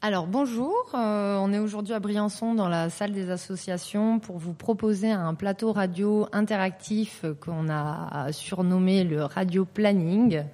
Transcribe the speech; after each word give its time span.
Alors 0.00 0.28
bonjour, 0.28 0.92
euh, 0.94 1.36
on 1.38 1.52
est 1.52 1.58
aujourd'hui 1.58 1.92
à 1.92 1.98
Briançon 1.98 2.54
dans 2.54 2.68
la 2.68 2.88
salle 2.88 3.10
des 3.10 3.30
associations 3.30 4.20
pour 4.20 4.38
vous 4.38 4.52
proposer 4.52 5.10
un 5.10 5.34
plateau 5.34 5.72
radio 5.72 6.28
interactif 6.30 7.24
qu'on 7.40 7.68
a 7.68 8.30
surnommé 8.30 9.02
le 9.02 9.24
Radio 9.24 9.64
Planning. 9.64 10.44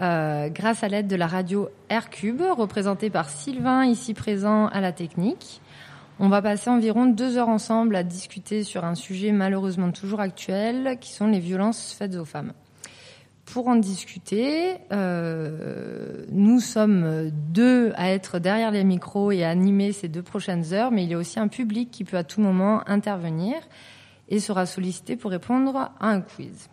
Euh, 0.00 0.48
grâce 0.48 0.82
à 0.82 0.88
l'aide 0.88 1.06
de 1.06 1.14
la 1.14 1.28
radio 1.28 1.68
Aircube, 1.88 2.42
représentée 2.42 3.10
par 3.10 3.28
Sylvain, 3.28 3.84
ici 3.84 4.12
présent 4.12 4.66
à 4.66 4.80
la 4.80 4.90
technique. 4.90 5.60
On 6.18 6.28
va 6.28 6.42
passer 6.42 6.68
environ 6.68 7.06
deux 7.06 7.38
heures 7.38 7.50
ensemble 7.50 7.94
à 7.94 8.02
discuter 8.02 8.64
sur 8.64 8.84
un 8.84 8.96
sujet 8.96 9.30
malheureusement 9.30 9.92
toujours 9.92 10.18
actuel, 10.18 10.98
qui 11.00 11.12
sont 11.12 11.28
les 11.28 11.38
violences 11.38 11.92
faites 11.96 12.16
aux 12.16 12.24
femmes. 12.24 12.52
Pour 13.46 13.68
en 13.68 13.76
discuter, 13.76 14.74
euh, 14.90 16.24
nous 16.32 16.60
sommes 16.60 17.30
deux 17.50 17.92
à 17.94 18.10
être 18.10 18.38
derrière 18.38 18.70
les 18.70 18.84
micros 18.84 19.32
et 19.32 19.44
à 19.44 19.50
animer 19.50 19.92
ces 19.92 20.08
deux 20.08 20.22
prochaines 20.22 20.72
heures, 20.72 20.90
mais 20.90 21.04
il 21.04 21.10
y 21.10 21.14
a 21.14 21.18
aussi 21.18 21.38
un 21.38 21.48
public 21.48 21.90
qui 21.90 22.04
peut 22.04 22.16
à 22.16 22.24
tout 22.24 22.40
moment 22.40 22.82
intervenir 22.88 23.54
et 24.30 24.40
sera 24.40 24.64
sollicité 24.64 25.16
pour 25.16 25.30
répondre 25.30 25.76
à 25.76 25.92
un 26.00 26.22
quiz. 26.22 26.70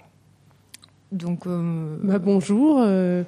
Donc, 1.12 1.46
euh... 1.46 1.98
bah, 2.02 2.20
bonjour. 2.20 2.80
Euh, 2.80 3.24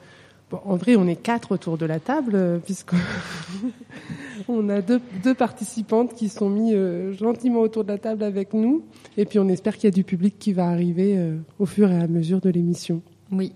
en 0.63 0.77
vrai, 0.77 0.95
on 0.95 1.05
est 1.07 1.21
quatre 1.21 1.51
autour 1.51 1.77
de 1.77 1.85
la 1.85 1.99
table, 1.99 2.35
euh, 2.35 2.59
puisqu'on 2.59 2.97
a 4.69 4.81
deux, 4.81 5.01
deux, 5.21 5.33
participantes 5.33 6.13
qui 6.15 6.29
sont 6.29 6.49
mis 6.49 6.73
gentiment 7.13 7.59
autour 7.59 7.83
de 7.83 7.89
la 7.89 7.97
table 7.97 8.23
avec 8.23 8.53
nous. 8.53 8.83
Et 9.17 9.25
puis, 9.25 9.37
on 9.39 9.49
espère 9.49 9.75
qu'il 9.75 9.85
y 9.85 9.87
a 9.87 9.91
du 9.91 10.05
public 10.05 10.39
qui 10.39 10.53
va 10.53 10.69
arriver 10.69 11.19
au 11.59 11.65
fur 11.65 11.91
et 11.91 11.99
à 11.99 12.07
mesure 12.07 12.39
de 12.39 12.49
l'émission. 12.49 13.01
Oui. 13.31 13.53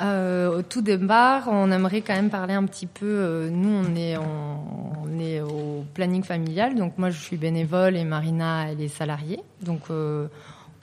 Euh, 0.00 0.58
au 0.58 0.62
tout 0.62 0.80
départ, 0.80 1.48
on 1.50 1.72
aimerait 1.72 2.02
quand 2.02 2.14
même 2.14 2.30
parler 2.30 2.54
un 2.54 2.64
petit 2.64 2.86
peu. 2.86 3.06
Euh, 3.06 3.50
nous, 3.50 3.68
on 3.68 3.96
est, 3.96 4.16
on, 4.16 5.18
est 5.18 5.40
au 5.40 5.84
planning 5.94 6.22
familial. 6.22 6.76
Donc, 6.76 6.98
moi, 6.98 7.10
je 7.10 7.18
suis 7.18 7.36
bénévole 7.36 7.96
et 7.96 8.04
Marina, 8.04 8.70
elle 8.70 8.80
est 8.80 8.88
salariée. 8.88 9.40
Donc, 9.62 9.82
euh, 9.90 10.28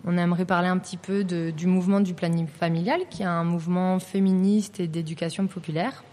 on 0.05 0.17
aimerait 0.17 0.45
parler 0.45 0.67
un 0.67 0.77
petit 0.77 0.97
peu 0.97 1.23
du 1.23 1.67
mouvement 1.67 2.01
du 2.01 2.13
planning 2.13 2.47
familial, 2.47 3.01
qui 3.09 3.23
est 3.23 3.27
un 3.27 3.45
mouvement 3.45 3.99
féministe 3.99 4.79
et 4.79 4.87
d'éducation 4.87 5.47
populaire. 5.47 6.03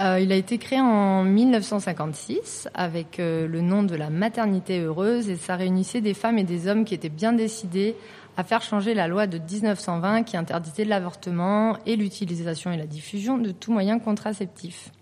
Il 0.00 0.30
a 0.30 0.36
été 0.36 0.58
créé 0.58 0.80
en 0.80 1.24
1956 1.24 2.68
avec 2.72 3.16
le 3.18 3.60
nom 3.62 3.82
de 3.82 3.96
la 3.96 4.10
maternité 4.10 4.80
heureuse 4.80 5.28
et 5.28 5.34
ça 5.34 5.56
réunissait 5.56 6.00
des 6.00 6.14
femmes 6.14 6.38
et 6.38 6.44
des 6.44 6.68
hommes 6.68 6.84
qui 6.84 6.94
étaient 6.94 7.08
bien 7.08 7.32
décidés 7.32 7.96
à 8.38 8.44
faire 8.44 8.62
changer 8.62 8.94
la 8.94 9.08
loi 9.08 9.26
de 9.26 9.36
1920 9.36 10.22
qui 10.22 10.36
interdisait 10.36 10.84
l'avortement 10.84 11.76
et 11.86 11.96
l'utilisation 11.96 12.70
et 12.70 12.76
la 12.76 12.86
diffusion 12.86 13.36
de 13.36 13.50
tout 13.50 13.72
moyen 13.72 13.98
contraceptif. 13.98 14.92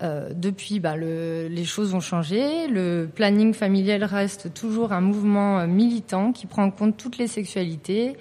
Euh, 0.00 0.30
depuis, 0.32 0.78
bah, 0.78 0.94
le, 0.94 1.48
les 1.48 1.64
choses 1.64 1.92
ont 1.92 2.00
changé. 2.00 2.68
Le 2.68 3.10
planning 3.12 3.52
familial 3.52 4.04
reste 4.04 4.54
toujours 4.54 4.92
un 4.92 5.00
mouvement 5.00 5.66
militant 5.66 6.30
qui 6.30 6.46
prend 6.46 6.62
en 6.62 6.70
compte 6.70 6.96
toutes 6.96 7.18
les 7.18 7.26
sexualités, 7.26 8.16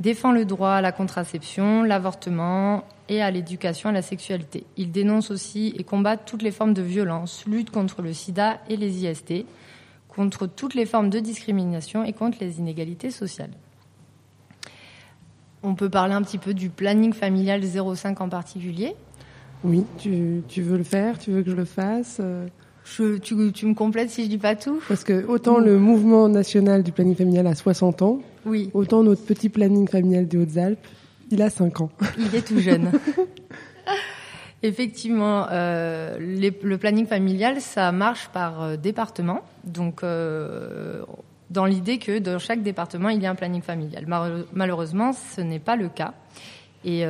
défend 0.00 0.32
le 0.32 0.44
droit 0.44 0.72
à 0.72 0.80
la 0.80 0.90
contraception, 0.90 1.84
l'avortement 1.84 2.82
et 3.08 3.22
à 3.22 3.30
l'éducation 3.30 3.90
à 3.90 3.92
la 3.92 4.02
sexualité. 4.02 4.64
Il 4.76 4.90
dénonce 4.90 5.30
aussi 5.30 5.72
et 5.78 5.84
combat 5.84 6.16
toutes 6.16 6.42
les 6.42 6.50
formes 6.50 6.74
de 6.74 6.82
violence, 6.82 7.44
lutte 7.46 7.70
contre 7.70 8.02
le 8.02 8.12
sida 8.12 8.58
et 8.68 8.76
les 8.76 9.04
IST, 9.04 9.46
contre 10.14 10.46
toutes 10.46 10.74
les 10.74 10.86
formes 10.86 11.10
de 11.10 11.18
discrimination 11.18 12.04
et 12.04 12.12
contre 12.12 12.38
les 12.40 12.58
inégalités 12.58 13.10
sociales. 13.10 13.52
On 15.62 15.74
peut 15.74 15.88
parler 15.88 16.14
un 16.14 16.22
petit 16.22 16.38
peu 16.38 16.54
du 16.54 16.70
planning 16.70 17.12
familial 17.12 17.62
05 17.64 18.20
en 18.20 18.28
particulier. 18.28 18.94
Oui, 19.64 19.84
tu, 19.98 20.42
tu, 20.48 20.62
veux 20.62 20.76
le 20.76 20.82
faire 20.84 21.18
Tu 21.18 21.30
veux 21.30 21.42
que 21.42 21.50
je 21.50 21.56
le 21.56 21.64
fasse 21.64 22.20
je, 22.84 23.16
tu, 23.18 23.52
tu, 23.52 23.66
me 23.66 23.74
complètes 23.74 24.10
si 24.10 24.24
je 24.24 24.28
dis 24.28 24.38
pas 24.38 24.56
tout? 24.56 24.80
Parce 24.88 25.04
que 25.04 25.24
autant 25.26 25.58
le 25.58 25.78
mouvement 25.78 26.28
national 26.28 26.82
du 26.82 26.90
planning 26.90 27.14
familial 27.14 27.46
a 27.46 27.54
60 27.54 28.02
ans, 28.02 28.20
oui. 28.44 28.70
autant 28.74 29.04
notre 29.04 29.22
petit 29.22 29.48
planning 29.48 29.88
familial 29.88 30.26
des 30.26 30.36
Hautes-Alpes, 30.36 30.84
il 31.30 31.42
a 31.42 31.48
5 31.48 31.80
ans. 31.80 31.90
Il 32.18 32.34
est 32.34 32.42
tout 32.42 32.58
jeune. 32.58 32.90
Effectivement, 34.64 35.46
euh, 35.50 36.16
le 36.20 36.76
planning 36.76 37.06
familial, 37.06 37.60
ça 37.60 37.90
marche 37.90 38.28
par 38.28 38.62
euh, 38.62 38.76
département. 38.76 39.40
Donc, 39.64 40.04
euh, 40.04 41.02
dans 41.50 41.66
l'idée 41.66 41.98
que 41.98 42.20
dans 42.20 42.38
chaque 42.38 42.62
département, 42.62 43.08
il 43.08 43.20
y 43.20 43.26
a 43.26 43.30
un 43.30 43.34
planning 43.34 43.62
familial. 43.62 44.06
Malheureusement, 44.52 45.12
ce 45.12 45.40
n'est 45.40 45.58
pas 45.58 45.76
le 45.76 45.88
cas. 45.88 46.14
Et 46.84 47.04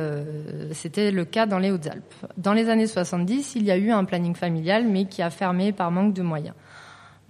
c'était 0.71 1.09
le 1.09 1.25
cas 1.25 1.47
dans 1.47 1.57
les 1.57 1.71
Hautes-Alpes. 1.71 2.13
Dans 2.37 2.53
les 2.53 2.69
années 2.69 2.85
70, 2.85 3.55
il 3.55 3.63
y 3.63 3.71
a 3.71 3.77
eu 3.77 3.89
un 3.89 4.03
planning 4.03 4.35
familial, 4.35 4.85
mais 4.85 5.05
qui 5.05 5.23
a 5.23 5.31
fermé 5.31 5.71
par 5.71 5.89
manque 5.89 6.13
de 6.13 6.21
moyens. 6.21 6.53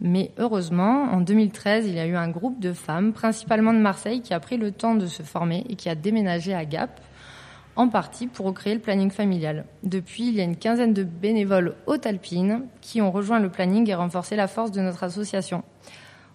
Mais 0.01 0.31
heureusement, 0.37 1.03
en 1.03 1.21
2013, 1.21 1.87
il 1.87 1.93
y 1.93 1.99
a 1.99 2.05
eu 2.05 2.17
un 2.17 2.27
groupe 2.27 2.59
de 2.59 2.73
femmes, 2.73 3.13
principalement 3.13 3.71
de 3.71 3.79
Marseille, 3.79 4.21
qui 4.21 4.33
a 4.33 4.41
pris 4.41 4.57
le 4.57 4.71
temps 4.71 4.95
de 4.95 5.05
se 5.05 5.23
former 5.23 5.63
et 5.69 5.75
qui 5.75 5.87
a 5.87 5.95
déménagé 5.95 6.53
à 6.53 6.65
Gap, 6.65 6.99
en 7.75 7.87
partie 7.87 8.27
pour 8.27 8.45
recréer 8.45 8.75
le 8.75 8.79
planning 8.79 9.11
familial. 9.11 9.65
Depuis, 9.83 10.27
il 10.27 10.35
y 10.35 10.41
a 10.41 10.43
une 10.43 10.57
quinzaine 10.57 10.93
de 10.93 11.03
bénévoles 11.03 11.75
haute-alpines 11.87 12.65
qui 12.81 13.01
ont 13.01 13.11
rejoint 13.11 13.39
le 13.39 13.49
planning 13.49 13.89
et 13.89 13.95
renforcé 13.95 14.35
la 14.35 14.47
force 14.47 14.71
de 14.71 14.81
notre 14.81 15.03
association. 15.03 15.63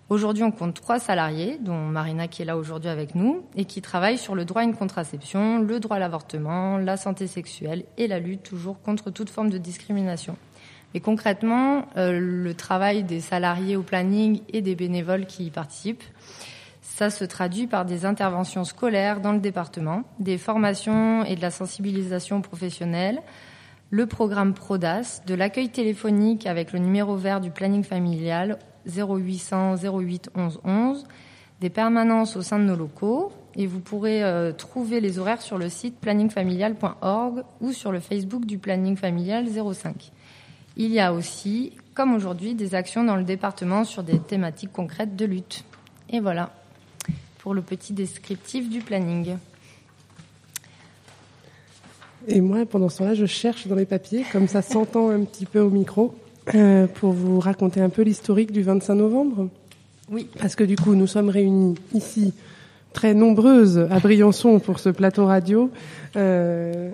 Aujourd'hui, 0.08 0.42
on 0.42 0.50
compte 0.50 0.72
trois 0.72 0.98
salariés, 0.98 1.58
dont 1.60 1.76
Marina 1.76 2.28
qui 2.28 2.40
est 2.40 2.46
là 2.46 2.56
aujourd'hui 2.56 2.88
avec 2.88 3.14
nous, 3.14 3.42
et 3.56 3.66
qui 3.66 3.82
travaillent 3.82 4.16
sur 4.16 4.34
le 4.34 4.46
droit 4.46 4.62
à 4.62 4.64
une 4.64 4.74
contraception, 4.74 5.58
le 5.58 5.80
droit 5.80 5.96
à 5.96 6.00
l'avortement, 6.00 6.78
la 6.78 6.96
santé 6.96 7.26
sexuelle 7.26 7.84
et 7.98 8.08
la 8.08 8.18
lutte 8.18 8.42
toujours 8.42 8.80
contre 8.80 9.10
toute 9.10 9.28
forme 9.28 9.50
de 9.50 9.58
discrimination. 9.58 10.36
Et 10.94 11.00
concrètement, 11.00 11.84
euh, 11.98 12.18
le 12.18 12.54
travail 12.54 13.04
des 13.04 13.20
salariés 13.20 13.76
au 13.76 13.82
planning 13.82 14.40
et 14.50 14.62
des 14.62 14.74
bénévoles 14.74 15.26
qui 15.26 15.44
y 15.44 15.50
participent, 15.50 16.04
ça 16.98 17.10
se 17.10 17.24
traduit 17.24 17.68
par 17.68 17.84
des 17.84 18.04
interventions 18.04 18.64
scolaires 18.64 19.20
dans 19.20 19.30
le 19.30 19.38
département, 19.38 20.02
des 20.18 20.36
formations 20.36 21.24
et 21.24 21.36
de 21.36 21.40
la 21.40 21.52
sensibilisation 21.52 22.42
professionnelle, 22.42 23.22
le 23.90 24.06
programme 24.06 24.52
PRODAS, 24.52 25.22
de 25.24 25.36
l'accueil 25.36 25.68
téléphonique 25.68 26.44
avec 26.48 26.72
le 26.72 26.80
numéro 26.80 27.14
vert 27.14 27.40
du 27.40 27.52
planning 27.52 27.84
familial 27.84 28.58
0800 28.88 29.76
08 29.76 30.30
11 30.34 30.60
11, 30.64 31.06
des 31.60 31.70
permanences 31.70 32.34
au 32.34 32.42
sein 32.42 32.58
de 32.58 32.64
nos 32.64 32.74
locaux 32.74 33.30
et 33.54 33.68
vous 33.68 33.78
pourrez 33.78 34.24
euh, 34.24 34.50
trouver 34.50 35.00
les 35.00 35.20
horaires 35.20 35.40
sur 35.40 35.56
le 35.56 35.68
site 35.68 36.00
planningfamilial.org 36.00 37.44
ou 37.60 37.70
sur 37.70 37.92
le 37.92 38.00
Facebook 38.00 38.44
du 38.44 38.58
Planning 38.58 38.96
Familial 38.96 39.46
05. 39.46 40.10
Il 40.76 40.90
y 40.90 40.98
a 40.98 41.12
aussi, 41.12 41.74
comme 41.94 42.12
aujourd'hui, 42.12 42.56
des 42.56 42.74
actions 42.74 43.04
dans 43.04 43.16
le 43.16 43.24
département 43.24 43.84
sur 43.84 44.02
des 44.02 44.18
thématiques 44.18 44.72
concrètes 44.72 45.14
de 45.14 45.26
lutte. 45.26 45.64
Et 46.10 46.18
voilà 46.18 46.50
pour 47.48 47.54
le 47.54 47.62
petit 47.62 47.94
descriptif 47.94 48.68
du 48.68 48.80
planning. 48.80 49.36
Et 52.26 52.42
moi, 52.42 52.66
pendant 52.66 52.90
ce 52.90 52.98
temps-là, 52.98 53.14
je 53.14 53.24
cherche 53.24 53.66
dans 53.66 53.74
les 53.74 53.86
papiers, 53.86 54.22
comme 54.30 54.48
ça 54.48 54.60
s'entend 54.60 55.08
un 55.08 55.24
petit 55.24 55.46
peu 55.46 55.58
au 55.58 55.70
micro, 55.70 56.14
euh, 56.54 56.86
pour 56.86 57.12
vous 57.12 57.40
raconter 57.40 57.80
un 57.80 57.88
peu 57.88 58.02
l'historique 58.02 58.52
du 58.52 58.60
25 58.60 58.96
novembre. 58.96 59.48
Oui. 60.10 60.28
Parce 60.38 60.56
que 60.56 60.64
du 60.64 60.76
coup, 60.76 60.94
nous 60.94 61.06
sommes 61.06 61.30
réunis 61.30 61.76
ici, 61.94 62.34
très 62.92 63.14
nombreuses, 63.14 63.78
à 63.90 63.98
Briançon 63.98 64.58
pour 64.58 64.78
ce 64.78 64.90
plateau 64.90 65.24
radio. 65.24 65.70
Euh, 66.16 66.90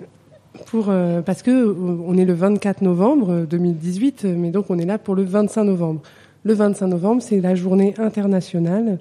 pour, 0.67 0.85
euh, 0.87 1.21
parce 1.21 1.41
que 1.41 1.75
on 2.07 2.17
est 2.17 2.23
le 2.23 2.33
24 2.33 2.79
novembre 2.79 3.45
2018, 3.45 4.23
mais 4.23 4.51
donc 4.51 4.67
on 4.69 4.79
est 4.79 4.85
là 4.85 4.99
pour 4.99 5.15
le 5.15 5.23
25 5.23 5.65
novembre. 5.65 5.99
Le 6.45 6.53
25 6.53 6.87
novembre, 6.87 7.21
c'est 7.21 7.41
la 7.41 7.55
journée 7.55 7.93
internationale 7.97 8.99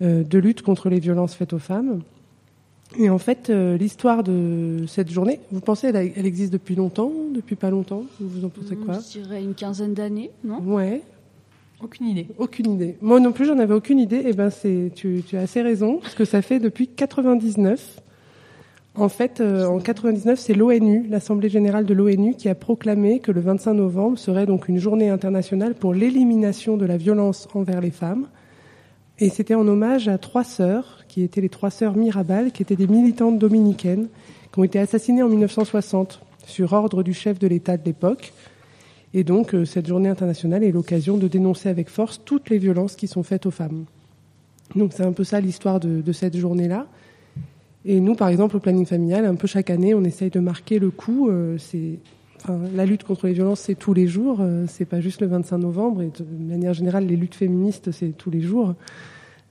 de 0.00 0.38
lutte 0.38 0.62
contre 0.62 0.88
les 0.88 0.98
violences 0.98 1.34
faites 1.34 1.52
aux 1.52 1.58
femmes. 1.58 2.02
Et 2.98 3.08
en 3.08 3.18
fait, 3.18 3.50
euh, 3.50 3.76
l'histoire 3.76 4.22
de 4.24 4.84
cette 4.88 5.10
journée, 5.10 5.40
vous 5.52 5.60
pensez 5.60 5.88
elle, 5.88 6.12
elle, 6.16 6.26
existe 6.26 6.52
depuis 6.52 6.74
longtemps, 6.74 7.12
depuis 7.32 7.54
pas 7.54 7.70
longtemps 7.70 8.04
Vous 8.18 8.44
en 8.44 8.48
pensez 8.48 8.74
quoi 8.74 8.94
Je 8.94 9.20
dirais 9.20 9.42
une 9.42 9.54
quinzaine 9.54 9.94
d'années, 9.94 10.30
non 10.42 10.60
Ouais. 10.60 11.02
Aucune 11.82 12.08
idée. 12.08 12.26
Aucune 12.36 12.72
idée. 12.72 12.96
Moi 13.00 13.20
non 13.20 13.32
plus, 13.32 13.46
j'en 13.46 13.58
avais 13.58 13.74
aucune 13.74 14.00
idée. 14.00 14.22
Et 14.26 14.32
ben, 14.32 14.50
c'est, 14.50 14.90
tu, 14.94 15.22
tu 15.26 15.36
as 15.36 15.42
assez 15.42 15.62
raison, 15.62 15.98
parce 15.98 16.14
que 16.14 16.24
ça 16.24 16.42
fait 16.42 16.58
depuis 16.58 16.88
99. 16.88 18.00
En 18.96 19.08
fait, 19.08 19.40
euh, 19.40 19.66
en 19.66 19.78
99, 19.78 20.38
c'est 20.38 20.52
l'ONU, 20.52 21.06
l'Assemblée 21.08 21.48
générale 21.48 21.86
de 21.86 21.94
l'ONU, 21.94 22.34
qui 22.34 22.48
a 22.48 22.56
proclamé 22.56 23.20
que 23.20 23.30
le 23.30 23.40
25 23.40 23.74
novembre 23.74 24.18
serait 24.18 24.46
donc 24.46 24.68
une 24.68 24.78
journée 24.78 25.10
internationale 25.10 25.74
pour 25.74 25.94
l'élimination 25.94 26.76
de 26.76 26.84
la 26.84 26.96
violence 26.96 27.48
envers 27.54 27.80
les 27.80 27.92
femmes. 27.92 28.26
Et 29.20 29.28
c'était 29.28 29.54
en 29.54 29.68
hommage 29.68 30.08
à 30.08 30.16
trois 30.16 30.44
sœurs, 30.44 31.04
qui 31.06 31.22
étaient 31.22 31.42
les 31.42 31.50
trois 31.50 31.70
sœurs 31.70 31.94
Mirabal, 31.94 32.52
qui 32.52 32.62
étaient 32.62 32.76
des 32.76 32.86
militantes 32.86 33.38
dominicaines, 33.38 34.08
qui 34.50 34.58
ont 34.58 34.64
été 34.64 34.78
assassinées 34.78 35.22
en 35.22 35.28
1960 35.28 36.22
sur 36.46 36.72
ordre 36.72 37.02
du 37.02 37.12
chef 37.12 37.38
de 37.38 37.46
l'État 37.46 37.76
de 37.76 37.84
l'époque. 37.84 38.32
Et 39.12 39.22
donc, 39.22 39.54
euh, 39.54 39.66
cette 39.66 39.86
journée 39.86 40.08
internationale 40.08 40.64
est 40.64 40.72
l'occasion 40.72 41.18
de 41.18 41.28
dénoncer 41.28 41.68
avec 41.68 41.90
force 41.90 42.22
toutes 42.24 42.48
les 42.48 42.58
violences 42.58 42.96
qui 42.96 43.08
sont 43.08 43.22
faites 43.22 43.44
aux 43.44 43.50
femmes. 43.50 43.84
Donc, 44.74 44.92
c'est 44.94 45.04
un 45.04 45.12
peu 45.12 45.24
ça 45.24 45.40
l'histoire 45.40 45.80
de, 45.80 46.12
cette 46.12 46.36
journée-là. 46.36 46.86
Et 47.84 48.00
nous, 48.00 48.14
par 48.14 48.28
exemple, 48.28 48.56
au 48.56 48.60
planning 48.60 48.86
familial, 48.86 49.26
un 49.26 49.34
peu 49.34 49.46
chaque 49.46 49.68
année, 49.68 49.94
on 49.94 50.04
essaye 50.04 50.30
de 50.30 50.40
marquer 50.40 50.78
le 50.78 50.90
coup. 50.90 51.28
Euh, 51.28 51.58
la 52.48 52.86
lutte 52.86 53.04
contre 53.04 53.26
les 53.26 53.32
violences, 53.32 53.60
c'est 53.60 53.74
tous 53.74 53.94
les 53.94 54.06
jours. 54.06 54.38
Euh, 54.40 54.64
c'est 54.68 54.84
pas 54.84 55.00
juste 55.00 55.20
le 55.20 55.26
25 55.26 55.58
novembre. 55.58 56.02
Et 56.02 56.10
de 56.18 56.24
manière 56.38 56.74
générale, 56.74 57.06
les 57.06 57.16
luttes 57.16 57.34
féministes, 57.34 57.90
c'est 57.90 58.16
tous 58.16 58.30
les 58.30 58.40
jours. 58.40 58.74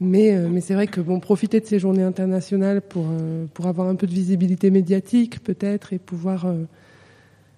Mais, 0.01 0.35
euh, 0.35 0.59
c'est 0.61 0.73
vrai 0.73 0.87
que 0.87 1.01
profiter 1.19 1.59
de 1.59 1.65
ces 1.65 1.79
journées 1.79 2.03
internationales 2.03 2.81
pour 2.81 3.07
euh, 3.09 3.45
pour 3.53 3.67
avoir 3.67 3.87
un 3.87 3.95
peu 3.95 4.07
de 4.07 4.13
visibilité 4.13 4.71
médiatique, 4.71 5.43
peut-être, 5.43 5.93
et 5.93 5.99
pouvoir 5.99 6.47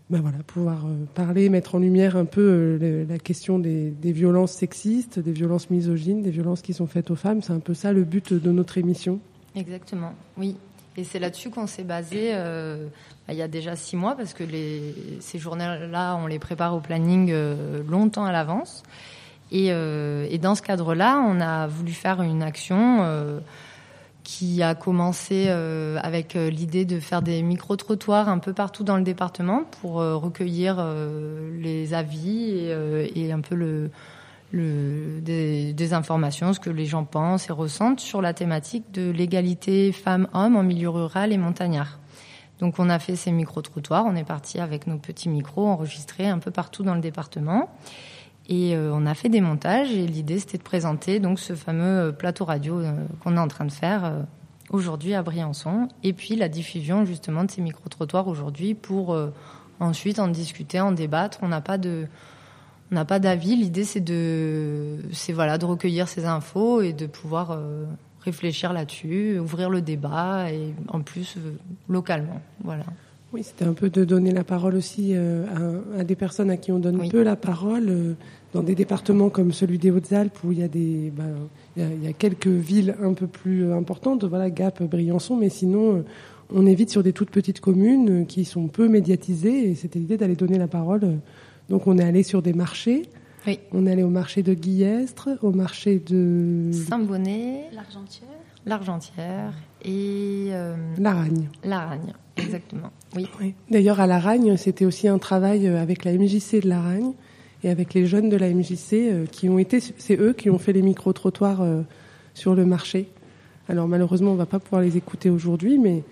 ben 0.09 0.19
voilà, 0.19 0.39
pouvoir 0.45 0.87
parler, 1.15 1.47
mettre 1.47 1.75
en 1.75 1.79
lumière 1.79 2.17
un 2.17 2.25
peu 2.25 2.77
la 3.07 3.17
question 3.17 3.59
des, 3.59 3.93
violences 4.03 4.51
sexistes, 4.51 5.19
des 5.19 5.31
violences 5.31 5.69
misogynes, 5.69 6.21
des 6.21 6.31
violences 6.31 6.61
qui 6.61 6.73
sont 6.73 6.87
faites 6.87 7.11
aux 7.11 7.15
femmes. 7.15 7.41
C'est 7.41 7.53
un 7.53 7.59
peu 7.59 7.73
ça 7.73 7.93
le 7.93 8.03
but 8.03 8.33
de 8.33 8.51
notre 8.51 8.77
émission. 8.77 9.19
Exactement, 9.55 10.13
oui. 10.37 10.57
Et 10.97 11.05
c'est 11.05 11.19
là-dessus 11.19 11.49
qu'on 11.49 11.67
s'est 11.67 11.85
basé 11.85 12.33
il 13.29 13.35
y 13.35 13.41
a 13.41 13.47
déjà 13.47 13.75
six 13.75 13.95
mois, 13.95 14.15
parce 14.15 14.33
que 14.33 14.43
les, 14.43 14.95
ces 15.19 15.39
journées-là, 15.39 16.15
on 16.15 16.27
les 16.27 16.39
prépare 16.39 16.75
au 16.75 16.79
planning 16.79 17.29
euh, 17.31 17.83
longtemps 17.87 18.25
à 18.25 18.31
l'avance. 18.31 18.83
Et, 19.51 19.67
euh, 19.71 20.27
et, 20.29 20.37
dans 20.37 20.55
ce 20.55 20.61
cadre-là, 20.61 21.23
on 21.25 21.41
a 21.41 21.67
voulu 21.67 21.91
faire 21.91 22.21
une 22.21 22.41
action 22.41 22.99
euh, 23.01 23.39
qui 24.23 24.63
a 24.63 24.75
commencé 24.75 25.49
avec 25.49 26.35
l'idée 26.35 26.85
de 26.85 26.99
faire 26.99 27.21
des 27.21 27.41
micro-trottoirs 27.41 28.29
un 28.29 28.37
peu 28.37 28.53
partout 28.53 28.83
dans 28.83 28.95
le 28.95 29.03
département 29.03 29.63
pour 29.81 29.93
recueillir 29.95 30.85
les 31.59 31.93
avis 31.95 32.69
et, 33.15 33.31
un 33.33 33.41
peu 33.41 33.89
des, 34.53 35.73
des, 35.73 35.93
informations, 35.93 36.53
ce 36.53 36.59
que 36.59 36.69
les 36.69 36.85
gens 36.85 37.03
pensent 37.03 37.49
et 37.49 37.53
ressentent 37.53 37.99
sur 37.99 38.21
la 38.21 38.33
thématique 38.33 38.91
de 38.93 39.09
l'égalité 39.09 39.91
femmes-hommes 39.91 40.55
en 40.55 40.63
milieu 40.63 40.89
rural 40.89 41.33
et 41.33 41.37
montagnard. 41.37 42.00
Donc 42.61 42.77
on 42.77 42.89
a 42.89 42.99
fait 42.99 43.15
ces 43.15 43.31
micro-trottoirs, 43.31 44.05
on 44.05 44.15
est 44.15 44.23
parti 44.23 44.59
avec 44.59 44.85
nos 44.85 44.97
petits 44.97 45.29
micros 45.29 45.67
enregistrés 45.67 46.27
un 46.27 46.37
peu 46.37 46.51
partout 46.51 46.83
dans 46.83 46.93
le 46.93 47.01
département. 47.01 47.69
Et 48.47 48.75
euh, 48.75 48.91
on 48.93 49.05
a 49.07 49.15
fait 49.15 49.29
des 49.29 49.41
montages 49.41 49.91
et 49.91 50.05
l'idée 50.05 50.39
c'était 50.39 50.59
de 50.59 50.63
présenter 50.63 51.19
donc 51.19 51.39
ce 51.39 51.55
fameux 51.55 52.09
euh, 52.09 52.11
plateau 52.11 52.45
radio 52.45 52.79
euh, 52.79 52.93
qu'on 53.23 53.35
est 53.35 53.39
en 53.39 53.47
train 53.47 53.65
de 53.65 53.71
faire 53.71 54.13
aujourd'hui 54.69 55.15
à 55.15 55.23
Briançon 55.23 55.87
et 56.03 56.13
puis 56.13 56.35
la 56.35 56.49
diffusion 56.49 57.03
justement 57.03 57.43
de 57.43 57.51
ces 57.51 57.61
micro-trottoirs 57.61 58.27
aujourd'hui 58.27 58.75
pour 58.75 59.17
ensuite 59.79 60.19
en 60.19 60.27
discuter, 60.27 60.79
en 60.79 60.91
débattre. 60.91 61.39
On 61.41 61.47
n'a 61.47 61.61
pas 61.61 61.77
d'avis. 63.19 63.55
L'idée, 63.55 63.83
c'est 63.83 63.99
de, 63.99 64.97
c'est 65.11 65.33
voilà, 65.33 65.57
de 65.57 65.65
recueillir 65.65 66.07
ces 66.07 66.25
infos 66.25 66.81
et 66.81 66.93
de 66.93 67.05
pouvoir 67.05 67.57
réfléchir 68.23 68.73
là-dessus, 68.73 69.39
ouvrir 69.39 69.69
le 69.69 69.81
débat 69.81 70.51
et 70.51 70.73
en 70.87 71.01
plus 71.01 71.35
euh, 71.37 71.51
localement. 71.89 72.41
Voilà. 72.63 72.83
Oui, 73.33 73.43
c'était 73.43 73.65
un 73.65 73.73
peu 73.73 73.89
de 73.89 74.03
donner 74.03 74.31
la 74.31 74.43
parole 74.43 74.75
aussi 74.75 75.11
euh, 75.13 75.45
à, 75.95 76.01
à, 76.01 76.03
des 76.03 76.15
personnes 76.15 76.49
à 76.49 76.57
qui 76.57 76.71
on 76.71 76.79
donne 76.79 76.99
oui. 76.99 77.09
peu 77.09 77.23
la 77.23 77.35
parole. 77.35 77.89
Euh, 77.89 78.13
dans 78.53 78.63
des 78.63 78.75
départements 78.75 79.29
comme 79.29 79.53
celui 79.53 79.77
des 79.77 79.91
Hautes-Alpes 79.91 80.37
où 80.43 80.51
il 80.51 80.59
y 80.59 80.63
a 80.63 80.67
des, 80.67 81.13
il, 81.77 81.81
y 81.81 81.85
a, 81.85 81.87
il 81.87 82.03
y 82.03 82.07
a 82.07 82.11
quelques 82.11 82.47
villes 82.47 82.97
un 83.01 83.13
peu 83.13 83.25
plus 83.25 83.71
importantes, 83.71 84.25
voilà, 84.25 84.49
Gap, 84.49 84.83
Briançon, 84.83 85.37
mais 85.37 85.47
sinon, 85.47 86.03
on 86.53 86.65
évite 86.65 86.89
sur 86.89 87.01
des 87.01 87.13
toutes 87.13 87.29
petites 87.29 87.61
communes 87.61 88.25
qui 88.25 88.43
sont 88.43 88.67
peu 88.67 88.89
médiatisées 88.89 89.69
et 89.69 89.75
c'était 89.75 89.99
l'idée 89.99 90.17
d'aller 90.17 90.35
donner 90.35 90.57
la 90.57 90.67
parole 90.67 91.19
donc 91.71 91.87
on 91.87 91.97
est 91.97 92.03
allé 92.03 92.21
sur 92.21 92.41
des 92.41 92.53
marchés. 92.53 93.03
Oui. 93.47 93.59
On 93.71 93.87
est 93.87 93.91
allé 93.91 94.03
au 94.03 94.09
marché 94.09 94.43
de 94.43 94.53
Guillestre, 94.53 95.29
au 95.41 95.51
marché 95.51 95.99
de 95.99 96.69
Saint-Bonnet, 96.71 97.69
l'Argentière, 97.73 98.29
l'Argentière 98.65 99.53
et 99.83 100.49
euh... 100.51 100.75
Laragne. 100.97 101.49
Laragne, 101.63 102.13
exactement. 102.37 102.91
Oui. 103.15 103.27
oui. 103.39 103.55
D'ailleurs 103.69 103.99
à 103.99 104.07
Laragne, 104.07 104.57
c'était 104.57 104.85
aussi 104.85 105.07
un 105.07 105.17
travail 105.17 105.67
avec 105.67 106.05
la 106.05 106.13
MJC 106.13 106.61
de 106.61 106.69
Laragne 106.69 107.13
et 107.63 107.69
avec 107.69 107.93
les 107.93 108.05
jeunes 108.05 108.29
de 108.29 108.37
la 108.37 108.49
MJC 108.49 108.93
euh, 108.93 109.25
qui 109.25 109.49
ont 109.49 109.59
été, 109.59 109.79
c'est 109.79 110.19
eux 110.19 110.33
qui 110.33 110.49
ont 110.49 110.57
fait 110.57 110.73
les 110.73 110.81
micro 110.81 111.13
trottoirs 111.13 111.61
euh, 111.61 111.81
sur 112.33 112.55
le 112.55 112.65
marché. 112.65 113.09
Alors 113.69 113.87
malheureusement, 113.87 114.31
on 114.31 114.35
va 114.35 114.45
pas 114.45 114.59
pouvoir 114.59 114.81
les 114.81 114.97
écouter 114.97 115.29
aujourd'hui, 115.29 115.77
mais 115.77 116.03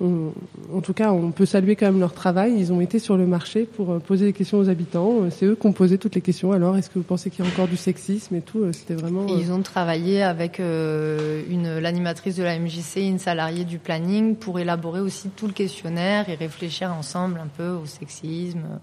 on, 0.00 0.32
en 0.72 0.80
tout 0.80 0.92
cas, 0.92 1.12
on 1.12 1.30
peut 1.30 1.46
saluer 1.46 1.76
quand 1.76 1.86
même 1.86 2.00
leur 2.00 2.12
travail. 2.12 2.54
Ils 2.58 2.72
ont 2.72 2.80
été 2.80 2.98
sur 2.98 3.16
le 3.16 3.26
marché 3.26 3.64
pour 3.64 3.92
euh, 3.92 3.98
poser 4.00 4.26
des 4.26 4.32
questions 4.32 4.58
aux 4.58 4.68
habitants. 4.68 5.22
Euh, 5.22 5.28
c'est 5.30 5.46
eux 5.46 5.54
qui 5.54 5.66
ont 5.66 5.72
posé 5.72 5.98
toutes 5.98 6.16
les 6.16 6.20
questions. 6.20 6.52
Alors, 6.52 6.76
est-ce 6.76 6.90
que 6.90 6.98
vous 6.98 7.04
pensez 7.04 7.30
qu'il 7.30 7.44
y 7.44 7.48
a 7.48 7.50
encore 7.50 7.68
du 7.68 7.76
sexisme 7.76 8.34
et 8.34 8.40
tout 8.40 8.60
euh, 8.60 8.72
C'était 8.72 8.94
vraiment. 8.94 9.26
Et 9.28 9.32
ils 9.32 9.52
ont 9.52 9.62
travaillé 9.62 10.22
avec 10.22 10.58
une 10.58 11.78
l'animatrice 11.78 12.36
de 12.36 12.42
la 12.42 12.58
MJC, 12.58 12.96
une 12.96 13.18
salariée 13.18 13.64
du 13.64 13.78
planning, 13.78 14.34
pour 14.34 14.58
élaborer 14.58 15.00
aussi 15.00 15.28
tout 15.28 15.46
le 15.46 15.52
questionnaire 15.52 16.28
et 16.28 16.34
réfléchir 16.34 16.92
ensemble 16.92 17.40
un 17.42 17.48
peu 17.48 17.68
au 17.68 17.86
sexisme. 17.86 18.80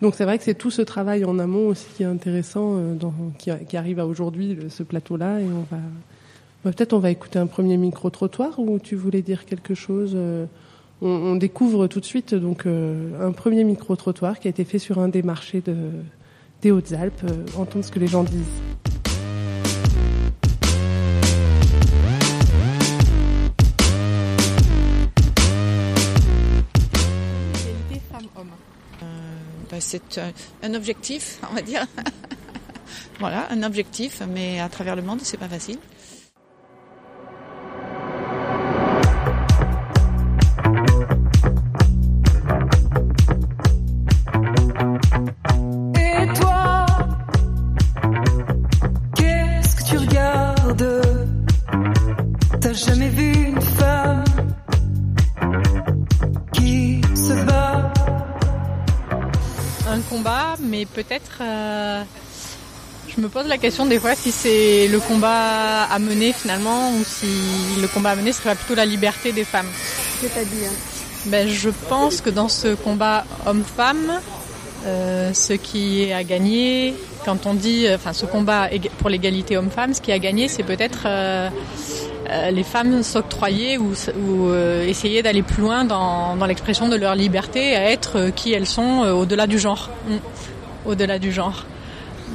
Donc 0.00 0.14
c'est 0.14 0.24
vrai 0.24 0.38
que 0.38 0.44
c'est 0.44 0.54
tout 0.54 0.70
ce 0.70 0.82
travail 0.82 1.24
en 1.24 1.38
amont 1.38 1.68
aussi 1.68 1.86
qui 1.96 2.02
est 2.02 2.06
intéressant, 2.06 2.78
dans, 2.94 3.14
qui, 3.38 3.50
qui 3.68 3.76
arrive 3.76 3.98
à 4.00 4.06
aujourd'hui 4.06 4.58
ce 4.68 4.82
plateau-là, 4.82 5.40
et 5.40 5.44
on 5.44 5.64
va 5.74 5.82
Peut-être 6.64 6.94
on 6.94 6.98
va 6.98 7.10
écouter 7.10 7.38
un 7.38 7.46
premier 7.46 7.76
micro-trottoir 7.76 8.58
ou 8.58 8.78
tu 8.78 8.96
voulais 8.96 9.20
dire 9.20 9.44
quelque 9.44 9.74
chose 9.74 10.12
euh, 10.14 10.46
on, 11.02 11.36
découvre 11.36 11.88
tout 11.88 12.00
de 12.00 12.06
suite 12.06 12.34
donc 12.34 12.64
euh, 12.64 13.10
un 13.20 13.32
premier 13.32 13.64
micro-trottoir 13.64 14.40
qui 14.40 14.48
a 14.48 14.50
été 14.50 14.64
fait 14.64 14.78
sur 14.78 14.98
un 14.98 15.08
des 15.08 15.22
marchés 15.22 15.60
de, 15.60 15.76
des 16.62 16.70
Hautes-Alpes. 16.70 17.20
Euh, 17.24 17.44
entendre 17.58 17.84
ce 17.84 17.90
que 17.90 17.98
les 17.98 18.06
gens 18.06 18.24
disent. 18.24 18.40
Bah, 29.70 29.80
c'est 29.80 30.20
un 30.62 30.72
objectif, 30.72 31.40
on 31.50 31.54
va 31.54 31.60
dire. 31.60 31.86
voilà, 33.18 33.48
un 33.50 33.62
objectif, 33.64 34.22
mais 34.32 34.60
à 34.60 34.70
travers 34.70 34.96
le 34.96 35.02
monde, 35.02 35.20
c'est 35.22 35.36
pas 35.36 35.48
facile. 35.48 35.78
Peut-être 60.94 61.38
euh, 61.40 62.02
je 63.14 63.20
me 63.20 63.28
pose 63.28 63.46
la 63.46 63.58
question 63.58 63.86
des 63.86 63.98
fois 63.98 64.14
si 64.14 64.30
c'est 64.30 64.88
le 64.88 64.98
combat 65.00 65.84
à 65.84 65.98
mener 65.98 66.32
finalement 66.32 66.90
ou 66.92 67.04
si 67.04 67.26
le 67.80 67.88
combat 67.88 68.10
à 68.10 68.16
mener 68.16 68.32
serait 68.32 68.54
plutôt 68.54 68.74
la 68.74 68.86
liberté 68.86 69.32
des 69.32 69.44
femmes. 69.44 69.68
C'est-à-dire 70.20 70.70
ben, 71.26 71.48
Je 71.48 71.70
pense 71.88 72.20
que 72.20 72.30
dans 72.30 72.48
ce 72.48 72.74
combat 72.74 73.24
homme-femme, 73.46 74.20
euh, 74.86 75.32
ce 75.32 75.52
qui 75.52 76.02
est 76.02 76.12
à 76.12 76.24
gagner, 76.24 76.94
quand 77.24 77.46
on 77.46 77.54
dit, 77.54 77.86
enfin 77.92 78.12
ce 78.12 78.26
combat 78.26 78.68
pour 78.98 79.10
l'égalité 79.10 79.56
homme-femme, 79.56 79.94
ce 79.94 80.00
qui 80.00 80.10
est 80.10 80.14
à 80.14 80.18
gagner, 80.18 80.48
c'est 80.48 80.62
peut-être 80.64 81.02
euh, 81.06 81.48
euh, 81.48 81.50
les 82.50 82.62
femmes 82.62 83.02
s'octroyer 83.02 83.78
ou, 83.78 83.92
ou 83.92 84.48
euh, 84.48 84.86
essayer 84.86 85.22
d'aller 85.22 85.42
plus 85.42 85.62
loin 85.62 85.84
dans, 85.84 86.36
dans 86.36 86.46
l'expression 86.46 86.88
de 86.88 86.96
leur 86.96 87.14
liberté 87.14 87.76
à 87.76 87.90
être 87.90 88.30
qui 88.34 88.52
elles 88.52 88.66
sont 88.66 89.02
au-delà 89.02 89.46
du 89.46 89.58
genre. 89.58 89.90
Mm 90.08 90.16
au-delà 90.86 91.18
du 91.18 91.32
genre. 91.32 91.64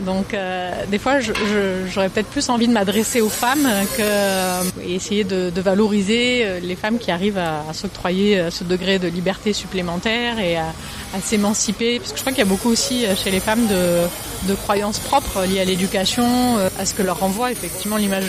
Donc 0.06 0.34
euh, 0.34 0.72
des 0.90 0.98
fois, 1.00 1.20
j'aurais 1.20 2.10
peut-être 2.10 2.30
plus 2.30 2.50
envie 2.50 2.68
de 2.68 2.74
m'adresser 2.74 3.22
aux 3.22 3.30
femmes 3.30 3.68
que 3.98 4.02
euh, 4.02 4.64
essayer 4.88 5.24
de, 5.24 5.50
de, 5.50 5.62
valoriser 5.62 6.46
euh, 6.46 6.60
les 6.62 6.76
femmes 6.76 7.00
qui 7.00 7.12
arrivent 7.12 7.38
à, 7.38 7.66
à 7.70 7.74
s'octroyer 7.74 8.40
euh, 8.40 8.50
ce 8.50 8.64
degré 8.64 8.98
de 8.98 9.08
liberté 9.08 9.52
supplémentaire 9.52 10.40
et 10.40 10.56
à, 10.56 10.68
à 11.14 11.22
s'émanciper. 11.22 12.00
Parce 12.00 12.12
que 12.12 12.18
je 12.18 12.22
crois 12.22 12.32
qu'il 12.32 12.40
y 12.40 12.48
a 12.48 12.50
beaucoup 12.50 12.70
aussi 12.70 13.06
chez 13.16 13.32
les 13.32 13.40
femmes 13.40 13.68
de, 13.68 14.02
de 14.48 14.56
croyances 14.56 15.00
propres 15.00 15.46
liées 15.46 15.62
à 15.62 15.66
l'éducation, 15.66 16.58
à 16.80 16.86
ce 16.86 16.94
que 16.94 17.02
leur 17.02 17.20
renvoie 17.20 17.52
effectivement 17.52 17.98
l'image 17.98 18.26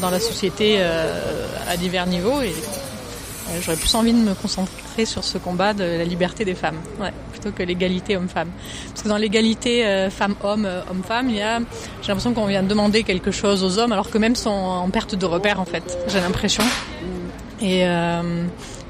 dans 0.00 0.10
la 0.10 0.20
société 0.20 0.80
à 0.80 1.76
divers 1.76 2.06
niveaux. 2.06 2.40
Et 2.42 2.52
j'aurais 3.60 3.76
plus 3.76 3.94
envie 3.94 4.12
de 4.12 4.18
me 4.18 4.34
concentrer 4.34 5.04
sur 5.04 5.22
ce 5.22 5.38
combat 5.38 5.74
de 5.74 5.84
la 5.84 6.04
liberté 6.04 6.44
des 6.44 6.54
femmes. 6.54 6.78
Ouais 7.00 7.12
que 7.50 7.62
l'égalité 7.62 8.16
homme-femme. 8.16 8.48
Parce 8.88 9.02
que 9.02 9.08
dans 9.08 9.16
l'égalité 9.16 9.86
euh, 9.86 10.10
femmes-hommes, 10.10 10.66
euh, 10.66 10.80
homme-femme, 10.90 11.30
il 11.30 11.36
y 11.36 11.42
a, 11.42 11.60
j'ai 12.02 12.08
l'impression 12.08 12.34
qu'on 12.34 12.46
vient 12.46 12.62
de 12.62 12.68
demander 12.68 13.02
quelque 13.02 13.30
chose 13.30 13.62
aux 13.64 13.78
hommes, 13.78 13.92
alors 13.92 14.10
que 14.10 14.18
même 14.18 14.36
sont 14.36 14.50
en 14.50 14.88
perte 14.90 15.14
de 15.14 15.26
repère 15.26 15.60
en 15.60 15.64
fait. 15.64 15.98
J'ai 16.08 16.20
l'impression. 16.20 16.64
Et 17.60 17.86
euh, 17.86 18.44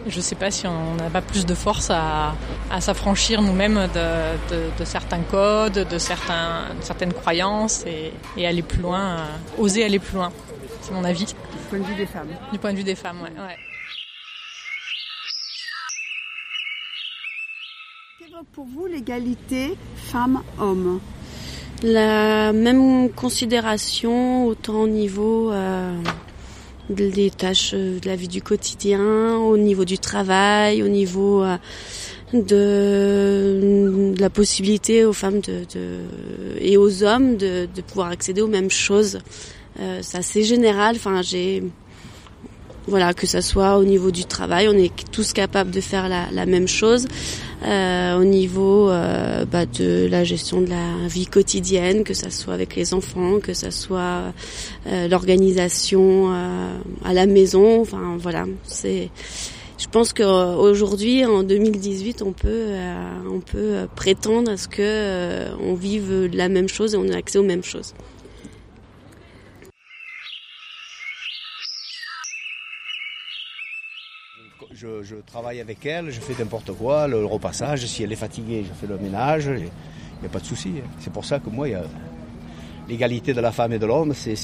je 0.07 0.17
ne 0.17 0.23
sais 0.23 0.35
pas 0.35 0.51
si 0.51 0.67
on 0.67 0.95
n'a 0.97 1.11
pas 1.11 1.23
plus 1.23 1.47
de 1.47 1.55
force 1.55 1.91
à, 1.91 2.35
à 2.71 2.81
s'affranchir 2.81 3.43
nous-mêmes 3.43 3.89
de, 3.95 4.55
de, 4.55 4.79
de, 4.79 4.85
certains 4.85 5.21
codes, 5.21 5.87
de, 5.89 5.99
certains, 5.99 6.75
de 6.79 6.83
certaines 6.83 7.13
croyances 7.13 7.85
et, 7.87 8.13
et, 8.37 8.47
aller 8.47 8.63
plus 8.63 8.83
loin, 8.83 9.19
euh, 9.19 9.63
oser 9.63 9.85
aller 9.85 9.99
plus 9.99 10.17
loin. 10.17 10.33
C'est 10.83 10.93
mon 10.93 11.05
avis. 11.05 11.27
Du 11.27 11.35
point 11.71 11.79
de 11.79 11.85
vue 11.85 11.95
des 11.95 12.07
femmes. 12.07 12.29
Du 12.53 12.59
point 12.59 12.73
de 12.73 12.77
vue 12.79 12.85
des 12.85 12.95
femmes, 12.95 13.23
ouais. 13.23 13.31
ouais. 13.31 13.57
pour 18.53 18.65
vous 18.67 18.87
l'égalité 18.87 19.77
femmes-hommes? 19.97 21.01
La 21.83 22.53
même 22.53 23.11
considération, 23.11 24.47
autant 24.47 24.83
au 24.83 24.89
niveau 24.89 25.51
euh, 25.53 25.97
des 26.91 27.31
tâches 27.31 27.73
euh, 27.75 27.99
de 27.99 28.09
la 28.09 28.17
vie 28.17 28.29
du 28.29 28.43
quotidien, 28.43 29.37
au 29.37 29.57
niveau 29.57 29.85
du 29.85 29.99
travail, 29.99 30.83
au 30.83 30.89
niveau 30.89 31.43
euh, 31.43 31.57
de, 32.33 34.15
la 34.19 34.31
possibilité 34.31 35.05
aux 35.05 35.13
femmes 35.13 35.41
de, 35.41 35.65
de 35.75 36.01
et 36.59 36.77
aux 36.77 37.03
hommes 37.03 37.37
de, 37.37 37.69
de, 37.75 37.83
pouvoir 37.83 38.09
accéder 38.09 38.43
aux 38.43 38.49
mêmes 38.49 38.71
choses. 38.71 39.19
Euh, 39.81 40.01
c'est 40.03 40.19
assez 40.19 40.43
général. 40.43 40.97
Enfin, 40.97 41.23
j'ai 41.23 41.63
voilà, 42.87 43.15
que 43.15 43.27
ça 43.27 43.41
soit 43.43 43.79
au 43.79 43.85
niveau 43.85 44.11
du 44.11 44.25
travail, 44.25 44.69
on 44.69 44.77
est 44.77 44.93
tous 45.11 45.33
capables 45.33 45.71
de 45.71 45.81
faire 45.81 46.09
la, 46.09 46.31
la 46.33 46.47
même 46.47 46.69
chose. 46.69 47.07
Euh, 47.67 48.19
au 48.19 48.25
niveau 48.25 48.91
euh, 48.91 49.47
bah, 49.47 49.65
de 49.65 50.07
la 50.11 50.23
gestion 50.23 50.61
de 50.61 50.69
la 50.69 51.09
vie 51.09 51.27
quotidienne, 51.27 52.05
que 52.05 52.13
ça 52.13 52.29
soit 52.29 52.53
avec 52.53 52.77
les 52.77 52.93
enfants, 52.93 53.41
que 53.41 53.55
ça 53.55 53.71
soit 53.71 54.35
euh, 54.87 55.09
l'organisation 55.09 56.31
euh, 56.31 56.77
à 57.05 57.15
la 57.15 57.27
maison. 57.27 57.81
Enfin 57.81 58.17
voilà, 58.19 58.45
c'est. 58.65 59.09
Je 59.79 59.89
pense 59.89 60.13
qu'aujourd'hui, 60.13 61.25
en 61.25 61.43
2018, 61.43 62.23
on 62.23 62.33
peut 62.33 62.49
euh, 62.49 62.95
on 63.31 63.41
peut 63.41 63.89
prétendre 63.97 64.51
à 64.51 64.57
ce 64.57 64.69
que 64.69 65.47
on 65.61 65.75
vive 65.75 66.29
la 66.33 66.49
même 66.49 66.69
chose 66.69 66.95
et 66.95 66.97
on 66.99 67.09
a 67.09 67.17
accès 67.17 67.39
aux 67.39 67.43
mêmes 67.43 67.65
choses. 67.65 67.95
Je, 74.85 75.03
je, 75.03 75.15
travaille 75.17 75.61
avec 75.61 75.87
elle, 75.87 76.11
je 76.11 76.21
fais 76.21 76.35
n'importe 76.39 76.71
quoi, 76.73 77.09
le, 77.09 77.25
repassage, 77.25 77.87
si 77.87 78.03
elle 78.03 78.13
est 78.13 78.17
fatiguée, 78.17 78.65
je 78.69 78.75
fais 78.75 78.87
le 78.87 78.99
ménage, 78.99 79.47
il 79.47 79.63
n'y 79.63 80.27
a 80.27 80.29
pas 80.31 80.41
de 80.41 80.45
souci. 80.45 80.75
C'est 81.01 81.11
pour 81.11 81.25
ça 81.25 81.39
que 81.39 81.49
moi, 81.49 81.67
l'égalité 82.87 83.33
de 83.33 83.41
la 83.41 83.51
femme 83.51 83.73
et 83.73 83.79
de 83.79 83.87
l'homme, 83.87 84.13
c'est, 84.13 84.35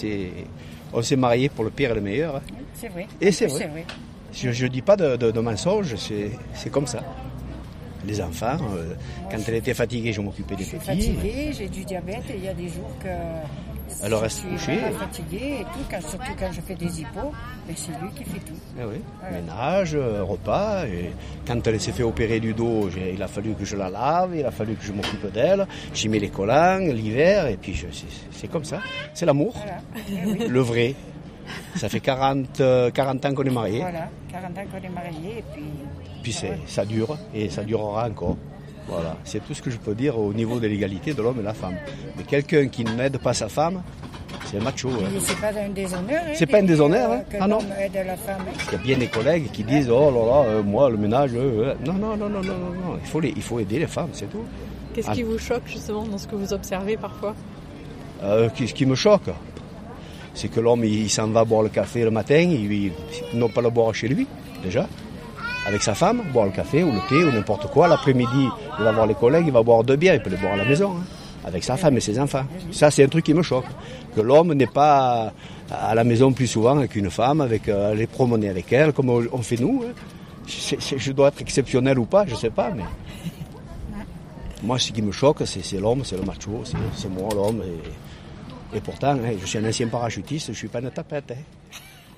on 0.94 1.02
s'est 1.02 1.16
marié 1.16 1.50
pour 1.50 1.62
le 1.62 1.70
pire 1.70 1.90
et 1.90 1.94
le 1.94 2.00
meilleur. 2.00 2.40
C'est 2.72 2.88
vrai. 2.88 3.06
Et 3.20 3.32
c'est 3.32 3.48
vrai. 3.48 3.66
vrai. 3.66 3.84
Je 4.32 4.64
ne 4.64 4.68
dis 4.70 4.80
pas 4.80 4.96
de, 4.96 5.16
de, 5.16 5.30
de 5.30 5.40
mensonge, 5.40 5.96
c'est 5.96 6.70
comme 6.70 6.86
ça. 6.86 7.02
Les 8.06 8.18
enfants, 8.22 8.56
euh, 8.74 8.94
quand 9.30 9.36
elle 9.46 9.56
était 9.56 9.74
fatiguée, 9.74 10.14
je 10.14 10.22
m'occupais 10.22 10.56
des 10.56 10.64
petits. 10.64 10.76
Je 10.76 11.02
suis 11.02 11.12
fatiguée, 11.12 11.52
j'ai 11.52 11.68
du 11.68 11.84
diabète 11.84 12.24
et 12.30 12.36
il 12.38 12.44
y 12.44 12.48
a 12.48 12.54
des 12.54 12.68
jours 12.68 12.96
que 13.02 13.08
elle 14.02 14.14
reste 14.14 14.42
couchée. 14.42 14.78
Je 14.78 14.84
suis 14.84 14.94
fatiguée 14.94 15.56
et 15.60 15.64
tout, 15.64 15.84
quand, 15.90 16.00
surtout 16.00 16.32
quand 16.38 16.52
je 16.52 16.60
fais 16.60 16.74
des 16.74 17.00
hippos, 17.00 17.32
mais 17.66 17.74
c'est 17.76 17.92
lui 18.00 18.10
qui 18.16 18.24
fait 18.24 18.40
tout. 18.40 18.58
Eh 18.78 18.84
oui. 18.84 19.02
Ménage, 19.32 19.96
repas. 19.96 20.86
Et 20.86 21.12
quand 21.46 21.66
elle 21.66 21.80
s'est 21.80 21.92
fait 21.92 22.02
opérer 22.02 22.40
du 22.40 22.54
dos, 22.54 22.88
il 23.12 23.22
a 23.22 23.28
fallu 23.28 23.54
que 23.54 23.64
je 23.64 23.76
la 23.76 23.90
lave, 23.90 24.36
il 24.36 24.44
a 24.44 24.50
fallu 24.50 24.74
que 24.74 24.84
je 24.84 24.92
m'occupe 24.92 25.30
d'elle. 25.32 25.66
J'y 25.94 26.08
mets 26.08 26.18
les 26.18 26.30
collants 26.30 26.78
l'hiver 26.78 27.46
et 27.46 27.56
puis 27.56 27.84
c'est 28.30 28.48
comme 28.48 28.64
ça. 28.64 28.80
C'est 29.14 29.26
l'amour. 29.26 29.54
Voilà. 29.56 29.78
Eh 30.08 30.26
oui. 30.26 30.48
Le 30.48 30.60
vrai. 30.60 30.94
Ça 31.74 31.88
fait 31.88 32.00
40, 32.00 32.62
40 32.94 33.24
ans 33.26 33.34
qu'on 33.34 33.44
est 33.44 33.50
mariés. 33.50 33.80
Voilà, 33.80 34.08
40 34.30 34.58
ans 34.58 34.62
qu'on 34.70 34.86
est 34.86 34.90
mariés 34.90 35.38
et 35.38 35.44
puis... 35.52 35.64
Puis 36.22 36.36
ça 36.66 36.84
dure 36.84 37.18
et 37.34 37.48
ça 37.48 37.64
durera 37.64 38.06
encore. 38.08 38.36
Voilà, 38.90 39.16
c'est 39.24 39.46
tout 39.46 39.54
ce 39.54 39.62
que 39.62 39.70
je 39.70 39.76
peux 39.76 39.94
dire 39.94 40.18
au 40.18 40.32
niveau 40.32 40.58
de 40.58 40.66
l'égalité 40.66 41.14
de 41.14 41.22
l'homme 41.22 41.36
et 41.36 41.40
de 41.40 41.44
la 41.44 41.54
femme. 41.54 41.76
Mais 42.16 42.24
quelqu'un 42.24 42.66
qui 42.66 42.82
n'aide 42.84 43.18
pas 43.18 43.32
sa 43.32 43.48
femme, 43.48 43.82
c'est 44.50 44.60
macho. 44.60 44.88
Hein. 44.88 45.18
C'est 45.20 45.40
pas 45.40 45.52
un 45.56 45.68
déshonneur. 45.68 46.22
Hein, 46.26 46.32
c'est 46.34 46.46
pas 46.46 46.58
un 46.58 46.62
déshonneur. 46.64 47.12
Hein. 47.12 47.22
Que 47.30 47.36
ah 47.40 47.46
non. 47.46 47.60
Aide 47.78 48.04
la 48.04 48.16
femme. 48.16 48.42
Il 48.66 48.72
y 48.72 48.74
a 48.74 48.78
bien 48.78 48.98
des 48.98 49.06
collègues 49.06 49.50
qui 49.52 49.62
disent 49.62 49.88
oh 49.90 50.10
là 50.10 50.26
là, 50.26 50.48
euh, 50.48 50.62
moi 50.62 50.90
le 50.90 50.96
ménage. 50.96 51.30
Euh, 51.34 51.74
non 51.86 51.92
non 51.92 52.16
non 52.16 52.28
non 52.28 52.42
non 52.42 52.52
non. 52.52 52.98
Il 53.00 53.08
faut 53.08 53.20
les, 53.20 53.32
il 53.36 53.42
faut 53.42 53.60
aider 53.60 53.78
les 53.78 53.86
femmes, 53.86 54.10
c'est 54.12 54.28
tout. 54.28 54.44
Qu'est-ce 54.92 55.08
ah. 55.10 55.14
qui 55.14 55.22
vous 55.22 55.38
choque 55.38 55.62
justement 55.66 56.04
dans 56.04 56.18
ce 56.18 56.26
que 56.26 56.34
vous 56.34 56.52
observez 56.52 56.96
parfois? 56.96 57.36
Euh, 58.24 58.48
Ce 58.56 58.74
qui 58.74 58.86
me 58.86 58.96
choque, 58.96 59.30
c'est 60.34 60.48
que 60.48 60.58
l'homme 60.58 60.84
il, 60.84 61.02
il 61.02 61.10
s'en 61.10 61.28
va 61.28 61.44
boire 61.44 61.62
le 61.62 61.68
café 61.68 62.02
le 62.02 62.10
matin, 62.10 62.40
il, 62.40 62.72
il 62.72 62.92
non 63.34 63.48
pas 63.48 63.60
le 63.62 63.70
boire 63.70 63.94
chez 63.94 64.08
lui 64.08 64.26
déjà 64.64 64.88
avec 65.66 65.82
sa 65.82 65.94
femme, 65.94 66.22
boire 66.32 66.46
le 66.46 66.52
café 66.52 66.82
ou 66.82 66.92
le 66.92 67.00
thé 67.08 67.24
ou 67.24 67.30
n'importe 67.30 67.70
quoi. 67.70 67.88
L'après-midi, 67.88 68.48
il 68.78 68.84
va 68.84 68.92
voir 68.92 69.06
les 69.06 69.14
collègues, 69.14 69.44
il 69.46 69.52
va 69.52 69.62
boire 69.62 69.84
deux 69.84 69.96
bières, 69.96 70.14
il 70.14 70.22
peut 70.22 70.30
les 70.30 70.36
boire 70.36 70.54
à 70.54 70.56
la 70.56 70.64
maison, 70.64 70.96
hein, 70.96 71.04
avec 71.44 71.62
sa 71.64 71.76
femme 71.76 71.96
et 71.96 72.00
ses 72.00 72.18
enfants. 72.18 72.44
Ça, 72.72 72.90
c'est 72.90 73.04
un 73.04 73.08
truc 73.08 73.24
qui 73.24 73.34
me 73.34 73.42
choque. 73.42 73.66
Que 74.14 74.20
l'homme 74.20 74.54
n'est 74.54 74.66
pas 74.66 75.32
à 75.70 75.94
la 75.94 76.04
maison 76.04 76.32
plus 76.32 76.46
souvent 76.46 76.86
qu'une 76.86 77.10
femme, 77.10 77.40
avec 77.40 77.68
euh, 77.68 77.92
aller 77.92 78.06
promener 78.06 78.48
avec 78.48 78.72
elle, 78.72 78.92
comme 78.92 79.10
on 79.10 79.42
fait 79.42 79.60
nous. 79.60 79.84
Hein. 79.86 79.92
Je 80.46 81.12
dois 81.12 81.28
être 81.28 81.40
exceptionnel 81.40 81.98
ou 81.98 82.06
pas, 82.06 82.26
je 82.26 82.34
sais 82.34 82.50
pas, 82.50 82.70
mais. 82.74 82.84
Moi, 84.62 84.78
ce 84.78 84.92
qui 84.92 85.00
me 85.00 85.10
choque, 85.10 85.42
c'est 85.46 85.80
l'homme, 85.80 86.04
c'est 86.04 86.16
le 86.16 86.22
macho, 86.22 86.62
c'est 86.94 87.08
moi 87.08 87.30
l'homme. 87.34 87.62
Et, 88.74 88.80
pourtant, 88.80 89.12
hein, 89.12 89.32
je 89.40 89.46
suis 89.46 89.58
un 89.58 89.66
ancien 89.66 89.88
parachutiste, 89.88 90.48
je 90.48 90.58
suis 90.58 90.68
pas 90.68 90.80
une 90.80 90.90
tapette. 90.90 91.32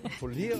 Il 0.04 0.10
faut 0.10 0.26
le 0.26 0.34
dire. 0.34 0.56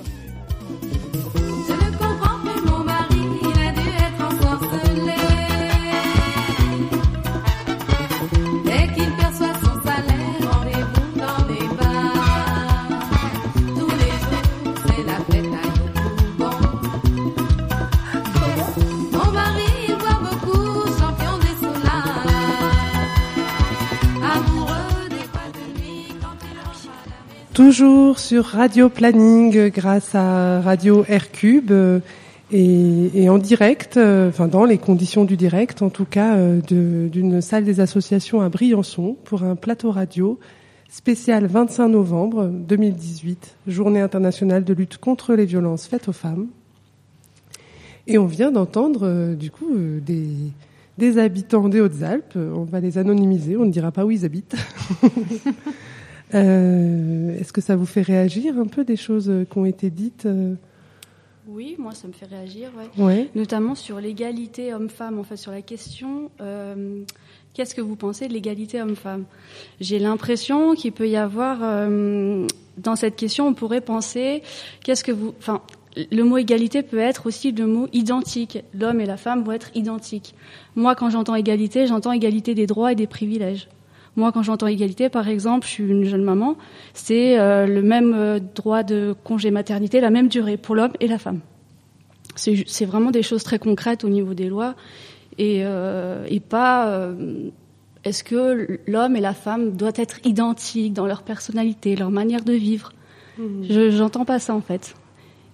Toujours 27.54 28.18
sur 28.18 28.44
Radio 28.46 28.88
Planning 28.88 29.68
grâce 29.68 30.14
à 30.14 30.60
Radio 30.62 31.04
Aircube 31.06 31.70
euh, 31.70 32.00
et, 32.52 33.22
et, 33.22 33.28
en 33.30 33.38
direct, 33.38 33.96
euh, 33.96 34.28
enfin 34.28 34.46
dans 34.46 34.66
les 34.66 34.76
conditions 34.76 35.24
du 35.24 35.38
direct 35.38 35.80
en 35.80 35.88
tout 35.88 36.04
cas, 36.04 36.36
euh, 36.36 36.60
d'une 37.08 37.40
salle 37.40 37.64
des 37.64 37.80
associations 37.80 38.42
à 38.42 38.50
Briançon 38.50 39.16
pour 39.24 39.42
un 39.42 39.56
plateau 39.56 39.90
radio 39.90 40.38
spécial 40.90 41.46
25 41.46 41.88
novembre 41.88 42.46
2018, 42.46 43.56
journée 43.66 44.02
internationale 44.02 44.64
de 44.64 44.74
lutte 44.74 44.98
contre 44.98 45.34
les 45.34 45.46
violences 45.46 45.86
faites 45.86 46.08
aux 46.08 46.12
femmes. 46.12 46.48
Et 48.06 48.18
on 48.18 48.26
vient 48.26 48.50
d'entendre 48.50 49.34
du 49.34 49.50
coup 49.50 49.74
des, 50.04 50.28
des 50.98 51.18
habitants 51.18 51.70
des 51.70 51.80
Hautes-Alpes, 51.80 52.36
on 52.36 52.64
va 52.64 52.80
les 52.80 52.98
anonymiser, 52.98 53.56
on 53.56 53.64
ne 53.64 53.70
dira 53.70 53.92
pas 53.92 54.04
où 54.04 54.10
ils 54.10 54.24
habitent. 54.24 54.56
Euh, 56.34 57.38
Est-ce 57.38 57.52
que 57.52 57.60
ça 57.60 57.76
vous 57.76 57.84
fait 57.84 58.00
réagir 58.00 58.58
un 58.58 58.64
peu 58.64 58.84
des 58.84 58.96
choses 58.96 59.30
qui 59.50 59.58
ont 59.58 59.66
été 59.66 59.90
dites 59.90 60.24
euh 60.24 60.54
Oui, 61.48 61.74
moi 61.78 61.92
ça 61.92 62.06
me 62.06 62.12
fait 62.12 62.26
réagir, 62.26 62.70
ouais. 62.76 63.04
ouais. 63.04 63.30
notamment 63.34 63.74
sur 63.74 64.00
l'égalité 64.00 64.72
homme-femme, 64.72 65.18
en 65.18 65.24
fait 65.24 65.36
sur 65.36 65.50
la 65.50 65.62
question 65.62 66.30
euh, 66.40 67.02
qu'est-ce 67.54 67.74
que 67.74 67.80
vous 67.80 67.96
pensez 67.96 68.28
de 68.28 68.32
l'égalité 68.32 68.80
homme-femme? 68.80 69.24
J'ai 69.80 69.98
l'impression 69.98 70.74
qu'il 70.74 70.92
peut 70.92 71.08
y 71.08 71.16
avoir 71.16 71.58
euh, 71.62 72.46
dans 72.78 72.96
cette 72.96 73.16
question, 73.16 73.48
on 73.48 73.54
pourrait 73.54 73.80
penser 73.80 74.42
qu'est-ce 74.84 75.02
que 75.02 75.12
vous, 75.12 75.34
enfin 75.38 75.62
le 76.10 76.22
mot 76.22 76.38
égalité 76.38 76.82
peut 76.82 76.98
être 76.98 77.26
aussi 77.26 77.52
le 77.52 77.66
mot 77.66 77.88
identique. 77.92 78.58
L'homme 78.72 79.00
et 79.00 79.06
la 79.06 79.16
femme 79.16 79.42
vont 79.44 79.52
être 79.52 79.70
identiques. 79.74 80.34
Moi, 80.74 80.94
quand 80.94 81.10
j'entends 81.10 81.34
égalité, 81.34 81.86
j'entends 81.86 82.12
égalité 82.12 82.54
des 82.54 82.66
droits 82.66 82.92
et 82.92 82.94
des 82.94 83.06
privilèges. 83.06 83.68
Moi, 84.16 84.30
quand 84.32 84.42
j'entends 84.42 84.66
égalité, 84.66 85.08
par 85.08 85.28
exemple, 85.28 85.66
je 85.66 85.72
suis 85.72 85.84
une 85.84 86.04
jeune 86.04 86.22
maman, 86.22 86.56
c'est 86.92 87.38
euh, 87.38 87.66
le 87.66 87.82
même 87.82 88.12
euh, 88.14 88.40
droit 88.54 88.82
de 88.82 89.14
congé 89.24 89.50
maternité, 89.50 90.00
la 90.00 90.10
même 90.10 90.28
durée 90.28 90.58
pour 90.58 90.74
l'homme 90.74 90.92
et 91.00 91.06
la 91.06 91.18
femme. 91.18 91.40
C'est 92.34 92.84
vraiment 92.84 93.10
des 93.10 93.22
choses 93.22 93.42
très 93.42 93.58
concrètes 93.58 94.04
au 94.04 94.08
niveau 94.08 94.32
des 94.32 94.48
lois 94.48 94.74
et, 95.38 95.62
euh, 95.64 96.24
et 96.28 96.40
pas 96.40 96.88
euh, 96.88 97.50
est-ce 98.04 98.24
que 98.24 98.80
l'homme 98.86 99.16
et 99.16 99.20
la 99.20 99.34
femme 99.34 99.72
doivent 99.72 99.94
être 99.96 100.18
identiques 100.24 100.92
dans 100.92 101.06
leur 101.06 101.22
personnalité, 101.22 101.96
leur 101.96 102.10
manière 102.10 102.42
de 102.42 102.52
vivre. 102.52 102.92
Mmh. 103.38 103.44
Je 103.68 103.90
J'entends 103.90 104.24
pas 104.24 104.38
ça 104.38 104.54
en 104.54 104.60
fait. 104.60 104.94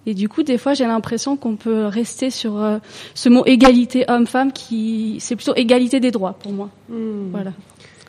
Et 0.05 0.13
du 0.13 0.29
coup, 0.29 0.43
des 0.43 0.57
fois, 0.57 0.73
j'ai 0.73 0.85
l'impression 0.85 1.35
qu'on 1.35 1.55
peut 1.55 1.85
rester 1.85 2.29
sur 2.29 2.57
euh, 2.57 2.79
ce 3.13 3.29
mot 3.29 3.45
égalité 3.45 4.05
homme-femme 4.07 4.53
qui, 4.53 5.17
c'est 5.19 5.35
plutôt 5.35 5.53
égalité 5.55 5.99
des 5.99 6.09
droits 6.09 6.33
pour 6.33 6.51
moi. 6.51 6.69
Mmh. 6.87 7.29
Voilà. 7.31 7.51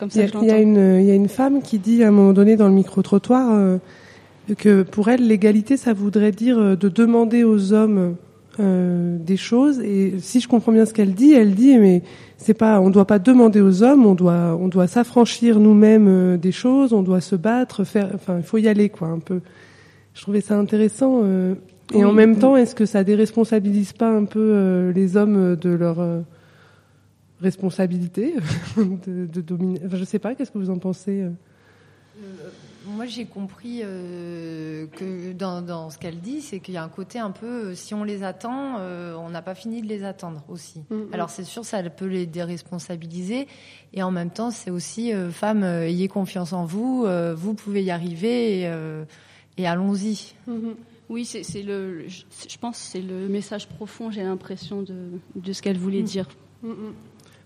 Il 0.01 0.15
y, 0.15 0.21
a, 0.21 0.27
il, 0.41 0.47
y 0.47 0.51
a 0.51 0.59
une, 0.59 0.99
il 0.99 1.05
y 1.05 1.11
a 1.11 1.15
une 1.15 1.29
femme 1.29 1.61
qui 1.61 1.79
dit 1.79 2.03
à 2.03 2.07
un 2.07 2.11
moment 2.11 2.33
donné 2.33 2.55
dans 2.55 2.67
le 2.67 2.73
micro-trottoir 2.73 3.51
euh, 3.51 3.77
que 4.57 4.83
pour 4.83 5.09
elle, 5.09 5.27
l'égalité, 5.27 5.77
ça 5.77 5.93
voudrait 5.93 6.31
dire 6.31 6.57
euh, 6.57 6.75
de 6.75 6.89
demander 6.89 7.43
aux 7.43 7.73
hommes 7.73 8.15
euh, 8.59 9.17
des 9.17 9.37
choses. 9.37 9.79
Et 9.79 10.15
si 10.19 10.41
je 10.41 10.47
comprends 10.49 10.73
bien 10.73 10.85
ce 10.85 10.93
qu'elle 10.93 11.13
dit, 11.13 11.31
elle 11.31 11.55
dit 11.55 11.77
mais 11.77 12.03
c'est 12.35 12.53
pas, 12.53 12.81
on 12.81 12.89
doit 12.89 13.07
pas 13.07 13.17
demander 13.17 13.61
aux 13.61 13.81
hommes, 13.81 14.05
on 14.05 14.13
doit, 14.13 14.57
on 14.59 14.67
doit 14.67 14.87
s'affranchir 14.87 15.57
nous-mêmes 15.57 16.07
euh, 16.09 16.37
des 16.37 16.51
choses, 16.51 16.91
on 16.91 17.01
doit 17.01 17.21
se 17.21 17.37
battre, 17.37 17.85
faire, 17.85 18.09
enfin, 18.13 18.37
il 18.37 18.43
faut 18.43 18.57
y 18.57 18.67
aller 18.67 18.89
quoi, 18.89 19.07
un 19.07 19.19
peu. 19.19 19.39
Je 20.13 20.21
trouvais 20.21 20.41
ça 20.41 20.57
intéressant. 20.57 21.21
Euh, 21.23 21.53
et 21.93 21.99
oui, 21.99 22.03
en 22.03 22.11
même 22.11 22.33
oui. 22.33 22.39
temps, 22.39 22.57
est-ce 22.57 22.75
que 22.75 22.85
ça 22.85 23.05
déresponsabilise 23.05 23.93
pas 23.93 24.09
un 24.09 24.25
peu 24.25 24.91
les 24.93 25.15
hommes 25.15 25.55
de 25.55 25.69
leur 25.69 25.99
responsabilité 27.41 28.35
de, 28.77 29.25
de 29.25 29.41
dominer. 29.41 29.81
Enfin, 29.85 29.97
je 29.97 30.03
sais 30.03 30.19
pas. 30.19 30.35
Qu'est-ce 30.35 30.51
que 30.51 30.57
vous 30.57 30.69
en 30.69 30.77
pensez 30.79 31.21
euh 31.21 31.31
Moi, 32.85 33.05
j'ai 33.05 33.25
compris 33.25 33.81
euh, 33.83 34.85
que 34.87 35.33
dans, 35.33 35.61
dans 35.61 35.89
ce 35.89 35.97
qu'elle 35.97 36.19
dit, 36.19 36.41
c'est 36.41 36.59
qu'il 36.59 36.73
y 36.73 36.77
a 36.77 36.83
un 36.83 36.89
côté 36.89 37.19
un 37.19 37.31
peu, 37.31 37.45
euh, 37.47 37.75
si 37.75 37.93
on 37.93 38.03
les 38.03 38.23
attend, 38.23 38.77
euh, 38.79 39.15
on 39.15 39.29
n'a 39.29 39.41
pas 39.41 39.55
fini 39.55 39.81
de 39.81 39.87
les 39.87 40.03
attendre 40.03 40.43
aussi. 40.49 40.81
Mhm. 40.89 41.07
Alors 41.13 41.29
c'est 41.29 41.43
sûr, 41.43 41.63
ça 41.65 41.81
peut 41.89 42.05
les 42.07 42.25
déresponsabiliser, 42.25 43.47
et 43.93 44.03
en 44.03 44.11
même 44.11 44.29
temps, 44.29 44.51
c'est 44.51 44.71
aussi, 44.71 45.13
euh, 45.13 45.29
femmes, 45.31 45.63
euh, 45.63 45.87
ayez 45.87 46.07
confiance 46.07 46.53
en 46.53 46.65
vous, 46.65 47.05
euh, 47.05 47.33
vous 47.35 47.53
pouvez 47.53 47.83
y 47.83 47.91
arriver, 47.91 48.61
et, 48.61 48.67
euh, 48.67 49.03
et 49.57 49.67
allons-y. 49.67 50.33
Oui, 51.09 51.25
c'est 51.25 51.61
le, 51.61 52.07
je, 52.07 52.57
pense 52.57 52.77
que 52.77 52.85
c'est 52.85 53.01
le 53.01 53.27
message 53.27 53.67
profond, 53.67 54.11
j'ai 54.11 54.23
l'impression, 54.23 54.81
de, 54.81 54.95
de 55.35 55.53
ce 55.53 55.61
qu'elle 55.61 55.77
voulait 55.77 56.01
Mm. 56.01 56.05
dire. 56.05 56.27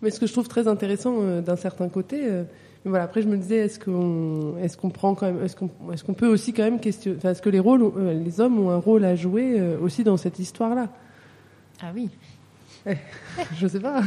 Mais 0.01 0.09
ce 0.11 0.19
que 0.19 0.27
je 0.27 0.33
trouve 0.33 0.47
très 0.47 0.67
intéressant 0.67 1.15
euh, 1.21 1.41
d'un 1.41 1.55
certain 1.55 1.89
côté, 1.89 2.19
euh, 2.23 2.43
mais 2.83 2.89
voilà, 2.89 3.05
après 3.05 3.21
je 3.21 3.27
me 3.27 3.37
disais, 3.37 3.57
est-ce 3.57 3.79
qu'on, 3.79 4.55
est-ce 4.61 4.77
qu'on 4.77 4.89
prend 4.89 5.15
quand 5.15 5.25
même, 5.27 5.43
est-ce 5.43 5.55
qu'on, 5.55 5.69
est-ce 5.93 6.03
qu'on 6.03 6.13
peut 6.13 6.27
aussi 6.27 6.53
quand 6.53 6.63
même 6.63 6.79
questionner, 6.79 7.17
est-ce 7.23 7.41
que 7.41 7.49
les 7.49 7.59
rôles, 7.59 7.81
euh, 7.97 8.13
les 8.13 8.39
hommes 8.41 8.59
ont 8.59 8.69
un 8.69 8.77
rôle 8.77 9.05
à 9.05 9.15
jouer 9.15 9.59
euh, 9.59 9.77
aussi 9.79 10.03
dans 10.03 10.17
cette 10.17 10.37
histoire-là? 10.39 10.89
Ah 11.81 11.91
oui. 11.95 12.09
Je 13.57 13.67
sais 13.67 13.79
pas. 13.79 14.01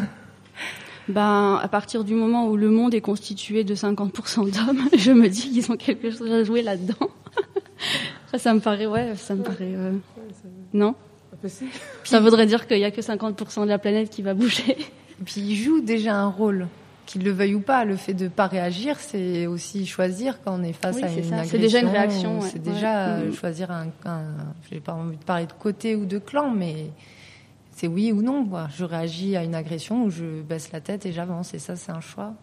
Ben, 1.09 1.59
à 1.63 1.69
partir 1.69 2.05
du 2.05 2.15
moment 2.15 2.49
où 2.49 2.57
le 2.57 2.69
monde 2.71 2.93
est 2.95 3.01
constitué 3.01 3.65
de 3.65 3.75
50% 3.75 4.51
d'hommes, 4.51 4.83
je 4.97 5.11
me 5.13 5.29
dis 5.29 5.51
qu'ils 5.51 5.73
ont 5.73 5.77
quelque 5.77 6.11
chose 6.11 6.31
à 6.31 6.45
jouer 6.45 6.63
là-dedans. 6.63 6.95
Ça, 8.31 8.37
ça 8.39 8.53
me 8.53 8.61
paraît, 8.61 8.85
ouais, 8.87 9.15
ça 9.17 9.35
me 9.35 9.43
paraît. 9.43 9.73
euh, 9.75 9.93
Non? 10.75 10.95
Bah. 11.43 11.49
Ça 12.05 12.21
voudrait 12.21 12.45
dire 12.45 12.67
qu'il 12.67 12.79
y 12.79 12.85
a 12.85 12.91
que 12.91 13.01
50% 13.01 13.63
de 13.63 13.69
la 13.69 13.79
planète 13.79 14.11
qui 14.11 14.21
va 14.21 14.35
bouger. 14.35 14.77
Et 15.21 15.25
puis 15.25 15.41
ils 15.41 15.57
jouent 15.57 15.81
déjà 15.81 16.15
un 16.17 16.29
rôle, 16.29 16.69
qu'ils 17.07 17.25
le 17.25 17.31
veuillent 17.33 17.55
ou 17.57 17.61
pas. 17.61 17.85
Le 17.85 17.97
fait 17.97 18.15
de 18.15 18.29
pas 18.29 18.47
réagir, 18.47 18.99
c'est 19.01 19.47
aussi 19.47 19.87
choisir 19.87 20.41
quand 20.43 20.59
on 20.61 20.63
est 20.63 20.73
face 20.73 20.97
Oui, 20.97 21.05
à 21.05 21.09
une 21.13 21.23
ça. 21.25 21.35
agression. 21.37 21.51
C'est 21.51 21.59
déjà 21.59 21.81
une 21.81 21.89
réaction, 21.89 22.41
ouais. 22.41 22.49
C'est 22.53 22.63
déjà 22.63 23.17
Ouais. 23.17 23.23
euh, 23.25 23.33
choisir 23.33 23.71
un, 23.71 23.87
un. 24.05 24.23
J'ai 24.71 24.81
pas 24.81 24.93
envie 24.95 25.17
de 25.17 25.25
parler 25.25 25.47
de 25.47 25.53
côté 25.53 25.97
ou 25.97 26.05
de 26.07 26.19
clan, 26.19 26.51
mais 26.51 26.91
c'est 27.73 27.89
oui 27.89 28.13
ou 28.13 28.23
non. 28.23 28.45
Quoi. 28.47 28.69
Je 28.77 28.85
réagis 28.85 29.37
à 29.37 29.43
une 29.45 29.55
agression 29.55 30.05
ou 30.05 30.11
je 30.11 30.43
baisse 30.43 30.71
la 30.73 30.81
tête 30.81 31.07
et 31.07 31.13
j'avance. 31.13 31.55
Et 31.55 31.59
ça, 31.59 31.75
c'est 31.77 31.93
un 31.93 32.01
choix. 32.01 32.35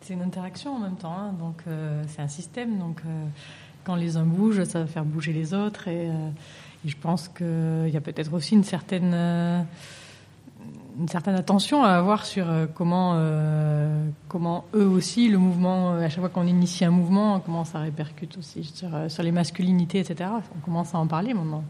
C'est 0.00 0.14
une 0.14 0.22
interaction 0.22 0.74
en 0.76 0.78
même 0.80 0.96
temps, 0.96 1.16
hein, 1.16 1.32
donc 1.38 1.62
euh, 1.68 2.02
c'est 2.08 2.22
un 2.22 2.28
système. 2.28 2.78
Donc 2.78 3.00
euh, 3.06 3.24
quand 3.84 3.94
les 3.94 4.16
uns 4.16 4.24
bougent, 4.24 4.64
ça 4.64 4.80
va 4.80 4.86
faire 4.86 5.04
bouger 5.04 5.32
les 5.32 5.54
autres. 5.54 5.86
Et, 5.88 6.08
euh, 6.08 6.28
et 6.84 6.88
je 6.88 6.96
pense 6.96 7.28
qu'il 7.28 7.88
y 7.92 7.96
a 7.96 8.00
peut-être 8.00 8.32
aussi 8.32 8.54
une 8.54 8.64
certaine, 8.64 9.12
euh, 9.14 9.62
une 10.98 11.08
certaine 11.08 11.34
attention 11.34 11.84
à 11.84 11.90
avoir 11.90 12.26
sur 12.26 12.48
euh, 12.48 12.66
comment, 12.72 13.12
euh, 13.16 14.04
comment 14.28 14.64
eux 14.74 14.86
aussi, 14.86 15.28
le 15.28 15.38
mouvement, 15.38 15.92
euh, 15.92 16.04
à 16.04 16.08
chaque 16.08 16.20
fois 16.20 16.28
qu'on 16.28 16.46
initie 16.46 16.84
un 16.84 16.90
mouvement, 16.90 17.40
comment 17.40 17.64
ça 17.64 17.78
répercute 17.78 18.36
aussi 18.38 18.64
sur, 18.64 19.22
les 19.22 19.32
masculinités, 19.32 20.00
etc. 20.00 20.30
On 20.56 20.60
commence 20.60 20.94
à 20.94 20.98
en 20.98 21.06
parler 21.06 21.34
maintenant. 21.34 21.64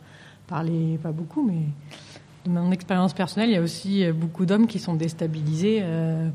Parler 0.46 0.98
pas 1.02 1.12
beaucoup, 1.12 1.42
mais 1.42 1.62
de 2.44 2.50
mon 2.50 2.72
expérience 2.72 3.12
personnelle, 3.12 3.50
il 3.50 3.52
y 3.52 3.56
a 3.56 3.60
aussi 3.62 4.04
euh, 4.04 4.12
beaucoup 4.12 4.46
d'hommes 4.46 4.66
qui 4.66 4.78
sont 4.78 4.94
déstabilisés 4.94 5.78
euh, 5.82 6.28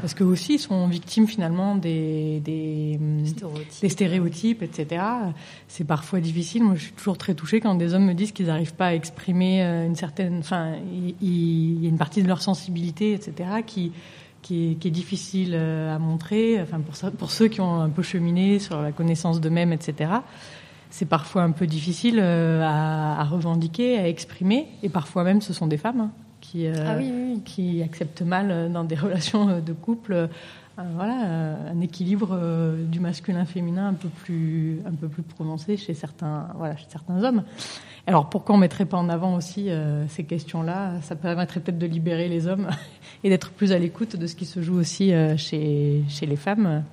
parce 0.00 0.14
qu'eux 0.14 0.24
aussi 0.24 0.54
ils 0.54 0.58
sont 0.58 0.86
victimes 0.86 1.26
finalement 1.26 1.74
des, 1.74 2.40
des, 2.44 2.96
hum, 3.00 3.26
Stéréotype. 3.26 3.80
des 3.82 3.88
stéréotypes, 3.88 4.62
etc. 4.62 5.02
C'est 5.66 5.84
parfois 5.84 6.20
difficile. 6.20 6.62
Moi, 6.62 6.74
je 6.76 6.82
suis 6.84 6.92
toujours 6.92 7.18
très 7.18 7.34
touchée 7.34 7.60
quand 7.60 7.74
des 7.74 7.94
hommes 7.94 8.04
me 8.06 8.14
disent 8.14 8.32
qu'ils 8.32 8.46
n'arrivent 8.46 8.74
pas 8.74 8.86
à 8.88 8.94
exprimer 8.94 9.62
euh, 9.64 9.86
une 9.86 9.96
certaine. 9.96 10.38
Enfin, 10.38 10.74
il 11.22 11.82
y 11.82 11.86
a 11.86 11.88
une 11.88 11.98
partie 11.98 12.22
de 12.22 12.28
leur 12.28 12.40
sensibilité, 12.42 13.12
etc., 13.12 13.32
qui, 13.66 13.92
qui, 14.42 14.70
est, 14.70 14.74
qui 14.76 14.88
est 14.88 14.92
difficile 14.92 15.52
euh, 15.54 15.94
à 15.94 15.98
montrer. 15.98 16.60
Enfin, 16.62 16.80
pour, 16.80 16.94
ça- 16.94 17.10
pour 17.10 17.30
ceux 17.32 17.48
qui 17.48 17.60
ont 17.60 17.80
un 17.80 17.88
peu 17.90 18.02
cheminé 18.02 18.58
sur 18.60 18.80
la 18.80 18.92
connaissance 18.92 19.40
d'eux-mêmes, 19.40 19.72
etc., 19.72 20.10
c'est 20.90 21.06
parfois 21.06 21.42
un 21.42 21.50
peu 21.52 21.66
difficile 21.66 22.18
euh, 22.20 22.62
à, 22.64 23.20
à 23.20 23.24
revendiquer, 23.24 23.98
à 23.98 24.08
exprimer. 24.08 24.66
Et 24.82 24.88
parfois 24.88 25.24
même, 25.24 25.40
ce 25.40 25.52
sont 25.52 25.66
des 25.66 25.76
femmes 25.76 26.00
hein, 26.00 26.10
qui. 26.40 26.66
euh, 26.66 26.72
Ah 26.86 26.94
oui, 26.96 27.10
oui, 27.12 27.32
oui. 27.34 27.40
qui 27.44 27.82
acceptent 27.82 28.22
mal 28.22 28.50
euh, 28.50 28.68
dans 28.68 28.84
des 28.84 28.94
relations 29.06 29.60
de 29.60 29.72
couple 29.72 30.12
euh, 30.14 30.26
voilà 30.94 31.14
un 31.72 31.80
équilibre 31.80 32.28
euh, 32.40 32.84
du 32.84 33.00
masculin 33.00 33.44
féminin 33.44 33.88
un 33.88 33.94
peu 33.94 34.08
plus 34.08 34.80
un 34.86 34.92
peu 34.92 35.08
plus 35.08 35.24
prononcé 35.24 35.76
chez 35.76 35.92
certains 35.92 36.46
voilà 36.56 36.76
chez 36.76 36.86
certains 36.88 37.24
hommes 37.24 37.42
alors 38.06 38.30
pourquoi 38.30 38.54
on 38.54 38.58
mettrait 38.58 38.84
pas 38.84 38.96
en 38.96 39.08
avant 39.08 39.34
aussi 39.34 39.68
ces 40.08 40.24
questions-là? 40.24 40.92
Ça 41.02 41.14
permettrait 41.14 41.60
peut-être 41.60 41.76
de 41.78 41.86
libérer 41.86 42.28
les 42.28 42.46
hommes 42.46 42.68
et 43.24 43.28
d'être 43.28 43.50
plus 43.50 43.72
à 43.72 43.78
l'écoute 43.78 44.16
de 44.16 44.26
ce 44.26 44.34
qui 44.34 44.46
se 44.46 44.62
joue 44.62 44.76
aussi 44.78 45.12
chez 45.36 46.04
chez 46.08 46.24
les 46.26 46.36
femmes 46.36 46.84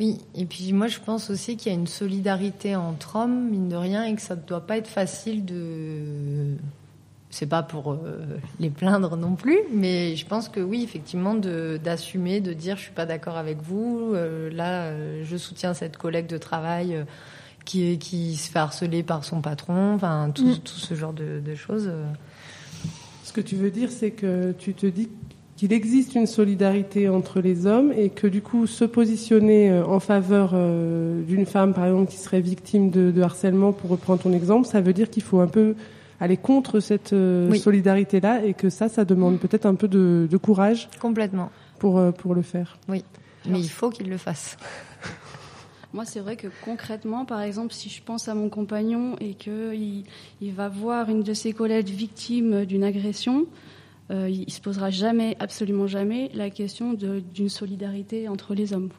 Oui, 0.00 0.18
et 0.34 0.44
puis 0.44 0.72
moi 0.72 0.88
je 0.88 0.98
pense 0.98 1.30
aussi 1.30 1.56
qu'il 1.56 1.70
y 1.70 1.74
a 1.74 1.78
une 1.78 1.86
solidarité 1.86 2.74
entre 2.74 3.16
hommes, 3.16 3.50
mine 3.50 3.68
de 3.68 3.76
rien, 3.76 4.04
et 4.04 4.14
que 4.16 4.22
ça 4.22 4.34
ne 4.34 4.40
doit 4.40 4.66
pas 4.66 4.76
être 4.78 4.88
facile 4.88 5.44
de. 5.44 6.56
C'est 7.30 7.46
pas 7.46 7.62
pour 7.64 7.92
euh, 7.92 8.24
les 8.60 8.70
plaindre 8.70 9.16
non 9.16 9.34
plus, 9.34 9.58
mais 9.72 10.14
je 10.14 10.24
pense 10.26 10.48
que 10.48 10.60
oui, 10.60 10.82
effectivement, 10.84 11.34
de- 11.34 11.80
d'assumer, 11.82 12.40
de, 12.40 12.52
dire 12.52 12.76
je 12.76 12.82
suis 12.82 12.92
pas 12.92 13.06
d'accord 13.06 13.36
avec 13.36 13.58
vous, 13.60 14.12
euh, 14.14 14.50
là 14.52 14.84
euh, 14.84 15.22
je 15.24 15.36
soutiens 15.36 15.74
cette 15.74 15.96
collègue 15.96 16.26
de 16.28 16.38
travail 16.38 17.04
qui, 17.64 17.98
qui 17.98 18.36
se 18.36 18.50
fait 18.50 18.58
harceler 18.60 19.02
par 19.02 19.24
son 19.24 19.40
patron, 19.40 19.94
enfin 19.94 20.30
tout, 20.34 20.44
Mm. 20.46 20.58
tout 20.58 20.78
ce 20.78 20.94
genre 20.94 21.12
de, 21.12 21.40
de 21.44 21.54
choses. 21.56 21.90
Ce 23.24 23.32
que 23.32 23.40
tu 23.40 23.56
veux 23.56 23.70
dire, 23.70 23.90
c'est 23.90 24.10
que 24.12 24.52
tu 24.58 24.74
te 24.74 24.86
dis 24.86 25.08
qu'il 25.64 25.72
existe 25.72 26.14
une 26.14 26.26
solidarité 26.26 27.08
entre 27.08 27.40
les 27.40 27.64
hommes 27.66 27.90
et 27.96 28.10
que 28.10 28.26
du 28.26 28.42
coup, 28.42 28.66
se 28.66 28.84
positionner 28.84 29.70
euh, 29.70 29.86
en 29.86 29.98
faveur 29.98 30.50
euh, 30.52 31.22
d'une 31.22 31.46
femme, 31.46 31.72
par 31.72 31.86
exemple, 31.86 32.10
qui 32.10 32.18
serait 32.18 32.42
victime 32.42 32.90
de, 32.90 33.10
de 33.10 33.22
harcèlement, 33.22 33.72
pour 33.72 33.88
reprendre 33.88 34.20
ton 34.22 34.34
exemple, 34.34 34.68
ça 34.68 34.82
veut 34.82 34.92
dire 34.92 35.08
qu'il 35.08 35.22
faut 35.22 35.40
un 35.40 35.46
peu 35.46 35.74
aller 36.20 36.36
contre 36.36 36.80
cette 36.80 37.14
euh, 37.14 37.48
Oui. 37.50 37.58
solidarité-là 37.58 38.44
et 38.44 38.52
que 38.52 38.68
ça, 38.68 38.90
ça 38.90 39.06
demande 39.06 39.38
peut-être 39.38 39.64
un 39.64 39.74
peu 39.74 39.88
de, 39.88 40.28
de 40.30 40.36
courage 40.36 40.90
Complètement, 41.00 41.50
pour, 41.78 41.98
pour 42.12 42.34
le 42.34 42.42
faire. 42.42 42.76
mais 42.88 43.02
il 43.46 43.68
faut 43.70 43.88
qu'il 43.88 44.10
le 44.10 44.18
fasse. 44.18 44.58
Moi, 45.94 46.04
c'est 46.04 46.20
vrai 46.20 46.36
que 46.36 46.48
concrètement, 46.64 47.24
par 47.24 47.40
exemple, 47.40 47.72
si 47.72 47.88
je 47.88 48.02
pense 48.02 48.28
à 48.28 48.34
mon 48.34 48.50
compagnon 48.50 49.16
et 49.20 49.32
qu'il 49.32 50.02
il 50.42 50.52
va 50.52 50.68
voir 50.68 51.08
une 51.08 51.22
de 51.22 51.32
ses 51.32 51.52
collègues 51.54 51.88
victime 51.88 52.66
d'une 52.66 52.84
agression, 52.84 53.46
euh, 54.10 54.28
il, 54.28 54.42
il 54.42 54.52
se 54.52 54.60
posera 54.60 54.90
jamais, 54.90 55.36
absolument 55.40 55.86
jamais, 55.86 56.30
la 56.34 56.50
question 56.50 56.92
d'une 56.94 57.48
solidarité 57.48 58.28
entre 58.28 58.54
les 58.54 58.72
hommes. 58.72 58.90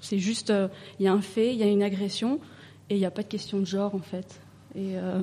C'est 0.00 0.18
juste, 0.18 0.50
euh, 0.50 0.68
il 0.98 1.04
y 1.04 1.08
a 1.08 1.12
un 1.12 1.20
fait, 1.20 1.52
il 1.52 1.58
y 1.58 1.62
a 1.62 1.66
une 1.66 1.82
agression, 1.82 2.40
et 2.88 2.94
il 2.96 2.98
n'y 2.98 3.06
a 3.06 3.10
pas 3.10 3.22
de 3.22 3.28
question 3.28 3.58
de 3.58 3.66
genre, 3.66 3.94
en 3.94 4.00
fait. 4.00 4.40
Et, 4.74 4.96
euh, 4.96 5.20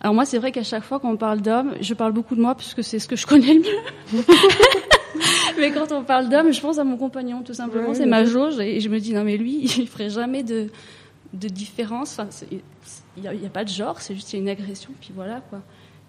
alors 0.00 0.14
moi, 0.14 0.24
c'est 0.24 0.38
vrai 0.38 0.52
qu'à 0.52 0.62
chaque 0.62 0.84
fois 0.84 0.98
qu'on 0.98 1.16
parle 1.16 1.40
d'hommes, 1.40 1.74
je 1.80 1.94
parle 1.94 2.12
beaucoup 2.12 2.34
de 2.34 2.40
moi, 2.40 2.54
puisque 2.54 2.82
c'est 2.82 2.98
ce 2.98 3.08
que 3.08 3.16
je 3.16 3.26
connais 3.26 3.54
le 3.54 3.60
mieux. 3.60 4.22
mais 5.58 5.72
quand 5.72 5.92
on 5.92 6.02
parle 6.02 6.28
d'hommes, 6.28 6.52
je 6.52 6.60
pense 6.60 6.78
à 6.78 6.84
mon 6.84 6.96
compagnon, 6.96 7.42
tout 7.42 7.54
simplement. 7.54 7.88
Ouais, 7.88 7.94
c'est 7.94 8.00
ouais. 8.02 8.06
ma 8.06 8.24
jauge, 8.24 8.58
et 8.58 8.80
je 8.80 8.88
me 8.88 8.98
dis, 8.98 9.12
non 9.12 9.24
mais 9.24 9.36
lui, 9.36 9.60
il 9.78 9.86
ferait 9.88 10.10
jamais 10.10 10.42
de, 10.42 10.68
de 11.32 11.48
différence. 11.48 12.18
Enfin, 12.18 12.28
il 13.16 13.22
n'y 13.22 13.46
a, 13.46 13.50
pas 13.50 13.64
de 13.64 13.68
genre, 13.68 14.00
c'est 14.00 14.14
juste 14.14 14.32
y 14.32 14.36
a 14.36 14.38
une 14.38 14.48
agression, 14.48 14.90
puis 15.00 15.12
voilà, 15.14 15.40
quoi. 15.50 15.60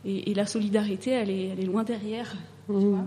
Et, 0.06 0.32
et 0.32 0.34
la 0.34 0.46
solidarité, 0.46 1.12
elle 1.12 1.30
est, 1.30 1.48
elle 1.50 1.60
est 1.60 1.66
loin 1.66 1.84
derrière. 1.84 2.34
tu 2.68 2.74
Mmh. 2.74 2.80
vois. 2.90 3.06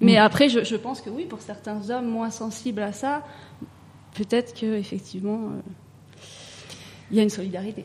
Mais 0.00 0.16
après, 0.18 0.48
je, 0.50 0.62
je 0.62 0.76
pense 0.76 1.00
que 1.00 1.08
oui, 1.10 1.24
pour 1.24 1.40
certains 1.40 1.88
hommes 1.90 2.06
moins 2.06 2.30
sensibles 2.30 2.82
à 2.82 2.92
ça, 2.92 3.22
peut-être 4.14 4.58
que 4.58 4.76
effectivement, 4.76 5.40
euh, 5.44 5.60
il 7.10 7.16
y 7.16 7.20
a 7.20 7.22
une 7.22 7.30
solidarité. 7.30 7.84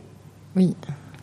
Oui. 0.55 0.75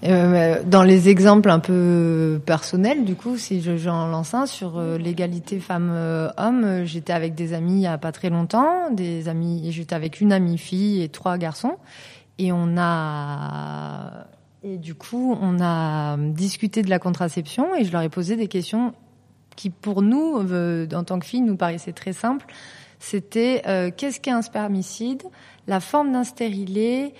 Euh, 0.05 0.63
dans 0.65 0.85
les 0.85 1.09
exemples 1.09 1.51
un 1.51 1.59
peu 1.59 2.41
personnels, 2.47 3.05
du 3.05 3.17
coup, 3.17 3.37
si 3.37 3.61
je- 3.61 3.77
j'en 3.77 4.07
lance 4.07 4.33
un 4.33 4.47
sur 4.47 4.79
euh, 4.79 4.97
l'égalité 4.97 5.59
femmes-hommes, 5.59 6.85
j'étais 6.85 7.13
avec 7.13 7.35
des 7.35 7.53
amis 7.53 7.81
il 7.81 7.83
y 7.83 7.87
a 7.87 7.99
pas 7.99 8.13
très 8.13 8.31
longtemps, 8.31 8.91
des 8.93 9.29
amis, 9.29 9.71
j'étais 9.73 9.95
avec 9.97 10.21
une 10.21 10.33
amie 10.33 10.57
fille 10.57 11.03
et 11.03 11.09
trois 11.09 11.37
garçons, 11.37 11.75
et 12.39 12.53
on 12.53 12.77
a, 12.79 14.29
et 14.63 14.77
du 14.77 14.95
coup, 14.95 15.37
on 15.41 15.61
a 15.61 16.17
discuté 16.17 16.83
de 16.83 16.91
la 16.91 16.99
contraception 16.99 17.75
et 17.75 17.85
je 17.85 17.93
leur 17.93 18.03
ai 18.03 18.09
posé 18.09 18.37
des 18.37 18.49
questions 18.49 18.93
qui, 19.57 19.71
pour 19.71 20.03
nous, 20.03 20.39
euh, 20.39 20.87
en 20.93 21.05
tant 21.05 21.19
que 21.19 21.27
filles, 21.27 21.43
nous 21.43 21.57
paraissaient 21.57 21.93
très 21.93 22.13
simples. 22.13 22.47
C'était 22.99 23.63
euh, 23.67 23.91
qu'est-ce 23.97 24.21
qu'est 24.21 24.31
un 24.31 24.43
spermicide, 24.43 25.23
la 25.67 25.81
forme 25.81 26.13
d'un 26.13 26.25
stérilet, 26.25 27.15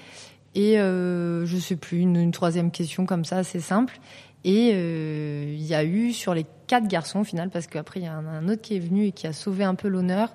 et 0.55 0.81
euh, 0.81 1.47
je 1.47 1.57
sais 1.57 1.77
plus, 1.77 2.01
une, 2.01 2.33
troisième 2.33 2.71
question 2.71 3.07
comme 3.07 3.25
ça, 3.25 3.39
assez 3.39 3.61
simple. 3.61 4.01
Et 4.45 4.73
euh, 4.75 5.55
il 5.57 5.65
y 5.65 5.75
a 5.75 5.85
eu 5.85 6.13
sur 6.13 6.35
les 6.35 6.47
quatre 6.67 6.89
garçons 6.89 7.21
au 7.21 7.25
final, 7.25 7.51
parce 7.51 7.67
qu'après 7.67 8.01
il 8.01 8.05
y 8.05 8.09
a 8.09 8.15
un 8.15 8.49
autre 8.49 8.63
qui 8.63 8.77
est 8.77 8.81
venu 8.81 9.07
et 9.07 9.13
qui 9.13 9.27
a 9.27 9.33
sauvé 9.33 9.65
un 9.65 9.75
peu 9.75 9.89
l'honneur. 9.89 10.35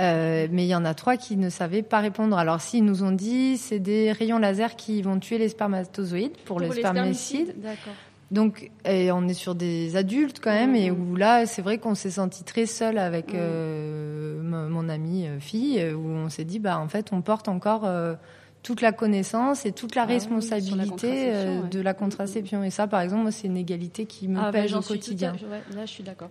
Euh, 0.00 0.48
mais 0.50 0.64
il 0.64 0.68
y 0.68 0.74
en 0.74 0.84
a 0.84 0.94
trois 0.94 1.16
qui 1.16 1.36
ne 1.36 1.48
savaient 1.50 1.82
pas 1.82 2.00
répondre. 2.00 2.36
Alors 2.36 2.60
s'ils 2.60 2.84
nous 2.84 3.04
ont 3.04 3.12
dit, 3.12 3.56
c'est 3.56 3.78
des 3.78 4.12
rayons 4.12 4.38
laser 4.38 4.76
qui 4.76 5.02
vont 5.02 5.18
tuer 5.20 5.38
les 5.38 5.48
spermatozoïdes 5.48 6.36
pour, 6.44 6.58
le 6.58 6.66
les 6.66 6.72
spermicide. 6.72 7.54
D'accord. 7.58 7.94
Donc, 8.30 8.70
et 8.84 9.12
on 9.12 9.28
est 9.28 9.34
sur 9.34 9.54
des 9.54 9.96
adultes 9.96 10.40
quand 10.42 10.50
même, 10.50 10.74
et 10.74 10.90
où 10.90 11.14
là, 11.14 11.46
c'est 11.46 11.62
vrai 11.62 11.78
qu'on 11.78 11.94
s'est 11.94 12.10
senti 12.10 12.42
très 12.42 12.66
seul 12.66 12.98
avec 12.98 13.34
euh, 13.34 14.42
mon, 14.42 14.88
amie 14.88 15.28
euh, 15.28 15.38
fille, 15.38 15.92
où 15.92 16.08
on 16.08 16.28
s'est 16.28 16.44
dit, 16.44 16.58
bah 16.58 16.78
en 16.78 16.88
fait, 16.88 17.12
on 17.12 17.20
porte 17.20 17.48
encore 17.48 17.84
euh, 17.84 18.14
toute 18.62 18.80
la 18.80 18.90
connaissance 18.92 19.66
et 19.66 19.72
toute 19.72 19.94
la 19.94 20.02
Ah 20.02 20.06
responsabilité 20.06 21.30
la 21.30 21.44
ouais. 21.44 21.68
de 21.70 21.80
la 21.80 21.94
contraception. 21.94 22.64
Et 22.64 22.70
ça, 22.70 22.86
par 22.88 23.02
exemple, 23.02 23.22
moi, 23.22 23.30
c'est 23.30 23.46
une 23.46 23.58
égalité 23.58 24.06
qui 24.06 24.26
me 24.26 24.38
Ah, 24.38 24.50
bah, 24.50 24.62
pèse 24.62 24.74
au 24.74 24.80
tout 24.80 24.88
quotidien. 24.88 25.32
ouais, 25.32 25.62
là, 25.76 25.86
je 25.86 25.90
suis 25.90 26.02
d'accord. 26.02 26.30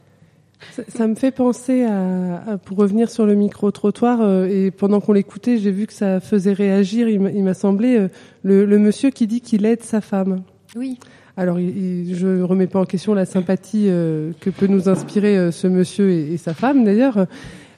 Ça, 0.72 0.84
ça 0.88 1.08
me 1.08 1.16
fait 1.16 1.32
penser 1.32 1.84
à, 1.84 2.44
à- 2.54 2.58
pour 2.58 2.78
revenir 2.78 3.10
sur 3.10 3.26
le 3.26 3.36
micro-trottoir, 3.36 4.22
euh, 4.22 4.48
et 4.48 4.72
pendant 4.72 5.00
qu'on 5.02 5.14
l'écoutait, 5.14 5.58
j'ai 5.58 5.72
vu 5.72 5.86
que 5.88 5.94
ça 5.94 6.20
faisait 6.20 6.54
réagir, 6.54 7.08
il 7.10 7.20
m'a- 7.44 7.54
semblé, 7.54 7.98
euh, 7.98 8.08
le, 8.44 8.66
le 8.66 8.80
monsieur 8.80 9.10
qui 9.12 9.28
dit 9.28 9.42
qu'il 9.42 9.66
aide 9.66 9.84
sa 9.84 10.02
femme. 10.02 10.42
Oui. 10.76 10.98
Alors, 11.38 11.60
il, 11.60 12.10
il- 12.10 12.16
je 12.16 12.28
ne 12.28 12.44
remets 12.44 12.68
pas 12.68 12.80
en 12.80 12.86
question 12.86 13.14
la 13.14 13.26
sympathie 13.26 13.86
euh, 13.90 14.32
que 14.40 14.50
peut 14.50 14.68
nous 14.68 14.90
inspirer 14.90 15.38
euh, 15.38 15.52
ce 15.52 15.68
monsieur 15.68 16.10
et, 16.10 16.34
et 16.34 16.38
sa 16.38 16.54
femme, 16.54 16.84
d'ailleurs. 16.84 17.26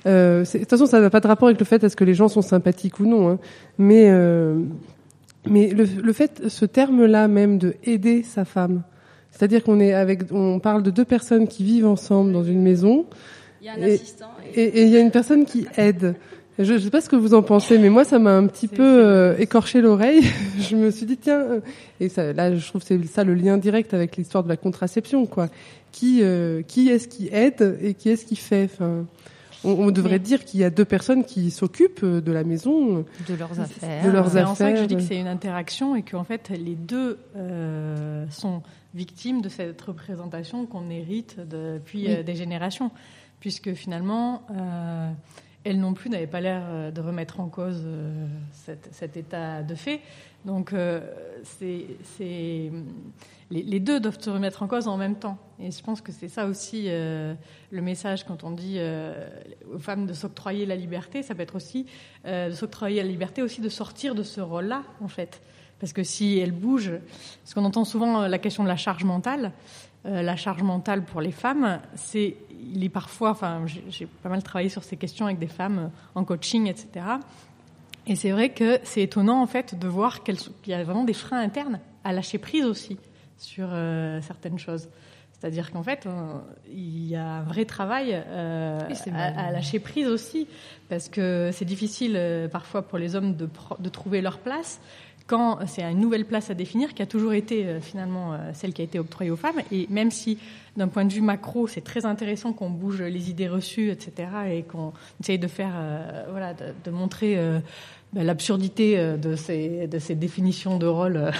Euh, 0.07 0.43
de 0.43 0.59
toute 0.59 0.69
façon, 0.69 0.85
ça 0.85 0.99
n'a 1.01 1.09
pas 1.09 1.19
de 1.19 1.27
rapport 1.27 1.47
avec 1.47 1.59
le 1.59 1.65
fait 1.65 1.83
est-ce 1.83 1.95
que 1.95 2.03
les 2.03 2.13
gens 2.13 2.27
sont 2.27 2.41
sympathiques 2.43 2.99
ou 2.99 3.05
non. 3.07 3.29
hein. 3.29 3.39
Mais, 3.77 4.09
euh, 4.11 4.59
mais 5.49 5.69
le, 5.69 5.85
le 5.85 6.13
fait, 6.13 6.43
ce 6.47 6.65
terme-là 6.65 7.27
même 7.27 7.57
de 7.57 7.73
aider 7.83 8.21
sa 8.23 8.45
femme, 8.45 8.83
c'est-à-dire 9.35 9.63
qu'on 9.63 9.79
est 9.79 9.93
avec, 9.93 10.31
on 10.31 10.59
parle 10.59 10.81
de 10.83 10.91
deux 10.91 11.05
personnes 11.05 11.47
qui 11.47 11.63
vivent 11.63 11.87
ensemble 11.87 12.31
dans 12.31 12.43
une 12.43 12.61
maison, 12.61 13.05
Il 13.61 13.65
y 13.65 13.69
a 13.69 13.73
un 13.73 13.77
Et- 13.77 13.95
assistant. 13.95 14.27
et 14.53 14.63
et 14.63 14.83
il 14.83 14.89
y 14.89 14.95
a 14.95 14.99
une 14.99 15.11
personne 15.11 15.45
qui 15.45 15.65
aide. 15.77 16.15
Je 16.57 16.71
ne 16.73 16.79
sais 16.79 16.89
pas 16.89 17.01
ce 17.01 17.09
que 17.09 17.17
vous 17.17 17.33
en 17.33 17.41
pensez, 17.43 17.77
mais 17.77 17.89
moi, 17.89 18.05
ça 18.05 18.17
m'a 18.17 18.31
un 18.31 18.47
petit 18.47 18.69
peu 18.69 18.81
euh, 19.05 19.35
écorché 19.37 19.81
l'oreille. 19.81 20.21
je 20.59 20.77
me 20.77 20.89
suis 20.89 21.05
dit, 21.05 21.17
tiens, 21.17 21.41
euh, 21.41 21.59
et 21.99 22.07
ça, 22.07 22.31
là, 22.31 22.55
je 22.55 22.65
trouve 22.65 22.81
que 22.81 22.87
c'est 22.87 23.05
ça 23.07 23.25
le 23.25 23.33
lien 23.33 23.57
direct 23.57 23.93
avec 23.93 24.15
l'histoire 24.15 24.41
de 24.43 24.47
la 24.47 24.55
contraception, 24.55 25.25
quoi. 25.25 25.49
Qui, 25.91 26.19
euh, 26.23 26.61
qui 26.61 26.87
est-ce 26.89 27.09
qui 27.09 27.27
aide 27.33 27.77
et 27.81 27.93
qui 27.93 28.07
est-ce 28.09 28.25
qui 28.25 28.37
fait? 28.37 28.69
Enfin, 28.73 29.05
on, 29.65 29.71
on 29.87 29.91
devrait 29.91 30.19
dire 30.19 30.45
qu'il 30.45 30.61
y 30.61 30.63
a 30.63 30.69
deux 30.69 30.85
personnes 30.85 31.25
qui 31.25 31.51
s'occupent 31.51 32.05
de 32.05 32.31
la 32.31 32.45
maison. 32.45 33.03
De 33.27 33.33
leurs 33.37 33.59
affaires. 33.59 34.05
De 34.05 34.09
leurs 34.11 34.31
C'est 34.31 34.43
en 34.43 34.55
ça 34.55 34.71
que 34.71 34.77
je 34.77 34.83
affaires, 34.83 34.87
dis 34.87 34.95
que 34.95 35.01
c'est 35.01 35.19
une 35.19 35.27
interaction 35.27 35.95
et 35.97 36.03
qu'en 36.03 36.23
fait 36.23 36.49
les 36.51 36.75
deux 36.75 37.17
euh, 37.35 38.25
sont 38.29 38.61
victimes 38.95 39.41
de 39.41 39.49
cette 39.49 39.79
représentation 39.81 40.65
qu'on 40.65 40.89
hérite 40.89 41.39
depuis 41.39 42.07
Oui. 42.07 42.13
euh, 42.15 42.23
des 42.23 42.35
générations, 42.35 42.89
puisque 43.39 43.73
finalement 43.73 44.41
euh, 44.51 45.11
elles 45.65 45.79
non 45.79 45.93
plus 45.93 46.09
n'avaient 46.09 46.27
pas 46.27 46.41
l'air 46.41 46.63
euh, 46.67 46.91
de 46.91 47.01
remettre 47.01 47.39
en 47.39 47.49
cause 47.49 47.81
euh, 47.85 48.25
cet, 48.51 48.87
cet 48.93 49.17
état 49.17 49.61
de 49.63 49.75
fait. 49.75 49.99
Donc 50.45 50.73
euh, 50.73 51.01
c'est 51.43 51.85
c'est- 52.17 52.71
les, 53.51 53.61
les 53.61 53.79
deux 53.79 53.99
doivent 53.99 54.19
se 54.19 54.29
remettre 54.31 54.63
en 54.63 54.67
cause 54.67 54.87
en 54.87 54.97
même 54.97 55.15
temps. 55.15 55.37
Et 55.59 55.69
je 55.71 55.83
pense 55.83 56.01
que 56.01 56.11
c'est 56.11 56.29
ça 56.29 56.45
aussi 56.47 56.87
le 56.87 57.35
message 57.81 58.23
quand 58.23 58.43
on 58.43 58.49
dit 58.49 58.79
aux 59.71 59.77
femmes 59.77 60.07
de 60.07 60.13
s'octroyer 60.13 60.65
la 60.65 60.75
liberté. 60.75 61.21
Ça 61.21 61.35
peut 61.35 61.43
être 61.43 61.55
aussi 61.55 61.85
de 62.25 62.49
s'octroyer 62.51 63.03
la 63.03 63.07
liberté 63.07 63.43
aussi 63.43 63.61
de 63.61 63.69
sortir 63.69 64.15
de 64.15 64.23
ce 64.23 64.41
rôle-là, 64.41 64.81
en 64.99 65.07
fait. 65.07 65.41
Parce 65.85 65.93
que 65.93 66.01
si 66.01 66.39
elles 66.39 66.51
bougent, 66.51 66.97
parce 67.43 67.53
qu'on 67.53 67.63
entend 67.63 67.85
souvent 67.85 68.23
euh, 68.23 68.27
la 68.27 68.39
question 68.39 68.63
de 68.63 68.67
la 68.67 68.75
charge 68.75 69.03
mentale, 69.03 69.51
euh, 70.07 70.23
la 70.23 70.35
charge 70.35 70.63
mentale 70.63 71.05
pour 71.05 71.21
les 71.21 71.31
femmes, 71.31 71.79
c'est, 71.93 72.37
il 72.73 72.83
est 72.83 72.89
parfois, 72.89 73.29
enfin, 73.29 73.65
j'ai- 73.89 74.07
pas 74.07 74.29
mal 74.29 74.41
travaillé 74.41 74.69
sur 74.69 74.83
ces 74.83 74.97
questions 74.97 75.27
avec 75.27 75.37
des 75.37 75.45
femmes 75.45 75.77
euh, 75.77 76.19
en 76.19 76.23
coaching, 76.23 76.65
etc. 76.65 77.05
Et 78.07 78.15
c'est 78.15 78.31
vrai 78.31 78.49
que 78.49 78.79
c'est 78.81 79.03
étonnant, 79.03 79.39
en 79.43 79.45
fait, 79.45 79.77
de 79.77 79.87
voir 79.87 80.23
qu'il 80.23 80.39
y 80.65 80.73
a 80.73 80.83
vraiment 80.83 81.03
des 81.03 81.13
freins 81.13 81.39
internes 81.39 81.79
à 82.03 82.13
lâcher 82.13 82.39
prise 82.39 82.65
aussi 82.65 82.97
sur 83.37 83.67
euh, 83.71 84.19
certaines 84.21 84.57
choses. 84.57 84.89
C'est-à-dire 85.33 85.71
qu'en 85.71 85.83
fait, 85.83 86.07
il 86.73 87.05
y 87.05 87.15
a 87.15 87.23
un 87.23 87.43
vrai 87.43 87.65
travail 87.65 88.23
euh, 88.25 88.79
à, 89.13 89.51
lâcher 89.51 89.79
prise 89.79 90.07
aussi, 90.07 90.47
parce 90.89 91.09
que 91.09 91.51
c'est 91.53 91.65
difficile 91.65 92.13
euh, 92.15 92.47
parfois 92.47 92.81
pour 92.81 92.97
les 92.97 93.15
hommes 93.15 93.35
de 93.35 93.89
trouver 93.89 94.21
leur 94.21 94.39
place 94.39 94.79
quand 95.27 95.59
c'est 95.65 95.83
une 95.83 95.99
nouvelle 95.99 96.25
place 96.25 96.49
à 96.49 96.53
définir 96.53 96.93
qui 96.93 97.01
a 97.01 97.05
toujours 97.05 97.33
été 97.33 97.65
euh, 97.65 97.81
finalement 97.81 98.33
euh, 98.33 98.51
celle 98.53 98.73
qui 98.73 98.81
a 98.81 98.85
été 98.85 98.99
octroyée 98.99 99.31
aux 99.31 99.35
femmes. 99.35 99.61
Et 99.71 99.87
même 99.89 100.11
si 100.11 100.37
d'un 100.77 100.87
point 100.87 101.05
de 101.05 101.13
vue 101.13 101.21
macro, 101.21 101.67
c'est 101.67 101.83
très 101.83 102.05
intéressant 102.05 102.53
qu'on 102.53 102.69
bouge 102.69 103.01
les 103.01 103.29
idées 103.29 103.47
reçues, 103.47 103.89
etc., 103.89 104.29
et 104.51 104.63
qu'on 104.63 104.93
essaye 105.21 105.39
de 105.39 105.47
faire, 105.47 105.73
euh, 105.75 106.25
voilà, 106.29 106.53
de, 106.53 106.91
montrer 106.91 107.37
euh, 107.37 107.59
ben, 108.15 108.25
l'absurdité 108.25 108.97
euh, 108.97 109.17
de 109.17 109.35
ces, 109.35 110.15
définitions 110.15 110.77
de 110.77 110.85
rôle 110.85 111.17
euh, 111.17 111.31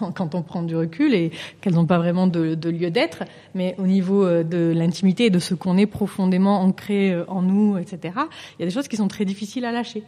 quand 0.16 0.34
on 0.34 0.42
prend 0.42 0.64
du 0.64 0.74
recul 0.74 1.14
et 1.14 1.30
qu'elles 1.60 1.74
n'ont 1.74 1.86
pas 1.86 1.98
vraiment 1.98 2.26
de, 2.26 2.56
de 2.56 2.70
lieu 2.70 2.90
d'être, 2.90 3.22
mais 3.54 3.76
au 3.78 3.86
niveau 3.86 4.24
euh, 4.24 4.42
de 4.42 4.72
l'intimité 4.74 5.26
et 5.26 5.30
de 5.30 5.38
ce 5.38 5.54
qu'on 5.54 5.76
est 5.76 5.86
profondément 5.86 6.60
ancré 6.60 7.12
euh, 7.12 7.24
en 7.28 7.40
nous, 7.40 7.78
etc., 7.78 8.14
il 8.58 8.62
y 8.62 8.64
a 8.64 8.66
des 8.66 8.74
choses 8.74 8.88
qui 8.88 8.96
sont 8.96 9.06
très 9.06 9.24
difficiles 9.24 9.64
à 9.64 9.70
lâcher. 9.70 10.02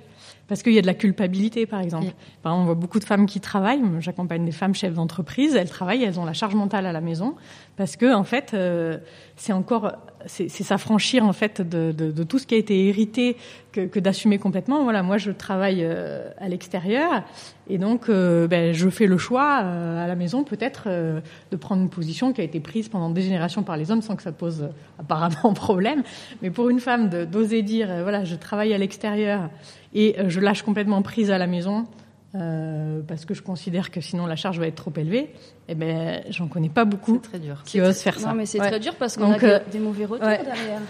Parce 0.48 0.62
qu'il 0.62 0.72
y 0.72 0.78
a 0.78 0.82
de 0.82 0.86
la 0.86 0.94
culpabilité, 0.94 1.66
par 1.66 1.80
exemple. 1.80 2.06
Oui. 2.06 2.12
Par 2.42 2.52
exemple, 2.52 2.62
on 2.62 2.64
voit 2.66 2.74
beaucoup 2.74 3.00
de 3.00 3.04
femmes 3.04 3.26
qui 3.26 3.40
travaillent. 3.40 3.82
J'accompagne 3.98 4.44
des 4.44 4.52
femmes 4.52 4.74
chefs 4.74 4.94
d'entreprise. 4.94 5.56
Elles 5.56 5.68
travaillent, 5.68 6.04
elles 6.04 6.20
ont 6.20 6.24
la 6.24 6.34
charge 6.34 6.54
mentale 6.54 6.86
à 6.86 6.92
la 6.92 7.00
maison, 7.00 7.34
parce 7.76 7.96
que 7.96 8.14
en 8.14 8.24
fait, 8.24 8.52
euh, 8.54 8.98
c'est 9.34 9.52
encore, 9.52 9.92
c'est 10.26 10.48
s'affranchir 10.48 11.24
en 11.24 11.32
fait 11.32 11.60
de, 11.62 11.92
de, 11.92 12.12
de 12.12 12.22
tout 12.22 12.38
ce 12.38 12.46
qui 12.46 12.54
a 12.54 12.58
été 12.58 12.86
hérité 12.86 13.36
que, 13.72 13.82
que 13.82 13.98
d'assumer 13.98 14.38
complètement. 14.38 14.84
Voilà, 14.84 15.02
moi, 15.02 15.18
je 15.18 15.32
travaille 15.32 15.80
euh, 15.82 16.30
à 16.38 16.48
l'extérieur, 16.48 17.24
et 17.68 17.78
donc, 17.78 18.08
euh, 18.08 18.46
ben, 18.46 18.72
je 18.72 18.88
fais 18.88 19.06
le 19.06 19.18
choix 19.18 19.62
euh, 19.64 20.04
à 20.04 20.06
la 20.06 20.14
maison, 20.14 20.44
peut-être, 20.44 20.84
euh, 20.86 21.20
de 21.50 21.56
prendre 21.56 21.82
une 21.82 21.88
position 21.88 22.32
qui 22.32 22.40
a 22.40 22.44
été 22.44 22.60
prise 22.60 22.88
pendant 22.88 23.10
des 23.10 23.22
générations 23.22 23.64
par 23.64 23.76
les 23.76 23.90
hommes, 23.90 24.02
sans 24.02 24.14
que 24.14 24.22
ça 24.22 24.30
pose 24.30 24.68
apparemment 24.98 25.52
problème. 25.54 26.02
Mais 26.42 26.50
pour 26.50 26.68
une 26.68 26.78
femme, 26.78 27.08
d'oser 27.08 27.62
dire, 27.62 27.88
voilà, 28.02 28.24
je 28.24 28.36
travaille 28.36 28.72
à 28.72 28.78
l'extérieur 28.78 29.50
et 29.98 30.18
euh, 30.20 30.28
je 30.28 30.38
lâche 30.40 30.62
complètement 30.62 31.02
prise 31.02 31.30
à 31.32 31.38
la 31.38 31.46
maison 31.46 31.86
euh, 32.34 33.00
parce 33.08 33.24
que 33.24 33.34
je 33.34 33.42
considère 33.42 33.90
que 33.90 34.00
sinon 34.00 34.26
la 34.26 34.36
charge 34.36 34.58
va 34.60 34.66
être 34.66 34.74
trop 34.76 34.92
élevée, 34.96 35.30
eh 35.68 35.74
ben, 35.74 36.22
j'en 36.30 36.48
connais 36.48 36.68
pas 36.68 36.84
beaucoup 36.84 37.14
C'est 37.22 37.30
très 37.30 37.38
dur. 37.38 37.62
qui 37.64 37.80
osent 37.80 38.00
faire 38.00 38.18
ça. 38.20 38.28
Non, 38.28 38.34
mais 38.34 38.46
c'est 38.46 38.60
Ouais. 38.60 38.68
très 38.68 38.80
dur 38.80 38.94
parce 38.96 39.16
qu'on 39.16 39.32
a 39.32 39.42
euh, 39.42 39.58
des, 39.64 39.72
des 39.72 39.78
mauvais 39.78 40.04
retours 40.04 40.26
ouais. 40.26 40.44
derrière. 40.44 40.80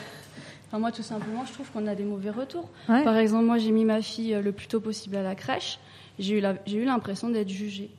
Enfin, 0.69 0.81
moi, 0.81 0.91
tout 0.91 1.03
simplement, 1.05 1.45
je 1.47 1.53
trouve 1.53 1.71
qu'on 1.71 1.87
a 1.87 1.95
des 1.95 2.03
mauvais 2.05 2.31
retours. 2.31 2.69
Ouais. 2.89 3.05
Par 3.05 3.17
exemple, 3.17 3.45
moi, 3.45 3.59
j'ai 3.59 3.71
mis 3.71 3.85
ma 3.85 4.03
fille 4.03 4.37
le 4.43 4.51
plus 4.51 4.67
tôt 4.67 4.81
possible 4.81 5.15
à 5.17 5.23
la 5.23 5.37
crèche. 5.37 5.79
J'ai 6.19 6.39
eu 6.39 6.85
l'impression 6.85 7.29
d'être 7.31 7.49
jugée. 7.51 7.91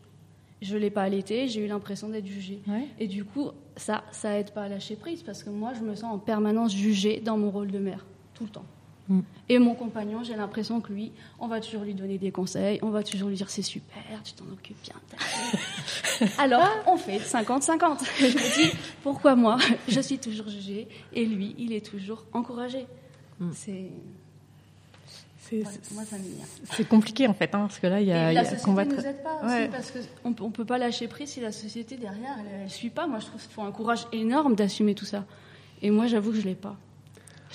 Je 0.62 0.76
l'ai 0.76 0.90
pas 0.90 1.04
allaitée, 1.04 1.48
j'ai 1.48 1.62
eu 1.64 1.68
l'impression 1.68 2.10
d'être 2.10 2.26
jugée. 2.26 2.60
Ouais. 2.68 2.88
Et 3.00 3.08
du 3.08 3.24
coup, 3.24 3.52
ça, 3.78 4.04
ça 4.12 4.38
aide 4.40 4.52
pas 4.52 4.64
à 4.64 4.68
lâcher 4.68 4.96
prise 4.96 5.22
parce 5.24 5.44
que 5.44 5.50
moi, 5.52 5.72
je 5.80 5.82
me 5.86 5.94
sens 5.96 6.12
en 6.14 6.18
permanence 6.18 6.76
jugée 6.76 7.22
dans 7.24 7.38
mon 7.38 7.52
rôle 7.52 7.70
de 7.72 7.78
mère, 7.80 8.06
tout 8.34 8.44
le 8.44 8.50
temps. 8.50 8.66
Mm. 9.10 9.20
Et 9.50 9.60
mon 9.60 9.76
compagnon, 9.76 10.24
j'ai 10.24 10.36
l'impression 10.36 10.82
que 10.82 10.92
lui, 10.92 11.12
on 11.40 11.48
va 11.48 11.62
toujours 11.62 11.84
lui 11.84 11.94
donner 11.94 12.18
des 12.18 12.32
conseils, 12.32 12.80
on 12.82 12.90
va 12.90 13.04
toujours 13.04 13.30
lui 13.30 13.36
dire 13.38 13.50
c'est 13.50 13.62
super, 13.62 14.22
tu 14.24 14.34
t'en 14.34 14.46
occupes 14.52 14.78
bien. 14.84 14.96
Alors, 16.38 16.70
on 16.88 16.98
fait 16.98 17.20
50-50. 17.20 18.00
Je 18.20 18.26
me 18.26 18.56
dis, 18.70 18.78
pourquoi 19.04 19.36
moi, 19.36 19.58
je 19.88 20.00
suis 20.02 20.18
toujours 20.20 20.50
jugée 20.50 20.88
et 21.14 21.26
lui, 21.26 21.56
il 21.58 21.72
est 21.74 21.86
toujours 21.86 22.26
encouragé. 22.34 22.86
Mm. 23.40 23.50
C'est. 23.54 23.86
C'est- 25.40 26.88
compliqué 26.90 27.26
en 27.26 27.34
fait, 27.34 27.56
hein, 27.56 27.60
parce 27.60 27.80
que 27.80 27.88
là, 27.88 28.02
il 28.02 28.08
y 28.08 28.12
a, 28.12 28.32
Et 28.32 28.36
la 28.36 28.44
société 28.44 28.64
combattre. 28.66 28.92
ne 28.92 28.96
nous 28.98 29.06
aide 29.06 29.24
pas 29.24 29.36
aussi 29.46 29.70
parce 29.72 29.92
qu'on 29.92 30.36
on 30.42 30.52
peut 30.52 30.66
pas 30.66 30.78
lâcher 30.78 31.08
prise 31.08 31.30
si 31.30 31.40
la 31.40 31.54
société 31.54 31.96
derrière 31.96 32.36
elle, 32.40 32.64
elle 32.64 32.70
suit 32.70 32.90
pas. 32.90 33.08
Moi, 33.08 33.20
je 33.20 33.28
trouve 33.28 33.42
qu'il 33.42 33.52
faut 33.52 33.62
un 33.62 33.72
courage 33.72 34.08
énorme 34.12 34.56
d'assumer 34.56 34.94
tout 34.94 35.06
ça. 35.06 35.24
Et 35.82 35.90
moi, 35.90 36.08
j'avoue 36.08 36.32
que 36.32 36.42
je 36.42 36.46
l'ai 36.46 36.56
pas. 36.56 36.76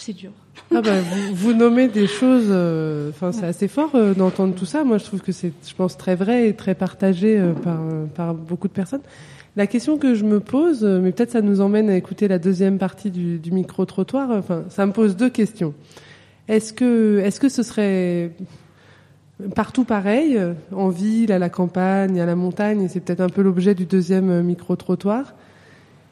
C'est 0.05 0.15
dur. 0.15 0.33
Ah 0.75 0.81
bah, 0.81 0.97
vous, 1.33 1.53
nommez 1.53 1.87
des 1.87 2.09
choses. 2.09 2.49
euh, 2.49 3.13
c'est 3.31 3.45
assez 3.45 3.69
fort 3.69 3.91
euh, 3.95 4.15
d'entendre 4.15 4.53
tout 4.53 4.65
ça. 4.65 4.83
Moi, 4.83 4.99
je 4.99 5.05
trouve 5.05 5.21
que 5.21 5.31
c'est, 5.31 5.53
je 5.65 5.75
pense, 5.77 5.97
très 5.97 6.17
vrai 6.17 6.49
et 6.49 6.55
très 6.55 6.75
partagé 6.75 7.39
euh, 7.39 7.53
par 8.13 8.35
beaucoup 8.35 8.67
de 8.67 8.73
personnes. 8.73 9.03
La 9.55 9.69
question 9.69 9.99
que 9.99 10.17
je 10.17 10.25
me 10.25 10.41
pose, 10.41 10.83
mais 10.83 11.13
peut-être 11.13 11.31
ça 11.31 11.41
nous 11.41 11.61
emmène 11.61 11.89
à 11.89 11.97
écouter 11.97 12.27
la 12.27 12.41
deuxième 12.41 12.79
partie 12.79 13.13
du, 13.13 13.53
micro 13.53 13.85
trottoir. 13.85 14.33
Enfin, 14.33 14.65
ça 14.71 14.87
me 14.87 14.93
pose 14.93 15.15
deux 15.15 15.31
questions. 15.31 15.73
Est-ce 16.49 16.73
que 16.73 17.21
est-ce 17.25 17.39
que 17.39 17.49
ce 17.49 17.63
serait 17.63 18.33
partout 19.55 19.85
pareil, 19.85 20.37
en 20.75 20.89
ville, 20.89 21.31
à 21.31 21.39
la 21.39 21.49
campagne, 21.49 22.21
à 22.21 22.27
la 22.27 22.35
montagne, 22.35 22.83
et 22.83 22.89
c'est 22.89 22.99
peut-être 22.99 23.21
un 23.21 23.29
peu 23.29 23.43
l'objet 23.43 23.77
du 23.77 23.87
deuxième 23.87 24.43
micro 24.43 24.75
trottoir. 24.75 25.35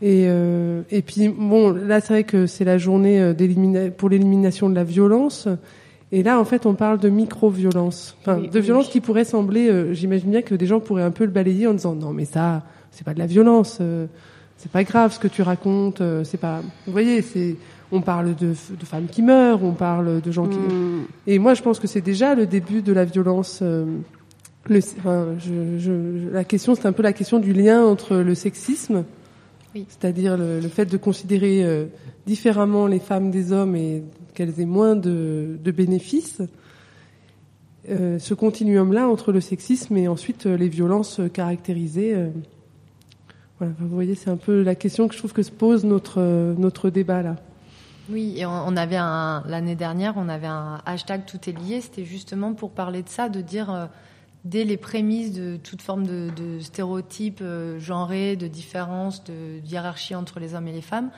Et, 0.02 0.24
euh, 0.28 0.82
et 0.90 1.02
puis 1.02 1.28
bon, 1.28 1.72
là 1.72 2.00
c'est 2.00 2.12
vrai 2.14 2.24
que 2.24 2.46
c'est 2.46 2.64
la 2.64 2.78
journée 2.78 3.20
euh, 3.20 3.90
pour 3.96 4.08
l'élimination 4.08 4.68
de 4.70 4.74
la 4.74 4.84
violence. 4.84 5.48
Et 6.12 6.24
là, 6.24 6.40
en 6.40 6.44
fait, 6.44 6.66
on 6.66 6.74
parle 6.74 6.98
de 6.98 7.08
micro-violence, 7.08 8.16
enfin, 8.20 8.38
Oui, 8.40 8.48
de 8.48 8.58
oui, 8.58 8.64
violence 8.64 8.88
qui 8.88 9.00
pourrait 9.00 9.24
sembler. 9.24 9.68
euh, 9.68 9.92
J'imagine 9.94 10.30
bien 10.30 10.42
que 10.42 10.56
des 10.56 10.66
gens 10.66 10.80
pourraient 10.80 11.04
un 11.04 11.12
peu 11.12 11.24
le 11.24 11.30
balayer 11.30 11.68
en 11.68 11.74
disant 11.74 11.94
non, 11.94 12.12
mais 12.12 12.24
ça, 12.24 12.64
c'est 12.90 13.04
pas 13.04 13.14
de 13.14 13.20
la 13.20 13.26
violence, 13.26 13.78
euh, 13.80 14.06
c'est 14.56 14.72
pas 14.72 14.82
grave 14.82 15.12
ce 15.12 15.20
que 15.20 15.28
tu 15.28 15.42
racontes, 15.42 16.00
euh, 16.00 16.24
c'est 16.24 16.38
pas. 16.40 16.62
Vous 16.86 16.92
voyez, 16.92 17.22
c'est 17.22 17.54
on 17.92 18.00
parle 18.00 18.34
de, 18.34 18.48
de 18.48 18.84
femmes 18.84 19.06
qui 19.06 19.22
meurent, 19.22 19.62
on 19.62 19.72
parle 19.72 20.20
de 20.20 20.32
gens 20.32 20.46
qui. 20.48 20.58
Mm. 20.58 21.04
Et 21.28 21.38
moi, 21.38 21.54
je 21.54 21.62
pense 21.62 21.78
que 21.78 21.86
c'est 21.86 22.00
déjà 22.00 22.34
le 22.34 22.46
début 22.46 22.82
de 22.82 22.92
la 22.92 23.04
violence. 23.04 23.60
euh, 23.62 23.84
le, 24.68 24.78
enfin, 24.98 25.26
je, 25.38 25.78
je- 25.78 26.28
la 26.32 26.42
question, 26.44 26.74
c'est 26.74 26.86
un 26.86 26.92
peu 26.92 27.02
la 27.04 27.12
question 27.12 27.38
du 27.38 27.52
lien 27.52 27.84
entre 27.84 28.16
le 28.16 28.34
sexisme 28.34 29.04
Oui. 29.74 29.86
C'est-à-dire 29.88 30.36
le, 30.36 30.60
le 30.60 30.68
fait 30.68 30.86
de 30.86 30.96
considérer 30.96 31.64
euh, 31.64 31.86
différemment 32.26 32.86
les 32.86 32.98
femmes 32.98 33.30
des 33.30 33.52
hommes 33.52 33.76
et 33.76 34.02
qu'elles 34.34 34.60
aient 34.60 34.64
moins 34.64 34.96
de, 34.96 35.58
de 35.62 35.70
bénéfices. 35.70 36.42
Euh, 37.88 38.18
ce 38.18 38.34
continuum-là 38.34 39.08
entre 39.08 39.32
le 39.32 39.40
sexisme 39.40 39.96
et 39.96 40.06
ensuite 40.06 40.46
euh, 40.46 40.56
les 40.56 40.68
violences 40.68 41.20
caractérisées. 41.32 42.14
euh, 42.14 42.28
voilà, 43.58 43.72
vous 43.78 43.88
voyez, 43.88 44.14
c'est 44.14 44.30
un 44.30 44.36
peu 44.36 44.62
la 44.62 44.74
question 44.74 45.08
que 45.08 45.14
je 45.14 45.18
trouve 45.18 45.32
que 45.32 45.42
se 45.42 45.50
pose 45.50 45.84
notre 45.84 46.20
notre 46.58 46.90
débat 46.90 47.22
là. 47.22 47.36
Oui, 48.10 48.34
et 48.38 48.46
on 48.46 48.76
avait 48.76 48.96
l'année 48.96 49.76
dernière, 49.76 50.14
on 50.16 50.28
avait 50.28 50.46
un 50.46 50.80
hashtag 50.84 51.26
tout 51.26 51.38
est 51.48 51.52
lié. 51.52 51.80
C'était 51.80 52.04
justement 52.04 52.54
pour 52.54 52.70
parler 52.70 53.02
de 53.02 53.08
ça, 53.08 53.28
de 53.28 53.40
dire 53.40 53.88
dès 54.44 54.64
les 54.64 54.76
prémices 54.76 55.32
de 55.32 55.56
toute 55.56 55.82
forme 55.82 56.06
de, 56.06 56.60
stéréotypes 56.60 57.40
euh, 57.42 57.78
genrés, 57.78 58.36
de 58.36 58.46
différences, 58.46 59.24
de 59.24 59.60
hiérarchie 59.64 60.14
entre 60.14 60.40
les 60.40 60.54
hommes 60.54 60.68
et 60.68 60.72
les 60.72 60.82
femmes 60.82 61.10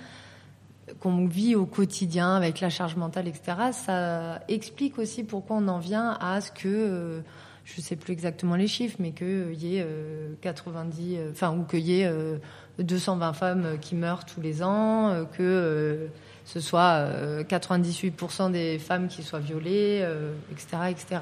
qu'on 1.01 1.27
vit 1.27 1.55
au 1.55 1.65
quotidien 1.65 2.35
avec 2.35 2.61
la 2.61 2.69
charge 2.69 2.97
mentale, 2.97 3.29
etc. 3.29 3.57
Ça 3.73 4.41
explique 4.49 4.99
aussi 4.99 5.23
pourquoi 5.23 5.57
on 5.57 5.69
en 5.69 5.79
vient 5.79 6.19
à 6.21 6.41
ce 6.41 6.51
que 6.51 6.67
euh, 6.67 7.21
je 7.65 7.81
sais 7.81 7.97
plus 7.97 8.13
exactement 8.13 8.57
les 8.57 8.67
chiffres, 8.67 8.97
mais 8.99 9.13
qu'il 9.13 9.55
y 9.55 9.77
ait 9.77 9.85
euh, 9.87 10.35
90, 10.41 11.17
euh, 11.17 11.31
enfin 11.31 11.57
ou 11.57 11.65
qu'il 11.65 11.81
y 11.81 12.01
ait 12.01 12.07
euh, 12.07 12.37
220 12.79 13.33
femmes 13.33 13.79
qui 13.81 13.95
meurent 13.95 14.25
tous 14.25 14.41
les 14.41 14.63
ans, 14.63 15.11
euh, 15.11 15.25
que 15.25 15.43
euh, 15.43 16.07
ce 16.45 16.61
soit 16.61 16.97
euh, 16.97 17.45
98% 17.45 18.51
des 18.51 18.79
femmes 18.79 19.09
qui 19.09 19.23
soient 19.23 19.39
violées, 19.39 20.01
euh, 20.03 20.33
etc., 20.51 20.67
etc. 20.91 21.21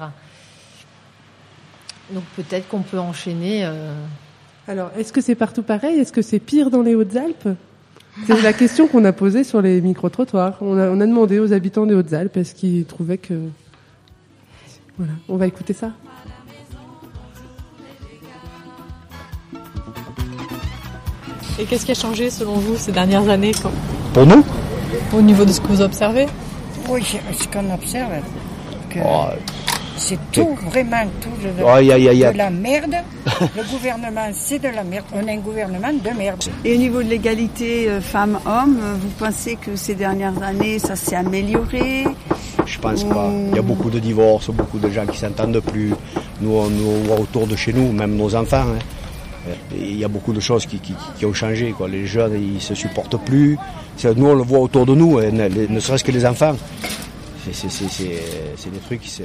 Donc 2.13 2.23
peut-être 2.35 2.67
qu'on 2.67 2.81
peut 2.81 2.99
enchaîner. 2.99 3.65
euh, 3.65 3.93
Alors, 4.67 4.91
est-ce 4.97 5.13
que 5.13 5.21
c'est 5.21 5.35
partout 5.35 5.63
pareil? 5.63 5.99
Est-ce 5.99 6.11
que 6.11 6.21
c'est 6.21 6.39
pire 6.39 6.69
dans 6.69 6.81
les 6.81 6.95
Hautes-Alpes? 6.95 7.47
C'est 8.27 8.41
la 8.41 8.51
question 8.53 8.87
qu'on 8.87 9.05
a 9.05 9.13
posée 9.13 9.45
sur 9.45 9.61
les 9.61 9.79
micro-trottoirs. 9.79 10.57
On 10.61 10.77
a, 10.77 10.89
on 10.89 10.99
a 10.99 11.05
demandé 11.07 11.39
aux 11.39 11.53
habitants 11.53 11.85
des 11.85 11.95
Hautes-Alpes 11.95 12.35
est-ce 12.37 12.53
qu'ils 12.53 12.83
trouvaient 12.85 13.17
que... 13.17 13.33
Voilà, 14.97 15.13
on 15.29 15.37
va 15.37 15.47
écouter 15.47 15.71
ça. 15.73 15.91
Et 21.59 21.65
qu'est-ce 21.65 21.85
qui 21.85 21.91
a 21.91 21.95
changé 21.95 22.29
selon 22.29 22.53
vous 22.55 22.75
ces 22.77 22.91
dernières 22.91 23.27
années 23.29 23.51
quand- 23.61 23.71
Pour 24.13 24.25
nous? 24.25 24.43
au 25.13 25.21
niveau 25.21 25.45
de 25.45 25.51
ce 25.51 25.59
que 25.61 25.67
vous 25.67 25.81
observez? 25.81 26.25
Oui, 26.89 27.03
ce 27.03 27.47
qu'on 27.47 27.69
observe, 27.73 28.11
que 28.89 28.99
Oh, 29.05 29.25
c'est 30.01 30.17
tout, 30.31 30.57
vraiment 30.69 31.03
tout 31.21 31.29
de, 31.43 31.49
Oh, 31.63 31.77
y 31.79 31.91
a- 31.91 31.97
y 31.97 32.09
a- 32.09 32.13
y 32.13 32.25
a- 32.25 32.31
de 32.33 32.37
la 32.37 32.49
merde. 32.49 32.95
Le 33.55 33.63
gouvernement, 33.71 34.29
c'est 34.33 34.59
de 34.59 34.67
la 34.69 34.83
merde. 34.83 35.05
On 35.13 35.27
a 35.27 35.31
un 35.31 35.37
gouvernement 35.37 35.93
de 35.93 36.09
merde. 36.17 36.43
Et 36.65 36.73
au 36.75 36.77
niveau 36.77 37.03
de 37.03 37.09
l'égalité 37.09 37.87
euh, 37.89 38.01
femmes-hommes, 38.01 38.79
euh, 38.81 38.93
vous 38.99 39.09
pensez 39.19 39.55
que 39.55 39.75
ces 39.75 39.95
dernières 39.95 40.41
années, 40.41 40.79
ça 40.79 40.95
s'est 40.95 41.15
amélioré 41.15 42.05
Je 42.65 42.79
pense 42.79 43.03
pas. 43.03 43.29
Il 43.49 43.55
y 43.55 43.59
a 43.59 43.61
beaucoup 43.61 43.89
de 43.89 43.99
divorces, 43.99 44.49
beaucoup 44.49 44.79
de 44.79 44.89
gens 44.89 45.05
qui 45.05 45.17
s'entendent 45.17 45.59
plus. 45.61 45.93
Nous, 46.41 46.51
on, 46.51 46.69
nous, 46.69 46.87
on 46.87 47.03
voit 47.07 47.19
autour 47.19 47.45
de 47.47 47.55
chez 47.55 47.71
nous, 47.73 47.91
même 47.91 48.15
nos 48.15 48.33
enfants. 48.35 48.65
hein. 48.75 49.51
Il 49.75 49.97
y 49.97 50.03
a 50.05 50.07
beaucoup 50.07 50.33
de 50.33 50.39
choses 50.39 50.65
qui, 50.67 50.77
qui, 50.79 50.93
qui 51.17 51.25
ont 51.25 51.33
changé. 51.33 51.73
Quoi. 51.75 51.87
Les 51.87 52.05
jeunes, 52.05 52.33
ils 52.55 52.61
se 52.61 52.75
supportent 52.75 53.19
plus. 53.25 53.57
Nous, 54.15 54.27
on 54.27 54.35
le 54.35 54.43
voit 54.43 54.59
autour 54.59 54.85
de 54.85 54.93
nous, 54.93 55.17
hein, 55.19 55.29
ne, 55.31 55.47
ne 55.67 55.79
serait-ce 55.79 56.03
que 56.03 56.11
les 56.11 56.25
enfants. 56.25 56.55
C'est- 57.51 58.69
des 58.69 58.77
trucs, 58.85 59.01
c'est 59.05 59.23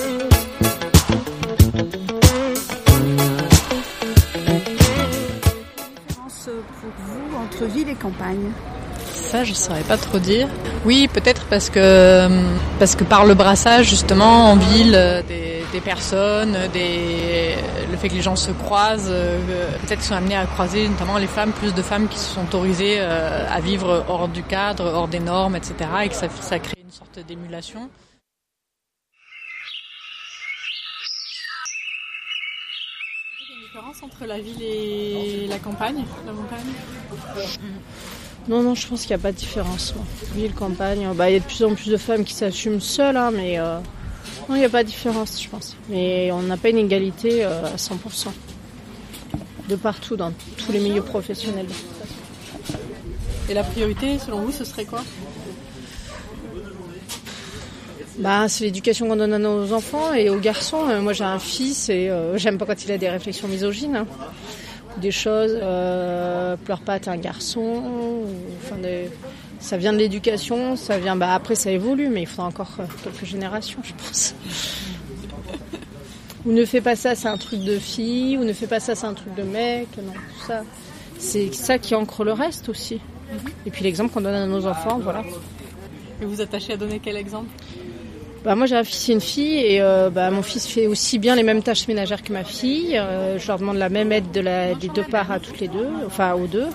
différence 6.08 6.48
pour 6.80 6.90
vous 6.98 7.36
entre 7.36 7.64
ville 7.72 7.88
et 7.88 7.94
campagne 7.94 8.52
Ça, 9.12 9.44
je 9.44 9.52
saurais 9.52 9.82
pas 9.82 9.96
trop 9.96 10.18
dire. 10.18 10.48
Oui, 10.84 11.08
peut-être 11.12 11.44
parce 11.46 11.70
que 11.70 12.28
parce 12.78 12.94
que 12.94 13.04
par 13.04 13.24
le 13.24 13.34
brassage 13.34 13.88
justement 13.88 14.50
en 14.52 14.56
ville 14.56 15.24
des, 15.28 15.64
des 15.72 15.80
personnes, 15.80 16.56
des 16.72 17.54
le 17.90 17.96
fait 17.96 18.08
que 18.08 18.14
les 18.14 18.22
gens 18.22 18.36
se 18.36 18.50
croisent, 18.52 19.08
euh, 19.10 19.38
peut-être 19.80 20.00
qu'ils 20.00 20.08
sont 20.08 20.14
amenés 20.14 20.36
à 20.36 20.44
croiser 20.46 20.88
notamment 20.88 21.18
les 21.18 21.26
femmes, 21.26 21.52
plus 21.52 21.74
de 21.74 21.82
femmes 21.82 22.08
qui 22.08 22.18
se 22.18 22.34
sont 22.34 22.42
autorisées 22.44 22.96
euh, 22.98 23.48
à 23.50 23.60
vivre 23.60 24.04
hors 24.08 24.28
du 24.28 24.42
cadre, 24.42 24.84
hors 24.84 25.08
des 25.08 25.20
normes, 25.20 25.56
etc. 25.56 25.74
Et 26.04 26.08
que 26.08 26.14
ça, 26.14 26.28
ça 26.28 26.58
crée 26.58 26.76
une 26.82 26.90
sorte 26.90 27.18
d'émulation. 27.26 27.88
Il 33.40 33.48
y 33.48 33.52
a 33.52 33.65
une 33.65 33.65
différence 33.76 34.02
entre 34.02 34.24
la 34.24 34.40
ville 34.40 34.62
et 34.62 35.46
la 35.48 35.58
campagne, 35.58 36.02
la 36.24 36.32
montagne 36.32 36.64
Non, 38.48 38.62
non, 38.62 38.74
je 38.74 38.88
pense 38.88 39.02
qu'il 39.02 39.10
n'y 39.10 39.20
a 39.20 39.22
pas 39.22 39.32
de 39.32 39.36
différence. 39.36 39.92
Ville, 40.34 40.54
campagne, 40.54 41.06
bah, 41.14 41.28
il 41.28 41.34
y 41.34 41.36
a 41.36 41.40
de 41.40 41.44
plus 41.44 41.62
en 41.62 41.74
plus 41.74 41.90
de 41.90 41.98
femmes 41.98 42.24
qui 42.24 42.32
s'assument 42.32 42.80
seules, 42.80 43.18
hein, 43.18 43.30
mais 43.30 43.58
euh, 43.58 43.78
non, 44.48 44.54
il 44.54 44.60
n'y 44.60 44.64
a 44.64 44.70
pas 44.70 44.82
de 44.82 44.88
différence, 44.88 45.42
je 45.42 45.50
pense. 45.50 45.76
Mais 45.90 46.32
on 46.32 46.40
n'a 46.40 46.56
pas 46.56 46.70
une 46.70 46.78
égalité 46.78 47.44
euh, 47.44 47.66
à 47.66 47.76
100%. 47.76 48.28
De 49.68 49.76
partout, 49.76 50.16
dans 50.16 50.32
tous 50.56 50.72
les 50.72 50.80
milieux 50.80 51.02
professionnels. 51.02 51.68
Et 53.50 53.52
la 53.52 53.62
priorité, 53.62 54.18
selon 54.18 54.40
vous, 54.40 54.52
ce 54.52 54.64
serait 54.64 54.86
quoi? 54.86 55.02
Bah, 58.18 58.48
c'est 58.48 58.64
l'éducation 58.64 59.08
qu'on 59.08 59.16
donne 59.16 59.34
à 59.34 59.38
nos 59.38 59.72
enfants 59.72 60.14
et 60.14 60.30
aux 60.30 60.38
garçons. 60.38 60.88
Euh, 60.88 61.00
moi, 61.02 61.12
j'ai 61.12 61.24
un 61.24 61.38
fils 61.38 61.90
et 61.90 62.08
euh, 62.08 62.38
j'aime 62.38 62.56
pas 62.56 62.64
quand 62.64 62.84
il 62.84 62.92
a 62.92 62.98
des 62.98 63.10
réflexions 63.10 63.46
misogynes. 63.46 63.96
hein. 63.96 64.06
Des 65.00 65.10
choses, 65.10 65.52
euh, 65.60 66.56
pleure 66.56 66.80
pas, 66.80 66.98
t'es 66.98 67.10
un 67.10 67.18
garçon. 67.18 67.82
enfin, 68.64 68.76
ça 69.60 69.76
vient 69.76 69.92
de 69.92 69.98
l'éducation, 69.98 70.76
ça 70.76 70.98
vient. 70.98 71.16
Bah, 71.16 71.34
après, 71.34 71.54
ça 71.54 71.70
évolue, 71.70 72.08
mais 72.08 72.22
il 72.22 72.26
faudra 72.26 72.46
encore 72.46 72.78
quelques 73.04 73.26
générations, 73.26 73.78
je 73.82 73.92
pense. 73.92 74.34
ou 76.46 76.52
ne 76.52 76.64
fais 76.64 76.80
pas 76.80 76.96
ça, 76.96 77.14
c'est 77.14 77.28
un 77.28 77.36
truc 77.36 77.60
de 77.62 77.78
fille. 77.78 78.38
Ou 78.38 78.44
ne 78.44 78.54
fais 78.54 78.66
pas 78.66 78.80
ça, 78.80 78.94
c'est 78.94 79.06
un 79.06 79.12
truc 79.14 79.34
de 79.34 79.42
mec. 79.42 79.88
Non, 79.98 80.12
tout 80.12 80.46
ça. 80.46 80.62
C'est 81.18 81.52
ça 81.52 81.78
qui 81.78 81.94
ancre 81.94 82.24
le 82.24 82.32
reste 82.32 82.70
aussi. 82.70 82.98
Et 83.66 83.70
puis 83.70 83.84
l'exemple 83.84 84.14
qu'on 84.14 84.22
donne 84.22 84.34
à 84.34 84.46
nos 84.46 84.66
enfants, 84.66 84.98
voilà. 85.02 85.22
Et 86.22 86.24
vous 86.24 86.40
attachez 86.40 86.72
à 86.72 86.76
donner 86.78 87.00
quel 87.00 87.16
exemple? 87.18 87.50
Bah, 88.46 88.54
moi 88.54 88.66
j'ai 88.66 88.76
un 88.76 88.84
fils 88.84 89.08
et 89.08 89.12
une 89.12 89.20
fille 89.20 89.56
et 89.56 89.82
euh, 89.82 90.08
bah, 90.08 90.30
mon 90.30 90.40
fils 90.40 90.68
fait 90.68 90.86
aussi 90.86 91.18
bien 91.18 91.34
les 91.34 91.42
mêmes 91.42 91.64
tâches 91.64 91.88
ménagères 91.88 92.22
que 92.22 92.32
ma 92.32 92.44
fille. 92.44 92.96
Euh, 92.96 93.40
je 93.40 93.46
leur 93.48 93.58
demande 93.58 93.76
la 93.76 93.88
même 93.88 94.12
aide 94.12 94.30
de 94.30 94.38
la, 94.38 94.72
des 94.76 94.86
deux 94.86 95.02
parts 95.02 95.32
à 95.32 95.40
toutes 95.40 95.58
les 95.58 95.66
deux, 95.66 95.88
enfin 96.06 96.32
aux 96.34 96.46
deux. 96.46 96.68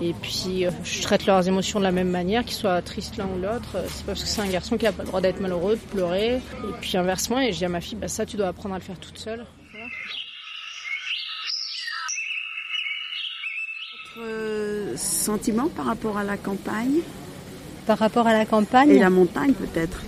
Et 0.00 0.14
puis 0.14 0.64
euh, 0.64 0.70
je 0.82 1.02
traite 1.02 1.26
leurs 1.26 1.46
émotions 1.46 1.78
de 1.78 1.84
la 1.84 1.92
même 1.92 2.08
manière, 2.08 2.42
qu'ils 2.42 2.54
soient 2.54 2.80
tristes 2.80 3.18
l'un 3.18 3.26
ou 3.26 3.38
l'autre. 3.38 3.84
C'est 3.88 4.06
pas 4.06 4.12
parce 4.12 4.22
que 4.22 4.28
c'est 4.30 4.40
un 4.40 4.48
garçon 4.48 4.78
qui 4.78 4.86
a 4.86 4.92
pas 4.92 5.02
le 5.02 5.08
droit 5.08 5.20
d'être 5.20 5.40
malheureux, 5.40 5.74
de 5.74 5.90
pleurer. 5.92 6.36
Et 6.36 6.72
puis 6.80 6.96
inversement, 6.96 7.38
et 7.38 7.52
je 7.52 7.58
dis 7.58 7.66
à 7.66 7.68
ma 7.68 7.82
fille, 7.82 7.98
bah 7.98 8.08
ça 8.08 8.24
tu 8.24 8.38
dois 8.38 8.46
apprendre 8.46 8.74
à 8.74 8.78
le 8.78 8.84
faire 8.84 8.98
toute 8.98 9.18
seule. 9.18 9.44
Voilà. 9.72 9.86
Votre 14.16 14.98
sentiment 14.98 15.68
par 15.68 15.84
rapport 15.84 16.16
à 16.16 16.24
la 16.24 16.38
campagne? 16.38 17.00
Par 17.86 17.98
rapport 17.98 18.26
à 18.26 18.32
la 18.32 18.46
campagne, 18.46 18.88
et 18.88 19.00
la 19.00 19.10
montagne 19.10 19.52
peut-être? 19.52 20.00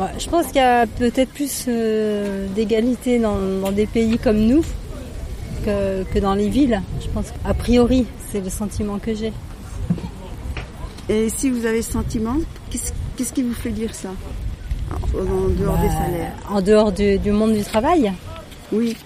Ouais, 0.00 0.06
je 0.18 0.28
pense 0.28 0.46
qu'il 0.46 0.56
y 0.56 0.60
a 0.60 0.86
peut-être 0.86 1.30
plus 1.30 1.64
euh, 1.68 2.46
d'égalité 2.54 3.18
dans, 3.18 3.36
dans 3.62 3.72
des 3.72 3.86
pays 3.86 4.18
comme 4.18 4.38
nous 4.38 4.62
que, 5.64 6.02
que 6.04 6.18
dans 6.18 6.34
les 6.34 6.48
villes. 6.48 6.80
Je 7.00 7.08
pense 7.08 7.26
a 7.44 7.54
priori, 7.54 8.06
c'est 8.30 8.40
le 8.40 8.50
sentiment 8.50 8.98
que 8.98 9.14
j'ai. 9.14 9.32
Et 11.08 11.28
si 11.28 11.50
vous 11.50 11.66
avez 11.66 11.82
ce 11.82 11.92
sentiment, 11.92 12.36
qu'est-ce 12.70 12.92
qu'est-ce 13.16 13.32
qui 13.32 13.42
vous 13.42 13.54
fait 13.54 13.70
dire 13.70 13.94
ça? 13.94 14.08
En, 15.14 15.20
en 15.20 15.48
dehors 15.48 15.78
des 15.78 15.86
Bah, 15.88 15.94
salaires 16.04 16.32
En 16.50 16.60
dehors 16.60 16.92
du, 16.92 17.18
du 17.18 17.30
monde 17.32 17.52
du 17.54 17.62
travail, 17.62 18.12
Oui. 18.72 18.96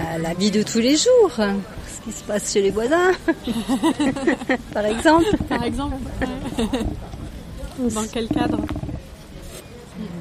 euh, 0.00 0.18
la 0.22 0.34
vie 0.34 0.50
de 0.50 0.62
tous 0.62 0.78
les 0.80 0.96
jours, 0.96 1.30
ce 1.36 2.04
qui 2.04 2.12
se 2.12 2.22
passe 2.24 2.52
chez 2.52 2.62
les 2.62 2.70
voisins, 2.70 3.10
par 4.74 4.84
exemple. 4.86 5.26
Par 5.48 5.62
exemple 5.64 5.96
Dans 7.78 8.04
quel 8.12 8.28
cadre? 8.28 8.58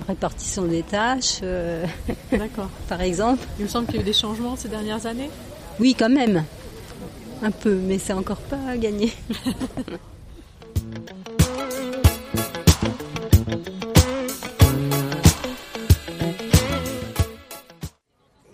Répartition 0.08 0.64
des 0.66 0.84
tâches, 0.84 1.40
euh, 1.44 1.86
D'accord. 2.32 2.70
par 2.88 3.02
exemple. 3.02 3.44
Il 3.60 3.64
me 3.64 3.70
semble 3.70 3.88
qu'il 3.88 3.96
y 3.96 4.00
a 4.00 4.02
eu 4.02 4.06
des 4.06 4.14
changements 4.14 4.56
ces 4.56 4.70
dernières 4.70 5.06
années. 5.06 5.30
Oui, 5.80 5.96
quand 5.98 6.10
même. 6.10 6.44
Un 7.44 7.52
peu, 7.52 7.76
mais 7.76 8.00
c'est 8.00 8.14
encore 8.14 8.38
pas 8.40 8.78
gagné. 8.78 9.12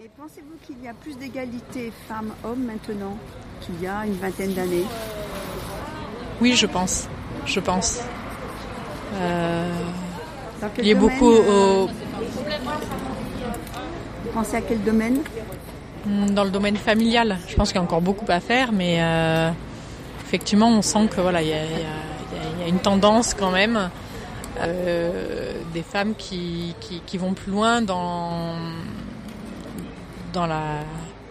Et 0.03 0.09
pensez-vous 0.17 0.57
qu'il 0.65 0.83
y 0.83 0.87
a 0.87 0.93
plus 0.93 1.15
d'égalité 1.17 1.91
femmes-hommes 2.07 2.63
maintenant 2.65 3.17
qu'il 3.61 3.81
y 3.81 3.87
a 3.87 4.05
une 4.05 4.13
vingtaine 4.15 4.53
d'années? 4.53 4.85
Oui, 6.41 6.55
je 6.55 6.65
pense. 6.65 7.07
Je 7.45 7.59
pense. 7.59 7.99
Euh, 9.15 9.71
Dans 10.63 10.69
quel 10.73 10.85
il 10.85 10.87
y 10.87 10.91
a 10.91 10.95
domaine, 10.95 11.19
beaucoup 11.19 11.31
euh, 11.31 11.83
au... 11.83 11.87
Vous 11.87 11.93
pensez 14.33 14.55
à 14.55 14.61
quel 14.61 14.81
domaine 14.81 15.19
Hmm, 16.05 16.31
Dans 16.31 16.43
le 16.43 16.49
domaine 16.49 16.75
familial, 16.75 17.37
je 17.47 17.55
pense 17.55 17.69
qu'il 17.69 17.77
y 17.77 17.79
a 17.79 17.83
encore 17.83 18.01
beaucoup 18.01 18.25
à 18.27 18.41
faire, 18.41 18.73
mais 18.73 19.01
euh, 19.01 19.49
effectivement, 20.25 20.67
on 20.67 20.81
sent 20.81 21.07
que 21.07 21.21
voilà, 21.21 21.41
il 21.41 21.47
y 21.47 21.53
a, 21.53 21.63
y 21.63 22.65
y 22.65 22.69
une 22.69 22.79
tendance 22.79 23.33
quand 23.33 23.51
même 23.51 23.89
euh, 24.59 25.53
des 25.73 25.81
femmes 25.81 26.13
qui, 26.17 26.75
qui, 26.81 27.01
qui 27.05 27.17
vont 27.17 27.33
plus 27.33 27.51
loin 27.51 27.81
dans 27.81 28.55
dans 30.33 30.45
la, 30.45 30.61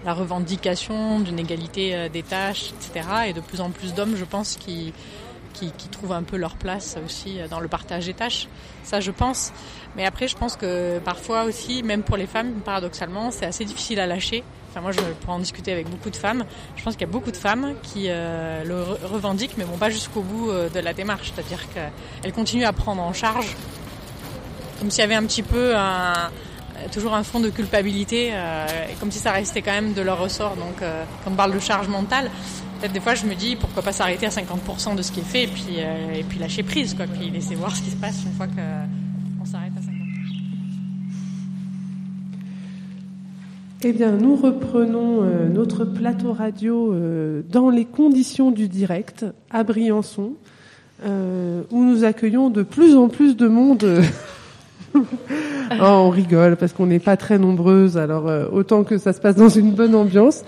la 0.06 0.14
revendication 0.14 1.20
d'une 1.20 1.38
égalité 1.38 1.94
euh, 1.94 2.08
des 2.08 2.22
tâches, 2.22 2.72
etc. 2.72 3.06
Et 3.28 3.32
de 3.34 3.40
plus 3.40 3.60
en 3.60 3.70
plus 3.70 3.92
d'hommes, 3.94 4.16
je 4.16 4.24
pense, 4.24 4.56
qui, 4.56 4.94
qui, 5.52 5.70
trouvent 5.90 6.12
un 6.12 6.22
peu 6.22 6.36
leur 6.36 6.56
place 6.56 6.96
aussi 7.04 7.40
euh, 7.40 7.48
dans 7.48 7.60
le 7.60 7.68
partage 7.68 8.06
des 8.06 8.14
tâches. 8.14 8.48
Ça, 8.82 9.00
je 9.00 9.10
pense. 9.10 9.52
Mais 9.96 10.04
après, 10.06 10.26
je 10.28 10.36
pense 10.36 10.56
que 10.56 10.98
parfois 10.98 11.44
aussi, 11.44 11.82
même 11.82 12.02
pour 12.02 12.16
les 12.16 12.26
femmes, 12.26 12.54
paradoxalement, 12.64 13.30
c'est 13.30 13.46
assez 13.46 13.64
difficile 13.64 14.00
à 14.00 14.06
lâcher. 14.06 14.42
Enfin, 14.70 14.80
moi, 14.80 14.90
je 14.92 15.00
pourrais 15.00 15.34
en 15.34 15.38
discuter 15.38 15.70
avec 15.70 15.88
beaucoup 15.88 16.08
de 16.10 16.16
femmes. 16.16 16.44
Je 16.76 16.82
pense 16.82 16.94
qu'il 16.94 17.02
y 17.06 17.10
a 17.10 17.12
beaucoup 17.12 17.30
de 17.30 17.36
femmes 17.36 17.74
qui 17.82 18.06
euh, 18.08 18.64
le 18.64 18.74
re- 18.74 19.04
revendiquent, 19.04 19.56
mais 19.58 19.64
vont 19.64 19.76
pas 19.76 19.90
jusqu'au 19.90 20.22
bout 20.22 20.50
euh, 20.50 20.70
de 20.70 20.80
la 20.80 20.94
démarche. 20.94 21.32
C'est-à-dire 21.34 21.60
qu'elles 21.72 22.32
continuent 22.32 22.64
à 22.64 22.72
prendre 22.72 23.02
en 23.02 23.12
charge, 23.12 23.54
comme 24.78 24.90
s'il 24.90 25.02
y 25.02 25.04
avait 25.04 25.14
un 25.14 25.24
petit 25.26 25.42
peu 25.42 25.76
un, 25.76 26.30
toujours 26.90 27.14
un 27.14 27.22
fond 27.22 27.40
de 27.40 27.50
culpabilité, 27.50 28.30
euh, 28.32 28.66
comme 29.00 29.10
si 29.10 29.18
ça 29.18 29.32
restait 29.32 29.62
quand 29.62 29.72
même 29.72 29.92
de 29.92 30.02
leur 30.02 30.20
ressort. 30.20 30.56
Donc, 30.56 30.82
euh, 30.82 31.04
quand 31.24 31.30
on 31.30 31.34
parle 31.34 31.54
de 31.54 31.58
charge 31.58 31.88
mentale, 31.88 32.30
peut-être 32.80 32.92
des 32.92 33.00
fois, 33.00 33.14
je 33.14 33.26
me 33.26 33.34
dis 33.34 33.56
pourquoi 33.56 33.82
pas 33.82 33.92
s'arrêter 33.92 34.26
à 34.26 34.30
50% 34.30 34.96
de 34.96 35.02
ce 35.02 35.12
qui 35.12 35.20
est 35.20 35.24
fait, 35.24 35.44
et 35.44 35.46
puis, 35.46 35.76
euh, 35.78 36.18
et 36.18 36.22
puis 36.22 36.38
lâcher 36.38 36.62
prise, 36.62 36.94
quoi, 36.94 37.06
puis 37.06 37.30
laisser 37.30 37.54
voir 37.54 37.74
ce 37.74 37.82
qui 37.82 37.90
se 37.90 37.96
passe 37.96 38.22
une 38.24 38.32
fois 38.32 38.46
qu'on 38.46 39.44
s'arrête 39.44 39.72
à 39.76 39.80
50%. 39.80 39.88
Eh 43.84 43.92
bien, 43.92 44.12
nous 44.12 44.36
reprenons 44.36 45.22
notre 45.52 45.84
plateau 45.84 46.32
radio 46.32 46.94
dans 47.50 47.68
les 47.68 47.84
conditions 47.84 48.52
du 48.52 48.68
direct 48.68 49.26
à 49.50 49.64
Briançon, 49.64 50.34
où 51.04 51.84
nous 51.84 52.04
accueillons 52.04 52.48
de 52.48 52.62
plus 52.62 52.94
en 52.94 53.08
plus 53.08 53.36
de 53.36 53.48
monde. 53.48 54.02
oh, 54.94 55.00
on 55.80 56.10
rigole 56.10 56.56
parce 56.56 56.72
qu'on 56.72 56.86
n'est 56.86 56.98
pas 56.98 57.16
très 57.16 57.38
nombreuses, 57.38 57.96
alors 57.96 58.28
euh, 58.28 58.46
autant 58.50 58.84
que 58.84 58.98
ça 58.98 59.12
se 59.12 59.20
passe 59.20 59.36
dans 59.36 59.48
une 59.48 59.72
bonne 59.72 59.94
ambiance. 59.94 60.44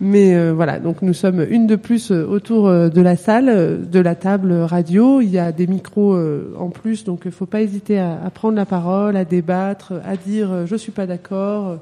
Mais 0.00 0.34
euh, 0.34 0.52
voilà, 0.52 0.80
donc 0.80 1.02
nous 1.02 1.12
sommes 1.12 1.46
une 1.48 1.66
de 1.66 1.76
plus 1.76 2.10
euh, 2.10 2.26
autour 2.26 2.68
de 2.70 3.00
la 3.00 3.16
salle, 3.16 3.88
de 3.88 4.00
la 4.00 4.14
table 4.14 4.52
radio. 4.52 5.20
Il 5.20 5.30
y 5.30 5.38
a 5.38 5.52
des 5.52 5.66
micros 5.66 6.18
en 6.58 6.70
plus, 6.70 7.04
donc 7.04 7.22
il 7.24 7.32
faut 7.32 7.46
pas 7.46 7.62
hésiter 7.62 7.98
à, 7.98 8.30
prendre 8.34 8.56
la 8.56 8.66
parole, 8.66 9.16
à 9.16 9.24
débattre, 9.24 9.92
à 10.04 10.16
dire 10.16 10.66
je 10.66 10.76
suis 10.76 10.92
pas 10.92 11.06
d'accord. 11.06 11.78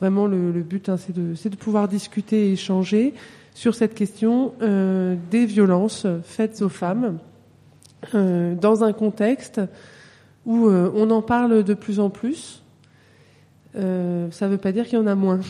Vraiment, 0.00 0.26
le, 0.26 0.50
but, 0.62 0.88
hein, 0.88 0.96
c'est 0.96 1.14
de, 1.14 1.56
pouvoir 1.56 1.86
discuter 1.86 2.48
et 2.48 2.52
échanger 2.52 3.14
sur 3.54 3.74
cette 3.74 3.94
question 3.94 4.52
des 5.30 5.46
violences 5.46 6.06
faites 6.24 6.62
aux 6.62 6.68
femmes 6.68 7.18
dans 8.12 8.82
un 8.82 8.92
contexte 8.92 9.60
où 10.46 10.66
euh, 10.66 10.90
on 10.94 11.10
en 11.10 11.22
parle 11.22 11.62
de 11.64 11.74
plus 11.74 12.00
en 12.00 12.10
plus. 12.10 12.62
Euh, 13.76 14.30
ça 14.30 14.46
ne 14.46 14.52
veut 14.52 14.58
pas 14.58 14.72
dire 14.72 14.84
qu'il 14.86 14.98
y 14.98 15.02
en 15.02 15.06
a 15.06 15.14
moins. 15.14 15.40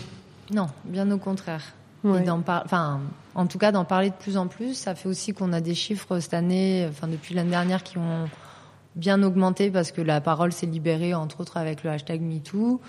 Non, 0.53 0.67
bien 0.85 1.11
au 1.11 1.19
contraire. 1.19 1.63
Ouais. 2.05 2.21
Et 2.23 2.25
d'en 2.25 2.41
par- 2.41 2.63
enfin, 2.65 3.01
en 3.35 3.47
tout 3.47 3.59
cas, 3.59 3.73
d'en 3.73 3.85
parler 3.85 4.11
de 4.11 4.15
plus 4.15 4.37
en 4.37 4.47
plus, 4.49 4.75
ça 4.75 4.95
fait 4.95 5.09
aussi 5.09 5.33
qu'on 5.33 5.53
a 5.53 5.61
des 5.61 5.75
chiffres 5.75 6.19
cette 6.21 6.35
année, 6.35 6.87
enfin 6.89 7.07
depuis 7.09 7.35
l'année 7.35 7.51
dernière, 7.51 7.83
qui 7.83 7.99
ont 7.99 8.29
bien 8.97 9.23
augmenté 9.23 9.71
parce 9.71 9.93
que 9.93 10.03
la 10.03 10.21
parole 10.21 10.53
s'est 10.53 10.67
libérée, 10.67 11.15
entre 11.15 11.41
autres 11.41 11.57
avec 11.57 11.83
le 11.85 11.91
hashtag 11.91 12.21
MeToo. 12.21 12.81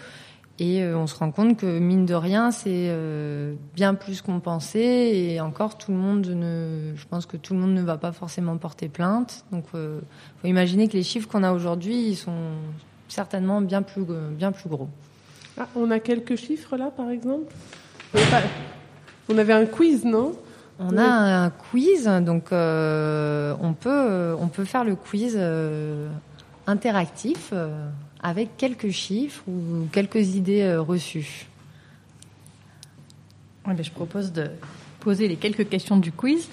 Et 0.60 0.84
euh, 0.84 0.96
on 0.98 1.08
se 1.08 1.16
rend 1.16 1.32
compte 1.32 1.58
que 1.58 1.80
mine 1.80 2.06
de 2.06 2.14
rien, 2.14 2.52
c'est 2.52 2.70
euh, 2.70 3.56
bien 3.74 3.96
plus 3.96 4.22
qu'on 4.22 4.40
pensait. 4.40 5.16
Et 5.16 5.42
encore, 5.42 5.78
tout 5.78 5.92
le 5.92 5.98
monde 5.98 6.28
ne, 6.28 6.94
je 6.96 7.06
pense 7.08 7.26
que 7.26 7.38
tout 7.38 7.54
le 7.54 7.60
monde 7.60 7.74
ne 7.74 7.82
va 7.82 7.98
pas 7.98 8.12
forcément 8.12 8.58
porter 8.58 8.88
plainte. 8.88 9.46
Donc, 9.52 9.66
euh, 9.74 10.00
faut 10.42 10.48
imaginer 10.48 10.88
que 10.88 10.94
les 10.94 11.04
chiffres 11.04 11.28
qu'on 11.28 11.44
a 11.44 11.52
aujourd'hui, 11.52 12.10
ils 12.10 12.16
sont 12.16 12.52
certainement 13.08 13.62
bien 13.62 13.82
plus, 13.82 14.04
bien 14.32 14.52
plus 14.52 14.70
gros. 14.70 14.90
Ah, 15.58 15.68
on 15.76 15.92
a 15.92 16.00
quelques 16.00 16.36
chiffres 16.36 16.78
là, 16.78 16.92
par 16.96 17.10
exemple? 17.10 17.54
On 19.30 19.38
avait, 19.38 19.54
un 19.54 19.66
quiz, 19.66 20.04
non? 20.06 20.34
On 20.80 20.98
a 20.98 21.46
un 21.46 21.50
quiz, 21.50 22.06
donc 22.22 22.52
euh, 22.52 23.56
on 23.62 23.74
peut 23.74 24.36
on 24.40 24.48
peut 24.48 24.66
faire 24.66 24.84
le 24.84 24.96
quiz 24.96 25.36
euh, 25.38 26.10
interactif 26.68 27.54
avec 28.24 28.58
quelques 28.58 28.90
chiffres 28.90 29.44
ou 29.48 29.88
quelques 29.92 30.36
idées 30.36 30.62
euh, 30.64 30.82
reçues. 30.82 31.46
Ben, 33.66 33.82
je 33.82 33.92
propose 33.92 34.32
de 34.32 34.50
poser 35.00 35.28
les 35.28 35.36
quelques 35.36 35.70
questions 35.70 35.98
du 35.98 36.12
quiz. 36.12 36.48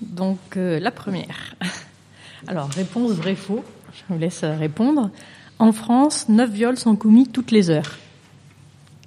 Donc, 0.00 0.38
euh, 0.56 0.78
la 0.78 0.90
première. 0.90 1.54
Alors, 2.46 2.68
réponse 2.68 3.12
vrai-faux. 3.12 3.64
Je 3.92 4.14
vous 4.14 4.18
laisse 4.18 4.44
euh, 4.44 4.54
répondre. 4.54 5.10
En 5.58 5.72
France, 5.72 6.28
9 6.28 6.50
viols 6.50 6.76
sont 6.76 6.94
commis 6.94 7.26
toutes 7.26 7.50
les 7.50 7.70
heures. 7.70 7.98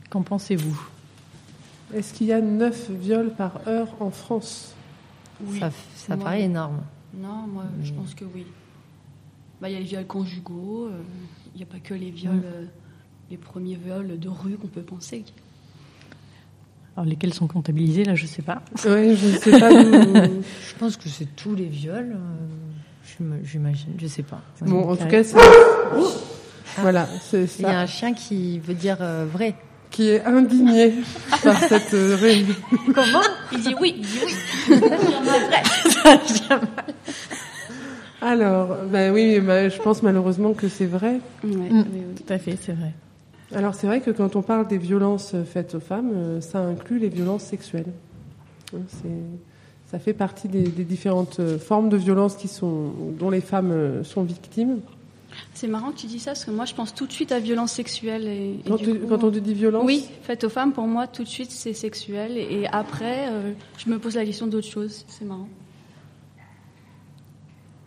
Qu'en 0.09 0.21
pensez-vous? 0.21 0.79
Est-ce 1.93 2.13
qu'il 2.13 2.27
y 2.27 2.33
a 2.33 2.41
9 2.41 2.91
viols 2.91 3.33
par 3.33 3.61
heure 3.67 3.89
en 3.99 4.11
France? 4.11 4.73
Oui. 5.41 5.59
Ça, 5.59 5.71
ça 5.95 6.15
Moi, 6.15 6.25
paraît 6.25 6.41
énorme. 6.43 6.81
Non, 7.13 7.47
moi, 7.47 7.63
je 7.83 7.93
pense 7.93 8.13
que 8.13 8.25
oui. 8.25 8.45
Bah, 9.61 9.69
Il 9.69 9.73
y 9.73 9.75
a 9.75 9.79
les 9.79 9.85
viols 9.85 10.07
conjugaux, 10.07 10.87
euh, 10.87 11.01
n'y 11.65 11.69
a 11.69 11.73
pas 11.73 11.79
que 11.79 11.93
les 11.93 12.11
viols, 12.11 12.41
euh, 12.45 12.65
les 13.29 13.37
premiers 13.37 13.75
viols 13.75 14.19
de 14.19 14.29
rue 14.29 14.55
qu'on 14.57 14.67
peut 14.67 14.81
penser. 14.81 15.23
Alors, 16.95 17.05
lesquels 17.07 17.33
sont 17.33 17.47
comptabilisés, 17.47 18.03
là, 18.03 18.15
je 18.15 18.25
sais 18.25 18.41
pas. 18.41 18.61
Oui, 18.85 19.15
je 19.15 19.27
ne 19.27 19.37
sais 19.37 19.59
pas. 19.59 19.69
Je 19.69 20.75
pense 20.79 20.97
que 20.97 21.07
c'est 21.09 21.35
tous 21.35 21.55
les 21.55 21.65
viols. 21.67 22.15
euh, 22.15 22.17
j'im- 23.05 23.39
J'imagine, 23.43 23.93
je 23.97 24.07
sais 24.07 24.23
pas. 24.23 24.41
Bon, 24.61 24.89
en 24.89 24.95
tout 24.95 25.07
cas, 25.07 25.23
c'est. 25.23 25.37
Voilà, 26.77 27.07
c'est 27.29 27.43
Il 27.59 27.63
y 27.63 27.65
a 27.65 27.69
ça. 27.71 27.79
un 27.79 27.85
chien 27.85 28.13
qui 28.13 28.59
veut 28.59 28.73
dire 28.73 28.97
euh, 29.01 29.25
vrai. 29.31 29.55
Qui 29.89 30.07
est 30.09 30.23
indigné 30.23 30.93
par 31.43 31.59
cette 31.63 31.93
euh, 31.93 32.15
réunion. 32.15 32.55
Comment? 32.95 33.19
Il 33.51 33.59
dit 33.59 33.75
oui, 33.81 33.95
il 33.97 34.05
dit 34.05 34.19
oui. 34.25 34.79
Alors, 38.21 38.75
ben 38.91 39.11
oui, 39.13 39.39
bah, 39.39 39.67
je 39.69 39.81
pense 39.81 40.03
malheureusement 40.03 40.53
que 40.53 40.67
c'est 40.67 40.85
vrai. 40.85 41.19
Ouais, 41.43 41.49
Mm. 41.49 41.85
oui, 41.91 42.01
oui. 42.09 42.23
Tout 42.25 42.33
à 42.33 42.37
fait, 42.37 42.55
c'est 42.61 42.73
vrai. 42.73 42.91
Alors 43.53 43.75
c'est 43.75 43.87
vrai 43.87 43.99
que 43.99 44.11
quand 44.11 44.35
on 44.37 44.41
parle 44.41 44.67
des 44.67 44.77
violences 44.77 45.35
faites 45.45 45.75
aux 45.75 45.79
femmes, 45.81 46.11
euh, 46.13 46.39
ça 46.41 46.59
inclut 46.59 46.99
les 46.99 47.09
violences 47.09 47.43
sexuelles. 47.43 47.91
Hein, 48.73 48.79
Ça 49.91 49.99
fait 49.99 50.13
partie 50.13 50.47
des, 50.47 50.63
des 50.63 50.85
différentes 50.85 51.41
euh, 51.41 51.57
formes 51.59 51.89
de 51.89 51.97
violences 51.97 52.35
qui 52.37 52.47
sont, 52.47 52.93
dont 53.19 53.29
les 53.29 53.41
femmes 53.41 53.71
euh, 53.71 54.03
sont 54.05 54.23
victimes. 54.23 54.79
C'est 55.53 55.67
marrant 55.67 55.91
que 55.91 55.97
tu 55.97 56.07
dis 56.07 56.19
ça, 56.19 56.31
parce 56.31 56.45
que 56.45 56.51
moi, 56.51 56.63
je 56.63 56.73
pense 56.73 56.93
tout 56.95 57.05
de 57.07 57.11
suite 57.11 57.33
à 57.33 57.39
violence 57.39 57.73
sexuelle. 57.73 58.25
Et, 58.27 58.51
et 58.51 58.69
Quand, 58.69 58.75
du 58.77 58.83
tu- 58.85 58.99
coup, 58.99 59.07
quand 59.07 59.23
on 59.25 59.31
te 59.31 59.39
dit 59.39 59.53
violence, 59.53 59.83
Oui, 59.85 60.05
faite 60.23 60.45
aux 60.45 60.49
femmes, 60.49 60.71
pour 60.71 60.87
moi, 60.87 61.07
tout 61.07 61.23
de 61.23 61.27
suite, 61.27 61.51
c'est 61.51 61.73
sexuel. 61.73 62.37
Et 62.37 62.67
après, 62.71 63.27
euh, 63.29 63.51
je 63.77 63.89
me 63.89 63.97
pose 63.99 64.15
la 64.15 64.23
question 64.25 64.47
d'autre 64.47 64.67
chose. 64.67 65.03
C'est 65.09 65.25
marrant. 65.25 65.47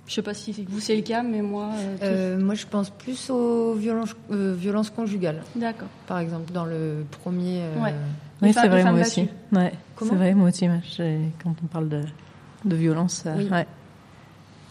Je 0.07 0.13
sais 0.15 0.23
pas 0.23 0.35
si 0.35 0.53
vous, 0.69 0.81
c'est 0.81 0.97
le 0.97 1.03
cas, 1.03 1.23
mais 1.23 1.41
moi... 1.41 1.71
euh, 1.75 1.97
Euh, 2.03 2.39
moi, 2.39 2.55
je 2.55 2.67
pense 2.67 2.91
plus 2.91 3.31
aux 3.31 3.73
violences, 3.75 4.15
euh, 4.31 4.55
violences 4.55 4.91
conjugales, 4.91 5.43
D'accord. 5.57 5.89
par 6.07 6.19
exemple, 6.19 6.53
dans 6.53 6.67
le 6.67 7.05
premier. 7.23 7.63
euh, 7.63 7.83
Ouais. 7.83 7.95
Oui, 8.43 8.53
c'est 8.53 8.69
vrai, 8.69 8.85
moi 8.85 9.01
aussi. 9.01 9.29
Ouais, 9.53 9.73
c'est 9.99 10.15
vrai, 10.15 10.35
moi 10.35 10.49
aussi. 10.49 10.67
Quand 11.43 11.55
on 11.63 11.67
parle 11.67 11.89
de, 11.89 12.03
de 12.67 12.77
violence, 12.77 13.23
euh, 13.27 13.35
Oui. 13.39 13.49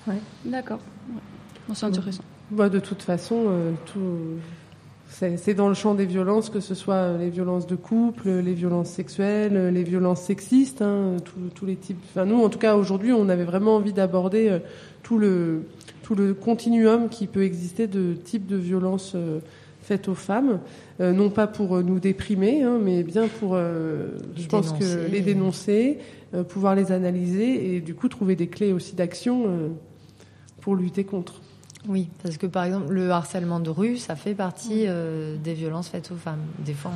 ouais. 0.07 0.15
D'accord. 0.45 0.79
Ouais. 1.09 1.21
Bon, 1.67 1.73
c'est 1.73 1.85
intéressant. 1.87 2.23
bah, 2.51 2.69
de 2.69 2.79
toute 2.79 3.01
façon, 3.01 3.45
euh, 3.47 3.71
tout, 3.85 4.37
c'est 5.37 5.53
dans 5.53 5.67
le 5.67 5.73
champ 5.75 5.93
des 5.93 6.05
violences, 6.05 6.49
que 6.49 6.59
ce 6.59 6.73
soit 6.75 6.95
euh, 6.95 7.17
les 7.17 7.29
violences 7.29 7.67
de 7.67 7.75
couple, 7.75 8.29
les 8.29 8.53
violences 8.53 8.89
sexuelles, 8.89 9.55
euh, 9.55 9.71
les 9.71 9.83
violences 9.83 10.21
sexistes, 10.21 10.81
hein, 10.81 11.17
tous- 11.53 11.65
les 11.65 11.75
types. 11.75 11.99
Enfin, 12.09 12.25
nous, 12.25 12.41
en 12.43 12.49
tout 12.49 12.59
cas, 12.59 12.75
aujourd'hui, 12.75 13.11
on 13.13 13.29
avait 13.29 13.43
vraiment 13.43 13.75
envie 13.75 13.93
d'aborder 13.93 14.49
euh, 14.49 14.59
tout 15.03 15.17
le 15.17 15.63
tout 16.01 16.15
le 16.15 16.33
continuum 16.33 17.07
qui 17.09 17.27
peut 17.27 17.43
exister 17.43 17.87
de 17.87 18.13
types 18.13 18.45
de 18.47 18.57
violences 18.57 19.13
euh, 19.15 19.39
faites 19.81 20.07
aux 20.09 20.15
femmes, 20.15 20.59
euh, 20.99 21.13
non 21.13 21.29
pas 21.29 21.47
pour 21.47 21.77
euh, 21.77 21.83
nous 21.83 21.99
déprimer, 21.99 22.63
hein, 22.63 22.77
mais 22.81 23.03
bien 23.03 23.27
pour, 23.39 23.51
euh, 23.53 24.07
je 24.35 24.41
Les 24.41 24.47
pense 24.47 24.71
que 24.73 24.79
dénoncer. 24.79 25.09
les 25.11 25.21
dénoncer, 25.21 25.97
euh, 26.33 26.43
pouvoir 26.43 26.75
les 26.75 26.91
analyser 26.91 27.75
et 27.75 27.79
du 27.81 27.93
coup 27.93 28.09
trouver 28.09 28.35
des 28.35 28.47
clés 28.47 28.73
aussi 28.73 28.95
d'action 28.95 29.43
euh, 29.47 29.67
pour 30.59 30.75
lutter 30.75 31.03
contre. 31.05 31.41
Oui, 31.87 32.09
parce 32.21 32.37
que 32.37 32.47
par 32.47 32.63
exemple, 32.63 32.93
le 32.93 33.11
harcèlement 33.11 33.59
de 33.59 33.69
rue, 33.69 33.97
ça 33.97 34.15
fait 34.15 34.35
partie 34.35 34.85
euh, 34.87 35.35
des 35.37 35.53
violences 35.53 35.89
faites 35.89 36.11
aux 36.11 36.15
femmes. 36.15 36.43
Des 36.59 36.73
fois, 36.73 36.91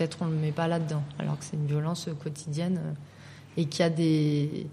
peut-être 0.00 0.18
on 0.22 0.26
ne 0.26 0.32
le 0.32 0.38
met 0.38 0.52
pas 0.52 0.66
là-dedans, 0.66 1.02
alors 1.18 1.38
que 1.38 1.44
c'est 1.44 1.56
une 1.56 1.66
violence 1.66 2.08
euh, 2.08 2.14
quotidienne 2.14 2.80
euh, 2.82 2.92
et 3.58 3.66
qui 3.66 3.82
a 3.82 3.90
des, 3.90 4.66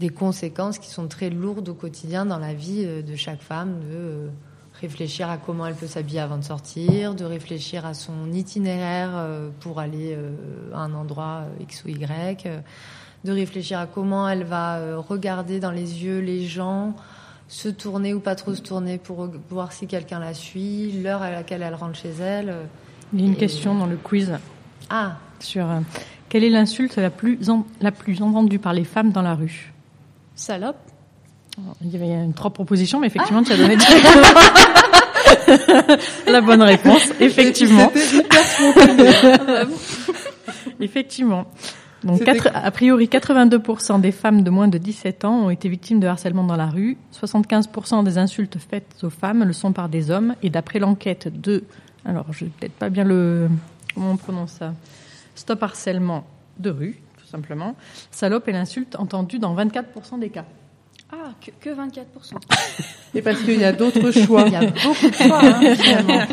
des 0.00 0.08
conséquences 0.08 0.80
qui 0.80 0.90
sont 0.90 1.06
très 1.06 1.30
lourdes 1.30 1.68
au 1.68 1.74
quotidien 1.74 2.26
dans 2.26 2.38
la 2.38 2.54
vie 2.54 2.82
euh, 2.84 3.00
de 3.00 3.14
chaque 3.14 3.40
femme, 3.40 3.78
de 3.88 4.30
réfléchir 4.80 5.30
à 5.30 5.36
comment 5.36 5.64
elle 5.64 5.76
peut 5.76 5.86
s'habiller 5.86 6.18
avant 6.18 6.38
de 6.38 6.44
sortir, 6.44 7.14
de 7.14 7.24
réfléchir 7.24 7.86
à 7.86 7.94
son 7.94 8.32
itinéraire 8.32 9.10
pour 9.58 9.80
aller 9.80 10.16
à 10.72 10.82
un 10.82 10.94
endroit 10.94 11.46
X 11.58 11.82
ou 11.84 11.88
Y, 11.88 12.46
de 13.24 13.32
réfléchir 13.32 13.80
à 13.80 13.86
comment 13.86 14.28
elle 14.28 14.44
va 14.44 14.96
regarder 14.98 15.58
dans 15.58 15.72
les 15.72 16.04
yeux 16.04 16.20
les 16.20 16.46
gens, 16.46 16.94
se 17.48 17.68
tourner 17.68 18.12
ou 18.14 18.20
pas 18.20 18.34
trop 18.34 18.54
se 18.54 18.60
tourner 18.60 18.98
pour 18.98 19.28
voir 19.50 19.72
si 19.72 19.86
quelqu'un 19.86 20.18
la 20.20 20.34
suit, 20.34 20.92
l'heure 21.02 21.22
à 21.22 21.30
laquelle 21.30 21.62
elle 21.62 21.74
rentre 21.74 21.98
chez 21.98 22.10
elle. 22.20 22.50
euh. 22.50 22.62
Il 23.14 23.20
y 23.20 23.22
a 23.22 23.26
une 23.26 23.32
Et- 23.32 23.36
question 23.36 23.74
dans 23.74 23.86
le 23.86 23.96
quiz 23.96 24.32
Ah, 24.90 25.16
sur 25.40 25.64
euh, 25.70 25.80
quelle 26.28 26.44
est 26.44 26.50
l'insulte 26.50 26.96
la 26.96 27.08
plus 27.10 27.48
en- 27.48 27.64
la 27.80 27.90
plus 27.90 28.20
entendue 28.22 28.58
par 28.58 28.74
les 28.74 28.84
femmes 28.84 29.12
dans 29.12 29.22
la 29.22 29.34
rue? 29.34 29.72
Salope. 30.34 30.76
Il 31.82 31.90
y 31.90 31.96
avait 31.96 32.06
une 32.24 32.34
trois 32.34 32.52
propositions, 32.52 33.00
mais 33.00 33.08
effectivement, 33.08 33.42
tu 33.42 33.52
as 33.52 33.56
donné 33.56 33.76
la 36.28 36.40
bonne 36.40 36.62
réponse. 36.62 37.02
Effectivement. 37.18 37.90
Effectivement. 40.80 41.46
Donc, 42.04 42.22
quatre- 42.22 42.48
a 42.54 42.70
priori, 42.70 43.08
82% 43.08 43.98
des 44.00 44.12
femmes 44.12 44.42
de 44.42 44.50
moins 44.50 44.68
de 44.68 44.78
17 44.78 45.24
ans 45.24 45.46
ont 45.46 45.50
été 45.50 45.68
victimes 45.68 45.98
de 46.00 46.06
harcèlement 46.06 46.44
dans 46.44 46.56
la 46.56 46.66
rue. 46.66 46.96
75% 47.12 48.04
des 48.04 48.18
insultes 48.18 48.56
faites 48.58 49.02
aux 49.02 49.10
femmes 49.10 49.42
le 49.44 49.52
sont 49.52 49.72
par 49.72 49.88
des 49.88 50.10
hommes. 50.10 50.34
Et 50.42 50.50
d'après 50.50 50.78
l'enquête 50.78 51.28
de, 51.40 51.64
alors, 52.04 52.26
je 52.32 52.44
vais 52.44 52.50
peut-être 52.58 52.74
pas 52.74 52.88
bien 52.88 53.04
le, 53.04 53.48
comment 53.94 54.12
on 54.12 54.16
prononce 54.16 54.52
ça? 54.52 54.74
Stop 55.34 55.62
harcèlement 55.62 56.24
de 56.58 56.70
rue, 56.70 57.00
tout 57.18 57.26
simplement. 57.26 57.74
Salope 58.10 58.46
est 58.48 58.52
l'insulte 58.52 58.94
entendue 58.96 59.38
dans 59.40 59.54
24% 59.56 60.18
des 60.20 60.30
cas. 60.30 60.44
Ah, 61.10 61.32
que, 61.40 61.50
que 61.52 61.70
24%. 61.74 62.34
Et 63.14 63.22
parce 63.22 63.40
qu'il 63.40 63.58
y 63.58 63.64
a 63.64 63.72
d'autres 63.72 64.10
choix. 64.10 64.44
il 64.46 64.52
y 64.52 64.56
a 64.56 64.60
beaucoup 64.60 65.08
de 65.08 65.14
choix, 65.14 65.40
hein, 65.42 65.74
finalement. 65.74 66.26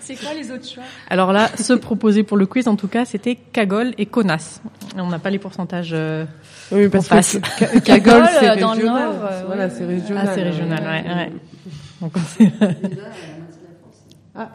C'est 0.00 0.16
quoi 0.16 0.34
les 0.34 0.50
autres 0.50 0.68
choix? 0.68 0.82
Alors 1.08 1.32
là, 1.32 1.48
ceux 1.58 1.78
proposés 1.78 2.22
pour 2.24 2.36
le 2.36 2.44
quiz, 2.46 2.68
en 2.68 2.76
tout 2.76 2.88
cas, 2.88 3.04
c'était 3.06 3.36
cagole 3.36 3.94
et 3.96 4.04
connasse. 4.06 4.60
On 4.96 5.06
n'a 5.08 5.18
pas 5.18 5.30
les 5.30 5.38
pourcentages. 5.38 5.90
euh, 5.94 6.26
Oui, 6.70 6.88
parce 6.90 7.06
En 7.06 7.08
face. 7.08 7.38
que 7.58 7.64
Ca- 7.64 7.80
Cagole, 7.80 8.28
c'est 8.38 8.56
dans 8.60 8.74
le 8.74 8.80
régional. 8.80 9.02
Nord, 9.14 9.24
euh, 9.24 9.42
voilà, 9.46 9.70
c'est 9.70 9.86
régional. 9.86 10.26
Ah, 10.28 10.32
c'est 10.34 10.42
régional, 10.42 10.82
ouais, 10.82 11.14
ouais. 11.14 11.32
Donc, 12.02 12.12
c'est- 12.36 12.52
Ah. 14.34 14.50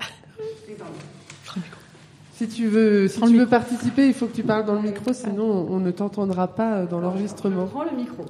Si 2.44 2.50
tu 2.50 2.68
veux, 2.68 3.08
si 3.08 3.22
tu 3.22 3.38
veux 3.38 3.48
participer, 3.48 4.08
il 4.08 4.14
faut 4.14 4.28
que 4.28 4.36
tu 4.36 4.44
parles 4.44 4.66
dans 4.66 4.74
le 4.74 4.82
micro, 4.82 5.14
sinon 5.14 5.66
on 5.70 5.80
ne 5.80 5.92
t'entendra 5.92 6.50
pas 6.50 6.74
euh, 6.80 6.86
dans 6.86 7.00
l'enregistrement. 7.00 7.68
Prends 7.68 7.86
le 7.86 7.96
micro. 7.96 8.26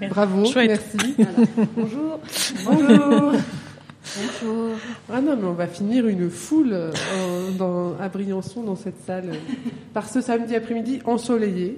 Bravo, 0.08 0.46
Chouette. 0.46 0.70
merci. 0.70 1.14
Bonjour. 1.76 2.18
Bonjour. 2.64 3.32
Bonjour. 4.16 4.70
Ah 5.12 5.20
non, 5.20 5.36
mais 5.36 5.44
on 5.48 5.52
va 5.52 5.66
finir 5.66 6.08
une 6.08 6.30
foule 6.30 6.70
euh, 6.72 6.90
dans, 7.58 7.94
à 8.00 8.08
Briançon 8.08 8.62
dans 8.62 8.74
cette 8.74 9.04
salle 9.04 9.28
euh, 9.28 9.36
par 9.92 10.08
ce 10.08 10.22
samedi 10.22 10.54
après-midi 10.54 11.00
ensoleillé. 11.04 11.76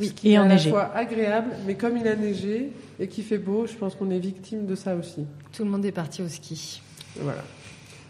Oui, 0.00 0.10
qui 0.10 0.30
et 0.30 0.32
est 0.32 0.36
à 0.36 0.40
la 0.40 0.46
enneigé. 0.46 0.70
fois 0.70 0.90
agréable, 0.94 1.50
mais 1.66 1.74
comme 1.74 1.98
il 1.98 2.08
a 2.08 2.16
neigé 2.16 2.72
et 2.98 3.08
qu'il 3.08 3.24
fait 3.24 3.36
beau, 3.36 3.66
je 3.66 3.74
pense 3.74 3.94
qu'on 3.94 4.10
est 4.10 4.18
victime 4.18 4.64
de 4.64 4.74
ça 4.74 4.94
aussi. 4.96 5.26
Tout 5.52 5.64
le 5.64 5.70
monde 5.70 5.84
est 5.84 5.92
parti 5.92 6.22
au 6.22 6.28
ski. 6.28 6.80
Voilà. 7.20 7.44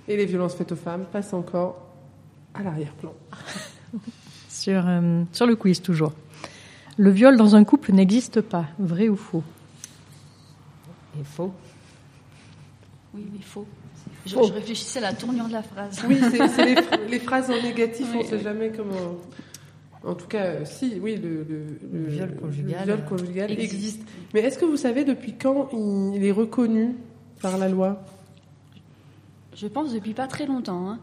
Et 0.06 0.16
les 0.16 0.26
violences 0.26 0.54
faites 0.54 0.70
aux 0.70 0.76
femmes 0.76 1.06
passent 1.10 1.34
encore 1.34 1.83
à 2.54 2.62
l'arrière-plan. 2.62 3.12
sur, 4.48 4.86
euh, 4.86 5.22
sur 5.32 5.46
le 5.46 5.56
quiz, 5.56 5.82
toujours. 5.82 6.12
Le 6.96 7.10
viol 7.10 7.36
dans 7.36 7.56
un 7.56 7.64
couple 7.64 7.92
n'existe 7.92 8.40
pas. 8.40 8.66
Vrai 8.78 9.08
ou 9.08 9.16
faux? 9.16 9.42
Et 11.20 11.24
faux. 11.24 11.52
Oui, 13.14 13.26
mais 13.32 13.40
faux. 13.42 13.66
Je, 14.26 14.34
Faux. 14.34 14.46
je 14.48 14.52
réfléchissais 14.52 14.98
à 15.00 15.02
la 15.02 15.12
tournure 15.12 15.48
de 15.48 15.52
la 15.52 15.62
phrase. 15.62 16.02
Oui, 16.08 16.18
c'est 16.20 16.64
les, 16.64 16.76
les 17.10 17.18
phrases 17.18 17.50
en 17.50 17.60
négatif, 17.62 18.06
on 18.14 18.18
ne 18.18 18.22
sait 18.24 18.36
oui. 18.36 18.42
jamais 18.42 18.72
comment. 18.74 19.16
En 20.02 20.14
tout 20.14 20.26
cas, 20.26 20.44
euh, 20.44 20.64
si, 20.64 20.98
oui, 21.00 21.16
le, 21.16 21.44
le, 21.44 21.66
Le 21.92 22.06
viol 22.06 22.34
conjugal, 22.36 22.80
le 22.86 22.94
viol 22.94 23.04
conjugal 23.06 23.50
existe. 23.52 23.72
existe. 23.74 24.02
Mais 24.32 24.40
est-ce 24.40 24.58
que 24.58 24.64
vous 24.64 24.76
savez 24.76 25.04
depuis 25.04 25.34
quand 25.34 25.68
il 26.14 26.24
est 26.24 26.32
reconnu 26.32 26.94
par 27.40 27.58
la 27.58 27.68
loi? 27.68 28.02
Je 29.54 29.66
pense 29.66 29.92
depuis 29.92 30.14
pas 30.14 30.26
très 30.26 30.46
longtemps. 30.46 30.88
Hein. 30.90 30.98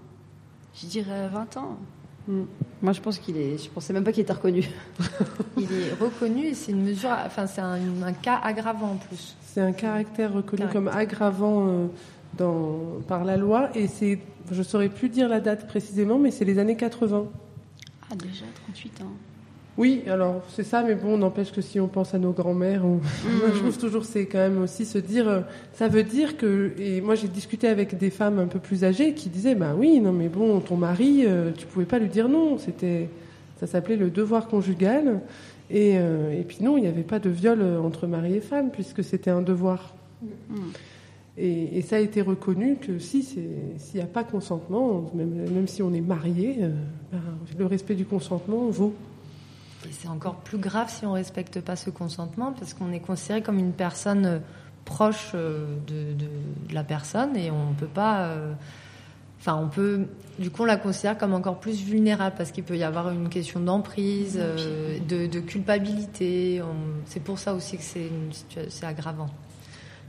Je 0.76 0.86
dirais 0.88 1.28
20 1.28 1.57
ans. 1.57 1.78
Moi, 2.82 2.93
je 2.93 3.01
pense 3.01 3.17
qu'il 3.17 3.38
est. 3.38 3.57
Je 3.63 3.69
pensais 3.69 3.93
même 3.93 4.03
pas 4.03 4.11
qu'il 4.11 4.22
était 4.22 4.34
reconnu. 4.34 4.67
Il 5.57 5.63
est 5.63 5.93
reconnu 5.99 6.45
et 6.45 6.53
c'est 6.53 6.72
une 6.72 6.84
mesure, 6.84 7.09
enfin 7.26 7.45
c'est 7.45 7.61
un, 7.61 7.80
un 8.03 8.13
cas 8.13 8.39
aggravant 8.41 8.91
en 8.91 8.95
plus. 8.95 9.36
C'est 9.43 9.59
un 9.61 9.74
caractère 9.74 10.32
reconnu 10.32 10.59
Caractère. 10.59 10.82
comme 10.82 10.88
aggravant 10.88 11.67
euh, 11.67 11.88
dans, 12.38 13.01
par 13.07 13.26
la 13.26 13.38
loi 13.38 13.69
et 13.76 13.88
c'est, 13.88 14.19
je 14.49 14.63
saurais 14.63 14.88
plus 14.89 15.09
dire 15.09 15.28
la 15.28 15.39
date 15.41 15.67
précisément, 15.67 16.17
mais 16.17 16.32
c'est 16.32 16.45
les 16.45 16.57
années 16.57 16.78
80. 16.78 17.26
Ah, 18.09 18.15
déjà 18.15 18.45
38 18.67 19.01
ans. 19.01 19.11
Oui, 19.78 20.03
alors 20.07 20.43
c'est 20.49 20.63
ça, 20.63 20.84
mais 20.84 20.95
bon, 20.95 21.17
n'empêche 21.17 21.51
que 21.51 21.61
si 21.61 21.80
on 21.80 21.88
pense 21.88 22.13
à 22.13 22.19
nos 22.19 22.32
grands-mères, 22.34 22.84
on... 22.86 22.95
moi, 22.95 23.01
je 23.53 23.59
trouve 23.59 23.78
toujours 23.78 24.03
c'est 24.05 24.26
quand 24.26 24.38
même 24.39 24.61
aussi 24.61 24.86
se 24.86 24.97
dire, 24.97 25.28
euh, 25.28 25.41
ça 25.74 25.88
veut 25.88 26.03
dire 26.03 26.36
que, 26.38 26.72
et 26.78 26.99
moi 26.99 27.15
j'ai 27.15 27.30
discuté 27.30 27.67
avec 27.69 27.97
des 27.97 28.09
femmes 28.09 28.38
un 28.39 28.47
peu 28.47 28.59
plus 28.59 28.84
âgées 28.84 29.13
qui 29.13 29.30
disaient, 29.30 29.55
bah 29.55 29.74
oui, 29.78 29.99
non 30.01 30.11
mais 30.11 30.28
bon, 30.28 30.59
ton 30.59 30.76
mari, 30.76 31.24
euh, 31.26 31.51
tu 31.57 31.65
pouvais 31.67 31.86
pas 31.86 31.99
lui 31.99 32.09
dire 32.09 32.28
non, 32.28 32.57
c'était, 32.57 33.07
ça 33.59 33.65
s'appelait 33.65 33.95
le 33.95 34.09
devoir 34.09 34.47
conjugal, 34.47 35.22
et, 35.69 35.93
euh, 35.97 36.38
et 36.38 36.43
puis 36.43 36.57
non, 36.61 36.76
il 36.78 36.82
n'y 36.82 36.88
avait 36.89 37.01
pas 37.03 37.19
de 37.19 37.30
viol 37.30 37.61
entre 37.84 38.07
mari 38.07 38.36
et 38.36 38.41
femme 38.41 38.72
puisque 38.72 39.03
c'était 39.05 39.32
un 39.32 39.41
devoir. 39.41 39.95
Et, 41.38 41.78
et 41.78 41.82
ça 41.82 41.95
a 41.95 41.99
été 41.99 42.22
reconnu 42.22 42.76
que 42.76 42.99
si 42.99 43.24
c'est- 43.24 43.39
s'il 43.78 43.95
n'y 43.95 44.03
a 44.03 44.07
pas 44.07 44.26
consentement, 44.26 45.09
même, 45.15 45.30
même 45.49 45.67
si 45.67 45.82
on 45.82 45.93
est 45.93 46.01
marié, 46.01 46.57
euh, 46.59 46.69
ben, 47.13 47.19
le 47.57 47.65
respect 47.65 47.95
du 47.95 48.03
consentement 48.03 48.67
vaut. 48.69 48.93
Et 49.88 49.92
c'est 49.92 50.08
encore 50.08 50.36
plus 50.36 50.58
grave 50.58 50.90
si 50.90 51.06
on 51.06 51.14
respecte 51.14 51.60
pas 51.62 51.76
ce 51.76 51.90
consentement 51.90 52.52
parce 52.54 52.74
qu'on 52.74 52.92
est 52.92 53.00
considéré 53.00 53.42
comme 53.42 53.58
une 53.60 53.74
personne 53.74 54.26
euh, 54.26 54.40
proche 54.86 55.32
euh, 55.34 55.76
de, 55.88 56.14
de- 56.14 56.26
de 56.70 56.74
la 56.74 56.84
personne 56.84 57.36
et 57.36 57.50
on 57.52 57.74
peut 57.74 57.88
pas. 57.88 58.26
euh, 58.26 58.54
Enfin, 59.40 59.60
on 59.60 59.70
peut. 59.70 60.02
Du 60.38 60.52
coup, 60.52 60.62
on 60.62 60.66
la 60.66 60.78
considère 60.78 61.18
comme 61.18 61.34
encore 61.34 61.60
plus 61.60 61.82
vulnérable 61.82 62.36
parce 62.38 62.52
qu'il 62.52 62.64
peut 62.64 62.78
y 62.78 62.84
avoir 62.84 63.10
une 63.10 63.28
question 63.28 63.60
d'emprise, 63.60 64.38
euh, 64.40 65.00
de, 65.10 65.26
de 65.26 65.40
culpabilité. 65.40 66.62
C'est 67.06 67.22
pour 67.24 67.40
ça 67.40 67.56
aussi 67.56 67.76
que 67.78 67.84
c'est 67.84 68.86
aggravant. 68.86 69.32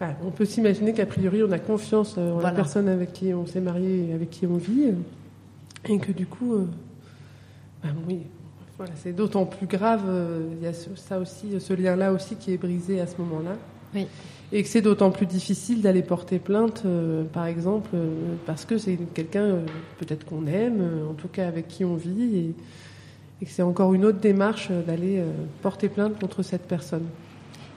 Ah, 0.02 0.10
on 0.22 0.30
peut 0.30 0.44
s'imaginer 0.44 0.92
qu'a 0.92 1.06
priori 1.06 1.42
on 1.42 1.50
a 1.50 1.58
confiance 1.58 2.18
en 2.18 2.40
la 2.40 2.50
personne 2.56 2.88
avec 2.90 3.14
qui 3.14 3.32
on 3.32 3.46
s'est 3.46 3.60
marié 3.62 4.10
et 4.10 4.12
avec 4.12 4.28
qui 4.28 4.46
on 4.46 4.58
vit, 4.58 4.88
et 5.88 5.98
que 5.98 6.12
du 6.12 6.26
coup, 6.26 6.52
euh, 6.52 6.68
bah 7.82 7.88
oui, 8.06 8.18
voilà, 8.82 8.94
c'est 9.02 9.12
d'autant 9.12 9.46
plus 9.46 9.66
grave. 9.66 10.02
euh, 10.08 10.48
Il 10.58 10.64
y 10.64 10.66
a 10.66 10.72
ce- 10.72 10.94
ça 10.96 11.18
aussi, 11.18 11.60
ce 11.60 11.72
lien-là 11.72 12.12
aussi 12.12 12.34
qui 12.36 12.52
est 12.52 12.56
brisé 12.56 13.00
à 13.00 13.06
ce 13.06 13.16
moment-là. 13.18 13.56
Oui. 13.94 14.06
Et 14.50 14.62
que 14.62 14.68
c'est 14.68 14.82
d'autant 14.82 15.10
plus 15.10 15.26
difficile 15.26 15.80
d'aller 15.82 16.02
porter 16.02 16.38
plainte, 16.38 16.82
euh, 16.84 17.24
par 17.24 17.46
exemple, 17.46 17.90
euh, 17.94 18.08
parce 18.44 18.64
que 18.64 18.76
c'est 18.78 18.98
quelqu'un 19.14 19.44
euh, 19.44 19.60
peut-être 19.98 20.24
qu'on 20.26 20.46
aime, 20.46 20.80
euh, 20.80 21.10
en 21.10 21.14
tout 21.14 21.28
cas 21.28 21.46
avec 21.46 21.68
qui 21.68 21.84
on 21.84 21.94
vit, 21.96 22.36
et, 22.36 22.54
et 23.40 23.44
que 23.46 23.50
c'est 23.50 23.62
encore 23.62 23.94
une 23.94 24.04
autre 24.04 24.18
démarche 24.18 24.68
euh, 24.70 24.82
d'aller 24.82 25.18
euh, 25.20 25.30
porter 25.62 25.88
plainte 25.88 26.18
contre 26.20 26.42
cette 26.42 26.66
personne. 26.66 27.04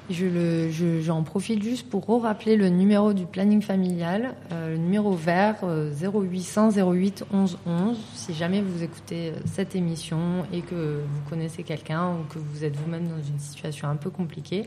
Je 0.09 0.25
le, 0.27 0.69
je- 0.69 1.01
j'en 1.01 1.23
profite 1.23 1.63
juste 1.63 1.89
pour 1.89 2.05
rappeler 2.21 2.57
le 2.57 2.69
numéro 2.69 3.13
du 3.13 3.25
planning 3.25 3.61
familial, 3.63 4.35
euh, 4.51 4.73
le 4.73 4.77
numéro 4.77 5.13
vert 5.13 5.55
euh, 5.63 5.91
0800 5.91 6.71
08 6.93 7.25
11 7.33 7.57
11. 7.65 7.97
Si 8.13 8.33
jamais 8.35 8.61
vous 8.61 8.83
écoutez 8.83 9.29
euh, 9.29 9.33
cette 9.45 9.75
émission 9.75 10.19
et 10.53 10.61
que 10.61 11.01
vous 11.01 11.29
connaissez 11.29 11.63
quelqu'un 11.63 12.09
ou 12.11 12.31
que 12.31 12.37
vous 12.37 12.63
êtes 12.63 12.75
vous-même 12.75 13.07
dans 13.07 13.17
une 13.17 13.39
situation 13.39 13.87
un 13.87 13.95
peu 13.95 14.11
compliquée, 14.11 14.65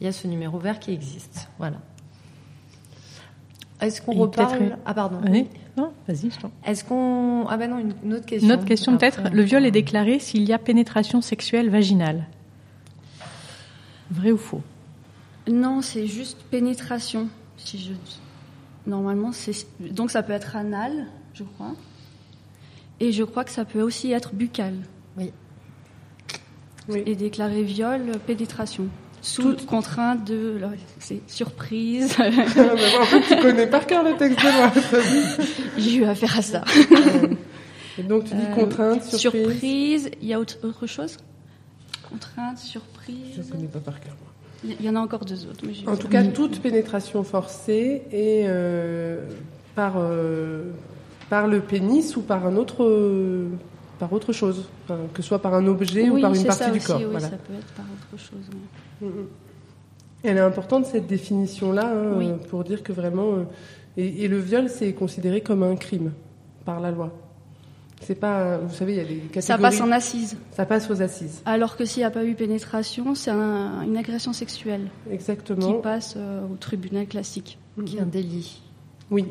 il 0.00 0.04
y 0.04 0.08
a 0.08 0.12
ce 0.12 0.26
numéro 0.26 0.58
vert 0.58 0.80
qui 0.80 0.92
existe. 0.92 1.48
Voilà. 1.58 1.76
Est-ce 3.80 4.02
qu'on 4.02 4.12
Et 4.12 4.18
reparle 4.18 4.58
peut-être- 4.58 4.78
Ah 4.84 4.94
pardon. 4.94 5.18
Oui. 5.30 5.46
Non, 5.76 5.92
vas-y, 6.08 6.30
je 6.30 6.40
t'en- 6.40 6.50
Est-ce 6.66 6.82
qu'on 6.82 7.46
ah 7.48 7.56
ben 7.56 7.70
non 7.70 7.78
une, 7.78 7.92
une 8.02 8.14
autre 8.14 8.26
question. 8.26 8.48
Une 8.48 8.54
autre 8.54 8.64
question 8.64 8.94
Après, 8.94 9.10
peut-être. 9.12 9.32
Le 9.32 9.42
viol 9.42 9.64
est 9.64 9.70
déclaré 9.70 10.18
s'il 10.18 10.42
y 10.42 10.52
a 10.52 10.58
pénétration 10.58 11.20
sexuelle 11.20 11.68
vaginale. 11.70 12.24
Vrai 14.10 14.30
ou 14.32 14.38
faux? 14.38 14.62
Non, 15.48 15.82
c'est 15.82 16.06
juste 16.06 16.38
pénétration. 16.50 17.28
Si 17.56 17.78
je... 17.78 17.92
Normalement, 18.88 19.32
c'est 19.32 19.66
donc 19.80 20.10
ça 20.10 20.22
peut 20.22 20.32
être 20.32 20.54
anal, 20.56 21.06
je 21.34 21.42
crois. 21.42 21.72
Et 23.00 23.10
je 23.12 23.24
crois 23.24 23.44
que 23.44 23.50
ça 23.50 23.64
peut 23.64 23.82
aussi 23.82 24.12
être 24.12 24.32
buccal. 24.34 24.74
Oui. 25.16 25.32
Oui. 26.88 27.02
Et 27.04 27.16
déclarer 27.16 27.62
viol, 27.64 28.00
pénétration. 28.26 28.86
Sous 29.22 29.42
Toute- 29.42 29.66
contrainte 29.66 30.24
de. 30.24 30.60
C'est 31.00 31.20
surprise. 31.28 32.14
Ah, 32.18 32.28
en 33.02 33.04
fait, 33.06 33.22
tu 33.36 33.42
connais 33.42 33.66
par 33.66 33.86
cœur 33.86 34.04
le 34.04 34.16
texte 34.16 34.38
de 34.38 34.44
loi. 34.56 34.72
J'ai 35.78 35.96
eu 35.96 36.04
affaire 36.04 36.38
à 36.38 36.42
ça. 36.42 36.64
Et 37.98 38.02
donc 38.04 38.24
tu 38.24 38.34
dis 38.34 38.42
Euh, 38.42 38.54
contrainte, 38.54 39.02
surprise. 39.02 39.42
surprise. 39.50 40.10
Il 40.22 40.28
y 40.28 40.34
a 40.34 40.38
autre, 40.38 40.58
autre 40.62 40.86
chose? 40.86 41.16
Contrainte, 42.08 42.58
surprise. 42.58 43.34
Je 43.36 43.42
ne 43.42 43.46
connais 43.46 43.66
pas 43.66 43.80
par 43.80 44.00
cœur. 44.00 44.14
Il 44.64 44.82
y 44.82 44.88
en 44.88 44.96
a 44.96 45.00
encore 45.00 45.24
deux 45.24 45.46
autres. 45.46 45.64
mais 45.66 45.72
En 45.88 45.96
tout 45.96 46.08
cas, 46.08 46.24
toute 46.24 46.60
pénétration 46.60 47.22
forcée 47.24 48.02
est 48.10 48.44
euh, 48.46 49.24
par, 49.74 49.94
euh, 49.98 50.70
par 51.28 51.46
le 51.46 51.60
pénis 51.60 52.16
ou 52.16 52.22
par 52.22 52.46
un 52.46 52.56
autre, 52.56 52.82
euh, 52.84 53.48
par 53.98 54.12
autre 54.12 54.32
chose, 54.32 54.68
Enfin, 54.84 54.98
que 55.12 55.22
ce 55.22 55.28
soit 55.28 55.40
par 55.40 55.54
un 55.54 55.66
objet 55.66 56.08
ou 56.08 56.20
par 56.20 56.32
une 56.34 56.44
partie 56.44 56.64
ça 56.64 56.70
du 56.70 56.78
aussi, 56.78 56.86
corps. 56.86 56.98
Oui, 56.98 57.04
voilà. 57.10 57.28
ça 57.28 57.36
peut 57.36 57.54
être 57.54 57.72
par 57.74 57.84
autre 57.84 58.22
chose. 58.22 58.48
oui. 59.02 59.08
Mhm. 59.08 59.26
Elle 60.24 60.38
est 60.38 60.40
importante 60.40 60.86
cette 60.86 61.06
définition-là 61.06 61.92
hein, 61.94 62.14
Oui. 62.16 62.28
pour 62.48 62.64
dire 62.64 62.82
que 62.82 62.92
vraiment 62.92 63.34
euh, 63.34 63.42
et, 63.96 64.24
et 64.24 64.28
le 64.28 64.38
viol 64.38 64.68
c'est 64.68 64.92
considéré 64.94 65.40
comme 65.40 65.62
un 65.62 65.76
crime 65.76 66.12
par 66.64 66.80
la 66.80 66.90
loi. 66.90 67.12
C'est 68.06 68.14
pas, 68.14 68.58
vous 68.58 68.72
savez, 68.72 68.92
il 68.92 68.98
y 68.98 69.00
a 69.00 69.04
des 69.04 69.16
catégories. 69.16 69.42
Ça 69.42 69.58
passe 69.58 69.80
en 69.80 69.90
assise. 69.90 70.36
Ça 70.52 70.64
passe 70.64 70.88
aux 70.88 71.02
assises. 71.02 71.42
Alors 71.44 71.76
que 71.76 71.84
s'il 71.84 72.02
n'y 72.02 72.04
a 72.04 72.10
pas 72.10 72.24
eu 72.24 72.34
pénétration, 72.36 73.16
c'est 73.16 73.32
un- 73.32 73.82
une 73.82 73.96
agression 73.96 74.32
sexuelle 74.32 74.88
Exactement. 75.10 75.72
qui 75.76 75.82
passe 75.82 76.14
euh, 76.16 76.42
au 76.46 76.54
tribunal 76.54 77.06
classique. 77.08 77.58
Qui 77.84 77.96
est 77.96 78.00
un 78.00 78.06
délit. 78.06 78.60
Oui. 79.10 79.24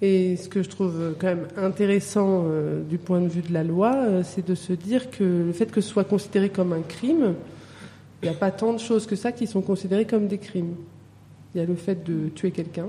Et 0.00 0.36
ce 0.36 0.48
que 0.48 0.62
je 0.62 0.70
trouve 0.70 0.94
euh, 0.98 1.12
quand 1.18 1.26
même 1.26 1.46
intéressant 1.58 2.44
euh, 2.46 2.82
du 2.82 2.96
point 2.96 3.20
de 3.20 3.28
vue 3.28 3.42
de 3.42 3.52
la 3.52 3.62
loi, 3.62 3.94
euh, 3.94 4.22
c'est 4.24 4.44
de 4.46 4.54
se 4.54 4.72
dire 4.72 5.10
que 5.10 5.22
le 5.22 5.52
fait 5.52 5.70
que 5.70 5.80
ce 5.82 5.88
soit 5.90 6.04
considéré 6.04 6.48
comme 6.48 6.72
un 6.72 6.80
crime, 6.82 7.34
il 8.22 8.28
n'y 8.30 8.34
a 8.34 8.38
pas 8.38 8.50
tant 8.50 8.72
de 8.72 8.78
choses 8.78 9.06
que 9.06 9.16
ça 9.16 9.32
qui 9.32 9.46
sont 9.46 9.60
considérées 9.60 10.06
comme 10.06 10.28
des 10.28 10.38
crimes. 10.38 10.74
Il 11.54 11.60
y 11.60 11.60
a 11.62 11.66
le 11.66 11.74
fait 11.74 12.02
de 12.04 12.30
tuer 12.30 12.52
quelqu'un. 12.52 12.86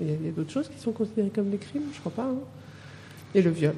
Il 0.00 0.08
y 0.08 0.10
a, 0.10 0.14
il 0.20 0.26
y 0.26 0.28
a 0.28 0.32
d'autres 0.32 0.50
choses 0.50 0.68
qui 0.68 0.78
sont 0.80 0.92
considérées 0.92 1.30
comme 1.32 1.50
des 1.50 1.58
crimes, 1.58 1.82
je 1.94 2.00
crois 2.00 2.12
pas. 2.12 2.24
hein. 2.24 2.34
Et 3.34 3.42
le 3.42 3.50
viol. 3.50 3.74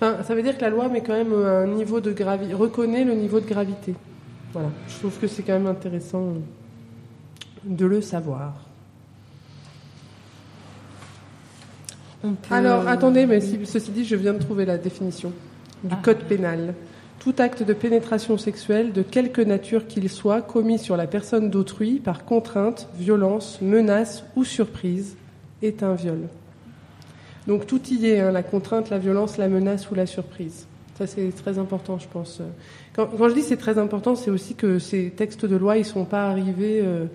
Enfin, 0.00 0.22
ça 0.22 0.34
veut 0.34 0.42
dire 0.42 0.56
que 0.56 0.62
la 0.62 0.70
loi 0.70 0.88
met 0.88 1.00
quand 1.02 1.12
même 1.12 1.32
un 1.32 1.66
niveau 1.66 2.00
de 2.00 2.12
gravité, 2.12 2.54
reconnaît 2.54 3.04
le 3.04 3.14
niveau 3.14 3.40
de 3.40 3.46
gravité. 3.46 3.94
Voilà. 4.52 4.70
Je 4.88 4.94
trouve 4.98 5.18
que 5.18 5.26
c'est 5.26 5.42
quand 5.42 5.52
même 5.54 5.66
intéressant 5.66 6.34
de 7.64 7.84
le 7.86 8.00
savoir. 8.00 8.54
On 12.24 12.30
peut- 12.32 12.54
Alors, 12.54 12.88
attendez, 12.88 13.26
mais 13.26 13.40
si- 13.40 13.64
ceci 13.64 13.90
dit, 13.90 14.04
je 14.04 14.16
viens 14.16 14.32
de 14.34 14.38
trouver 14.38 14.64
la 14.64 14.78
définition 14.78 15.32
du 15.84 15.94
Ah. 15.94 16.00
code 16.02 16.18
pénal. 16.24 16.74
Tout 17.20 17.34
acte 17.38 17.62
de 17.62 17.72
pénétration 17.72 18.38
sexuelle, 18.38 18.92
de 18.92 19.02
quelque 19.02 19.40
nature 19.40 19.86
qu'il 19.86 20.08
soit, 20.08 20.40
commis 20.42 20.78
sur 20.78 20.96
la 20.96 21.06
personne 21.06 21.50
d'autrui 21.50 21.98
par 22.00 22.24
contrainte, 22.24 22.88
violence, 22.96 23.58
menace 23.60 24.24
ou 24.36 24.44
surprise, 24.44 25.16
est 25.62 25.82
un 25.82 25.94
viol. 25.94 26.28
Donc 27.48 27.66
tout 27.66 27.80
y 27.90 28.06
est, 28.06 28.30
la 28.30 28.42
contrainte, 28.44 28.90
la 28.90 28.98
violence, 28.98 29.38
la 29.38 29.48
menace 29.48 29.90
ou 29.90 29.96
la 29.96 30.06
surprise. 30.06 30.66
Ça, 30.98 31.06
c'est 31.06 31.34
très 31.34 31.58
important, 31.58 31.98
je 31.98 32.06
pense. 32.06 32.40
Quand, 32.94 33.06
quand 33.06 33.28
je 33.28 33.34
dis 33.34 33.42
c'est 33.42 33.56
très 33.56 33.78
important, 33.78 34.14
c'est 34.14 34.30
aussi 34.30 34.54
que 34.54 34.78
ces 34.78 35.10
textes 35.10 35.46
de 35.46 35.56
loi, 35.56 35.78
ils 35.78 35.84
sont 35.86 36.04
pas 36.04 36.28
arrivés 36.28 36.82
euh, 36.84 37.06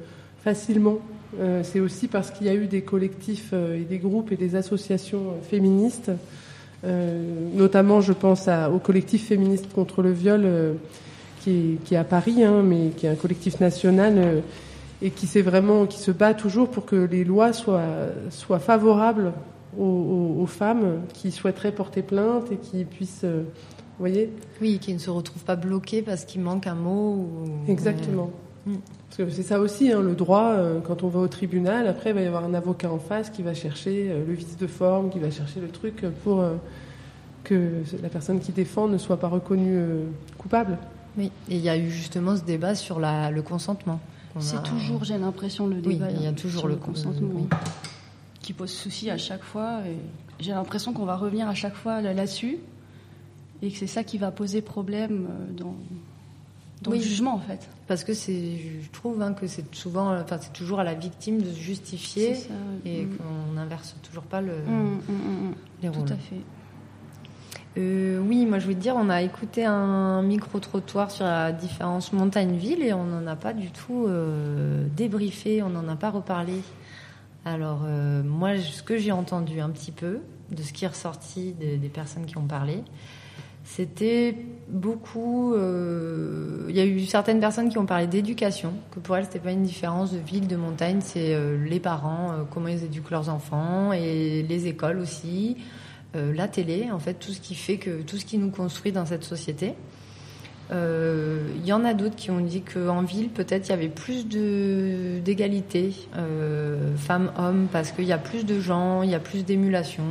facilement. 0.44 0.98
Euh, 1.40 1.62
c'est 1.64 1.80
aussi 1.80 2.08
parce 2.08 2.32
qu'il 2.32 2.48
y 2.48 2.50
a 2.50 2.56
eu 2.56 2.66
des 2.66 2.82
collectifs 2.82 3.52
euh, 3.54 3.78
et 3.78 3.84
des 3.84 4.00
groupes 4.00 4.32
et 4.32 4.36
des 4.36 4.56
associations 4.56 5.20
euh, 5.20 5.42
féministes, 5.42 6.12
euh, 6.84 7.22
notamment, 7.54 8.02
je 8.02 8.14
pense 8.14 8.50
au 8.74 8.80
collectif 8.80 9.28
féministe 9.28 9.72
contre 9.72 10.02
le 10.02 10.12
viol, 10.12 10.42
euh, 10.44 10.74
qui, 11.42 11.78
est, 11.92 11.96
à 11.96 12.04
Paris, 12.04 12.44
hein, 12.44 12.62
mais 12.64 12.90
qui 12.96 13.06
est 13.06 13.10
un 13.10 13.16
collectif 13.16 13.60
national 13.60 14.14
euh, 14.18 14.40
et 15.02 15.12
qui 15.12 15.28
vraiment, 15.42 15.86
qui 15.86 16.00
se 16.00 16.12
bat 16.12 16.34
toujours 16.34 16.70
pour 16.70 16.86
que 16.86 16.96
les 16.96 17.24
lois 17.24 17.52
soient 17.52 18.60
favorables 18.60 19.34
aux, 19.78 19.84
aux- 19.84 20.42
aux 20.42 20.46
femmes 20.46 21.02
qui 21.14 21.32
souhaiteraient 21.32 21.72
porter 21.74 22.02
plainte 22.02 22.52
et 22.52 22.58
qui 22.58 22.84
puissent, 22.86 23.22
euh, 23.24 23.44
vous 23.44 24.00
voyez, 24.00 24.32
Oui, 24.62 24.80
qui 24.80 24.94
ne 24.94 25.00
se 25.00 25.10
retrouvent 25.10 25.44
pas 25.44 25.56
bloqués 25.56 26.02
parce 26.02 26.26
qu'il 26.26 26.42
manque 26.42 26.68
un 26.68 26.76
mot. 26.76 27.16
Ou... 27.16 27.72
Exactement. 27.72 28.30
Mm. 28.66 28.74
Parce 29.10 29.30
que 29.30 29.36
c'est 29.36 29.44
ça 29.44 29.60
aussi, 29.60 29.92
hein, 29.92 30.02
le 30.02 30.16
droit, 30.16 30.54
euh, 30.54 30.80
quand 30.80 31.04
on 31.04 31.08
va 31.08 31.20
au 31.20 31.28
tribunal, 31.28 31.88
après 31.88 32.10
il 32.12 32.14
va 32.16 32.22
y 32.22 32.26
avoir 32.26 32.44
un 32.46 32.54
avocat 32.54 32.92
en 32.92 32.98
face 33.00 33.30
qui 33.30 33.44
va 33.44 33.54
chercher 33.54 34.08
euh, 34.10 34.24
le 34.26 34.34
vice 34.34 34.58
de 34.58 34.68
forme, 34.68 35.10
qui 35.10 35.20
va 35.20 35.30
chercher 35.30 35.60
le 35.60 35.68
truc 35.68 36.04
pour 36.24 36.40
euh, 36.42 36.54
que 37.44 37.84
la 38.02 38.10
personne 38.10 38.40
qui 38.40 38.52
défend 38.54 38.88
ne 38.88 38.98
soit 38.98 39.18
pas 39.18 39.28
reconnue 39.28 39.76
euh, 39.78 40.04
coupable. 40.38 40.78
Oui, 41.18 41.26
et 41.50 41.58
il 41.58 41.62
y 41.62 41.70
a 41.70 41.78
eu 41.78 41.92
justement 41.92 42.36
ce 42.36 42.42
débat 42.44 42.74
sur 42.74 43.00
la, 43.00 43.30
le 43.30 43.42
consentement. 43.44 44.00
C'est 44.40 44.56
a- 44.56 44.60
toujours, 44.62 45.04
j'ai 45.04 45.18
l'impression, 45.20 45.68
le 45.68 45.76
Oui, 45.76 45.96
débat. 45.98 46.10
il 46.10 46.24
y 46.24 46.28
a 46.28 46.32
toujours 46.32 46.62
sur 46.62 46.68
le 46.70 46.76
consentement 46.78 47.30
oui. 47.36 47.48
Qui 48.44 48.54
pose 48.54 48.70
souci 48.72 49.10
à 49.10 49.18
chaque 49.18 49.42
fois. 49.44 49.80
J'ai 50.40 50.52
l'impression 50.52 50.94
qu'on 50.94 51.06
va 51.06 51.16
revenir 51.16 51.48
à 51.48 51.56
chaque 51.56 51.74
fois 51.76 52.00
là- 52.02 52.14
là-dessus 52.14 52.58
et 53.64 53.72
que 53.72 53.78
c'est 53.78 53.88
ça 53.88 54.04
qui 54.04 54.18
va 54.20 54.30
poser 54.30 54.62
problème 54.62 55.28
euh, 55.30 55.54
dans, 55.58 55.76
dans 56.84 56.92
Oui. 56.92 56.98
le 57.00 57.04
jugement 57.04 57.34
en 57.36 57.40
fait. 57.40 57.68
Parce 57.88 58.04
que 58.04 58.14
c'est, 58.14 58.58
je 58.82 58.90
trouve 58.92 59.22
hein, 59.22 59.34
que 59.34 59.48
c'est 59.48 59.74
souvent, 59.74 60.14
enfin 60.20 60.38
c'est 60.42 60.52
toujours 60.54 60.80
à 60.80 60.84
la 60.84 60.94
victime 60.94 61.42
de 61.42 61.50
se 61.50 61.60
justifier 61.60 62.36
et 62.86 63.06
mm. 63.06 63.18
qu'on 63.18 63.54
n'inverse 63.54 63.96
toujours 64.04 64.24
pas 64.24 64.42
le, 64.42 64.52
Mm, 64.54 65.00
mm, 65.08 65.14
mm, 65.14 65.54
les 65.82 65.90
Tout 65.90 66.00
rôles. 66.00 66.12
à 66.12 66.16
fait. 66.18 66.42
Euh, 67.78 68.20
oui, 68.20 68.46
moi 68.46 68.60
je 68.60 68.66
voulais 68.66 68.76
te 68.76 68.82
dire, 68.82 68.96
on 68.96 69.10
a 69.10 69.22
écouté 69.24 69.66
un 69.66 70.22
micro-trottoir 70.22 71.10
sur 71.10 71.26
la 71.26 71.52
différence 71.52 72.14
montagne-ville 72.14 72.84
et 72.84 72.94
on 72.94 73.06
n'en 73.06 73.26
a 73.26 73.36
pas 73.36 73.54
du 73.54 73.72
tout 73.72 74.06
euh, 74.08 74.86
débriefé, 74.96 75.64
on 75.64 75.70
n'en 75.70 75.88
a 75.88 75.96
pas 75.96 76.12
reparlé. 76.12 76.54
Alors 77.46 77.82
euh, 77.86 78.24
moi, 78.24 78.58
ce 78.58 78.84
que 78.84 78.98
j'ai 78.98 79.12
entendu 79.12 79.60
un 79.60 79.70
petit 79.70 79.92
peu 79.92 80.20
de 80.52 80.62
ce 80.62 80.74
qui 80.74 80.86
est 80.86 80.88
ressorti 80.88 81.54
des, 81.54 81.90
personnes 81.90 82.26
qui 82.26 82.38
ont 82.38 82.48
parlé, 82.48 82.84
c'était 83.64 84.36
beaucoup. 84.70 85.54
euh, 85.54 86.66
Il 86.70 86.76
y 86.76 86.80
a 86.80 86.86
eu 86.86 87.06
certaines 87.06 87.40
personnes 87.40 87.70
qui 87.70 87.78
ont 87.78 87.86
parlé 87.86 88.08
d'éducation, 88.08 88.74
que 88.92 89.00
pour 89.00 89.18
elles 89.18 89.26
c'était 89.26 89.40
pas 89.40 89.52
une 89.52 89.64
différence 89.64 90.12
de 90.12 90.20
ville, 90.20 90.48
de 90.48 90.56
montagne, 90.56 91.00
c'est 91.02 91.34
euh, 91.34 91.64
les 91.66 91.80
parents, 91.80 92.32
euh, 92.32 92.44
comment 92.50 92.68
ils 92.68 92.84
éduquent 92.84 93.12
leurs 93.12 93.30
enfants 93.30 93.94
et 93.94 94.44
les 94.44 94.68
écoles 94.68 95.00
aussi 95.00 95.58
la 96.16 96.48
télé, 96.48 96.92
en 96.92 97.00
fait, 97.00 97.16
tout 97.16 97.32
ce 97.32 97.42
qui 97.42 97.56
fait 97.56 97.78
que 97.78 98.04
tout 98.04 98.18
ce 98.18 98.26
qui 98.26 98.38
nous 98.38 98.52
construit 98.52 98.92
dans 98.92 99.08
cette 99.08 99.24
société. 99.24 99.74
Euh, 100.72 101.48
Il 101.58 101.66
y 101.66 101.74
en 101.74 101.84
a 101.86 101.94
d'autres 101.94 102.16
qui 102.16 102.32
ont 102.32 102.40
dit 102.40 102.62
qu'en 102.62 103.02
ville, 103.02 103.30
peut-être 103.30 103.68
il 103.68 103.72
y 103.72 103.74
avait 103.74 103.90
plus 103.90 104.26
d'égalité 104.28 105.94
euh, 106.16 106.96
femmes-hommes 106.96 107.68
parce 107.72 107.92
qu'il 107.92 108.06
y 108.06 108.14
a 108.14 108.18
plus 108.18 108.46
de 108.46 108.60
gens, 108.60 109.02
il 109.04 109.10
y 109.10 109.16
a 109.16 109.20
plus 109.20 109.44
d'émulation. 109.44 110.04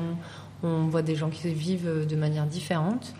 On 0.62 0.86
voit 0.86 1.02
des 1.02 1.16
gens 1.16 1.30
qui 1.30 1.52
vivent 1.52 2.06
de 2.08 2.16
manière 2.16 2.46
différente. 2.46 3.14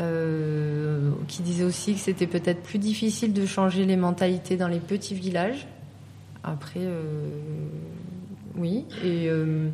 Euh, 0.00 1.10
qui 1.26 1.42
disaient 1.42 1.64
aussi 1.64 1.94
que 1.94 1.98
c'était 1.98 2.28
peut-être 2.28 2.62
plus 2.62 2.78
difficile 2.78 3.32
de 3.32 3.44
changer 3.44 3.84
les 3.84 3.96
mentalités 3.96 4.56
dans 4.56 4.68
les 4.68 4.78
petits 4.78 5.14
villages. 5.14 5.66
Après, 6.44 6.78
euh, 6.80 7.26
oui. 8.56 8.84
Et, 9.02 9.28
euh, 9.28 9.70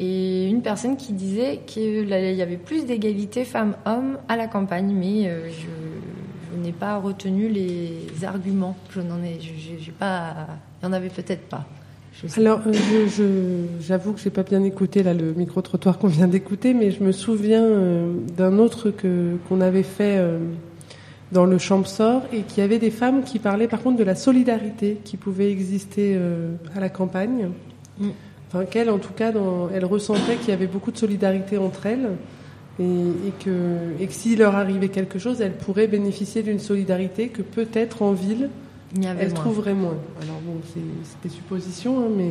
et 0.00 0.46
une 0.48 0.62
personne 0.62 0.96
qui 0.96 1.12
disait 1.12 1.60
qu'il 1.66 2.08
y 2.08 2.42
avait 2.42 2.56
plus 2.56 2.86
d'égalité 2.86 3.44
femmes-hommes 3.44 4.18
à 4.28 4.36
la 4.36 4.46
campagne, 4.46 4.92
mais 4.94 5.28
euh, 5.28 5.48
je, 5.48 5.66
je 6.56 6.60
n'ai 6.62 6.72
pas 6.72 6.98
retenu 6.98 7.48
les 7.48 7.90
arguments. 8.24 8.76
Je 8.90 9.00
n'en 9.00 9.22
ai, 9.22 9.38
j'ai 9.40 9.92
pas, 9.92 10.46
il 10.82 10.86
y 10.86 10.88
en 10.88 10.92
avait 10.92 11.08
peut-être 11.08 11.48
pas. 11.48 11.66
Alors, 12.36 12.60
euh, 12.66 12.72
je- 12.72 13.06
je- 13.08 13.86
j'avoue 13.86 14.12
que 14.12 14.20
j'ai 14.20 14.30
pas 14.30 14.42
bien 14.42 14.64
écouté 14.64 15.04
là 15.04 15.14
le 15.14 15.34
micro 15.34 15.62
trottoir 15.62 15.98
qu'on 15.98 16.08
vient 16.08 16.26
d'écouter, 16.26 16.74
mais 16.74 16.90
je 16.90 17.02
me 17.04 17.12
souviens 17.12 17.62
euh, 17.62 18.12
d'un 18.36 18.58
autre 18.58 18.90
que 18.90 19.36
qu'on 19.48 19.60
avait 19.60 19.84
fait 19.84 20.16
euh, 20.18 20.38
dans 21.30 21.44
le 21.44 21.58
Champsor 21.58 22.22
et 22.32 22.40
qui 22.42 22.60
avait 22.60 22.78
des 22.80 22.90
femmes 22.90 23.22
qui 23.22 23.38
parlaient 23.38 23.68
par 23.68 23.82
contre 23.82 23.98
de 23.98 24.04
la 24.04 24.16
solidarité 24.16 24.98
qui 25.04 25.16
pouvait 25.16 25.50
exister 25.52 26.14
euh, 26.16 26.54
à 26.74 26.80
la 26.80 26.88
campagne. 26.88 27.50
Mm. 28.00 28.08
Enfin, 28.48 28.64
qu'elles, 28.64 28.88
en 28.90 28.98
tout 28.98 29.12
cas, 29.14 29.30
dans, 29.32 29.68
elles 29.74 29.84
ressentaient 29.84 30.36
qu'il 30.40 30.48
y 30.50 30.52
avait 30.52 30.66
beaucoup 30.66 30.90
de 30.90 30.96
solidarité 30.98 31.58
entre 31.58 31.86
elles 31.86 32.08
et, 32.80 32.84
et 32.84 33.32
que 33.44 33.50
et 34.00 34.06
que 34.06 34.12
s'il 34.12 34.38
leur 34.38 34.54
arrivait 34.54 34.88
quelque 34.88 35.18
chose, 35.18 35.40
elles 35.40 35.52
pourraient 35.56 35.86
bénéficier 35.88 36.42
d'une 36.42 36.58
solidarité 36.58 37.28
que 37.28 37.42
peut-être 37.42 38.02
en 38.02 38.12
ville 38.12 38.48
Il 38.96 39.04
y 39.04 39.06
avait 39.06 39.24
elle 39.24 39.32
moins. 39.32 39.40
trouverait 39.40 39.74
moins. 39.74 39.96
Alors 40.22 40.40
bon, 40.46 40.54
c'est 40.72 40.80
des 41.28 41.34
suppositions, 41.34 41.98
hein, 42.00 42.08
mais 42.16 42.30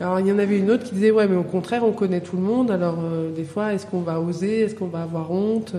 alors 0.00 0.20
il 0.20 0.26
y 0.26 0.32
en 0.32 0.38
avait 0.38 0.58
une 0.58 0.70
autre 0.70 0.84
qui 0.84 0.94
disait 0.94 1.10
ouais, 1.12 1.26
mais 1.26 1.36
au 1.36 1.42
contraire, 1.44 1.82
on 1.86 1.92
connaît 1.92 2.20
tout 2.20 2.36
le 2.36 2.42
monde. 2.42 2.70
Alors 2.70 2.98
euh, 3.02 3.30
des 3.34 3.44
fois, 3.44 3.72
est-ce 3.72 3.86
qu'on 3.86 4.00
va 4.00 4.20
oser, 4.20 4.60
est-ce 4.60 4.74
qu'on 4.74 4.88
va 4.88 5.02
avoir 5.02 5.30
honte? 5.30 5.74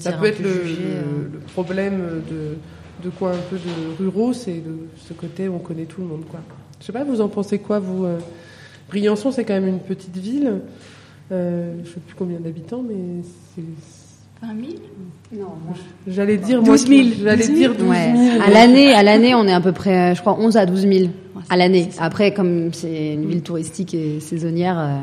Ça 0.00 0.12
peut 0.12 0.26
être 0.26 0.38
peu 0.38 0.42
le, 0.42 0.50
jugé, 0.64 0.82
le- 0.82 0.88
euh. 0.88 1.28
le 1.34 1.38
problème 1.52 2.00
de 2.28 2.56
de 3.04 3.10
quoi 3.10 3.30
un 3.30 3.42
peu 3.50 3.56
de 3.56 4.02
ruraux, 4.02 4.32
c'est 4.32 4.54
de 4.54 4.74
ce 5.06 5.12
côté 5.12 5.48
où 5.48 5.54
on 5.54 5.58
connaît 5.58 5.84
tout 5.84 6.00
le 6.00 6.06
monde, 6.08 6.22
quoi. 6.30 6.40
Je 6.80 6.86
sais 6.86 6.92
pas, 6.92 7.04
vous 7.04 7.20
en 7.20 7.28
pensez 7.28 7.58
quoi, 7.58 7.78
vous 7.78 8.06
euh 8.06 8.18
Briançon, 8.88 9.32
c'est 9.32 9.44
quand 9.44 9.54
même 9.54 9.68
une 9.68 9.80
petite 9.80 10.16
ville. 10.16 10.60
Euh, 11.32 11.74
je 11.84 11.88
sais 11.90 12.00
plus 12.00 12.14
combien 12.16 12.38
d'habitants, 12.38 12.84
mais 12.86 13.22
c'est 13.54 13.62
20 14.46 14.54
000 14.60 15.42
Non, 15.42 15.54
J'allais 16.06 16.36
dire 16.36 16.60
moi, 16.62 16.76
12 16.76 16.86
000. 16.86 17.08
J'allais 17.22 17.48
dire 17.48 17.70
12 17.74 17.78
000. 17.80 17.90
Ouais. 17.90 18.40
À 18.46 18.50
l'année, 18.50 18.92
à 18.92 19.02
l'année, 19.02 19.34
on 19.34 19.44
est 19.46 19.52
à 19.52 19.60
peu 19.60 19.72
près, 19.72 20.12
euh, 20.12 20.14
je 20.14 20.20
crois, 20.20 20.38
11 20.38 20.56
à 20.56 20.66
12 20.66 20.80
000 20.86 21.10
à 21.48 21.56
l'année. 21.56 21.88
Après, 21.98 22.32
comme 22.32 22.72
c'est 22.72 23.14
une 23.14 23.26
ville 23.26 23.42
touristique 23.42 23.94
et 23.94 24.20
saisonnière, 24.20 24.78
euh, 24.78 24.98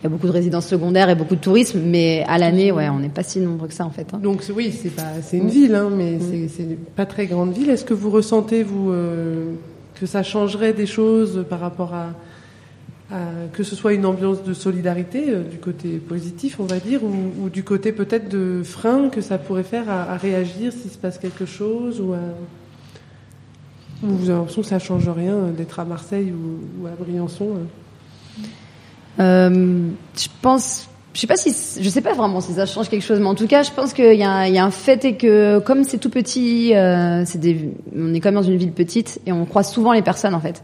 il 0.00 0.04
y 0.04 0.06
a 0.06 0.10
beaucoup 0.10 0.26
de 0.26 0.32
résidences 0.32 0.66
secondaires 0.66 1.08
et 1.10 1.14
beaucoup 1.14 1.34
de 1.36 1.40
tourisme, 1.40 1.80
mais 1.84 2.22
à 2.28 2.38
l'année, 2.38 2.70
ouais, 2.70 2.88
on 2.90 2.98
n'est 3.00 3.08
pas 3.08 3.22
si 3.22 3.40
nombreux 3.40 3.66
que 3.66 3.74
ça 3.74 3.86
en 3.86 3.90
fait. 3.90 4.06
hein. 4.12 4.18
Donc 4.22 4.42
oui, 4.54 4.70
c'est 4.70 4.90
pas, 4.94 5.14
c'est 5.22 5.38
une 5.38 5.48
ville, 5.48 5.74
hein, 5.74 5.88
mais 5.90 6.18
c'est, 6.20 6.48
c'est 6.48 6.76
pas 6.94 7.06
très 7.06 7.26
grande 7.26 7.52
ville. 7.54 7.70
Est-ce 7.70 7.84
que 7.84 7.94
vous 7.94 8.10
ressentez 8.10 8.62
vous 8.62 8.90
euh, 8.92 9.52
que 9.98 10.04
ça 10.06 10.22
changerait 10.22 10.74
des 10.74 10.86
choses 10.86 11.44
par 11.48 11.60
rapport 11.60 11.94
à, 11.94 12.08
à- 13.10 13.46
que 13.52 13.62
ce 13.62 13.76
soit 13.76 13.92
une 13.92 14.04
ambiance 14.06 14.42
de 14.42 14.52
solidarité 14.52 15.26
euh, 15.30 15.42
du 15.42 15.58
côté 15.58 15.98
positif, 15.98 16.58
on 16.58 16.64
va 16.64 16.78
dire, 16.78 17.00
ou, 17.04 17.48
du 17.48 17.62
côté 17.62 17.92
peut-être 17.92 18.28
de 18.28 18.62
frein 18.64 19.08
que 19.08 19.20
ça 19.20 19.38
pourrait 19.38 19.62
faire 19.62 19.88
à, 19.88 20.16
réagir 20.16 20.72
s'il 20.72 20.90
se 20.90 20.98
passe 20.98 21.18
quelque 21.18 21.46
chose, 21.46 22.00
ou 22.00 22.12
à, 22.14 22.18
ou 24.02 24.08
vous 24.08 24.28
avez 24.30 24.38
l'impression 24.38 24.62
que 24.62 24.68
ça 24.68 24.78
change 24.78 25.08
rien 25.08 25.34
euh, 25.34 25.52
d'être 25.52 25.78
à 25.80 25.84
Marseille 25.84 26.32
ou, 26.32 26.82
ou 26.82 26.86
à 26.86 26.90
Briançon. 26.90 27.56
euh 27.56 27.64
Euh, 29.18 29.88
je 30.14 30.28
pense, 30.42 30.88
je 31.16 31.20
sais 31.22 31.26
pas 31.26 31.36
si, 31.36 31.54
je 31.80 31.88
sais 31.88 32.02
pas 32.02 32.12
vraiment 32.12 32.42
si 32.42 32.52
ça 32.52 32.66
change 32.66 32.90
quelque 32.90 33.02
chose, 33.02 33.20
mais 33.20 33.26
en 33.26 33.34
tout 33.34 33.46
cas, 33.46 33.62
je 33.62 33.70
pense 33.70 33.94
qu'il 33.94 34.12
y, 34.12 34.18
y 34.18 34.22
a 34.22 34.64
un 34.64 34.70
fait 34.70 35.02
et 35.06 35.16
que 35.16 35.60
comme 35.60 35.82
c'est 35.82 35.96
tout 35.96 36.10
petit, 36.10 36.74
euh, 36.74 37.22
c'est 37.24 37.40
on 37.96 38.12
est 38.12 38.20
quand 38.20 38.28
même 38.28 38.42
dans 38.42 38.46
une 38.46 38.58
ville 38.58 38.72
petite 38.72 39.18
et 39.24 39.32
on 39.32 39.46
croise 39.46 39.72
souvent 39.72 39.92
les 39.92 40.02
personnes 40.02 40.34
en 40.34 40.40
fait. 40.40 40.62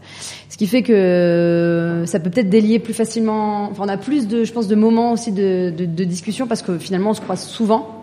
Ce 0.49 0.57
qui 0.57 0.67
fait 0.67 0.83
que 0.83 2.03
ça 2.05 2.19
peut 2.19 2.29
peut-être 2.29 2.51
délier 2.51 2.77
plus 2.77 2.93
facilement. 2.93 3.63
Enfin, 3.71 3.85
on 3.87 3.89
a 3.89 3.97
plus 3.97 4.27
de, 4.27 4.43
je 4.43 4.53
pense, 4.53 4.67
de 4.67 4.75
moments 4.75 5.13
aussi 5.13 5.31
de, 5.31 5.73
de, 5.75 5.85
de 5.85 6.03
discussion 6.03 6.45
parce 6.45 6.61
que 6.61 6.77
finalement 6.77 7.09
on 7.09 7.15
se 7.15 7.21
croise 7.21 7.41
souvent. 7.41 8.02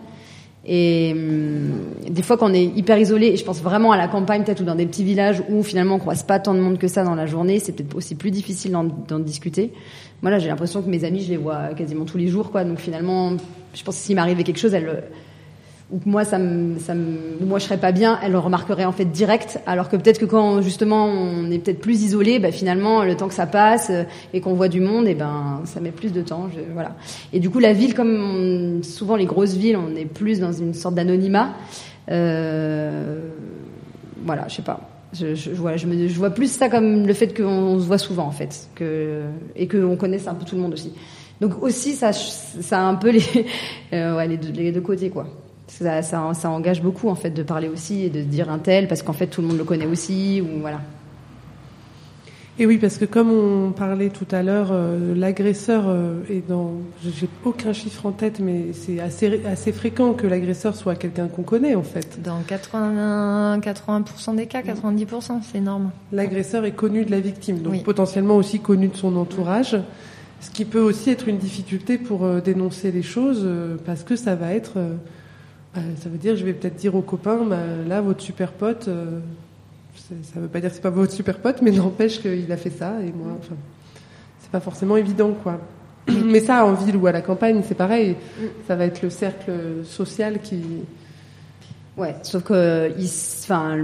Et 0.65 1.11
hum, 1.13 1.71
des 2.09 2.21
fois, 2.21 2.37
quand 2.37 2.49
on 2.49 2.53
est 2.53 2.65
hyper 2.65 2.97
isolé, 2.99 3.27
et 3.27 3.37
je 3.37 3.43
pense 3.43 3.61
vraiment 3.61 3.91
à 3.91 3.97
la 3.97 4.07
campagne, 4.07 4.43
peut-être, 4.43 4.61
ou 4.61 4.65
dans 4.65 4.75
des 4.75 4.85
petits 4.85 5.03
villages 5.03 5.43
où 5.49 5.63
finalement 5.63 5.95
on 5.95 5.99
croise 5.99 6.23
pas 6.23 6.39
tant 6.39 6.53
de 6.53 6.59
monde 6.59 6.77
que 6.77 6.87
ça 6.87 7.03
dans 7.03 7.15
la 7.15 7.25
journée, 7.25 7.59
c'est 7.59 7.71
peut-être 7.71 7.95
aussi 7.95 8.15
plus 8.15 8.31
difficile 8.31 8.71
d'en, 8.71 8.83
d'en 8.83 9.19
discuter. 9.19 9.73
Moi, 10.21 10.29
là, 10.29 10.37
j'ai 10.37 10.49
l'impression 10.49 10.81
que 10.81 10.89
mes 10.89 11.03
amis, 11.03 11.23
je 11.23 11.29
les 11.29 11.37
vois 11.37 11.73
quasiment 11.75 12.05
tous 12.05 12.17
les 12.17 12.27
jours, 12.27 12.51
quoi. 12.51 12.63
Donc 12.63 12.79
finalement, 12.79 13.31
je 13.73 13.83
pense 13.83 13.95
que 13.95 14.01
s'il 14.01 14.15
m'arrivait 14.15 14.43
quelque 14.43 14.59
chose, 14.59 14.73
elles, 14.73 15.03
ou 15.91 15.99
que 15.99 16.07
moi, 16.07 16.23
ça 16.23 16.39
me, 16.39 16.79
ça 16.79 16.93
moi, 16.95 17.59
je 17.59 17.65
serais 17.65 17.77
pas 17.79 17.91
bien, 17.91 18.17
elles 18.23 18.31
le 18.31 18.39
remarqueraient 18.39 18.85
en 18.85 18.91
fait 18.91 19.05
direct. 19.05 19.59
Alors 19.65 19.89
que 19.89 19.97
peut-être 19.97 20.19
que 20.19 20.25
quand 20.25 20.61
justement 20.61 21.05
on 21.05 21.51
est 21.51 21.59
peut-être 21.59 21.81
plus 21.81 22.03
isolé, 22.03 22.39
bah, 22.39 22.51
finalement, 22.51 23.03
le 23.03 23.15
temps 23.17 23.27
que 23.27 23.33
ça 23.33 23.45
passe 23.45 23.89
euh, 23.89 24.03
et 24.33 24.39
qu'on 24.41 24.53
voit 24.53 24.69
du 24.69 24.79
monde, 24.79 25.07
et 25.07 25.15
ben, 25.15 25.61
ça 25.65 25.79
met 25.81 25.91
plus 25.91 26.13
de 26.13 26.21
temps. 26.21 26.49
Je, 26.55 26.59
voilà. 26.73 26.95
Et 27.33 27.39
du 27.39 27.49
coup, 27.49 27.59
la 27.59 27.73
ville, 27.73 27.93
comme 27.93 28.81
souvent 28.83 29.15
les 29.15 29.25
grosses 29.25 29.55
villes, 29.55 29.77
on 29.77 29.95
est 29.95 30.05
plus 30.05 30.39
dans 30.39 30.53
une 30.53 30.73
sorte 30.73 30.95
d'anonymat. 30.95 31.49
Euh, 32.09 33.19
voilà, 34.23 34.47
je 34.47 34.55
sais 34.55 34.61
pas. 34.61 34.81
Je, 35.13 35.35
je, 35.35 35.49
je 35.51 35.55
vois, 35.55 35.75
je, 35.75 35.87
me- 35.87 36.07
je 36.07 36.17
vois 36.17 36.29
plus 36.29 36.49
ça 36.49 36.69
comme 36.69 37.05
le 37.05 37.13
fait 37.13 37.35
qu'on 37.35 37.77
se 37.79 37.85
voit 37.85 37.97
souvent 37.97 38.25
en 38.25 38.31
fait, 38.31 38.69
que, 38.75 39.23
et 39.57 39.67
qu'on 39.67 39.97
connaisse 39.97 40.25
un 40.27 40.33
peu 40.35 40.45
tout 40.45 40.55
le 40.55 40.61
monde 40.61 40.73
aussi. 40.73 40.93
Donc 41.41 41.61
aussi, 41.61 41.93
ça, 41.93 42.13
ça 42.13 42.79
a 42.79 42.83
un 42.83 42.95
peu 42.95 43.09
les, 43.09 43.21
euh, 43.93 44.15
ouais, 44.15 44.27
les, 44.27 44.37
deux, 44.37 44.51
les 44.53 44.71
deux 44.71 44.79
côtés 44.79 45.09
quoi. 45.09 45.27
Ça, 45.81 46.01
ça, 46.03 46.31
ça 46.33 46.49
engage 46.49 46.81
beaucoup 46.81 47.09
en 47.09 47.15
fait 47.15 47.31
de 47.31 47.43
parler 47.43 47.67
aussi 47.67 48.03
et 48.03 48.09
de 48.09 48.21
dire 48.21 48.51
un 48.51 48.59
tel 48.59 48.87
parce 48.87 49.01
qu'en 49.01 49.13
fait 49.13 49.27
tout 49.27 49.41
le 49.41 49.47
monde 49.47 49.57
le 49.57 49.63
connaît 49.63 49.87
aussi 49.87 50.41
ou 50.41 50.59
voilà. 50.61 50.79
Et 52.59 52.65
oui, 52.67 52.77
parce 52.77 52.97
que 52.97 53.05
comme 53.05 53.31
on 53.31 53.71
parlait 53.71 54.09
tout 54.09 54.27
à 54.29 54.43
l'heure, 54.43 54.67
euh, 54.71 55.15
l'agresseur 55.15 55.85
euh, 55.87 56.19
est 56.29 56.47
dans. 56.47 56.73
J'ai 57.03 57.27
aucun 57.45 57.73
chiffre 57.73 58.05
en 58.05 58.11
tête, 58.11 58.39
mais 58.39 58.73
c'est 58.73 58.99
assez, 58.99 59.41
assez 59.45 59.71
fréquent 59.71 60.13
que 60.13 60.27
l'agresseur 60.27 60.75
soit 60.75 60.95
quelqu'un 60.95 61.27
qu'on 61.27 61.41
connaît 61.43 61.73
en 61.75 61.81
fait. 61.81 62.21
Dans 62.21 62.41
80, 62.45 63.59
80% 63.59 64.35
des 64.35 64.45
cas, 64.47 64.61
90%, 64.61 65.39
c'est 65.49 65.57
énorme. 65.59 65.91
L'agresseur 66.11 66.65
est 66.65 66.73
connu 66.73 67.05
de 67.05 67.11
la 67.11 67.21
victime, 67.21 67.59
donc 67.59 67.73
Oui. 67.73 67.79
potentiellement 67.83 68.35
aussi 68.35 68.59
connu 68.59 68.89
de 68.89 68.97
son 68.97 69.15
entourage, 69.15 69.77
ce 70.41 70.51
qui 70.51 70.65
peut 70.65 70.81
aussi 70.81 71.09
être 71.09 71.27
une 71.29 71.37
difficulté 71.37 71.97
pour 71.97 72.25
euh, 72.25 72.41
dénoncer 72.41 72.91
les 72.91 73.01
choses, 73.01 73.41
euh, 73.43 73.77
parce 73.85 74.03
que 74.03 74.15
ça 74.15 74.35
va 74.35 74.53
être. 74.53 74.73
Bah, 75.73 75.81
ça 75.97 76.09
veut 76.09 76.17
dire, 76.17 76.35
je 76.35 76.45
vais 76.45 76.53
peut-être 76.53 76.75
dire 76.75 76.95
aux 76.95 77.01
copains, 77.01 77.43
bah, 77.45 77.59
là, 77.87 78.01
votre 78.01 78.21
super 78.21 78.51
pote. 78.51 78.87
euh, 78.87 79.19
ça 80.23 80.39
veut 80.39 80.47
pas 80.47 80.59
dire 80.59 80.69
que 80.69 80.75
c'est 80.75 80.81
pas 80.81 80.89
votre 80.89 81.13
super 81.13 81.39
pote, 81.39 81.61
mais 81.61 81.71
n'empêche 81.71 82.21
qu'il 82.21 82.51
a 82.51 82.57
fait 82.57 82.69
ça, 82.69 83.01
et 83.01 83.11
moi, 83.11 83.37
enfin, 83.39 83.55
c'est 84.39 84.51
pas 84.51 84.59
forcément 84.59 84.97
évident, 84.97 85.33
quoi. 85.43 85.59
Mais 86.25 86.39
ça, 86.39 86.65
en 86.65 86.73
ville 86.73 86.97
ou 86.97 87.05
à 87.05 87.11
la 87.11 87.21
campagne, 87.21 87.61
c'est 87.63 87.75
pareil. 87.75 88.15
Ça 88.67 88.75
va 88.75 88.85
être 88.85 89.03
le 89.03 89.11
cercle 89.11 89.51
social 89.83 90.39
qui. 90.41 90.59
Ouais, 91.95 92.15
sauf 92.23 92.43
que 92.43 92.91
enfin, 93.43 93.77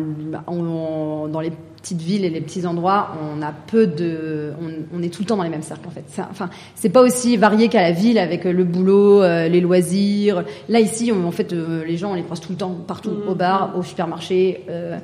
dans 0.47 1.39
les 1.39 1.51
petites 1.87 2.01
villes 2.01 2.25
et 2.25 2.29
les 2.29 2.41
petits 2.41 2.65
endroits, 2.65 3.13
on 3.21 3.41
a 3.41 3.51
peu 3.53 3.87
de, 3.87 4.51
on, 4.61 4.97
on 4.97 5.01
est 5.01 5.07
tout 5.09 5.21
le 5.21 5.25
temps 5.27 5.37
dans 5.37 5.43
les 5.43 5.49
mêmes 5.49 5.61
cercles 5.61 5.87
en 5.87 5.91
fait. 5.91 6.03
C'est- 6.07 6.21
Enfin, 6.29 6.49
c'est 6.75 6.89
pas 6.89 7.01
aussi 7.01 7.37
varié 7.37 7.69
qu'à 7.69 7.81
la 7.81 7.91
ville 7.93 8.17
avec 8.19 8.43
le 8.43 8.63
boulot, 8.65 9.21
euh, 9.23 9.47
les 9.47 9.61
loisirs. 9.61 10.43
Là 10.67 10.79
ici, 10.81 11.11
on- 11.13 11.25
en 11.25 11.31
fait, 11.31 11.53
euh, 11.53 11.85
les 11.85 11.95
gens 11.95 12.11
on 12.11 12.15
les 12.15 12.23
croise 12.23 12.41
tout 12.41 12.51
le 12.51 12.57
temps, 12.57 12.75
partout, 12.85 13.11
au 13.27 13.35
bar, 13.35 13.73
au 13.77 13.83
supermarché, 13.83 14.65
euh, 14.69 14.97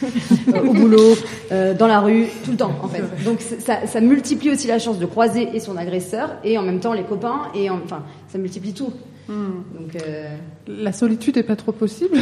euh, 0.02 0.60
au 0.62 0.72
boulot, 0.72 1.14
euh, 1.52 1.74
dans 1.74 1.86
la 1.88 2.00
rue, 2.00 2.26
tout 2.44 2.52
le 2.52 2.56
temps 2.56 2.72
en 2.82 2.88
fait. 2.88 3.02
Donc 3.24 3.40
ça, 3.42 3.86
ça 3.86 4.00
multiplie 4.00 4.50
aussi 4.50 4.66
la 4.66 4.78
chance 4.78 4.98
de 4.98 5.06
croiser 5.06 5.48
et 5.54 5.60
son 5.60 5.76
agresseur 5.76 6.30
et 6.42 6.56
en 6.56 6.62
même 6.62 6.80
temps 6.80 6.94
les 6.94 7.04
copains 7.04 7.42
et 7.54 7.68
en- 7.68 7.80
enfin, 7.84 8.02
ça 8.28 8.38
multiplie 8.38 8.72
tout. 8.72 8.92
Donc 9.28 9.94
euh, 10.02 10.24
La 10.66 10.92
solitude 10.92 11.36
est 11.36 11.44
pas 11.44 11.54
trop 11.54 11.70
possible. 11.70 12.18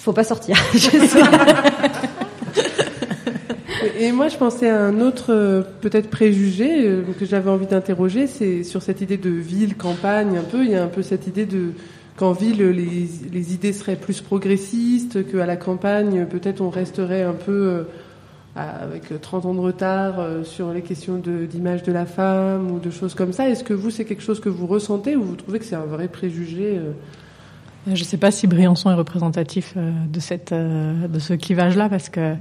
faut 0.00 0.12
pas 0.12 0.24
sortir. 0.24 0.56
Et 3.98 4.12
moi, 4.12 4.28
je 4.28 4.36
pensais 4.36 4.68
à 4.68 4.80
un 4.80 5.00
autre 5.00 5.32
euh, 5.32 5.62
peut-être 5.80 6.08
préjugé 6.08 6.86
euh, 6.86 7.02
que 7.18 7.26
j'avais 7.26 7.50
envie 7.50 7.66
d'interroger, 7.66 8.26
c'est 8.26 8.62
sur 8.64 8.82
cette 8.82 9.00
idée 9.00 9.16
de 9.16 9.30
ville, 9.30 9.76
campagne, 9.76 10.38
un 10.38 10.42
peu. 10.42 10.64
Il 10.64 10.70
y 10.70 10.74
a 10.74 10.82
un 10.82 10.88
peu 10.88 11.02
cette 11.02 11.26
idée 11.26 11.46
de 11.46 11.72
qu'en 12.16 12.32
ville, 12.32 12.62
les, 12.62 13.08
les 13.32 13.54
idées 13.54 13.72
seraient 13.72 13.96
plus 13.96 14.20
progressistes, 14.20 15.30
qu'à 15.30 15.46
la 15.46 15.56
campagne, 15.56 16.26
peut-être 16.26 16.60
on 16.60 16.70
resterait 16.70 17.22
un 17.22 17.32
peu 17.32 17.52
euh, 17.52 17.82
avec 18.54 19.20
30 19.20 19.46
ans 19.46 19.54
de 19.54 19.60
retard 19.60 20.14
sur 20.44 20.72
les 20.72 20.82
questions 20.82 21.18
d'image 21.18 21.82
de, 21.82 21.90
la 21.90 22.06
femme 22.06 22.70
ou 22.70 22.78
de 22.78 22.90
choses 22.90 23.14
comme 23.14 23.32
ça. 23.32 23.48
Est-ce 23.48 23.64
que 23.64 23.74
vous, 23.74 23.90
c'est 23.90 24.04
quelque 24.04 24.22
chose 24.22 24.38
que 24.38 24.48
vous 24.48 24.68
ressentez 24.68 25.16
ou 25.16 25.22
vous 25.22 25.34
trouvez 25.34 25.58
que 25.58 25.64
c'est 25.64 25.74
un 25.74 25.86
vrai 25.86 26.06
préjugé 26.06 26.78
Je 27.86 27.90
ne 27.90 28.04
sais 28.04 28.16
pas 28.16 28.30
si 28.30 28.46
Briançon 28.46 28.90
est 28.90 28.94
représentatif 28.94 29.74
euh, 29.76 29.92
de, 30.10 30.18
cette, 30.18 30.52
euh, 30.52 31.06
de 31.06 31.18
ce 31.18 31.34
clivage-là, 31.34 31.90
parce 31.90 32.08
que 32.08 32.34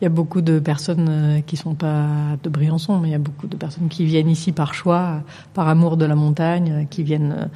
il 0.00 0.04
y 0.04 0.06
a 0.06 0.10
beaucoup 0.10 0.40
de 0.40 0.58
personnes 0.58 1.08
euh, 1.08 1.40
qui 1.40 1.56
sont 1.56 1.74
pas 1.74 2.06
de 2.42 2.48
Briançon, 2.48 2.98
mais 2.98 3.08
il 3.08 3.12
y 3.12 3.14
a 3.14 3.20
beaucoup 3.20 3.46
de 3.46 3.56
personnes 3.56 3.88
qui 3.88 4.04
viennent 4.04 4.28
ici 4.28 4.50
par 4.50 4.74
choix, 4.74 5.22
par 5.54 5.68
amour 5.68 5.96
de 5.96 6.04
la 6.04 6.16
montagne, 6.16 6.86
qui 6.90 7.04
viennent 7.04 7.48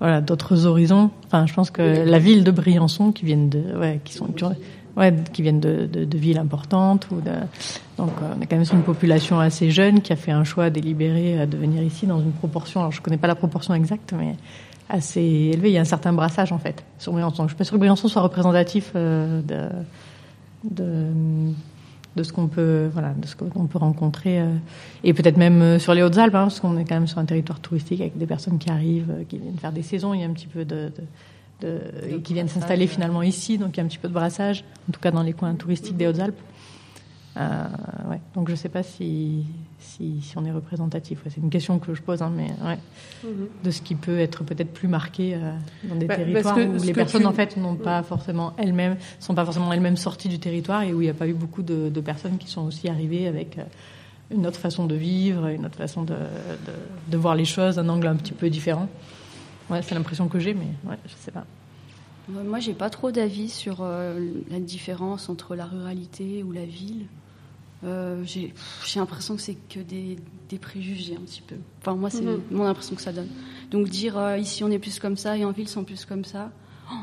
voilà 0.00 0.22
d'autres 0.22 0.64
horizons. 0.64 1.10
Enfin, 1.26 1.46
je 1.46 1.52
pense 1.52 1.70
que 1.70 1.82
la 1.82 2.18
ville 2.18 2.44
de 2.44 2.50
Briançon, 2.50 3.12
qui 3.12 3.26
viennent 3.26 3.50
de, 3.50 3.62
ouais, 3.78 4.00
qui 4.02 4.14
sont, 4.14 4.28
ouais, 4.96 5.14
qui 5.34 5.42
viennent 5.42 5.60
de, 5.60 5.86
de, 5.86 6.04
de 6.06 6.18
villes 6.18 6.38
importantes 6.38 7.08
ou 7.10 7.20
de, 7.20 7.32
donc 7.98 8.12
on 8.22 8.40
est 8.40 8.46
quand 8.46 8.56
même 8.56 8.64
sur 8.64 8.76
une 8.76 8.82
population 8.82 9.38
assez 9.38 9.70
jeune 9.70 10.00
qui 10.00 10.14
a 10.14 10.16
fait 10.16 10.32
un 10.32 10.44
choix 10.44 10.70
délibéré 10.70 11.46
de 11.46 11.56
venir 11.58 11.82
ici 11.82 12.06
dans 12.06 12.20
une 12.20 12.32
proportion. 12.32 12.80
Alors 12.80 12.92
je 12.92 13.02
connais 13.02 13.18
pas 13.18 13.28
la 13.28 13.34
proportion 13.34 13.74
exacte, 13.74 14.14
mais 14.16 14.36
assez 14.88 15.20
élevé. 15.20 15.70
Il 15.70 15.74
y 15.74 15.78
a 15.78 15.80
un 15.80 15.84
certain 15.84 16.12
brassage 16.12 16.52
en 16.52 16.58
fait 16.58 16.84
sur 16.98 17.12
Briançon. 17.12 17.44
Je 17.44 17.48
suis 17.48 17.56
pas 17.56 17.64
sûre 17.64 17.74
que 17.74 17.78
Briançon 17.78 18.08
soit 18.08 18.22
représentatif 18.22 18.92
euh, 18.94 19.40
de, 19.42 19.68
de 20.70 21.06
de 22.16 22.22
ce 22.22 22.32
qu'on 22.32 22.48
peut 22.48 22.88
voilà 22.90 23.12
de 23.12 23.26
ce 23.26 23.36
qu'on 23.36 23.66
peut 23.66 23.78
rencontrer 23.78 24.40
euh, 24.40 24.54
et 25.04 25.12
peut-être 25.12 25.36
même 25.36 25.60
euh, 25.60 25.78
sur 25.78 25.92
les 25.92 26.02
Hautes-Alpes 26.02 26.34
hein, 26.34 26.44
parce 26.44 26.60
qu'on 26.60 26.78
est 26.78 26.84
quand 26.84 26.94
même 26.94 27.06
sur 27.06 27.18
un 27.18 27.26
territoire 27.26 27.60
touristique 27.60 28.00
avec 28.00 28.16
des 28.16 28.26
personnes 28.26 28.58
qui 28.58 28.70
arrivent 28.70 29.12
qui 29.28 29.36
viennent 29.36 29.58
faire 29.58 29.72
des 29.72 29.82
saisons 29.82 30.14
il 30.14 30.20
y 30.22 30.24
a 30.24 30.26
un 30.26 30.32
petit 30.32 30.46
peu 30.46 30.64
de, 30.64 30.90
de, 31.60 31.68
de 31.68 31.80
et 32.08 32.22
qui 32.22 32.32
viennent 32.32 32.48
s'installer 32.48 32.86
finalement 32.86 33.20
ici 33.20 33.58
donc 33.58 33.76
il 33.76 33.76
y 33.76 33.80
a 33.80 33.84
un 33.84 33.86
petit 33.86 33.98
peu 33.98 34.08
de 34.08 34.14
brassage 34.14 34.64
en 34.88 34.92
tout 34.92 35.00
cas 35.00 35.10
dans 35.10 35.22
les 35.22 35.34
coins 35.34 35.54
touristiques 35.56 35.98
des 35.98 36.06
Hautes-Alpes 36.06 36.40
ouais. 37.36 38.20
donc 38.34 38.48
je 38.50 38.54
sais 38.54 38.68
pas 38.68 38.82
si 38.82 39.44
si, 39.78 40.20
si 40.22 40.38
on 40.38 40.44
est 40.44 40.52
représentatif 40.52 41.24
ouais, 41.24 41.30
c'est 41.34 41.40
une 41.40 41.50
question 41.50 41.78
que 41.78 41.94
je 41.94 42.02
pose 42.02 42.22
hein, 42.22 42.32
mais 42.34 42.48
ouais 42.64 42.78
Mhm. 43.24 43.46
de 43.64 43.70
ce 43.70 43.80
qui 43.82 43.94
peut 43.94 44.18
être 44.18 44.44
peut-être 44.44 44.72
plus 44.72 44.88
marqué 44.88 45.34
euh, 45.34 45.52
dans 45.84 45.96
des 45.96 46.06
Bah, 46.06 46.16
territoires 46.16 46.54
que 46.54 46.60
où 46.60 46.82
les 46.82 46.92
personnes 46.92 47.22
tu- 47.22 47.26
en 47.26 47.32
fait 47.32 47.56
n'ont 47.56 47.74
pas 47.74 48.02
forcément 48.02 48.52
elles-mêmes 48.58 48.96
sont 49.20 49.34
pas 49.34 49.44
forcément 49.44 49.72
elles-mêmes 49.72 49.96
sorties 49.96 50.28
du 50.28 50.38
territoire 50.38 50.82
et 50.82 50.92
où 50.92 51.00
il 51.00 51.04
n'y 51.04 51.10
a 51.10 51.14
pas 51.14 51.26
eu 51.26 51.32
beaucoup 51.32 51.62
de, 51.62 51.88
de 51.88 52.00
personnes 52.00 52.36
qui 52.38 52.48
sont 52.48 52.62
aussi 52.66 52.88
arrivées 52.88 53.26
avec 53.26 53.58
euh, 53.58 53.62
une 54.30 54.46
autre 54.46 54.58
façon 54.58 54.86
de 54.86 54.94
vivre, 54.94 55.46
une 55.48 55.64
autre 55.64 55.76
façon 55.78 56.02
de, 56.02 56.14
de, 56.14 56.72
de 57.08 57.16
voir 57.16 57.34
les 57.36 57.44
choses, 57.44 57.78
un 57.78 57.88
angle 57.88 58.06
un 58.08 58.16
petit 58.16 58.32
peu 58.32 58.50
différent. 58.50 58.88
Ouais, 59.70 59.82
c'est 59.82 59.94
l'impression 59.94 60.28
que 60.28 60.38
j'ai, 60.40 60.52
mais 60.52 60.66
ouais, 60.88 60.96
je 61.06 61.12
sais 61.16 61.30
pas. 61.30 61.44
Euh, 62.34 62.42
Moi, 62.44 62.58
j'ai 62.60 62.74
pas 62.74 62.90
trop 62.90 63.10
d'avis 63.12 63.48
sur 63.48 63.78
euh, 63.82 64.18
la 64.50 64.58
différence 64.60 65.28
entre 65.28 65.54
la 65.54 65.64
ruralité 65.64 66.42
ou 66.42 66.50
la 66.52 66.64
ville. 66.64 67.06
Euh, 67.84 68.22
j'ai 68.24 68.52
l'impression 68.96 69.36
que 69.36 69.42
c'est 69.42 69.56
que 69.68 69.80
des, 69.80 70.16
des 70.48 70.58
préjugés 70.58 71.14
un 71.16 71.20
petit 71.24 71.42
peu. 71.42 71.56
Enfin, 71.82 71.94
moi, 71.94 72.08
c'est 72.10 72.22
Mhm. 72.22 72.40
mon 72.50 72.64
impression 72.66 72.96
que 72.96 73.02
ça 73.02 73.12
donne. 73.12 73.28
Donc 73.70 73.88
dire 73.88 74.16
euh, 74.16 74.38
ici 74.38 74.64
on 74.64 74.70
est 74.70 74.78
plus 74.78 74.98
comme 74.98 75.16
ça 75.16 75.36
et 75.36 75.44
en 75.44 75.50
ville 75.50 75.68
sont 75.68 75.84
plus 75.84 76.04
comme 76.04 76.24
ça, 76.24 76.50
oh, 76.90 76.94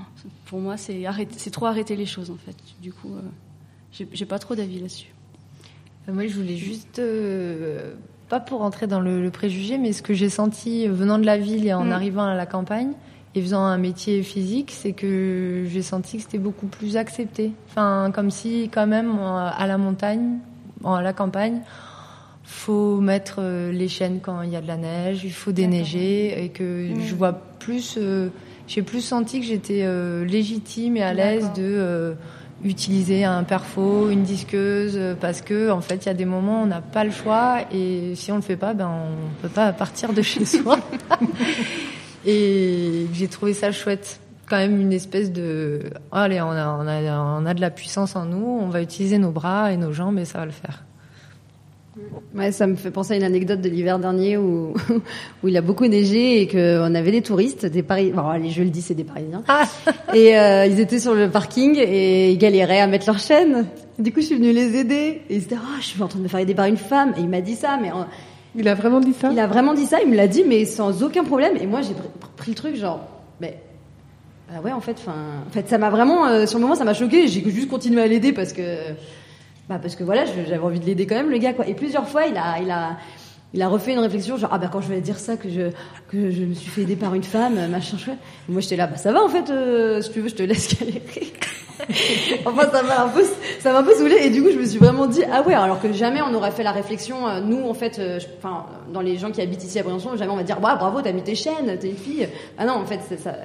pour 0.46 0.60
moi, 0.60 0.78
c'est 0.78 1.04
c'est 1.38 1.52
trop 1.52 1.66
arrêter 1.68 1.96
les 1.96 2.06
choses 2.06 2.32
en 2.32 2.38
fait. 2.38 2.56
Du 2.82 2.92
coup, 2.94 3.14
euh, 3.14 4.06
j'ai 4.14 4.26
pas 4.26 4.40
trop 4.40 4.56
d'avis 4.56 4.80
là-dessus. 4.80 5.14
Euh, 6.10 6.14
Moi, 6.14 6.28
je 6.28 6.36
voulais 6.36 6.58
juste 6.58 7.00
euh, 7.00 7.94
pas 8.30 8.40
pour 8.40 8.60
rentrer 8.62 8.88
dans 8.88 9.00
le, 9.00 9.22
le 9.22 9.30
préjugé, 9.30 9.78
mais 9.78 9.94
ce 9.94 10.02
que 10.02 10.14
j'ai 10.16 10.30
senti 10.30 10.88
venant 10.88 11.20
de 11.20 11.26
la 11.26 11.38
ville 11.38 11.66
et 11.68 11.74
en 11.74 11.86
Mm. 11.86 11.92
arrivant 11.92 12.24
à 12.26 12.34
la 12.36 12.46
campagne 12.48 12.94
et 13.36 13.42
faisant 13.42 13.62
un 13.64 13.78
métier 13.78 14.24
physique, 14.24 14.72
c'est 14.72 14.94
que 14.94 15.66
j'ai 15.70 15.82
senti 15.84 16.18
que 16.18 16.24
c'était 16.24 16.38
beaucoup 16.40 16.68
plus 16.68 16.98
accepté. 16.98 17.52
Enfin, 17.70 18.12
comme 18.14 18.32
si 18.32 18.70
quand 18.74 18.88
même 18.88 19.20
à 19.20 19.66
la 19.68 19.78
montagne, 19.78 20.40
à 20.92 21.02
la 21.02 21.14
campagne, 21.14 21.62
faut 22.44 23.00
mettre 23.00 23.36
euh, 23.40 23.72
les 23.72 23.88
chaînes 23.88 24.20
quand 24.22 24.42
il 24.42 24.50
y 24.52 24.56
a 24.56 24.62
de 24.62 24.68
la 24.68 24.78
neige, 24.78 25.22
il 25.24 25.32
faut 25.32 25.52
déneiger 25.52 26.44
et 26.44 26.50
que 26.50 26.90
Mm. 26.94 27.02
je 27.02 27.16
vois 27.16 27.34
plus, 27.34 27.96
euh, 27.98 28.30
j'ai 28.68 28.82
plus 28.82 29.02
senti 29.02 29.40
que 29.40 29.46
j'étais 29.46 29.82
euh, 29.84 30.26
légitime 30.26 30.98
et 30.98 31.04
à 31.04 31.14
l'aise 31.14 31.52
de 31.56 31.62
euh, 31.64 32.14
utiliser 32.66 33.24
un 33.26 33.44
perfo, 33.44 34.10
une 34.10 34.24
disqueuse, 34.24 35.00
parce 35.20 35.42
que 35.42 35.70
en 35.72 35.82
fait 35.82 35.96
il 36.04 36.08
y 36.08 36.10
a 36.10 36.14
des 36.14 36.26
moments 36.26 36.62
où 36.62 36.64
on 36.64 36.68
n'a 36.68 36.82
pas 36.82 37.04
le 37.04 37.12
choix 37.12 37.60
et 37.74 38.14
si 38.16 38.32
on 38.32 38.36
le 38.38 38.42
fait 38.42 38.56
pas, 38.58 38.74
ben 38.74 38.90
on 38.90 39.42
peut 39.42 39.50
pas 39.54 39.72
partir 39.74 40.14
de 40.14 40.22
chez 40.22 40.46
soi. 40.58 40.78
et 42.26 43.08
j'ai 43.14 43.28
trouvé 43.28 43.54
ça 43.54 43.72
chouette. 43.72 44.20
Quand 44.50 44.58
même 44.58 44.80
une 44.80 44.92
espèce 44.94 45.32
de 45.32 45.82
oh, 46.12 46.16
allez 46.16 46.42
on 46.42 46.50
a, 46.52 46.78
on 46.80 46.88
a 46.88 47.40
on 47.42 47.46
a 47.46 47.54
de 47.54 47.62
la 47.62 47.70
puissance 47.70 48.16
en 48.16 48.26
nous, 48.26 48.60
on 48.62 48.68
va 48.68 48.82
utiliser 48.82 49.18
nos 49.18 49.32
bras 49.32 49.72
et 49.72 49.78
nos 49.78 49.94
jambes 49.94 50.20
et 50.20 50.26
ça 50.26 50.40
va 50.40 50.46
le 50.46 50.52
faire. 50.52 50.84
Ouais, 52.34 52.52
ça 52.52 52.66
me 52.66 52.76
fait 52.76 52.90
penser 52.90 53.14
à 53.14 53.18
une 53.18 53.24
anecdote 53.24 53.62
de 53.62 53.70
l'hiver 53.70 54.00
dernier 54.00 54.36
où, 54.36 54.74
où 55.44 55.48
il 55.48 55.56
a 55.56 55.62
beaucoup 55.62 55.86
neigé 55.86 56.42
et 56.42 56.48
qu'on 56.48 56.96
avait 56.96 57.12
des 57.12 57.22
touristes, 57.22 57.68
des 57.68 57.84
Parisiens. 57.84 58.16
Bon, 58.16 58.28
allez, 58.28 58.50
je 58.50 58.64
le 58.64 58.70
dis, 58.72 58.82
c'est 58.82 58.96
des 58.96 59.04
Parisiens. 59.04 59.44
Et 60.16 60.36
euh, 60.38 60.66
ils 60.66 60.80
étaient 60.80 61.00
sur 61.00 61.14
le 61.14 61.30
parking 61.30 61.78
et 61.78 62.32
ils 62.32 62.38
galéraient 62.40 62.80
à 62.80 62.88
mettre 62.88 63.06
leur 63.06 63.20
chaîne. 63.20 63.68
Du 64.00 64.12
coup, 64.12 64.22
je 64.22 64.26
suis 64.26 64.36
venue 64.36 64.52
les 64.52 64.76
aider. 64.76 65.22
Et 65.30 65.36
ils 65.36 65.42
se 65.44 65.50
disaient, 65.50 65.62
ah, 65.64 65.78
je 65.80 65.86
suis 65.86 66.02
en 66.02 66.08
train 66.08 66.18
de 66.18 66.24
me 66.24 66.28
faire 66.28 66.40
aider 66.40 66.56
par 66.56 66.66
une 66.66 66.78
femme. 66.78 67.14
Et 67.18 67.22
il 67.22 67.30
m'a 67.30 67.42
dit 67.42 67.56
ça, 67.56 67.78
mais 67.80 67.92
Il 68.56 68.68
a 68.68 68.74
vraiment 68.74 69.00
dit 69.00 69.14
ça? 69.14 69.30
il 69.32 69.40
a 69.40 69.46
vraiment 69.46 69.76
dit 69.76 69.86
ça. 69.86 70.02
Il 70.04 70.10
me 70.10 70.16
l'a 70.16 70.28
dit, 70.28 70.44
mais 70.48 70.66
sans 70.66 71.04
aucun 71.04 71.24
problème. 71.24 71.54
Et 71.62 71.68
moi, 71.68 71.82
j'ai 71.84 71.94
pr- 71.94 72.36
pris 72.38 72.52
le 72.52 72.56
truc 72.56 72.76
genre, 72.76 73.02
mais 73.40 73.60
bah 74.54 74.60
ouais, 74.64 74.72
en 74.72 74.82
fait, 74.82 74.98
enfin, 75.00 75.16
en 75.48 75.52
fait, 75.52 75.68
ça 75.68 75.78
m'a 75.78 75.90
vraiment, 75.90 76.28
euh, 76.28 76.46
sur 76.46 76.60
le 76.60 76.64
moment, 76.64 76.76
ça 76.76 76.84
m'a 76.84 76.94
choqué. 76.94 77.28
J'ai 77.28 77.44
juste 77.50 77.70
continué 77.70 78.02
à 78.02 78.08
l'aider 78.08 78.34
parce 78.34 78.54
que, 78.54 78.92
bah 79.68 79.80
parce 79.82 79.96
que 79.96 80.04
voilà, 80.04 80.26
j'avais 80.26 80.58
envie 80.60 80.80
de 80.80 80.86
l'aider 80.86 81.08
quand 81.08 81.16
même, 81.16 81.30
le 81.32 81.38
gars, 81.38 81.54
quoi. 81.54 81.68
Et 81.68 81.74
plusieurs 81.74 82.08
fois, 82.08 82.26
il 82.28 82.38
a, 82.38 82.60
il 82.62 82.70
a, 82.70 82.98
il 83.54 83.62
a 83.62 83.68
refait 83.68 83.94
une 83.94 84.00
réflexion, 84.00 84.38
genre 84.38 84.50
ah 84.52 84.58
bah 84.58 84.70
quand 84.72 84.82
je 84.82 84.90
vais 84.90 85.00
dire 85.02 85.18
ça 85.20 85.38
que 85.38 85.50
je 85.50 85.70
que 86.10 86.32
je 86.32 86.44
me 86.44 86.54
suis 86.54 86.70
fait 86.70 86.82
aider 86.82 86.96
par 86.96 87.14
une 87.14 87.24
femme, 87.24 87.68
machin 87.70 87.98
chouette. 87.98 88.18
Et 88.50 88.52
moi 88.52 88.62
j'étais 88.62 88.76
là, 88.76 88.88
bah 88.88 88.98
ça 88.98 89.12
va 89.12 89.24
en 89.24 89.30
fait, 89.30 89.50
euh, 89.50 90.02
si 90.02 90.12
tu 90.12 90.22
veux, 90.22 90.30
je 90.30 90.36
te 90.36 90.44
laisse 90.44 90.76
galérer. 90.80 91.34
enfin 92.46 92.70
ça 92.72 92.82
m'a 92.84 93.04
un 93.04 93.10
peu, 93.10 93.24
ça 93.60 93.72
m'a 93.74 93.80
un 93.80 93.84
peu 93.84 93.94
saoulé 93.94 94.16
et 94.22 94.30
du 94.30 94.42
coup 94.42 94.50
je 94.52 94.58
me 94.58 94.66
suis 94.66 94.80
vraiment 94.80 95.06
dit 95.06 95.22
ah 95.32 95.42
ouais, 95.44 95.54
alors 95.54 95.80
que 95.80 95.92
jamais 95.94 96.22
on 96.22 96.34
aurait 96.34 96.52
fait 96.52 96.64
la 96.64 96.72
réflexion. 96.72 97.28
euh, 97.28 97.42
nous 97.42 97.64
en 97.68 97.74
fait, 97.74 98.00
euh, 98.00 98.20
dans 98.92 99.02
les 99.02 99.18
gens 99.18 99.32
qui 99.32 99.42
habitent 99.42 99.64
ici 99.64 99.78
à 99.80 99.84
Briançon, 99.84 100.16
jamais 100.18 100.32
on 100.32 100.38
va 100.38 100.44
dire 100.44 100.60
bravo, 100.60 101.02
t'as 101.02 101.12
mis 101.12 101.24
tes 101.24 101.36
chaînes, 101.36 101.78
t'es 101.80 101.90
une 101.90 101.98
fille. 101.98 102.28
Ah 102.58 102.66
non, 102.66 102.74
en 102.74 102.86
fait 102.86 103.02
ça. 103.18 103.36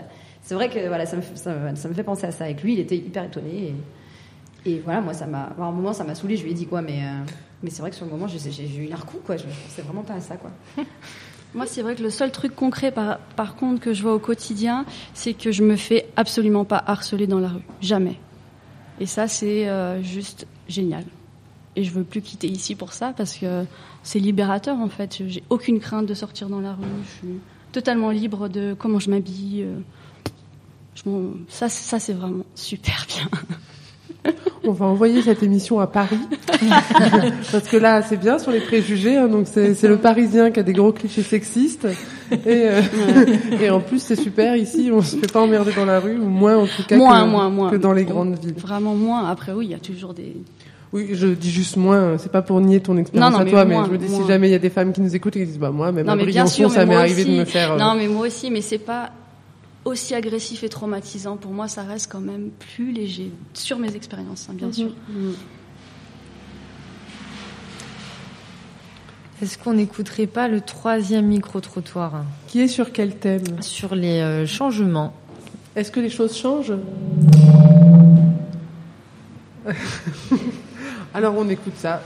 C'est 0.49 0.55
vrai 0.55 0.71
que 0.71 0.89
voilà, 0.89 1.05
ça 1.05 1.15
me, 1.19 1.23
ça, 1.35 1.53
me- 1.91 1.93
fait 1.95 2.03
penser 2.03 2.27
à 2.27 2.31
ça. 2.33 2.45
Avec 2.45 2.63
lui, 2.63 2.73
il 2.73 2.81
était 2.81 2.97
hyper 2.97 3.25
étonné. 3.25 3.75
Et, 4.65 4.71
et 4.71 4.79
voilà, 4.83 5.03
moi, 5.03 5.13
ça 5.13 5.27
m'a. 5.27 5.51
À 5.59 5.63
un 5.63 5.71
moment, 5.73 5.93
ça 5.93 6.05
m'a 6.05 6.15
saoulé. 6.15 6.39
Je 6.39 6.45
lui 6.45 6.53
ai 6.53 6.55
dit 6.55 6.67
quoi, 6.67 6.81
mais 6.81 7.03
euh, 7.03 7.21
mais 7.63 7.69
c'est 7.69 7.83
vrai 7.83 7.91
que 7.91 7.97
sur 7.97 8.07
le 8.07 8.11
moment, 8.13 8.27
j'ai 8.27 8.39
eu 8.79 8.87
l'air 8.87 9.05
coup, 9.05 9.19
quoi. 9.27 9.37
Je 9.37 9.43
pensais 9.43 9.83
vraiment 9.83 10.01
pas 10.05 10.15
à 10.15 10.21
ça, 10.21 10.39
quoi. 10.39 10.51
Moi, 11.55 11.67
c'est 11.67 11.83
vrai 11.83 11.95
que 11.97 12.03
le 12.03 12.09
seul 12.09 12.33
truc 12.33 12.55
concret, 12.57 12.91
par, 12.93 13.19
par 13.37 13.57
contre, 13.57 13.79
que 13.83 13.93
je 13.93 14.03
vois 14.03 14.15
au 14.15 14.19
quotidien, 14.19 14.87
c'est 15.13 15.35
que 15.35 15.53
je 15.53 15.63
me 15.63 15.77
fais 15.77 16.07
absolument 16.17 16.65
pas 16.65 16.83
harceler 16.87 17.27
dans 17.27 17.41
la 17.41 17.49
rue. 17.49 17.63
Jamais. 17.83 18.17
Et 19.01 19.07
ça, 19.07 19.29
c'est 19.29 19.69
euh, 19.69 20.03
juste 20.03 20.47
génial. 20.67 21.05
Et 21.77 21.85
je 21.85 21.91
veux 21.91 22.05
plus 22.05 22.23
quitter 22.23 22.47
ici 22.49 22.75
pour 22.75 22.95
ça 22.95 23.13
parce 23.15 23.35
que 23.37 23.67
c'est 24.03 24.19
libérateur, 24.19 24.79
en 24.79 24.89
fait. 24.89 25.23
J'ai 25.27 25.43
aucune 25.51 25.79
crainte 25.79 26.07
de 26.07 26.15
sortir 26.15 26.49
dans 26.49 26.61
la 26.61 26.73
rue. 26.73 26.85
Je 27.05 27.09
suis 27.29 27.39
totalement 27.73 28.11
libre 28.13 28.49
de 28.49 28.75
comment 28.79 28.99
je 28.99 29.11
m'habille. 29.11 29.65
euh. 29.65 29.79
Je 31.05 31.11
ça, 31.49 31.69
ça 31.69 31.99
c'est 31.99 32.13
vraiment 32.13 32.45
super 32.55 33.07
bien. 33.09 34.33
On 34.65 34.73
va 34.73 34.87
envoyer 34.87 35.23
cette 35.23 35.43
émission 35.43 35.79
à 35.81 35.87
Paris. 35.87 36.19
Parce 37.53 37.69
que 37.69 37.77
là, 37.77 38.03
c'est 38.03 38.17
bien 38.17 38.39
sur 38.39 38.51
les 38.51 38.61
préjugés. 38.61 39.17
hein, 39.17 39.29
donc, 39.29 39.47
c'est 39.47 39.83
le 39.85 39.97
Parisien 39.97 40.51
qui 40.51 40.61
a 40.61 40.63
des 40.63 40.73
gros 40.73 40.93
clichés 40.93 41.23
sexistes. 41.23 41.87
Et, 42.33 42.37
euh, 42.47 42.83
et 43.63 43.71
en 43.71 43.81
plus, 43.81 44.03
c'est 44.03 44.17
super. 44.17 44.57
Ici, 44.57 44.91
on 44.93 45.01
se 45.01 45.17
fait 45.17 45.33
pas 45.33 45.41
emmerder 45.41 45.73
dans 45.75 45.87
la 45.87 46.01
rue, 46.01 46.19
ou 46.19 46.29
moins 46.29 46.57
en 46.59 46.67
tout 46.67 46.83
cas 46.87 46.97
moins, 46.97 47.23
que, 47.25 47.29
moins, 47.31 47.49
moins. 47.49 47.71
que 47.71 47.77
dans 47.77 47.93
les 47.93 48.05
grandes 48.05 48.39
villes. 48.39 48.55
Vraiment 48.59 48.95
moins. 48.95 49.29
Après, 49.29 49.53
oui, 49.53 49.67
il 49.67 49.71
y 49.71 49.75
a 49.75 49.79
toujours 49.79 50.13
des. 50.13 50.37
Oui, 50.93 51.11
je 51.13 51.29
dis 51.29 51.51
juste 51.51 51.77
moins. 51.77 52.19
C'est 52.19 52.33
pas 52.33 52.43
pour 52.43 52.61
nier 52.61 52.81
ton 52.81 52.97
expérience 52.97 53.31
Non, 53.31 53.37
non, 53.37 53.43
à 53.43 53.45
mais 53.45 53.51
toi, 53.51 53.65
mais 53.65 53.77
je 53.87 53.91
me 53.93 53.99
dis 53.99 54.09
si 54.09 54.27
jamais 54.27 54.49
il 54.49 54.53
y 54.53 54.55
a 54.55 54.59
des 54.59 54.71
femmes 54.71 54.93
qui 54.93 55.01
nous 55.01 55.15
écoutent 55.15 55.37
et 55.37 55.41
qui 55.41 55.47
disent 55.47 55.59
bah 55.59 55.71
moi, 55.71 55.93
même 55.93 56.07
non, 56.07 56.13
à 56.13 56.17
mais 56.17 56.27
bien 56.27 56.47
sûr, 56.47 56.71
ça 56.71 56.85
m'est 56.85 56.97
arrivé 56.97 57.25
de 57.25 57.31
me 57.31 57.45
faire. 57.45 57.73
euh, 57.73 57.79
Non, 57.79 57.95
mais 57.97 58.09
moi 58.09 58.27
aussi, 58.27 58.51
mais 58.51 58.61
c'est 58.63 58.79
pas 58.79 59.11
aussi 59.89 60.15
agressif 60.15 60.63
et 60.65 60.69
traumatisant. 60.69 61.37
Pour 61.37 61.53
moi, 61.53 61.69
ça 61.69 61.83
reste 61.83 62.11
quand 62.13 62.21
même 62.21 62.51
plus 62.51 62.93
léger 62.93 63.31
sur 63.55 63.79
mes 63.79 63.95
expériences, 63.95 64.47
hein, 64.51 64.55
bien 64.55 64.69
Mhm. 64.69 64.73
sûr. 64.73 64.91
Est-ce 69.41 69.57
qu'on 69.57 69.75
n'écouterait 69.75 70.27
pas 70.27 70.49
le 70.49 70.61
troisième 70.61 71.27
micro-trottoir 71.27 72.25
Qui 72.49 72.61
est 72.61 72.69
sur 72.69 72.91
quel 72.93 73.15
thème? 73.17 73.63
Sur 73.63 73.95
les 73.95 74.21
euh, 74.21 74.47
changements. 74.47 75.15
Est-ce 75.77 75.93
que 75.93 76.01
les 76.01 76.11
choses 76.11 76.37
changent? 76.37 76.73
Alors 81.15 81.35
on 81.39 81.49
écoute 81.49 81.75
ça. 81.77 82.03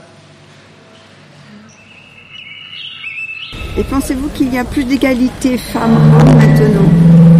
Et 3.77 3.83
pensez-vous 3.83 4.29
qu'il 4.29 4.53
y 4.53 4.59
a 4.59 4.63
plus 4.65 4.83
d'égalité 4.83 5.57
femmes-hommes 5.57 6.35
maintenant? 6.35 7.32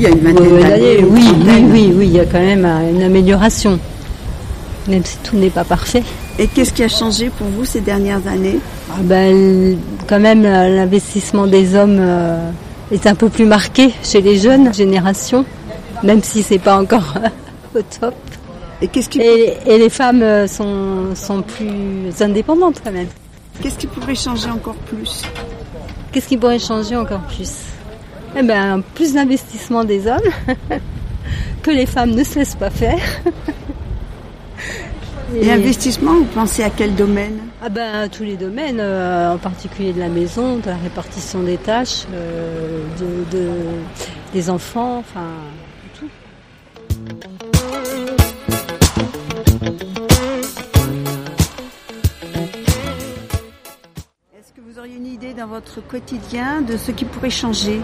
Il 0.00 0.04
y 0.04 0.06
a 0.06 0.10
une 0.10 0.20
vingtaine 0.20 0.60
d'années. 0.60 1.04
oui, 1.04 1.24
oui, 1.44 1.64
oui, 1.70 1.92
oui, 1.94 2.06
il 2.06 2.12
y 2.12 2.20
a 2.20 2.24
quand 2.24 2.40
même 2.40 2.64
euh, 2.64 2.90
une 2.90 3.02
amélioration, 3.02 3.78
même 4.88 5.04
si 5.04 5.18
tout 5.18 5.36
n'est 5.36 5.50
pas 5.50 5.64
parfait. 5.64 6.02
Et 6.38 6.46
qu'est-ce 6.46 6.72
qui 6.72 6.82
a 6.82 6.88
changé 6.88 7.28
pour 7.28 7.46
vous 7.48 7.66
ces 7.66 7.82
dernières 7.82 8.26
années? 8.26 8.58
Ah 8.90 8.94
ben, 9.02 9.76
quand 10.08 10.18
même, 10.18 10.46
euh, 10.46 10.74
l'investissement 10.74 11.46
des 11.46 11.74
hommes 11.74 11.98
euh, 12.00 12.50
est 12.90 13.06
un 13.06 13.14
peu 13.14 13.28
plus 13.28 13.44
marqué 13.44 13.92
chez 14.02 14.22
les 14.22 14.38
jeunes 14.38 14.72
générations, 14.72 15.44
même 16.02 16.22
si 16.22 16.42
c'est 16.42 16.58
pas 16.58 16.80
encore 16.80 17.14
au 17.74 17.80
top. 18.00 18.14
Et 18.80 18.88
qu'est-ce 18.88 19.10
qui, 19.10 19.20
Et, 19.20 19.58
et 19.66 19.76
les 19.76 19.90
femmes 19.90 20.24
sont, 20.48 21.14
sont 21.14 21.42
plus 21.42 22.22
indépendantes 22.22 22.80
quand 22.82 22.92
même. 22.92 23.08
qu'est-ce 23.62 23.76
qui 23.76 23.86
pourrait 23.86 24.14
changer 24.14 24.48
encore 24.48 24.76
plus? 24.76 25.20
Qu'est-ce 26.10 26.26
qui 26.26 26.38
pourrait 26.38 26.58
changer 26.58 26.96
encore 26.96 27.20
plus? 27.36 27.52
Eh 28.36 28.42
ben, 28.42 28.82
plus 28.94 29.14
d'investissement 29.14 29.84
des 29.84 30.06
hommes, 30.06 30.20
que 31.62 31.70
les 31.70 31.86
femmes 31.86 32.10
ne 32.12 32.22
se 32.24 32.38
laissent 32.38 32.54
pas 32.54 32.70
faire. 32.70 32.98
Et 35.34 35.50
investissement, 35.52 36.14
vous 36.14 36.24
pensez 36.24 36.64
à 36.64 36.70
quel 36.70 36.94
domaine? 36.96 37.38
Ah 37.62 37.68
ben, 37.68 38.08
tous 38.08 38.24
les 38.24 38.36
domaines, 38.36 38.80
euh, 38.80 39.34
en 39.34 39.38
particulier 39.38 39.92
de 39.92 40.00
la 40.00 40.08
maison, 40.08 40.56
de 40.56 40.66
la 40.66 40.76
répartition 40.76 41.40
des 41.44 41.56
tâches, 41.56 42.04
euh, 42.12 42.82
de, 42.98 43.36
de- 43.38 43.50
des 44.32 44.50
enfants, 44.50 44.98
enfin 44.98 45.28
auriez 54.80 54.96
une 54.96 55.06
idée 55.06 55.34
dans 55.34 55.46
votre 55.46 55.86
quotidien 55.86 56.62
de 56.62 56.78
ce 56.78 56.90
qui 56.90 57.04
pourrait 57.04 57.28
changer? 57.28 57.80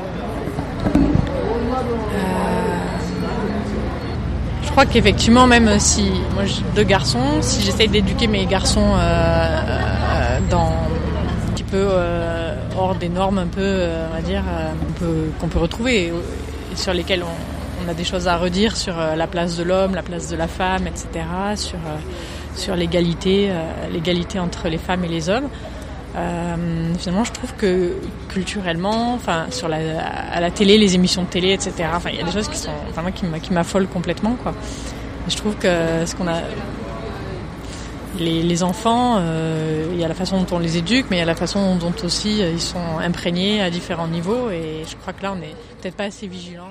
Je 4.63 4.71
crois 4.71 4.87
qu'effectivement, 4.87 5.47
même 5.47 5.79
si 5.79 6.11
moi 6.33 6.47
j'ai 6.47 6.63
deux 6.75 6.85
garçons, 6.85 7.43
si 7.43 7.61
j'essaye 7.63 7.89
d'éduquer 7.89 8.29
mes 8.29 8.47
garçons 8.47 8.95
euh, 8.95 8.99
euh, 8.99 10.39
dans 10.49 10.69
un 10.71 11.53
petit 11.53 11.65
peu 11.65 11.77
euh, 11.77 12.55
hors 12.79 12.95
des 12.95 13.11
normes, 13.11 13.39
un 13.39 13.47
peu, 13.47 13.61
euh, 13.61 14.07
on 14.11 14.15
va 14.15 14.23
dire, 14.23 14.43
euh, 14.49 15.29
qu'on 15.39 15.49
peut 15.49 15.59
retrouver, 15.59 16.07
et, 16.07 16.77
sur 16.77 16.95
lesquelles 16.95 17.25
on, 17.25 17.85
on 17.87 17.91
a 17.91 17.95
des 17.95 18.05
choses 18.05 18.27
à 18.27 18.39
redire 18.39 18.75
sur 18.75 18.99
euh, 18.99 19.17
la 19.17 19.27
place 19.27 19.59
de 19.59 19.65
l'homme, 19.65 19.95
la 19.95 20.03
place 20.03 20.31
de 20.31 20.37
la 20.37 20.49
femme, 20.49 20.87
etc., 20.87 21.27
sur 21.57 21.79
euh, 21.79 21.99
sur 22.55 22.75
l'égalité, 22.75 23.49
euh, 23.51 23.89
l'égalité 23.93 24.39
entre 24.39 24.69
les 24.69 24.79
femmes 24.79 25.05
et 25.05 25.09
les 25.09 25.29
hommes. 25.29 25.49
Euh, 26.17 26.95
finalement, 26.99 27.25
je 27.25 27.33
trouve 27.33 27.53
que 27.57 27.93
culturellement, 28.29 29.15
enfin, 29.15 29.47
sur 29.51 29.69
la, 29.69 30.01
à 30.03 30.41
la 30.41 30.51
télé, 30.51 30.79
les 30.79 30.95
émissions 30.95 31.23
de 31.25 31.29
télé, 31.29 31.53
etc. 31.53 31.91
Enfin, 31.95 32.11
il 32.11 32.19
y 32.19 32.23
a 32.23 32.25
des 32.25 32.33
choses 32.33 32.49
qui 32.49 32.57
sont, 32.57 32.71
enfin, 32.89 33.11
qui 33.11 33.27
m'a- 33.27 33.39
qui 33.39 33.53
m'affolent 33.53 33.89
complètement, 33.89 34.35
quoi. 34.43 34.55
Je 35.29 35.37
trouve 35.37 35.57
que 35.57 36.07
ce 36.07 36.15
qu'on 36.15 36.27
a, 36.29 36.41
les, 38.19 38.63
enfants, 38.63 39.17
euh, 39.19 39.89
il 39.93 40.01
y 40.01 40.05
a 40.05 40.09
la 40.09 40.15
façon 40.15 40.41
dont 40.43 40.57
on 40.57 40.59
les 40.59 40.79
éduque, 40.79 41.07
mais 41.11 41.17
il 41.17 41.19
y 41.19 41.23
a 41.23 41.27
la 41.27 41.35
façon 41.35 41.77
dont 41.77 41.93
aussi 42.03 42.43
euh, 42.43 42.51
ils 42.51 42.61
sont 42.61 42.99
imprégnés 42.99 43.61
à 43.61 43.69
différents 43.69 44.09
niveaux. 44.09 44.49
Et 44.51 44.85
je 44.89 44.97
crois 44.97 45.13
que 45.13 45.23
là, 45.23 45.33
on 45.33 45.37
n'est 45.37 45.55
peut-être 45.83 45.97
pas 45.97 46.05
assez 46.05 46.27
vigilant. 46.27 46.71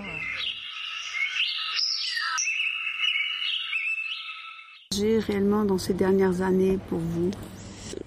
Changé 4.92 5.20
réellement 5.20 5.66
dans 5.66 5.78
ces 5.78 5.94
dernières 5.94 6.42
années 6.42 6.80
pour 6.90 7.00
vous 7.00 7.30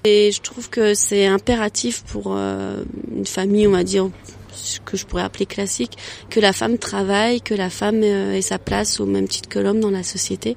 Et 0.04 0.30
je 0.32 0.40
trouve 0.40 0.70
que 0.70 0.94
c'est 0.94 1.26
impératif 1.26 2.02
pour 2.04 2.34
euh, 2.36 2.82
une 3.14 3.26
famille, 3.26 3.66
on 3.66 3.72
va 3.72 3.84
dire, 3.84 4.08
ce 4.52 4.80
que 4.80 4.96
je 4.96 5.06
pourrais 5.06 5.22
appeler 5.22 5.46
classique, 5.46 5.96
que 6.30 6.40
la 6.40 6.52
femme 6.52 6.78
travaille, 6.78 7.40
que 7.40 7.54
la 7.54 7.70
femme 7.70 8.02
euh, 8.02 8.34
ait 8.34 8.42
sa 8.42 8.58
place 8.58 9.00
au 9.00 9.06
même 9.06 9.28
titre 9.28 9.48
que 9.48 9.58
l'homme 9.58 9.80
dans 9.80 9.90
la 9.90 10.02
société. 10.02 10.56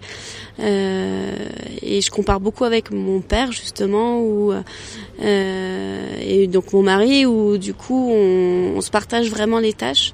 Euh, 0.60 1.34
et 1.82 2.02
je 2.02 2.12
compare 2.12 2.40
beaucoup 2.40 2.66
avec 2.66 2.92
mon 2.92 3.22
père 3.22 3.52
justement, 3.52 4.20
où, 4.22 4.54
euh, 4.54 6.16
et 6.22 6.48
donc 6.48 6.74
mon 6.74 6.84
mari, 6.84 7.26
où 7.26 7.58
du 7.58 7.74
coup 7.74 8.12
on, 8.12 8.74
on 8.76 8.82
se 8.82 8.92
partage 8.92 9.30
vraiment 9.30 9.60
les 9.60 9.74
tâches. 9.74 10.14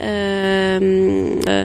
Euh, 0.00 1.40
euh, 1.48 1.64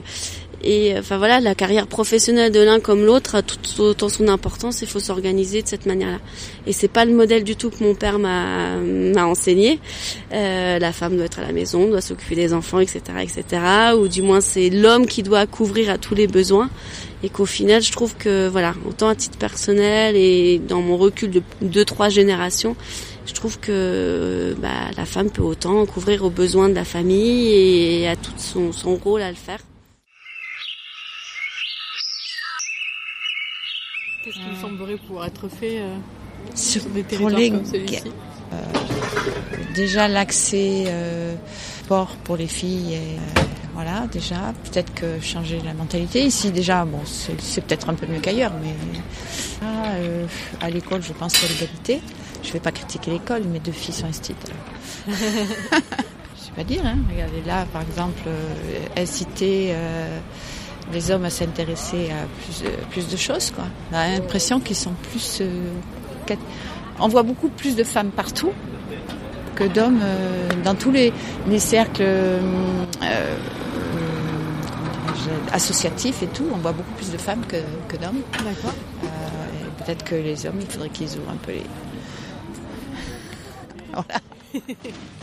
et 0.64 0.94
enfin 0.98 1.18
voilà, 1.18 1.40
la 1.40 1.56
carrière 1.56 1.88
professionnelle 1.88 2.52
de 2.52 2.60
l'un 2.60 2.80
comme 2.80 3.04
l'autre 3.04 3.36
a 3.36 3.42
tout 3.42 3.60
autant 3.82 4.10
son 4.10 4.28
importance. 4.28 4.82
Il 4.82 4.88
faut 4.88 5.00
s'organiser 5.00 5.62
de 5.62 5.68
cette 5.68 5.86
manière-là. 5.86 6.20
Et 6.68 6.74
c'est 6.74 6.88
pas 6.88 7.06
le 7.06 7.14
modèle 7.14 7.44
du 7.44 7.56
tout 7.56 7.70
que 7.70 7.84
mon 7.84 7.96
père 7.96 8.20
m'a 8.20 8.78
m'a 8.78 9.26
enseigné. 9.26 9.80
Euh, 10.34 10.78
la 10.78 10.94
femme 10.94 11.16
doit 11.16 11.26
être 11.26 11.40
à 11.40 11.44
la 11.44 11.52
maison, 11.52 11.90
doit 11.90 12.02
s'occuper 12.02 12.36
des 12.36 12.54
enfants, 12.54 12.80
etc., 12.80 13.02
etc. 13.22 13.64
Ou 13.98 14.08
du 14.08 14.22
moins 14.22 14.42
c'est 14.42 14.70
l'homme 14.70 15.08
qui 15.08 15.24
doit 15.24 15.46
couvrir 15.48 15.90
à 15.90 15.98
tous 15.98 16.16
les 16.16 16.28
besoins. 16.28 16.70
Et 17.24 17.30
qu'au 17.30 17.46
final, 17.46 17.82
je 17.82 17.92
trouve 17.92 18.16
que 18.16 18.48
voilà, 18.48 18.74
autant 18.88 19.08
à 19.08 19.16
titre 19.16 19.38
personnel 19.38 20.16
et 20.16 20.60
dans 20.60 20.82
mon 20.82 20.98
recul 20.98 21.30
de 21.30 21.44
deux 21.62 21.86
trois 21.86 22.10
générations, 22.10 22.76
je 23.28 23.34
trouve 23.34 23.60
que 23.60 24.56
bah, 24.60 24.90
la 24.98 25.06
femme 25.06 25.30
peut 25.30 25.44
autant 25.44 25.86
couvrir 25.86 26.24
aux 26.24 26.32
besoins 26.32 26.70
de 26.70 26.74
la 26.74 26.86
famille 26.86 27.50
et 27.50 28.08
à 28.08 28.16
tout 28.16 28.32
son 28.38 28.96
rôle 28.96 29.22
à 29.22 29.30
le 29.30 29.36
faire. 29.36 29.60
Qu'est-ce 34.24 34.36
qui 34.36 34.42
vous 34.54 34.62
semblerait 34.62 34.98
pouvoir 34.98 35.26
être 35.28 35.48
fait 35.48 35.80
euh, 35.80 35.96
Sur- 36.56 36.84
des 36.86 37.02
pour 37.04 37.10
territoires 37.30 37.40
les- 37.40 37.50
comme 37.52 37.66
celui-ci 37.66 38.12
Euh, 38.54 38.56
déjà 39.74 40.08
l'accès 40.10 40.84
euh, 40.88 41.36
sport 41.86 42.18
pour 42.26 42.36
les 42.36 42.48
filles, 42.48 42.96
et, 42.96 42.98
euh, 42.98 43.42
voilà 43.74 44.08
déjà 44.12 44.54
peut-être 44.66 44.94
que 44.94 45.22
changer 45.22 45.62
la 45.64 45.74
mentalité 45.74 46.26
ici 46.26 46.52
déjà 46.52 46.84
bon 46.84 47.00
c'est 47.06 47.62
peut-être 47.62 47.90
un 47.90 47.94
peu 47.94 48.06
mieux 48.08 48.20
qu'ailleurs 48.20 48.52
mais 48.62 48.74
ah, 49.64 49.94
euh, 49.94 50.26
à 50.60 50.70
l'école 50.70 51.02
je 51.02 51.14
pense 51.14 51.34
à 51.44 51.48
l'égalité. 51.48 52.02
Je 52.44 52.52
vais 52.52 52.60
pas 52.60 52.72
critiquer 52.74 53.12
l'école, 53.12 53.44
mes 53.44 53.60
deux 53.60 53.72
filles 53.72 53.94
sont 53.94 54.08
institutes. 54.08 54.50
alors. 54.50 55.18
je 56.38 56.44
sais 56.46 56.52
pas 56.56 56.64
dire 56.66 56.82
hein. 56.86 56.98
Regardez 57.10 57.42
là 57.46 57.66
par 57.72 57.84
exemple 57.84 58.24
inciter 58.98 59.70
euh, 59.72 60.20
les 60.92 61.12
hommes 61.12 61.26
à 61.26 61.30
s'intéresser 61.30 62.10
à 62.12 62.26
plus, 62.44 62.64
euh, 62.66 62.76
plus 62.90 63.08
de 63.08 63.18
choses 63.18 63.52
quoi. 63.52 63.66
On 63.92 63.96
a 63.96 64.08
l'impression 64.08 64.60
qu'ils 64.60 64.76
sont 64.76 64.94
plus 65.12 65.40
euh, 65.42 65.74
on 67.00 67.08
voit 67.08 67.24
beaucoup 67.24 67.50
plus 67.50 67.76
de 67.76 67.84
femmes 67.84 68.12
partout 68.12 68.52
que 69.56 69.64
d'hommes 69.64 70.02
euh, 70.04 70.50
dans 70.64 70.76
tous 70.76 70.92
les, 70.92 71.12
les 71.48 71.60
cercles 71.60 72.04
euh, 72.04 72.40
associatifs 75.52 76.22
et 76.24 76.28
tout. 76.28 76.46
On 76.54 76.58
voit 76.58 76.72
beaucoup 76.74 76.94
plus 76.94 77.12
de 77.12 77.18
femmes 77.18 77.44
que, 77.48 77.58
que 77.88 77.98
d'hommes. 77.98 78.22
D'accord. 78.44 78.74
Peut-être 79.80 80.04
que 80.06 80.16
les 80.16 80.46
hommes, 80.46 80.60
il 80.62 80.68
faudrait 80.68 80.90
qu'ils 80.90 81.18
ouvrent 81.18 81.32
un 81.32 81.38
peu 81.38 81.54
les. 81.54 81.64
Voilà. 83.94 84.22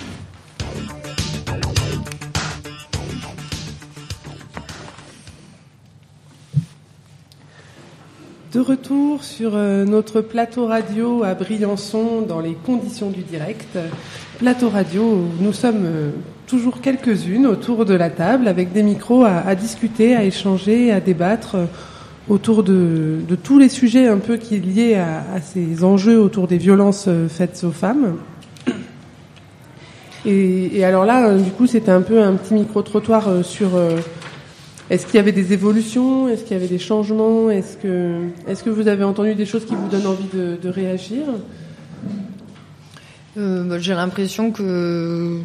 De 8.53 8.61
retour 8.61 9.25
sur 9.25 9.51
euh, 9.55 9.85
notre 9.85 10.23
plateau 10.23 10.65
radio 10.65 11.23
à 11.23 11.35
Briançon 11.35 12.23
dans 12.27 12.41
les 12.41 12.55
conditions 12.55 13.11
du 13.11 13.21
direct. 13.21 13.77
Plateau 14.39 14.71
radio 14.71 15.19
nous 15.39 15.53
sommes 15.53 15.85
euh, 15.85 16.11
toujours 16.47 16.81
quelques-unes 16.81 17.47
autour 17.47 17.85
de 17.85 17.93
la 17.93 18.09
table 18.09 18.49
avec 18.49 18.73
des 18.73 18.83
micros 18.83 19.27
à, 19.27 19.55
discuter, 19.55 20.17
à 20.17 20.25
échanger, 20.25 20.91
à 20.93 21.01
débattre 21.01 21.57
euh, 21.57 21.65
autour 22.31 22.63
de, 22.63 23.19
tous 23.43 23.59
les 23.59 23.69
sujets 23.69 24.09
un 24.09 24.17
peu 24.17 24.39
qui 24.39 24.55
est 24.55 24.65
liés 24.65 24.95
à, 24.95 25.43
ces 25.43 25.85
enjeux 25.85 26.19
autour 26.19 26.47
des 26.47 26.57
violences 26.57 27.07
faites 27.29 27.63
aux 27.65 27.71
femmes. 27.71 28.17
Et, 30.25 30.83
alors 30.85 31.05
là, 31.05 31.37
du 31.37 31.51
coup, 31.51 31.67
c'était 31.67 31.91
un 31.91 32.03
peu 32.03 32.23
un 32.23 32.33
petit 32.35 32.55
micro-trottoir 32.55 33.45
sur 33.45 33.71
est-ce 34.91 35.05
qu'il 35.05 35.17
y 35.17 35.19
avait 35.19 35.33
des 35.33 35.53
évolutions? 35.53 36.29
Est-ce 36.29 36.45
qu'il 36.45 36.57
y 36.57 36.61
avait 36.61 36.69
des 36.69 36.79
changements? 36.79 37.51
Est-ce 37.51 37.77
que, 37.77 38.29
est-ce 38.47 38.65
que 38.65 38.71
vous 38.71 38.89
avez 38.89 39.05
entendu 39.05 39.35
des 39.35 39.45
choses 39.45 39.67
qui 39.67 39.75
vous 39.75 39.89
donnent 39.89 40.07
envie 40.07 40.29
de, 40.33 40.69
réagir? 40.69 41.25
Euh, 43.37 43.65
bah, 43.65 43.79
J'ai 43.79 43.93
l'impression 43.93 44.51
que 44.51 45.41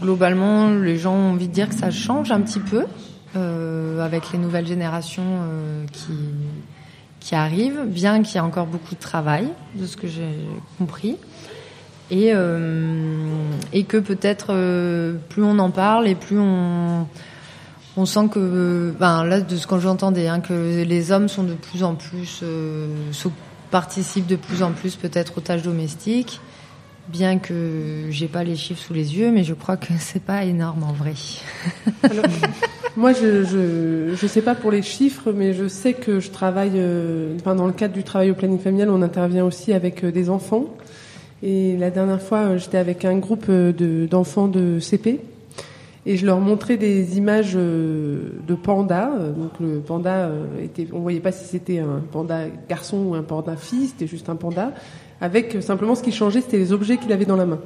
globalement, 0.00 0.70
les 0.70 0.96
gens 0.96 1.14
ont 1.14 1.32
envie 1.32 1.48
de 1.48 1.52
dire 1.52 1.68
que 1.68 1.74
ça 1.74 1.90
change 1.90 2.30
un 2.30 2.40
petit 2.40 2.60
peu 2.60 2.84
euh, 3.34 4.00
avec 4.00 4.32
les 4.32 4.38
nouvelles 4.38 4.66
générations 4.66 5.24
euh, 5.26 5.84
qui, 5.92 6.14
qui 7.18 7.34
arrivent, 7.34 7.84
bien 7.84 8.22
qu'il 8.22 8.36
y 8.36 8.38
ait 8.38 8.46
encore 8.46 8.66
beaucoup 8.66 8.94
de 8.94 9.00
travail, 9.00 9.48
de 9.74 9.86
ce 9.86 9.96
que 9.96 10.06
j'ai 10.06 10.36
compris. 10.78 11.16
Et, 12.10 12.32
et 13.74 13.84
que 13.84 13.98
peut-être 13.98 14.46
plus 15.28 15.42
on 15.42 15.58
en 15.58 15.68
parle 15.68 16.08
et 16.08 16.14
plus 16.14 16.38
on, 16.40 17.06
on 17.98 18.06
sent 18.06 18.28
que, 18.32 18.94
ben, 18.98 19.24
là, 19.24 19.40
de 19.40 19.56
ce 19.56 19.66
que 19.66 19.78
j'entendais, 19.80 20.28
hein, 20.28 20.38
que 20.38 20.84
les 20.84 21.10
hommes 21.10 21.28
sont 21.28 21.42
de 21.42 21.54
plus 21.54 21.82
en 21.82 21.96
plus, 21.96 22.40
euh, 22.44 22.86
participent 23.72 24.28
de 24.28 24.36
plus 24.36 24.62
en 24.62 24.70
plus 24.70 24.94
peut-être 24.94 25.38
aux 25.38 25.40
tâches 25.40 25.62
domestiques, 25.62 26.40
bien 27.08 27.38
que 27.38 28.06
j'ai 28.10 28.28
pas 28.28 28.44
les 28.44 28.54
chiffres 28.54 28.80
sous 28.80 28.94
les 28.94 29.16
yeux, 29.16 29.32
mais 29.32 29.42
je 29.42 29.52
crois 29.52 29.76
que 29.76 29.92
c'est 29.98 30.22
pas 30.22 30.44
énorme 30.44 30.84
en 30.84 30.92
vrai. 30.92 31.14
Moi, 32.96 33.12
je, 33.12 34.14
je 34.14 34.26
sais 34.26 34.42
pas 34.42 34.54
pour 34.54 34.70
les 34.70 34.82
chiffres, 34.82 35.32
mais 35.32 35.52
je 35.52 35.66
sais 35.66 35.92
que 35.92 36.20
je 36.20 36.30
travaille. 36.30 36.72
euh, 36.74 37.36
dans 37.44 37.66
le 37.66 37.72
cadre 37.72 37.94
du 37.94 38.04
travail 38.04 38.30
au 38.30 38.34
planning 38.34 38.60
familial, 38.60 38.90
on 38.90 39.02
intervient 39.02 39.44
aussi 39.44 39.72
avec 39.72 40.04
euh, 40.04 40.12
des 40.12 40.30
enfants. 40.30 40.66
Et 41.42 41.76
la 41.76 41.90
dernière 41.90 42.22
fois, 42.22 42.56
j'étais 42.56 42.78
avec 42.78 43.04
un 43.04 43.16
groupe 43.18 43.48
de 43.50 44.06
d'enfants 44.06 44.48
de 44.48 44.78
CP. 44.80 45.20
Et 46.10 46.16
je 46.16 46.24
leur 46.24 46.40
montrais 46.40 46.78
des 46.78 47.18
images 47.18 47.52
euh, 47.54 48.30
de 48.46 48.54
pandas. 48.54 49.10
Donc 49.36 49.50
le 49.60 49.80
panda 49.80 50.30
euh, 50.30 50.64
était, 50.64 50.88
on 50.94 51.00
voyait 51.00 51.20
pas 51.20 51.32
si 51.32 51.44
c'était 51.44 51.80
un 51.80 52.00
panda 52.10 52.44
garçon 52.66 52.96
ou 53.08 53.14
un 53.14 53.22
panda 53.22 53.56
fille, 53.56 53.88
c'était 53.88 54.06
juste 54.06 54.30
un 54.30 54.34
panda. 54.34 54.72
Avec 55.20 55.54
euh, 55.54 55.60
simplement 55.60 55.94
ce 55.94 56.02
qui 56.02 56.10
changeait, 56.10 56.40
c'était 56.40 56.56
les 56.56 56.72
objets 56.72 56.96
qu'il 56.96 57.12
avait 57.12 57.26
dans 57.26 57.36
la 57.36 57.44
main. 57.44 57.58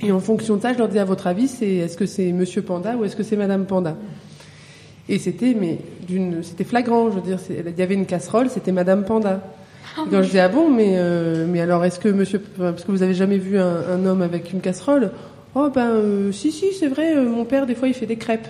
Et 0.00 0.10
en 0.10 0.20
fonction 0.20 0.56
de 0.56 0.62
ça, 0.62 0.72
je 0.72 0.78
leur 0.78 0.88
disais 0.88 1.00
à 1.00 1.04
votre 1.04 1.26
avis, 1.26 1.48
c'est 1.48 1.68
est-ce 1.70 1.98
que 1.98 2.06
c'est 2.06 2.32
Monsieur 2.32 2.62
Panda 2.62 2.96
ou 2.96 3.04
est-ce 3.04 3.14
que 3.14 3.22
c'est 3.22 3.36
Madame 3.36 3.66
Panda? 3.66 3.94
Et 5.10 5.18
c'était 5.18 5.54
mais 5.54 5.80
c'était 6.40 6.64
flagrant. 6.64 7.10
Je 7.10 7.16
veux 7.16 7.20
dire, 7.20 7.38
il 7.50 7.78
y 7.78 7.82
avait 7.82 7.92
une 7.92 8.06
casserole, 8.06 8.48
c'était 8.48 8.72
Madame 8.72 9.04
Panda. 9.04 9.42
Quand 10.10 10.22
je 10.22 10.30
dis 10.30 10.38
ah 10.38 10.48
bon, 10.48 10.70
mais 10.70 10.98
mais 11.46 11.60
alors 11.60 11.84
est-ce 11.84 11.98
que 11.98 12.08
Monsieur, 12.08 12.40
parce 12.56 12.84
que 12.84 12.92
vous 12.92 13.02
avez 13.02 13.12
jamais 13.12 13.36
vu 13.36 13.58
un 13.58 14.06
homme 14.06 14.22
avec 14.22 14.50
une 14.54 14.60
casserole? 14.60 15.10
Oh 15.54 15.68
ben 15.74 15.88
euh, 15.88 16.32
si 16.32 16.52
si 16.52 16.72
c'est 16.72 16.88
vrai, 16.88 17.16
euh, 17.16 17.28
mon 17.28 17.44
père 17.44 17.66
des 17.66 17.74
fois 17.74 17.88
il 17.88 17.94
fait 17.94 18.06
des 18.06 18.16
crêpes. 18.16 18.48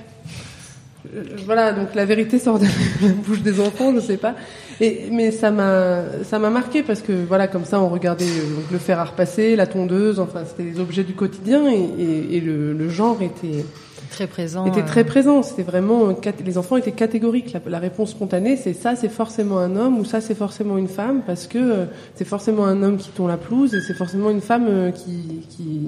Euh, 1.14 1.24
Voilà, 1.46 1.72
donc 1.72 1.94
la 1.94 2.05
vérité 2.05 2.38
sort 2.38 2.59
de 2.59 2.66
la 3.03 3.12
bouche 3.12 3.40
des 3.40 3.61
enfants, 3.61 3.92
je 3.94 4.01
sais 4.01 4.16
pas. 4.16 4.34
Et, 4.80 5.09
mais 5.11 5.30
ça 5.30 5.51
m'a, 5.51 6.03
ça 6.24 6.38
m'a 6.38 6.51
marqué 6.51 6.82
parce 6.82 7.01
que 7.01 7.12
voilà, 7.12 7.48
comme 7.48 7.64
ça, 7.64 7.80
on 7.80 7.88
regardait 7.88 8.24
euh, 8.24 8.55
donc, 8.57 8.70
le 8.70 8.78
fer 8.78 8.98
à 8.98 9.05
repasser, 9.05 9.57
la 9.57 9.66
tondeuse, 9.66 10.20
enfin, 10.20 10.44
c'était 10.46 10.70
des 10.70 10.80
objets 10.80 11.05
du 11.05 11.14
quotidien 11.14 11.70
et, 11.70 11.88
et, 11.98 12.36
et 12.36 12.40
le, 12.40 12.72
le 12.72 12.88
genre 12.88 13.20
était 13.22 13.64
très 14.11 14.26
présent. 14.26 14.66
Était 14.66 14.80
euh. 14.80 14.86
très 14.86 15.05
présent. 15.05 15.42
C'était 15.42 15.62
vraiment, 15.62 16.14
les 16.44 16.59
enfants 16.59 16.76
étaient 16.76 16.92
catégoriques. 16.92 17.53
La, 17.53 17.61
la 17.66 17.78
réponse 17.78 18.11
spontanée, 18.11 18.57
c'est 18.57 18.74
ça, 18.74 18.96
c'est 18.96 19.11
forcément 19.11 19.59
un 19.59 19.76
homme 19.76 19.98
ou 19.98 20.05
ça, 20.05 20.20
c'est 20.20 20.34
forcément 20.34 20.78
une 20.78 20.88
femme 20.88 21.22
parce 21.26 21.46
que 21.46 21.86
c'est 22.14 22.26
forcément 22.26 22.64
un 22.64 22.82
homme 22.82 22.96
qui 22.96 23.11
tond 23.11 23.26
la 23.26 23.36
pelouse 23.36 23.74
et 23.74 23.80
c'est 23.80 23.94
forcément 23.94 24.30
une 24.30 24.40
femme 24.40 24.92
qui 24.94 25.42
qui, 25.51 25.80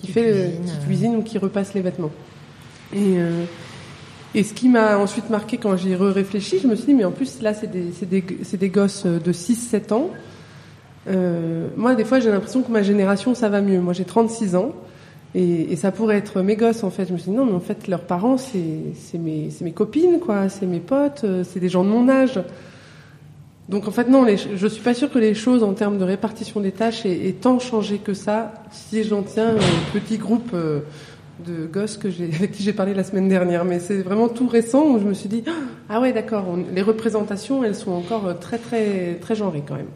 qui, 0.00 0.12
fait, 0.12 0.32
cuisine, 0.32 0.64
qui 0.64 0.70
euh. 0.70 0.84
cuisine 0.86 1.16
ou 1.16 1.22
qui 1.22 1.38
repasse 1.38 1.74
les 1.74 1.80
vêtements. 1.80 2.10
Et 2.92 3.18
euh, 3.18 3.44
et 4.34 4.44
ce 4.44 4.54
qui 4.54 4.68
m'a 4.68 4.96
ensuite 4.96 5.28
marqué 5.28 5.56
quand 5.56 5.76
j'y 5.76 5.94
réfléchi, 5.96 6.60
je 6.60 6.68
me 6.68 6.76
suis 6.76 6.86
dit, 6.86 6.94
mais 6.94 7.04
en 7.04 7.10
plus, 7.10 7.42
là, 7.42 7.52
c'est 7.52 7.66
des, 7.66 7.90
des, 8.06 8.22
des 8.22 8.68
gosses 8.68 9.04
de 9.04 9.32
6-7 9.32 9.92
ans. 9.92 10.10
Euh, 11.08 11.66
moi, 11.76 11.96
des 11.96 12.04
fois, 12.04 12.20
j'ai 12.20 12.30
l'impression 12.30 12.62
que 12.62 12.70
ma 12.70 12.82
génération, 12.82 13.34
ça 13.34 13.48
va 13.48 13.60
mieux. 13.60 13.80
Moi, 13.80 13.92
j'ai 13.92 14.04
36 14.04 14.54
ans. 14.54 14.72
Et, 15.34 15.72
et 15.72 15.76
ça 15.76 15.90
pourrait 15.90 16.16
être 16.16 16.42
mes 16.42 16.54
gosses, 16.54 16.84
en 16.84 16.90
fait. 16.90 17.06
Je 17.06 17.12
me 17.12 17.18
suis 17.18 17.32
dit, 17.32 17.36
non, 17.36 17.44
mais 17.44 17.54
en 17.54 17.60
fait, 17.60 17.88
leurs 17.88 18.02
parents, 18.02 18.36
c'est, 18.36 19.18
mes, 19.18 19.48
mes 19.60 19.72
copines, 19.72 20.20
quoi. 20.20 20.48
C'est 20.48 20.66
mes 20.66 20.80
potes, 20.80 21.22
euh, 21.24 21.42
c'est 21.42 21.60
des 21.60 21.68
gens 21.68 21.82
de 21.82 21.88
mon 21.88 22.08
âge. 22.08 22.40
Donc, 23.70 23.86
en 23.86 23.92
fait, 23.92 24.08
non, 24.08 24.24
les, 24.24 24.36
je 24.36 24.66
suis 24.66 24.82
pas 24.82 24.94
sûre 24.94 25.08
que 25.08 25.20
les 25.20 25.32
choses, 25.32 25.62
en 25.62 25.74
termes 25.74 25.96
de 25.96 26.02
répartition 26.02 26.60
des 26.60 26.72
tâches, 26.72 27.06
aient, 27.06 27.36
tant 27.40 27.60
changé 27.60 27.98
que 27.98 28.14
ça, 28.14 28.52
si 28.72 29.04
j'en 29.04 29.22
tiens 29.22 29.54
au 29.54 29.98
petit 29.98 30.18
groupe 30.18 30.50
euh, 30.54 30.80
de 31.46 31.66
gosses 31.66 31.96
avec 32.04 32.50
qui 32.50 32.64
j'ai 32.64 32.72
parlé 32.72 32.94
la 32.94 33.04
semaine 33.04 33.28
dernière. 33.28 33.64
Mais 33.64 33.78
c'est 33.78 34.02
vraiment 34.02 34.28
tout 34.28 34.48
récent 34.48 34.84
où 34.88 34.98
je 34.98 35.04
me 35.04 35.14
suis 35.14 35.28
dit, 35.28 35.44
ah 35.88 36.00
ouais, 36.00 36.12
d'accord, 36.12 36.46
les 36.74 36.82
représentations, 36.82 37.62
elles 37.62 37.76
sont 37.76 37.92
encore 37.92 38.26
euh, 38.26 38.34
très, 38.34 38.58
très, 38.58 39.14
très 39.20 39.36
genrées, 39.36 39.62
quand 39.64 39.76
même. 39.76 39.86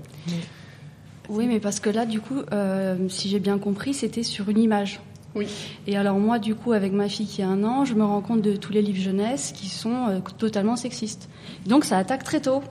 Oui, 1.29 1.49
mais 1.49 1.59
parce 1.59 1.81
que 1.81 1.91
là, 1.91 2.07
du 2.07 2.21
coup, 2.21 2.43
euh, 2.53 2.95
si 3.09 3.29
j'ai 3.29 3.41
bien 3.41 3.59
compris, 3.59 3.93
c'était 3.93 4.23
sur 4.23 4.49
une 4.49 4.59
image. 4.59 5.01
Oui. 5.35 5.49
Et 5.87 5.97
alors 5.97 6.19
moi, 6.19 6.39
du 6.39 6.55
coup, 6.55 6.73
avec 6.73 6.93
ma 6.93 7.09
fille 7.09 7.27
qui 7.27 7.43
a 7.43 7.49
un 7.49 7.65
an, 7.65 7.85
je 7.85 7.95
me 7.95 8.05
rends 8.05 8.21
compte 8.21 8.41
de 8.41 8.57
tous 8.57 8.73
les 8.73 8.83
livres 8.83 9.03
jeunesse 9.03 9.53
qui 9.53 9.69
sont 9.69 10.09
euh, 10.09 10.21
totalement 10.39 10.77
sexistes. 10.77 11.29
Donc 11.67 11.85
ça 11.85 11.99
attaque 11.99 12.23
très 12.23 12.41
tôt. 12.41 12.63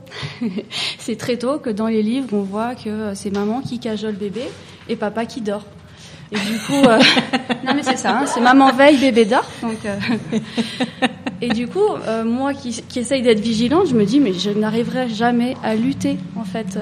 c'est 0.97 1.18
très 1.18 1.38
tôt 1.38 1.59
que 1.59 1.70
dans 1.70 1.88
les 1.88 2.01
livres, 2.01 2.30
on 2.32 2.41
voit 2.41 2.76
que 2.76 2.89
euh, 2.89 3.16
c'est 3.16 3.32
maman 3.32 3.61
qui 3.61 3.80
cajole 3.80 4.16
bébé 4.16 4.43
et 4.88 4.95
papa 4.95 5.26
qui 5.26 5.41
dort. 5.41 5.66
Et 6.34 6.52
du 6.52 6.58
coup, 6.60 6.88
euh, 6.88 7.00
non 7.66 7.74
mais 7.76 7.84
c'est 7.84 7.98
ça, 7.98 8.18
hein, 8.18 8.26
c'est 8.26 8.42
maman 8.42 8.72
veille, 8.72 8.98
bébé 8.98 9.26
dort. 9.26 9.46
Donc, 9.62 9.78
euh, 9.86 9.98
et 11.42 11.50
du 11.50 11.68
coup, 11.68 11.88
euh, 12.08 12.24
moi 12.24 12.56
qui, 12.56 12.82
qui 12.90 13.00
essaye 13.00 13.22
d'être 13.22 13.40
vigilante, 13.40 13.88
je 13.88 13.94
me 13.94 14.04
dis 14.04 14.20
mais 14.20 14.34
je 14.34 14.50
n'arriverai 14.50 15.10
jamais 15.10 15.56
à 15.64 15.76
lutter. 15.76 16.18
En 16.36 16.44
fait, 16.44 16.80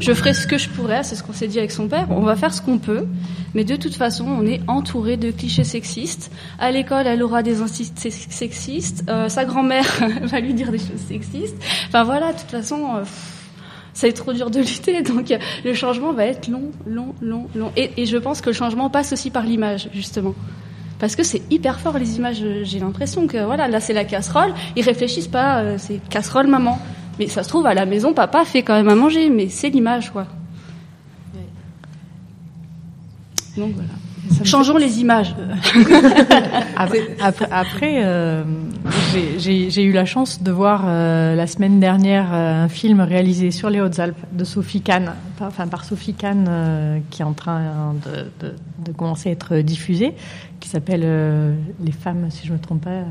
je 0.00 0.12
ferai 0.12 0.34
ce 0.34 0.46
que 0.46 0.58
je 0.58 0.68
pourrais. 0.68 1.02
C'est 1.02 1.14
ce 1.14 1.22
qu'on 1.22 1.32
s'est 1.32 1.48
dit 1.48 1.58
avec 1.58 1.70
son 1.70 1.88
père. 1.88 2.08
On 2.10 2.20
va 2.20 2.36
faire 2.36 2.52
ce 2.52 2.60
qu'on 2.60 2.78
peut, 2.78 3.06
mais 3.54 3.64
de 3.64 3.76
toute 3.76 3.94
façon, 3.94 4.26
on 4.28 4.44
est 4.46 4.60
entouré 4.66 5.16
de 5.16 5.30
clichés 5.30 5.64
sexistes. 5.64 6.30
À 6.58 6.70
l'école, 6.70 7.06
elle 7.06 7.22
aura 7.22 7.42
des 7.42 7.62
insistes 7.62 7.98
sexistes. 7.98 9.04
Sa 9.28 9.44
grand-mère 9.46 9.86
va 10.22 10.40
lui 10.40 10.52
dire 10.52 10.70
des 10.70 10.78
choses 10.78 11.00
sexistes. 11.08 11.56
Enfin 11.88 12.04
voilà, 12.04 12.32
de 12.32 12.38
toute 12.38 12.50
façon. 12.50 13.02
Ça 13.94 14.06
va 14.06 14.10
être 14.10 14.22
trop 14.22 14.32
dur 14.32 14.50
de 14.50 14.60
lutter, 14.60 15.02
donc 15.14 15.30
euh, 15.30 15.38
le 15.64 15.74
changement 15.74 16.12
va 16.12 16.26
être 16.26 16.48
long, 16.48 16.70
long, 16.86 17.14
long, 17.20 17.48
long. 17.54 17.72
Et, 17.76 17.90
et 17.96 18.06
je 18.06 18.16
pense 18.16 18.40
que 18.40 18.50
le 18.50 18.54
changement 18.54 18.90
passe 18.90 19.12
aussi 19.12 19.30
par 19.30 19.44
l'image, 19.44 19.88
justement. 19.92 20.34
Parce 20.98 21.16
que 21.16 21.22
c'est 21.22 21.42
hyper 21.50 21.80
fort 21.80 21.98
les 21.98 22.18
images. 22.18 22.44
J'ai 22.62 22.78
l'impression 22.78 23.26
que 23.26 23.42
voilà, 23.42 23.68
là 23.68 23.80
c'est 23.80 23.94
la 23.94 24.04
casserole. 24.04 24.52
Ils 24.76 24.84
réfléchissent 24.84 25.28
pas, 25.28 25.60
euh, 25.60 25.76
c'est 25.78 25.98
casserole 26.10 26.46
maman. 26.46 26.78
Mais 27.18 27.26
ça 27.26 27.42
se 27.42 27.48
trouve 27.48 27.66
à 27.66 27.74
la 27.74 27.86
maison, 27.86 28.12
papa 28.12 28.44
fait 28.44 28.62
quand 28.62 28.74
même 28.74 28.88
à 28.88 28.94
manger, 28.94 29.30
mais 29.30 29.48
c'est 29.48 29.70
l'image 29.70 30.10
quoi. 30.10 30.26
Donc 33.56 33.72
voilà. 33.74 33.99
Changeons 34.44 34.76
les 34.76 35.00
images. 35.00 35.34
Après, 36.76 37.00
après, 37.20 37.48
après, 37.50 38.00
euh, 38.04 38.42
j'ai- 39.38 39.82
eu 39.82 39.92
la 39.92 40.04
chance 40.06 40.42
de 40.42 40.50
voir 40.50 40.84
euh, 40.86 41.34
la 41.34 41.46
semaine 41.46 41.78
dernière 41.80 42.32
euh, 42.32 42.64
un 42.64 42.68
film 42.68 43.00
réalisé 43.00 43.50
sur 43.50 43.68
les 43.70 43.80
Hautes-Alpes 43.80 44.16
de 44.32 44.44
Sophie 44.44 44.80
Kahn, 44.80 45.12
par, 45.38 45.48
enfin 45.48 45.66
par 45.68 45.84
Sophie 45.84 46.14
Kahn, 46.14 46.46
euh, 46.48 46.98
qui 47.10 47.22
est 47.22 47.24
en 47.24 47.32
train 47.34 47.94
de, 48.06 48.46
de, 48.46 48.54
de 48.84 48.92
commencer 48.92 49.28
à 49.28 49.32
être 49.32 49.56
diffusé, 49.58 50.14
qui 50.60 50.68
s'appelle 50.70 51.02
Les 51.84 51.92
femmes, 51.92 52.26
si 52.30 52.46
je 52.46 52.52
ne 52.52 52.56
me 52.58 52.62
trompe 52.62 52.82
pas, 52.84 53.02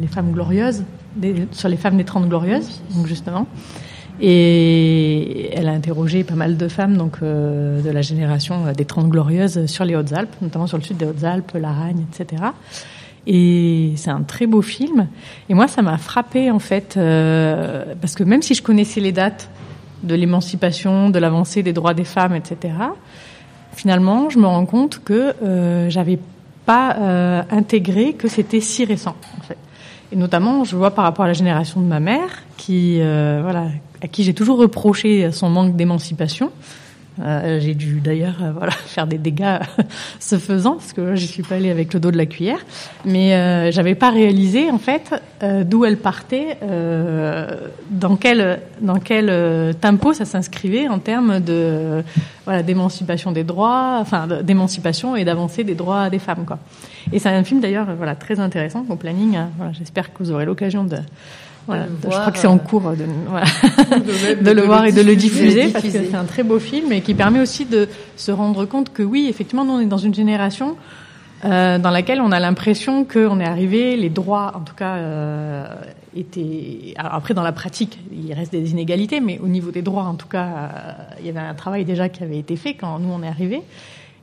les 0.00 0.06
femmes 0.06 0.32
glorieuses, 0.32 0.84
des- 1.16 1.46
sur 1.52 1.68
les 1.68 1.76
femmes 1.76 1.96
des 1.98 2.04
Trente 2.04 2.28
glorieuses, 2.28 2.80
donc 2.94 3.06
justement. 3.06 3.46
Et 4.20 5.50
elle 5.54 5.68
a 5.68 5.72
interrogé 5.72 6.24
pas 6.24 6.34
mal 6.34 6.56
de 6.56 6.68
femmes 6.68 6.96
donc 6.96 7.16
euh, 7.22 7.80
de 7.80 7.90
la 7.90 8.02
génération 8.02 8.66
euh, 8.66 8.72
des 8.72 8.84
Trente 8.84 9.08
Glorieuses 9.08 9.66
sur 9.66 9.84
les 9.84 9.96
Hautes-Alpes, 9.96 10.34
notamment 10.42 10.66
sur 10.66 10.76
le 10.76 10.82
sud 10.82 10.98
des 10.98 11.06
Hautes-Alpes, 11.06 11.52
l'Aragne, 11.54 12.04
etc. 12.12 12.42
Et 13.26 13.92
c'est 13.96 14.10
un 14.10 14.22
très 14.22 14.46
beau 14.46 14.62
film. 14.62 15.08
Et 15.48 15.54
moi, 15.54 15.68
ça 15.68 15.82
m'a 15.82 15.96
frappé 15.98 16.50
en 16.50 16.58
fait, 16.58 16.96
euh, 16.96 17.94
parce 18.00 18.14
que 18.14 18.24
même 18.24 18.42
si 18.42 18.54
je 18.54 18.62
connaissais 18.62 19.00
les 19.00 19.12
dates 19.12 19.50
de 20.02 20.14
l'émancipation, 20.14 21.10
de 21.10 21.18
l'avancée 21.18 21.62
des 21.62 21.72
droits 21.72 21.94
des 21.94 22.04
femmes, 22.04 22.34
etc., 22.34 22.74
finalement, 23.72 24.30
je 24.30 24.38
me 24.38 24.46
rends 24.46 24.66
compte 24.66 25.02
que 25.04 25.34
euh, 25.42 25.88
j'avais 25.90 26.18
pas 26.66 26.96
euh, 26.96 27.42
intégré 27.50 28.14
que 28.14 28.28
c'était 28.28 28.60
si 28.60 28.84
récent. 28.84 29.16
En 29.38 29.42
fait. 29.42 29.56
Et 30.12 30.16
notamment, 30.16 30.64
je 30.64 30.76
vois 30.76 30.90
par 30.90 31.04
rapport 31.04 31.24
à 31.24 31.28
la 31.28 31.34
génération 31.34 31.80
de 31.80 31.86
ma 31.86 32.00
mère, 32.00 32.42
qui, 32.56 32.98
euh, 33.00 33.40
voilà, 33.42 33.66
à 34.02 34.08
qui 34.08 34.24
j'ai 34.24 34.34
toujours 34.34 34.58
reproché 34.58 35.30
son 35.32 35.50
manque 35.50 35.76
d'émancipation. 35.76 36.50
Euh, 37.20 37.58
j'ai 37.60 37.74
dû 37.74 38.00
d'ailleurs 38.00 38.36
euh, 38.40 38.52
voilà, 38.56 38.72
faire 38.86 39.06
des 39.06 39.18
dégâts 39.18 39.58
ce 40.20 40.38
faisant, 40.38 40.74
parce 40.74 40.92
que 40.92 41.16
j'y 41.16 41.26
suis 41.26 41.42
pas 41.42 41.56
allée 41.56 41.70
avec 41.70 41.92
le 41.92 42.00
dos 42.00 42.10
de 42.10 42.16
la 42.16 42.24
cuillère. 42.24 42.60
Mais 43.04 43.34
euh, 43.34 43.70
j'avais 43.72 43.94
pas 43.94 44.10
réalisé 44.10 44.70
en 44.70 44.78
fait 44.78 45.14
euh, 45.42 45.64
d'où 45.64 45.84
elle 45.84 45.98
partait, 45.98 46.56
euh, 46.62 47.68
dans 47.90 48.16
quel 48.16 48.60
dans 48.80 49.00
quel 49.00 49.74
tempo 49.80 50.12
ça 50.14 50.24
s'inscrivait 50.24 50.88
en 50.88 50.98
termes 50.98 51.40
de 51.40 52.02
voilà 52.46 52.62
d'émancipation 52.62 53.32
des 53.32 53.44
droits, 53.44 53.98
enfin 54.00 54.26
d'émancipation 54.42 55.16
et 55.16 55.24
d'avancée 55.24 55.64
des 55.64 55.74
droits 55.74 56.08
des 56.08 56.20
femmes 56.20 56.44
quoi. 56.46 56.58
Et 57.12 57.18
c'est 57.18 57.28
un 57.28 57.44
film 57.44 57.60
d'ailleurs 57.60 57.88
voilà 57.96 58.14
très 58.14 58.40
intéressant 58.40 58.86
au 58.88 58.96
planning. 58.96 59.36
hein. 59.36 59.50
Voilà, 59.58 59.72
j'espère 59.72 60.12
que 60.12 60.22
vous 60.22 60.30
aurez 60.30 60.46
l'occasion 60.46 60.84
de 60.84 60.96
voilà, 61.66 61.86
je 62.02 62.08
voir, 62.08 62.20
crois 62.20 62.32
que 62.32 62.38
c'est 62.38 62.46
en 62.46 62.56
euh, 62.56 62.58
cours 62.58 62.90
de, 62.92 63.04
voilà, 63.28 63.46
de- 63.98 64.42
de 64.44 64.50
le 64.50 64.60
de 64.62 64.66
voir 64.66 64.82
le 64.82 64.88
et 64.88 64.92
de 64.92 65.02
le 65.02 65.14
diffuser. 65.16 65.68
parce 65.68 65.84
que 65.84 65.90
c'est 65.90 66.14
un 66.14 66.24
très 66.24 66.42
beau 66.42 66.58
film 66.58 66.92
et 66.92 67.00
qui 67.00 67.14
permet 67.14 67.40
aussi 67.40 67.64
de 67.64 67.88
se 68.16 68.30
rendre 68.32 68.64
compte 68.66 68.92
que 68.92 69.02
oui, 69.02 69.26
effectivement, 69.28 69.64
nous 69.64 69.72
on 69.74 69.80
est 69.80 69.86
dans 69.86 69.98
une 69.98 70.14
génération 70.14 70.76
euh, 71.44 71.78
dans 71.78 71.90
laquelle 71.90 72.20
on 72.20 72.32
a 72.32 72.40
l'impression 72.40 73.04
qu'on 73.04 73.40
est 73.40 73.46
arrivé, 73.46 73.96
les 73.96 74.10
droits, 74.10 74.52
en 74.54 74.60
tout 74.60 74.74
cas, 74.74 74.96
euh, 74.96 75.64
étaient. 76.14 76.92
Alors 76.98 77.14
après, 77.14 77.32
dans 77.32 77.42
la 77.42 77.52
pratique, 77.52 77.98
il 78.12 78.32
reste 78.34 78.52
des 78.52 78.70
inégalités, 78.72 79.20
mais 79.20 79.38
au 79.42 79.48
niveau 79.48 79.70
des 79.70 79.80
droits, 79.80 80.04
en 80.04 80.14
tout 80.16 80.28
cas, 80.28 80.44
euh, 80.44 80.68
il 81.20 81.26
y 81.26 81.30
avait 81.30 81.38
un 81.38 81.54
travail 81.54 81.86
déjà 81.86 82.10
qui 82.10 82.22
avait 82.22 82.38
été 82.38 82.56
fait 82.56 82.74
quand 82.74 82.98
nous 82.98 83.08
on 83.10 83.22
est 83.22 83.28
arrivés. 83.28 83.62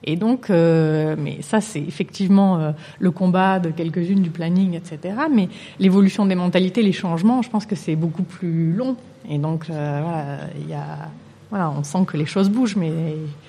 Et 0.04 0.16
donc, 0.16 0.50
euh, 0.50 1.16
mais 1.18 1.42
ça, 1.42 1.62
c'est 1.62 1.82
effectivement 1.82 2.58
euh, 2.58 2.72
le 3.00 3.12
combat 3.12 3.60
de 3.60 3.70
quelques-unes 3.70 4.22
du 4.22 4.30
planning, 4.30 4.74
etc. 4.74 5.16
Mais 5.34 5.50
l'évolution 5.80 6.26
des 6.26 6.36
mentalités, 6.36 6.82
les 6.82 6.94
changements, 6.94 7.42
je 7.42 7.50
pense 7.50 7.66
que 7.66 7.76
c'est 7.76 7.96
beaucoup 7.96 8.24
plus 8.24 8.74
long. 8.74 8.96
Et 9.30 9.38
donc, 9.38 9.70
euh, 9.70 10.00
voilà, 10.04 10.40
il 10.62 10.70
y 10.70 10.74
a, 10.74 11.10
voilà, 11.50 11.72
on 11.72 11.84
sent 11.84 12.06
que 12.08 12.18
les 12.18 12.26
choses 12.26 12.50
bougent, 12.50 12.76
mais 12.76 12.92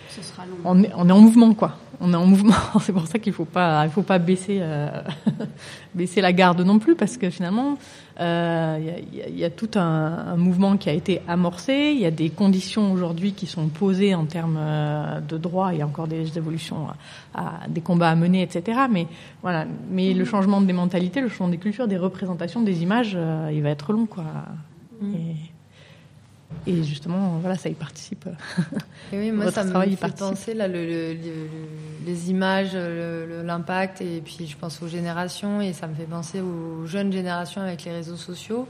Ce 0.08 0.22
sera 0.22 0.44
long. 0.46 0.56
on 0.64 0.82
est, 0.82 0.90
on 0.96 1.08
est 1.08 1.12
en 1.12 1.20
mouvement, 1.20 1.54
quoi. 1.54 1.76
On 2.00 2.12
est 2.12 2.16
en 2.16 2.26
mouvement. 2.26 2.54
C'est 2.80 2.92
pour 2.92 3.06
ça 3.08 3.18
qu'il 3.18 3.32
faut 3.32 3.44
pas, 3.44 3.84
il 3.84 3.90
faut 3.90 4.02
pas 4.02 4.18
baisser, 4.18 4.58
euh, 4.60 4.88
baisser 5.94 6.20
la 6.20 6.32
garde 6.32 6.60
non 6.60 6.78
plus, 6.78 6.94
parce 6.94 7.16
que 7.16 7.28
finalement, 7.30 7.76
euh, 8.20 8.78
il 8.80 9.14
y, 9.16 9.18
y 9.18 9.22
a- 9.22 9.28
il 9.28 9.38
y 9.38 9.44
a 9.44 9.50
tout 9.50 9.70
un, 9.74 9.80
un 9.80 10.36
mouvement 10.36 10.76
qui 10.76 10.88
a 10.88 10.92
été 10.92 11.20
amorcé. 11.26 11.92
Il 11.94 12.00
y 12.00 12.06
a 12.06 12.10
des 12.10 12.30
conditions 12.30 12.92
aujourd'hui 12.92 13.32
qui 13.32 13.46
sont 13.46 13.66
posées 13.68 14.14
en 14.14 14.24
termes 14.26 14.58
euh, 14.58 15.20
de 15.20 15.36
droits. 15.38 15.72
Il 15.72 15.80
y 15.80 15.82
a 15.82 15.86
encore 15.86 16.06
des 16.08 16.36
évolutions, 16.38 16.86
à, 17.34 17.40
à- 17.64 17.68
des 17.68 17.80
combats 17.80 18.10
à 18.10 18.14
mener, 18.14 18.42
etc. 18.42 18.80
Mais 18.90 19.06
voilà. 19.42 19.66
Mais 19.90 20.14
le 20.14 20.24
changement 20.24 20.60
des 20.60 20.72
mentalités, 20.72 21.20
le 21.20 21.28
changement 21.28 21.48
des 21.48 21.58
cultures, 21.58 21.88
des 21.88 21.96
représentations, 21.98 22.62
des 22.62 22.82
images, 22.82 23.12
euh, 23.16 23.50
il 23.52 23.62
va 23.62 23.70
être 23.70 23.92
long, 23.92 24.06
quoi. 24.06 24.24
Et, 25.02 25.34
et 26.66 26.82
justement, 26.82 27.38
voilà, 27.38 27.56
ça 27.56 27.68
y 27.68 27.74
participe. 27.74 28.26
Et 29.12 29.18
oui, 29.18 29.32
moi, 29.32 29.46
Votre 29.46 29.56
ça 29.56 29.64
me 29.64 29.70
travail 29.70 29.96
fait 29.96 30.16
penser 30.16 30.54
là, 30.54 30.66
le, 30.68 30.84
le- 30.84 31.12
le- 31.14 31.48
les 32.06 32.30
images, 32.30 32.74
l'impact, 32.74 34.00
et 34.00 34.22
puis 34.24 34.46
je 34.46 34.56
pense 34.56 34.82
aux 34.82 34.88
générations, 34.88 35.60
et 35.60 35.72
ça 35.72 35.86
me 35.86 35.94
fait 35.94 36.04
penser 36.04 36.40
aux 36.40 36.86
jeunes 36.86 37.12
générations 37.12 37.60
avec 37.60 37.84
les 37.84 37.92
réseaux 37.92 38.16
sociaux, 38.16 38.66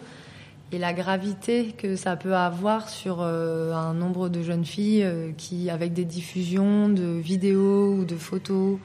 et 0.70 0.78
la 0.78 0.92
gravité 0.92 1.72
que 1.78 1.96
ça 1.96 2.16
peut 2.16 2.34
avoir 2.36 2.88
sur 2.88 3.18
euh, 3.20 3.72
un 3.72 3.94
nombre 3.94 4.28
de 4.28 4.42
jeunes 4.42 4.64
filles 4.66 5.02
euh, 5.04 5.30
qui, 5.36 5.70
avec 5.70 5.92
des 5.94 6.04
diffusions 6.04 6.88
de 6.88 7.18
vidéos 7.18 7.94
ou 7.94 8.04
de 8.04 8.16
photos, 8.16 8.78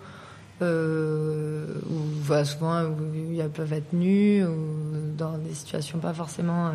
euh, 0.61 1.65
où 1.89 1.95
voilà, 2.21 2.45
souvent 2.45 2.83
où 2.83 3.39
elles 3.39 3.49
peuvent 3.49 3.73
être 3.73 3.91
nues, 3.93 4.45
ou 4.45 4.55
dans 5.17 5.37
des 5.37 5.53
situations 5.53 5.99
pas 5.99 6.13
forcément... 6.13 6.71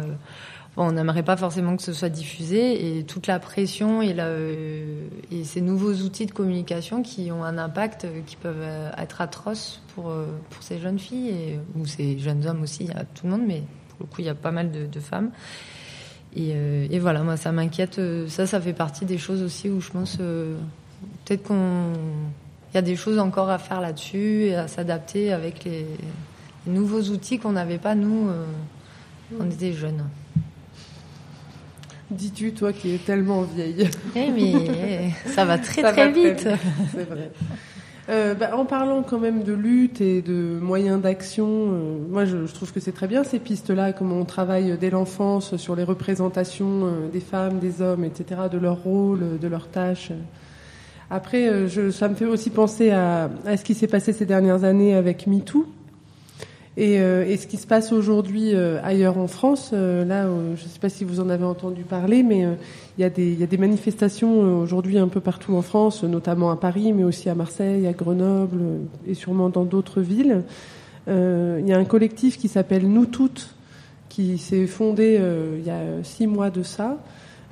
on 0.76 0.92
n'aimerait 0.92 1.24
pas 1.24 1.36
forcément 1.36 1.76
que 1.76 1.82
ce 1.82 1.92
soit 1.92 2.08
diffusé 2.08 2.98
et 2.98 3.02
toute 3.02 3.26
la 3.26 3.40
pression 3.40 4.00
et, 4.00 4.14
euh, 4.18 5.08
ces 5.42 5.60
nouveaux 5.60 5.94
outils 5.94 6.26
de 6.26 6.32
communication 6.32 7.02
qui 7.02 7.32
ont 7.32 7.42
un 7.42 7.58
impact 7.58 8.04
euh, 8.04 8.20
qui 8.24 8.36
peuvent 8.36 8.62
euh, 8.62 8.90
être 8.96 9.20
atroces 9.20 9.82
pour, 9.94 10.12
ces 10.60 10.78
jeunes 10.78 10.98
filles 10.98 11.58
ou 11.76 11.86
ces 11.86 12.18
jeunes 12.18 12.46
hommes 12.46 12.62
aussi, 12.62 12.84
il 12.84 12.90
y 12.90 12.92
a 12.92 13.04
tout 13.04 13.24
le 13.24 13.30
monde, 13.30 13.42
mais 13.46 13.62
pour 13.88 14.00
le 14.00 14.06
coup, 14.06 14.20
il 14.20 14.26
y 14.26 14.28
a 14.28 14.34
pas 14.34 14.52
mal 14.52 14.70
de, 14.70 15.00
femmes. 15.00 15.30
Et, 16.36 16.98
voilà, 17.00 17.24
moi, 17.24 17.36
ça 17.36 17.50
m'inquiète. 17.50 18.00
Ça, 18.28 18.46
ça 18.46 18.60
fait 18.60 18.74
partie 18.74 19.04
des 19.06 19.18
choses 19.18 19.42
aussi 19.42 19.68
où 19.68 19.80
je 19.80 19.90
pense 19.90 20.18
peut-être 20.18 21.42
qu'on. 21.42 21.92
Il 22.70 22.74
y 22.74 22.78
a 22.78 22.82
des 22.82 22.94
choses 22.94 23.18
encore 23.18 23.50
à 23.50 23.58
faire 23.58 23.80
là-dessus 23.80 24.44
et 24.44 24.54
à 24.54 24.68
s'adapter 24.68 25.32
avec 25.32 25.64
les, 25.64 25.86
nouveaux 26.66 27.02
outils 27.02 27.40
qu'on 27.40 27.52
n'avait 27.52 27.78
pas, 27.78 27.96
nous, 27.96 28.30
on 29.40 29.50
était 29.50 29.72
jeunes. 29.72 30.04
Dis-tu, 32.10 32.52
toi 32.52 32.72
qui 32.72 32.94
es 32.94 32.98
tellement 32.98 33.42
vieille. 33.42 33.88
Eh, 34.16 34.30
mais 34.30 35.10
ça 35.26 35.44
va 35.44 35.58
très, 35.58 35.82
Ça 35.82 35.92
très 35.92 36.10
va 36.10 36.10
vite. 36.10 36.48
C'est 36.92 37.08
vrai. 37.08 37.30
Euh, 38.08 38.32
bah, 38.32 38.56
en 38.56 38.64
parlant 38.64 39.02
quand 39.02 39.18
même 39.18 39.42
de 39.42 39.52
lutte 39.52 40.00
et 40.00 40.22
de 40.22 40.58
moyens 40.62 40.98
d'action, 41.02 41.46
euh, 41.46 41.98
moi 42.08 42.24
je, 42.24 42.46
je 42.46 42.54
trouve 42.54 42.72
que 42.72 42.80
c'est 42.80 42.92
très 42.92 43.06
bien 43.06 43.22
ces 43.22 43.38
pistes-là, 43.38 43.92
comment 43.92 44.16
on 44.16 44.24
travaille 44.24 44.78
dès 44.80 44.88
l'enfance 44.88 45.56
sur 45.58 45.76
les 45.76 45.84
représentations 45.84 46.86
euh, 46.86 47.08
des 47.12 47.20
femmes, 47.20 47.58
des 47.58 47.82
hommes, 47.82 48.04
etc., 48.04 48.42
de 48.50 48.56
leur 48.56 48.82
rôle, 48.82 49.38
de 49.38 49.48
leurs 49.48 49.68
tâches. 49.68 50.12
Après, 51.10 51.68
je, 51.68 51.90
ça 51.90 52.08
me 52.08 52.14
fait 52.14 52.24
aussi 52.24 52.48
penser 52.48 52.90
à, 52.90 53.30
à 53.44 53.56
ce 53.58 53.64
qui 53.64 53.74
s'est 53.74 53.86
passé 53.86 54.12
ces 54.14 54.26
dernières 54.26 54.64
années 54.64 54.94
avec 54.94 55.26
MeToo. 55.26 55.66
Et, 56.80 57.00
euh, 57.00 57.26
et, 57.26 57.36
ce 57.36 57.48
qui 57.48 57.56
se 57.56 57.66
passe 57.66 57.90
aujourd'hui 57.90 58.54
euh, 58.54 58.78
ailleurs 58.84 59.18
en 59.18 59.26
France, 59.26 59.72
euh, 59.72 60.04
là, 60.04 60.28
je 60.54 60.62
ne 60.62 60.68
sais 60.68 60.78
pas 60.78 60.88
si 60.88 61.02
vous 61.02 61.18
en 61.18 61.28
avez 61.28 61.42
entendu 61.42 61.82
parler, 61.82 62.22
mais 62.22 62.46
il 62.96 63.00
y, 63.00 63.04
a 63.04 63.10
des, 63.10 63.32
y 63.34 63.42
a 63.42 63.48
des 63.48 63.56
manifestations 63.58 64.60
aujourd'hui 64.60 64.96
un 64.96 65.08
peu 65.08 65.18
partout 65.18 65.56
en 65.56 65.62
France, 65.62 66.04
notamment 66.04 66.52
à 66.52 66.56
Paris, 66.56 66.92
mais 66.92 67.02
aussi 67.02 67.28
à 67.28 67.34
Marseille, 67.34 67.84
à 67.88 67.92
Grenoble 67.92 68.60
et 69.08 69.14
sûrement 69.14 69.48
dans 69.48 69.64
d'autres 69.64 70.00
villes. 70.00 70.44
Il 71.08 71.66
y 71.66 71.72
a 71.72 71.78
un 71.78 71.84
collectif 71.84 72.38
qui 72.38 72.46
s'appelle 72.46 72.88
Nous 72.88 73.06
Toutes, 73.06 73.56
qui 74.08 74.38
s'est 74.38 74.66
fondé 74.68 75.20
il 75.58 75.66
y 75.66 75.70
a 75.70 75.80
six 76.04 76.28
mois 76.28 76.50
de 76.50 76.62
ça, 76.62 76.98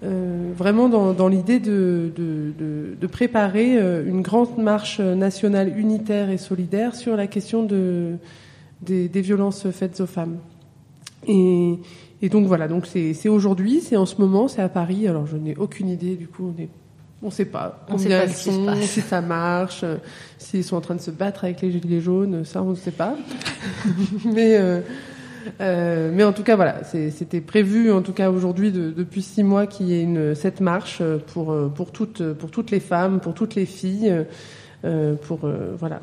vraiment 0.03 0.89
dans, 0.89 1.15
dans 1.15 1.27
l'idée 1.27 1.59
de, 1.59 2.13
de, 2.15 2.53
de, 2.57 2.97
de, 3.01 3.07
préparer 3.09 3.77
une 4.07 4.23
grande 4.23 4.57
marche 4.59 5.01
nationale 5.01 5.77
unitaire 5.77 6.31
et 6.31 6.39
solidaire 6.39 6.95
sur 6.95 7.17
la 7.17 7.27
question 7.27 7.65
de 7.65 8.19
des, 8.83 9.09
violences 9.21 9.71
faites 9.71 10.01
aux 10.01 10.07
femmes. 10.07 10.39
Et, 11.27 11.79
donc 12.31 12.47
voilà, 12.47 12.69
donc 12.69 12.87
c'est 12.87 13.29
aujourd'hui, 13.29 13.81
c'est 13.81 13.97
en 13.97 14.07
ce 14.07 14.21
moment, 14.21 14.49
c'est 14.49 14.63
à 14.63 14.69
Paris. 14.69 15.07
Alors 15.09 15.27
je 15.27 15.37
n'ai 15.37 15.57
aucune 15.57 15.89
idée, 15.89 16.17
du 16.17 16.29
coup, 16.29 16.53
on 17.23 17.27
ne 17.27 17.31
sait 17.31 17.47
pas 17.47 17.85
on 17.89 17.99
sait 17.99 18.09
pas 18.09 18.15
elles 18.17 18.33
sont, 18.33 18.75
si 18.83 19.01
ça 19.01 19.21
marche, 19.21 19.85
s'ils 20.39 20.65
sont 20.65 20.77
en 20.77 20.81
train 20.81 20.95
de 20.95 21.01
se 21.01 21.11
battre 21.11 21.45
avec 21.45 21.63
les 21.63 21.71
gilets 21.71 22.01
jaunes, 22.01 22.45
ça 22.45 22.63
on 22.63 22.71
ne 22.71 22.75
sait 22.75 22.91
pas. 22.91 23.17
mais 24.25 24.57
euh, 24.57 24.81
euh, 25.61 26.11
mais 26.13 26.25
en 26.25 26.33
tout 26.33 26.43
cas 26.43 26.57
voilà, 26.57 26.83
c'était 26.85 27.41
prévu 27.41 27.91
en 27.91 28.03
tout 28.03 28.13
cas 28.13 28.31
aujourd'hui 28.31 28.71
depuis 28.73 29.23
six 29.23 29.43
mois 29.43 29.67
qu'il 29.67 29.87
y 29.87 29.95
ait 29.95 30.03
une 30.03 30.35
cette 30.35 30.61
marche 30.61 31.03
pour 31.29 31.55
pour 31.75 31.91
toutes 31.91 32.33
pour 32.35 32.51
toutes 32.51 32.71
les 32.71 32.81
femmes, 32.81 33.21
pour 33.21 33.35
toutes 33.35 33.55
les 33.55 33.67
filles, 33.67 34.25
euh, 34.85 35.15
pour 35.15 35.49
voilà 35.79 36.01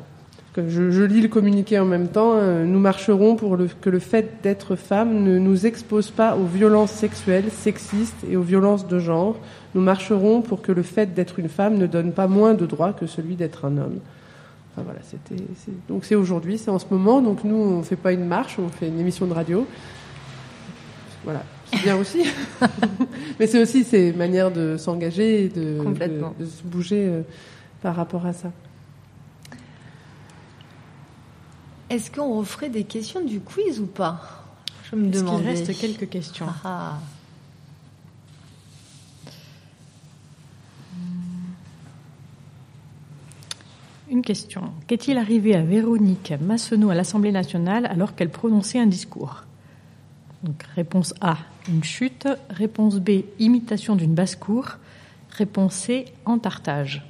je, 0.56 1.02
lis 1.02 1.20
le 1.20 1.28
communiqué 1.28 1.78
en 1.78 1.84
même 1.84 2.08
temps. 2.08 2.34
Euh, 2.36 2.64
nous 2.64 2.78
marcherons 2.78 3.34
pour 3.34 3.58
que 3.80 3.90
le 3.90 3.98
fait 3.98 4.42
d'être 4.42 4.76
femme 4.76 5.24
ne 5.24 5.38
nous 5.38 5.66
expose 5.66 6.10
pas 6.10 6.36
aux 6.36 6.44
violences 6.44 6.92
sexuelles, 6.92 7.50
sexistes 7.50 8.24
et 8.30 8.36
aux 8.36 8.42
violences 8.42 8.86
de 8.86 8.98
genre. 8.98 9.36
Nous 9.74 9.80
marcherons 9.80 10.42
pour 10.42 10.62
que 10.62 10.70
le 10.70 10.82
fait 10.82 11.12
d'être 11.14 11.38
une 11.38 11.48
femme 11.48 11.76
ne 11.76 11.86
donne 11.86 12.12
pas 12.12 12.28
moins 12.28 12.54
de 12.54 12.66
droits 12.66 12.92
que 12.92 13.06
celui 13.06 13.34
d'être 13.34 13.64
un 13.64 13.76
homme. 13.78 13.98
Enfin, 14.72 14.82
voilà, 14.84 15.00
c'était, 15.02 15.42
donc 15.88 16.04
c'est 16.04 16.14
aujourd'hui, 16.14 16.58
c'est 16.58 16.70
en 16.70 16.78
ce 16.78 16.86
moment. 16.90 17.20
Donc 17.20 17.42
nous, 17.42 17.56
on 17.56 17.82
fait 17.82 17.96
pas 17.96 18.12
une 18.12 18.26
marche, 18.26 18.58
on 18.58 18.68
fait 18.68 18.88
une 18.88 19.00
émission 19.00 19.26
de 19.26 19.32
radio. 19.32 19.66
Voilà, 21.24 21.42
c'est 21.66 21.82
bien 21.82 21.96
aussi. 21.96 22.24
Mais 23.40 23.46
c'est 23.48 23.60
aussi 23.60 23.82
ces 23.82 24.12
manières 24.12 24.52
de 24.52 24.76
s'engager 24.76 25.46
et 25.46 25.48
de, 25.48 25.78
de, 26.38 26.44
se 26.44 26.62
bouger 26.62 27.06
euh, 27.08 27.22
par 27.82 27.96
rapport 27.96 28.26
à 28.26 28.32
ça. 28.32 28.52
Est-ce 31.90 32.10
qu'on 32.10 32.38
referait 32.38 32.70
des 32.70 32.84
questions 32.84 33.24
du 33.24 33.40
quiz 33.40 33.80
ou 33.80 33.86
pas? 33.86 34.44
Je 34.90 34.96
me 34.96 35.10
demande. 35.10 35.42
Il 35.42 35.46
reste 35.48 35.78
quelques 35.78 36.08
questions? 36.08 36.46
Ah, 36.48 36.60
ah. 36.64 36.98
Une 44.10 44.22
question. 44.22 44.72
Qu'est-il 44.86 45.18
arrivé 45.18 45.54
à 45.54 45.62
Véronique 45.62 46.34
Massonneau 46.40 46.90
à 46.90 46.94
l'Assemblée 46.94 47.32
nationale 47.32 47.86
alors 47.86 48.14
qu'elle 48.14 48.30
prononçait 48.30 48.78
un 48.78 48.86
discours? 48.86 49.44
Donc, 50.42 50.62
Réponse 50.74 51.14
A, 51.20 51.38
une 51.68 51.82
chute. 51.82 52.28
Réponse 52.50 52.96
B, 52.96 53.24
imitation 53.38 53.96
d'une 53.96 54.14
basse-cour. 54.14 54.76
Réponse 55.30 55.74
C, 55.74 56.04
entartage. 56.26 57.02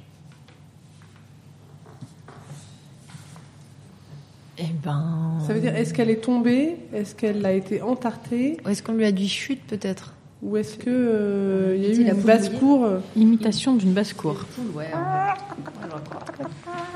Eh 4.57 4.63
ben. 4.83 5.37
Ça 5.45 5.53
veut 5.53 5.59
dire, 5.59 5.75
est-ce 5.75 5.93
qu'elle 5.93 6.09
est 6.09 6.23
tombée? 6.23 6.77
Est-ce 6.93 7.13
qu'elle 7.15 7.45
a 7.45 7.51
été 7.51 7.81
entartée? 7.81 8.57
Est-ce 8.67 8.81
qu'on 8.81 8.93
lui 8.93 9.05
a 9.05 9.11
dit 9.11 9.27
chute 9.27 9.61
peut-être? 9.67 10.13
Ou 10.41 10.57
est-ce 10.57 10.77
qu'il 10.77 10.91
euh, 10.91 11.77
y 11.77 11.85
a 11.85 11.89
eu 11.89 12.01
une 12.01 12.21
basse-cour 12.21 12.87
Imitation 13.15 13.75
d'une 13.75 13.93
basse-cour. 13.93 14.45
Ouais, 14.73 14.89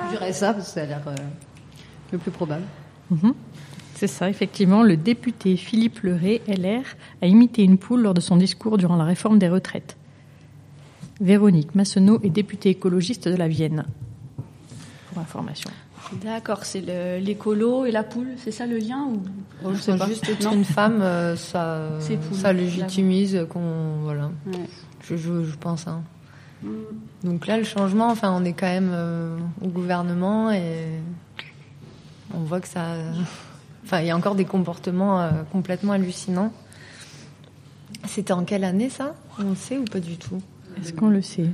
Je 0.06 0.10
dirais 0.12 0.34
ça 0.34 0.54
parce 0.54 0.68
que 0.68 0.72
ça 0.74 0.82
a 0.84 0.86
l'air 0.86 1.02
euh, 1.08 1.16
le 2.12 2.18
plus 2.18 2.32
probable. 2.32 2.64
Mhm. 3.10 3.34
C'est 3.96 4.08
ça, 4.08 4.30
effectivement. 4.30 4.84
Le 4.84 4.96
député 4.96 5.58
Philippe 5.58 6.00
Leray, 6.04 6.42
LR, 6.48 6.84
a 7.22 7.28
imité 7.28 7.64
une 7.64 7.78
poule 7.78 8.02
lors 8.02 8.14
de 8.14 8.22
son 8.22 8.38
discours 8.38 8.78
durant 8.78 8.96
la 8.96 9.04
réforme 9.04 9.40
des 9.40 9.50
retraites. 9.50 9.98
Véronique 11.20 11.76
Massenot 11.76 12.20
est 12.24 12.30
députée 12.30 12.70
écologiste 12.70 13.28
de 13.28 13.36
la 13.36 13.50
Vienne. 13.50 13.86
Pour 15.12 15.22
information. 15.22 15.70
D'accord, 16.14 16.66
c'est 16.66 16.82
l'écolo 17.20 17.86
et 17.86 17.92
la 17.92 18.04
poule, 18.04 18.30
c'est 18.38 18.52
ça 18.52 18.66
le 18.66 18.78
lien 18.78 19.06
ou 19.06 19.22
oh, 19.64 19.74
je 19.74 19.80
sais 19.80 19.98
pas. 19.98 20.08
Juste 20.08 20.28
être 20.28 20.52
une 20.52 20.66
femme, 20.66 21.02
euh, 21.02 21.36
ça, 21.36 21.90
ça 22.34 22.52
légitimise 22.52 23.46
qu'on 23.50 24.00
voilà. 24.04 24.32
Je, 25.04 25.16
je, 25.16 25.44
je, 25.44 25.56
pense. 25.56 25.88
Hein. 25.88 26.02
Mm. 26.64 26.70
Donc 27.24 27.48
là, 27.48 27.58
le 27.58 27.64
changement, 27.64 28.10
enfin, 28.10 28.32
on 28.36 28.44
est 28.44 28.54
quand 28.54 28.68
même 28.68 28.92
euh, 28.92 29.38
au 29.62 29.68
gouvernement 29.68 30.52
et 30.52 30.88
on 32.34 32.40
voit 32.40 32.60
que 32.60 32.68
ça, 32.68 32.96
enfin, 33.86 34.02
il 34.02 34.08
y 34.08 34.12
a 34.12 34.18
encore 34.18 34.36
des 34.36 34.46
comportements 34.46 35.22
euh, 35.22 35.30
complètement 35.52 35.94
hallucinants. 35.94 36.52
C'était 38.08 38.34
en 38.34 38.46
quelle 38.46 38.64
année 38.64 38.90
ça? 38.90 39.16
On 39.40 39.50
le 39.50 39.56
sait 39.56 39.78
ou 39.78 39.86
pas 39.86 40.00
du 40.00 40.18
tout? 40.18 40.42
Est-ce 40.80 40.94
qu'on 40.94 41.10
le 41.10 41.22
sait? 41.22 41.50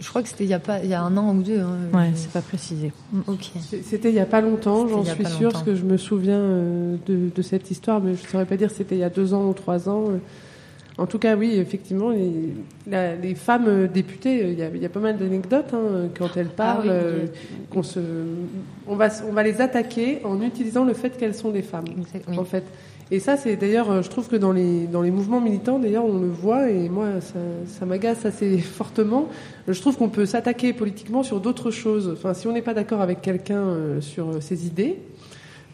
Je 0.00 0.08
crois 0.08 0.22
que 0.22 0.28
c'était 0.28 0.44
il 0.44 0.50
y 0.50 0.54
a 0.54 0.58
pas 0.58 0.80
il 0.82 0.88
y 0.88 0.94
a 0.94 1.02
un 1.02 1.16
an 1.16 1.34
ou 1.34 1.42
deux. 1.42 1.60
Hein, 1.60 1.76
ouais, 1.92 2.10
c'est 2.14 2.30
pas 2.30 2.40
précisé. 2.40 2.92
Mm, 3.12 3.20
ok. 3.26 3.50
C'était 3.84 4.08
il 4.08 4.14
y 4.14 4.20
a 4.20 4.26
pas 4.26 4.40
longtemps, 4.40 4.88
j'en 4.88 5.04
suis 5.04 5.26
sûre, 5.26 5.52
parce 5.52 5.64
que 5.64 5.74
je 5.74 5.84
me 5.84 5.96
souviens 5.96 6.38
euh, 6.38 6.96
de, 7.06 7.30
de, 7.34 7.42
cette 7.42 7.70
histoire, 7.70 8.00
mais 8.00 8.14
je 8.14 8.26
saurais 8.28 8.46
pas 8.46 8.56
dire 8.56 8.70
c'était 8.70 8.96
il 8.96 9.00
y 9.00 9.04
a 9.04 9.10
deux 9.10 9.34
ans 9.34 9.48
ou 9.48 9.52
trois 9.52 9.88
ans. 9.88 10.04
En 11.00 11.06
tout 11.06 11.18
cas, 11.18 11.34
oui, 11.34 11.54
effectivement, 11.56 12.10
les, 12.10 12.52
les 13.22 13.34
femmes 13.34 13.68
euh, 13.68 13.88
députées, 13.88 14.50
il 14.50 14.58
y, 14.58 14.62
a, 14.62 14.68
il 14.68 14.82
y, 14.82 14.84
a, 14.84 14.90
pas 14.90 15.00
mal 15.00 15.16
d'anecdotes 15.16 15.72
hein, 15.72 16.08
quand 16.16 16.36
elles 16.36 16.50
ah 16.50 16.56
parlent. 16.56 16.90
Euh, 16.90 17.26
qu'on 17.70 17.82
se, 17.82 18.00
on 18.86 18.96
va, 18.96 19.08
on 19.26 19.32
va 19.32 19.42
les 19.42 19.62
attaquer 19.62 20.20
en 20.24 20.42
utilisant 20.42 20.84
le 20.84 20.92
fait 20.92 21.16
qu'elles 21.16 21.34
sont 21.34 21.52
des 21.52 21.62
femmes. 21.62 21.86
En 22.36 22.44
fait, 22.44 22.64
et 23.12 23.18
ça, 23.18 23.36
c'est 23.36 23.56
d'ailleurs, 23.56 23.90
euh, 23.90 24.02
je 24.02 24.08
trouve 24.08 24.28
que 24.28 24.36
dans 24.36 24.52
les, 24.52 24.86
dans 24.86 25.02
les 25.02 25.10
mouvements 25.10 25.40
militants, 25.40 25.80
d'ailleurs, 25.80 26.04
on 26.04 26.18
le 26.18 26.28
voit, 26.28 26.70
et 26.70 26.88
moi, 26.88 27.20
ça, 27.20 27.40
ça 27.66 27.84
m'agace 27.84 28.24
assez 28.24 28.58
fortement. 28.58 29.28
Je 29.66 29.80
trouve 29.80 29.96
qu'on 29.96 30.08
peut 30.08 30.26
s'attaquer 30.26 30.72
politiquement 30.72 31.24
sur 31.24 31.40
d'autres 31.40 31.72
choses. 31.72 32.10
Enfin, 32.12 32.34
si 32.34 32.46
on 32.46 32.52
n'est 32.52 32.62
pas 32.62 32.74
d'accord 32.74 33.00
avec 33.00 33.20
quelqu'un 33.20 33.62
euh, 33.62 34.00
sur 34.00 34.28
euh, 34.28 34.40
ses 34.40 34.64
idées, 34.64 34.98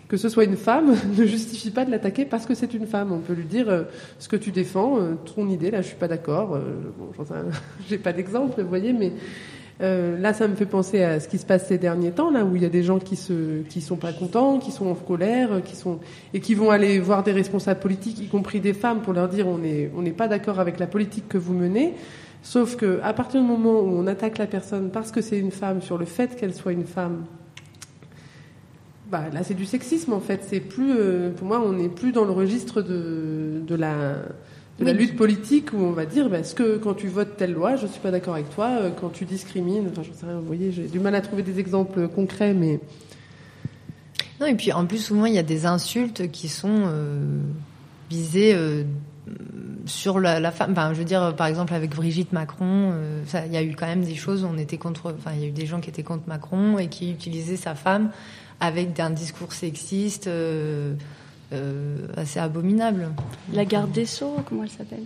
que 0.09 0.17
ce 0.17 0.31
soit 0.31 0.45
une 0.45 0.57
femme, 0.57 0.95
ne 1.19 1.27
justifie 1.27 1.71
pas 1.71 1.85
de 1.85 1.91
l'attaquer 1.91 2.25
parce 2.25 2.47
que 2.47 2.55
c'est 2.55 2.73
une 2.73 2.87
femme. 2.87 3.13
On 3.13 3.19
peut 3.19 3.35
lui 3.35 3.45
dire 3.45 3.85
ce 4.19 4.29
que 4.29 4.37
tu 4.37 4.51
défends, 4.51 4.99
ton 5.35 5.49
idée, 5.49 5.71
là, 5.71 5.83
je 5.83 5.89
suis 5.89 5.97
pas 5.97 6.09
d'accord. 6.09 6.59
bon, 6.99 7.25
j'ai 7.89 7.99
pas 7.99 8.15
d'exemple, 8.15 8.63
vous 8.63 8.69
voyez, 8.69 8.95
mais 8.95 9.13
euh, 9.83 10.19
là, 10.19 10.33
ça 10.33 10.49
me 10.49 10.55
fait 10.55 10.67
penser 10.67 11.03
à 11.03 11.21
ce 11.21 11.29
qui 11.29 11.37
se 11.37 11.45
passe 11.45 11.67
ces 11.67 11.77
derniers 11.77 12.11
temps, 12.11 12.31
là 12.31 12.45
où 12.45 12.57
il 12.57 12.63
y 12.63 12.67
a 12.67 12.71
des 12.71 12.83
gens 12.83 12.99
qui 12.99 13.17
se, 13.17 13.61
qui 13.63 13.83
sont 13.83 13.97
pas 13.97 14.13
contents, 14.13 14.59
qui 14.59 14.73
sont 14.73 14.87
en 14.87 14.95
colère, 14.95 15.63
qui 15.63 15.77
sont 15.77 15.99
et 16.33 16.41
qui 16.41 16.55
vont 16.55 16.71
aller 16.71 16.99
voir 16.99 17.23
des 17.23 17.33
responsables 17.33 17.81
politiques, 17.81 18.19
y 18.19 18.29
compris 18.29 18.61
des 18.61 18.73
femmes, 18.73 19.03
pour 19.03 19.13
leur 19.13 19.29
dire 19.29 19.47
on 19.47 19.59
n'est 19.59 19.91
on 19.95 20.03
n'est 20.03 20.13
pas 20.13 20.29
d'accord 20.29 20.61
avec 20.61 20.79
la 20.79 20.87
politique 20.87 21.29
que 21.29 21.37
vous 21.37 21.53
menez. 21.53 21.95
Sauf 22.43 22.77
que 22.77 23.01
à 23.03 23.13
partir 23.13 23.43
du 23.43 23.47
moment 23.47 23.81
où 23.81 23.89
on 23.89 24.07
attaque 24.07 24.39
la 24.39 24.47
personne 24.47 24.91
parce 24.91 25.13
que 25.13 25.21
c'est 25.21 25.39
une 25.39 25.51
femme, 25.51 25.83
sur 25.83 25.99
le 25.99 26.07
fait 26.07 26.37
qu'elle 26.37 26.55
soit 26.55 26.73
une 26.73 26.87
femme, 26.87 27.27
bah 29.11 29.25
là 29.31 29.43
c'est 29.43 29.55
du 29.55 29.67
sexisme 29.67 30.15
en 30.15 30.21
fait. 30.21 30.41
C'est 30.49 30.61
plus, 30.61 30.95
euh, 30.97 31.33
pour 31.33 31.49
moi, 31.49 31.63
on 31.63 31.73
n'est 31.73 31.91
plus 31.91 32.13
dans 32.13 32.25
le 32.25 32.33
registre 32.33 32.81
de 32.81 33.75
la 33.75 34.15
de 34.79 34.85
la 34.85 34.93
lutte 34.93 35.17
politique 35.17 35.73
où 35.73 35.79
on 35.79 35.93
va 35.93 36.05
dire 36.05 36.29
bah, 36.29 36.39
est-ce 36.39 36.55
que 36.55 36.77
quand 36.77 36.95
tu 36.95 37.09
votes 37.09 37.37
telle 37.37 37.53
loi, 37.53 37.77
je 37.77 37.87
suis 37.87 38.01
pas 38.01 38.11
d'accord 38.11 38.35
avec 38.35 38.51
toi, 38.51 38.71
euh, 38.81 38.91
quand 38.91 39.09
tu 39.09 39.25
discrimines, 39.25 39.89
enfin, 39.91 40.03
sais 40.03 40.27
rien, 40.27 40.39
vous 40.39 40.47
voyez, 40.47 40.71
j'ai 40.71 40.87
du 40.87 41.01
mal 41.01 41.15
à 41.15 41.21
trouver 41.21 41.43
des 41.43 41.59
exemples 41.59 42.09
concrets, 42.09 42.55
mais. 42.55 42.81
Non, 44.41 44.47
et 44.47 44.55
puis 44.55 44.73
en 44.73 44.85
plus, 44.85 44.99
souvent, 44.99 45.25
il 45.25 45.35
y 45.35 45.39
a 45.39 45.43
des 45.43 45.65
insultes 45.65 46.31
qui 46.31 46.49
sont 46.49 46.69
euh, 46.89 47.41
visées 48.11 48.55
euh, 48.55 48.85
sur 49.87 50.21
la, 50.21 50.41
la, 50.41 50.51
femme. 50.51 50.73
Enfin, 50.73 50.93
je 50.93 50.99
veux 50.99 51.07
dire, 51.07 51.35
par 51.37 51.47
exemple, 51.47 51.73
avec 51.73 51.95
Brigitte 51.95 52.33
Macron, 52.33 52.93
il 53.47 53.53
y 53.53 53.57
a 53.57 53.63
eu 53.63 53.75
quand 53.75 53.87
même 53.87 54.05
des 54.05 54.15
choses 54.15 54.45
où 54.45 54.47
on 54.47 54.59
était 54.59 54.77
contre. 54.77 55.15
Enfin, 55.17 55.31
il 55.35 55.41
y 55.41 55.45
a 55.45 55.49
eu 55.49 55.53
des 55.53 55.65
gens 55.65 55.81
qui 55.81 55.89
étaient 55.89 56.03
contre 56.03 56.29
Macron 56.29 56.77
et 56.77 56.89
qui 56.89 57.11
utilisaient 57.11 57.57
sa 57.57 57.75
femme 57.75 58.11
avec 58.61 59.01
un 59.01 59.09
discours 59.09 59.55
sexiste. 59.55 60.29
Euh, 61.53 62.09
assez 62.17 62.41
abominable. 62.41 63.09
La 63.53 63.65
garde 63.65 63.93
des 63.93 64.07
Sceaux, 64.07 64.37
comment 64.49 64.65
elle 64.65 64.71
s'appelle? 64.71 65.05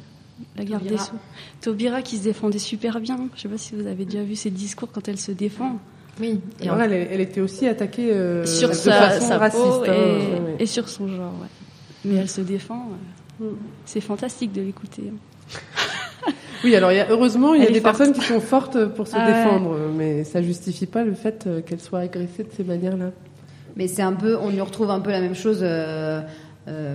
La 0.57 0.65
garde 0.65 0.85
des 0.85 0.97
Sceaux. 0.97 1.19
Taubira 1.61 2.01
qui 2.01 2.17
se 2.17 2.25
défendait 2.25 2.59
super 2.59 3.01
bien. 3.01 3.17
Je 3.17 3.23
ne 3.23 3.39
sais 3.39 3.49
pas 3.49 3.59
si 3.59 3.75
vous 3.75 3.87
avez 3.87 4.07
déjà 4.07 4.23
vu 4.23 4.37
ses 4.37 4.51
discours 4.51 4.89
quand 4.91 5.07
elle 5.09 5.19
se 5.19 5.33
défend. 5.33 5.79
Oui. 6.19 6.41
Et 6.61 6.67
elle, 6.67 7.21
était 7.21 7.41
aussi 7.41 7.67
attaquée 7.67 8.13
euh, 8.13 8.45
sur 8.47 8.75
sa, 8.75 9.19
raciste, 9.39 9.61
peau 9.61 9.85
hein. 9.87 10.57
et, 10.59 10.67
sur 10.67 10.89
son 10.89 11.09
genre. 11.09 11.35
Mais 12.05 12.17
elle 12.17 12.29
se 12.31 12.41
défend. 12.41 12.89
Mm. 13.39 13.45
C'est 13.85 14.01
fantastique 14.01 14.53
de 14.53 14.63
l'écouter. 14.63 15.13
Hein. 15.13 15.59
Oui, 16.63 16.77
alors 16.77 16.91
heureusement, 17.09 17.55
il 17.55 17.65
y 17.65 17.67
a 17.67 17.71
des 17.71 17.81
personnes 17.81 18.13
qui 18.13 18.21
sont 18.21 18.41
fortes 18.41 18.85
pour 18.85 19.07
se 19.07 19.17
ah 19.17 19.27
défendre, 19.27 19.79
mais 19.97 20.25
ça 20.25 20.43
justifie 20.43 20.85
pas 20.85 21.05
le 21.05 21.15
fait 21.15 21.47
euh, 21.47 21.63
qu'elle 21.63 21.81
soit 21.81 22.01
agressée 22.01 22.45
de 22.45 22.51
ces 22.55 22.65
manières-là. 22.65 23.13
Mais 23.77 23.87
c'est 23.89 24.03
un 24.03 24.13
peu, 24.15 24.37
on 24.37 24.51
y 24.51 24.61
retrouve 24.61 24.91
un 24.91 25.01
peu 25.01 25.11
la 25.11 25.21
même 25.21 25.35
chose. 25.35 25.61
Euh, 25.63 26.21
euh, 26.69 26.95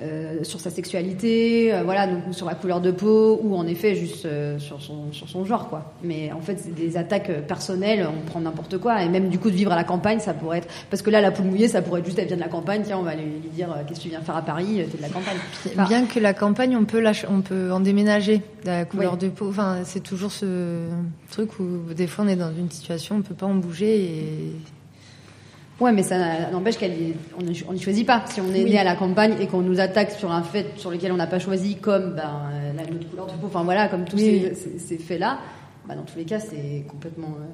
euh, 0.00 0.42
sur 0.42 0.60
sa 0.60 0.70
sexualité, 0.70 1.72
euh, 1.74 1.82
voilà, 1.84 2.06
donc 2.06 2.22
sur 2.32 2.46
la 2.46 2.54
couleur 2.54 2.80
de 2.80 2.90
peau, 2.90 3.38
ou 3.42 3.54
en 3.56 3.66
effet 3.66 3.94
juste 3.94 4.26
euh, 4.26 4.58
sur, 4.58 4.80
son, 4.80 5.12
sur 5.12 5.28
son 5.28 5.44
genre, 5.44 5.68
quoi. 5.68 5.92
Mais 6.02 6.32
en 6.32 6.40
fait, 6.40 6.58
c'est 6.58 6.74
des 6.74 6.96
attaques 6.96 7.30
personnelles, 7.46 8.06
on 8.08 8.24
prend 8.28 8.40
n'importe 8.40 8.78
quoi, 8.78 9.02
et 9.02 9.08
même 9.08 9.28
du 9.28 9.38
coup 9.38 9.50
de 9.50 9.56
vivre 9.56 9.72
à 9.72 9.76
la 9.76 9.84
campagne, 9.84 10.18
ça 10.20 10.34
pourrait 10.34 10.58
être, 10.58 10.68
parce 10.90 11.02
que 11.02 11.10
là, 11.10 11.20
la 11.20 11.30
poule 11.30 11.46
mouillée, 11.46 11.68
ça 11.68 11.82
pourrait 11.82 12.00
être 12.00 12.06
juste, 12.06 12.18
elle 12.18 12.26
vient 12.28 12.36
de 12.36 12.42
la 12.42 12.48
campagne, 12.48 12.82
tiens, 12.84 12.98
on 12.98 13.02
va 13.02 13.14
lui, 13.14 13.24
lui 13.24 13.50
dire, 13.54 13.68
qu'est-ce 13.86 13.98
que 14.00 14.04
tu 14.04 14.08
viens 14.10 14.20
faire 14.20 14.36
à 14.36 14.42
Paris, 14.42 14.84
t'es 14.90 14.96
de 14.98 15.02
la 15.02 15.08
campagne. 15.08 15.36
Enfin, 15.66 15.84
Bien 15.86 16.06
que 16.06 16.18
la 16.20 16.34
campagne, 16.34 16.76
on 16.76 16.84
peut, 16.84 17.00
lâcher- 17.00 17.28
on 17.30 17.40
peut 17.40 17.70
en 17.72 17.80
déménager 17.80 18.40
la 18.64 18.84
couleur 18.84 19.12
Oui. 19.14 19.18
de 19.18 19.28
peau. 19.28 19.48
Enfin, 19.48 19.78
c'est 19.84 20.02
toujours 20.02 20.32
ce 20.32 20.86
truc 21.30 21.58
où 21.60 21.92
des 21.94 22.06
fois 22.06 22.24
on 22.24 22.28
est 22.28 22.36
dans 22.36 22.52
une 22.56 22.70
situation, 22.70 23.16
on 23.16 23.22
peut 23.22 23.34
pas 23.34 23.46
en 23.46 23.54
bouger 23.54 24.04
et 24.04 24.52
Ouais, 25.80 25.92
mais 25.92 26.02
ça 26.04 26.50
n'empêche 26.50 26.76
qu'on 26.78 27.42
n'y 27.72 27.80
choisit 27.80 28.06
pas. 28.06 28.22
Si 28.26 28.40
on 28.40 28.48
est 28.54 28.62
Oui. 28.64 28.70
né 28.70 28.78
à 28.78 28.84
la 28.84 28.94
campagne 28.94 29.34
et 29.40 29.48
qu'on 29.48 29.60
nous 29.60 29.80
attaque 29.80 30.12
sur 30.12 30.30
un 30.30 30.42
fait 30.42 30.66
sur 30.76 30.90
lequel 30.90 31.10
on 31.10 31.16
n'a 31.16 31.26
pas 31.26 31.40
choisi, 31.40 31.76
comme 31.76 32.14
ben, 32.14 32.42
la 32.76 32.84
notre 32.86 33.08
couleur 33.10 33.26
de 33.26 33.32
peau, 33.32 33.48
enfin 33.48 33.64
voilà, 33.64 33.88
comme 33.88 34.04
tous 34.04 34.16
Oui. 34.16 34.42
ces, 34.50 34.54
ces- 34.54 34.78
ces 34.78 34.98
faits-là, 34.98 35.38
bah, 35.88 35.96
dans 35.96 36.04
tous 36.04 36.16
les 36.16 36.24
cas, 36.24 36.38
c'est 36.38 36.84
complètement 36.88 37.34
euh, 37.40 37.44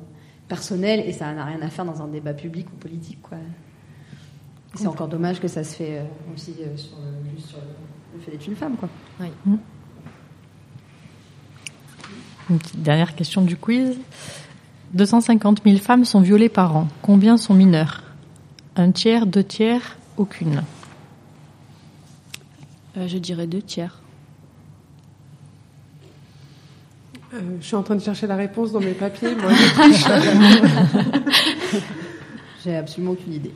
personnel 0.48 1.02
et 1.06 1.12
ça 1.12 1.32
n'a 1.32 1.44
rien 1.46 1.62
à 1.62 1.68
faire 1.70 1.86
dans 1.86 2.02
un 2.02 2.08
débat 2.08 2.34
public 2.34 2.66
ou 2.72 2.76
politique. 2.76 3.22
Quoi. 3.22 3.38
C'est 4.74 4.86
encore 4.86 5.08
dommage 5.08 5.40
que 5.40 5.48
ça 5.48 5.64
se 5.64 5.74
fait 5.76 5.98
euh, 5.98 6.02
aussi 6.34 6.54
euh, 6.60 6.76
sur, 6.76 6.96
le, 6.98 7.36
juste 7.36 7.48
sur 7.48 7.58
le, 7.58 7.64
le 8.16 8.20
fait 8.20 8.32
d'être 8.32 8.46
une 8.46 8.54
femme. 8.56 8.76
Quoi. 8.76 8.88
Une 12.50 12.58
petite 12.58 12.82
dernière 12.82 13.14
question 13.14 13.40
du 13.42 13.56
quiz. 13.56 13.96
250 14.92 15.62
000 15.64 15.78
femmes 15.78 16.04
sont 16.04 16.20
violées 16.20 16.48
par 16.48 16.76
an. 16.76 16.88
Combien 17.00 17.36
sont 17.36 17.54
mineures? 17.54 18.02
Un 18.76 18.92
tiers, 18.92 19.26
deux 19.26 19.44
tiers, 19.44 19.96
aucune. 20.16 20.62
Euh, 22.96 23.08
je 23.08 23.18
dirais 23.18 23.46
deux 23.46 23.62
tiers. 23.62 24.00
Euh, 27.34 27.40
je 27.60 27.66
suis 27.66 27.76
en 27.76 27.82
train 27.82 27.96
de 27.96 28.02
chercher 28.02 28.26
la 28.26 28.36
réponse 28.36 28.72
dans 28.72 28.80
mes 28.80 28.92
papiers. 28.92 29.34
Moi. 29.34 29.52
J'ai 32.64 32.76
absolument 32.76 33.12
aucune 33.12 33.32
idée. 33.32 33.52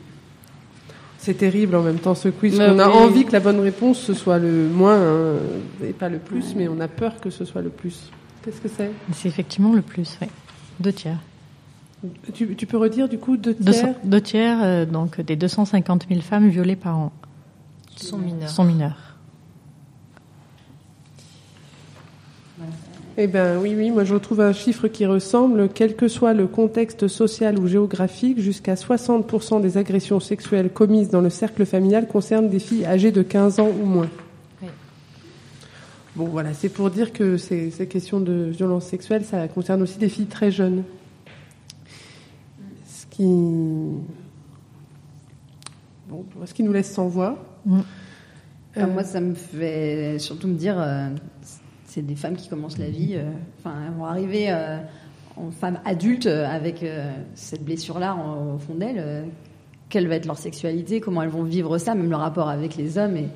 C'est 1.17 1.35
terrible 1.35 1.75
en 1.75 1.81
même 1.81 1.99
temps 1.99 2.15
ce 2.15 2.29
quiz. 2.29 2.57
Mais 2.57 2.69
on 2.69 2.79
a 2.79 2.87
oui. 2.87 2.95
envie 2.95 3.25
que 3.25 3.31
la 3.31 3.39
bonne 3.39 3.59
réponse 3.59 3.99
ce 3.99 4.13
soit 4.13 4.37
le 4.37 4.69
moins 4.69 4.95
hein, 4.95 5.35
et 5.83 5.93
pas 5.93 6.09
le 6.09 6.19
plus, 6.19 6.55
mais 6.55 6.67
on 6.67 6.79
a 6.79 6.87
peur 6.87 7.19
que 7.19 7.29
ce 7.29 7.45
soit 7.45 7.61
le 7.61 7.69
plus. 7.69 8.11
Qu'est-ce 8.43 8.61
que 8.61 8.69
c'est? 8.69 8.91
C'est 9.13 9.27
effectivement 9.27 9.73
le 9.73 9.81
plus, 9.81 10.17
oui. 10.21 10.27
Deux 10.79 10.93
tiers. 10.93 11.17
Tu, 12.33 12.55
tu 12.55 12.65
peux 12.65 12.77
redire 12.77 13.07
du 13.09 13.17
coup 13.17 13.37
deux 13.37 13.55
tiers 13.55 13.95
deux 14.03 14.21
tiers, 14.21 14.59
euh, 14.63 14.85
donc 14.85 15.21
des 15.21 15.35
250 15.35 16.05
000 16.09 16.21
femmes 16.21 16.49
violées 16.49 16.75
par 16.75 16.97
an 16.97 17.11
sont 17.97 18.63
mineures. 18.63 19.15
Eh 23.17 23.27
ben 23.27 23.57
oui, 23.61 23.73
oui, 23.77 23.91
moi 23.91 24.03
je 24.03 24.13
retrouve 24.13 24.41
un 24.41 24.51
chiffre 24.51 24.89
qui 24.89 25.05
ressemble, 25.05 25.69
quel 25.73 25.95
que 25.95 26.09
soit 26.09 26.33
le 26.33 26.47
contexte 26.47 27.07
social 27.07 27.57
ou 27.57 27.65
géographique, 27.65 28.41
jusqu'à 28.41 28.73
60% 28.73 29.61
des 29.61 29.77
agressions 29.77 30.19
sexuelles 30.19 30.69
commises 30.69 31.09
dans 31.09 31.21
le 31.21 31.29
cercle 31.29 31.65
familial 31.65 32.07
concernent 32.07 32.49
des 32.49 32.59
filles 32.59 32.85
âgées 32.85 33.13
de 33.13 33.21
15 33.21 33.61
ans 33.61 33.69
ou 33.69 33.85
moins. 33.85 34.09
Oui. 34.61 34.67
Bon 36.17 36.25
voilà, 36.25 36.53
c'est 36.53 36.67
pour 36.67 36.89
dire 36.89 37.13
que 37.13 37.37
ces, 37.37 37.71
ces 37.71 37.87
questions 37.87 38.19
de 38.19 38.49
violence 38.51 38.85
sexuelle, 38.85 39.23
ça 39.23 39.47
concerne 39.47 39.81
aussi 39.81 39.97
des 39.97 40.09
filles 40.09 40.25
très 40.25 40.51
jeunes. 40.51 40.83
Ce 43.15 43.21
qui, 43.21 43.23
bon, 46.09 46.25
ce 46.43 46.53
qui 46.53 46.63
nous 46.63 46.73
laisse 46.73 46.91
sans 46.91 47.07
voix. 47.07 47.37
Mm. 47.65 47.79
Enfin, 48.75 48.87
moi, 48.87 49.03
ça 49.05 49.21
me 49.21 49.33
fait 49.35 50.19
surtout 50.19 50.49
me 50.49 50.55
dire, 50.55 50.75
euh, 50.77 51.07
c'est 51.85 52.01
des 52.01 52.15
femmes 52.15 52.35
qui 52.35 52.49
commencent 52.49 52.77
la 52.77 52.89
vie, 52.89 53.11
euh, 53.13 53.31
enfin, 53.59 53.73
elles 53.87 53.93
vont 53.93 54.03
arriver 54.03 54.47
euh, 54.49 54.79
en 55.37 55.49
femmes 55.49 55.79
adultes 55.85 56.25
euh, 56.25 56.45
avec 56.45 56.83
euh, 56.83 57.09
cette 57.35 57.63
blessure-là 57.63 58.17
au 58.53 58.57
fond 58.57 58.75
d'elles. 58.75 58.99
euh, 58.99 59.23
quelle 59.87 60.09
va 60.09 60.15
être 60.15 60.25
leur 60.25 60.37
sexualité, 60.37 60.99
comment 60.99 61.21
elles 61.21 61.29
vont 61.29 61.43
vivre 61.43 61.77
ça, 61.77 61.95
même 61.95 62.09
le 62.09 62.15
rapport 62.17 62.49
avec 62.49 62.75
les 62.75 62.97
hommes. 62.97 63.15
Et... 63.15 63.29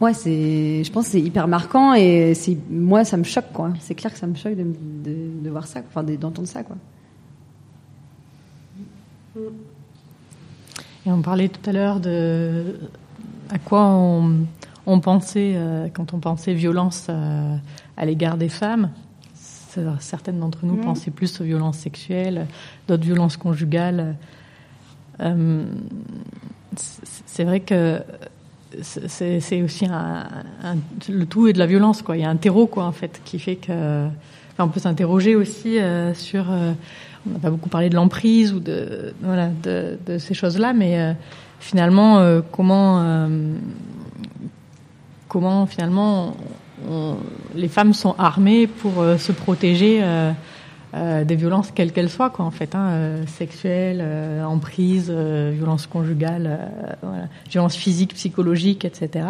Ouais, 0.00 0.14
c'est, 0.14 0.84
je 0.84 0.92
pense 0.92 1.06
que 1.06 1.12
c'est 1.12 1.20
hyper 1.20 1.48
marquant 1.48 1.94
et 1.94 2.34
c'est, 2.34 2.56
moi, 2.70 3.02
ça 3.04 3.16
me 3.16 3.24
choque, 3.24 3.50
quoi. 3.52 3.72
C'est 3.80 3.96
clair 3.96 4.12
que 4.12 4.18
ça 4.18 4.28
me 4.28 4.36
choque 4.36 4.54
de, 4.54 4.62
de, 4.62 5.16
de 5.42 5.50
voir 5.50 5.66
ça, 5.66 5.80
enfin, 5.88 6.04
de- 6.04 6.14
d'entendre 6.14 6.46
ça, 6.46 6.62
quoi. 6.62 6.76
Et 11.06 11.10
on 11.10 11.22
parlait 11.22 11.48
tout 11.48 11.68
à 11.68 11.72
l'heure 11.72 12.00
de 12.00 12.78
à 13.50 13.58
quoi 13.58 13.86
on, 13.86 14.46
on 14.86 15.00
pensait 15.00 15.52
euh, 15.56 15.88
quand 15.92 16.14
on 16.14 16.18
pensait 16.18 16.54
violence 16.54 17.06
euh, 17.10 17.56
à 17.96 18.04
l'égard 18.06 18.36
des 18.36 18.48
femmes. 18.48 18.90
Certaines 20.00 20.38
d'entre 20.38 20.66
nous 20.66 20.74
Mhm. 20.76 20.84
pensaient 20.84 21.10
plus 21.10 21.40
aux 21.40 21.44
violences 21.44 21.78
sexuelles, 21.78 22.46
d'autres 22.88 23.04
violences 23.04 23.38
conjugales. 23.38 24.16
Euh, 25.20 25.64
c'est 26.76 27.44
vrai 27.44 27.60
que 27.60 28.02
c'est 28.82 29.62
aussi 29.62 29.86
un, 29.86 30.26
un- 30.62 30.76
le 31.10 31.24
tout 31.26 31.46
est 31.48 31.52
de 31.52 31.58
la 31.58 31.66
violence 31.66 32.02
quoi. 32.02 32.16
Il 32.16 32.20
y 32.20 32.24
a 32.24 32.30
un 32.30 32.36
terreau 32.36 32.66
quoi 32.66 32.84
en 32.84 32.92
fait 32.92 33.20
qui 33.24 33.38
fait 33.38 33.56
que 33.56 34.06
enfin, 34.52 34.64
on 34.64 34.68
peut 34.68 34.80
s'interroger 34.80 35.36
aussi 35.36 35.78
sur 36.14 36.46
on 37.26 37.34
n'a 37.34 37.38
pas 37.38 37.50
beaucoup 37.50 37.68
parlé 37.68 37.88
de 37.88 37.94
l'emprise 37.94 38.52
ou 38.52 38.60
de 38.60 39.14
voilà 39.22 39.48
de, 39.62 40.18
ces 40.18 40.34
choses 40.34 40.58
là 40.58 40.72
mais 40.72 40.98
euh, 40.98 41.12
finalement 41.60 42.18
euh, 42.18 42.40
comment 42.50 43.00
euh, 43.00 43.28
comment 45.28 45.66
finalement 45.66 46.36
les 47.54 47.68
femmes 47.68 47.94
sont 47.94 48.16
armées 48.18 48.66
pour 48.66 48.94
se 49.16 49.30
protéger 49.30 50.02
des 50.92 51.36
violences 51.36 51.70
quelles 51.70 51.92
qu'elles 51.92 52.10
soient 52.10 52.30
quoi 52.30 52.44
en 52.44 52.50
fait 52.50 52.74
hein, 52.74 53.24
sexuelles 53.28 54.02
emprise 54.52 55.10
euh, 55.10 55.50
violence 55.54 55.86
conjugale 55.86 56.46
euh, 56.46 56.92
voilà, 57.02 57.24
violence 57.50 57.74
physique 57.74 58.14
psychologique 58.14 58.84
etc 58.84 59.26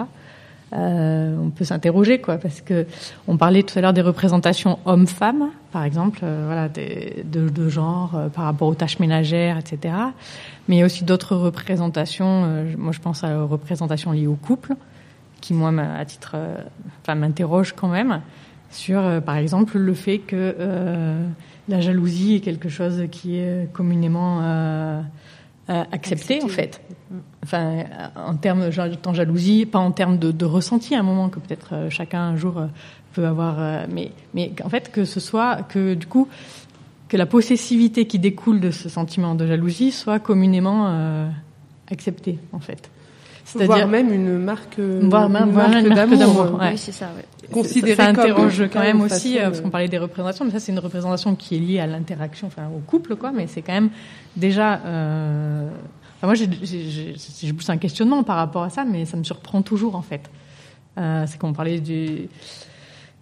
euh, 0.73 1.37
on 1.41 1.51
peut 1.51 1.65
s'interroger 1.65 2.21
quoi 2.21 2.39
parce 2.39 2.61
que 2.61 2.87
on 3.29 3.37
parlait 3.37 3.63
tout 3.63 3.79
à 3.79 3.83
l'heure 3.83 3.93
des 3.93 4.01
représentations 4.03 4.79
hommes-femmes 4.85 5.51
par 5.71 5.85
exemple 5.85 6.21
euh, 6.23 6.45
voilà 6.47 6.69
des, 6.69 7.25
de, 7.25 7.49
de 7.49 7.69
genre 7.69 8.13
euh, 8.15 8.29
par 8.29 8.45
rapport 8.45 8.69
aux 8.69 8.75
tâches 8.75 8.99
ménagères 8.99 9.59
etc 9.59 9.95
mais 10.69 10.77
il 10.77 10.79
y 10.79 10.83
a 10.83 10.87
aussi 10.87 11.05
d'autres 11.05 11.37
représentations 11.37 12.45
euh, 12.45 12.75
moi 12.77 12.93
je 12.93 13.01
pense 13.01 13.25
à 13.25 13.39
aux 13.39 13.47
représentations 13.47 14.13
liées 14.13 14.27
au 14.27 14.37
couple 14.37 14.75
qui 15.41 15.55
moi 15.55 15.73
à 15.81 16.05
titre 16.05 16.37
enfin 17.03 17.15
m'interroge 17.15 17.73
quand 17.73 17.89
même 17.89 18.21
sur 18.71 19.01
euh, 19.01 19.21
par 19.21 19.37
exemple 19.37 19.79
le 19.79 19.95
fait 19.95 20.19
que 20.19 20.57
euh, 20.59 21.25
la 21.69 21.81
jalousie 21.81 22.37
est 22.37 22.41
quelque 22.41 22.69
chose 22.69 23.05
qui 23.11 23.37
est 23.37 23.73
communément 23.73 24.41
euh, 24.43 25.01
euh, 25.71 25.85
accepté, 25.93 26.43
en 26.43 26.49
fait. 26.49 26.81
Enfin, 27.45 27.85
en 28.15 28.37
termes 28.37 28.71
tant 29.03 29.15
jalousie, 29.15 29.67
pas 29.67 29.81
en 29.81 29.91
termes 29.91 30.17
de, 30.19 30.31
de 30.31 30.45
ressenti 30.45 30.95
à 30.95 31.01
un 31.01 31.03
moment 31.03 31.29
que 31.29 31.41
peut-être 31.41 31.71
euh, 31.73 31.91
chacun 31.91 32.21
un 32.23 32.37
jour 32.37 32.59
euh, 32.59 32.67
peut 33.15 33.27
avoir, 33.27 33.57
euh, 33.59 33.85
mais 33.93 34.13
mais 34.33 34.53
en 34.65 34.69
fait 34.69 34.93
que 34.93 35.05
ce 35.05 35.19
soit 35.19 35.63
que 35.69 35.95
du 35.95 36.07
coup 36.07 36.29
que 37.09 37.17
la 37.17 37.27
possessivité 37.27 38.07
qui 38.07 38.19
découle 38.21 38.61
de 38.61 38.71
ce 38.71 38.89
sentiment 38.89 39.35
de 39.35 39.45
jalousie 39.47 39.91
soit 39.91 40.21
communément 40.21 40.87
euh, 40.89 41.29
acceptée 41.91 42.39
en 42.53 42.61
fait. 42.61 42.91
Voire 43.67 43.89
même 43.89 44.13
une 44.13 44.39
marque, 44.39 44.79
voire 44.79 45.27
une 45.27 45.33
même 45.33 45.51
voire 45.51 45.69
marque 45.69 45.83
une 45.85 45.89
marque 45.95 46.11
d'amour, 46.17 46.61
ouais. 46.61 46.71
Oui, 46.71 46.79
c'est 46.79 46.93
ça, 46.93 47.07
ouais. 47.17 47.25
Ça- 47.43 47.53
Considéré 47.53 47.97
ça, 47.97 48.13
comme- 48.13 48.21
interroge 48.25 48.63
quand 48.73 48.81
même 48.81 48.99
une 48.99 49.03
aussi, 49.03 49.35
façon 49.35 49.45
parce 49.51 49.61
qu'on 49.61 49.71
parlait 49.71 49.89
des 49.89 49.99
représentations, 49.99 50.45
mais 50.45 50.53
ça 50.53 50.61
c'est 50.61 50.71
une 50.73 50.79
représentation 50.79 51.35
qui 51.35 51.57
est 51.57 51.59
liée 51.59 51.81
à 51.81 51.89
l'interaction, 51.89 52.47
enfin 52.47 52.69
au 52.75 52.79
couple, 52.79 53.17
quoi. 53.17 53.33
Mais 53.33 53.49
c'est 53.49 53.63
quand 53.63 53.73
même 53.75 53.91
déjà. 54.37 54.81
euh, 54.87 55.69
enfin, 56.23 56.27
moi, 56.27 56.35
j'ai- 56.35 57.53
plus 57.53 57.69
un 57.69 57.79
questionnement 57.79 58.23
par 58.23 58.37
rapport 58.37 58.63
à 58.63 58.71
ça, 58.71 58.85
mais 58.85 59.05
ça 59.05 59.17
me 59.17 59.25
surprend 59.25 59.63
toujours 59.63 59.97
en 59.97 60.03
fait. 60.03 60.31
Euh, 60.99 61.25
c'est 61.27 61.39
qu'on 61.39 61.53
parlait 61.53 61.81
du 61.81 62.29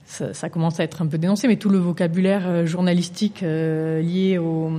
ça, 0.05 0.35
ça 0.35 0.49
commence 0.49 0.81
à 0.81 0.85
être 0.85 1.03
un 1.03 1.07
peu 1.07 1.19
dénoncé, 1.19 1.47
mais 1.47 1.57
tout 1.57 1.69
le 1.69 1.79
vocabulaire 1.79 2.43
euh, 2.47 2.67
journalistique 2.67 3.45
euh, 3.45 4.03
lié 4.03 4.39
au, 4.39 4.71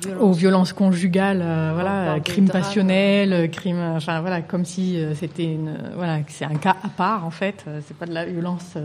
violences. 0.00 0.22
aux 0.22 0.32
violences 0.32 0.72
conjugales, 0.72 1.42
euh, 1.42 1.70
On 1.70 1.74
voilà, 1.74 2.20
crimes 2.20 2.48
passionnels, 2.48 3.50
crimes, 3.50 3.92
enfin 3.96 4.22
voilà, 4.22 4.40
comme 4.40 4.64
si 4.64 4.98
c'était 5.14 5.44
une, 5.44 5.76
voilà, 5.94 6.20
c'est 6.28 6.46
un 6.46 6.54
cas 6.54 6.76
à 6.82 6.88
part 6.88 7.26
en 7.26 7.30
fait. 7.30 7.64
c'est 7.86 7.96
pas 7.96 8.06
de 8.06 8.14
la 8.14 8.24
violence 8.24 8.78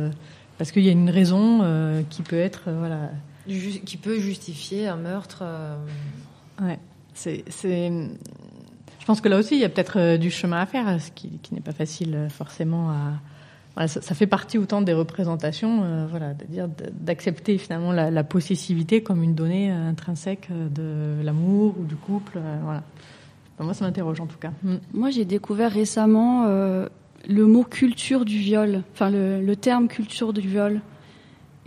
parce 0.58 0.72
qu'il 0.72 0.84
y 0.84 0.90
a 0.90 0.92
une 0.92 1.10
raison 1.10 2.04
qui 2.10 2.22
peut 2.22 2.38
être, 2.40 2.70
voilà. 2.78 3.12
Qui 3.48 3.98
peut 3.98 4.20
justifier 4.20 4.88
un 4.88 4.98
meurtre. 4.98 5.44
Ouais, 6.62 6.80
Je 7.16 9.06
pense 9.06 9.22
que 9.22 9.30
là 9.30 9.38
aussi, 9.38 9.56
il 9.56 9.62
y 9.62 9.66
a 9.66 9.70
peut-être 9.70 10.00
euh, 10.00 10.18
du 10.18 10.32
chemin 10.32 10.60
à 10.60 10.66
faire, 10.66 11.02
ce 11.02 11.12
qui, 11.12 11.40
n'est 11.52 11.62
pas 11.62 11.74
facile 11.74 12.16
euh, 12.16 12.30
forcément 12.30 12.92
ça, 13.88 14.16
fait 14.16 14.28
partie 14.28 14.58
autant 14.58 14.82
des 14.82 14.94
représentations, 14.94 15.84
euh, 15.84 16.06
voilà, 16.10 16.34
dire 16.34 16.70
d'accepter 16.94 17.58
finalement 17.58 17.92
la, 17.92 18.24
possessivité 18.24 19.04
comme 19.04 19.22
une 19.22 19.36
donnée 19.36 19.70
intrinsèque 19.70 20.50
de 20.52 21.22
l'amour 21.24 21.76
ou 21.80 21.84
du 21.84 21.96
couple, 21.96 22.38
euh, 22.38 22.58
voilà. 22.64 22.84
moi, 23.60 23.74
ça 23.74 23.86
m'interroge 23.86 24.22
en 24.22 24.28
tout 24.28 24.38
cas. 24.38 24.52
Mm. 24.64 24.76
Moi, 24.94 25.10
j'ai 25.10 25.26
découvert 25.26 25.72
récemment 25.72 26.46
euh, 26.48 26.88
le 27.28 27.46
mot 27.46 27.64
culture 27.64 28.24
du 28.24 28.38
viol, 28.38 28.82
enfin 28.94 29.10
le 29.10 29.56
terme 29.56 29.88
culture 29.88 30.32
du 30.32 30.48
viol. 30.48 30.80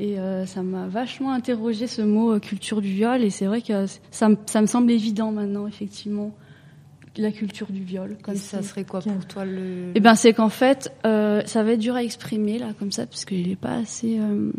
Et 0.00 0.18
euh, 0.18 0.46
ça 0.46 0.62
m'a 0.62 0.86
vachement 0.86 1.32
interrogé 1.32 1.88
ce 1.88 2.02
mot 2.02 2.32
euh, 2.32 2.38
culture 2.38 2.80
du 2.80 2.92
viol. 2.92 3.22
Et 3.22 3.30
c'est 3.30 3.46
vrai 3.46 3.62
que 3.62 3.86
ça, 4.10 4.28
ça, 4.46 4.60
me 4.60 4.66
semble 4.66 4.92
évident 4.92 5.32
maintenant, 5.32 5.66
effectivement, 5.66 6.32
la 7.16 7.32
culture 7.32 7.66
du 7.70 7.82
viol. 7.82 8.16
Comme 8.22 8.34
et 8.34 8.38
ça 8.38 8.62
serait 8.62 8.84
quoi 8.84 9.00
pour 9.00 9.26
toi 9.26 9.44
le 9.44 9.92
Eh 9.94 10.00
ben, 10.00 10.14
c'est 10.14 10.32
qu'en 10.32 10.48
fait, 10.48 10.92
euh, 11.04 11.42
ça 11.46 11.64
va 11.64 11.72
être 11.72 11.80
dur 11.80 11.96
à 11.96 12.02
exprimer 12.02 12.58
là, 12.58 12.68
comme 12.78 12.92
ça, 12.92 13.06
parce 13.06 13.24
qu'il 13.24 13.48
n'est 13.48 13.56
pas 13.56 13.74
assez. 13.74 14.18
Euh... 14.20 14.52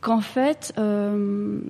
Qu'en 0.00 0.20
fait, 0.20 0.72
euh, 0.78 1.60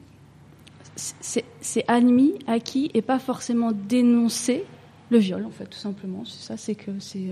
c'est 0.96 1.84
admis, 1.88 2.34
acquis, 2.46 2.90
et 2.92 3.00
pas 3.00 3.18
forcément 3.18 3.72
dénoncé 3.72 4.64
le 5.08 5.16
viol, 5.16 5.46
en 5.46 5.50
fait, 5.50 5.64
tout 5.64 5.78
simplement. 5.78 6.24
C'est 6.26 6.46
ça, 6.46 6.56
c'est 6.58 6.74
que 6.74 6.90
c'est 6.98 7.30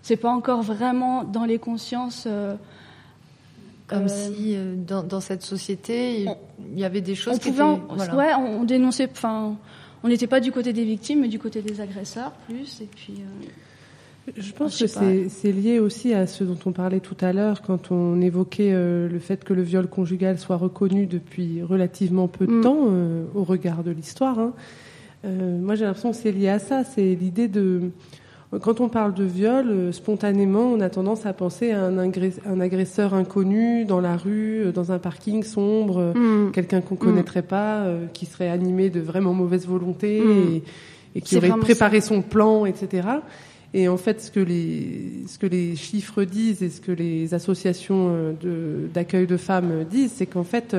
c'est 0.00 0.16
pas 0.16 0.30
encore 0.30 0.62
vraiment 0.62 1.24
dans 1.24 1.44
les 1.44 1.58
consciences 1.58 2.28
comme 3.86 4.04
euh, 4.04 4.08
si 4.08 4.56
euh, 4.56 4.74
dans, 4.76 5.02
dans, 5.02 5.20
cette 5.20 5.42
société, 5.42 6.22
il 6.22 6.78
y 6.78 6.84
avait 6.84 7.00
des 7.00 7.14
choses 7.14 7.34
on 7.34 7.38
qui 7.38 7.50
pouvait, 7.50 7.74
étaient... 7.74 7.82
Voilà. 7.90 8.16
Ouais, 8.16 8.34
on, 8.38 8.60
on 8.60 8.64
dénonçait... 8.64 9.08
Enfin, 9.10 9.56
on 10.02 10.08
n'était 10.08 10.26
pas 10.26 10.40
du 10.40 10.52
côté 10.52 10.72
des 10.72 10.84
victimes, 10.84 11.20
mais 11.20 11.28
du 11.28 11.38
côté 11.38 11.62
des 11.62 11.80
agresseurs, 11.80 12.32
plus. 12.46 12.80
Et 12.80 12.88
puis... 12.94 13.14
Euh, 13.18 13.46
je 14.36 14.52
pense 14.52 14.78
que 14.78 14.86
c'est 14.86 15.52
lié 15.52 15.78
aussi 15.78 16.14
à 16.14 16.26
ce 16.26 16.44
dont 16.44 16.58
on 16.64 16.72
parlait 16.72 17.00
tout 17.00 17.16
à 17.20 17.32
l'heure 17.32 17.60
quand 17.60 17.90
on 17.90 18.20
évoquait 18.22 18.72
euh, 18.72 19.06
le 19.06 19.18
fait 19.18 19.44
que 19.44 19.52
le 19.52 19.62
viol 19.62 19.86
conjugal 19.86 20.38
soit 20.38 20.56
reconnu 20.56 21.06
depuis 21.06 21.62
relativement 21.62 22.26
peu 22.26 22.46
de 22.46 22.52
mm. 22.52 22.60
temps 22.62 22.86
euh, 22.86 23.24
au 23.34 23.44
regard 23.44 23.84
de 23.84 23.90
l'histoire. 23.90 24.38
Hein. 24.38 24.54
Euh, 25.26 25.58
moi, 25.58 25.74
j'ai 25.74 25.84
l'impression 25.84 26.12
que 26.12 26.16
c'est 26.16 26.32
lié 26.32 26.48
à 26.48 26.58
ça. 26.58 26.84
C'est 26.84 27.14
l'idée 27.14 27.48
de 27.48 27.90
quand 28.60 28.80
on 28.80 28.88
parle 28.88 29.14
de 29.14 29.24
viol, 29.24 29.66
euh, 29.68 29.92
spontanément, 29.92 30.64
on 30.64 30.80
a 30.80 30.90
tendance 30.90 31.26
à 31.26 31.32
penser 31.32 31.70
à 31.70 31.84
un, 31.84 31.98
un 31.98 32.60
agresseur 32.60 33.14
inconnu 33.14 33.84
dans 33.84 34.00
la 34.00 34.16
rue, 34.16 34.66
euh, 34.66 34.72
dans 34.72 34.92
un 34.92 34.98
parking 34.98 35.42
sombre, 35.42 36.12
mm. 36.14 36.52
quelqu'un 36.52 36.80
qu'on 36.80 36.96
connaîtrait 36.96 37.42
mm. 37.42 37.46
pas, 37.46 37.82
euh, 37.82 38.06
qui 38.12 38.26
serait 38.26 38.50
animé 38.50 38.90
de 38.90 39.00
vraiment 39.00 39.32
mauvaise 39.32 39.66
volonté 39.66 40.20
mm. 40.20 40.30
et, 40.30 40.62
et, 41.16 41.20
qui 41.20 41.36
aurait 41.36 41.50
préparé 41.60 42.00
ça. 42.00 42.08
son 42.08 42.22
plan, 42.22 42.66
etc. 42.66 43.08
Et 43.72 43.88
en 43.88 43.96
fait, 43.96 44.20
ce 44.20 44.30
que 44.30 44.40
les 44.40 45.24
ce 45.26 45.38
que 45.38 45.46
les 45.46 45.74
chiffres 45.74 46.22
disent 46.22 46.62
et 46.62 46.70
ce 46.70 46.80
que 46.80 46.92
les 46.92 47.34
associations 47.34 48.36
d'accueil 48.94 49.26
de, 49.26 49.36
femmes 49.36 49.84
disent, 49.90 50.12
c'est 50.12 50.26
qu'en 50.26 50.44
fait, 50.44 50.76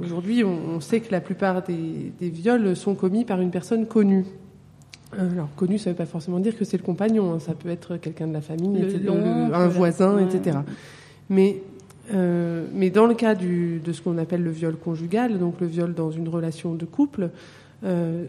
aujourd'hui, 0.00 0.44
on, 0.44 0.76
on, 0.76 0.80
sait 0.80 1.00
que 1.00 1.10
la 1.10 1.20
plupart 1.20 1.64
des, 1.64 2.12
des 2.20 2.28
viols 2.28 2.76
sont 2.76 2.94
commis 2.94 3.24
par 3.24 3.40
une 3.40 3.50
personne 3.50 3.86
connue. 3.86 4.24
Euh, 5.18 5.32
alors, 5.32 5.48
connu, 5.56 5.78
ça 5.78 5.90
ne 5.90 5.94
veut 5.94 5.98
pas 5.98 6.06
forcément 6.06 6.38
dire 6.38 6.56
que 6.56 6.64
c'est 6.64 6.76
le 6.76 6.82
compagnon. 6.82 7.32
Hein. 7.32 7.38
Ça 7.40 7.54
peut 7.54 7.68
être 7.68 7.96
quelqu'un 7.96 8.26
de 8.26 8.32
la 8.32 8.40
famille, 8.40 8.80
le 8.80 9.54
un 9.54 9.68
voisin, 9.68 10.18
etc. 10.18 10.58
Mais, 11.28 11.62
euh, 12.12 12.66
mais 12.72 12.90
dans 12.90 13.06
le 13.06 13.14
cas 13.14 13.34
du, 13.34 13.80
de 13.84 13.92
ce 13.92 14.02
qu'on 14.02 14.18
appelle 14.18 14.42
le 14.42 14.50
viol 14.50 14.76
conjugal, 14.76 15.38
donc 15.38 15.60
le 15.60 15.66
viol 15.66 15.94
dans 15.94 16.10
une 16.10 16.28
relation 16.28 16.74
de 16.74 16.84
couple, 16.84 17.30
euh, 17.84 18.24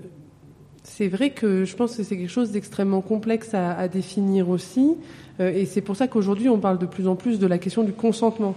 c'est 0.83 1.07
vrai 1.07 1.31
que 1.31 1.65
je 1.65 1.75
pense 1.75 1.95
que 1.95 2.03
c'est 2.03 2.17
quelque 2.17 2.29
chose 2.29 2.51
d'extrêmement 2.51 3.01
complexe 3.01 3.53
à, 3.53 3.71
à, 3.73 3.87
définir 3.87 4.49
aussi. 4.49 4.95
Euh, 5.39 5.51
et 5.53 5.65
c'est 5.65 5.81
pour 5.81 5.95
ça 5.95 6.07
qu'aujourd'hui, 6.07 6.49
on 6.49 6.59
parle 6.59 6.79
de 6.79 6.85
plus 6.85 7.07
en 7.07 7.15
plus 7.15 7.39
de 7.39 7.47
la 7.47 7.57
question 7.57 7.83
du 7.83 7.93
consentement. 7.93 8.55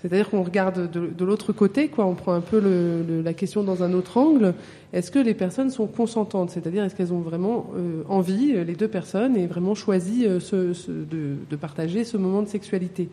C'est-à-dire 0.00 0.30
qu'on 0.30 0.42
regarde 0.42 0.90
de, 0.90 1.24
l'autre 1.24 1.52
côté, 1.52 1.88
quoi. 1.88 2.06
On 2.06 2.14
prend 2.14 2.32
un 2.32 2.40
peu 2.40 2.58
le, 2.58 3.02
le, 3.06 3.20
la 3.20 3.34
question 3.34 3.62
dans 3.62 3.82
un 3.82 3.92
autre 3.92 4.16
angle. 4.16 4.54
Est-ce 4.94 5.10
que 5.10 5.18
les 5.18 5.34
personnes 5.34 5.68
sont 5.68 5.86
consentantes? 5.86 6.50
C'est-à-dire 6.50 6.84
est-ce 6.84 6.94
qu'elles 6.94 7.12
ont 7.12 7.20
vraiment 7.20 7.70
euh, 7.76 8.02
envie, 8.08 8.52
euh, 8.54 8.64
les 8.64 8.74
deux 8.74 8.88
personnes, 8.88 9.36
et 9.36 9.46
vraiment 9.46 9.74
choisi 9.74 10.26
euh, 10.26 10.40
ce, 10.40 10.72
ce, 10.72 10.90
de, 10.90 11.36
de, 11.48 11.56
partager 11.56 12.04
ce 12.04 12.16
moment 12.16 12.40
de 12.40 12.48
sexualité? 12.48 13.10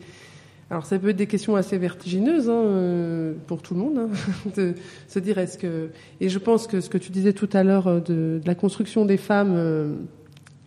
Alors 0.70 0.86
ça 0.86 0.98
peut 0.98 1.10
être 1.10 1.16
des 1.16 1.26
questions 1.26 1.56
assez 1.56 1.76
vertigineuses 1.76 2.48
hein, 2.48 3.34
pour 3.46 3.60
tout 3.60 3.74
le 3.74 3.80
monde, 3.80 3.98
hein, 3.98 4.50
de 4.56 4.74
se 5.08 5.18
dire 5.18 5.36
est-ce 5.36 5.58
que. 5.58 5.90
Et 6.22 6.30
je 6.30 6.38
pense 6.38 6.66
que 6.66 6.80
ce 6.80 6.88
que 6.88 6.98
tu 6.98 7.12
disais 7.12 7.34
tout 7.34 7.48
à 7.52 7.64
l'heure 7.64 8.00
de, 8.00 8.40
de, 8.40 8.40
la 8.46 8.54
construction 8.54 9.04
des 9.04 9.16
femmes 9.18 9.96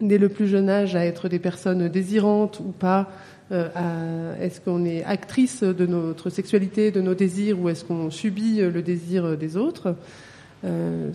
dès 0.01 0.17
le 0.17 0.29
plus 0.29 0.47
jeune 0.47 0.69
âge 0.69 0.95
à 0.95 1.05
être 1.05 1.29
des 1.29 1.39
personnes 1.39 1.87
désirantes 1.87 2.59
ou 2.59 2.71
pas 2.71 3.09
est-ce 3.51 4.61
qu'on 4.61 4.85
est 4.85 5.03
actrice 5.03 5.63
de 5.63 5.85
notre 5.85 6.29
sexualité, 6.29 6.91
de 6.91 7.01
nos 7.01 7.13
désirs, 7.13 7.59
ou 7.59 7.69
est-ce 7.69 7.83
qu'on 7.83 8.09
subit 8.09 8.59
le 8.61 8.81
désir 8.81 9.37
des 9.37 9.57
autres? 9.57 9.95
Euh, 10.63 11.09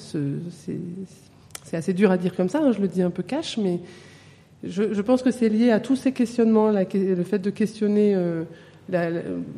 C'est 1.65 1.77
assez 1.77 1.93
dur 1.93 2.11
à 2.11 2.17
dire 2.17 2.35
comme 2.35 2.49
ça, 2.49 2.61
hein, 2.61 2.73
je 2.73 2.81
le 2.81 2.89
dis 2.89 3.03
un 3.03 3.11
peu 3.11 3.23
cash, 3.23 3.59
mais 3.59 3.81
je, 4.65 5.01
pense 5.01 5.23
que 5.23 5.31
c'est 5.31 5.49
lié 5.49 5.71
à 5.71 5.81
tous 5.81 5.97
ces 5.97 6.13
questionnements, 6.13 6.71
le 6.71 7.23
fait 7.25 7.39
de 7.39 7.51
questionner. 7.51 8.15
Euh, 8.15 8.45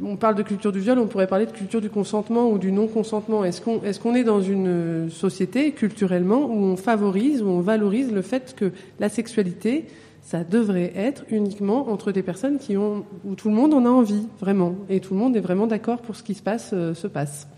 on 0.02 0.16
parle 0.16 0.36
de 0.36 0.42
culture 0.42 0.72
du 0.72 0.80
viol, 0.80 0.98
on 0.98 1.06
pourrait 1.06 1.26
parler 1.26 1.44
de 1.44 1.52
culture 1.52 1.82
du 1.82 1.90
consentement 1.90 2.50
ou 2.50 2.58
du 2.58 2.72
non-consentement. 2.72 3.44
Est-ce 3.44 3.60
qu'on 3.60 4.14
est, 4.14 4.20
est 4.20 4.24
dans 4.24 4.40
une 4.40 5.10
société 5.10 5.72
culturellement 5.72 6.46
où 6.46 6.64
on 6.64 6.76
favorise, 6.76 7.42
où 7.42 7.48
on 7.48 7.60
valorise 7.60 8.10
le 8.10 8.22
fait 8.22 8.54
que 8.56 8.72
la 9.00 9.10
sexualité 9.10 9.84
ça 10.28 10.44
devrait 10.44 10.92
être 10.94 11.24
uniquement 11.30 11.88
entre 11.88 12.12
des 12.12 12.22
personnes 12.22 12.58
qui 12.58 12.76
ont, 12.76 13.06
où 13.24 13.34
tout 13.34 13.48
le 13.48 13.54
monde 13.54 13.72
en 13.72 13.86
a 13.86 13.88
envie, 13.88 14.28
vraiment, 14.38 14.74
et 14.90 15.00
tout 15.00 15.14
le 15.14 15.20
monde 15.20 15.34
est 15.38 15.40
vraiment 15.40 15.66
d'accord 15.66 16.02
pour 16.02 16.16
ce 16.16 16.22
qui 16.22 16.34
se 16.34 16.42
passe, 16.42 16.72
euh, 16.74 16.92
se 16.92 17.06
passe. 17.06 17.48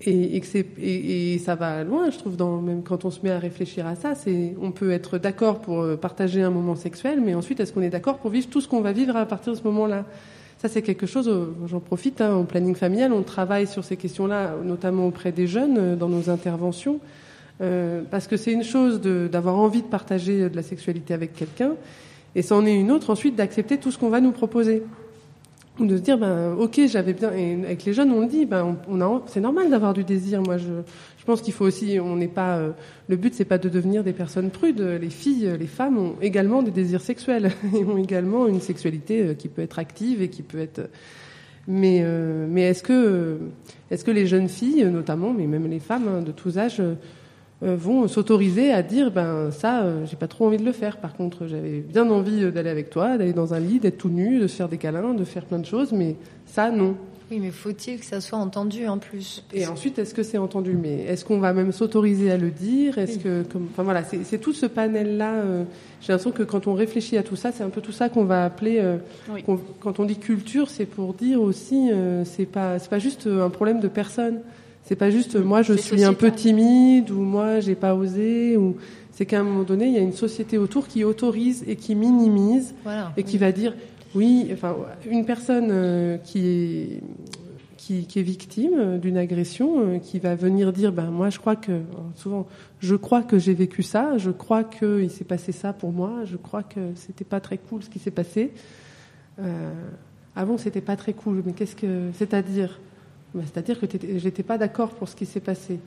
Et, 0.00 0.36
et, 0.36 0.40
que 0.40 0.46
et, 0.80 1.38
ça 1.38 1.54
va 1.54 1.84
loin, 1.84 2.10
je 2.10 2.18
trouve, 2.18 2.36
même 2.60 2.82
quand 2.82 3.04
on 3.04 3.12
se 3.12 3.20
met 3.22 3.30
à 3.30 3.38
réfléchir 3.38 3.86
à 3.86 3.94
ça, 3.94 4.16
c'est, 4.16 4.56
on 4.60 4.72
peut 4.72 4.90
être 4.90 5.18
d'accord 5.18 5.60
pour 5.60 5.82
euh, 5.82 5.94
partager 5.94 6.42
un 6.42 6.50
moment 6.50 6.74
sexuel, 6.74 7.20
mais 7.24 7.36
ensuite, 7.36 7.60
est-ce 7.60 7.72
qu'on 7.72 7.82
est 7.82 7.90
d'accord 7.90 8.18
pour 8.18 8.32
vivre 8.32 8.48
tout 8.48 8.60
ce 8.60 8.66
qu'on 8.66 8.80
va 8.80 8.90
vivre 8.90 9.14
à 9.14 9.24
partir 9.24 9.52
de 9.52 9.58
ce 9.58 9.62
moment-là? 9.62 10.06
Ça, 10.58 10.68
c'est 10.68 10.82
quelque 10.82 11.06
chose, 11.06 11.28
euh, 11.28 11.54
j'en 11.66 11.78
profite, 11.78 12.20
hein, 12.20 12.34
en 12.34 12.46
planning 12.46 12.74
familial, 12.74 13.12
on 13.12 13.22
travaille 13.22 13.68
sur 13.68 13.84
ces 13.84 13.96
questions-là, 13.96 14.56
notamment 14.64 15.06
auprès 15.06 15.30
des 15.30 15.46
jeunes, 15.46 15.94
dans 15.94 16.08
nos 16.08 16.30
interventions. 16.30 16.98
Euh, 17.60 18.02
parce 18.10 18.26
que 18.26 18.36
c'est 18.36 18.52
une 18.52 18.64
chose 18.64 19.00
d'avoir 19.00 19.56
envie 19.56 19.82
de 19.82 19.86
partager 19.86 20.48
de 20.48 20.56
la 20.56 20.62
sexualité 20.62 21.14
avec 21.14 21.34
quelqu'un, 21.34 21.72
et 22.34 22.42
c'en 22.42 22.66
est 22.66 22.74
une 22.74 22.90
autre 22.90 23.10
ensuite 23.10 23.34
d'accepter 23.34 23.78
tout 23.78 23.90
ce 23.90 23.98
qu'on 23.98 24.10
va 24.10 24.20
nous 24.20 24.32
proposer. 24.32 24.82
Ou 25.78 25.84
de 25.84 25.96
se 25.98 26.02
dire, 26.02 26.16
ben, 26.16 26.54
ok, 26.54 26.80
j'avais 26.86 27.12
bien. 27.12 27.32
Et 27.32 27.52
avec 27.64 27.84
les 27.84 27.92
jeunes, 27.92 28.10
on 28.10 28.20
le 28.20 28.26
dit, 28.26 28.46
ben, 28.46 28.76
c'est 29.26 29.40
normal 29.40 29.68
d'avoir 29.68 29.92
du 29.92 30.04
désir. 30.04 30.40
Moi, 30.40 30.56
je, 30.56 30.72
je 31.18 31.24
pense 31.26 31.42
qu'il 31.42 31.52
faut 31.52 31.66
aussi, 31.66 31.98
on 32.00 32.16
n'est 32.16 32.28
pas. 32.28 32.56
Euh, 32.56 32.70
le 33.08 33.16
but, 33.16 33.34
c'est 33.34 33.44
pas 33.44 33.58
de 33.58 33.68
devenir 33.68 34.02
des 34.02 34.14
personnes 34.14 34.48
prudes. 34.48 34.80
Les 34.80 35.10
filles, 35.10 35.54
les 35.58 35.66
femmes 35.66 35.98
ont 35.98 36.14
également 36.22 36.62
des 36.62 36.70
désirs 36.70 37.02
sexuels 37.02 37.52
et 37.74 37.84
ont 37.84 37.98
également 37.98 38.46
une 38.46 38.60
sexualité 38.60 39.22
euh, 39.22 39.34
qui 39.34 39.48
peut 39.48 39.60
être 39.60 39.78
active 39.78 40.22
et 40.22 40.28
qui 40.28 40.42
peut 40.42 40.60
être. 40.60 40.88
Mais, 41.68 42.00
euh, 42.02 42.46
mais 42.48 42.62
est-ce 42.62 42.82
que, 42.82 43.38
est-ce 43.90 44.04
que 44.04 44.10
les 44.10 44.26
jeunes 44.26 44.48
filles, 44.48 44.84
notamment, 44.84 45.32
mais 45.32 45.46
même 45.46 45.68
les 45.68 45.80
femmes 45.80 46.08
hein, 46.08 46.22
de 46.22 46.30
tous 46.30 46.58
âges, 46.58 46.80
euh, 46.80 46.94
vont 47.62 48.06
s'autoriser 48.06 48.70
à 48.72 48.82
dire 48.82 49.10
ben 49.10 49.50
ça 49.50 49.82
euh, 49.82 50.04
j'ai 50.04 50.16
pas 50.16 50.28
trop 50.28 50.46
envie 50.46 50.58
de 50.58 50.64
le 50.64 50.72
faire. 50.72 50.98
Par 50.98 51.14
contre 51.14 51.46
j'avais 51.46 51.80
bien 51.80 52.08
envie 52.10 52.44
euh, 52.44 52.50
d'aller 52.50 52.70
avec 52.70 52.90
toi 52.90 53.16
d'aller 53.16 53.32
dans 53.32 53.54
un 53.54 53.60
lit 53.60 53.80
d'être 53.80 53.96
tout 53.96 54.10
nu 54.10 54.38
de 54.38 54.46
se 54.46 54.56
faire 54.56 54.68
des 54.68 54.76
câlins 54.76 55.14
de 55.14 55.24
faire 55.24 55.44
plein 55.44 55.58
de 55.58 55.64
choses 55.64 55.92
mais 55.92 56.16
ça 56.44 56.70
non. 56.70 56.96
Oui 57.30 57.40
mais 57.40 57.50
faut-il 57.50 57.98
que 57.98 58.04
ça 58.04 58.20
soit 58.20 58.38
entendu 58.38 58.86
en 58.86 58.98
plus? 58.98 59.42
Et 59.52 59.66
ensuite 59.66 59.98
est-ce 59.98 60.14
que 60.14 60.22
c'est 60.22 60.38
entendu? 60.38 60.78
Mais 60.80 61.04
est-ce 61.04 61.24
qu'on 61.24 61.38
va 61.38 61.52
même 61.54 61.72
s'autoriser 61.72 62.30
à 62.30 62.36
le 62.36 62.50
dire? 62.50 62.98
Est-ce 62.98 63.16
oui. 63.16 63.22
que 63.22 63.42
comme 63.44 63.68
enfin 63.72 63.82
voilà 63.82 64.02
c'est 64.04 64.38
tout 64.38 64.52
ce 64.52 64.66
panel 64.66 65.16
là 65.16 65.32
euh, 65.32 65.64
j'ai 66.02 66.12
l'impression 66.12 66.32
que 66.32 66.42
quand 66.42 66.66
on 66.66 66.74
réfléchit 66.74 67.16
à 67.16 67.22
tout 67.22 67.36
ça 67.36 67.52
c'est 67.52 67.64
un 67.64 67.70
peu 67.70 67.80
tout 67.80 67.90
ça 67.90 68.10
qu'on 68.10 68.24
va 68.24 68.44
appeler 68.44 68.80
euh, 68.80 68.98
oui. 69.32 69.42
qu 69.42 69.52
quand 69.80 69.98
on 69.98 70.04
dit 70.04 70.18
culture 70.18 70.68
c'est 70.68 70.84
pour 70.84 71.14
dire 71.14 71.40
aussi 71.40 71.90
euh, 71.90 72.22
c'est 72.26 72.44
pas 72.44 72.78
c'est 72.78 72.90
pas 72.90 72.98
juste 72.98 73.26
un 73.26 73.48
problème 73.48 73.80
de 73.80 73.88
personne 73.88 74.40
c'est 74.86 74.96
pas 74.96 75.10
juste 75.10 75.36
moi 75.36 75.62
je 75.62 75.74
suis 75.74 76.04
un 76.04 76.14
peu 76.14 76.30
timide 76.30 77.10
ou 77.10 77.20
moi 77.20 77.60
j'ai 77.60 77.74
pas 77.74 77.94
osé 77.94 78.56
ou 78.56 78.76
c'est 79.10 79.26
qu'à 79.26 79.40
un 79.40 79.42
moment 79.42 79.64
donné 79.64 79.86
il 79.86 79.92
y 79.92 79.98
a 79.98 80.00
une 80.00 80.12
société 80.12 80.58
autour 80.58 80.86
qui 80.86 81.02
autorise 81.02 81.64
et 81.66 81.74
qui 81.76 81.94
minimise 81.96 82.74
voilà, 82.84 83.12
et 83.16 83.24
qui 83.24 83.36
va 83.36 83.50
dire 83.50 83.74
oui 84.14 84.48
enfin 84.52 84.76
une 85.10 85.26
personne 85.26 85.68
euh, 85.70 86.18
qui 86.18 86.46
est 86.46 87.02
qui, 87.76 88.06
qui 88.06 88.18
est 88.18 88.22
victime 88.22 88.98
d'une 88.98 89.16
agression 89.16 89.80
euh, 89.80 89.98
qui 89.98 90.20
va 90.20 90.34
venir 90.36 90.72
dire 90.72 90.92
ben 90.92 91.10
moi 91.10 91.30
je 91.30 91.38
crois 91.40 91.56
que 91.56 91.80
souvent 92.14 92.46
je 92.78 92.94
crois 92.94 93.22
que 93.22 93.38
j'ai 93.38 93.54
vécu 93.54 93.82
ça 93.82 94.18
je 94.18 94.30
crois 94.30 94.62
que 94.62 95.02
il 95.02 95.10
s'est 95.10 95.24
passé 95.24 95.50
ça 95.50 95.72
pour 95.72 95.92
moi 95.92 96.24
je 96.24 96.36
crois 96.36 96.62
que 96.62 96.92
c'était 96.94 97.24
pas 97.24 97.40
très 97.40 97.58
cool 97.58 97.82
ce 97.82 97.90
qui 97.90 97.98
s'est 97.98 98.10
passé. 98.12 98.52
Euh, 99.38 99.72
avant 100.34 100.56
c'était 100.56 100.80
pas 100.80 100.96
très 100.96 101.12
cool 101.12 101.42
mais 101.44 101.52
qu'est-ce 101.52 101.76
que 101.76 102.10
c'est 102.14 102.32
à 102.32 102.40
dire 102.40 102.80
bah, 103.36 103.42
C'est-à-dire 103.52 103.78
que 103.78 103.86
j'étais 104.16 104.42
pas 104.42 104.58
d'accord 104.58 104.90
pour 104.90 105.08
ce 105.08 105.14
qui 105.14 105.26
s'est 105.26 105.40
passé. 105.40 105.78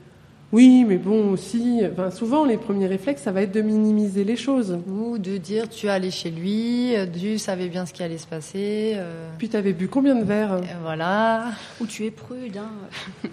Oui, 0.52 0.84
mais 0.84 0.96
bon, 0.96 1.30
aussi, 1.30 1.80
enfin, 1.92 2.10
souvent 2.10 2.44
les 2.44 2.56
premiers 2.56 2.88
réflexes, 2.88 3.22
ça 3.22 3.30
va 3.30 3.42
être 3.42 3.52
de 3.52 3.60
minimiser 3.60 4.24
les 4.24 4.34
choses. 4.34 4.78
Ou 4.88 5.16
de 5.16 5.36
dire 5.36 5.68
tu 5.68 5.86
es 5.86 5.90
allé 5.90 6.10
chez 6.10 6.30
lui, 6.30 6.92
tu 7.16 7.38
savais 7.38 7.68
bien 7.68 7.86
ce 7.86 7.92
qui 7.92 8.02
allait 8.02 8.18
se 8.18 8.26
passer. 8.26 8.94
euh, 8.96 9.28
Puis 9.38 9.48
tu 9.48 9.56
avais 9.56 9.72
bu 9.72 9.86
combien 9.86 10.16
de 10.16 10.24
verres? 10.24 10.56
Et 10.64 10.74
voilà. 10.82 11.52
Ou 11.80 11.86
tu 11.86 12.04
es 12.04 12.10
prude. 12.10 12.56
Hein. 12.56 13.28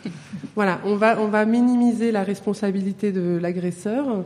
Voilà, 0.55 0.79
on 0.85 0.95
va, 0.95 1.19
on 1.21 1.27
va 1.27 1.45
minimiser 1.45 2.11
la 2.11 2.23
responsabilité 2.23 3.11
de 3.11 3.37
l'agresseur 3.39 4.23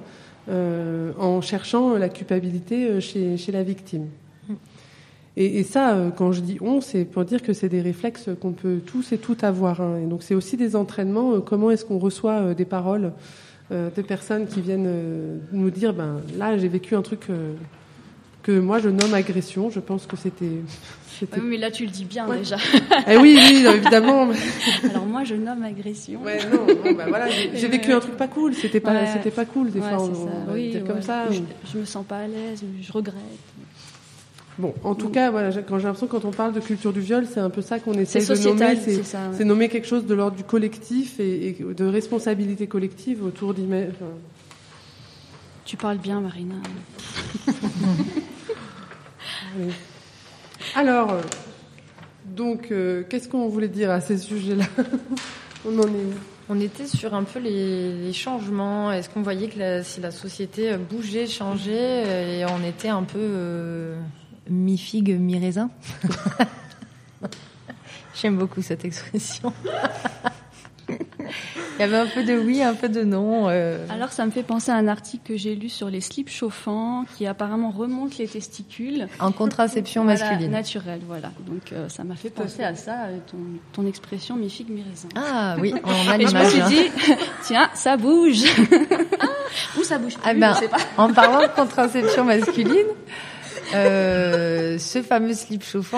euh, 0.50 1.12
en 1.20 1.42
cherchant 1.42 1.98
la 1.98 2.08
culpabilité 2.10 2.88
euh, 2.88 3.00
chez, 3.02 3.36
chez 3.38 3.52
la 3.52 3.64
victime. 3.64 4.08
Et, 5.38 5.60
et 5.60 5.64
ça, 5.64 5.96
euh, 5.96 6.10
quand 6.10 6.32
je 6.34 6.42
dis 6.42 6.58
on, 6.62 6.82
c'est 6.82 7.06
pour 7.06 7.24
dire 7.24 7.42
que 7.42 7.54
c'est 7.54 7.70
des 7.70 7.82
réflexes 7.82 8.30
qu'on 8.42 8.52
peut 8.52 8.80
tous 8.86 9.12
et 9.14 9.18
toutes 9.18 9.44
avoir. 9.44 9.80
hein. 9.82 9.98
Et 10.04 10.06
donc 10.08 10.24
c'est 10.24 10.36
aussi 10.36 10.58
des 10.58 10.76
entraînements. 10.76 11.34
euh, 11.36 11.40
comment 11.40 11.72
est-ce 11.72 11.86
qu'on 11.86 12.00
reçoit 12.00 12.40
euh, 12.40 12.54
des 12.54 12.66
paroles 12.66 13.12
de 13.72 14.02
personnes 14.02 14.48
qui 14.48 14.60
viennent 14.60 15.40
nous 15.54 15.70
dire, 15.70 15.94
ben 15.94 16.20
là 16.38 16.58
j'ai 16.58 16.68
vécu 16.68 16.94
un 16.94 17.02
truc 17.02 17.28
que 18.44 18.60
moi 18.60 18.80
je 18.80 18.90
nomme 18.90 19.14
agression. 19.14 19.70
Je 19.70 19.80
pense 19.80 20.06
que 20.06 20.18
c'était. 20.18 20.46
c'était- 21.20 21.38
Ouais, 21.40 21.46
mais 21.48 21.56
là, 21.56 21.72
tu 21.72 21.86
le 21.86 21.90
dis 21.92 22.04
bien 22.04 22.28
Ouais. 22.28 22.40
déjà. 22.40 22.58
Eh 23.08 23.16
oui, 23.16 23.40
oui, 23.40 23.64
non, 23.64 23.72
évidemment. 23.72 24.28
Alors 24.90 25.06
moi, 25.06 25.24
je 25.24 25.36
nomme 25.36 25.64
agression. 25.64 26.22
Ouais, 26.22 26.40
non, 26.52 26.66
bon, 26.66 26.94
bah 26.98 27.06
voilà, 27.08 27.30
j'ai 27.30 27.56
j'ai 27.56 27.68
vécu 27.70 27.94
un 27.94 28.02
truc 28.02 28.18
pas 28.18 28.28
cool. 28.28 28.54
C'était 28.56 28.82
pas, 28.82 28.92
Ouais. 28.92 29.08
c'était 29.14 29.32
pas 29.32 29.46
cool. 29.46 29.72
Des 29.72 29.80
fois, 29.80 30.02
on, 30.02 30.04
on 30.12 30.46
va 30.48 30.54
Oui, 30.54 30.72
dire 30.72 30.84
comme 30.84 31.02
ça. 31.02 31.28
Je 31.32 31.78
me 31.78 31.86
sens 31.86 32.04
pas 32.06 32.18
à 32.18 32.28
l'aise, 32.28 32.62
je 32.82 32.92
regrette. 32.92 33.16
Bon, 34.58 34.74
en 34.84 34.96
tout 34.96 35.10
cas, 35.10 35.32
voilà, 35.32 35.50
j'ai- 35.50 35.64
quand 35.64 35.78
j'ai 35.80 35.86
l'impression 35.86 36.08
que 36.08 36.12
quand 36.12 36.26
on 36.26 36.32
parle 36.32 36.54
de 36.54 36.60
culture 36.60 36.92
du 36.94 37.00
viol, 37.00 37.26
c'est 37.32 37.40
un 37.40 37.50
peu 37.50 37.62
ça 37.62 37.80
qu'on 37.80 37.94
essaie 37.94 38.20
de 38.20 38.36
nommer. 38.48 38.76
c'est 38.76 39.04
ça, 39.04 39.18
ouais. 39.30 39.36
c'est 39.38 39.46
nommer 39.46 39.70
quelque 39.70 39.88
chose 39.88 40.06
de 40.06 40.14
l'ordre 40.14 40.36
du 40.38 40.44
collectif 40.44 41.20
et, 41.20 41.48
et 41.48 41.58
de 41.74 41.86
responsabilité 41.86 42.68
collective 42.68 43.24
autour 43.24 43.54
d'image. 43.54 43.90
enfin, 43.96 44.12
Tu 45.66 45.78
parles 45.78 45.98
bien, 46.00 46.20
Marina. 46.22 46.56
oui. 49.58 49.72
Alors, 50.76 51.18
donc, 52.26 52.68
euh, 52.72 53.04
qu'est-ce 53.10 53.28
qu'on 53.28 53.48
voulait 53.48 53.68
dire 53.68 53.92
à 53.92 54.02
ces 54.02 54.18
sujets-là 54.18 54.66
On 55.66 55.78
en 55.80 55.84
est 55.84 55.88
où? 55.88 56.14
On 56.50 56.60
était 56.60 56.88
sur 56.88 57.14
un 57.14 57.24
peu 57.24 57.40
les, 57.40 57.94
les 57.94 58.14
changements. 58.14 58.92
Est-ce 58.92 59.10
qu'on 59.10 59.22
voyait 59.22 59.48
que 59.48 59.58
la- 59.60 59.84
si 59.84 60.02
la 60.02 60.12
société 60.12 60.76
bougeait, 60.78 61.26
changeait, 61.28 62.40
et 62.40 62.46
on 62.46 62.68
était 62.68 62.90
un 62.90 63.04
peu 63.04 63.20
euh, 63.20 63.96
mi-figue, 64.52 65.18
mi-raisin 65.20 65.70
J'aime 68.22 68.38
beaucoup 68.38 68.62
cette 68.62 68.86
expression. 68.86 69.54
Il 70.90 71.80
y 71.80 71.84
avait 71.84 71.98
un 71.98 72.06
peu 72.06 72.24
de 72.24 72.34
oui, 72.38 72.62
un 72.62 72.76
peu 72.76 72.90
de 72.90 73.02
non. 73.04 73.48
euh. 73.50 73.88
Alors, 73.90 74.12
ça 74.12 74.24
me 74.26 74.32
fait 74.32 74.44
penser 74.44 74.70
à 74.72 74.76
un 74.76 74.88
article 74.88 75.24
que 75.30 75.38
j'ai 75.38 75.56
lu 75.56 75.68
sur 75.70 75.90
les 75.90 76.02
slips 76.02 76.30
chauffants 76.30 77.06
qui 77.18 77.26
apparemment 77.26 77.72
remontent 77.72 78.14
les 78.20 78.28
testicules. 78.28 79.08
En 79.20 79.32
contraception 79.32 80.04
Voilà, 80.04 80.20
masculine. 80.20 80.52
naturelle, 80.52 81.00
voilà. 81.08 81.32
Donc, 81.48 81.72
euh, 81.72 81.90
ça 81.90 82.04
m'a 82.04 82.16
fait 82.16 82.30
penser 82.30 82.64
à 82.64 82.76
ça, 82.76 83.06
euh, 83.06 83.18
ton, 83.32 83.38
ton 83.74 83.88
expression 83.88 84.36
mi-figue, 84.36 84.70
mi-raisin. 84.70 85.08
Ah 85.16 85.56
oui, 85.60 85.74
on 85.84 86.10
a 86.12 86.18
Et 86.20 86.28
je 86.28 86.36
me 86.36 86.44
suis 86.46 86.62
dit, 86.76 86.92
tiens, 87.44 87.70
ça 87.74 87.98
bouge. 87.98 88.44
Ou 89.80 89.84
ça 89.84 89.98
bouge 89.98 90.16
plus, 90.18 90.24
Ah 90.30 90.34
ben, 90.36 90.54
je 90.54 90.60
sais 90.60 90.68
pas. 90.68 90.78
en 90.98 91.12
parlant 91.14 91.42
de 91.42 91.48
contraception 91.56 92.26
masculine, 92.26 92.88
euh, 93.76 94.78
ce 94.78 95.02
fameux 95.02 95.34
slip 95.34 95.64
chauffant 95.64 95.98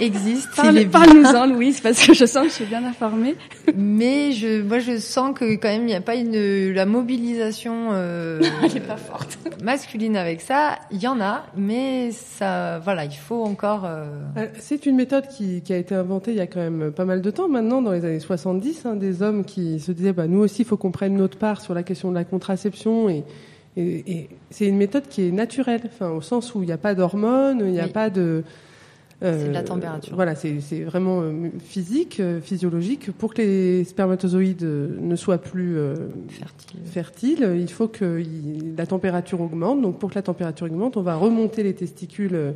existe. 0.00 0.48
Parle- 0.56 0.86
Parle-nous-en, 0.88 1.46
Louise, 1.46 1.80
parce 1.80 2.04
que 2.06 2.14
je 2.14 2.24
sens 2.24 2.44
que 2.44 2.48
je 2.50 2.54
suis 2.54 2.64
bien 2.64 2.84
informée. 2.84 3.36
Mais 3.76 4.32
je, 4.32 4.62
moi, 4.62 4.78
je 4.78 4.98
sens 4.98 5.36
que 5.38 5.54
quand 5.56 5.68
même, 5.68 5.82
il 5.82 5.86
n'y 5.86 5.94
a 5.94 6.00
pas 6.00 6.14
une 6.14 6.72
la 6.72 6.86
mobilisation 6.86 7.88
euh, 7.92 8.40
Elle 8.62 8.76
est 8.76 8.80
pas 8.80 8.96
forte. 8.96 9.38
masculine 9.62 10.16
avec 10.16 10.40
ça. 10.40 10.76
Il 10.90 11.00
y 11.02 11.08
en 11.08 11.20
a, 11.20 11.44
mais 11.56 12.10
ça, 12.12 12.78
voilà, 12.78 13.04
il 13.04 13.12
faut 13.16 13.44
encore. 13.44 13.84
euh, 13.84 14.06
Euh, 14.36 14.46
C'est 14.58 14.86
une 14.86 14.96
méthode 14.96 15.28
qui, 15.28 15.62
qui 15.62 15.72
a 15.72 15.76
été 15.76 15.94
inventée 15.94 16.30
il 16.32 16.36
y 16.36 16.40
a 16.40 16.46
quand 16.46 16.60
même 16.60 16.92
pas 16.92 17.04
mal 17.04 17.20
de 17.22 17.30
temps 17.30 17.48
maintenant, 17.48 17.82
dans 17.82 17.92
les 17.92 18.04
années 18.04 18.20
70, 18.20 18.86
hein, 18.86 18.96
des 18.96 19.22
hommes 19.22 19.44
qui 19.44 19.80
se 19.80 19.92
disaient 19.92 20.12
bah, 20.12 20.26
nous 20.26 20.40
aussi, 20.40 20.62
il 20.62 20.64
faut 20.64 20.76
qu'on 20.76 20.90
prenne 20.92 21.16
notre 21.16 21.38
part 21.38 21.60
sur 21.60 21.74
la 21.74 21.82
question 21.82 22.10
de 22.10 22.14
la 22.14 22.24
contraception. 22.24 23.08
Et, 23.08 23.24
et, 23.80 24.04
et 24.12 24.28
c'est 24.50 24.66
une 24.66 24.76
méthode 24.76 25.04
qui 25.08 25.28
est 25.28 25.30
naturelle, 25.32 25.82
enfin, 25.86 26.10
au 26.10 26.20
sens 26.20 26.54
où 26.54 26.62
il 26.62 26.66
n'y 26.66 26.72
a 26.72 26.78
pas 26.78 26.94
d'hormones, 26.94 27.60
il 27.64 27.72
n'y 27.72 27.80
a 27.80 27.84
Oui. 27.84 27.92
pas 27.92 28.10
de. 28.10 28.42
euh, 29.22 29.38
C'est 29.42 29.48
de 29.48 29.52
la 29.54 29.62
température. 29.62 30.14
Voilà, 30.14 30.34
c'est 30.34 30.58
vraiment 30.84 31.20
euh, 31.22 31.32
physique, 31.60 32.20
euh, 32.20 32.40
physiologique. 32.40 33.10
Pour 33.12 33.34
que 33.34 33.42
les 33.42 33.84
spermatozoïdes 33.84 34.62
euh, 34.64 34.96
ne 35.00 35.16
soient 35.16 35.38
plus 35.38 35.76
euh, 35.76 35.94
fertile. 36.28 36.80
fertiles, 36.84 37.52
il 37.58 37.70
faut 37.70 37.88
que 37.88 38.20
il- 38.20 38.74
la 38.76 38.86
température 38.86 39.40
augmente. 39.40 39.80
Donc, 39.82 39.98
pour 39.98 40.10
que 40.10 40.14
la 40.14 40.22
température 40.22 40.66
augmente, 40.66 40.96
on 40.96 41.02
va 41.02 41.16
remonter 41.16 41.62
les 41.62 41.74
testicules 41.74 42.54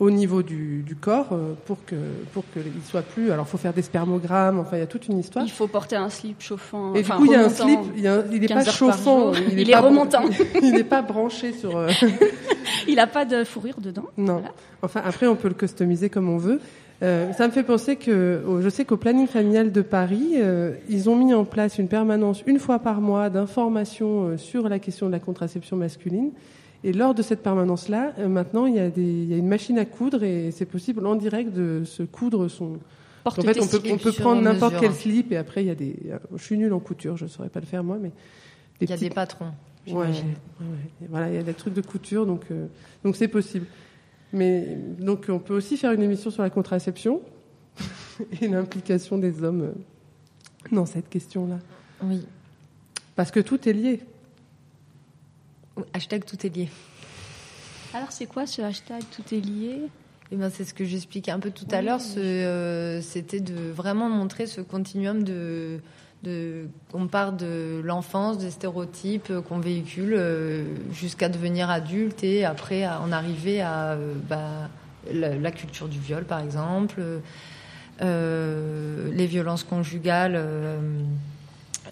au 0.00 0.10
niveau 0.10 0.42
du, 0.42 0.82
du 0.82 0.96
corps 0.96 1.28
euh, 1.32 1.52
pour 1.66 1.84
que 1.84 1.94
pour 2.32 2.42
qu'ils 2.52 2.82
soient 2.88 3.02
plus. 3.02 3.30
Alors, 3.30 3.46
faut 3.46 3.58
faire 3.58 3.72
des 3.72 3.82
spermogrammes. 3.82 4.58
Enfin, 4.58 4.76
il 4.76 4.80
y 4.80 4.82
a 4.82 4.86
toute 4.86 5.06
une 5.06 5.18
histoire. 5.18 5.44
Il 5.44 5.50
faut 5.50 5.68
porter 5.68 5.94
un 5.96 6.08
slip 6.08 6.40
chauffant. 6.40 6.94
Et 6.94 7.02
du 7.02 7.10
coup, 7.10 7.26
il 7.26 7.32
y 7.32 7.34
a 7.36 7.44
un 7.44 7.48
slip, 7.50 7.78
il, 7.94 8.02
y 8.02 8.08
a 8.08 8.24
il 8.32 8.40
n'est 8.40 8.46
15 8.46 8.64
pas 8.64 8.70
chauffant, 8.72 9.32
il 9.34 9.60
Il 9.60 9.68
est, 9.68 9.72
est 9.72 9.74
pas, 9.74 9.80
remontant. 9.80 10.22
il 10.62 10.72
n'est 10.72 10.84
pas 10.84 11.02
branché 11.02 11.52
sur. 11.52 11.76
euh, 11.76 11.88
Il 12.88 12.96
n'a 12.96 13.06
pas 13.06 13.24
de 13.24 13.44
fourrure 13.44 13.80
dedans. 13.80 14.04
Non. 14.16 14.42
Enfin, 14.82 15.02
après, 15.04 15.26
on 15.26 15.36
peut 15.36 15.48
le 15.48 15.54
customiser 15.54 16.08
comme 16.08 16.28
on 16.28 16.38
veut. 16.38 16.60
Euh, 17.02 17.32
ça 17.32 17.46
me 17.46 17.52
fait 17.52 17.62
penser 17.62 17.96
que, 17.96 18.42
je 18.60 18.68
sais 18.68 18.84
qu'au 18.84 18.96
planning 18.96 19.26
familial 19.26 19.72
de 19.72 19.80
Paris, 19.82 20.32
euh, 20.36 20.74
ils 20.88 21.08
ont 21.08 21.16
mis 21.16 21.32
en 21.32 21.44
place 21.44 21.78
une 21.78 21.88
permanence 21.88 22.42
une 22.46 22.58
fois 22.58 22.78
par 22.78 23.00
mois 23.00 23.30
d'information 23.30 24.28
euh, 24.28 24.36
sur 24.36 24.68
la 24.68 24.78
question 24.78 25.06
de 25.06 25.12
la 25.12 25.18
contraception 25.18 25.76
masculine. 25.76 26.30
Et 26.82 26.92
lors 26.92 27.14
de 27.14 27.22
cette 27.22 27.42
permanence-là, 27.42 28.14
euh, 28.18 28.28
maintenant, 28.28 28.64
il 28.66 28.74
y, 28.76 28.78
a 28.80 28.88
des, 28.88 29.02
il 29.02 29.24
y 29.30 29.34
a 29.34 29.36
une 29.36 29.48
machine 29.48 29.78
à 29.78 29.84
coudre 29.84 30.22
et 30.22 30.50
c'est 30.50 30.64
possible 30.66 31.06
en 31.06 31.14
direct 31.14 31.52
de 31.52 31.82
se 31.84 32.02
coudre 32.02 32.48
son. 32.48 32.78
Porte 33.22 33.38
en 33.38 33.42
fait, 33.42 33.60
on 33.60 33.66
peut, 33.66 33.82
on 33.92 33.98
peut 33.98 34.12
prendre 34.12 34.40
n'importe 34.40 34.76
quel 34.80 34.94
slip 34.94 35.30
et 35.32 35.36
après, 35.36 35.62
il 35.62 35.66
y 35.66 35.70
a 35.70 35.74
des. 35.74 35.94
Je 36.34 36.42
suis 36.42 36.56
nulle 36.56 36.72
en 36.72 36.80
couture, 36.80 37.18
je 37.18 37.24
ne 37.24 37.28
saurais 37.28 37.50
pas 37.50 37.60
le 37.60 37.66
faire 37.66 37.84
moi, 37.84 37.98
mais. 38.00 38.12
Il 38.80 38.88
y 38.88 38.92
a 38.92 38.96
petits- 38.96 39.08
des 39.10 39.14
patrons. 39.14 39.52
Ouais. 39.88 40.06
Voilà, 41.08 41.28
il 41.28 41.34
y 41.34 41.38
a 41.38 41.42
des 41.42 41.52
trucs 41.54 41.74
de 41.74 41.80
couture, 41.82 42.24
donc 42.24 42.44
euh, 42.50 42.66
donc 43.04 43.16
c'est 43.16 43.28
possible. 43.28 43.66
Mais 44.32 44.78
donc 44.98 45.26
on 45.28 45.38
peut 45.38 45.54
aussi 45.54 45.76
faire 45.76 45.92
une 45.92 46.02
émission 46.02 46.30
sur 46.30 46.42
la 46.42 46.50
contraception 46.50 47.20
et 48.40 48.48
l'implication 48.48 49.18
des 49.18 49.42
hommes 49.42 49.62
euh, 49.62 49.72
dans 50.72 50.86
cette 50.86 51.08
question-là, 51.10 51.58
Oui. 52.04 52.24
parce 53.16 53.30
que 53.30 53.40
tout 53.40 53.68
est 53.68 53.72
lié. 53.72 54.00
Hashtag 55.92 56.24
tout 56.24 56.46
est 56.46 56.54
lié. 56.54 56.68
Alors, 57.94 58.12
c'est 58.12 58.26
quoi 58.26 58.46
ce 58.46 58.62
hashtag 58.62 59.02
Tout 59.14 59.34
est 59.34 59.40
lié? 59.40 59.80
Eh 60.32 60.36
ben, 60.36 60.48
c'est 60.48 60.64
ce 60.64 60.72
que 60.74 60.84
j'expliquais 60.84 61.32
un 61.32 61.40
peu 61.40 61.50
tout 61.50 61.66
à 61.72 61.82
l'heure. 61.82 61.98
oui. 62.00 62.22
euh, 62.22 63.00
C'était 63.02 63.40
de 63.40 63.54
vraiment 63.72 64.08
montrer 64.08 64.46
ce 64.46 64.60
continuum 64.60 65.24
de, 65.24 65.80
de 66.22 66.66
on 66.92 67.08
part 67.08 67.32
de 67.32 67.80
l'enfance, 67.82 68.38
des 68.38 68.50
stéréotypes 68.52 69.30
euh, 69.30 69.40
qu'on 69.40 69.58
véhicule 69.58 70.14
euh, 70.16 70.62
jusqu'à 70.92 71.28
devenir 71.28 71.68
adulte 71.68 72.22
et 72.22 72.44
après 72.44 72.84
à 72.84 73.00
en 73.00 73.10
arriver 73.10 73.60
à 73.60 73.92
euh, 73.94 74.14
bah, 74.28 74.68
la, 75.12 75.34
la 75.34 75.50
culture 75.50 75.88
du 75.88 75.98
viol, 75.98 76.22
par 76.24 76.38
exemple, 76.40 77.02
les 78.00 79.26
violences 79.26 79.64
conjugales. 79.64 80.40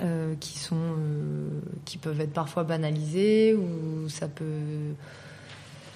Euh, 0.02 0.34
qui 0.40 0.58
sont 0.58 0.76
euh, 0.76 1.48
qui 1.84 1.98
peuvent 1.98 2.20
être 2.20 2.32
parfois 2.32 2.64
banalisées 2.64 3.54
ou 3.54 4.08
ça 4.08 4.28
peut 4.28 4.44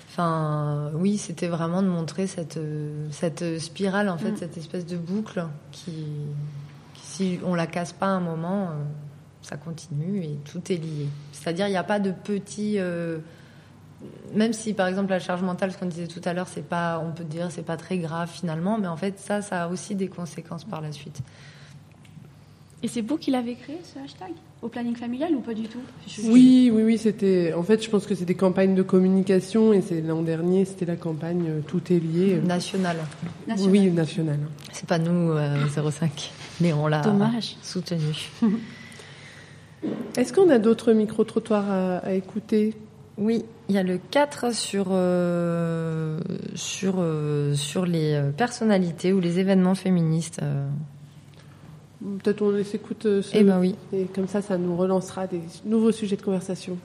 Enfin, 0.08 0.90
oui, 0.94 1.16
c'était 1.16 1.48
vraiment 1.48 1.82
de 1.82 1.88
montrer 1.88 2.26
cette, 2.26 2.58
euh, 2.58 3.06
cette 3.12 3.58
spirale, 3.58 4.10
en 4.10 4.18
fait, 4.18 4.32
Mm. 4.32 4.36
cette 4.36 4.58
espèce 4.58 4.84
de 4.84 4.98
boucle 4.98 5.46
qui, 5.70 6.04
qui, 6.92 7.00
si 7.02 7.38
on 7.44 7.54
la 7.54 7.66
casse 7.66 7.94
pas 7.94 8.08
un 8.08 8.20
moment, 8.20 8.64
euh, 8.64 8.72
ça 9.40 9.56
continue 9.56 10.22
et 10.22 10.36
tout 10.44 10.60
est 10.70 10.76
lié. 10.76 11.06
C'est-à-dire, 11.32 11.66
il 11.66 11.70
n'y 11.70 11.78
a 11.78 11.82
pas 11.82 11.98
de 11.98 12.10
petits. 12.10 12.74
euh, 12.78 13.20
même 14.34 14.52
si, 14.52 14.74
par 14.74 14.86
exemple, 14.86 15.08
la 15.10 15.18
charge 15.18 15.40
mentale, 15.42 15.72
ce 15.72 15.78
qu'on 15.78 15.86
disait 15.86 16.08
tout 16.08 16.20
à 16.26 16.34
l'heure, 16.34 16.48
c'est 16.48 16.68
pas, 16.68 17.02
on 17.02 17.12
peut 17.12 17.24
dire, 17.24 17.50
c'est 17.50 17.62
pas 17.62 17.78
très 17.78 17.96
grave 17.96 18.28
finalement, 18.28 18.76
mais 18.78 18.88
en 18.88 18.96
fait, 18.98 19.18
ça, 19.18 19.40
ça 19.40 19.64
a 19.64 19.68
aussi 19.68 19.94
des 19.94 20.08
conséquences 20.08 20.64
par 20.64 20.82
la 20.82 20.92
suite. 20.92 21.22
Et 22.84 22.88
c'est 22.88 23.00
vous 23.00 23.16
qui 23.16 23.30
l'avez 23.30 23.54
créé, 23.54 23.78
ce 23.84 23.98
hashtag? 24.04 24.32
Au 24.60 24.68
planning 24.68 24.96
familial 24.96 25.32
ou 25.36 25.40
pas 25.40 25.54
du 25.54 25.62
tout? 25.68 25.78
Oui, 26.24 26.70
oui, 26.72 26.82
oui, 26.82 26.98
c'était. 26.98 27.52
En 27.56 27.62
fait, 27.62 27.82
je 27.82 27.88
pense 27.88 28.06
que 28.06 28.14
c'est 28.16 28.24
des 28.24 28.34
campagnes 28.34 28.74
de 28.74 28.82
communication 28.82 29.72
et 29.72 29.80
c'est 29.82 30.00
l'an 30.00 30.22
dernier, 30.22 30.64
c'était 30.64 30.84
la 30.86 30.96
campagne 30.96 31.44
euh, 31.48 31.60
Tout 31.66 31.80
est 31.92 31.98
lié. 32.00 32.40
National. 32.44 32.96
National. 33.46 33.70
Oui, 33.72 33.90
nationale. 33.90 34.40
C'est 34.72 34.88
pas 34.88 34.98
nous, 34.98 35.30
euh, 35.30 35.66
05, 35.68 36.32
mais 36.60 36.72
on 36.72 36.88
l'a 36.88 37.02
Dommage. 37.02 37.56
soutenu. 37.62 38.30
Est-ce 40.16 40.32
qu'on 40.32 40.48
a 40.50 40.58
d'autres 40.58 40.92
micro-trottoirs 40.92 41.70
à, 41.70 41.96
à 41.98 42.12
écouter? 42.12 42.74
Oui, 43.18 43.44
il 43.68 43.74
y 43.74 43.78
a 43.78 43.82
le 43.82 43.98
4 44.10 44.54
sur, 44.54 44.86
euh, 44.90 46.18
sur, 46.54 46.96
euh, 46.98 47.54
sur 47.54 47.84
les 47.86 48.14
euh, 48.14 48.30
personnalités 48.30 49.12
ou 49.12 49.20
les 49.20 49.38
événements 49.38 49.74
féministes. 49.74 50.40
euh. 50.42 50.66
Peut-être 52.22 52.42
on 52.42 52.64
s'écoute 52.64 53.06
euh, 53.06 53.22
ce... 53.22 53.36
Eh 53.36 53.44
ben 53.44 53.60
oui. 53.60 53.74
Et 53.92 54.04
comme 54.04 54.28
ça, 54.28 54.42
ça 54.42 54.58
nous 54.58 54.76
relancera 54.76 55.26
des 55.26 55.40
nouveaux 55.64 55.92
sujets 55.92 56.16
de 56.16 56.22
conversation. 56.22 56.76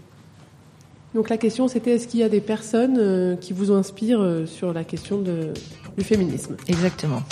Donc 1.15 1.29
la 1.29 1.37
question, 1.37 1.67
c'était 1.67 1.95
est-ce 1.95 2.07
qu'il 2.07 2.19
y 2.19 2.23
a 2.23 2.29
des 2.29 2.41
personnes 2.41 2.97
euh, 2.99 3.35
qui 3.35 3.53
vous 3.53 3.71
inspirent 3.71 4.21
euh, 4.21 4.45
sur 4.45 4.73
la 4.73 4.83
question 4.83 5.19
de, 5.19 5.53
du 5.97 6.03
féminisme? 6.03 6.57
Exactement. 6.67 7.23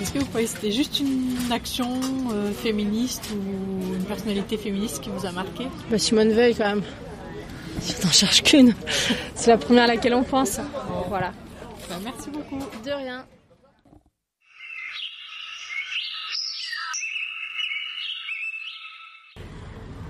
Est-ce 0.00 0.12
que 0.12 0.18
vous 0.20 0.24
croyez 0.26 0.46
que 0.46 0.52
c'était 0.52 0.72
juste 0.72 1.00
une 1.00 1.52
action 1.52 2.00
euh, 2.32 2.52
féministe 2.52 3.28
ou 3.34 3.94
une 3.94 4.04
personnalité 4.04 4.56
féministe 4.56 5.00
qui 5.00 5.10
vous 5.10 5.26
a 5.26 5.32
marqué? 5.32 5.66
Bah, 5.90 5.98
Simone 5.98 6.30
Veil 6.30 6.54
quand 6.54 6.64
même. 6.64 6.82
Si 7.80 7.94
on 8.02 8.06
n'en 8.06 8.12
cherche 8.12 8.42
qu'une. 8.42 8.72
C'est 9.34 9.50
la 9.50 9.58
première 9.58 9.84
à 9.84 9.88
laquelle 9.88 10.14
on 10.14 10.22
pense. 10.22 10.60
Voilà. 11.08 11.32
Bah, 11.90 11.96
Merci 12.02 12.30
beaucoup. 12.30 12.64
De 12.84 12.90
rien. 12.92 13.26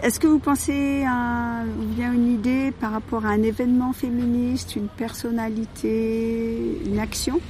Est-ce 0.06 0.20
que 0.20 0.28
vous 0.28 0.38
pensez 0.38 1.02
à 1.04 1.64
une 1.98 2.32
idée 2.32 2.70
par 2.80 2.92
rapport 2.92 3.26
à 3.26 3.30
un 3.30 3.42
événement 3.42 3.92
féministe, 3.92 4.76
une 4.76 4.86
personnalité, 4.86 6.78
une 6.86 7.00
action? 7.00 7.40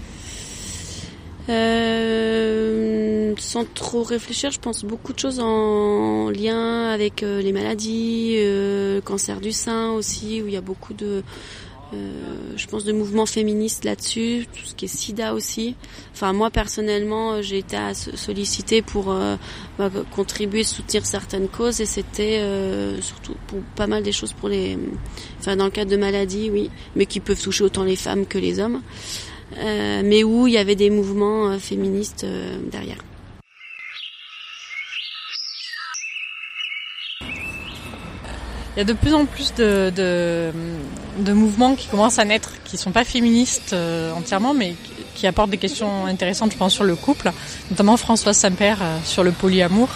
Euh, 1.51 3.35
sans 3.37 3.67
trop 3.75 4.03
réfléchir, 4.05 4.53
je 4.53 4.59
pense 4.59 4.87
beaucoup 4.87 5.13
de 5.13 5.19
choses 5.19 5.39
en 5.39 6.31
lien 6.31 6.89
avec 6.89 7.23
euh, 7.23 7.43
les 7.43 7.53
maladies, 7.53 8.37
euh, 8.39 8.95
le 8.95 9.01
cancer 9.03 9.43
du 9.43 9.53
sein 9.53 9.91
aussi, 9.91 10.41
où 10.41 10.47
il 10.47 10.55
y 10.55 10.57
a 10.57 10.63
beaucoup 10.63 10.95
de, 10.95 11.25
euh, 11.95 12.53
je 12.57 12.67
pense, 12.67 12.85
de 12.85 12.93
mouvements 12.93 13.27
féministes 13.27 13.85
là-dessus, 13.85 14.47
tout 14.53 14.67
ce 14.67 14.75
qui 14.75 14.87
est 14.87 14.89
SIDA 14.89 15.35
aussi. 15.35 15.77
Enfin, 16.13 16.33
moi 16.33 16.51
personnellement, 16.51 17.35
euh, 17.35 17.43
j'ai 17.43 17.59
été 17.59 17.77
sollicitée 17.95 18.83
pour 18.83 19.13
euh, 19.13 19.37
bah, 19.79 19.91
contribuer, 20.11 20.65
soutenir 20.65 21.07
certaines 21.07 21.49
causes, 21.49 21.81
et 21.81 21.87
c'était 21.87 22.39
euh, 22.41 23.01
surtout 23.01 23.37
pour 23.47 23.61
pas 23.77 23.87
mal 23.87 24.03
des 24.03 24.13
choses 24.13 24.33
pour 24.33 24.49
les, 24.49 24.77
enfin, 25.39 25.55
dans 25.55 25.67
le 25.67 25.71
cadre 25.71 25.91
de 25.91 25.97
maladies, 25.97 26.51
oui, 26.51 26.71
mais 26.97 27.07
qui 27.07 27.21
peuvent 27.21 27.41
toucher 27.41 27.63
autant 27.63 27.85
les 27.85 27.97
femmes 27.97 28.27
que 28.27 28.39
les 28.39 28.59
hommes. 28.59 28.83
Mais 29.59 30.25
où 30.25 30.49
il 30.49 30.55
y 30.55 30.59
avait 30.59 30.75
des 30.75 30.91
mouvements 30.91 31.57
féministes 31.61 32.27
derrière. 32.71 32.99
Il 38.77 38.81
y 38.81 38.83
a 38.83 38.85
de 38.85 38.93
plus 38.93 39.15
en 39.15 39.25
plus 39.25 39.55
de, 39.55 40.53
de 41.19 41.33
mouvements 41.33 41.75
qui 41.75 41.87
commencent 41.89 42.19
à 42.19 42.25
naître, 42.25 42.51
qui 42.65 42.77
sont 42.77 42.91
pas 42.93 43.05
féministes 43.05 43.73
euh, 43.73 44.13
entièrement, 44.13 44.55
mais 44.55 44.75
qui- 45.15 45.27
apportent 45.27 45.51
des 45.51 45.57
questions 45.59 46.07
intéressantes, 46.07 46.53
je 46.53 46.57
pense, 46.59 46.75
sur 46.75 46.85
le 46.85 46.95
couple, 46.95 47.33
notamment 47.71 47.97
Françoise 47.97 48.37
Saint-Père 48.37 48.79
euh, 48.83 48.99
sur 49.05 49.25
le 49.25 49.33
polyamour. 49.33 49.89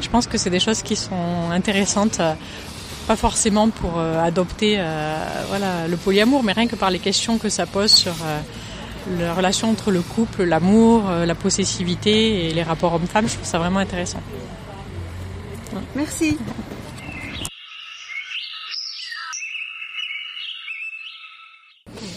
Je 0.00 0.08
pense 0.08 0.26
que 0.26 0.38
c'est 0.38 0.50
des 0.50 0.60
choses 0.60 0.82
qui 0.82 0.96
sont 0.96 1.50
intéressantes, 1.50 2.20
euh, 2.20 2.34
pas 3.06 3.16
forcément 3.16 3.70
pour 3.70 3.98
adopter 3.98 4.78
voilà, 5.48 5.88
le 5.88 5.96
polyamour, 5.96 6.44
mais 6.44 6.52
rien 6.52 6.68
que 6.68 6.76
par 6.76 6.90
les 6.92 7.00
questions 7.00 7.38
que 7.38 7.48
ça 7.48 7.66
pose 7.66 7.90
sur 7.90 8.14
la 9.18 9.34
relation 9.34 9.68
entre 9.68 9.90
le 9.90 10.00
couple, 10.00 10.44
l'amour, 10.44 11.10
la 11.26 11.34
possessivité 11.34 12.46
et 12.48 12.52
les 12.52 12.62
rapports 12.62 12.94
hommes-femmes. 12.94 13.26
Je 13.26 13.34
trouve 13.34 13.46
ça 13.48 13.58
vraiment 13.58 13.80
intéressant. 13.80 14.20
Merci. 15.96 16.36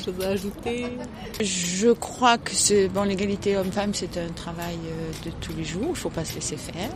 Chose 0.04 0.26
à 0.26 0.30
ajouter 0.30 0.98
Je 1.42 1.90
crois 1.92 2.38
que 2.38 2.52
c'est 2.54 2.90
bon 2.90 3.04
l'égalité 3.04 3.56
homme-femme 3.58 3.94
c'est 3.94 4.18
un 4.18 4.30
travail 4.30 4.78
euh, 4.86 5.12
de 5.26 5.32
tous 5.40 5.54
les 5.56 5.64
jours, 5.64 5.88
il 5.92 5.96
faut 5.96 6.10
pas 6.10 6.26
se 6.26 6.36
laisser 6.36 6.58
faire. 6.58 6.90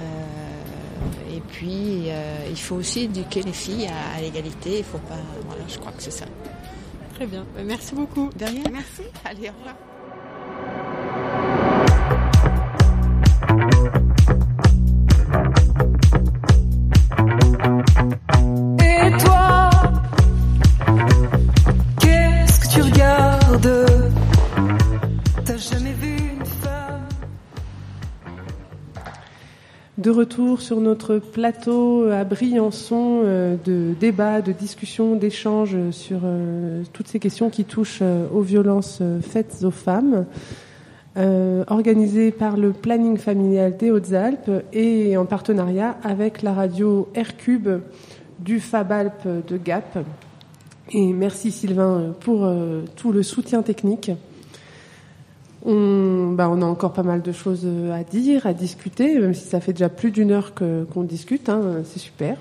Euh, 0.00 1.34
et 1.36 1.40
puis 1.40 2.06
euh, 2.08 2.46
il 2.50 2.58
faut 2.58 2.76
aussi 2.76 3.02
éduquer 3.04 3.42
les 3.42 3.52
filles 3.52 3.86
à, 3.86 4.18
à 4.18 4.20
l'égalité, 4.20 4.78
il 4.78 4.84
faut 4.84 4.98
pas 4.98 5.16
voilà, 5.46 5.62
je 5.68 5.78
crois 5.78 5.92
que 5.92 6.02
c'est 6.02 6.10
ça. 6.10 6.26
Très 7.14 7.26
bien, 7.26 7.46
Bah, 7.54 7.62
merci 7.64 7.94
beaucoup. 7.94 8.28
De 8.36 8.44
rien. 8.44 8.62
Merci. 8.70 9.02
Allez, 9.24 9.48
au 9.48 9.52
revoir. 9.58 9.74
De 29.98 30.10
retour 30.10 30.60
sur 30.60 30.80
notre 30.80 31.16
plateau 31.16 32.06
à 32.10 32.24
Briançon 32.24 33.22
euh, 33.24 33.56
de 33.64 33.94
débat, 33.98 34.42
de 34.42 34.52
discussion, 34.52 35.16
d'échange 35.16 35.74
sur 35.90 36.20
euh, 36.24 36.82
toutes 36.92 37.08
ces 37.08 37.18
questions 37.18 37.48
qui 37.48 37.64
touchent 37.64 38.00
euh, 38.02 38.28
aux 38.30 38.42
violences 38.42 38.98
euh, 39.00 39.20
faites 39.22 39.64
aux 39.64 39.70
femmes, 39.70 40.26
euh, 41.16 41.64
par 42.38 42.58
le 42.58 42.72
planning 42.72 43.16
familial 43.16 43.78
des 43.78 43.90
Hautes-Alpes 43.90 44.50
et 44.74 45.16
en 45.16 45.24
partenariat 45.24 45.96
avec 46.04 46.42
la 46.42 46.52
radio 46.52 47.08
Aircube 47.14 47.68
du 48.38 48.60
Fab 48.60 48.92
Alpes 48.92 49.26
de 49.48 49.56
Gap. 49.56 49.98
Et 50.92 51.12
merci 51.12 51.50
Sylvain 51.50 52.14
pour 52.20 52.44
euh, 52.44 52.82
tout 52.96 53.12
le 53.12 53.22
soutien 53.22 53.62
technique. 53.62 54.10
On, 55.64 56.32
bah, 56.32 56.48
on 56.50 56.62
a 56.62 56.64
encore 56.64 56.92
pas 56.92 57.02
mal 57.02 57.22
de 57.22 57.32
choses 57.32 57.66
à 57.92 58.04
dire, 58.04 58.46
à 58.46 58.52
discuter, 58.52 59.18
même 59.18 59.34
si 59.34 59.46
ça 59.48 59.60
fait 59.60 59.72
déjà 59.72 59.88
plus 59.88 60.12
d'une 60.12 60.30
heure 60.30 60.54
que- 60.54 60.84
qu'on 60.84 61.02
discute, 61.02 61.48
hein, 61.48 61.82
c'est 61.84 61.98
super. 61.98 62.36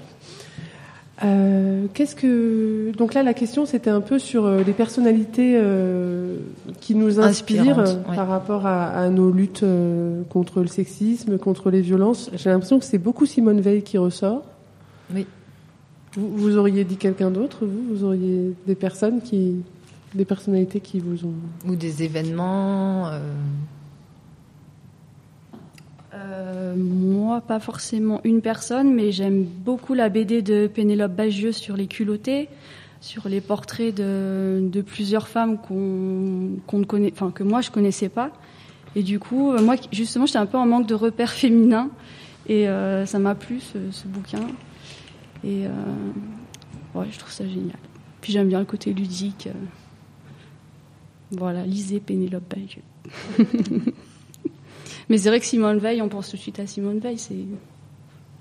Euh, 1.23 1.85
Qu'est-ce 1.93 2.13
que 2.15 2.91
donc 2.97 3.13
là 3.13 3.23
la 3.23 3.33
question 3.33 3.65
c'était 3.65 3.89
un 3.89 4.01
peu 4.01 4.19
sur 4.19 4.43
euh, 4.45 4.63
les 4.63 4.73
personnalités 4.73 5.53
euh, 5.55 6.35
qui 6.81 6.93
nous 6.93 7.21
inspirent 7.21 7.85
par 8.17 8.27
rapport 8.27 8.65
à, 8.67 8.87
à 8.87 9.07
nos 9.09 9.31
luttes 9.31 9.63
euh, 9.63 10.23
contre 10.29 10.59
le 10.59 10.67
sexisme, 10.67 11.37
contre 11.37 11.69
les 11.71 11.79
violences. 11.79 12.29
J'ai 12.35 12.49
l'impression 12.49 12.79
que 12.79 12.85
c'est 12.85 12.97
beaucoup 12.97 13.25
Simone 13.25 13.61
Veil 13.61 13.81
qui 13.81 13.97
ressort. 13.97 14.43
Oui. 15.15 15.25
Vous, 16.15 16.29
vous 16.35 16.57
auriez 16.57 16.83
dit 16.83 16.97
quelqu'un 16.97 17.29
d'autre, 17.31 17.65
vous? 17.65 17.95
Vous 17.95 18.03
auriez 18.03 18.53
des 18.67 18.75
personnes 18.75 19.21
qui, 19.21 19.55
des 20.13 20.25
personnalités 20.25 20.79
qui 20.79 20.99
vous 20.99 21.25
ont 21.25 21.33
Ou 21.67 21.75
des 21.75 22.03
événements. 22.03 23.07
euh, 23.07 23.19
Euh, 26.13 26.75
moi, 26.77 27.41
pas 27.41 27.59
forcément 27.59 28.21
une 28.23 28.41
personne, 28.41 28.93
mais 28.93 29.11
j'aime 29.11 29.43
beaucoup 29.43 29.93
la 29.93 30.07
BD 30.09 30.41
de 30.41 30.67
Pénélope 30.67 31.13
Bagieux 31.13 31.51
sur 31.51 31.75
les 31.75 31.87
culottés, 31.87 32.47
sur 33.01 33.27
les 33.27 33.41
portraits 33.41 33.93
de, 33.93 34.61
de 34.71 34.81
plusieurs 34.81 35.27
femmes 35.27 35.57
qu'on 35.57 36.51
qu'on 36.67 36.79
ne 36.79 36.85
connaît, 36.85 37.11
enfin 37.11 37.31
que 37.31 37.43
moi 37.43 37.59
je 37.61 37.69
connaissais 37.69 38.07
pas. 38.09 38.31
Et 38.95 39.03
du 39.03 39.19
coup, 39.19 39.51
euh, 39.51 39.61
moi 39.61 39.75
justement, 39.91 40.25
j'étais 40.25 40.39
un 40.39 40.45
peu 40.45 40.57
en 40.57 40.65
manque 40.65 40.87
de 40.87 40.95
repères 40.95 41.33
féminins, 41.43 41.89
et 42.47 42.69
euh, 42.69 43.05
ça 43.05 43.19
m'a 43.19 43.35
plu 43.35 43.59
ce, 43.59 43.77
ce 43.91 44.07
bouquin. 44.07 44.39
Et 45.43 45.65
euh, 45.67 45.69
ouais, 46.99 47.07
je 47.11 47.19
trouve 47.19 47.31
ça 47.31 47.47
génial. 47.47 47.77
Puis 48.21 48.33
j'aime 48.33 48.47
bien 48.47 48.59
le 48.59 48.65
côté 48.65 48.93
ludique. 48.93 49.47
euh. 49.47 49.53
Voilà, 51.31 51.65
lisez 51.65 51.99
Pénélope 51.99 52.43
Bagieux. 52.55 52.81
Mais 55.09 55.17
c'est 55.19 55.29
vrai 55.29 55.39
que 55.39 55.45
Simone 55.45 55.77
Veil, 55.77 56.01
on 56.01 56.09
pense 56.09 56.29
tout 56.29 56.35
de 56.37 56.41
suite 56.41 56.59
à 56.59 56.65
Simone 56.65 56.99
Veil, 56.99 57.17
c'est 57.19 57.35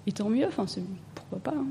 et 0.06 0.12
tant 0.12 0.28
mieux. 0.30 0.46
Enfin, 0.46 0.64
pourquoi 1.14 1.38
pas. 1.38 1.54
hein. 1.56 1.66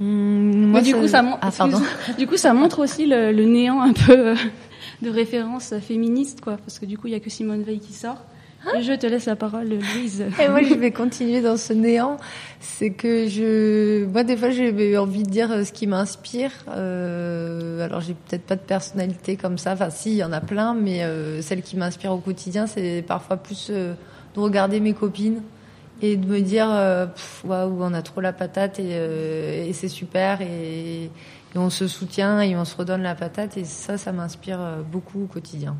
moi, 0.00 0.80
Mais 0.80 0.82
du 0.82 0.90
ça- 0.92 0.98
coup, 0.98 1.08
ça 1.08 1.22
montre. 1.22 1.38
Ah, 1.42 2.12
Du 2.18 2.26
coup, 2.26 2.36
ça 2.36 2.54
montre 2.54 2.80
aussi 2.80 3.06
le, 3.06 3.32
le 3.32 3.44
néant 3.44 3.80
un 3.80 3.92
peu 3.92 4.28
euh, 4.30 4.34
de 5.02 5.10
référence 5.10 5.74
féministe, 5.80 6.40
quoi. 6.40 6.56
Parce 6.56 6.78
que 6.78 6.86
du 6.86 6.98
coup, 6.98 7.06
il 7.08 7.12
y 7.12 7.16
a 7.16 7.20
que 7.20 7.30
Simone 7.30 7.62
Veil 7.62 7.80
qui 7.80 7.92
sort. 7.92 8.22
Je 8.80 8.92
te 8.92 9.06
laisse 9.06 9.26
la 9.26 9.36
parole, 9.36 9.68
Louise. 9.68 10.24
Et 10.40 10.48
moi, 10.48 10.62
je 10.62 10.74
vais 10.74 10.92
continuer 10.92 11.40
dans 11.40 11.56
ce 11.56 11.72
néant. 11.72 12.16
C'est 12.60 12.90
que 12.90 13.28
je, 13.28 14.04
moi, 14.06 14.24
des 14.24 14.36
fois, 14.36 14.50
j'ai 14.50 14.96
envie 14.96 15.24
de 15.24 15.30
dire 15.30 15.50
euh, 15.50 15.64
ce 15.64 15.72
qui 15.72 15.86
m'inspire. 15.86 16.52
Euh, 16.68 17.84
alors, 17.84 18.00
j'ai 18.00 18.14
peut-être 18.14 18.44
pas 18.44 18.56
de 18.56 18.60
personnalité 18.60 19.36
comme 19.36 19.58
ça. 19.58 19.72
Enfin, 19.72 19.90
si, 19.90 20.12
il 20.12 20.16
y 20.16 20.24
en 20.24 20.32
a 20.32 20.40
plein, 20.40 20.74
mais 20.74 21.02
euh, 21.02 21.42
celle 21.42 21.62
qui 21.62 21.76
m'inspire 21.76 22.12
au 22.12 22.18
quotidien, 22.18 22.66
c'est 22.66 23.04
parfois 23.06 23.36
plus 23.36 23.68
euh, 23.70 23.94
de 24.34 24.40
regarder 24.40 24.80
mes 24.80 24.94
copines 24.94 25.42
et 26.00 26.16
de 26.16 26.26
me 26.26 26.40
dire, 26.40 26.68
euh, 26.70 27.06
waouh, 27.44 27.82
on 27.82 27.94
a 27.94 28.02
trop 28.02 28.20
la 28.20 28.32
patate 28.32 28.78
et, 28.78 29.72
c'est 29.72 29.88
super 29.88 30.40
et, 30.40 31.10
on 31.54 31.68
se 31.68 31.86
soutient 31.86 32.40
et 32.40 32.56
on 32.56 32.64
se 32.64 32.74
redonne 32.76 33.02
la 33.02 33.14
patate 33.14 33.56
et 33.56 33.64
ça, 33.64 33.98
ça 33.98 34.10
m'inspire 34.10 34.58
beaucoup 34.90 35.24
au 35.24 35.26
quotidien. 35.26 35.76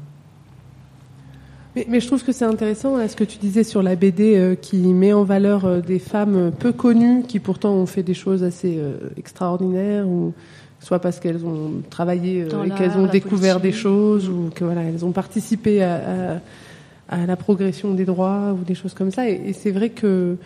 Mais, 1.74 1.86
mais 1.88 2.00
je 2.00 2.06
trouve 2.06 2.22
que 2.22 2.32
c'est 2.32 2.44
intéressant 2.44 2.96
là, 2.98 3.08
ce 3.08 3.16
que 3.16 3.24
tu 3.24 3.38
disais 3.38 3.64
sur 3.64 3.82
la 3.82 3.96
BD 3.96 4.36
euh, 4.36 4.54
qui 4.54 4.76
met 4.76 5.12
en 5.14 5.24
valeur 5.24 5.64
euh, 5.64 5.80
des 5.80 5.98
femmes 5.98 6.52
peu 6.58 6.72
connues 6.72 7.22
qui 7.26 7.38
pourtant 7.38 7.72
ont 7.74 7.86
fait 7.86 8.02
des 8.02 8.12
choses 8.14 8.42
assez 8.44 8.76
euh, 8.78 8.96
extraordinaires 9.16 10.06
ou 10.06 10.34
soit 10.80 10.98
parce 10.98 11.18
qu'elles 11.18 11.44
ont 11.46 11.70
travaillé 11.88 12.44
et 12.66 12.68
qu'elles 12.76 12.96
ont 12.98 13.06
découvert 13.12 13.60
des 13.60 13.72
choses 13.72 14.28
ou 14.28 14.50
que 14.54 14.64
voilà, 14.64 14.82
elles 14.82 15.04
ont 15.04 15.12
participé 15.12 15.82
à, 15.82 16.40
à, 17.08 17.20
à 17.22 17.26
la 17.26 17.36
progression 17.36 17.94
des 17.94 18.04
droits 18.04 18.54
ou 18.60 18.64
des 18.64 18.74
choses 18.74 18.92
comme 18.92 19.10
ça. 19.10 19.28
Et, 19.30 19.40
et 19.46 19.52
c'est 19.54 19.70
vrai 19.70 19.88
que 19.90 20.36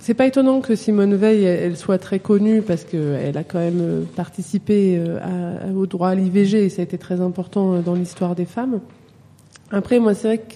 c'est 0.00 0.14
pas 0.14 0.26
étonnant 0.26 0.60
que 0.60 0.74
Simone 0.74 1.14
Veil 1.14 1.44
elle, 1.44 1.60
elle 1.64 1.76
soit 1.76 1.98
très 1.98 2.18
connue 2.18 2.60
parce 2.60 2.84
qu'elle 2.84 3.36
a 3.38 3.44
quand 3.44 3.58
même 3.60 4.04
participé 4.16 4.98
euh, 4.98 5.18
à- 5.22 5.68
à- 5.68 5.72
au 5.72 5.86
droit 5.86 6.08
à 6.08 6.14
l'IVG 6.14 6.64
et 6.64 6.68
ça 6.68 6.82
a 6.82 6.84
été 6.84 6.98
très 6.98 7.20
important 7.22 7.78
dans 7.80 7.94
l'histoire 7.94 8.34
des 8.34 8.44
femmes. 8.46 8.80
Après, 9.72 9.98
moi, 9.98 10.14
c'est 10.14 10.28
vrai 10.28 10.38
que 10.38 10.54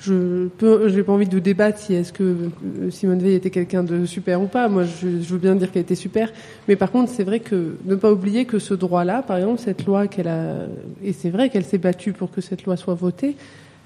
je 0.00 0.48
peux, 0.48 0.88
j'ai 0.88 1.02
pas 1.02 1.12
envie 1.12 1.28
de 1.28 1.38
débattre 1.38 1.78
si 1.78 1.94
est-ce 1.94 2.12
que 2.12 2.22
euh, 2.24 2.90
Simone 2.90 3.20
Veil 3.20 3.34
était 3.34 3.50
quelqu'un 3.50 3.84
de 3.84 4.04
super 4.04 4.42
ou 4.42 4.46
pas. 4.46 4.68
Moi, 4.68 4.84
je, 4.84 5.06
veux 5.06 5.38
bien 5.38 5.54
dire 5.54 5.72
qu'elle 5.72 5.82
était 5.82 5.94
super, 5.94 6.32
mais 6.68 6.76
par 6.76 6.90
contre, 6.90 7.10
c'est 7.10 7.24
vrai 7.24 7.40
que 7.40 7.76
ne 7.86 7.94
pas 7.94 8.12
oublier 8.12 8.44
que 8.44 8.58
ce 8.58 8.74
droit-là, 8.74 9.22
par 9.22 9.38
exemple, 9.38 9.60
cette 9.60 9.86
loi 9.86 10.08
qu'elle 10.08 10.28
a, 10.28 10.66
et 11.02 11.12
c'est 11.12 11.30
vrai 11.30 11.48
qu'elle 11.48 11.64
s'est 11.64 11.78
battue 11.78 12.12
pour 12.12 12.30
que 12.30 12.40
cette 12.40 12.64
loi 12.64 12.76
soit 12.76 12.94
votée, 12.94 13.36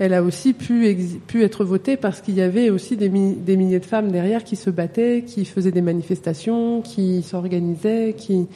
elle 0.01 0.15
a 0.15 0.23
aussi 0.23 0.55
pu, 0.55 0.97
pu 1.27 1.43
être 1.43 1.65
votée 1.65 1.97
parce 1.97 2.21
qu'il 2.21 2.35
y 2.35 2.41
avait 2.41 2.71
aussi 2.71 2.97
des, 2.97 3.09
des 3.09 3.57
milliers 3.57 3.81
de 3.81 3.85
femmes 3.85 4.11
derrière 4.11 4.45
qui 4.45 4.57
se 4.57 4.71
battaient, 4.71 5.25
qui 5.27 5.45
faisaient 5.45 5.73
des 5.73 5.83
manifestations, 5.83 6.83
qui 6.83 7.23
s'organisaient, 7.23 8.15
qui 8.17 8.47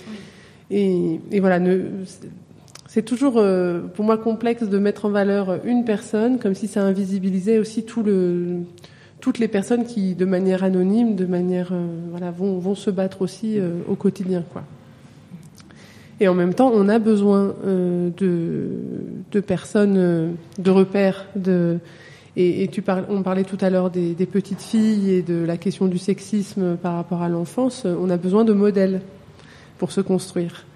et, 0.73 1.41
voilà. 1.41 1.61
C'est 2.93 3.01
toujours 3.01 3.39
euh, 3.39 3.81
pour 3.95 4.05
moi 4.05 4.19
complexe 4.19 4.65
de 4.65 4.79
mettre 4.79 5.07
en 5.07 5.09
valeur 5.09 5.65
une 5.65 5.87
personne 5.87 6.39
comme 6.39 6.55
si 6.55 6.69
ça 6.69 6.83
invisibilisait 6.83 7.59
aussi 7.59 7.87
toutes 7.87 9.39
les 9.39 9.49
personnes 9.49 9.87
qui, 9.87 10.15
de 10.15 10.27
manière 10.27 10.63
anonyme, 10.63 11.17
de 11.17 11.25
manière 11.25 11.71
euh, 11.73 11.87
voilà, 12.11 12.31
vont, 12.31 12.59
vont 12.59 12.75
se 12.75 12.91
battre 12.91 13.23
aussi 13.23 13.59
euh, 13.59 13.71
au 13.89 13.95
quotidien, 13.95 14.45
quoi. 14.53 14.65
Et 16.21 16.29
en 16.29 16.35
même 16.35 16.53
temps, 16.53 16.71
on 16.71 16.87
a 16.91 16.99
besoin 16.99 17.55
euh, 17.65 18.11
de, 18.19 19.41
personnes, 19.41 19.97
euh, 19.97 20.31
de 20.59 20.71
repères, 20.71 21.29
et, 22.37 22.69
tu 22.71 22.83
parles, 22.83 23.07
on 23.09 23.23
parlait 23.23 23.45
tout 23.45 23.57
à 23.63 23.71
l'heure 23.71 23.89
des 23.89 24.27
petites 24.27 24.61
filles 24.61 25.13
et 25.13 25.23
de 25.23 25.43
la 25.47 25.57
question 25.57 25.87
du 25.87 25.97
sexisme 25.97 26.77
par 26.77 26.97
rapport 26.97 27.23
à 27.23 27.31
l'enfance. 27.31 27.87
On 27.87 28.11
a 28.11 28.19
besoin 28.19 28.45
de 28.45 28.53
modèles 28.53 29.01
pour 29.79 29.93
se 29.93 30.03
construire. 30.03 30.67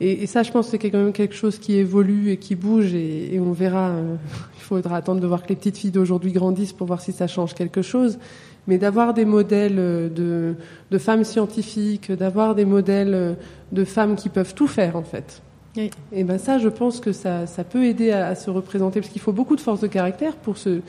Et, 0.00 0.22
et 0.22 0.26
ça, 0.26 0.42
je 0.42 0.50
pense, 0.52 0.66
que 0.66 0.70
c'est 0.72 0.78
quand 0.90 0.98
même 0.98 1.12
quelque 1.12 1.34
chose 1.34 1.58
qui 1.58 1.74
évolue 1.74 2.30
et 2.30 2.36
qui 2.36 2.54
bouge, 2.54 2.94
et, 2.94 3.34
et 3.34 3.40
on 3.40 3.52
verra. 3.52 3.88
euh, 3.90 4.14
il 4.56 4.62
faudra 4.62 4.96
attendre 4.96 5.20
de 5.20 5.26
voir 5.26 5.42
que 5.42 5.48
les 5.48 5.56
petites 5.56 5.78
filles 5.78 5.90
d'aujourd'hui 5.90 6.32
grandissent 6.32 6.72
pour 6.74 6.86
voir 6.86 7.00
si 7.00 7.12
ça 7.12 7.26
change 7.26 7.54
quelque 7.54 7.82
chose. 7.82 8.18
Mais 8.66 8.76
d'avoir 8.76 9.14
des 9.14 9.24
modèles 9.24 9.78
euh, 9.78 10.08
de, 10.10 10.54
de 10.90 10.98
femmes 10.98 11.24
scientifiques, 11.24 12.12
d'avoir 12.12 12.54
des 12.54 12.66
modèles 12.66 13.14
euh, 13.14 13.34
de 13.72 13.84
femmes 13.84 14.14
qui 14.14 14.28
peuvent 14.28 14.54
tout 14.54 14.66
faire, 14.66 14.96
en 14.96 15.04
fait. 15.04 15.40
Oui. 15.76 15.90
Et 16.12 16.24
ben 16.24 16.38
ça, 16.38 16.58
je 16.58 16.68
pense 16.68 17.00
que 17.00 17.12
ça, 17.12 17.46
ça 17.46 17.64
peut 17.64 17.84
aider 17.84 18.10
à, 18.10 18.28
à 18.28 18.34
se 18.34 18.50
représenter, 18.50 19.00
parce 19.00 19.12
qu'il 19.12 19.22
faut 19.22 19.32
beaucoup 19.32 19.56
de 19.56 19.60
force 19.60 19.80
de 19.80 19.86
caractère 19.86 20.34
pour 20.36 20.58
se, 20.58 20.80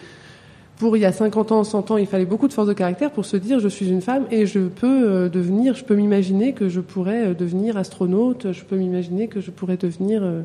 pour 0.80 0.95
il 0.95 1.01
y 1.01 1.06
a 1.06 1.11
50 1.11 1.51
ans, 1.51 1.64
100 1.64 1.91
ans, 1.91 1.97
il 1.97 2.07
fallait 2.07 2.26
beaucoup 2.26 2.47
de 2.47 2.53
force 2.53 2.68
de 2.68 2.73
caractère 2.73 3.11
pour 3.11 3.26
se 3.26 3.35
dire 3.35 3.60
je 3.60 3.68
suis 3.68 3.89
une 3.89 4.01
femme 4.01 4.23
et 4.31 4.45
je 4.45 4.60
peux 4.60 4.88
euh, 4.88 5.30
devenir, 5.30 5.76
je 5.76 5.84
peux 5.84 5.93
m'imaginer 5.93 6.53
que 6.53 6.69
je 6.69 6.80
pourrais 6.80 7.27
euh, 7.27 7.34
devenir 7.34 7.77
astronaute, 7.77 8.53
je 8.53 8.64
peux 8.64 8.77
m'imaginer 8.77 9.27
que 9.27 9.41
je 9.41 9.51
pourrais 9.51 9.76
devenir, 9.76 10.23
euh, 10.23 10.41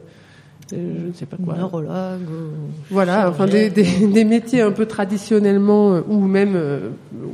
je 0.73 0.77
ne 0.77 1.13
sais 1.15 1.27
pas 1.27 1.37
quoi. 1.37 1.55
Neurologue. 1.57 2.21
Voilà, 2.91 3.31
enfin 3.31 3.47
des, 3.47 3.71
des, 3.71 3.85
des 4.13 4.25
métiers 4.25 4.61
un 4.61 4.73
peu 4.73 4.87
traditionnellement 4.87 6.01
ou 6.09 6.19
même 6.19 6.59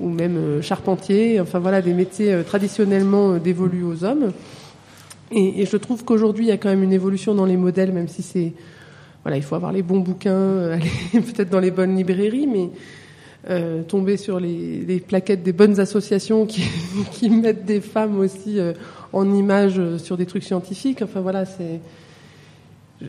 ou 0.02 0.10
même 0.10 0.60
charpentier, 0.60 1.40
enfin 1.40 1.59
voilà 1.59 1.81
des 1.81 1.94
métiers 1.94 2.43
traditionnellement 2.47 3.39
dévolus 3.39 3.82
aux 3.82 4.05
hommes. 4.05 4.32
Et, 5.32 5.62
et 5.62 5.64
je 5.66 5.77
trouve 5.78 6.05
qu'aujourd'hui 6.05 6.44
il 6.44 6.48
y 6.48 6.52
a 6.52 6.59
quand 6.59 6.68
même 6.68 6.82
une 6.82 6.93
évolution 6.93 7.35
dans 7.35 7.47
les 7.47 7.56
modèles, 7.56 7.93
même 7.93 8.09
si 8.09 8.20
c'est 8.20 8.52
voilà, 9.24 9.36
il 9.36 9.42
faut 9.42 9.55
avoir 9.55 9.72
les 9.72 9.82
bons 9.82 10.01
bouquins, 10.01 10.30
euh, 10.30 10.74
aller 11.12 11.22
peut-être 11.22 11.51
dans 11.51 11.60
les 11.60 11.70
bonnes 11.70 11.97
librairies, 11.97 12.47
mais 12.47 12.70
euh, 13.48 13.82
tomber 13.82 14.16
sur 14.16 14.38
les, 14.38 14.80
les 14.80 15.01
plaquettes 15.01 15.42
des 15.42 15.52
bonnes 15.52 15.80
associations 15.80 16.47
qui, 16.47 16.62
qui 17.12 17.30
mettent 17.30 17.64
des 17.64 17.80
femmes 17.80 18.18
aussi 18.18 18.59
euh, 18.59 18.72
en 19.12 19.32
images 19.34 19.78
euh, 19.78 19.98
sur 19.98 20.16
des 20.16 20.26
trucs 20.26 20.44
scientifiques. 20.44 21.02
Enfin 21.02 21.20
voilà, 21.20 21.44
c'est 21.44 21.80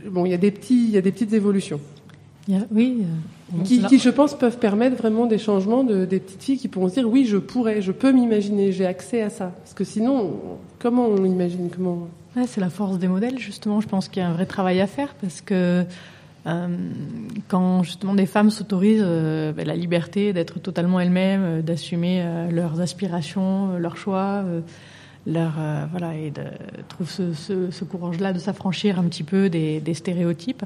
bon, 0.09 0.25
il 0.25 0.31
y 0.31 0.33
a 0.33 0.38
des 0.38 0.51
petits, 0.51 0.85
il 0.85 0.91
y 0.91 0.97
a 0.97 1.01
des 1.01 1.11
petites 1.11 1.33
évolutions. 1.33 1.79
Oui. 2.71 3.03
euh, 3.53 3.63
qui, 3.63 3.99
je 3.99 4.09
pense, 4.09 4.38
peuvent 4.38 4.57
permettre 4.57 4.97
vraiment 4.97 5.25
des 5.25 5.38
changements 5.38 5.83
de, 5.83 6.05
des 6.05 6.19
petites 6.19 6.43
filles 6.43 6.57
qui 6.57 6.67
pourront 6.67 6.89
se 6.89 6.95
dire 6.95 7.09
oui, 7.09 7.25
je 7.25 7.38
pourrais, 7.38 7.81
je 7.81 7.91
peux 7.91 8.11
m'imaginer, 8.11 8.71
j'ai 8.71 8.85
accès 8.85 9.21
à 9.21 9.29
ça. 9.29 9.53
Parce 9.59 9.73
que 9.73 9.83
sinon, 9.83 10.33
comment 10.79 11.07
on 11.07 11.23
imagine 11.23 11.69
comment 11.73 12.07
C'est 12.48 12.62
la 12.62 12.70
force 12.70 12.98
des 12.98 13.08
modèles, 13.08 13.40
justement. 13.40 13.82
Je 13.82 13.88
pense 13.88 14.08
qu'il 14.08 14.22
y 14.22 14.26
a 14.26 14.30
un 14.30 14.34
vrai 14.34 14.45
travail 14.45 14.80
à 14.80 14.88
faire 14.88 15.14
parce 15.16 15.41
que 15.41 15.86
euh, 16.48 16.68
quand 17.49 17.84
justement 17.84 18.16
des 18.16 18.26
femmes 18.26 18.49
s'autorisent 18.49 19.03
euh, 19.06 19.52
ben, 19.52 19.68
la 19.68 19.76
liberté 19.76 20.34
d'être 20.34 20.60
totalement 20.60 20.99
elles-mêmes, 20.99 21.44
euh, 21.44 21.62
d'assumer 21.62 22.26
leurs 22.49 22.82
aspirations, 22.82 23.78
leurs 23.78 23.98
choix, 23.98 24.44
leur 25.28 25.53
voilà 25.91 26.16
et 26.16 26.32
de 26.32 26.44
trouver 26.88 27.10
ce, 27.36 27.84
courage-là 27.84 28.34
de 28.34 28.40
s'affranchir 28.40 28.98
un 28.98 29.03
petit 29.03 29.24
peu 29.24 29.49
des, 29.49 29.94
stéréotypes, 29.94 30.64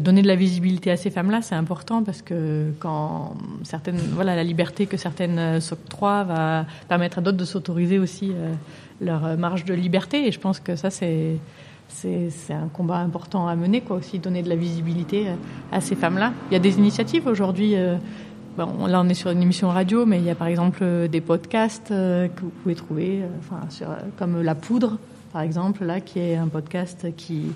donner 0.00 0.22
de 0.22 0.26
la 0.26 0.34
visibilité 0.34 0.90
à 0.90 0.96
ces 0.96 1.10
femmes-là, 1.10 1.42
c'est 1.42 1.54
important 1.54 2.02
parce 2.02 2.22
que 2.22 2.72
quand 2.78 3.34
certaines 3.64 3.98
voilà 3.98 4.34
la 4.34 4.44
liberté 4.44 4.86
que 4.86 4.96
certaines 4.96 5.38
euh, 5.38 5.60
s'octroient 5.60 6.24
va 6.24 6.66
permettre 6.88 7.18
à 7.18 7.20
d'autres 7.20 7.36
de 7.36 7.44
s'autoriser 7.44 7.98
aussi 7.98 8.32
euh, 8.32 8.52
leur 9.00 9.24
euh, 9.24 9.36
marge 9.36 9.64
de 9.64 9.74
liberté 9.74 10.26
et 10.26 10.32
je 10.32 10.40
pense 10.40 10.60
que 10.60 10.76
ça 10.76 10.90
c'est 10.90 11.36
c'est 11.88 12.54
un 12.54 12.68
combat 12.72 12.96
important 12.96 13.46
à 13.46 13.54
mener 13.54 13.80
quoi 13.80 13.96
aussi 13.96 14.18
donner 14.18 14.42
de 14.42 14.48
la 14.48 14.56
visibilité 14.56 15.28
euh, 15.28 15.34
à 15.70 15.80
ces 15.80 15.94
femmes-là. 15.94 16.32
Il 16.50 16.54
y 16.54 16.56
a 16.56 16.60
des 16.60 16.78
initiatives 16.78 17.26
aujourd'hui 17.26 17.76
euh, 17.76 17.96
Bon, 18.56 18.86
là, 18.86 19.00
on 19.00 19.08
est 19.08 19.14
sur 19.14 19.30
une 19.30 19.42
émission 19.42 19.68
radio, 19.68 20.06
mais 20.06 20.18
il 20.18 20.24
y 20.24 20.30
a 20.30 20.36
par 20.36 20.46
exemple 20.46 20.78
euh, 20.82 21.08
des 21.08 21.20
podcasts 21.20 21.90
euh, 21.90 22.28
que 22.28 22.42
vous 22.42 22.50
pouvez 22.50 22.76
trouver, 22.76 23.22
euh, 23.22 23.26
enfin, 23.40 23.68
sur, 23.68 23.90
euh, 23.90 23.96
comme 24.16 24.42
La 24.42 24.54
Poudre, 24.54 24.98
par 25.32 25.42
exemple, 25.42 25.84
là, 25.84 26.00
qui 26.00 26.20
est 26.20 26.36
un 26.36 26.46
podcast 26.46 27.08
qui, 27.16 27.46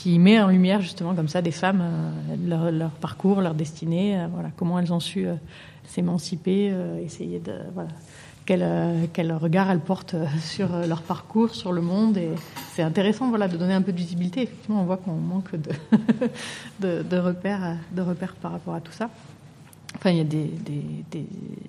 qui 0.00 0.18
met 0.18 0.40
en 0.40 0.48
lumière 0.48 0.80
justement 0.80 1.14
comme 1.14 1.28
ça 1.28 1.42
des 1.42 1.50
femmes, 1.50 1.82
euh, 2.30 2.70
leur, 2.70 2.90
parcours, 2.90 3.42
leur 3.42 3.52
destinée, 3.52 4.18
euh, 4.18 4.28
voilà, 4.32 4.48
comment 4.56 4.78
elles 4.78 4.94
ont 4.94 5.00
su 5.00 5.26
euh, 5.26 5.34
s'émanciper, 5.84 6.72
essayer 7.04 7.38
de. 7.38 7.52
Voilà, 7.74 7.90
quel, 8.46 8.64
quel 9.12 9.32
regard 9.32 9.70
elles 9.70 9.80
portent 9.80 10.16
sur 10.40 10.68
leur 10.86 11.02
parcours, 11.02 11.54
sur 11.54 11.72
le 11.72 11.82
monde. 11.82 12.16
Et 12.16 12.30
c'est 12.72 12.82
intéressant 12.82 13.28
voilà, 13.28 13.46
de 13.46 13.58
donner 13.58 13.74
un 13.74 13.82
peu 13.82 13.92
de 13.92 13.98
visibilité. 13.98 14.42
Effectivement, 14.42 14.80
on 14.80 14.84
voit 14.84 14.96
qu'on 14.96 15.12
manque 15.12 15.54
de, 15.54 17.02
de, 17.02 17.18
repères, 17.18 17.76
de 17.92 18.00
repères 18.00 18.34
par 18.36 18.52
rapport 18.52 18.74
à 18.74 18.80
tout 18.80 18.92
ça. 18.92 19.10
Enfin, 19.96 20.10
il 20.10 20.16
y 20.16 20.20
a 20.20 20.24
des, 20.24 20.50
des... 21.10 21.26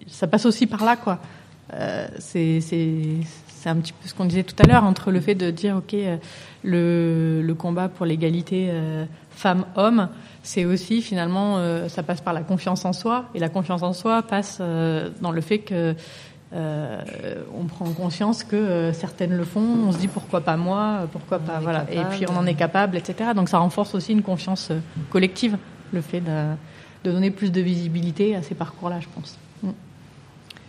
ça 0.08 0.28
passe 0.28 0.46
aussi 0.46 0.68
par 0.68 0.86
là, 0.86 0.96
quoi. 0.96 1.20
Euh, 1.74 2.08
c'est, 2.20 2.60
un 3.66 3.76
petit 3.76 3.94
peu 3.94 4.08
ce 4.08 4.16
qu'on 4.16 4.26
disait 4.26 4.44
tout 4.44 4.56
à 4.58 4.68
l'heure 4.68 4.84
entre 4.84 5.12
le 5.12 5.22
fait 5.22 5.36
de 5.36 5.52
dire, 5.52 5.78
ok, 5.78 5.94
euh, 5.94 6.18
le, 6.64 7.42
le 7.44 7.54
combat 7.54 7.90
pour 7.90 8.06
l'égalité 8.06 8.70
euh, 8.72 9.06
femmes-hommes, 9.30 10.10
c'est 10.44 10.66
aussi 10.66 11.02
finalement, 11.02 11.58
euh, 11.58 11.88
ça 11.88 12.02
passe 12.04 12.22
par 12.22 12.34
la 12.34 12.42
confiance 12.42 12.86
en 12.86 12.94
soi, 12.94 13.26
et 13.36 13.40
la 13.40 13.50
confiance 13.50 13.84
en 13.84 13.94
soi 13.94 14.24
passe 14.24 14.60
dans 14.60 15.32
le 15.32 15.42
fait 15.42 15.60
que 15.60 15.96
euh, 16.54 17.02
on 17.58 17.64
prend 17.64 17.86
conscience 17.92 18.44
que 18.44 18.58
euh, 18.58 18.94
certaines 18.94 19.38
le 19.38 19.46
font, 19.46 19.66
on 19.88 19.92
se 19.94 19.98
dit 19.98 20.10
pourquoi 20.10 20.42
pas 20.42 20.58
moi, 20.58 21.08
pourquoi 21.12 21.40
pas, 21.40 21.60
voilà, 21.60 21.86
et 21.90 22.04
puis 22.12 22.26
on 22.30 22.36
en 22.36 22.46
est 22.46 22.56
capable, 22.56 22.98
etc. 22.98 23.30
Donc 23.34 23.48
ça 23.48 23.60
renforce 23.60 23.96
aussi 23.96 24.12
une 24.12 24.22
confiance 24.22 24.72
collective, 25.10 25.58
le 25.94 26.02
fait 26.02 26.20
de 26.20 26.56
de 27.04 27.12
donner 27.12 27.32
plus 27.32 27.52
de 27.52 27.62
visibilité 27.62 28.36
à 28.36 28.44
ces 28.44 28.56
parcours-là, 28.56 29.00
je 29.00 29.08
pense. 29.14 29.38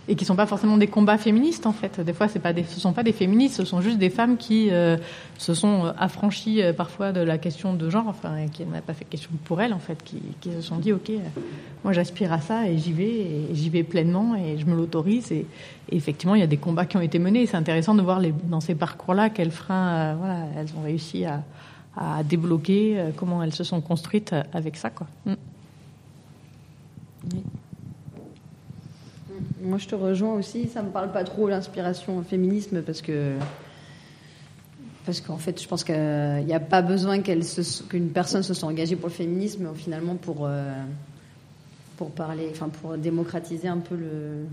Et 0.09 0.17
qui 0.17 0.25
sont 0.25 0.35
pas 0.35 0.47
forcément 0.47 0.79
des 0.79 0.89
combats 0.89 1.17
féministes 1.17 1.65
en 1.65 1.73
fait. 1.73 2.01
Des 2.01 2.13
fois, 2.13 2.27
c'est 2.27 2.41
pas 2.41 2.53
ce 2.53 2.81
sont 2.81 2.93
pas 2.93 3.05
des 3.05 3.13
féministes, 3.13 3.57
ce 3.57 3.65
sont 3.65 3.81
juste 3.81 3.99
des 3.99 4.11
femmes 4.11 4.37
qui 4.37 4.71
euh, 4.71 4.97
se 5.39 5.55
sont 5.55 5.93
affranchies 5.97 6.61
euh, 6.61 6.73
parfois 6.73 7.13
de 7.13 7.21
la 7.21 7.39
question 7.39 7.75
de 7.75 7.89
genre, 7.89 8.07
enfin, 8.09 8.47
qui 8.53 8.65
n'a 8.65 8.81
pas 8.81 8.95
fait 8.95 9.05
question 9.05 9.31
pour 9.45 9.61
elles 9.63 9.73
en 9.73 9.79
fait, 9.79 10.03
qui, 10.03 10.21
se 10.51 10.61
sont 10.61 10.79
dit 10.79 10.93
ok, 10.93 11.11
euh, 11.11 11.19
moi 11.85 11.93
j'aspire 11.93 12.33
à 12.33 12.41
ça 12.41 12.69
et 12.69 12.79
j'y 12.79 12.93
vais, 12.93 13.05
et 13.05 13.49
j'y 13.53 13.71
vais 13.71 13.85
pleinement 13.85 14.35
et 14.35 14.59
je 14.59 14.67
me 14.67 14.75
l'autorise. 14.75 15.31
Et, 15.31 15.47
effectivement, 15.91 16.35
il 16.35 16.41
y 16.41 16.45
a 16.45 16.49
des 16.49 16.57
combats 16.57 16.87
qui 16.87 16.97
ont 16.97 17.01
été 17.01 17.19
menés. 17.19 17.43
Et 17.43 17.47
c'est 17.47 17.57
intéressant 17.57 17.95
de 17.95 18.03
voir 18.03 18.21
dans 18.45 18.61
ces 18.61 18.75
parcours-là 18.75 19.31
quels 19.31 19.51
freins, 19.51 19.89
euh, 19.89 20.15
voilà, 20.19 20.47
elles 20.57 20.69
ont 20.79 20.83
réussi 20.83 21.25
à, 21.25 21.43
débloquer, 22.25 22.99
euh, 22.99 23.11
comment 23.15 23.43
elles 23.43 23.53
se 23.53 23.65
sont 23.65 23.83
construites 23.83 24.35
avec 24.55 24.77
ça, 24.77 24.91
quoi. 24.91 25.07
Mm. 25.27 25.35
Oui. 27.33 27.43
Moi, 29.63 29.79
je 29.79 29.87
te 29.87 29.95
rejoins 29.95 30.35
aussi. 30.35 30.69
Ça 30.69 30.83
me 30.83 30.91
parle 30.91 31.13
pas 31.13 31.23
trop 31.23 31.49
l'inspiration 31.49 32.23
féminisme 32.23 32.83
parce 32.83 33.01
que 33.01 33.37
parce 35.05 35.21
qu'en 35.21 35.37
fait, 35.37 35.61
je 35.61 35.67
pense 35.67 35.83
qu'il 35.85 35.95
n'y 35.95 36.55
a 36.55 36.61
pas 36.61 36.83
besoin 36.83 37.21
qu'elle 37.21 37.45
se, 37.45 37.83
qu'une 37.83 38.11
personne 38.11 38.43
se 38.43 38.55
soit 38.55 38.69
engagée 38.69 38.97
pour 38.97 39.09
le 39.09 39.15
féminisme, 39.15 39.69
finalement 39.75 40.17
pour 40.17 40.47
euh, 40.47 40.73
pour 41.97 42.11
parler, 42.11 42.49
enfin 42.51 42.69
pour 42.69 42.97
démocratiser 42.97 43.69
un 43.69 43.79
peu 43.79 43.97
le 43.97 44.47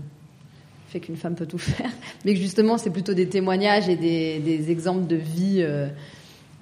fait 0.88 1.00
qu'une 1.00 1.16
femme 1.16 1.34
peut 1.34 1.46
tout 1.46 1.58
faire, 1.58 1.90
mais 2.24 2.34
que 2.34 2.40
justement, 2.40 2.78
c'est 2.78 2.90
plutôt 2.90 3.14
des 3.14 3.28
témoignages 3.28 3.88
et 3.88 3.96
des, 3.96 4.70
exemples 4.70 5.06
de 5.06 5.16
vie. 5.16 5.58
Euh, 5.60 5.88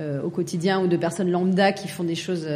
euh, 0.01 0.23
au 0.23 0.31
quotidien 0.31 0.81
ou 0.81 0.87
de 0.87 0.97
personnes 0.97 1.29
lambda 1.29 1.73
qui 1.73 1.89
font 1.89 2.05
des 2.05 2.15
choses, 2.15 2.47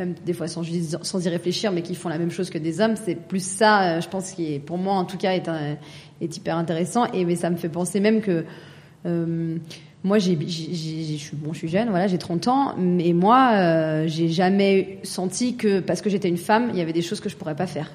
même 0.00 0.14
des 0.24 0.32
fois 0.32 0.48
sans, 0.48 0.62
sans 1.02 1.24
y 1.24 1.28
réfléchir, 1.28 1.72
mais 1.72 1.82
qui 1.82 1.94
font 1.94 2.08
la 2.08 2.18
même 2.18 2.30
chose 2.30 2.50
que 2.50 2.58
des 2.58 2.80
hommes. 2.80 2.96
C'est 2.96 3.14
plus 3.14 3.44
ça, 3.44 3.82
euh, 3.82 4.00
je 4.00 4.08
pense, 4.08 4.32
qui 4.32 4.54
est 4.54 4.58
pour 4.58 4.78
moi 4.78 4.94
en 4.94 5.04
tout 5.04 5.18
cas 5.18 5.32
est, 5.32 6.36
hyper 6.36 6.56
intéressant. 6.56 7.06
Et 7.12 7.24
mais 7.24 7.36
ça 7.36 7.50
me 7.50 7.56
fait 7.56 7.68
penser 7.68 8.00
même 8.00 8.20
que 8.20 8.44
euh, 9.06 9.56
moi, 10.02 10.18
je 10.18 10.34
suis 10.34 11.68
jeune, 11.68 11.90
voilà, 11.90 12.06
j'ai 12.06 12.18
30 12.18 12.48
ans, 12.48 12.74
mais 12.78 13.12
moi, 13.12 13.50
euh, 13.52 14.04
j'ai 14.06 14.28
jamais 14.28 14.98
senti 15.02 15.56
que 15.56 15.80
parce 15.80 16.00
que 16.00 16.08
j'étais 16.08 16.28
une 16.28 16.38
femme, 16.38 16.70
il 16.72 16.78
y 16.78 16.80
avait 16.80 16.94
des 16.94 17.02
choses 17.02 17.20
que 17.20 17.28
je 17.28 17.36
pourrais 17.36 17.56
pas 17.56 17.66
faire. 17.66 17.90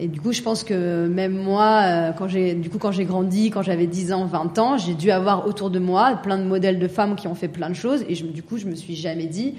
Et 0.00 0.08
du 0.08 0.18
coup, 0.18 0.32
je 0.32 0.40
pense 0.40 0.64
que 0.64 1.06
même 1.08 1.36
moi, 1.36 2.14
quand 2.16 2.26
j'ai, 2.26 2.54
du 2.54 2.70
coup, 2.70 2.78
quand 2.78 2.90
j'ai 2.90 3.04
grandi, 3.04 3.50
quand 3.50 3.60
j'avais 3.60 3.86
10 3.86 4.14
ans, 4.14 4.24
20 4.24 4.58
ans, 4.58 4.78
j'ai 4.78 4.94
dû 4.94 5.10
avoir 5.10 5.46
autour 5.46 5.68
de 5.68 5.78
moi 5.78 6.18
plein 6.22 6.38
de 6.38 6.44
modèles 6.44 6.78
de 6.78 6.88
femmes 6.88 7.16
qui 7.16 7.28
ont 7.28 7.34
fait 7.34 7.48
plein 7.48 7.68
de 7.68 7.74
choses, 7.74 8.02
et 8.08 8.14
du 8.14 8.42
coup, 8.42 8.56
je 8.56 8.64
me 8.64 8.74
suis 8.74 8.96
jamais 8.96 9.26
dit, 9.26 9.56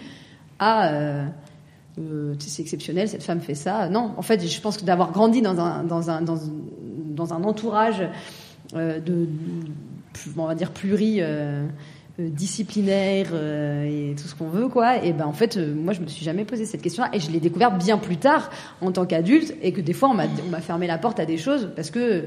ah, 0.60 0.88
euh, 0.88 1.26
euh, 2.00 2.36
c'est 2.40 2.62
exceptionnel, 2.62 3.08
cette 3.10 3.24
femme 3.24 3.42
fait 3.42 3.56
ça. 3.56 3.90
Non, 3.90 4.14
en 4.18 4.22
fait, 4.22 4.46
je 4.48 4.62
pense 4.62 4.78
que 4.78 4.86
d'avoir 4.86 5.12
grandi 5.12 5.42
dans 5.42 5.60
un, 5.60 5.84
dans 5.84 6.10
un, 6.10 6.22
dans, 6.22 7.34
un 7.34 7.44
entourage 7.44 8.08
euh, 8.76 9.00
de, 9.00 9.28
on 10.38 10.46
va 10.46 10.56
dire 10.56 10.72
pluri. 10.72 11.18
euh, 11.22 11.66
euh, 12.20 12.30
disciplinaire 12.30 13.28
et 13.36 14.16
tout 14.20 14.28
ce 14.28 14.34
qu'on 14.34 14.48
veut 14.48 14.70
quoi 14.70 15.04
et 15.06 15.14
ben 15.14 15.28
en 15.28 15.34
fait 15.34 15.56
moi 15.56 15.94
je 15.94 16.02
me 16.02 16.08
suis 16.08 16.26
jamais 16.26 16.46
posé 16.46 16.66
cette 16.66 16.82
question 16.82 17.04
là 17.04 17.12
et 17.14 17.20
je 17.20 17.30
l'ai 17.30 17.40
découverte 17.40 17.78
bien 17.78 18.00
plus 18.00 18.18
tard 18.18 18.50
en 18.82 18.92
tant 18.92 19.06
qu'adulte 19.06 19.54
et 19.62 19.72
que 19.72 19.82
des 19.82 19.94
fois 19.94 20.10
on 20.10 20.16
m'a 20.16 20.26
on 20.44 20.50
m'a 20.50 20.60
fermé 20.60 20.88
la 20.88 20.98
porte 20.98 21.20
à 21.20 21.26
des 21.26 21.38
choses 21.38 21.70
parce 21.76 21.92
que 21.92 22.24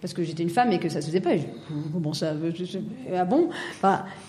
parce 0.00 0.14
que 0.14 0.22
j'étais 0.22 0.42
une 0.42 0.50
femme 0.50 0.70
et 0.72 0.78
que 0.78 0.88
ça 0.88 1.00
se 1.00 1.06
faisait 1.06 1.20
pas. 1.20 1.36
Je- 1.36 1.42
comment 1.92 2.12
ça 2.12 2.32
ah 3.16 3.24
bon? 3.24 3.48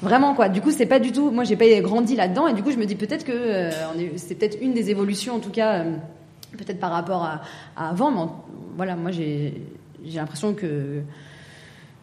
Vraiment 0.02 0.34
quoi. 0.34 0.50
Du 0.50 0.62
coup 0.62 0.72
c'est 0.72 0.86
pas 0.88 1.00
du 1.00 1.12
tout 1.12 1.30
moi 1.32 1.44
j'ai 1.44 1.56
pas 1.56 1.66
grandi 1.82 2.16
là-dedans. 2.16 2.48
Et 2.48 2.54
du 2.54 2.64
coup 2.64 2.72
je 2.72 2.78
me 2.78 2.86
dis 2.86 2.96
peut-être 2.96 3.24
que 3.26 3.32
euh, 3.32 3.72
c'est 4.18 4.36
peut-être 4.36 4.58
une 4.62 4.74
des 4.74 4.90
évolutions 4.90 5.36
en 5.36 5.40
tout 5.40 5.52
cas 5.52 5.80
euh, 5.84 5.96
peut-être 6.58 6.80
par 6.80 6.92
rapport 6.92 7.24
à, 7.24 7.42
avant. 7.78 8.12
Mais 8.12 8.32
voilà 8.78 8.96
moi 8.96 9.12
j'ai 9.12 9.54
l'impression 10.04 10.54
que 10.54 11.02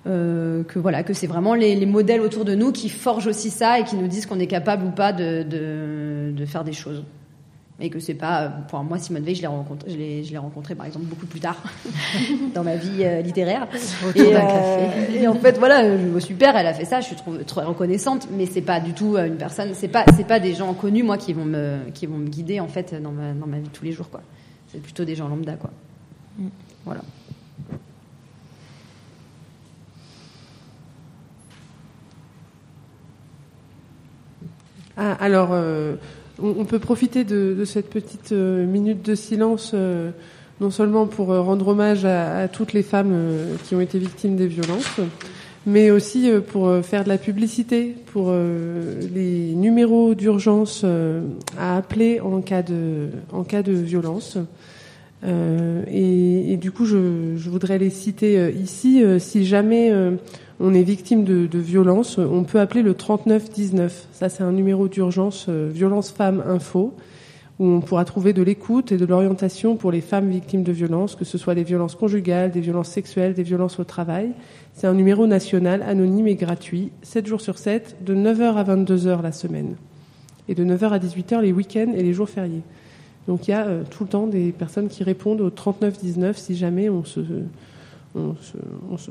euh, 0.07 0.63
que 0.63 0.79
voilà 0.79 1.03
que 1.03 1.13
c'est 1.13 1.27
vraiment 1.27 1.55
les, 1.55 1.75
les 1.75 1.87
modèles 1.87 2.21
autour 2.21 2.45
de 2.45 2.55
nous 2.55 2.71
qui 2.71 2.89
forgent 2.89 3.27
aussi 3.27 3.51
ça 3.51 3.81
et 3.81 3.85
qui 3.85 3.97
nous 3.97 4.07
disent 4.07 4.27
qu'on 4.27 4.39
est 4.39 4.47
capable 4.47 4.87
ou 4.87 4.91
pas 4.91 5.13
de, 5.13 5.43
de 5.43 6.47
faire 6.47 6.63
des 6.63 6.73
choses 6.73 7.03
et 7.79 7.91
que 7.91 8.01
c'est 8.01 8.15
pas 8.15 8.49
pour 8.69 8.83
moi 8.83 8.99
Simone 8.99 9.23
Veil 9.23 9.35
je 9.35 9.43
l'ai 9.43 9.47
rencontré 9.47 9.91
je 9.91 9.97
l'ai 9.97 10.25
je 10.25 10.33
l'ai 10.33 10.39
rencontré 10.39 10.75
par 10.75 10.87
exemple 10.87 11.07
beaucoup 11.07 11.27
plus 11.27 11.41
tard 11.41 11.63
dans 12.55 12.65
ma 12.65 12.77
vie 12.77 13.05
euh, 13.05 13.21
littéraire. 13.21 13.69
Autour 14.07 14.23
et, 14.23 14.33
d'un 14.33 14.47
euh, 14.47 14.87
café. 14.87 15.23
et 15.23 15.29
en 15.29 15.35
fait 15.35 15.59
voilà 15.59 15.97
je 15.97 16.05
me 16.05 16.21
super 16.21 16.57
elle 16.57 16.67
a 16.67 16.75
fait 16.75 16.87
ça 16.87 17.01
je 17.01 17.07
suis 17.07 17.17
trop, 17.17 17.37
très 17.39 17.65
reconnaissante 17.65 18.29
mais 18.31 18.47
c'est 18.47 18.63
pas 18.63 18.81
du 18.81 18.95
tout 18.95 19.17
euh, 19.17 19.27
une 19.27 19.37
personne 19.37 19.71
c'est 19.75 19.89
pas 19.89 20.05
c'est 20.17 20.27
pas 20.27 20.41
des 20.41 20.55
gens 20.55 20.73
connus 20.73 21.03
moi 21.03 21.19
qui 21.19 21.35
vont 21.35 21.45
me 21.45 21.91
qui 21.93 22.07
vont 22.07 22.17
me 22.17 22.29
guider 22.29 22.61
en 22.61 22.69
fait 22.69 22.95
dans 23.01 23.13
ma 23.13 23.33
dans 23.33 23.47
ma 23.47 23.59
vie 23.59 23.69
tous 23.69 23.85
les 23.85 23.93
jours 23.93 24.09
quoi. 24.09 24.23
C'est 24.73 24.83
plutôt 24.83 25.05
des 25.05 25.15
gens 25.15 25.29
lambda 25.29 25.55
quoi. 25.55 25.71
Voilà. 26.85 27.03
Ah, 34.99 35.13
alors, 35.21 35.51
euh, 35.53 35.97
on, 36.43 36.65
peut 36.65 36.79
profiter 36.79 37.25
de, 37.25 37.65
cette 37.65 37.89
petite 37.91 38.33
euh, 38.33 38.67
minute 38.67 39.03
de 39.03 39.15
silence, 39.15 39.73
euh, 39.75 40.11
non 40.61 40.71
seulement 40.71 41.07
pour 41.07 41.33
euh, 41.33 41.41
rendre 41.41 41.69
hommage 41.69 42.05
à, 42.05 42.49
toutes 42.49 42.73
les 42.73 42.83
femmes 42.83 43.15
qui 43.65 43.75
ont 43.75 43.81
été 43.81 43.99
victimes 43.99 44.37
des 44.37 44.47
violences, 44.47 45.01
mais 45.67 45.91
aussi 45.91 46.31
pour 46.49 46.73
faire 46.85 47.05
de 47.05 47.09
la 47.09 47.19
publicité 47.19 47.97
pour 48.13 48.33
les 48.33 49.53
numéros 49.55 50.15
d'urgence 50.15 50.85
à 51.59 51.77
appeler 51.77 52.21
en 52.21 52.41
cas 52.41 52.63
de, 52.63 53.09
en 53.33 53.43
cas 53.43 53.63
de 53.63 53.73
violence. 53.73 54.39
Et, 55.25 56.57
du 56.61 56.71
coup, 56.71 56.85
je, 56.85 57.35
je 57.37 57.51
voudrais 57.51 57.79
les 57.79 57.91
citer 57.91 58.53
ici. 58.53 59.03
Si 59.19 59.45
jamais 59.45 59.93
on 60.59 60.73
est 60.73 60.83
victime 60.83 61.25
de, 61.25 61.47
de 61.47 61.59
violence, 61.59 62.19
on 62.19 62.45
peut 62.45 62.61
appeler 62.61 62.83
le 62.83 62.95
3919. 62.95 64.09
Ça, 64.13 64.29
c'est 64.29 64.43
un 64.43 64.53
numéro 64.53 64.89
d'urgence 64.89 65.47
euh, 65.49 65.69
Violence 65.71 66.11
Femmes 66.11 66.43
Info, 66.47 66.95
où 67.59 67.67
on 67.67 67.81
pourra 67.81 68.05
trouver 68.07 68.33
de 68.33 68.43
l'écoute 68.43 68.91
et 68.91 68.97
de 68.97 69.05
l'orientation 69.05 69.77
pour 69.77 69.93
les 69.93 70.01
femmes 70.01 70.31
victimes 70.31 70.63
de 70.63 70.73
violences, 70.73 71.15
que 71.15 71.27
ce 71.27 71.37
soit 71.37 71.55
des 71.55 71.65
violences 71.65 71.95
conjugales, 71.95 72.53
des 72.53 72.61
violences 72.61 72.89
sexuelles, 72.89 73.35
des 73.35 73.43
violences 73.43 73.79
au 73.79 73.85
travail. 73.85 74.33
C'est 74.73 74.87
un 74.87 74.95
numéro 74.95 75.27
national, 75.27 75.83
anonyme 75.83 76.27
et 76.27 76.37
gratuit, 76.37 76.91
7 77.03 77.27
jours 77.27 77.41
sur 77.43 77.59
7, 77.59 77.97
de 78.05 78.15
9h 78.15 78.55
à 78.55 78.65
22h 78.65 79.23
la 79.23 79.33
semaine, 79.33 79.77
et 80.49 80.55
de 80.55 80.65
9h 80.65 80.89
à 80.89 80.99
18h 80.99 81.41
les 81.43 81.53
week-ends 81.53 81.93
et 81.95 82.03
les 82.03 82.15
jours 82.15 82.31
fériés. 82.31 82.63
Donc 83.29 83.49
il 83.49 83.51
y 83.51 83.55
a 83.55 83.67
euh, 83.67 83.83
tout 83.91 84.05
le 84.05 84.09
temps 84.09 84.27
des 84.27 84.53
personnes 84.53 84.89
qui 84.89 85.05
répondent 85.05 85.41
au 85.41 85.51
3919 85.51 86.37
si 86.39 86.57
jamais 86.57 86.89
on 86.89 87.05
se 87.05 87.23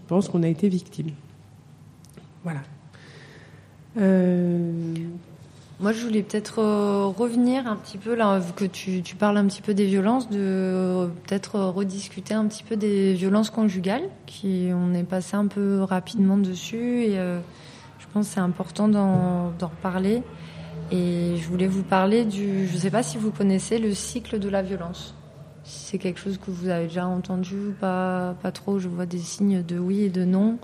pense 0.08 0.30
qu'on 0.30 0.42
a 0.42 0.48
été 0.48 0.70
victime. 0.70 1.12
Voilà. 2.46 2.60
Euh, 3.98 4.72
Moi, 5.80 5.94
je 5.94 6.06
voulais 6.06 6.22
peut-être 6.22 6.60
euh, 6.60 7.08
revenir 7.08 7.66
un 7.68 7.76
petit 7.76 7.98
peu, 7.98 8.14
là, 8.14 8.40
que 8.56 8.66
tu, 8.66 9.02
parles 9.18 9.38
un 9.38 9.48
petit 9.48 9.64
peu 9.64 9.74
des 9.74 9.88
violences, 9.88 10.30
de 10.30 10.38
euh, 10.40 11.08
peut-être 11.08 11.60
rediscuter 11.60 12.36
un 12.36 12.46
petit 12.46 12.64
peu 12.64 12.76
des 12.76 13.16
violences 13.16 13.50
conjugales, 13.50 14.04
qui 14.28 14.70
on 14.72 14.94
est 14.94 15.04
passé 15.04 15.36
un 15.36 15.48
peu 15.48 15.82
rapidement 15.82 16.38
dessus, 16.38 17.06
et 17.06 17.16
je 17.16 18.06
pense 18.14 18.28
c'est 18.28 18.40
important 18.40 18.88
d'en 18.88 19.52
reparler. 19.60 20.22
Et 20.92 21.38
je 21.38 21.48
voulais 21.48 21.68
vous 21.68 21.82
parler 21.82 22.26
du, 22.26 22.68
je 22.68 22.74
ne 22.76 22.78
sais 22.78 22.92
pas 22.92 23.02
si 23.02 23.18
vous 23.18 23.32
connaissez 23.32 23.80
le 23.80 23.96
cycle 23.96 24.38
de 24.38 24.50
la 24.50 24.62
violence. 24.62 25.16
Si 25.64 25.88
c'est 25.88 25.98
quelque 25.98 26.20
chose 26.20 26.38
que 26.38 26.52
vous 26.52 26.70
avez 26.70 26.86
déjà 26.86 27.08
entendu 27.08 27.74
pas, 27.82 28.36
pas 28.44 28.52
trop, 28.52 28.78
je 28.78 28.88
vois 28.88 29.08
des 29.08 29.18
signes 29.18 29.64
de 29.64 29.80
oui 29.80 30.04
et 30.04 30.10
de 30.10 30.26
non. 30.26 30.60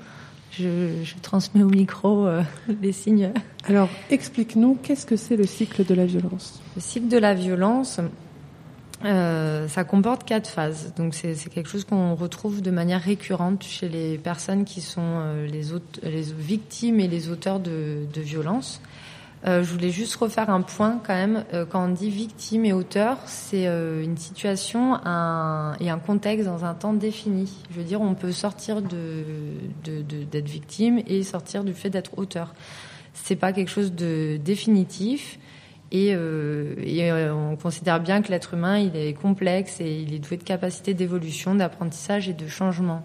Je, 0.52 1.04
je 1.04 1.16
transmets 1.22 1.64
au 1.64 1.70
micro 1.70 2.28
euh, 2.28 2.44
les 2.82 2.92
signes. 2.92 3.32
Alors, 3.68 3.88
explique-nous, 4.10 4.78
qu'est-ce 4.84 5.06
que 5.06 5.16
c'est 5.16 5.38
le 5.38 5.46
cycle 5.46 5.86
de 5.86 5.94
la 5.94 6.06
violence? 6.06 6.62
Le 6.76 6.82
cycle 6.82 7.08
de 7.08 7.18
la 7.18 7.34
violence, 7.34 8.02
euh, 9.06 9.68
ça 9.70 9.84
comporte 9.86 10.26
quatre 10.26 10.50
phases. 10.50 10.94
Donc 10.98 11.16
c'est 11.16 11.36
quelque 11.50 11.70
chose 11.70 11.86
qu'on 11.86 12.16
retrouve 12.16 12.62
de 12.62 12.70
manière 12.70 13.02
récurrente 13.02 13.64
chez 13.64 13.88
les 13.88 14.18
personnes 14.18 14.66
qui 14.66 14.82
sont 14.82 15.02
euh, 15.02 15.48
les 15.48 16.22
victimes 16.38 17.00
et 17.00 17.08
les 17.08 17.30
auteurs 17.30 17.62
de, 17.62 18.06
de 18.14 18.22
violences. 18.22 18.82
Euh, 19.48 19.64
je 19.64 19.72
voulais 19.72 19.90
juste 19.90 20.16
refaire 20.18 20.52
un 20.52 20.62
point 20.62 21.00
quand 21.06 21.16
même. 21.16 21.46
Euh, 21.54 21.66
quand 21.66 21.86
on 21.86 21.90
dit 21.90 22.12
victime 22.12 22.64
et 22.64 22.74
auteur, 22.74 23.18
c'est 23.26 23.68
euh, 23.68 24.04
une 24.04 24.16
situation 24.18 25.00
un, 25.04 25.74
et 25.80 25.90
un 25.90 25.98
contexte 25.98 26.46
dans 26.46 26.64
un 26.64 26.76
temps 26.76 26.94
défini. 26.94 27.52
Je 27.72 27.78
veux 27.78 27.84
dire, 27.84 28.02
on 28.02 28.14
peut 28.14 28.32
sortir 28.32 28.82
de 28.84 29.24
de- 29.84 30.04
de- 30.04 30.24
d'être 30.26 30.48
victime 30.48 31.02
et 31.08 31.24
sortir 31.24 31.64
du 31.64 31.74
fait 31.74 31.90
d'être 31.90 32.18
auteur. 32.20 32.54
C'est 33.14 33.36
pas 33.36 33.52
quelque 33.52 33.70
chose 33.72 33.94
de 33.94 34.38
définitif. 34.38 35.40
Et, 35.94 36.14
euh, 36.16 36.76
et, 36.78 37.12
euh, 37.12 37.34
on 37.36 37.58
considère 37.58 38.00
bien 38.00 38.22
que 38.22 38.30
l'être 38.32 38.54
humain, 38.54 38.78
il 38.78 38.96
est 38.96 39.12
complexe 39.14 39.82
et 39.82 39.92
il 40.02 40.14
est 40.14 40.20
doué 40.20 40.38
de 40.38 40.44
capacités 40.44 40.94
d'évolution, 40.94 41.54
d'apprentissage 41.54 42.30
et 42.30 42.34
de 42.34 42.48
changement. 42.48 43.04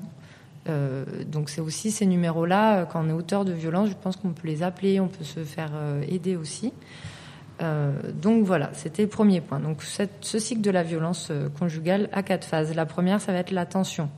Euh, 0.69 1.05
donc 1.27 1.49
c'est 1.49 1.61
aussi 1.61 1.91
ces 1.91 2.07
numéros-là, 2.07 2.79
euh, 2.79 2.85
quand 2.85 3.05
on 3.05 3.09
est 3.09 3.13
auteur 3.13 3.45
de 3.45 3.53
violence, 3.53 3.89
je 3.89 3.95
pense 3.95 4.17
qu'on 4.17 4.31
peut 4.31 4.49
les 4.49 4.63
appeler, 4.63 5.01
on 5.01 5.09
peut 5.09 5.25
se 5.25 5.45
faire 5.45 5.71
euh, 5.75 6.03
aider 6.09 6.37
aussi. 6.37 6.73
Donc 8.21 8.45
voilà, 8.45 8.69
c'était 8.75 9.01
le 9.01 9.09
premier 9.09 9.41
point. 9.41 9.61
Donc 9.61 9.83
ce 9.83 10.39
cycle 10.39 10.61
de 10.61 10.71
la 10.71 10.83
violence 10.83 11.33
conjugale 11.59 12.11
a 12.13 12.23
quatre 12.23 12.47
phases. 12.47 12.75
La 12.75 12.85
première, 12.85 13.19
ça 13.19 13.33
va 13.33 13.39
être 13.39 13.51
la 13.51 13.65
tension. 13.65 14.11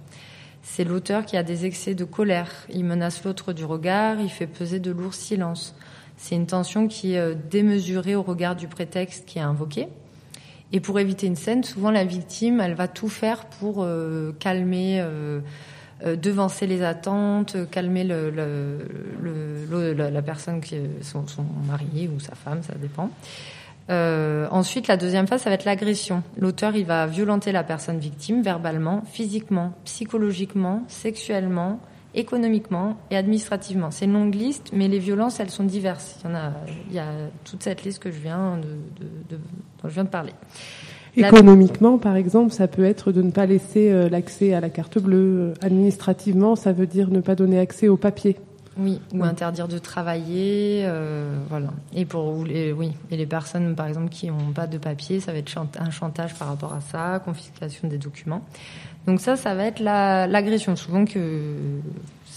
C'est 0.62 0.82
l'auteur 0.82 1.24
qui 1.24 1.36
a 1.36 1.44
des 1.44 1.64
excès 1.64 1.94
de 1.94 2.02
colère. 2.02 2.50
Il 2.68 2.84
menace 2.84 3.22
l'autre 3.22 3.52
du 3.52 3.64
regard, 3.64 4.20
il 4.20 4.28
fait 4.28 4.48
peser 4.48 4.80
de 4.80 4.90
lourds 4.90 5.14
silences. 5.14 5.76
C'est 6.16 6.34
une 6.34 6.48
tension 6.48 6.88
qui 6.88 7.14
est 7.14 7.36
démesurée 7.36 8.16
au 8.16 8.22
regard 8.22 8.56
du 8.56 8.66
prétexte 8.66 9.24
qui 9.24 9.38
est 9.38 9.42
invoqué. 9.42 9.86
Et 10.72 10.80
pour 10.80 10.98
éviter 10.98 11.28
une 11.28 11.36
scène, 11.36 11.62
souvent 11.62 11.92
la 11.92 12.02
victime, 12.02 12.60
elle 12.60 12.74
va 12.74 12.88
tout 12.88 13.08
faire 13.08 13.44
pour 13.46 13.86
calmer, 14.40 15.00
devancer 16.04 16.66
les 16.66 16.82
attentes, 16.82 17.56
euh, 17.56 17.64
calmer 17.66 18.04
le, 18.04 18.30
le- 18.30 19.66
le- 19.70 19.92
la, 19.92 20.10
la 20.10 20.22
personne 20.22 20.60
qui 20.60 20.76
son, 21.02 21.26
son 21.26 21.44
mari 21.66 22.08
ou 22.14 22.20
sa 22.20 22.34
femme, 22.34 22.62
ça 22.62 22.74
dépend. 22.74 23.10
Euh, 23.90 24.46
ensuite, 24.50 24.86
la 24.86 24.96
deuxième 24.96 25.26
phase, 25.26 25.42
ça 25.42 25.50
va 25.50 25.54
être 25.54 25.64
l'agression. 25.64 26.22
L'auteur, 26.38 26.76
il 26.76 26.84
va 26.84 27.06
violenter 27.06 27.52
la 27.52 27.64
personne 27.64 27.98
victime 27.98 28.42
verbalement, 28.42 29.02
physiquement, 29.10 29.72
psychologiquement, 29.84 30.82
sexuellement, 30.88 31.80
économiquement 32.14 32.96
et 33.10 33.16
administrativement. 33.16 33.90
C'est 33.90 34.04
une 34.04 34.12
longue 34.12 34.34
liste, 34.34 34.70
mais 34.74 34.88
les 34.88 34.98
violences, 34.98 35.40
elles 35.40 35.50
sont 35.50 35.64
diverses. 35.64 36.16
Il 36.22 36.28
y 36.28 36.32
en 36.32 36.36
a, 36.36 36.52
il 36.88 36.94
y 36.96 36.98
a 36.98 37.06
toute 37.44 37.62
cette 37.62 37.82
liste 37.84 38.00
que 38.02 38.10
je 38.10 38.18
viens 38.18 38.58
de, 38.58 38.62
de- 39.04 39.36
de- 39.36 39.40
dont 39.82 39.88
je 39.88 39.94
viens 39.94 40.04
de 40.04 40.08
parler. 40.10 40.32
Économiquement, 41.26 41.98
par 41.98 42.16
exemple, 42.16 42.52
ça 42.52 42.68
peut 42.68 42.84
être 42.84 43.12
de 43.12 43.22
ne 43.22 43.30
pas 43.30 43.46
laisser 43.46 43.90
euh, 43.90 44.08
l'accès 44.08 44.54
à 44.54 44.60
la 44.60 44.70
carte 44.70 44.98
bleue. 44.98 45.16
Euh, 45.40 45.54
Administrativement, 45.62 46.56
ça 46.56 46.72
veut 46.72 46.86
dire 46.86 47.08
ne 47.10 47.20
pas 47.20 47.34
donner 47.34 47.58
accès 47.58 47.88
au 47.88 47.96
papier 47.96 48.36
Oui, 48.78 49.00
ou 49.14 49.22
interdire 49.24 49.66
de 49.68 49.78
travailler, 49.78 50.82
euh, 50.86 51.36
voilà. 51.48 51.68
Et 51.94 52.04
pour 52.04 52.36
ou 52.36 52.44
les, 52.44 52.72
oui, 52.72 52.92
et 53.10 53.16
les 53.16 53.26
personnes, 53.26 53.74
par 53.74 53.86
exemple, 53.88 54.08
qui 54.10 54.28
n'ont 54.28 54.52
pas 54.54 54.66
de 54.66 54.78
papier, 54.78 55.18
ça 55.20 55.32
va 55.32 55.38
être 55.38 55.56
un 55.80 55.90
chantage 55.90 56.34
par 56.34 56.48
rapport 56.48 56.72
à 56.74 56.80
ça, 56.80 57.20
confiscation 57.24 57.88
des 57.88 57.98
documents. 57.98 58.42
Donc 59.06 59.20
ça, 59.20 59.36
ça 59.36 59.54
va 59.54 59.64
être 59.64 59.80
la- 59.80 60.26
l'agression. 60.26 60.76
Souvent 60.76 61.04
que 61.04 61.18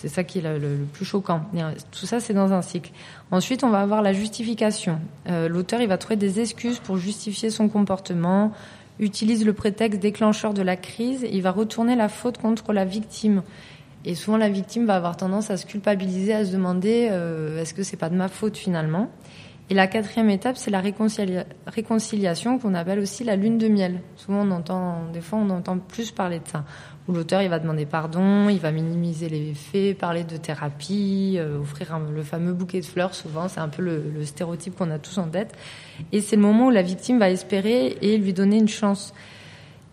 c'est 0.02 0.08
ça 0.08 0.24
qui 0.24 0.40
est 0.40 0.42
le, 0.42 0.88
plus 0.92 1.06
choquant. 1.06 1.44
Euh, 1.56 1.74
Tout 1.92 2.08
ça, 2.08 2.20
c'est 2.20 2.34
dans 2.34 2.54
un 2.54 2.64
cycle. 2.64 2.92
Ensuite, 3.30 3.64
on 3.64 3.70
va 3.70 3.82
avoir 3.82 4.02
la 4.02 4.14
justification. 4.14 5.00
Euh, 5.30 5.48
L'auteur, 5.48 5.80
il 5.80 5.88
va 5.88 6.00
trouver 6.00 6.16
des 6.16 6.40
excuses 6.40 6.80
pour 6.80 6.98
justifier 6.98 7.52
son 7.52 7.70
comportement, 7.70 8.52
utilise 9.00 9.46
le 9.46 9.54
prétexte 9.54 10.00
déclencheur 10.00 10.56
de 10.56 10.64
la 10.64 10.76
crise, 10.76 11.24
il 11.32 11.44
va 11.44 11.52
retourner 11.52 11.96
la 11.96 12.10
faute 12.10 12.40
contre 12.40 12.74
la 12.74 12.84
victime. 12.84 13.44
Et 14.04 14.16
souvent, 14.16 14.38
la 14.38 14.50
victime 14.50 14.88
va 14.88 14.96
avoir 14.96 15.18
tendance 15.18 15.52
à 15.52 15.58
se 15.58 15.68
culpabiliser, 15.68 16.34
à 16.34 16.46
se 16.46 16.52
demander 16.52 17.10
euh, 17.12 17.62
est-ce 17.62 17.76
que 17.76 17.84
c'est 17.84 17.98
pas 17.98 18.10
de 18.10 18.16
ma 18.16 18.28
faute 18.28 18.58
finalement? 18.58 19.08
Et 19.70 19.76
la 19.76 19.86
quatrième 19.88 20.30
étape, 20.32 20.58
c'est 20.58 20.72
la 20.72 20.82
réconcilia- 20.82 21.46
réconciliation 21.68 22.58
qu'on 22.58 22.74
appelle 22.74 23.00
aussi 23.00 23.24
la 23.24 23.36
lune 23.36 23.58
de 23.60 23.68
miel. 23.68 24.02
Souvent, 24.18 24.46
on 24.46 24.52
entend, 24.52 25.04
des 25.14 25.22
fois, 25.22 25.40
on 25.40 25.50
entend 25.52 25.78
plus 25.78 26.12
parler 26.12 26.40
de 26.40 26.48
ça. 26.48 26.66
Où 27.08 27.14
l'auteur, 27.14 27.42
il 27.42 27.50
va 27.50 27.58
demander 27.60 27.86
pardon, 27.88 28.48
il 28.50 28.60
va 28.60 28.72
minimiser 28.72 29.28
les 29.28 29.54
faits, 29.56 29.98
parler 29.98 30.24
de 30.24 30.38
thérapie, 30.38 31.36
euh, 31.38 31.60
offrir 31.60 31.96
un- 31.96 32.12
le 32.14 32.22
fameux 32.24 32.54
bouquet 32.54 32.80
de 32.80 32.86
fleurs. 32.86 33.16
Souvent, 33.16 33.48
c'est 33.48 33.60
un 33.60 33.70
peu 33.70 33.82
le, 33.82 34.04
le 34.16 34.24
stéréotype 34.24 34.76
qu'on 34.76 34.92
a 34.92 35.00
tous 35.00 35.18
en 35.18 35.28
tête. 35.28 35.54
Et 36.12 36.22
c'est 36.22 36.36
le 36.36 36.42
moment 36.44 36.68
où 36.68 36.70
la 36.70 36.84
victime 36.84 37.18
va 37.18 37.30
espérer 37.32 37.98
et 38.02 38.18
lui 38.18 38.34
donner 38.34 38.58
une 38.58 38.70
chance. 38.70 39.14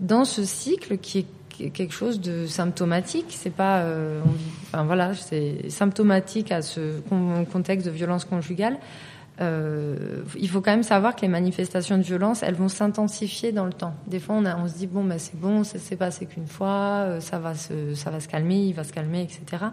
Dans 0.00 0.24
ce 0.24 0.44
cycle 0.44 0.98
qui 0.98 1.20
est 1.20 1.26
quelque 1.70 1.92
chose 1.92 2.20
de 2.20 2.46
symptomatique. 2.46 3.26
C'est 3.30 3.50
pas, 3.52 3.80
euh, 3.80 4.20
enfin 4.68 4.84
voilà, 4.84 5.12
c'est 5.14 5.68
symptomatique 5.70 6.52
à 6.52 6.62
ce 6.62 7.00
con- 7.08 7.44
contexte 7.50 7.84
de 7.86 7.90
violence 7.90 8.24
conjugale. 8.24 8.76
Euh, 9.40 10.22
il 10.36 10.48
faut 10.48 10.60
quand 10.60 10.72
même 10.72 10.82
savoir 10.82 11.14
que 11.14 11.20
les 11.20 11.28
manifestations 11.28 11.96
de 11.96 12.02
violence, 12.02 12.42
elles 12.42 12.56
vont 12.56 12.68
s'intensifier 12.68 13.52
dans 13.52 13.66
le 13.66 13.72
temps. 13.72 13.94
Des 14.06 14.18
fois, 14.18 14.36
on, 14.36 14.68
se 14.68 14.74
dit 14.74 14.86
bon, 14.86 15.04
ben 15.04 15.18
c'est 15.18 15.38
bon, 15.38 15.64
ça 15.64 15.78
s'est 15.78 15.96
passé 15.96 16.26
qu'une 16.26 16.46
fois, 16.46 17.04
euh, 17.06 17.20
ça 17.20 17.38
va 17.38 17.54
se, 17.54 18.28
calmer, 18.28 18.66
il 18.66 18.74
va 18.74 18.84
se 18.84 18.92
calmer, 18.92 19.22
etc. 19.22 19.66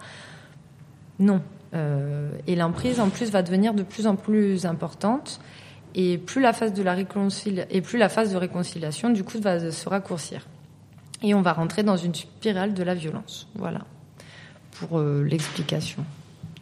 Non. 1.19 1.41
Euh, 1.73 2.29
et 2.45 2.55
l'emprise, 2.55 2.99
en 2.99 3.09
plus, 3.09 3.31
va 3.31 3.41
devenir 3.41 3.73
de 3.73 3.83
plus 3.83 4.05
en 4.07 4.15
plus 4.15 4.65
importante. 4.65 5.39
Et 5.97 6.17
plus 6.17 6.41
la 6.41 6.51
phase 6.51 6.73
de 6.73 6.83
la 6.83 6.95
et 7.69 7.81
plus 7.81 7.97
la 7.97 8.09
phase 8.09 8.31
de 8.31 8.37
réconciliation, 8.37 9.09
du 9.09 9.23
coup, 9.23 9.39
va 9.39 9.71
se 9.71 9.89
raccourcir. 9.89 10.45
Et 11.23 11.33
on 11.33 11.41
va 11.41 11.53
rentrer 11.53 11.83
dans 11.83 11.95
une 11.95 12.13
spirale 12.13 12.73
de 12.73 12.83
la 12.83 12.93
violence. 12.93 13.47
Voilà. 13.55 13.79
Pour 14.71 14.99
l'explication 14.99 16.03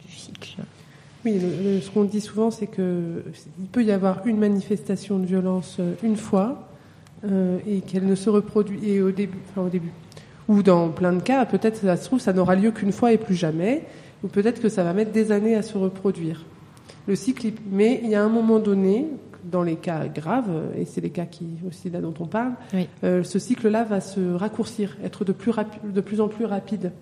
du 0.06 0.14
cycle. 0.14 0.62
Oui, 1.24 1.38
le- 1.38 1.74
le- 1.76 1.80
ce 1.80 1.90
qu'on 1.90 2.04
dit 2.04 2.20
souvent, 2.20 2.50
c'est 2.50 2.66
que 2.66 3.22
il 3.60 3.66
peut 3.66 3.82
y 3.82 3.90
avoir 3.92 4.26
une 4.26 4.38
manifestation 4.38 5.18
de 5.18 5.26
violence 5.26 5.76
euh, 5.80 5.94
une 6.02 6.16
fois 6.16 6.68
euh, 7.24 7.58
et 7.66 7.80
qu'elle 7.80 8.06
ne 8.06 8.14
se 8.14 8.28
reproduit 8.28 8.78
et 8.88 9.00
au 9.00 9.10
début, 9.10 9.38
enfin 9.50 9.66
au 9.66 9.70
début, 9.70 9.90
ou 10.48 10.62
dans 10.62 10.90
plein 10.90 11.12
de 11.14 11.22
cas, 11.22 11.46
peut-être 11.46 11.78
ça 11.78 11.96
se 11.96 12.04
trouve 12.04 12.20
ça 12.20 12.32
n'aura 12.34 12.54
lieu 12.56 12.70
qu'une 12.72 12.92
fois 12.92 13.12
et 13.12 13.16
plus 13.18 13.34
jamais, 13.34 13.84
ou 14.22 14.28
peut-être 14.28 14.60
que 14.60 14.68
ça 14.68 14.84
va 14.84 14.92
mettre 14.92 15.12
des 15.12 15.32
années 15.32 15.54
à 15.54 15.62
se 15.62 15.78
reproduire. 15.78 16.44
Le 17.06 17.16
cycle, 17.16 17.52
mais 17.70 18.00
il 18.02 18.10
y 18.10 18.14
a 18.14 18.22
un 18.22 18.28
moment 18.28 18.58
donné, 18.58 19.06
dans 19.50 19.62
les 19.62 19.76
cas 19.76 20.06
graves, 20.08 20.50
et 20.78 20.84
c'est 20.84 21.00
les 21.02 21.10
cas 21.10 21.24
qui 21.26 21.46
aussi 21.66 21.88
là 21.90 22.00
dont 22.02 22.14
on 22.20 22.26
parle, 22.26 22.52
Oui. 22.74 22.86
euh, 23.04 23.22
ce 23.22 23.38
cycle-là 23.38 23.84
va 23.84 24.00
se 24.00 24.20
raccourcir, 24.34 24.96
être 25.02 25.24
de 25.24 25.32
plus, 25.32 25.52
de 25.84 26.00
plus 26.02 26.20
en 26.20 26.28
plus 26.28 26.44
rapide, 26.44 26.92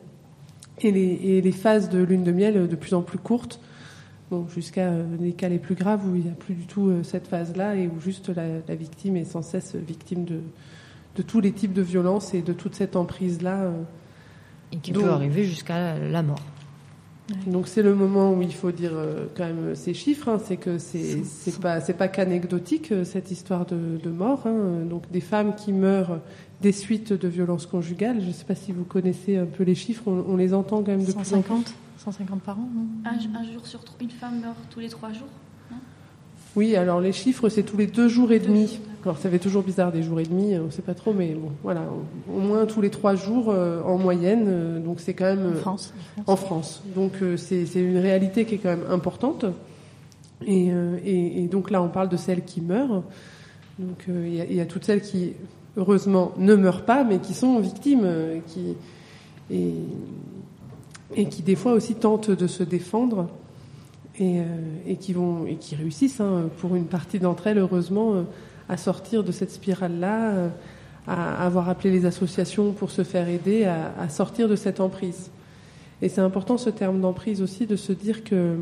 et 0.81 0.91
les, 0.93 1.21
et 1.25 1.41
les 1.41 1.53
phases 1.53 1.89
de 1.89 2.01
lune 2.03 2.23
de 2.25 2.33
miel 2.33 2.69
de 2.69 2.77
plus 2.77 2.95
en 2.95 3.03
plus 3.03 3.19
courtes. 3.19 3.59
Bon, 4.33 4.47
jusqu'à 4.49 4.89
euh, 4.89 5.05
les 5.21 5.33
cas 5.35 5.51
les 5.51 5.59
plus 5.59 5.75
graves 5.75 6.09
où 6.11 6.17
il 6.17 6.23
n'y 6.23 6.31
a 6.31 6.33
plus 6.33 6.55
du 6.55 6.65
tout 6.67 6.89
euh, 6.89 7.03
cette 7.03 7.27
phase-là 7.29 7.77
et 7.77 7.87
où 7.87 8.01
juste 8.01 8.31
la, 8.31 8.45
la 8.67 8.75
victime 8.75 9.17
est 9.19 9.27
sans 9.27 9.43
cesse 9.43 9.75
victime 9.75 10.25
de, 10.25 10.41
de 11.17 11.23
tous 11.23 11.41
les 11.41 11.53
types 11.53 11.75
de 11.75 11.83
violences 11.83 12.33
et 12.33 12.41
de 12.41 12.55
toute 12.55 12.75
cette 12.75 12.97
emprise-là. 12.97 13.65
euh. 13.65 13.73
Et 14.73 14.79
qui 14.79 14.93
Donc- 14.93 15.03
peut 15.03 15.11
arriver 15.11 15.45
jusqu'à 15.45 15.99
la 15.99 16.23
mort. 16.23 16.41
Donc 17.47 17.69
c'est 17.69 17.83
le 17.83 17.95
moment 17.95 18.33
où 18.33 18.41
il 18.41 18.55
faut 18.55 18.73
dire 18.73 18.93
euh, 18.95 19.27
quand 19.37 19.45
même 19.45 19.75
ces 19.75 19.93
chiffres, 19.93 20.29
hein, 20.31 20.39
c'est 20.43 20.57
que 20.57 20.79
c'est 20.79 21.23
c'est 21.25 21.61
pas 21.61 21.81
c'est 21.83 21.93
pas 21.93 22.09
qu'anecdotique 22.09 22.91
euh, 22.91 23.05
cette 23.05 23.31
histoire 23.31 23.67
de, 23.67 23.99
de 24.03 24.11
mort. 24.11 24.43
hein. 24.47 24.85
donc 24.89 25.11
des 25.11 25.21
femmes 25.21 25.55
qui 25.55 25.73
meurent 25.75 26.21
des 26.63 26.73
suites 26.73 27.13
de 27.13 27.29
violences 27.29 27.67
conjugales. 27.67 28.21
Je 28.23 28.29
ne 28.29 28.33
sais 28.33 28.45
pas 28.47 28.55
si 28.55 28.73
vous 28.73 28.85
connaissez 28.85 29.37
un 29.37 29.45
peu 29.47 29.63
les 29.63 29.75
chiffres, 29.75 30.05
on, 30.07 30.25
on 30.27 30.37
les 30.37 30.53
entend 30.55 30.79
quand 30.83 30.91
même 30.93 31.05
de 31.05 31.13
plus 31.13 31.35
en 31.35 31.43
plus. 31.43 31.75
150 32.05 32.41
150 32.41 32.41
par 32.43 32.59
an 32.59 32.69
non? 32.75 32.87
Un, 33.05 33.41
un 33.41 33.45
jour 33.53 33.67
sur 33.67 33.85
trois, 33.85 33.99
une 34.01 34.11
femme 34.11 34.41
meurt 34.41 34.57
tous 34.71 34.81
les 34.81 34.89
trois 34.89 35.13
jours. 35.13 35.29
Oui, 36.55 36.77
alors 36.77 37.01
les 37.01 37.13
chiffres, 37.13 37.49
c'est 37.49 37.63
tous 37.63 37.79
les 37.79 37.87
deux 37.87 38.09
jours 38.09 38.31
et 38.31 38.39
demi. 38.39 38.79
Alors 39.05 39.17
ça 39.17 39.31
fait 39.31 39.39
toujours 39.39 39.63
bizarre 39.63 39.91
des 39.91 40.03
jours 40.03 40.21
et 40.21 40.25
demi, 40.25 40.55
on 40.59 40.67
ne 40.67 40.71
sait 40.71 40.83
pas 40.83 40.93
trop, 40.95 41.15
mais 41.15 41.33
bon, 41.35 41.51
voilà, 41.63 41.81
au 42.31 42.39
moins 42.41 42.67
tous 42.67 42.83
les 42.83 42.91
trois 42.91 43.15
jours 43.15 43.47
euh, 43.49 43.83
en 43.85 43.97
moyenne. 43.97 44.45
euh, 44.49 44.79
donc 44.79 45.01
c'est 45.01 45.15
quand 45.15 45.25
même 45.35 45.47
En 45.47 45.51
euh, 45.51 45.55
France. 45.55 45.95
en 46.27 46.37
France. 46.37 46.83
Donc 46.95 47.13
euh, 47.23 47.37
c'est 47.39 47.65
une 47.77 47.97
réalité 47.97 48.45
qui 48.45 48.57
est 48.57 48.59
quand 48.59 48.69
même 48.77 48.85
importante. 48.91 49.47
Et, 50.47 50.71
euh, 50.73 50.99
et- 51.05 51.43
et 51.45 51.47
donc 51.49 51.71
là, 51.71 51.81
on 51.83 51.89
parle 51.89 52.09
de 52.11 52.17
celles 52.19 52.45
qui 52.45 52.61
meurent. 52.61 53.03
Donc 53.79 54.05
euh, 54.11 54.27
il 54.29 54.35
y, 54.35 54.41
a- 54.43 54.45
il 54.45 54.55
y 54.57 54.61
a 54.61 54.67
toutes 54.67 54.85
celles 54.85 55.01
qui, 55.01 55.33
heureusement, 55.79 56.33
ne 56.37 56.55
meurent 56.55 56.85
pas, 56.85 57.03
mais 57.03 57.19
qui 57.19 57.33
sont 57.33 57.59
victimes, 57.61 58.03
euh, 58.05 58.39
qui 58.49 58.75
et, 59.51 59.73
et 61.17 61.27
qui 61.27 61.43
des 61.43 61.57
fois 61.57 61.73
aussi 61.73 61.95
tentent 61.95 62.31
de 62.31 62.47
se 62.47 62.63
défendre 62.63 63.29
et, 64.19 64.41
euh, 64.41 64.95
qui 65.01 65.13
vont 65.13 65.47
et 65.47 65.57
qui 65.57 65.75
réussissent 65.75 66.21
hein, 66.21 66.51
pour 66.59 66.77
une 66.77 66.87
partie 66.87 67.19
d'entre 67.19 67.47
elles, 67.47 67.59
heureusement, 67.59 68.15
euh, 68.15 68.23
à 68.69 68.77
sortir 68.77 69.25
de 69.25 69.33
cette 69.33 69.51
spirale-là, 69.51 70.31
euh, 70.31 70.49
à 71.07 71.45
avoir 71.45 71.69
appelé 71.69 71.91
les 71.91 72.07
associations 72.07 72.73
pour 72.73 72.91
se 72.91 73.03
faire 73.03 73.29
aider 73.29 73.65
à, 73.65 73.93
à 73.99 74.09
sortir 74.09 74.49
de 74.49 74.57
cette 74.57 74.81
emprise. 74.81 75.31
Et 76.01 76.09
c'est 76.09 76.21
important 76.21 76.59
ce 76.59 76.71
terme 76.71 77.01
d'emprise 77.01 77.43
aussi 77.43 77.67
de 77.67 77.77
se 77.77 77.93
dire 77.93 78.25
que 78.25 78.57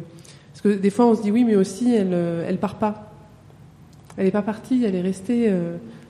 parce 0.53 0.63
que 0.63 0.69
des 0.69 0.91
fois 0.91 1.07
on 1.07 1.15
se 1.15 1.23
dit 1.23 1.31
oui, 1.31 1.45
mais 1.45 1.57
aussi 1.57 1.95
elle 1.95 2.13
elle 2.13 2.59
part 2.59 2.77
pas. 2.77 3.13
Elle 4.17 4.25
n'est 4.25 4.31
pas 4.31 4.43
partie, 4.43 4.85
elle 4.85 4.95
est 4.95 5.01
restée. 5.01 5.51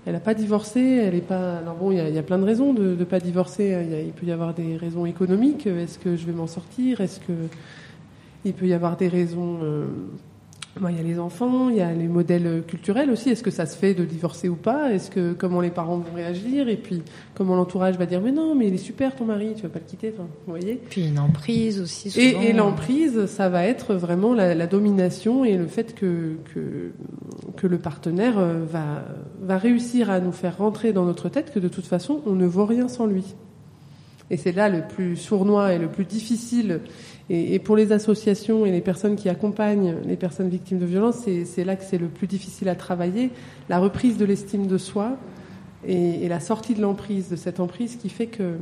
Elle 0.06 0.14
n'a 0.14 0.20
pas 0.20 0.34
divorcé, 0.34 0.80
elle 0.80 1.14
est 1.14 1.20
pas. 1.20 1.58
Alors 1.58 1.74
bon, 1.74 1.92
il 1.92 1.98
y 1.98 2.18
a, 2.18 2.22
plein 2.22 2.38
de 2.38 2.44
raisons 2.44 2.72
de 2.72 2.96
ne 2.96 3.04
pas 3.04 3.20
divorcer. 3.20 4.04
Il 4.06 4.12
peut 4.12 4.26
y 4.26 4.32
avoir 4.32 4.54
des 4.54 4.76
raisons 4.76 5.04
économiques. 5.04 5.66
Est-ce 5.66 5.98
que 5.98 6.16
je 6.16 6.24
vais 6.24 6.32
m'en 6.32 6.46
sortir? 6.46 7.00
Est-ce 7.00 7.20
que 7.20 7.32
il 8.44 8.54
peut 8.54 8.66
y 8.66 8.72
avoir 8.72 8.96
des 8.96 9.08
raisons. 9.08 9.58
euh, 9.62 9.86
bon, 10.80 10.88
il 10.88 10.96
y 10.96 11.00
a 11.00 11.02
les 11.02 11.18
enfants, 11.18 11.68
il 11.68 11.76
y 11.76 11.80
a 11.80 11.92
les 11.92 12.08
modèles 12.08 12.62
culturels 12.66 13.10
aussi. 13.10 13.30
Est-ce 13.30 13.42
que 13.42 13.50
ça 13.50 13.66
se 13.66 13.76
fait 13.76 13.94
de 13.94 14.04
divorcer 14.04 14.48
ou 14.48 14.56
pas? 14.56 14.92
Est-ce 14.92 15.10
que 15.10 15.32
comment 15.32 15.60
les 15.60 15.70
parents 15.70 15.98
vont 15.98 16.14
réagir? 16.14 16.68
Et 16.68 16.76
puis 16.76 17.02
comment 17.34 17.56
l'entourage 17.56 17.96
va 17.96 18.06
dire 18.06 18.20
mais 18.20 18.32
non, 18.32 18.54
mais 18.54 18.68
il 18.68 18.74
est 18.74 18.78
super 18.78 19.14
ton 19.14 19.24
mari, 19.24 19.52
tu 19.56 19.62
vas 19.62 19.68
pas 19.68 19.78
le 19.78 19.84
quitter. 19.84 20.12
Enfin, 20.14 20.28
vous 20.46 20.52
voyez 20.52 20.80
Puis 20.90 21.08
une 21.08 21.18
emprise 21.18 21.80
aussi. 21.80 22.08
et, 22.08 22.30
souvent. 22.30 22.42
et 22.42 22.52
l'emprise, 22.52 23.26
ça 23.26 23.48
va 23.48 23.64
être 23.64 23.94
vraiment 23.94 24.34
la, 24.34 24.54
la 24.54 24.66
domination 24.66 25.44
et 25.44 25.56
le 25.56 25.66
fait 25.66 25.94
que, 25.94 26.36
que, 26.54 26.92
que 27.56 27.66
le 27.66 27.78
partenaire 27.78 28.38
euh, 28.38 28.64
va, 28.64 29.04
va 29.40 29.58
réussir 29.58 30.10
à 30.10 30.20
nous 30.20 30.32
faire 30.32 30.58
rentrer 30.58 30.92
dans 30.92 31.04
notre 31.04 31.28
tête 31.28 31.52
que 31.52 31.58
de 31.60 31.68
toute 31.68 31.86
façon, 31.86 32.22
on 32.26 32.32
ne 32.32 32.46
vaut 32.46 32.66
rien 32.66 32.88
sans 32.88 33.06
lui. 33.06 33.34
Et 34.30 34.36
c'est 34.36 34.52
là 34.52 34.68
le 34.68 34.82
plus 34.86 35.16
sournois 35.16 35.74
et 35.74 35.78
le 35.78 35.88
plus 35.88 36.04
difficile. 36.04 36.80
Et, 37.32 37.60
pour 37.60 37.76
les 37.76 37.92
associations 37.92 38.66
et 38.66 38.72
les 38.72 38.80
personnes 38.80 39.14
qui 39.14 39.28
accompagnent 39.28 39.94
les 40.04 40.16
personnes 40.16 40.48
victimes 40.48 40.80
de 40.80 40.84
violences, 40.84 41.24
c'est 41.44 41.64
là 41.64 41.76
que 41.76 41.84
c'est 41.84 41.96
le 41.96 42.08
plus 42.08 42.26
difficile 42.26 42.68
à 42.68 42.74
travailler. 42.74 43.30
La 43.68 43.78
reprise 43.78 44.18
de 44.18 44.24
l'estime 44.24 44.66
de 44.66 44.76
soi 44.78 45.16
et, 45.86 46.28
la 46.28 46.40
sortie 46.40 46.74
de 46.74 46.82
l'emprise, 46.82 47.28
de 47.28 47.36
cette 47.36 47.60
emprise 47.60 47.94
qui 47.94 48.08
fait 48.08 48.26
que 48.26 48.56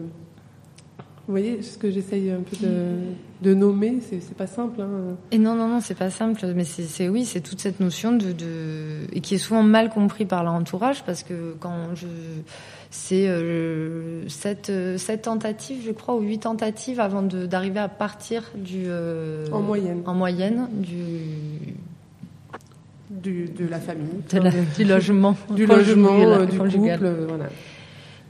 vous 1.26 1.32
voyez 1.32 1.62
ce 1.62 1.78
que 1.78 1.90
j'essaye 1.90 2.30
un 2.30 2.40
peu 2.40 2.56
de, 2.66 2.96
de 3.42 3.54
nommer, 3.54 3.98
c'est 4.02 4.36
pas 4.36 4.46
simple. 4.46 4.82
Hein. 4.82 5.16
Et 5.30 5.38
non, 5.38 5.54
non, 5.54 5.68
non, 5.68 5.80
c'est 5.80 5.96
pas 5.96 6.10
simple, 6.10 6.52
mais 6.54 6.64
c'est 6.64 7.08
oui, 7.08 7.24
c'est 7.24 7.40
toute 7.40 7.60
cette 7.60 7.80
notion 7.80 8.12
de 8.12 8.34
et 9.12 9.20
qui 9.20 9.34
est 9.34 9.38
souvent 9.38 9.62
mal 9.62 9.88
compris 9.88 10.26
par 10.26 10.44
l'entourage 10.44 11.04
parce 11.04 11.22
que 11.22 11.54
quand 11.58 11.94
je 11.94 12.06
c'est 12.90 13.28
euh, 13.28 14.26
sept, 14.28 14.70
euh, 14.70 14.96
sept 14.98 15.22
tentatives, 15.22 15.82
je 15.84 15.92
crois, 15.92 16.14
ou 16.16 16.20
huit 16.20 16.38
tentatives 16.40 17.00
avant 17.00 17.22
de- 17.22 17.46
d'arriver 17.46 17.80
à 17.80 17.88
partir 17.88 18.42
du 18.54 18.84
euh, 18.86 19.46
En 19.52 19.60
moyenne. 19.60 20.02
en 20.06 20.14
moyenne 20.14 20.68
du 20.72 21.74
Du, 23.10 23.46
de 23.48 23.66
la 23.66 23.80
famille, 23.80 24.08
de 24.32 24.38
la- 24.38 24.50
du 24.50 24.84
logement, 24.84 25.34
du 25.50 25.64
logement, 25.66 26.20
euh, 26.20 26.44
du 26.44 26.58
couple, 26.58 27.08
voilà. 27.26 27.46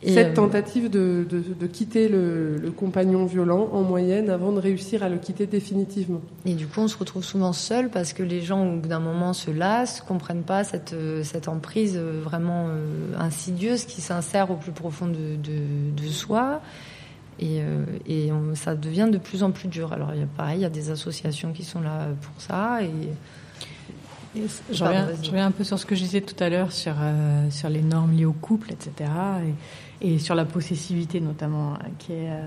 Et, 0.03 0.13
Cette 0.15 0.29
euh, 0.29 0.35
tentative 0.35 0.91
de, 0.91 1.27
de, 1.29 1.41
de 1.41 1.67
quitter 1.67 2.09
le, 2.09 2.57
le 2.57 2.71
compagnon 2.71 3.25
violent 3.27 3.69
en 3.73 3.83
moyenne 3.83 4.31
avant 4.31 4.53
de 4.53 4.61
réussir 4.61 5.03
à 5.03 5.09
le 5.09 5.19
quitter 5.19 5.47
définitivement. 5.47 6.21
Et 6.47 6.55
du 6.55 6.69
coup, 6.69 6.81
on 6.81 6.87
se 6.89 6.97
retrouve 6.97 7.25
souvent 7.25 7.53
seul 7.53 7.89
parce 7.91 8.13
que 8.13 8.23
les 8.23 8.41
gens, 8.41 8.65
au 8.65 8.77
bout 8.77 8.89
d'un 8.89 9.01
moment, 9.01 9.33
se 9.33 9.51
lassent, 9.51 10.01
comprennent 10.01 10.45
pas 10.45 10.63
cette, 10.63 10.93
euh, 10.93 11.25
cette 11.25 11.49
emprise 11.49 11.97
euh, 11.97 12.21
vraiment 12.23 12.67
insidieuse 13.19 13.85
qui 13.87 14.01
s'insère 14.01 14.51
au 14.53 14.55
plus 14.57 14.71
profond 14.73 15.07
de, 15.07 15.35
de, 15.37 16.01
de 16.01 16.09
soi. 16.09 16.61
Et, 17.41 17.61
et 18.09 18.33
on- 18.33 18.55
ça 18.57 18.75
devient 18.75 19.09
de 19.13 19.19
plus 19.19 19.43
en 19.45 19.53
plus 19.53 19.69
dur. 19.69 19.93
Alors, 19.93 20.11
il 20.15 20.21
y 20.21 20.23
a, 20.25 20.27
pareil, 20.27 20.59
il 20.59 20.63
y 20.63 20.65
a 20.65 20.71
des 20.71 20.91
associations 20.91 21.53
qui 21.53 21.63
sont 21.65 21.81
là 21.81 22.09
pour 22.21 22.41
ça. 22.41 22.81
Et, 22.83 22.91
Je 24.73 24.85
reviens, 24.85 25.05
vas-y. 25.07 25.25
je 25.25 25.31
reviens 25.31 25.47
un 25.47 25.51
peu 25.53 25.65
sur 25.65 25.79
ce 25.79 25.87
que 25.87 25.95
je 25.95 26.03
disais 26.03 26.21
tout 26.21 26.43
à 26.43 26.49
l'heure 26.49 26.73
sur, 26.73 26.95
euh, 27.01 27.49
sur 27.51 27.69
les 27.69 27.83
normes 27.83 28.13
liées 28.17 28.25
au 28.27 28.33
couple, 28.33 28.73
etc. 28.73 29.11
Et, 30.01 30.19
sur 30.19 30.35
la 30.35 30.45
possessivité 30.45 31.21
notamment, 31.21 31.75
euh, 31.75 31.77
qui 31.99 32.13
est, 32.13 32.31
euh, 32.31 32.47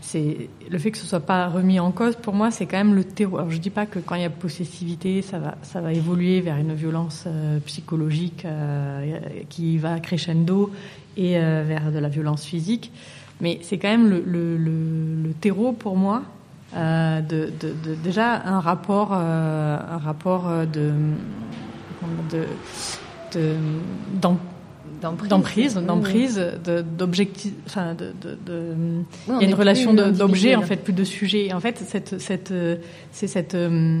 c'est 0.00 0.48
le 0.70 0.78
fait 0.78 0.90
que 0.90 0.98
ce 0.98 1.06
soit 1.06 1.20
pas 1.20 1.48
remis 1.48 1.80
en 1.80 1.90
cause. 1.90 2.16
Pour 2.16 2.34
moi, 2.34 2.50
c'est 2.50 2.66
quand 2.66 2.76
même 2.76 2.94
le 2.94 3.04
terreau. 3.04 3.38
Alors 3.38 3.50
je 3.50 3.58
dis 3.58 3.70
pas 3.70 3.86
que 3.86 3.98
quand 3.98 4.14
il 4.14 4.22
y 4.22 4.24
a 4.24 4.30
possessivité, 4.30 5.22
ça 5.22 5.38
va, 5.38 5.56
ça 5.62 5.80
va 5.80 5.92
évoluer 5.92 6.40
vers 6.40 6.56
une 6.56 6.74
violence 6.74 7.24
euh, 7.26 7.58
psychologique 7.60 8.44
euh, 8.44 9.18
qui 9.48 9.78
va 9.78 9.98
crescendo 10.00 10.70
et 11.16 11.38
vers 11.38 11.90
de 11.90 11.98
la 11.98 12.10
violence 12.10 12.44
physique. 12.44 12.92
Mais 13.40 13.58
c'est 13.62 13.78
quand 13.78 13.88
même 13.88 14.06
le, 14.06 14.22
le, 14.26 14.58
le, 14.58 15.22
le 15.22 15.32
terreau 15.32 15.72
pour 15.72 15.96
moi 15.96 16.24
de, 16.74 17.22
de, 17.58 17.94
déjà 18.04 18.42
un 18.44 18.60
rapport, 18.60 19.14
un 19.14 19.96
rapport 19.96 20.50
de, 20.70 20.92
de, 22.30 22.44
de 23.32 23.56
D'emprise. 25.00 25.74
d'emprise, 25.74 26.40
d'objectif, 26.98 27.52
enfin 27.66 27.94
de, 27.94 28.12
de, 28.22 28.38
de- 28.46 28.74
il 29.28 29.32
y 29.42 29.44
a 29.44 29.48
une 29.48 29.54
relation 29.54 29.92
d'objet 30.18 30.54
en 30.56 30.62
fait, 30.62 30.76
plus 30.76 30.92
de 30.92 31.04
sujet. 31.04 31.46
Et 31.46 31.52
en 31.54 31.60
fait, 31.60 31.78
cette, 31.78 32.20
cette, 32.20 32.52
c'est 33.12 33.26
cette, 33.26 33.54
euh, 33.54 34.00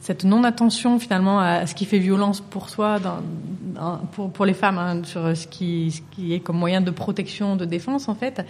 cette 0.00 0.24
non-attention 0.24 0.98
finalement 0.98 1.38
à 1.40 1.66
ce 1.66 1.74
qui 1.74 1.84
fait 1.84 1.98
violence 1.98 2.40
pour 2.40 2.70
soi, 2.70 2.98
dans, 2.98 3.18
dans- 3.74 3.98
pour, 4.12 4.30
pour 4.30 4.46
les 4.46 4.54
femmes, 4.54 4.78
hein, 4.78 5.02
sur 5.04 5.36
ce 5.36 5.46
qui, 5.46 5.90
ce 5.90 6.00
qui 6.14 6.32
est 6.34 6.40
comme 6.40 6.56
moyen 6.56 6.80
de 6.80 6.90
protection, 6.90 7.56
de 7.56 7.64
défense 7.66 8.08
en 8.08 8.14
fait. 8.14 8.42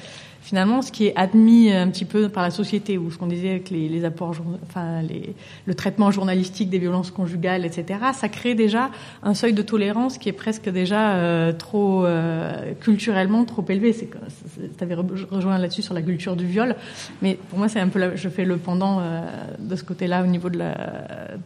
Finalement, 0.43 0.81
ce 0.81 0.91
qui 0.91 1.07
est 1.07 1.15
admis 1.17 1.71
un 1.71 1.89
petit 1.89 2.07
peu 2.07 2.29
par 2.31 2.43
la 2.43 2.51
société, 2.51 2.97
ou 2.99 3.11
ce 3.11 3.19
qu'on 3.19 3.27
disait 3.27 3.51
avec 3.51 3.69
les, 3.71 3.89
les 3.89 4.05
apports, 4.07 4.35
enfin 4.67 5.03
les, 5.03 5.35
le 5.67 5.75
traitement 5.75 6.11
journalistique 6.11 6.71
des 6.71 6.79
violences 6.79 7.11
conjugales, 7.11 7.65
etc. 7.67 8.01
Ça 8.15 8.29
crée 8.29 8.55
déjà 8.55 8.91
un 9.23 9.35
seuil 9.35 9.53
de 9.53 9.61
tolérance 9.63 10.17
qui 10.17 10.29
est 10.31 10.33
presque 10.33 10.69
déjà 10.71 11.13
euh, 11.17 11.53
trop 11.53 12.07
euh, 12.07 12.73
culturellement 12.81 13.45
trop 13.45 13.65
élevé. 13.69 13.93
C'est, 13.93 14.09
tu 14.11 14.83
avais 14.85 14.95
rejoint 14.95 15.59
là-dessus 15.59 15.83
sur 15.83 15.93
la 15.95 16.03
culture 16.03 16.37
du 16.37 16.47
viol, 16.47 16.75
mais 17.21 17.39
pour 17.51 17.59
moi 17.59 17.69
c'est 17.69 17.81
un 17.81 17.89
peu, 17.89 17.99
la- 17.99 18.17
je 18.17 18.29
fais 18.31 18.45
le 18.47 18.57
pendant 18.57 19.01
euh, 19.01 19.21
de 19.59 19.77
ce 19.77 19.85
côté-là 19.85 20.23
au 20.23 20.27
niveau 20.27 20.49
de, 20.49 20.59
la, 20.59 20.75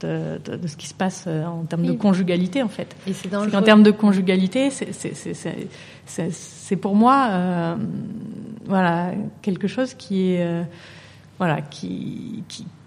de, 0.01 0.39
de, 0.45 0.57
de 0.57 0.67
ce 0.69 0.77
qui 0.77 0.87
se 0.87 0.95
passe 0.95 1.25
euh, 1.27 1.45
en 1.45 1.65
termes 1.65 1.85
de 1.85 1.93
conjugalité 1.93 2.63
en 2.63 2.69
fait. 2.69 2.95
Et 3.09 3.13
c'est 3.13 3.25
C'est 3.25 3.29
dangereux. 3.31 3.51
qu'en 3.51 3.63
termes 3.63 3.83
de 3.83 3.91
conjugalité, 3.91 4.71
c'est, 4.71 4.93
c'est, 4.93 5.15
c'est, 6.07 6.77
pour 6.77 6.95
moi 6.95 7.29
euh, 7.31 7.77
voilà 8.67 9.13
quelque 9.43 9.69
chose 9.69 9.95
qui 9.95 10.33
est 10.33 10.45
euh, 10.45 10.63
voilà 11.39 11.61
qui, 11.63 12.45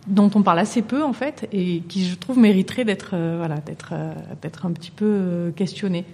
dont 0.08 0.30
on 0.36 0.42
parle 0.42 0.60
assez 0.60 0.82
peu 0.82 1.04
en 1.04 1.14
fait 1.14 1.48
et 1.52 1.82
qui 1.82 2.06
je 2.06 2.16
trouve 2.16 2.38
mériterait 2.38 2.86
d'être 2.86 3.12
euh, 3.14 3.36
voilà 3.38 3.58
d'être 3.58 3.94
d'être 4.42 4.66
un 4.66 4.72
petit 4.72 4.92
peu 4.92 5.52
questionné. 5.56 6.06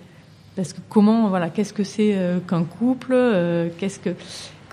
Parce 0.56 0.72
que 0.72 0.80
comment 0.88 1.30
voilà 1.30 1.50
qu'est-ce 1.50 1.74
que 1.74 1.84
c'est 1.84 2.16
qu'un 2.48 2.64
couple 2.64 3.16
qu'est-ce 3.78 4.00
que 4.00 4.12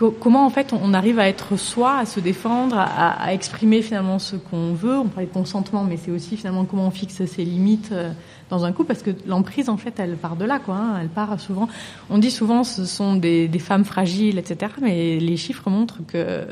comment 0.08 0.46
en 0.46 0.50
fait 0.50 0.72
on 0.72 0.94
arrive 0.94 1.18
à 1.18 1.28
être 1.28 1.56
soi 1.56 1.98
à 1.98 2.06
se 2.06 2.20
défendre 2.20 2.78
à, 2.78 3.10
à 3.22 3.32
exprimer 3.34 3.82
finalement 3.82 4.18
ce 4.18 4.36
qu'on 4.36 4.72
veut. 4.72 4.98
On 4.98 5.06
parlait 5.06 5.26
de 5.26 5.32
consentement 5.32 5.84
mais 5.84 5.96
c'est 5.96 6.10
aussi 6.10 6.36
finalement 6.36 6.64
comment 6.64 6.86
on 6.86 6.90
fixe 6.90 7.24
ses 7.24 7.44
limites 7.44 7.90
euh, 7.92 8.10
dans 8.48 8.64
un 8.64 8.72
couple 8.72 8.88
parce 8.88 9.02
que 9.02 9.10
l'emprise 9.26 9.68
en 9.68 9.76
fait 9.76 9.94
elle 9.98 10.16
part 10.16 10.36
de 10.36 10.44
là 10.44 10.58
quoi 10.58 10.74
hein. 10.74 10.98
elle 11.00 11.08
part 11.08 11.38
souvent. 11.38 11.68
On 12.08 12.18
dit 12.18 12.30
souvent 12.30 12.64
ce 12.64 12.84
sont 12.86 13.16
des, 13.16 13.48
des 13.48 13.58
femmes 13.58 13.84
fragiles 13.84 14.38
etc 14.38 14.72
mais 14.80 15.18
les 15.18 15.36
chiffres 15.36 15.68
montrent 15.68 15.98
que 16.06 16.46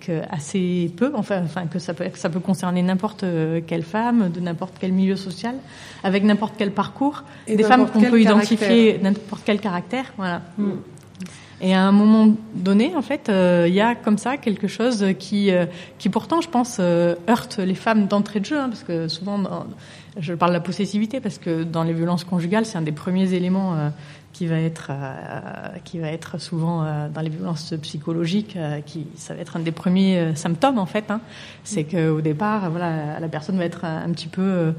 que 0.00 0.22
assez 0.30 0.92
peu 0.96 1.12
enfin 1.14 1.42
enfin 1.44 1.66
que 1.66 1.78
ça 1.78 1.94
peut 1.94 2.06
que 2.08 2.18
ça 2.18 2.28
peut 2.28 2.40
concerner 2.40 2.82
n'importe 2.82 3.24
quelle 3.66 3.82
femme 3.84 4.30
de 4.30 4.40
n'importe 4.40 4.74
quel 4.80 4.92
milieu 4.92 5.16
social 5.16 5.54
avec 6.02 6.24
n'importe 6.24 6.54
quel 6.58 6.72
parcours. 6.72 7.24
Et 7.46 7.56
des 7.56 7.62
femmes 7.62 7.86
qu'on 7.86 8.00
peut 8.00 8.20
caractère. 8.20 8.20
identifier 8.20 8.98
n'importe 9.02 9.42
quel 9.44 9.60
caractère 9.60 10.12
voilà 10.16 10.42
et 11.64 11.72
à 11.72 11.82
un 11.82 11.92
moment 11.92 12.34
donné, 12.54 12.94
en 12.94 13.00
fait, 13.00 13.30
euh, 13.30 13.64
il 13.66 13.72
y 13.72 13.80
a 13.80 13.94
comme 13.94 14.18
ça 14.18 14.36
quelque 14.36 14.68
chose 14.68 15.02
qui, 15.18 15.50
euh, 15.50 15.64
qui 15.98 16.10
pourtant, 16.10 16.42
je 16.42 16.50
pense, 16.50 16.76
euh, 16.78 17.14
heurte 17.26 17.56
les 17.56 17.74
femmes 17.74 18.06
d'entrée 18.06 18.40
de 18.40 18.44
jeu, 18.44 18.58
hein, 18.58 18.68
parce 18.68 18.82
que 18.82 19.08
souvent, 19.08 19.42
je 20.18 20.34
parle 20.34 20.50
de 20.50 20.56
la 20.58 20.60
possessivité, 20.60 21.20
parce 21.20 21.38
que 21.38 21.62
dans 21.62 21.82
les 21.82 21.94
violences 21.94 22.24
conjugales, 22.24 22.66
c'est 22.66 22.76
un 22.76 22.82
des 22.82 22.92
premiers 22.92 23.32
éléments 23.32 23.76
qui 24.34 24.46
va 24.46 24.60
être, 24.60 24.90
qui 25.84 25.98
va 26.00 26.08
être 26.08 26.38
souvent 26.38 26.84
dans 27.08 27.20
les 27.22 27.30
violences 27.30 27.72
psychologiques, 27.80 28.58
qui 28.84 29.06
ça 29.16 29.32
va 29.32 29.40
être 29.40 29.56
un 29.56 29.60
des 29.60 29.72
premiers 29.72 30.36
symptômes 30.36 30.78
en 30.78 30.86
fait. 30.86 31.10
Hein, 31.10 31.20
c'est 31.64 31.84
qu'au 31.84 32.20
départ, 32.20 32.70
voilà, 32.70 33.18
la 33.18 33.28
personne 33.28 33.56
va 33.56 33.64
être 33.64 33.84
un 33.84 34.10
petit 34.12 34.28
peu 34.28 34.74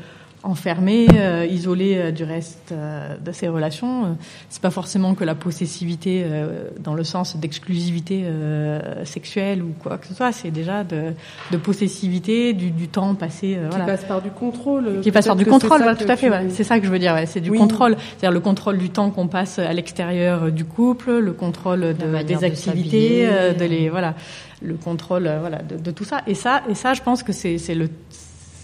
enfermée, 0.46 1.08
euh, 1.16 1.46
isolée 1.50 1.98
euh, 1.98 2.12
du 2.12 2.24
reste 2.24 2.72
euh, 2.72 3.16
de 3.18 3.32
ses 3.32 3.48
relations. 3.48 4.06
Euh, 4.06 4.08
C'est 4.50 4.62
pas 4.62 4.70
forcément 4.70 5.16
que 5.16 5.24
la 5.24 5.36
possessivité 5.36 6.24
euh, 6.24 6.70
dans 6.80 6.94
le 6.94 7.04
sens 7.04 7.36
d'exclusivité 7.36 8.22
euh, 8.26 9.04
sexuelle 9.06 9.62
ou 9.64 9.74
quoi 9.82 9.98
que 9.98 10.08
ce 10.08 10.14
soit. 10.14 10.32
C'est 10.32 10.52
déjà 10.52 10.84
de, 10.84 11.12
de 11.52 11.58
possessivité, 11.58 12.54
du, 12.54 12.70
du 12.72 12.88
temps 12.88 13.16
passé. 13.16 13.56
euh, 13.58 13.64
Qui 13.70 13.76
voilà. 13.76 13.86
passe 13.86 14.06
par 14.06 14.22
du 14.22 14.30
contrôle. 14.30 15.02
Qui 15.02 15.12
passe 15.12 15.26
par 15.28 15.36
du 15.36 15.46
contrôle, 15.46 15.80
voilà, 15.80 15.96
tout 15.96 16.06
à 16.08 16.16
fait. 16.16 16.30
tu-. 16.30 16.52
C'est 16.52 16.64
ça 16.64 16.80
que 16.80 16.86
je 16.86 16.92
veux 16.92 17.00
dire. 17.00 17.14
ouais. 17.16 17.26
C'est 17.26 17.42
du 17.42 17.50
Oui. 17.50 17.58
contrôle, 17.58 17.98
c'est-à-dire 17.98 18.32
le 18.32 18.40
contrôle 18.40 18.78
du 18.78 18.90
temps 18.92 19.10
qu'on 19.10 19.28
passe 19.28 19.60
à 19.60 19.74
l'extérieur 19.74 20.52
du 20.52 20.64
couple, 20.66 21.18
le 21.20 21.34
contrôle 21.34 21.82
de, 21.82 22.24
des 22.24 22.36
de 22.36 22.44
activités, 22.46 23.28
euh, 23.28 23.54
de 23.54 23.66
les 23.66 23.90
voilà, 23.90 24.14
le 24.62 24.76
contrôle 24.76 25.30
voilà 25.40 25.60
de, 25.64 25.76
de 25.78 25.92
tout 25.92 26.04
ça. 26.06 26.22
Et 26.28 26.36
ça, 26.36 26.62
et 26.70 26.76
ça, 26.76 26.94
je 26.94 27.02
pense 27.02 27.24
que 27.24 27.34
c'est 27.34 27.58
c'est 27.58 27.76
le 27.76 27.90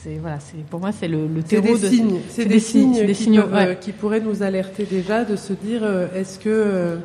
c'est 0.04 0.16
voilà, 0.16 0.40
c'est 0.40 0.64
pour 0.70 0.80
moi 0.80 0.92
c'est 0.92 1.08
le, 1.08 1.28
terreau 1.48 1.78
des 1.78 1.84
de 1.84 1.88
signes, 1.88 2.20
c'est 2.30 2.46
des, 2.46 2.60
signes, 2.60 3.06
des 3.06 3.14
qui, 3.14 3.24
signaux, 3.24 3.44
peuvent, 3.44 3.54
ouais. 3.54 3.78
qui 3.80 3.92
pourraient 3.92 4.20
nous 4.22 4.42
alerter 4.42 4.86
déjà 4.86 5.24
de 5.26 5.36
se 5.36 5.54
dire 5.54 5.82
euh, 5.84 6.08
est-ce 6.16 6.40
que 6.40 6.50
euh, 6.50 6.96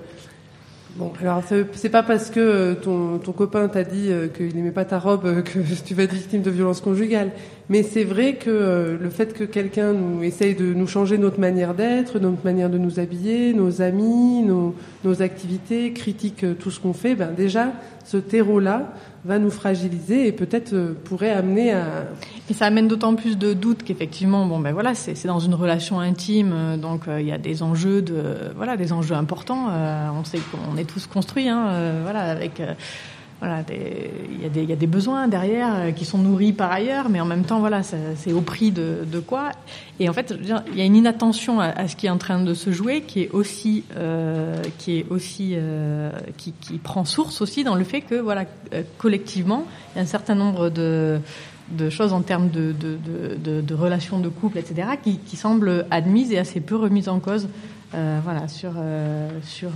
bon 0.97 1.13
alors 1.21 1.43
c'est- 1.47 1.89
pas 1.91 2.03
parce 2.03 2.31
que 2.31 2.41
euh, 2.41 2.75
ton, 2.75 3.19
ton 3.19 3.33
copain 3.33 3.69
t'a 3.69 3.85
dit 3.85 4.09
qu'il 4.35 4.55
n'aimait 4.57 4.71
pas 4.71 4.87
ta 4.87 4.99
robe 4.99 5.43
que 5.43 5.59
tu 5.85 5.95
vas 5.95 6.05
être 6.05 6.15
victime 6.15 6.41
de 6.41 6.51
violence 6.51 6.81
conjugale 6.81 7.33
mais 7.69 7.83
c'est 7.83 8.05
vrai 8.05 8.37
que 8.37 8.97
le 8.99 9.11
fait 9.11 9.35
que 9.35 9.45
quelqu'un 9.45 9.93
nous 9.93 10.23
essaye 10.23 10.55
de 10.55 10.73
nous 10.73 10.87
changer 10.87 11.19
notre 11.19 11.39
manière 11.39 11.75
d'être 11.75 12.19
notre 12.19 12.45
manière 12.45 12.71
de 12.71 12.79
nous 12.79 12.99
habiller 12.99 13.53
nos 13.53 13.83
amis 13.83 14.43
nos, 14.43 14.75
nos 15.05 15.21
activités 15.21 15.93
critique 15.93 16.47
tout 16.59 16.71
ce 16.71 16.81
qu'on 16.81 16.95
fait 16.95 17.15
ben 17.15 17.33
déjà 17.37 17.73
ce 18.07 18.17
terreau 18.17 18.59
là 18.59 18.95
va 19.27 19.39
nous 19.39 19.51
fragiliser 19.51 20.29
et 20.29 20.33
peut-être 20.33 20.73
euh, 20.73 20.95
pourrait 21.05 21.33
amener 21.33 21.73
à 21.73 22.07
Et 22.49 22.55
ça 22.55 22.67
amène 22.67 22.87
d'autant 22.87 23.17
plus 23.17 23.37
de 23.37 23.53
doutes 23.53 23.83
qu'effectivement, 23.83 24.47
bon 24.47 24.61
ben 24.61 24.73
voilà, 24.73 24.95
c'est 24.95 25.27
dans 25.27 25.41
une 25.41 25.55
relation 25.55 25.99
intime, 25.99 26.53
euh, 26.55 26.77
donc 26.77 27.09
euh, 27.09 27.21
il 27.21 27.27
y 27.27 27.33
a 27.33 27.39
des 27.39 27.63
enjeux 27.63 28.03
de, 28.03 28.23
voilà, 28.55 28.77
des 28.77 28.93
enjeux 28.93 29.17
importants. 29.17 29.69
on 30.15 30.25
sait 30.25 30.39
qu'on 30.39 30.77
est 30.77 30.85
tous 30.85 31.07
construits, 31.07 31.49
hein, 31.49 32.01
voilà, 32.03 32.21
avec, 32.21 32.63
voilà, 33.41 33.63
il 33.71 34.63
y 34.63 34.67
y 34.67 34.73
a 34.73 34.77
des 34.77 34.87
besoins 34.87 35.29
derrière 35.29 35.75
euh, 35.75 35.91
qui 35.93 36.05
sont 36.05 36.19
nourris 36.19 36.53
par 36.53 36.73
ailleurs, 36.73 37.09
mais 37.09 37.21
en 37.21 37.27
même 37.27 37.45
temps, 37.45 37.61
voilà, 37.61 37.83
c'est 37.83 38.33
au 38.33 38.41
prix 38.41 38.71
de, 38.71 39.05
de 39.05 39.21
quoi 39.21 39.51
Et 40.01 40.09
en 40.09 40.13
fait, 40.13 40.35
il 40.41 40.79
y 40.79 40.81
a 40.81 40.85
une 40.85 40.97
inattention 40.97 41.61
à, 41.61 41.87
ce 41.87 41.97
qui 41.97 42.07
est 42.07 42.11
en 42.11 42.19
train 42.19 42.43
de 42.43 42.55
se 42.55 42.71
jouer, 42.73 43.03
qui 43.03 43.23
est 43.23 43.31
aussi, 43.31 43.85
euh, 43.97 44.63
qui 44.79 44.99
est 44.99 45.07
aussi, 45.11 45.53
euh, 45.55 46.11
qui, 46.39 46.53
qui 46.53 46.79
prend 46.79 47.05
source 47.05 47.43
aussi 47.43 47.63
dans 47.63 47.75
le 47.75 47.85
fait 47.85 48.01
que, 48.01 48.15
voilà, 48.15 48.45
euh, 48.73 48.83
collectivement, 48.97 49.67
il 49.95 49.99
y 49.99 50.01
a 50.01 50.03
un 50.03 50.07
certain 50.07 50.35
nombre 50.35 50.71
de 50.71 51.21
de 51.71 51.91
choses 51.91 52.13
en 52.13 52.23
termes 52.23 52.49
de, 52.49 52.73
de, 52.73 53.61
de, 53.61 53.75
relations 53.75 54.21
de 54.21 54.29
couple, 54.29 54.59
etc., 54.59 54.89
qui, 55.03 55.19
qui 55.19 55.37
semblent 55.37 55.87
admises 55.91 56.33
et 56.33 56.39
assez 56.39 56.61
peu 56.61 56.77
remises 56.77 57.09
en 57.09 57.19
cause, 57.19 57.49
euh, 57.95 58.21
voilà, 58.23 58.49
sur 58.49 58.73
euh, 58.77 59.29
sur 59.43 59.71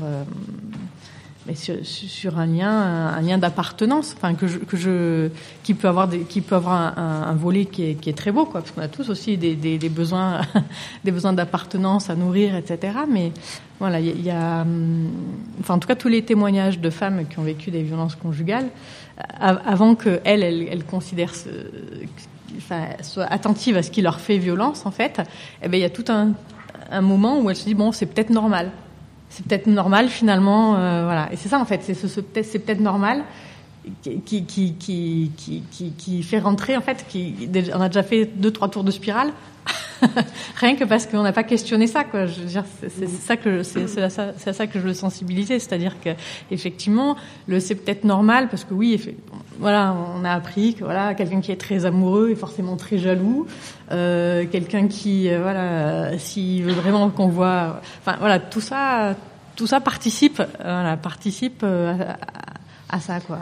sur, 1.55 2.39
un 2.39 2.47
lien, 2.47 2.71
un 2.71 3.21
lien 3.21 3.39
d'appartenance, 3.39 4.15
enfin 4.17 4.35
que 4.35 4.47
je, 4.47 4.59
que 4.59 4.77
je, 4.77 5.29
qui 5.63 5.75
peut 5.75 5.89
avoir 5.89 6.09
qui 6.29 6.41
peut 6.41 6.55
avoir 6.57 6.99
un, 6.99 7.35
volet 7.35 7.65
qui 7.67 7.85
est, 7.91 7.95
qui 7.95 8.11
est 8.11 8.17
très 8.17 8.33
beau, 8.33 8.45
quoi, 8.47 8.61
parce 8.61 8.73
qu'on 8.73 8.83
a 8.83 8.89
tous 8.89 9.09
aussi 9.11 9.37
des, 9.37 9.55
des, 9.57 9.89
besoins, 9.89 10.41
des 11.05 11.11
besoins 11.11 11.33
d'appartenance 11.33 12.11
à 12.11 12.15
nourrir, 12.15 12.55
etc. 12.57 12.95
Mais 13.11 13.33
voilà, 13.79 14.01
il 14.01 14.21
y, 14.21 14.31
a- 14.31 14.63
hum, 14.63 15.09
enfin 15.61 15.75
en 15.75 15.79
tout 15.79 15.89
cas 15.89 15.97
tous 15.97 16.09
les 16.09 16.23
témoignages 16.23 16.79
de 16.81 16.91
femmes 16.91 17.27
qui 17.29 17.39
ont 17.39 17.43
vécu 17.45 17.71
des 17.71 17.83
violences 17.83 18.15
conjugales, 18.17 18.69
av- 19.39 19.61
avant 19.67 19.95
que 19.95 20.21
elles, 20.25 20.43
elles, 20.43 20.69
elles 20.71 20.85
considèrent 20.85 21.35
enfin, 22.59 22.83
soient 23.03 23.25
attentives 23.27 23.77
à 23.77 23.83
ce 23.83 23.91
qui 23.91 24.03
leur 24.03 24.21
fait 24.21 24.39
violence, 24.39 24.85
en 24.87 24.91
fait, 24.91 25.21
eh 25.63 25.69
ben, 25.69 25.77
il 25.79 25.81
y 25.83 25.85
a 25.85 25.91
tout 25.91 26.05
un, 26.09 26.33
un 26.91 27.01
moment 27.01 27.41
où 27.41 27.49
elles 27.51 27.57
se 27.57 27.65
disent 27.65 27.77
bon, 27.77 27.93
c'est 27.93 28.07
peut-être 28.07 28.31
normal. 28.31 28.71
C'est 29.31 29.47
peut-être 29.47 29.66
normal 29.69 30.09
finalement, 30.09 30.77
euh, 30.77 31.05
voilà. 31.05 31.32
Et 31.32 31.36
c'est 31.36 31.48
ça 31.48 31.59
en 31.59 31.65
fait, 31.65 31.81
c'est 31.82 31.94
ce, 31.94 32.20
peut-être, 32.20 32.81
normal 32.81 33.23
qui, 34.02 34.20
qui, 34.44 34.74
qui, 34.74 35.32
qui, 35.36 35.62
qui, 35.97 36.23
fait 36.23 36.40
rentrer 36.40 36.77
en 36.77 36.81
fait, 36.81 37.07
qui, 37.09 37.48
on 37.74 37.81
a 37.81 37.89
déjà 37.89 38.02
fait 38.02 38.27
deux 38.27 38.51
trois 38.51 38.69
tours 38.69 38.85
de 38.85 38.90
spirale. 38.90 39.32
Rien 40.57 40.77
que 40.77 40.85
parce 40.85 41.07
qu'on 41.07 41.23
n'a 41.23 41.32
pas 41.32 41.43
questionné 41.43 41.87
ça, 41.87 42.05
quoi. 42.05 42.27
Je 42.27 42.41
veux 42.41 42.47
dire, 42.47 42.65
c'est 42.81 42.91
c'est 42.91 43.07
ça 43.07 43.37
que 43.37 43.62
c'est 43.62 44.03
à 44.03 44.09
ça, 44.53 44.66
que 44.66 44.78
je 44.78 44.85
veux 44.85 44.95
sensibiliser, 44.95 45.59
c'est-à-dire 45.59 45.97
que 46.01 46.11
effectivement, 46.51 47.16
le 47.47 47.61
c'est 47.61 47.74
peut-être 47.74 48.05
normal 48.05 48.49
parce 48.49 48.65
que 48.65 48.74
oui, 48.74 49.01
voilà, 49.59 49.95
on 50.16 50.24
a 50.24 50.32
appris 50.32 50.74
que 50.74 50.85
voilà, 50.85 51.15
quelqu'un 51.15 51.41
qui 51.41 51.53
est 51.53 51.61
très 51.61 51.85
amoureux 51.85 52.31
est 52.31 52.35
forcément 52.37 52.77
très 52.77 52.99
jaloux, 52.99 53.47
euh, 53.91 54.47
quelqu'un 54.51 54.89
qui 54.89 55.28
euh, 55.28 55.41
voilà, 55.43 56.19
s'il 56.19 56.65
veut 56.65 56.73
vraiment 56.73 57.11
qu'on 57.11 57.28
voit, 57.28 57.81
enfin 58.01 58.16
voilà, 58.19 58.39
tout 58.39 58.61
ça, 58.61 59.15
tout 59.57 59.66
ça 59.66 59.81
participe, 59.81 60.41
euh, 60.41 60.45
voilà, 60.62 60.97
participe 60.97 61.61
euh, 61.62 61.95
à, 62.89 62.97
à 62.97 63.01
ça, 63.01 63.20
quoi. 63.20 63.39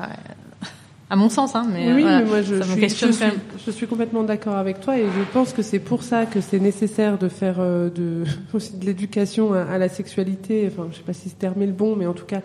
À 1.10 1.16
mon 1.16 1.28
sens, 1.30 1.54
hein, 1.54 1.66
mais 1.72 1.90
oui, 1.92 2.02
voilà, 2.02 2.20
mais 2.20 2.26
moi 2.26 2.42
je, 2.42 2.60
ça 2.60 2.66
me 2.66 2.72
suis, 2.72 2.88
je, 2.90 3.12
suis, 3.12 3.24
même. 3.24 3.34
je 3.66 3.70
suis 3.70 3.86
complètement 3.86 4.22
d'accord 4.24 4.56
avec 4.56 4.80
toi 4.80 4.98
et 4.98 5.04
je 5.04 5.32
pense 5.32 5.54
que 5.54 5.62
c'est 5.62 5.78
pour 5.78 6.02
ça 6.02 6.26
que 6.26 6.40
c'est 6.42 6.58
nécessaire 6.60 7.16
de 7.16 7.28
faire 7.28 7.56
euh, 7.60 7.88
de, 7.88 8.24
aussi 8.52 8.76
de 8.76 8.84
l'éducation 8.84 9.54
à, 9.54 9.62
à 9.62 9.78
la 9.78 9.88
sexualité. 9.88 10.70
Enfin, 10.70 10.88
je 10.92 10.96
sais 10.98 11.02
pas 11.02 11.14
si 11.14 11.30
ce 11.30 11.34
terme 11.34 11.62
est 11.62 11.66
le 11.66 11.72
bon, 11.72 11.96
mais 11.96 12.06
en 12.06 12.12
tout 12.12 12.26
cas 12.26 12.40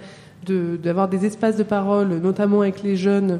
de- 0.45 0.77
d'avoir 0.81 1.10
des 1.10 1.26
espaces 1.26 1.57
de 1.57 1.64
parole, 1.64 2.07
notamment 2.19 2.61
avec 2.61 2.84
les 2.84 2.95
jeunes. 2.95 3.40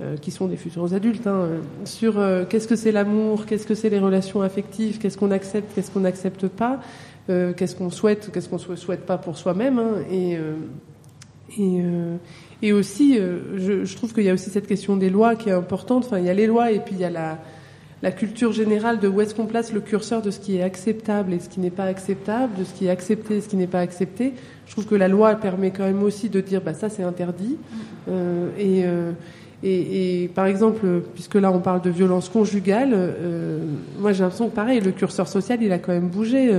euh, 0.00 0.16
qui 0.16 0.30
sont 0.30 0.46
des 0.46 0.56
futurs 0.56 0.94
adultes, 0.94 1.26
hein, 1.26 1.32
euh, 1.34 1.58
sur 1.84 2.20
euh, 2.20 2.44
qu'est-ce 2.48 2.68
que 2.68 2.76
c'est 2.76 2.92
l'amour, 2.92 3.46
qu'est-ce 3.46 3.66
que 3.66 3.74
c'est 3.74 3.90
les 3.90 3.98
relations 3.98 4.42
affectives, 4.42 4.98
qu'est-ce 4.98 5.18
qu'on 5.18 5.32
accepte, 5.32 5.74
qu'est-ce 5.74 5.90
qu'on 5.90 5.98
n'accepte 6.06 6.46
pas, 6.46 6.78
euh, 7.30 7.52
qu'est-ce 7.52 7.74
qu'on 7.74 7.90
souhaite, 7.90 8.30
qu'est-ce 8.32 8.48
qu'on 8.48 8.60
ne 8.70 8.76
souhaite 8.76 9.06
pas 9.06 9.18
pour 9.18 9.36
soi-même, 9.36 9.80
hein, 9.80 9.94
et, 10.08 10.36
euh, 10.36 10.52
et, 11.56 11.80
euh, 11.82 12.16
et 12.62 12.72
aussi, 12.72 13.18
euh, 13.18 13.56
je, 13.56 13.84
je 13.84 13.96
trouve 13.96 14.12
qu'il 14.12 14.24
y 14.24 14.30
a 14.30 14.34
aussi 14.34 14.50
cette 14.50 14.66
question 14.66 14.96
des 14.96 15.10
lois 15.10 15.36
qui 15.36 15.48
est 15.48 15.52
importante. 15.52 16.04
Enfin, 16.06 16.18
il 16.18 16.26
y 16.26 16.30
a 16.30 16.34
les 16.34 16.46
lois 16.46 16.70
et 16.70 16.80
puis 16.80 16.94
il 16.94 17.00
y 17.00 17.04
a 17.04 17.10
la, 17.10 17.38
la 18.02 18.12
culture 18.12 18.52
générale 18.52 19.00
de 19.00 19.08
où 19.08 19.20
est-ce 19.20 19.34
qu'on 19.34 19.46
place 19.46 19.72
le 19.72 19.80
curseur 19.80 20.22
de 20.22 20.30
ce 20.30 20.38
qui 20.38 20.56
est 20.56 20.62
acceptable 20.62 21.32
et 21.32 21.40
ce 21.40 21.48
qui 21.48 21.60
n'est 21.60 21.70
pas 21.70 21.84
acceptable, 21.84 22.56
de 22.58 22.64
ce 22.64 22.72
qui 22.72 22.86
est 22.86 22.90
accepté 22.90 23.36
et 23.36 23.40
ce 23.40 23.48
qui 23.48 23.56
n'est 23.56 23.66
pas 23.66 23.80
accepté. 23.80 24.34
Je 24.66 24.72
trouve 24.72 24.86
que 24.86 24.94
la 24.94 25.08
loi 25.08 25.34
permet 25.34 25.70
quand 25.70 25.84
même 25.84 26.02
aussi 26.02 26.28
de 26.28 26.40
dire, 26.40 26.60
bah 26.62 26.74
ça 26.74 26.88
c'est 26.88 27.02
interdit. 27.02 27.56
Euh, 28.08 28.50
et, 28.58 28.84
euh, 28.84 29.12
et, 29.64 30.22
et 30.22 30.28
par 30.28 30.46
exemple, 30.46 31.02
puisque 31.14 31.34
là 31.34 31.50
on 31.50 31.60
parle 31.60 31.82
de 31.82 31.90
violence 31.90 32.28
conjugale, 32.28 32.90
euh, 32.92 33.58
moi 33.98 34.12
j'ai 34.12 34.22
l'impression 34.22 34.48
que 34.48 34.54
pareil, 34.54 34.80
le 34.80 34.92
curseur 34.92 35.26
social 35.26 35.58
il 35.60 35.72
a 35.72 35.78
quand 35.78 35.92
même 35.92 36.08
bougé. 36.08 36.52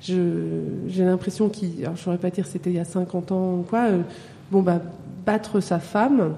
J'ai 0.00 1.04
l'impression 1.04 1.48
qu'il, 1.48 1.82
alors 1.82 1.96
je 1.96 2.02
saurais 2.02 2.18
pas 2.18 2.30
dire 2.30 2.46
c'était 2.46 2.70
il 2.70 2.76
y 2.76 2.80
a 2.80 2.84
50 2.84 3.32
ans 3.32 3.54
ou 3.58 3.62
quoi, 3.68 3.86
euh, 3.88 4.02
bon 4.52 4.62
bah 4.62 4.80
battre 5.26 5.60
sa 5.60 5.78
femme. 5.80 6.34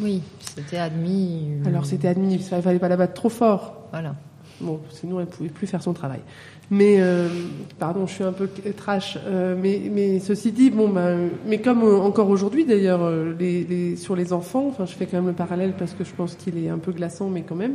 Oui, 0.00 0.22
c'était 0.56 0.76
admis. 0.78 1.48
euh, 1.64 1.68
Alors 1.68 1.86
c'était 1.86 2.08
admis, 2.08 2.34
il 2.34 2.40
fallait 2.62 2.78
pas 2.78 2.88
la 2.88 2.96
battre 2.96 3.14
trop 3.14 3.28
fort. 3.28 3.88
Voilà. 3.90 4.14
Bon, 4.60 4.78
sinon 4.90 5.18
elle 5.20 5.26
pouvait 5.26 5.48
plus 5.48 5.66
faire 5.66 5.82
son 5.82 5.92
travail. 5.92 6.20
Mais 6.70 6.96
euh, 7.00 7.28
pardon, 7.78 8.06
je 8.06 8.12
suis 8.14 8.24
un 8.24 8.32
peu 8.32 8.48
trash. 8.76 9.18
mais, 9.60 9.82
mais 9.92 10.20
ceci 10.20 10.52
dit, 10.52 10.70
bon, 10.70 10.88
bah, 10.88 11.10
mais 11.46 11.58
comme 11.60 11.82
encore 11.82 12.30
aujourd'hui 12.30 12.64
d'ailleurs, 12.64 13.10
les, 13.38 13.64
les- 13.64 13.96
sur 13.96 14.14
les 14.16 14.32
enfants, 14.32 14.68
enfin, 14.68 14.86
je 14.86 14.92
fais 14.92 15.04
quand 15.06 15.18
même 15.18 15.26
le 15.26 15.32
parallèle 15.34 15.74
parce 15.78 15.92
que 15.92 16.04
je 16.04 16.12
pense 16.14 16.36
qu'il 16.36 16.56
est 16.64 16.70
un 16.70 16.78
peu 16.78 16.92
glaçant, 16.92 17.28
mais 17.28 17.42
quand 17.42 17.56
même. 17.56 17.74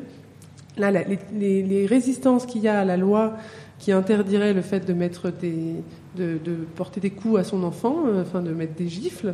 Là, 0.77 0.89
la- 0.91 1.03
les, 1.03 1.19
les- 1.37 1.61
les 1.61 1.85
résistances 1.85 2.45
qu'il 2.45 2.61
y 2.61 2.67
a 2.69 2.79
à 2.79 2.85
la 2.85 2.95
loi 2.97 3.33
qui 3.79 3.91
interdirait 3.91 4.53
le 4.53 4.61
fait 4.61 4.85
de 4.85 4.93
mettre 4.93 5.31
des, 5.31 5.75
de, 6.15 6.37
de 6.43 6.55
porter 6.75 6.99
des 6.99 7.09
coups 7.09 7.39
à 7.39 7.43
son 7.43 7.63
enfant, 7.63 7.95
euh, 8.07 8.21
enfin 8.21 8.41
de 8.41 8.51
mettre 8.51 8.75
des 8.75 8.87
gifles, 8.87 9.33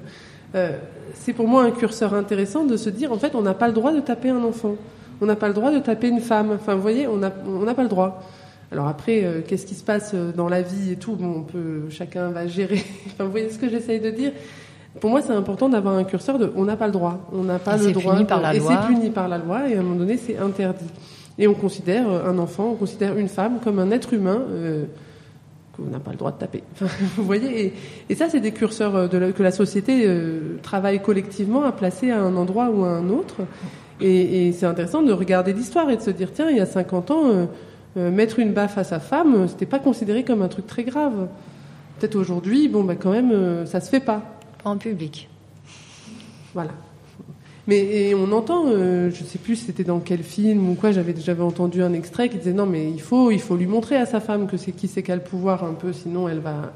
euh, 0.55 0.77
c'est 1.13 1.33
pour 1.33 1.47
moi 1.47 1.63
un 1.63 1.71
curseur 1.71 2.13
intéressant 2.13 2.63
de 2.63 2.77
se 2.77 2.89
dire 2.89 3.11
en 3.11 3.17
fait 3.17 3.35
on 3.35 3.41
n'a 3.41 3.53
pas 3.53 3.67
le 3.67 3.73
droit 3.73 3.91
de 3.91 3.99
taper 3.99 4.29
un 4.29 4.43
enfant, 4.43 4.75
on 5.19 5.25
n'a 5.25 5.35
pas 5.35 5.47
le 5.47 5.53
droit 5.53 5.71
de 5.71 5.79
taper 5.79 6.07
une 6.07 6.21
femme. 6.21 6.51
Enfin 6.51 6.75
vous 6.75 6.81
voyez, 6.81 7.07
on 7.07 7.17
n'a 7.17 7.33
on 7.45 7.63
n'a 7.63 7.73
pas 7.73 7.83
le 7.83 7.89
droit. 7.89 8.23
Alors 8.71 8.87
après, 8.87 9.23
euh, 9.23 9.41
qu'est-ce 9.45 9.65
qui 9.65 9.75
se 9.75 9.83
passe 9.83 10.11
euh, 10.13 10.31
dans 10.31 10.49
la 10.49 10.61
vie 10.61 10.91
et 10.91 10.95
tout? 10.95 11.15
Bon, 11.15 11.37
on 11.37 11.43
peut, 11.43 11.89
chacun 11.89 12.29
va 12.29 12.47
gérer. 12.47 12.83
enfin 13.07 13.25
vous 13.25 13.31
voyez 13.31 13.49
ce 13.49 13.59
que 13.59 13.69
j'essaye 13.69 13.99
de 13.99 14.09
dire? 14.09 14.31
Pour 14.99 15.09
moi, 15.09 15.21
c'est 15.21 15.33
important 15.33 15.67
d'avoir 15.67 15.95
un 15.95 16.05
curseur 16.05 16.39
de 16.39 16.51
on 16.55 16.63
n'a 16.63 16.77
pas 16.77 16.87
le 16.87 16.93
droit, 16.93 17.27
on 17.33 17.43
n'a 17.43 17.59
pas 17.59 17.75
Et 17.75 17.79
le 17.79 17.83
c'est 17.85 17.91
droit, 17.91 18.13
puni 18.13 18.25
par 18.25 18.41
la 18.41 18.55
et 18.55 18.59
c'est 18.59 18.87
puni 18.87 19.09
par 19.09 19.27
la 19.27 19.37
loi, 19.37 19.69
et 19.69 19.75
à 19.75 19.79
un 19.79 19.83
moment 19.83 19.97
donné, 19.97 20.15
c'est 20.15 20.37
interdit. 20.37 20.85
Et 21.37 21.47
on 21.47 21.53
considère 21.53 22.09
euh, 22.09 22.29
un 22.29 22.37
enfant, 22.39 22.69
on 22.71 22.75
considère 22.75 23.17
une 23.17 23.27
femme 23.27 23.59
comme 23.63 23.79
un 23.79 23.91
être 23.91 24.13
humain 24.13 24.41
euh, 24.49 24.85
qu'on 25.75 25.83
n'a 25.83 25.99
pas 25.99 26.11
le 26.11 26.17
droit 26.17 26.31
de 26.31 26.37
taper. 26.37 26.63
Enfin, 26.73 26.85
vous 27.17 27.23
voyez, 27.23 27.65
et, 27.65 27.73
et 28.09 28.15
ça, 28.15 28.29
c'est 28.29 28.39
des 28.39 28.51
curseurs 28.51 28.95
euh, 28.95 29.07
de 29.07 29.17
la- 29.17 29.31
que 29.33 29.43
la 29.43 29.51
société 29.51 30.03
euh, 30.05 30.57
travaille 30.63 31.01
collectivement 31.01 31.63
à 31.63 31.71
placer 31.73 32.11
à 32.11 32.21
un 32.21 32.35
endroit 32.37 32.69
ou 32.69 32.83
à 32.85 32.89
un 32.89 33.09
autre. 33.09 33.35
Et, 34.01 34.47
et 34.47 34.51
c'est 34.53 34.65
intéressant 34.65 35.01
de 35.03 35.11
regarder 35.13 35.53
l'histoire 35.53 35.89
et 35.89 35.97
de 35.97 36.01
se 36.01 36.09
dire 36.11 36.29
tiens, 36.33 36.49
il 36.49 36.57
y 36.57 36.61
a 36.61 36.65
50 36.65 37.11
ans, 37.11 37.23
euh, 37.97 38.11
mettre 38.11 38.39
une 38.39 38.51
baffe 38.53 38.77
à 38.77 38.83
sa 38.83 38.99
femme, 38.99 39.47
c'était 39.47 39.65
pas 39.65 39.79
considéré 39.79 40.23
comme 40.23 40.41
un 40.41 40.49
truc 40.49 40.67
très 40.67 40.83
grave. 40.83 41.27
Peut-être 41.99 42.15
aujourd'hui, 42.15 42.67
bon, 42.67 42.83
bah 42.83 42.95
quand 42.95 43.11
même, 43.11 43.65
ça 43.65 43.79
se 43.79 43.89
fait 43.89 44.01
pas. 44.01 44.21
Pas 44.61 44.69
en 44.69 44.75
public. 44.77 45.29
Voilà. 46.53 46.71
Mais 47.67 47.77
et 47.79 48.15
on 48.15 48.31
entend, 48.31 48.65
euh, 48.67 49.09
je 49.11 49.23
sais 49.23 49.39
plus 49.39 49.55
c'était 49.55 49.83
dans 49.83 49.99
quel 49.99 50.21
film 50.21 50.69
ou 50.69 50.75
quoi, 50.75 50.91
j'avais 50.91 51.15
j'avais 51.19 51.41
entendu 51.41 51.81
un 51.81 51.93
extrait 51.93 52.29
qui 52.29 52.37
disait 52.37 52.53
non 52.53 52.67
mais 52.67 52.89
il 52.91 53.01
faut 53.01 53.31
il 53.31 53.39
faut 53.41 53.55
lui 53.55 53.65
montrer 53.65 53.95
à 53.95 54.05
sa 54.05 54.19
femme 54.19 54.45
que 54.47 54.55
c'est 54.57 54.71
qui 54.71 54.87
c'est 54.87 55.01
qui 55.01 55.11
a 55.11 55.15
le 55.15 55.21
pouvoir 55.23 55.63
un 55.63 55.73
peu, 55.73 55.91
sinon 55.91 56.29
elle 56.29 56.39
va 56.39 56.73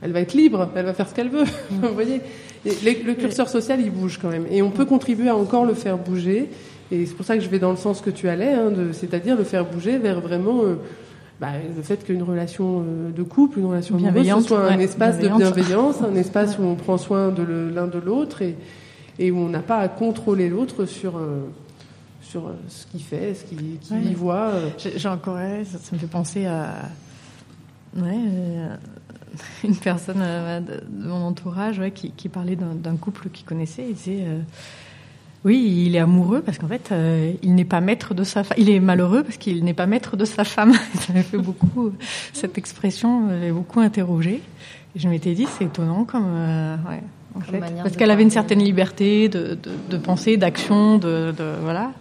elle 0.00 0.12
va 0.12 0.20
être 0.20 0.34
libre, 0.34 0.68
elle 0.74 0.86
va 0.86 0.94
faire 0.94 1.08
ce 1.08 1.14
qu'elle 1.14 1.28
veut. 1.30 1.44
Vous 1.70 1.94
voyez, 1.94 2.20
Et 2.66 2.70
les- 2.84 3.02
le 3.02 3.14
curseur 3.14 3.48
social 3.48 3.80
il 3.80 3.90
bouge 3.90 4.18
quand 4.20 4.28
même. 4.30 4.44
Et 4.50 4.60
on 4.62 4.70
peut 4.70 4.84
contribuer 4.84 5.28
à 5.28 5.36
encore 5.36 5.64
le 5.64 5.74
faire 5.74 5.96
bouger. 5.98 6.48
Et 6.90 7.06
c'est 7.06 7.14
pour 7.14 7.24
ça 7.24 7.36
que 7.36 7.42
je 7.42 7.48
vais 7.48 7.58
dans 7.58 7.70
le 7.70 7.76
sens 7.78 8.00
que 8.02 8.10
tu 8.10 8.28
allais, 8.28 8.52
hein, 8.52 8.70
c'est-à-dire 8.92 9.36
le 9.36 9.44
faire 9.44 9.64
bouger 9.64 9.96
vers 9.98 10.20
vraiment 10.20 10.62
euh, 10.62 10.74
bah, 11.40 11.48
le 11.74 11.82
fait 11.82 12.04
qu'une 12.04 12.22
relation 12.22 12.80
euh, 12.80 13.10
de 13.10 13.22
couple, 13.22 13.58
une 13.60 13.66
relation 13.66 13.96
amoureuse, 13.96 14.14
ce 14.42 14.48
soit 14.48 14.70
un 14.70 14.76
ouais, 14.76 14.84
espace 14.84 15.18
de 15.18 15.28
bienveillance, 15.28 16.02
un 16.02 16.14
espace 16.14 16.58
où 16.58 16.62
on 16.62 16.74
prend 16.74 16.98
soin 16.98 17.30
de 17.30 17.42
l'un 17.74 17.86
de 17.86 17.98
l'autre 17.98 18.42
et, 18.42 18.56
et 19.18 19.30
où 19.30 19.38
on 19.38 19.48
n'a 19.48 19.60
pas 19.60 19.78
à 19.78 19.88
contrôler 19.88 20.48
l'autre 20.48 20.86
sur, 20.86 21.16
euh, 21.16 21.40
sur 22.22 22.48
euh, 22.48 22.52
ce 22.68 22.86
qu'il 22.86 23.02
fait, 23.02 23.34
ce 23.34 23.44
qu'il 23.44 23.78
qu'il 23.78 23.96
Ouais. 23.96 24.02
y 24.04 24.14
voit. 24.14 24.50
euh. 24.52 24.70
J'ai 24.78 25.08
encore, 25.08 25.38
ça, 25.64 25.78
ça 25.78 25.94
me 25.94 25.98
fait 25.98 26.06
penser 26.06 26.46
à 26.46 26.88
ouais, 27.96 28.18
une 29.64 29.76
personne 29.76 30.18
de, 30.18 30.82
mon 31.06 31.22
entourage 31.26 31.78
ouais, 31.78 31.90
qui, 31.90 32.10
qui 32.12 32.28
parlait 32.28 32.56
d'un 32.56 32.96
couple 32.96 33.28
qu'il 33.30 33.44
connaissait. 33.44 33.84
Il 33.88 33.94
disait 33.94 34.24
euh, 34.26 34.40
oui, 35.44 35.84
il 35.86 35.94
est 35.94 35.98
amoureux 35.98 36.40
parce 36.40 36.56
qu'en 36.56 36.68
fait, 36.68 36.88
euh, 36.90 37.32
il 37.42 37.54
n'est 37.54 37.66
pas 37.66 37.82
maître 37.82 38.14
de 38.14 38.24
sa 38.24 38.44
femme. 38.44 38.56
Il 38.58 38.70
est 38.70 38.80
malheureux 38.80 39.22
parce 39.22 39.36
qu'il 39.36 39.62
n'est 39.62 39.74
pas 39.74 39.84
maître 39.86 40.16
de 40.16 40.24
sa 40.24 40.42
femme. 40.44 40.72
Ça 40.94 41.12
m'a 41.12 41.22
fait 41.22 41.36
beaucoup 41.38 41.92
cette 42.32 42.56
expression, 42.56 43.20
m'avait 43.20 43.52
beaucoup 43.52 43.80
interrogé. 43.80 44.40
Et 44.96 44.98
je 44.98 45.06
m'étais 45.08 45.34
dit, 45.34 45.46
c'est 45.58 45.64
étonnant 45.66 46.04
comme, 46.04 46.24
euh, 46.26 46.76
ouais, 46.88 47.02
en 47.34 47.40
fait, 47.40 47.58
parce 47.82 47.96
qu'elle 47.96 48.10
avait 48.10 48.22
une 48.22 48.30
certaine 48.30 48.60
liberté 48.62 49.28
de, 49.28 49.58
de, 49.60 49.70
de 49.90 49.96
pensée, 49.96 50.36
d'action, 50.36 50.98
de, 50.98 51.32
de 51.36 51.44
voilà. 51.62 51.92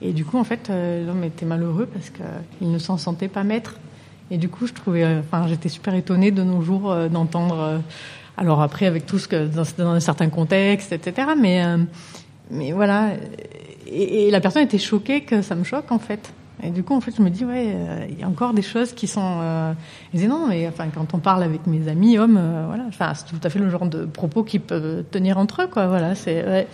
Et 0.00 0.12
du 0.12 0.24
coup, 0.24 0.38
en 0.38 0.44
fait, 0.44 0.70
euh, 0.70 1.04
l'homme 1.06 1.24
était 1.24 1.44
malheureux 1.46 1.86
parce 1.92 2.10
qu'il 2.10 2.70
ne 2.70 2.78
s'en 2.78 2.96
sentait 2.96 3.28
pas 3.28 3.42
maître. 3.42 3.78
Et 4.30 4.36
du 4.38 4.48
coup, 4.48 4.66
je 4.66 4.72
trouvais, 4.72 5.02
euh, 5.04 5.20
enfin, 5.20 5.48
j'étais 5.48 5.68
super 5.68 5.94
étonnée 5.94 6.30
de 6.30 6.42
nos 6.42 6.60
jours 6.62 6.90
euh, 6.92 7.08
d'entendre. 7.08 7.58
euh, 7.60 7.78
alors 8.36 8.62
après, 8.62 8.86
avec 8.86 9.04
tout 9.06 9.18
ce 9.18 9.26
que 9.26 9.46
dans, 9.46 9.64
dans 9.78 9.90
un 9.90 10.00
certain 10.00 10.28
contexte, 10.28 10.92
etc. 10.92 11.28
Mais 11.36 11.64
euh, 11.64 11.78
mais 12.50 12.70
voilà. 12.72 13.10
Et, 13.88 14.28
et 14.28 14.30
la 14.30 14.40
personne 14.40 14.62
était 14.62 14.78
choquée 14.78 15.22
que 15.22 15.42
ça 15.42 15.54
me 15.56 15.64
choque 15.64 15.90
en 15.90 15.98
fait. 15.98 16.32
Et 16.62 16.70
du 16.70 16.82
coup, 16.82 16.94
en 16.94 17.00
fait, 17.00 17.12
je 17.16 17.22
me 17.22 17.30
dis 17.30 17.44
ouais, 17.44 17.72
euh, 17.74 18.06
il 18.10 18.18
y 18.18 18.22
a 18.22 18.28
encore 18.28 18.52
des 18.54 18.62
choses 18.62 18.92
qui 18.92 19.06
sont. 19.06 19.38
Euh... 19.42 19.72
Je 20.14 20.26
non, 20.26 20.46
mais 20.48 20.66
enfin, 20.68 20.86
quand 20.92 21.14
on 21.14 21.18
parle 21.18 21.42
avec 21.42 21.66
mes 21.66 21.88
amis 21.88 22.18
hommes, 22.18 22.36
euh, 22.38 22.64
voilà, 22.66 22.84
enfin, 22.88 23.12
c'est 23.14 23.26
tout 23.26 23.40
à 23.44 23.48
fait 23.50 23.58
le 23.58 23.70
genre 23.70 23.86
de 23.86 24.04
propos 24.04 24.42
qu'ils 24.42 24.60
peuvent 24.60 25.04
tenir 25.10 25.38
entre 25.38 25.62
eux, 25.62 25.66
quoi. 25.68 25.86
Voilà, 25.86 26.14
c'est. 26.14 26.44
Ouais. 26.44 26.66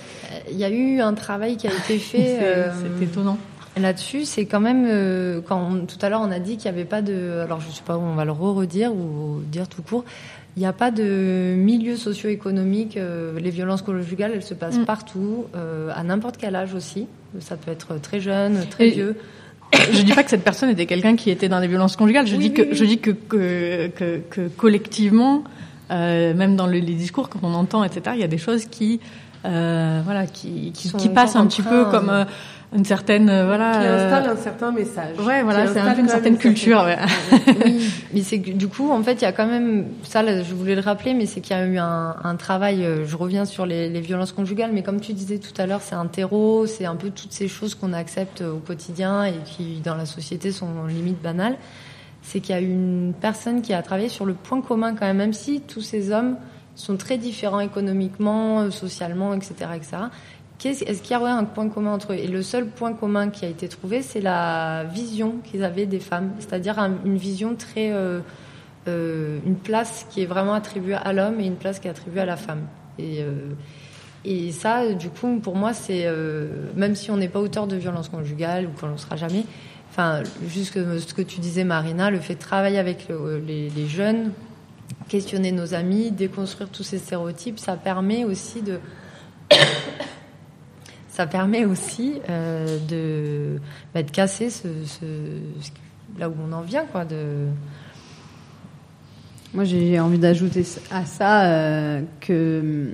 Il 0.51 0.56
y 0.56 0.65
a 0.65 0.70
eu 0.70 1.01
un 1.01 1.12
travail 1.15 1.56
qui 1.56 1.66
a 1.69 1.70
été 1.73 1.98
fait. 1.98 2.19
C'est- 2.19 2.39
euh, 2.43 2.70
étonnant. 3.02 3.36
Là-dessus, 3.78 4.24
c'est 4.24 4.47
quand 4.47 4.61
même 4.61 4.86
euh, 4.89 5.40
quand 5.44 5.61
on- 5.73 5.85
tout 5.85 5.98
à 6.01 6.09
l'heure 6.09 6.20
on 6.20 6.31
a 6.31 6.39
dit 6.39 6.56
qu'il 6.56 6.70
n'y 6.70 6.77
avait 6.78 6.86
pas 6.86 7.02
de. 7.02 7.40
Alors 7.43 7.61
je 7.61 7.69
sais 7.70 7.82
pas, 7.85 7.98
on 7.98 8.15
va 8.15 8.24
le 8.24 8.31
re-redire 8.31 8.93
ou 8.94 9.40
dire 9.51 9.69
tout 9.69 9.82
court. 9.82 10.05
Il 10.56 10.61
n'y 10.61 10.66
a 10.66 10.73
pas 10.73 10.93
de 10.93 11.55
milieu 11.56 11.97
socio-économique. 11.97 12.97
euh, 12.97 13.39
les 13.40 13.51
violences 13.51 13.82
conjugales, 13.82 14.31
elles 14.35 14.44
se 14.44 14.55
passent 14.55 14.78
Mm. 14.78 14.85
partout, 14.85 15.47
euh, 15.56 15.90
à 15.93 16.05
n'importe 16.05 16.36
quel 16.36 16.55
âge 16.55 16.73
aussi. 16.74 17.09
Ça 17.40 17.56
peut 17.56 17.73
être 17.73 18.01
très 18.01 18.20
jeune, 18.20 18.65
très 18.70 18.86
Et- 18.86 18.90
vieux. 18.93 19.16
Je 19.92 20.02
dis 20.02 20.12
pas 20.12 20.22
que 20.24 20.30
cette 20.30 20.44
personne 20.44 20.70
était 20.70 20.86
quelqu'un 20.86 21.16
qui 21.16 21.30
était 21.30 21.48
dans 21.48 21.60
des 21.60 21.68
violences 21.68 21.96
conjugales. 21.96 22.26
Je 22.26 22.36
Oui, 22.36 22.51
dis 22.51 22.52
que 22.52 22.62
oui. 22.62 22.68
je 22.72 22.84
dis 22.84 22.98
que 22.98 23.10
que, 23.10 23.88
que, 23.88 24.20
que 24.30 24.48
collectivement, 24.48 25.44
euh, 25.90 26.34
même 26.34 26.56
dans 26.56 26.66
le- 26.66 26.78
les 26.78 26.94
discours 26.94 27.28
qu'on 27.28 27.55
entend, 27.55 27.84
etc. 27.84 28.02
Il 28.14 28.20
y 28.20 28.24
a 28.24 28.28
des 28.28 28.38
choses 28.38 28.64
qui 28.66 29.01
euh, 29.44 30.01
voilà 30.05 30.26
qui 30.26 30.72
qui, 30.72 30.90
qui 30.92 31.09
passent 31.10 31.36
un 31.36 31.46
petit 31.46 31.62
peu 31.62 31.84
comme 31.86 32.09
euh, 32.10 32.24
une 32.74 32.84
certaine 32.84 33.28
euh, 33.30 33.46
voilà. 33.46 33.72
qui 33.72 33.86
euh, 33.86 34.05
installe 34.05 34.30
un 34.32 34.36
certain 34.36 34.72
message. 34.72 35.16
Ouais, 35.24 35.42
voilà, 35.42 35.66
c'est 35.72 35.78
un 35.78 35.94
peu 35.94 36.01
une 36.01 36.09
certaine 36.09 36.36
culture. 36.36 36.82
ouais. 36.84 36.98
oui, 37.64 37.88
mais 38.12 38.22
c'est 38.22 38.40
que 38.40 38.51
du 38.51 38.66
coup, 38.68 38.90
en 38.90 39.02
fait, 39.02 39.12
il 39.14 39.22
y 39.22 39.26
a 39.26 39.32
quand 39.32 39.46
même 39.46 39.86
ça. 40.02 40.22
là, 40.22 40.42
je 40.42 40.55
voulais 40.55 40.74
le 40.74 40.80
rappeler, 40.80 41.14
mais 41.14 41.26
c'est 41.26 41.40
qu'il 41.40 41.56
y 41.56 41.60
a 41.60 41.64
eu 41.66 41.78
un, 41.78 42.16
un 42.22 42.36
travail. 42.36 42.84
euh, 42.84 43.06
Je 43.06 43.16
reviens 43.16 43.44
sur 43.44 43.64
les, 43.64 43.88
les 43.88 44.01
violences 44.01 44.32
conjugales, 44.32 44.70
mais 44.72 44.82
comme 44.82 45.01
tu 45.01 45.12
disais 45.12 45.38
tout 45.38 45.55
à 45.60 45.66
l'heure, 45.66 45.82
c'est 45.82 45.94
un 45.94 46.06
terreau, 46.06 46.66
c'est 46.66 46.84
un 46.86 46.96
peu 46.96 47.10
toutes 47.10 47.32
ces 47.32 47.46
choses 47.48 47.74
qu'on 47.74 47.92
accepte 47.92 48.42
au 48.42 48.59
quotidien 48.59 49.24
et 49.24 49.34
qui, 49.44 49.80
dans 49.84 49.94
la 49.94 50.06
société, 50.06 50.51
sont 50.51 50.66
limite 50.88 51.22
banales. 51.22 51.56
c'est 52.22 52.40
qu'il 52.40 52.55
y 52.55 52.59
a 52.59 52.60
une 52.60 53.12
personne 53.20 53.62
qui 53.62 53.72
a 53.72 53.82
travaillé 53.82 54.09
sur 54.09 54.24
le 54.26 54.34
point 54.34 54.60
commun 54.62 54.94
quand 54.94 55.06
même, 55.06 55.18
même 55.18 55.32
si 55.32 55.60
tous 55.60 55.80
ces 55.82 56.10
hommes 56.10 56.36
sont 56.76 56.96
très 56.96 57.18
différents 57.18 57.60
économiquement, 57.60 58.68
socialement, 58.72 59.32
etc., 59.32 59.55
etc. 59.76 59.96
Est-ce 60.64 61.02
qu'il 61.02 61.14
y 61.14 61.20
aurait 61.20 61.31
un 61.31 61.44
point 61.44 61.68
commun 61.68 61.93
entre 61.93 62.12
eux? 62.12 62.16
Et 62.16 62.26
le 62.26 62.43
seul 62.43 62.66
point 62.66 62.94
commun 62.94 63.28
qui 63.28 63.44
a 63.44 63.48
été 63.48 63.68
trouvé, 63.68 64.01
c'est 64.02 64.20
la 64.22 64.85
vision 64.85 65.35
qu'ils 65.44 65.62
avaient 65.62 65.85
des 65.86 66.01
femmes, 66.01 66.31
c'est-à-dire 66.39 66.78
un- 66.78 66.94
une 67.05 67.16
vision 67.18 67.55
très, 67.55 67.93
euh, 67.93 68.20
euh, 68.89 69.39
une 69.44 69.56
place 69.56 70.06
qui 70.10 70.22
est 70.22 70.26
vraiment 70.26 70.55
attribuée 70.55 70.94
à 70.94 71.12
l'homme 71.12 71.39
et 71.40 71.47
une 71.47 71.56
place 71.56 71.81
qui 71.81 71.86
est 71.89 71.90
attribuée 71.90 72.20
à 72.20 72.26
la 72.26 72.36
femme. 72.36 72.62
Et 72.98 73.22
euh, 73.22 73.51
et 74.26 74.52
ça, 74.52 74.90
du 74.94 75.10
coup, 75.10 75.39
pour 75.43 75.55
moi, 75.55 75.74
c'est 75.74 76.06
même 76.76 76.94
si 76.94 77.10
on 77.10 77.18
n'est 77.18 77.28
pas 77.28 77.40
auteur 77.40 77.66
de 77.66 77.76
violence 77.76 78.09
conjugale 78.09 78.64
ou 78.64 78.70
qu'on 78.81 78.89
ne 78.89 78.97
sera 78.97 79.16
jamais. 79.16 79.44
Enfin, 79.90 80.22
juste 80.48 80.72
ce 80.72 81.12
que 81.12 81.20
tu 81.20 81.40
disais, 81.40 81.62
Marina, 81.62 82.10
le 82.10 82.18
fait 82.20 82.36
de 82.36 82.40
travailler 82.40 82.78
avec 82.78 83.06
le- 83.10 83.36
les, 83.47 83.68
les 83.68 83.86
jeunes, 83.86 84.32
questionner 85.09 85.52
nos 85.52 85.74
amis, 85.74 86.10
déconstruire 86.10 86.70
tous 86.70 86.85
ces 86.85 86.97
stéréotypes, 86.97 87.59
ça 87.59 87.76
permet 87.76 88.24
aussi 88.24 88.62
de 88.62 88.78
ça 91.15 91.28
permet 91.28 91.65
aussi 91.65 92.15
euh, 92.28 92.78
de, 92.89 93.61
bah, 93.95 94.03
de 94.03 94.11
casser 94.11 94.51
ce, 94.51 94.66
là 96.19 96.28
où 96.28 96.35
on 96.45 96.53
en 96.53 96.62
vient, 96.62 96.85
quoi. 96.86 97.05
De 97.05 97.47
Moi, 99.55 99.62
j'ai 99.62 100.01
envie 100.01 100.19
d'ajouter 100.19 100.66
à 100.91 101.05
ça 101.05 101.45
euh, 101.45 102.03
que 102.20 102.91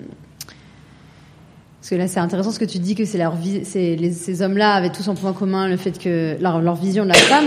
parce 1.81 1.89
que 1.89 1.95
là, 1.95 2.09
c'est 2.09 2.21
intéressant 2.21 2.51
ce 2.51 2.59
que 2.59 2.67
tu 2.67 2.79
dis 2.79 2.95
que 2.95 3.07
c'est 3.07 3.17
leur 3.17 3.37
vie, 3.37 3.65
c'est 3.65 3.97
ces 4.13 4.43
hommes-là 4.43 4.75
avaient 4.75 4.93
tous 4.93 5.09
en 5.09 5.15
point 5.15 5.33
commun 5.33 5.67
le 5.67 5.79
fait 5.79 5.99
que 5.99 6.37
leur, 6.39 6.61
leur 6.61 6.75
vision 6.75 7.05
de 7.05 7.09
la 7.09 7.15
femme. 7.15 7.47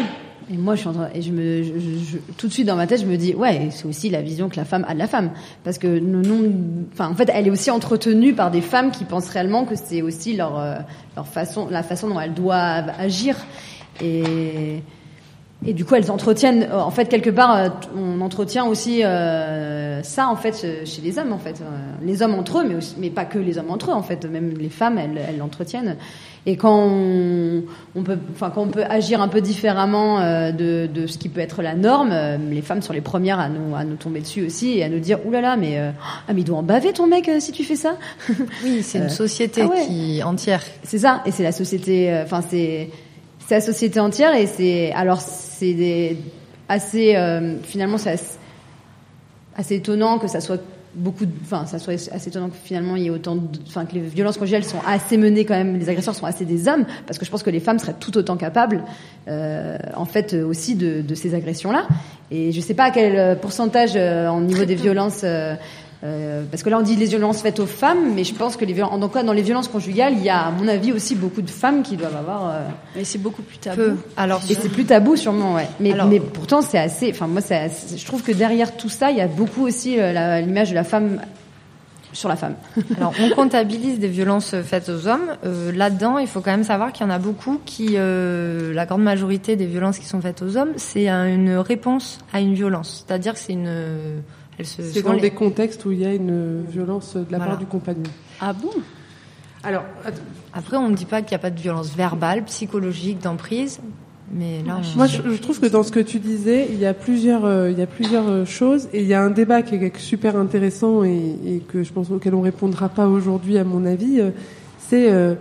Et 0.51 0.57
moi, 0.57 0.75
je 0.75 0.81
suis 0.81 0.89
en 0.89 0.93
train, 0.93 1.09
et 1.13 1.21
je 1.21 1.31
me, 1.31 1.63
je- 1.63 1.71
je- 1.79 2.17
tout 2.37 2.47
de 2.47 2.53
suite 2.53 2.67
dans 2.67 2.75
ma 2.75 2.85
tête, 2.87 3.01
je 3.01 3.05
me 3.05 3.15
dis, 3.17 3.33
ouais, 3.33 3.69
c'est 3.71 3.85
aussi 3.85 4.09
la 4.09 4.21
vision 4.21 4.49
que 4.49 4.57
la 4.57 4.65
femme 4.65 4.85
a 4.87 4.93
de 4.93 4.99
la 4.99 5.07
femme, 5.07 5.31
parce 5.63 5.77
que 5.77 5.99
nous, 5.99 6.21
nous- 6.21 6.51
enfin, 6.91 7.07
en 7.09 7.15
fait, 7.15 7.29
elle 7.33 7.47
est 7.47 7.51
aussi 7.51 7.71
entretenue 7.71 8.33
par 8.33 8.51
des 8.51 8.61
femmes 8.61 8.91
qui 8.91 9.05
pensent 9.05 9.29
réellement 9.29 9.63
que 9.65 9.75
c'est 9.75 10.01
aussi 10.01 10.35
leur, 10.35 10.59
euh, 10.59 10.75
leur 11.15 11.27
façon, 11.27 11.67
la 11.69 11.81
façon 11.83 12.09
dont 12.09 12.19
elles 12.19 12.33
doivent 12.33 12.91
agir. 12.99 13.37
Et 14.01 14.81
et 15.65 15.73
du 15.73 15.85
coup, 15.85 15.95
elles 15.95 16.11
entretiennent, 16.11 16.67
euh, 16.71 16.79
en 16.79 16.91
fait, 16.91 17.05
quelque 17.05 17.29
part, 17.29 17.55
euh, 17.55 17.69
on 17.95 18.21
entretient 18.21 18.65
aussi 18.65 19.03
euh, 19.03 20.01
ça, 20.03 20.27
en 20.27 20.35
fait, 20.35 20.61
euh, 20.63 20.85
chez 20.85 21.01
les 21.01 21.17
hommes, 21.17 21.33
en 21.33 21.37
fait. 21.37 21.61
Les 22.01 22.21
hommes 22.21 22.35
entre 22.35 22.59
eux, 22.59 22.65
mais, 22.67 22.75
aussi, 22.75 22.95
mais 22.97 23.09
pas 23.09 23.25
que 23.25 23.39
les 23.39 23.57
hommes 23.57 23.71
entre 23.71 23.91
eux, 23.91 23.93
en 23.93 24.03
fait. 24.03 24.25
Même 24.25 24.53
les 24.57 24.69
femmes, 24.69 24.97
elles 24.97 25.37
l'entretiennent. 25.37 25.97
Et 26.45 26.57
quand 26.57 26.75
on, 26.75 27.63
on 27.95 28.03
peut, 28.03 28.17
enfin, 28.33 28.51
quand 28.53 28.63
on 28.63 28.67
peut 28.67 28.83
agir 28.83 29.21
un 29.21 29.29
peu 29.29 29.39
différemment 29.39 30.19
euh, 30.19 30.51
de, 30.51 30.89
de 30.93 31.07
ce 31.07 31.17
qui 31.17 31.29
peut 31.29 31.39
être 31.39 31.61
la 31.61 31.73
norme, 31.73 32.09
euh, 32.11 32.37
les 32.37 32.61
femmes 32.61 32.81
sont 32.81 32.91
les 32.91 33.01
premières 33.01 33.39
à 33.39 33.47
nous, 33.47 33.75
à 33.75 33.85
nous 33.85 33.95
tomber 33.95 34.19
dessus 34.19 34.45
aussi 34.45 34.77
et 34.77 34.83
à 34.83 34.89
nous 34.89 34.99
dire, 34.99 35.25
oulala, 35.25 35.41
là 35.41 35.55
là, 35.55 35.57
mais, 35.57 35.79
euh, 35.79 35.91
ah, 36.27 36.33
mais 36.33 36.41
il 36.41 36.43
doit 36.43 36.57
en 36.57 36.63
baver 36.63 36.91
ton 36.91 37.07
mec 37.07 37.29
si 37.39 37.53
tu 37.53 37.63
fais 37.63 37.77
ça. 37.77 37.95
Oui, 38.63 38.83
c'est 38.83 38.97
une 38.97 39.09
société 39.09 39.61
ah 39.63 39.67
ouais. 39.67 39.85
qui 39.85 40.21
entière. 40.21 40.61
C'est 40.83 40.99
ça, 40.99 41.21
et 41.25 41.31
c'est 41.31 41.43
la 41.43 41.53
société. 41.53 42.21
Enfin, 42.23 42.41
c'est 42.41 42.89
c'est 43.45 43.55
la 43.55 43.61
société 43.61 43.99
entière, 43.99 44.33
et 44.35 44.47
c'est 44.47 44.93
alors 44.93 45.19
c'est 45.63 46.17
assez 46.67 47.15
euh, 47.15 47.55
finalement 47.63 47.97
c'est 47.97 48.17
assez, 49.55 49.75
étonnant 49.75 50.17
que 50.17 50.27
ça 50.27 50.41
soit 50.41 50.61
beaucoup, 50.95 51.25
enfin 51.43 51.65
ça 51.65 51.79
soit 51.79 51.93
assez 51.93 52.29
étonnant 52.29 52.49
que 52.49 52.55
finalement 52.63 52.95
il 52.95 53.03
y 53.03 53.07
ait 53.07 53.11
autant, 53.11 53.37
enfin 53.67 53.85
que 53.85 53.93
les 53.93 54.01
violences 54.01 54.37
conjugales 54.37 54.63
sont 54.63 54.81
assez 54.85 55.17
menées 55.17 55.45
quand 55.45 55.55
même, 55.55 55.79
les 55.79 55.89
agresseurs 55.89 56.15
sont 56.15 56.25
assez 56.25 56.45
des 56.45 56.67
hommes, 56.67 56.85
parce 57.07 57.17
que 57.17 57.25
je 57.25 57.31
pense 57.31 57.43
que 57.43 57.49
les 57.49 57.59
femmes 57.59 57.79
seraient 57.79 57.95
tout 57.99 58.15
autant 58.17 58.37
capables, 58.37 58.83
euh, 59.27 59.77
en 59.95 60.05
fait 60.05 60.33
euh, 60.33 60.45
aussi 60.45 60.75
de, 60.75 61.15
ces 61.15 61.33
agressions-là. 61.33 61.87
Et 62.29 62.51
je 62.51 62.61
sais 62.61 62.73
pas 62.73 62.85
à 62.85 62.91
quel 62.91 63.39
pourcentage 63.39 63.95
au 63.95 64.41
niveau 64.41 64.65
des 64.65 64.75
violences. 64.75 65.23
Euh, 66.03 66.43
parce 66.51 66.63
que 66.63 66.69
là, 66.69 66.77
on 66.79 66.81
dit 66.81 66.95
les 66.97 67.05
violences 67.05 67.41
faites 67.41 67.59
aux 67.59 67.65
femmes, 67.65 68.13
mais 68.13 68.23
je 68.25 68.33
pense 68.33 68.57
que 68.57 68.65
les 68.65 68.73
violences, 68.73 68.91
en 68.93 68.99
tout 68.99 69.07
cas, 69.07 69.23
dans 69.23 69.31
les 69.31 69.41
violences 69.41 69.69
conjugales, 69.69 70.13
il 70.17 70.23
y 70.23 70.29
a, 70.29 70.47
à 70.47 70.51
mon 70.51 70.67
avis, 70.67 70.91
aussi 70.91 71.15
beaucoup 71.15 71.41
de 71.41 71.49
femmes 71.49 71.81
qui 71.81 71.95
doivent 71.95 72.15
avoir. 72.17 72.49
euh, 72.49 72.59
Mais 72.95 73.03
c'est 73.05 73.19
beaucoup 73.19 73.41
plus 73.41 73.57
tabou. 73.57 73.77
Peu. 73.77 73.95
Alors, 74.17 74.41
et 74.49 74.53
c'est 74.53 74.67
plus 74.69 74.83
tabou, 74.85 75.15
sûrement, 75.15 75.53
ouais. 75.55 75.67
Mais, 75.79 75.93
Alors- 75.93 76.07
mais 76.07 76.19
pourtant, 76.19 76.61
c'est 76.61 76.77
assez. 76.79 77.09
Enfin, 77.11 77.27
moi, 77.27 77.39
c'est 77.41 77.55
assez- 77.55 77.97
je 77.97 78.05
trouve 78.05 78.21
que 78.21 78.33
derrière 78.33 78.75
tout 78.75 78.89
ça, 78.89 79.11
il 79.11 79.17
y 79.17 79.21
a 79.21 79.27
beaucoup 79.27 79.65
aussi 79.65 79.95
euh, 79.99 80.41
l'image 80.41 80.71
de 80.71 80.75
la 80.75 80.83
femme 80.83 81.21
sur 82.11 82.29
la 82.29 82.35
femme. 82.35 82.55
Alors, 82.97 83.13
on 83.19 83.29
comptabilise 83.29 83.97
des 83.97 84.07
violences 84.09 84.53
faites 84.61 84.89
aux 84.89 85.07
hommes. 85.07 85.35
Euh, 85.45 85.71
Là-dedans, 85.71 86.17
il 86.19 86.27
faut 86.27 86.41
quand 86.41 86.51
même 86.51 86.63
savoir 86.63 86.91
qu'il 86.91 87.07
y 87.07 87.09
en 87.09 87.13
a 87.13 87.17
beaucoup 87.17 87.59
qui, 87.65 87.91
euh, 87.95 88.71
la 88.73 88.85
grande 88.85 89.01
majorité 89.03 89.55
des 89.55 89.65
violences 89.65 89.97
qui 89.97 90.05
sont 90.05 90.21
faites 90.21 90.41
aux 90.43 90.57
hommes, 90.57 90.73
c'est 90.75 91.07
un- 91.07 91.27
une 91.27 91.55
réponse 91.57 92.19
à 92.33 92.39
une 92.41 92.53
violence. 92.53 93.05
C'est-à-dire 93.07 93.33
que 93.33 93.39
c'est 93.39 93.53
une. 93.53 94.21
C'est 94.61 95.01
dans 95.01 95.13
les- 95.13 95.21
des 95.21 95.31
contextes 95.31 95.83
où 95.85 95.91
il 95.91 95.99
y 95.99 96.05
a 96.05 96.13
une 96.13 96.63
violence 96.63 97.15
de 97.15 97.25
la 97.31 97.37
Voilà. 97.37 97.45
part 97.53 97.57
du 97.59 97.65
compagnon. 97.65 98.03
Ah 98.39 98.53
bon? 98.53 98.69
Alors, 99.63 99.83
Après, 100.53 100.77
on 100.77 100.89
ne 100.89 100.95
dit 100.95 101.05
pas 101.05 101.21
qu'il 101.21 101.29
n'y 101.31 101.35
a 101.35 101.39
pas 101.39 101.49
de 101.49 101.59
violence 101.59 101.95
verbale, 101.95 102.43
psychologique, 102.45 103.19
d'emprise, 103.19 103.79
mais 104.31 104.61
là, 104.65 104.79
on... 104.93 104.97
Moi, 104.97 105.07
je, 105.07 105.21
je 105.23 105.41
trouve 105.41 105.59
que 105.59 105.65
dans 105.65 105.81
ce 105.83 105.91
que 105.91 105.99
tu 106.01 106.19
disais, 106.19 106.67
il 106.69 106.77
y 106.79 106.85
a 106.85 106.93
plusieurs, 106.93 107.45
euh, 107.45 107.71
il 107.71 107.79
y 107.79 107.81
a 107.81 107.87
plusieurs 107.87 108.27
euh, 108.27 108.45
choses, 108.45 108.87
et 108.93 109.01
il 109.01 109.07
y 109.07 109.13
a 109.15 109.21
un 109.23 109.31
débat 109.31 109.61
qui 109.63 109.75
est 109.75 109.97
super 109.97 110.35
intéressant 110.35 111.03
et, 111.03 111.35
et 111.45 111.59
que 111.59 111.81
je 111.83 111.91
pense 111.91 112.11
auquel 112.11 112.35
on 112.35 112.41
répondra 112.41 112.89
pas 112.89 113.07
aujourd'hui, 113.07 113.57
à 113.57 113.63
mon 113.63 113.85
avis. 113.85 114.19
euh, 114.19 114.29
c'est 114.77 115.09
euh, 115.11 115.33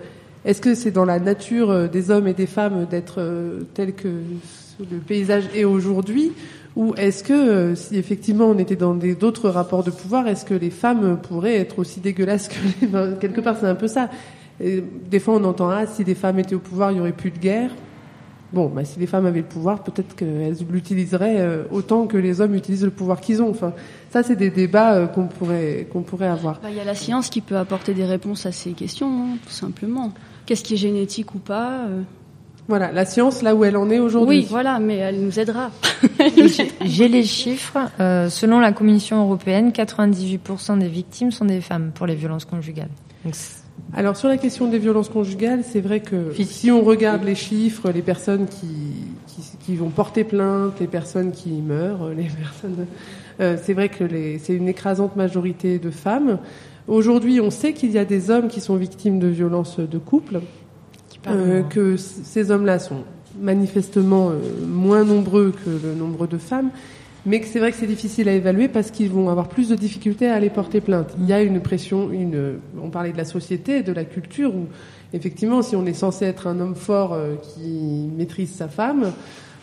est-ce 0.46 0.60
que 0.62 0.74
c'est 0.74 0.92
dans 0.92 1.04
la 1.04 1.18
nature 1.18 1.88
des 1.90 2.10
hommes 2.10 2.26
et 2.28 2.32
des 2.34 2.46
femmes 2.46 2.86
d'être 2.90 3.20
tel 3.74 3.92
que 3.92 4.08
le 4.80 4.98
paysage 4.98 5.44
est 5.54 5.64
aujourd'hui, 5.64 6.32
ou 6.76 6.94
est-ce 6.96 7.22
que 7.22 7.32
euh, 7.32 7.74
si 7.74 7.96
effectivement 7.96 8.46
on 8.46 8.58
était 8.58 8.76
dans 8.76 8.94
d'autres 8.94 9.50
rapports 9.50 9.84
de 9.84 9.90
pouvoir, 9.90 10.26
est-ce 10.28 10.44
que 10.44 10.54
les 10.54 10.70
femmes 10.70 11.18
pourraient 11.22 11.56
être 11.56 11.78
aussi 11.78 12.00
dégueulasses 12.00 12.48
que 12.48 12.54
les 12.80 12.88
enfin, 12.88 13.12
quelque 13.20 13.40
part 13.40 13.56
c'est 13.60 13.66
un 13.66 13.74
peu 13.74 13.88
ça. 13.88 14.08
Des 14.60 15.18
fois 15.18 15.34
on 15.34 15.44
entend 15.44 15.70
ah 15.70 15.86
si 15.86 16.04
des 16.04 16.14
femmes 16.14 16.38
étaient 16.38 16.54
au 16.54 16.60
pouvoir 16.60 16.92
il 16.92 16.98
y 16.98 17.00
aurait 17.00 17.12
plus 17.12 17.30
de 17.30 17.38
guerre. 17.38 17.70
Bon, 18.52 18.68
bah, 18.68 18.84
si 18.84 19.00
les 19.00 19.06
femmes 19.06 19.24
avaient 19.24 19.40
le 19.40 19.46
pouvoir, 19.46 19.82
peut-être 19.82 20.14
qu'elles 20.14 20.56
l'utiliseraient 20.70 21.40
euh, 21.40 21.64
autant 21.70 22.06
que 22.06 22.18
les 22.18 22.42
hommes 22.42 22.54
utilisent 22.54 22.84
le 22.84 22.90
pouvoir 22.90 23.20
qu'ils 23.20 23.40
ont. 23.40 23.48
Enfin, 23.48 23.72
ça, 24.10 24.22
c'est 24.22 24.36
des 24.36 24.50
débats 24.50 24.94
euh, 24.94 25.06
qu'on 25.06 25.26
pourrait 25.26 25.88
qu'on 25.90 26.02
pourrait 26.02 26.28
avoir. 26.28 26.60
Bah, 26.60 26.68
Il 26.70 26.76
y 26.76 26.80
a 26.80 26.84
la 26.84 26.94
science 26.94 27.30
qui 27.30 27.40
peut 27.40 27.56
apporter 27.56 27.94
des 27.94 28.04
réponses 28.04 28.44
à 28.44 28.52
ces 28.52 28.72
questions, 28.72 29.08
hein, 29.08 29.38
tout 29.42 29.52
simplement. 29.52 30.12
Qu'est-ce 30.44 30.62
qui 30.62 30.74
est 30.74 30.78
génétique 30.78 31.34
ou 31.34 31.38
pas. 31.38 31.86
Voilà, 32.68 32.92
la 32.92 33.04
science, 33.04 33.42
là 33.42 33.54
où 33.54 33.64
elle 33.64 33.76
en 33.76 33.90
est 33.90 33.98
aujourd'hui. 33.98 34.38
Oui, 34.40 34.46
voilà, 34.48 34.78
mais 34.78 34.96
elle 34.96 35.20
nous 35.20 35.38
aidera. 35.38 35.70
J'ai 36.84 37.08
les 37.08 37.24
chiffres. 37.24 37.78
Euh, 38.00 38.28
selon 38.30 38.60
la 38.60 38.72
Commission 38.72 39.20
européenne, 39.22 39.70
98% 39.70 40.78
des 40.78 40.88
victimes 40.88 41.32
sont 41.32 41.44
des 41.44 41.60
femmes 41.60 41.90
pour 41.94 42.06
les 42.06 42.14
violences 42.14 42.44
conjugales. 42.44 42.88
Donc, 43.24 43.34
Alors 43.94 44.16
sur 44.16 44.28
la 44.28 44.36
question 44.36 44.68
des 44.68 44.78
violences 44.78 45.08
conjugales, 45.08 45.64
c'est 45.64 45.80
vrai 45.80 46.00
que 46.00 46.32
si 46.44 46.70
on 46.70 46.82
regarde 46.82 47.24
les 47.24 47.34
chiffres, 47.34 47.90
les 47.90 48.02
personnes 48.02 48.46
qui, 48.46 48.66
qui, 49.26 49.42
qui 49.64 49.76
vont 49.76 49.90
porter 49.90 50.24
plainte, 50.24 50.74
les 50.80 50.86
personnes 50.86 51.32
qui 51.32 51.50
meurent, 51.50 52.08
les 52.10 52.24
personnes, 52.42 52.86
euh, 53.40 53.56
c'est 53.62 53.74
vrai 53.74 53.88
que 53.88 54.04
les- 54.04 54.38
c'est 54.38 54.54
une 54.54 54.68
écrasante 54.68 55.16
majorité 55.16 55.78
de 55.78 55.90
femmes. 55.90 56.38
Aujourd'hui, 56.88 57.40
on 57.40 57.50
sait 57.50 57.72
qu'il 57.72 57.90
y 57.92 57.98
a 57.98 58.04
des 58.04 58.30
hommes 58.30 58.48
qui 58.48 58.60
sont 58.60 58.76
victimes 58.76 59.18
de 59.18 59.28
violences 59.28 59.78
de 59.78 59.98
couple, 59.98 60.40
euh, 61.26 61.62
que 61.62 61.96
ces 61.96 62.50
hommes-là 62.50 62.78
sont 62.78 63.04
manifestement 63.40 64.30
euh, 64.30 64.66
moins 64.66 65.04
nombreux 65.04 65.52
que 65.64 65.70
le 65.70 65.94
nombre 65.94 66.26
de 66.26 66.38
femmes, 66.38 66.70
mais 67.24 67.40
que 67.40 67.46
c'est 67.46 67.58
vrai 67.58 67.70
que 67.70 67.78
c'est 67.78 67.86
difficile 67.86 68.28
à 68.28 68.32
évaluer 68.32 68.68
parce 68.68 68.90
qu'ils 68.90 69.10
vont 69.10 69.28
avoir 69.30 69.48
plus 69.48 69.68
de 69.68 69.76
difficultés 69.76 70.28
à 70.28 70.34
aller 70.34 70.50
porter 70.50 70.80
plainte. 70.80 71.14
Il 71.18 71.26
y 71.26 71.32
a 71.32 71.42
une 71.42 71.60
pression, 71.60 72.10
une, 72.10 72.58
on 72.82 72.90
parlait 72.90 73.12
de 73.12 73.16
la 73.16 73.24
société, 73.24 73.82
de 73.82 73.92
la 73.92 74.04
culture, 74.04 74.54
où 74.54 74.66
effectivement, 75.12 75.62
si 75.62 75.76
on 75.76 75.86
est 75.86 75.94
censé 75.94 76.24
être 76.24 76.46
un 76.46 76.58
homme 76.58 76.74
fort 76.74 77.12
euh, 77.12 77.34
qui 77.36 78.08
maîtrise 78.16 78.52
sa 78.52 78.68
femme, 78.68 79.12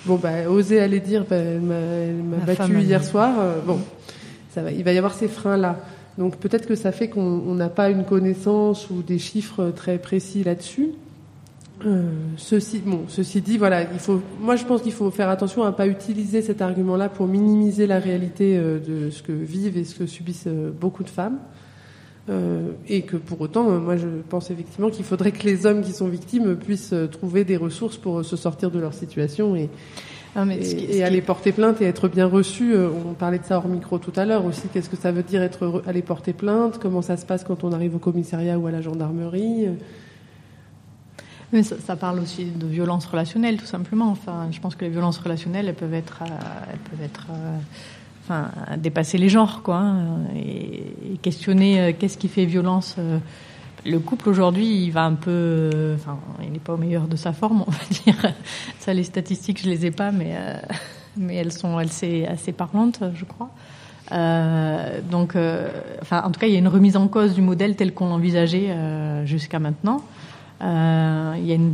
bon, 0.06 0.16
bah, 0.16 0.50
oser 0.50 0.80
aller 0.80 1.00
dire, 1.00 1.26
bah, 1.30 1.36
elle 1.36 1.62
m'a 1.62 2.38
battu 2.46 2.80
hier 2.82 3.04
soir, 3.04 3.34
euh, 3.40 3.60
bon, 3.66 3.80
ça 4.52 4.62
va, 4.62 4.72
il 4.72 4.84
va 4.84 4.94
y 4.94 4.98
avoir 4.98 5.14
ces 5.14 5.28
freins-là. 5.28 5.78
Donc 6.18 6.38
peut-être 6.38 6.68
que 6.68 6.76
ça 6.76 6.92
fait 6.92 7.08
qu'on 7.08 7.22
on 7.48 7.56
n'a 7.56 7.70
pas 7.70 7.90
une 7.90 8.04
connaissance 8.04 8.90
ou 8.90 9.02
des 9.02 9.20
chiffres 9.20 9.72
très 9.76 9.98
précis 9.98 10.44
là-dessus. 10.44 10.90
Euh, 11.86 12.04
ceci, 12.36 12.80
bon, 12.86 13.06
ceci 13.08 13.40
dit, 13.40 13.58
voilà, 13.58 13.84
il 13.84 14.00
faut, 14.00 14.22
moi 14.42 14.58
je 14.58 14.66
pense 14.66 14.82
qu'il 14.82 14.92
faut 14.92 15.10
faire 15.12 15.30
attention 15.30 15.64
à 15.64 15.72
pas 15.72 15.88
utiliser 15.88 16.42
cet 16.42 16.62
argument-là 16.62 17.08
pour 17.08 17.26
minimiser 17.28 17.88
la 17.88 18.00
réalité 18.00 18.58
euh, 18.58 18.80
de 18.80 19.10
ce 19.10 19.24
que 19.24 19.32
vivent 19.32 19.78
et 19.78 19.86
ce 19.86 19.96
que 19.96 20.06
subissent 20.06 20.48
euh, 20.48 20.72
beaucoup 20.78 21.04
de 21.04 21.10
femmes. 21.10 21.38
Euh, 22.30 22.68
et 22.88 23.04
que 23.04 23.16
pour 23.16 23.40
autant, 23.42 23.64
moi 23.80 23.96
je 23.96 24.08
pense 24.28 24.52
effectivement 24.52 24.90
qu'il 24.90 25.06
faudrait 25.06 25.32
que 25.32 25.44
les 25.46 25.66
hommes 25.66 25.82
qui 25.82 25.94
sont 25.94 26.10
victimes 26.10 26.58
puissent 26.58 26.94
trouver 27.12 27.44
des 27.46 27.56
ressources 27.58 27.98
pour 27.98 28.24
se 28.26 28.36
sortir 28.36 28.70
de 28.72 28.80
leur 28.80 28.94
situation 28.94 29.56
et, 29.56 29.70
Ah, 30.36 30.46
mais 30.46 30.58
et, 30.58 30.64
ce 30.66 30.76
qui- 30.76 30.86
ce 30.86 30.92
et 30.92 30.96
qui- 30.98 31.02
aller 31.04 31.22
porter 31.22 31.52
plainte 31.54 31.82
et 31.82 31.86
être 31.86 32.08
bien 32.08 32.28
reçu. 32.28 32.76
Euh, 32.76 32.90
On 33.10 33.14
parlait 33.14 33.40
de 33.40 33.46
ça 33.46 33.58
hors 33.58 33.68
micro 33.68 33.98
tout 33.98 34.14
à 34.16 34.26
l'heure 34.26 34.46
aussi. 34.46 34.68
Qu'est-ce 34.72 34.90
que 34.90 34.98
ça 34.98 35.12
veut 35.12 35.24
dire 35.24 35.42
être 35.42 35.66
re- 35.66 35.82
aller 35.88 36.04
porter 36.04 36.34
plainte 36.34 36.78
Comment 36.80 37.02
ça 37.02 37.16
se 37.18 37.26
passe 37.26 37.44
quand 37.44 37.64
on 37.64 37.72
arrive 37.72 37.96
au 37.96 38.00
commissariat 38.00 38.60
ou 38.60 38.68
à 38.68 38.72
la 38.72 38.82
gendarmerie 38.82 39.66
Mais 41.52 41.64
ça, 41.64 41.76
ça, 41.80 41.96
parle 41.96 42.20
aussi 42.20 42.46
de 42.46 42.68
violence 42.68 43.06
relationnelle, 43.06 43.58
tout 43.58 43.66
simplement. 43.66 44.10
Enfin, 44.12 44.48
je 44.52 44.60
pense 44.60 44.76
que 44.76 44.86
les 44.86 44.92
violences 44.92 45.18
relationnelles, 45.18 45.68
elles 45.68 45.76
peuvent 45.76 45.94
être, 45.94 46.20
euh, 46.22 46.72
elles 46.72 46.80
peuvent 46.80 47.04
être, 47.04 47.28
euh, 47.32 47.58
enfin, 48.24 48.50
dépasser 48.78 49.18
les 49.18 49.30
genres, 49.30 49.64
quoi, 49.64 49.78
hein, 49.78 50.20
et, 50.36 51.18
questionner 51.22 51.82
euh, 51.82 51.92
qu'est-ce 51.98 52.18
qui 52.18 52.28
fait 52.28 52.46
violence. 52.46 52.98
Le 53.86 54.00
couple 54.00 54.30
aujourd'hui, 54.30 54.84
il 54.84 54.92
va 54.92 55.06
un 55.06 55.16
peu, 55.16 55.70
enfin, 55.96 56.20
il 56.44 56.52
n'est 56.52 56.60
pas 56.60 56.74
au 56.74 56.78
meilleur 56.78 57.08
de 57.08 57.16
sa 57.16 57.34
forme, 57.34 57.64
on 57.68 57.72
va 57.72 57.80
dire. 58.04 58.34
Ça, 58.78 58.94
les 58.94 59.04
statistiques, 59.04 59.62
je 59.64 59.70
les 59.70 59.86
ai 59.86 59.92
pas, 59.92 60.12
mais 60.12 60.36
mais 61.18 61.36
elles 61.36 61.52
sont, 61.52 61.80
elles 61.80 61.92
c'est 61.92 62.28
assez 62.28 62.52
parlantes, 62.52 63.02
je 63.16 63.26
crois. 63.26 63.50
Donc, 65.12 65.36
enfin, 66.02 66.22
en 66.24 66.32
tout 66.32 66.40
cas, 66.40 66.48
il 66.48 66.54
y 66.54 66.56
a 66.56 66.60
une 66.60 66.68
remise 66.68 66.96
en 66.96 67.08
cause 67.08 67.34
du 67.34 67.42
modèle 67.42 67.76
tel 67.76 67.94
qu'on 67.94 68.10
l'envisageait 68.10 68.74
jusqu'à 69.26 69.60
maintenant. 69.60 70.02
Euh, 70.62 71.36
il 71.38 71.46
y 71.46 71.52
a 71.52 71.56
une... 71.56 71.74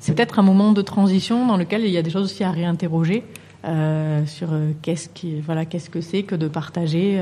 C'est 0.00 0.14
peut-être 0.14 0.38
un 0.38 0.42
moment 0.42 0.72
de 0.72 0.82
transition 0.82 1.46
dans 1.46 1.56
lequel 1.56 1.84
il 1.84 1.90
y 1.90 1.98
a 1.98 2.02
des 2.02 2.10
choses 2.10 2.24
aussi 2.24 2.44
à 2.44 2.50
réinterroger 2.50 3.24
euh, 3.64 4.26
sur 4.26 4.48
qu'est-ce 4.80 5.08
qui, 5.08 5.40
voilà, 5.40 5.64
qu'est-ce 5.64 5.90
que 5.90 6.00
c'est 6.00 6.22
que 6.22 6.34
de 6.34 6.48
partager 6.48 7.20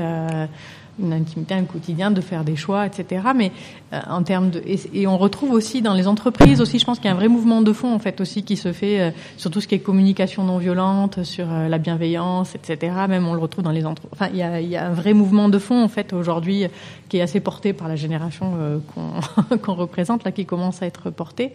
une 1.01 1.13
intimité, 1.13 1.53
un 1.53 1.63
quotidien, 1.63 2.11
de 2.11 2.21
faire 2.21 2.43
des 2.43 2.55
choix, 2.55 2.85
etc. 2.85 3.23
Mais 3.35 3.51
euh, 3.93 3.99
en 4.09 4.23
termes 4.23 4.49
de 4.49 4.61
et, 4.93 5.07
on 5.07 5.17
retrouve 5.17 5.51
aussi 5.51 5.81
dans 5.81 5.93
les 5.93 6.07
entreprises 6.07 6.61
aussi, 6.61 6.79
je 6.79 6.85
pense 6.85 6.99
qu'il 6.99 7.05
y 7.05 7.09
a 7.09 7.13
un 7.13 7.17
vrai 7.17 7.27
mouvement 7.27 7.61
de 7.61 7.73
fond 7.73 7.93
en 7.93 7.99
fait 7.99 8.21
aussi 8.21 8.43
qui 8.43 8.55
se 8.55 8.71
fait 8.71 9.01
euh, 9.01 9.11
sur 9.37 9.51
tout 9.51 9.61
ce 9.61 9.67
qui 9.67 9.75
est 9.75 9.79
communication 9.79 10.43
non 10.43 10.57
violente, 10.57 11.23
sur 11.23 11.51
euh, 11.51 11.67
la 11.67 11.77
bienveillance, 11.77 12.55
etc. 12.55 12.93
Même 13.09 13.27
on 13.27 13.33
le 13.33 13.39
retrouve 13.39 13.63
dans 13.63 13.71
les 13.71 13.85
entreprises. 13.85 14.11
Enfin, 14.13 14.29
il 14.31 14.37
y 14.37 14.43
a, 14.43 14.61
y 14.61 14.77
a 14.77 14.87
un 14.87 14.93
vrai 14.93 15.13
mouvement 15.13 15.49
de 15.49 15.59
fond 15.59 15.83
en 15.83 15.89
fait 15.89 16.13
aujourd'hui 16.13 16.67
qui 17.09 17.17
est 17.17 17.21
assez 17.21 17.39
porté 17.39 17.73
par 17.73 17.87
la 17.87 17.95
génération 17.95 18.53
euh, 18.57 18.79
qu'on 18.93 19.57
qu'on 19.57 19.73
représente 19.73 20.23
là, 20.23 20.31
qui 20.31 20.45
commence 20.45 20.81
à 20.81 20.85
être 20.85 21.09
portée. 21.09 21.51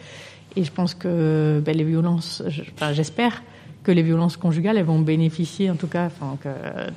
Et 0.56 0.64
je 0.64 0.72
pense 0.72 0.94
que 0.94 1.62
ben, 1.64 1.76
les 1.76 1.84
violences, 1.84 2.42
je, 2.48 2.62
enfin, 2.74 2.92
j'espère 2.92 3.42
que 3.86 3.92
les 3.92 4.02
violences 4.02 4.36
conjugales 4.36 4.78
elles 4.78 4.84
vont 4.84 4.98
bénéficier 4.98 5.70
en 5.70 5.76
tout 5.76 5.86
cas 5.86 6.06
enfin, 6.06 6.36
que 6.42 6.48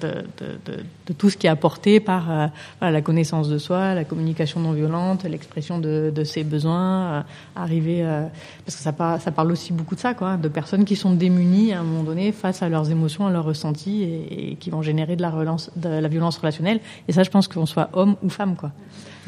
de, 0.02 0.24
de, 0.40 0.58
de, 0.66 0.84
de, 1.06 1.14
tout 1.14 1.30
ce 1.30 1.38
qui 1.38 1.46
est 1.46 1.50
apporté 1.50 2.00
par 2.00 2.32
euh, 2.32 2.48
voilà, 2.80 2.92
la 2.92 3.02
connaissance 3.04 3.48
de 3.48 3.60
soi, 3.60 3.94
la 3.94 4.06
communication 4.06 4.60
non 4.60 4.72
violente, 4.72 5.24
l'expression 5.24 5.78
de, 5.78 6.12
ses 6.24 6.44
besoins, 6.44 7.02
euh, 7.02 7.22
arriver 7.56 8.00
euh, 8.02 8.26
parce 8.66 8.76
que 8.76 8.82
ça, 8.82 8.92
par, 8.92 9.22
ça 9.22 9.30
parle 9.30 9.52
aussi 9.52 9.72
beaucoup 9.72 9.94
de 9.94 10.00
ça 10.00 10.16
quoi, 10.16 10.36
de 10.38 10.48
personnes 10.48 10.84
qui 10.84 10.96
sont 10.96 11.14
démunies 11.14 11.74
à 11.74 11.82
un 11.82 11.84
moment 11.84 12.02
donné 12.02 12.32
face 12.32 12.64
à 12.64 12.70
leurs 12.70 12.90
émotions, 12.90 13.28
à 13.28 13.30
leurs 13.30 13.46
ressentis 13.46 14.02
et, 14.02 14.54
et 14.54 14.56
qui 14.56 14.72
vont 14.72 14.82
générer 14.82 15.16
de 15.16 15.22
la, 15.22 15.30
relance, 15.30 15.70
de 15.76 15.90
la 15.90 16.08
violence 16.08 16.40
relationnelle. 16.40 16.80
Et 17.08 17.12
ça, 17.12 17.22
je 17.22 17.30
pense 17.30 17.48
qu'on 17.48 17.68
soit 17.68 17.90
homme 17.94 18.16
ou 18.24 18.30
femme 18.30 18.56
quoi. 18.56 18.72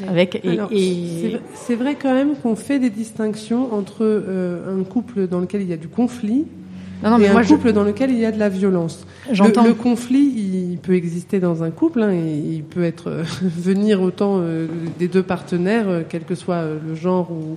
Avec 0.08 0.40
et, 0.42 0.48
Alors, 0.48 0.70
et... 0.72 1.38
c'est 1.54 1.76
vrai 1.76 1.94
quand 1.94 2.12
même 2.12 2.34
qu'on 2.34 2.56
fait 2.56 2.80
des 2.80 2.90
distinctions 2.90 3.72
entre 3.72 4.04
un 4.68 4.82
couple 4.82 5.28
dans 5.28 5.38
lequel 5.38 5.62
il 5.62 5.68
y 5.68 5.72
a 5.72 5.76
du 5.76 5.86
conflit 5.86 6.44
non, 7.02 7.10
non, 7.10 7.18
mais 7.18 7.26
et 7.26 7.28
un 7.28 7.44
couple 7.44 7.68
je... 7.68 7.72
dans 7.72 7.84
lequel 7.84 8.10
il 8.10 8.18
y 8.18 8.24
a 8.24 8.32
de 8.32 8.38
la 8.38 8.48
violence. 8.48 9.06
Le, 9.28 9.66
le, 9.66 9.74
conflit, 9.74 10.32
il 10.72 10.78
peut 10.78 10.94
exister 10.94 11.40
dans 11.40 11.62
un 11.62 11.70
couple, 11.70 12.02
hein, 12.02 12.12
et 12.12 12.38
il 12.38 12.62
peut 12.62 12.84
être 12.84 13.08
euh, 13.08 13.22
venir 13.42 14.02
autant 14.02 14.38
euh, 14.38 14.66
des 14.98 15.08
deux 15.08 15.22
partenaires, 15.22 15.88
euh, 15.88 16.02
quel 16.08 16.24
que 16.24 16.34
soit 16.34 16.64
le 16.64 16.94
genre 16.94 17.30
ou, 17.30 17.56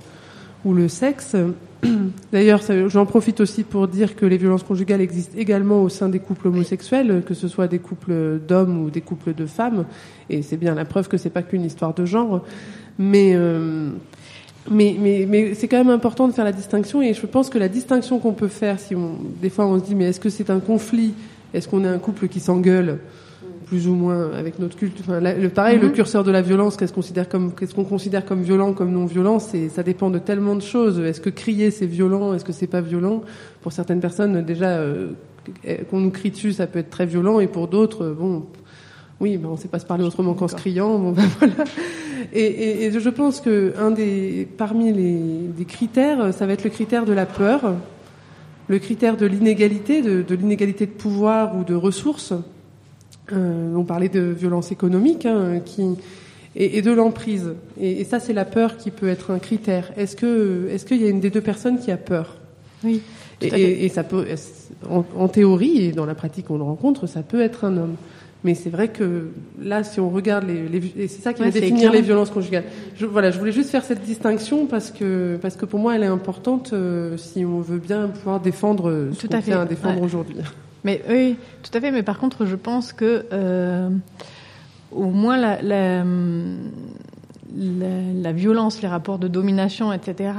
ou 0.68 0.74
le 0.74 0.88
sexe. 0.88 1.36
D'ailleurs, 2.32 2.60
j'en 2.88 3.06
profite 3.06 3.40
aussi 3.40 3.62
pour 3.62 3.86
dire 3.86 4.16
que 4.16 4.26
les 4.26 4.36
violences 4.36 4.64
conjugales 4.64 5.00
existent 5.00 5.36
également 5.38 5.82
au 5.82 5.88
sein 5.88 6.08
des 6.08 6.18
couples 6.18 6.48
homosexuels, 6.48 7.22
que 7.24 7.34
ce 7.34 7.46
soit 7.46 7.68
des 7.68 7.78
couples 7.78 8.40
d'hommes 8.46 8.82
ou 8.82 8.90
des 8.90 9.02
couples 9.02 9.34
de 9.34 9.46
femmes, 9.46 9.84
et 10.28 10.42
c'est 10.42 10.56
bien 10.56 10.74
la 10.74 10.84
preuve 10.84 11.08
que 11.08 11.18
c'est 11.18 11.30
pas 11.30 11.42
qu'une 11.42 11.64
histoire 11.64 11.94
de 11.94 12.04
genre. 12.04 12.42
Mais 12.98 13.36
mais, 14.70 14.96
mais, 14.98 15.26
mais 15.28 15.54
c'est 15.54 15.68
quand 15.68 15.78
même 15.78 15.90
important 15.90 16.28
de 16.28 16.32
faire 16.32 16.44
la 16.44 16.52
distinction 16.52 17.02
et 17.02 17.14
je 17.14 17.26
pense 17.26 17.50
que 17.50 17.58
la 17.58 17.68
distinction 17.68 18.18
qu'on 18.18 18.32
peut 18.32 18.48
faire, 18.48 18.78
si 18.80 18.94
on, 18.94 19.12
des 19.40 19.50
fois 19.50 19.66
on 19.66 19.78
se 19.78 19.84
dit 19.84 19.94
mais 19.94 20.06
est-ce 20.06 20.20
que 20.20 20.30
c'est 20.30 20.50
un 20.50 20.60
conflit? 20.60 21.14
Est-ce 21.54 21.68
qu'on 21.68 21.84
est 21.84 21.88
un 21.88 21.98
couple 21.98 22.28
qui 22.28 22.40
s'engueule 22.40 22.98
plus 23.66 23.88
ou 23.88 23.94
moins 23.94 24.32
avec 24.32 24.58
notre 24.58 24.76
culte? 24.76 24.98
Enfin, 25.00 25.20
la, 25.20 25.34
le, 25.34 25.48
Pareil, 25.48 25.76
mm 25.76 25.80
-hmm. 25.80 25.82
le 25.82 25.88
curseur 25.90 26.24
de 26.24 26.30
la 26.30 26.42
violence, 26.42 26.76
qu'est-ce 26.76 26.92
qu'on 26.92 27.00
considère 27.00 27.28
comme 27.28 27.52
considère 27.88 28.22
violent, 28.34 28.72
comme 28.72 28.92
non 28.92 29.06
violent 29.06 29.38
C'est 29.38 29.68
ça 29.68 29.82
dépend 29.82 30.10
de 30.10 30.18
tellement 30.18 30.56
de 30.56 30.62
choses. 30.62 30.98
Est-ce 31.00 31.20
que 31.20 31.30
crier 31.30 31.70
c'est 31.70 31.86
violent? 31.86 32.34
Est-ce 32.34 32.44
que 32.44 32.52
c'est 32.52 32.70
pas 32.70 32.82
violent? 32.82 33.22
Pour 33.62 33.72
certaines 33.72 34.00
personnes, 34.00 34.44
déjà 34.44 34.70
euh, 34.70 35.12
qu'on 35.88 36.00
nous 36.00 36.10
crie 36.10 36.30
dessus, 36.30 36.52
ça 36.52 36.66
peut 36.66 36.80
être 36.80 36.90
très 36.90 37.06
violent 37.06 37.40
et 37.40 37.46
pour 37.46 37.68
d'autres, 37.68 38.04
bon 38.18 38.44
oui, 39.20 39.36
ben 39.38 39.48
on 39.48 39.52
ne 39.52 39.56
sait 39.56 39.68
pas 39.68 39.78
se 39.78 39.86
parler 39.86 40.04
autrement 40.04 40.34
qu'en 40.34 40.48
se 40.48 40.54
criant. 40.54 40.98
Bon, 40.98 41.12
ben 41.12 41.24
voilà. 41.38 41.54
et, 42.32 42.44
et, 42.44 42.84
et, 42.84 43.00
je 43.00 43.08
pense 43.08 43.40
que 43.40 43.72
un 43.78 43.90
des, 43.90 44.46
parmi 44.58 44.92
les 44.92 45.48
des 45.56 45.64
critères, 45.64 46.34
ça 46.34 46.46
va 46.46 46.52
être 46.52 46.64
le 46.64 46.70
critère 46.70 47.04
de 47.04 47.12
la 47.12 47.26
peur, 47.26 47.74
le 48.68 48.78
critère 48.78 49.16
de 49.16 49.26
l'inégalité, 49.26 50.02
de, 50.02 50.22
de 50.22 50.34
l'inégalité 50.34 50.86
de 50.86 50.92
pouvoir 50.92 51.56
ou 51.56 51.64
de 51.64 51.74
ressources. 51.74 52.34
Euh, 53.32 53.74
on 53.74 53.84
parlait 53.84 54.08
de 54.08 54.20
violence 54.20 54.70
économique, 54.70 55.26
hein, 55.26 55.60
qui 55.64 55.82
et, 56.54 56.78
et 56.78 56.82
de 56.82 56.90
l'emprise. 56.90 57.54
Et, 57.80 58.04
ça, 58.04 58.20
c'est 58.20 58.32
la 58.32 58.44
peur 58.44 58.76
qui 58.76 58.90
peut 58.90 59.08
être 59.08 59.30
un 59.30 59.38
critère. 59.38 59.92
Est-ce 59.96 60.16
que 60.16 60.68
est-ce 60.70 60.84
qu'il 60.84 61.00
y 61.00 61.06
a 61.06 61.08
une 61.08 61.20
des 61.20 61.30
deux 61.30 61.40
personnes 61.40 61.78
qui 61.78 61.90
a 61.90 61.96
peur? 61.96 62.36
Oui. 62.84 63.02
Et, 63.42 63.84
et, 63.84 63.88
ça 63.90 64.02
peut, 64.02 64.26
en, 64.90 65.04
en 65.16 65.28
théorie 65.28 65.84
et 65.84 65.92
dans 65.92 66.06
la 66.06 66.14
pratique, 66.14 66.50
on 66.50 66.56
le 66.56 66.62
rencontre, 66.62 67.06
ça 67.06 67.22
peut 67.22 67.42
être 67.42 67.64
un 67.64 67.76
homme. 67.76 67.96
Mais 68.46 68.54
c'est 68.54 68.70
vrai 68.70 68.86
que 68.86 69.30
là, 69.60 69.82
si 69.82 69.98
on 69.98 70.08
regarde 70.08 70.44
les, 70.46 70.68
les 70.68 70.92
et 70.96 71.08
c'est 71.08 71.20
ça 71.20 71.32
qui 71.32 71.42
ouais, 71.42 71.50
va 71.50 71.60
définir 71.60 71.90
les 71.90 72.00
violences 72.00 72.30
conjugales. 72.30 72.62
Je, 72.94 73.04
voilà, 73.04 73.32
je 73.32 73.40
voulais 73.40 73.50
juste 73.50 73.70
faire 73.70 73.82
cette 73.82 74.02
distinction 74.02 74.66
parce 74.66 74.92
que 74.92 75.36
parce 75.42 75.56
que 75.56 75.66
pour 75.66 75.80
moi, 75.80 75.96
elle 75.96 76.04
est 76.04 76.06
importante 76.20 76.72
euh, 76.72 77.16
si 77.16 77.44
on 77.44 77.60
veut 77.60 77.80
bien 77.80 78.06
pouvoir 78.06 78.38
défendre 78.38 79.08
ce 79.18 79.26
qu'on 79.26 79.40
tient 79.40 79.62
à 79.62 79.64
défendre 79.64 79.98
ouais. 79.98 80.04
aujourd'hui. 80.04 80.36
Mais 80.84 81.02
oui, 81.10 81.34
tout 81.64 81.76
à 81.76 81.80
fait. 81.80 81.90
Mais 81.90 82.04
par 82.04 82.20
contre, 82.20 82.46
je 82.46 82.54
pense 82.54 82.92
que 82.92 83.26
euh, 83.32 83.90
au 84.92 85.06
moins 85.06 85.36
la, 85.36 85.60
la, 85.60 86.04
la, 87.56 88.32
violence, 88.32 88.82
les 88.82 88.88
rapports 88.88 89.18
de 89.18 89.28
domination, 89.28 89.92
etc., 89.92 90.32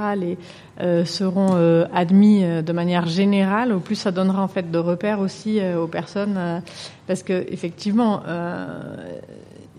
euh, 0.80 1.04
seront 1.04 1.54
euh, 1.54 1.86
admis 1.92 2.44
euh, 2.44 2.62
de 2.62 2.72
manière 2.72 3.06
générale, 3.06 3.72
au 3.72 3.80
plus 3.80 3.96
ça 3.96 4.12
donnera 4.12 4.42
en 4.42 4.48
fait 4.48 4.70
de 4.70 4.78
repères 4.78 5.20
aussi 5.20 5.60
aux 5.76 5.88
personnes, 5.88 6.62
parce 7.06 7.22
que 7.22 7.44
effectivement, 7.50 8.22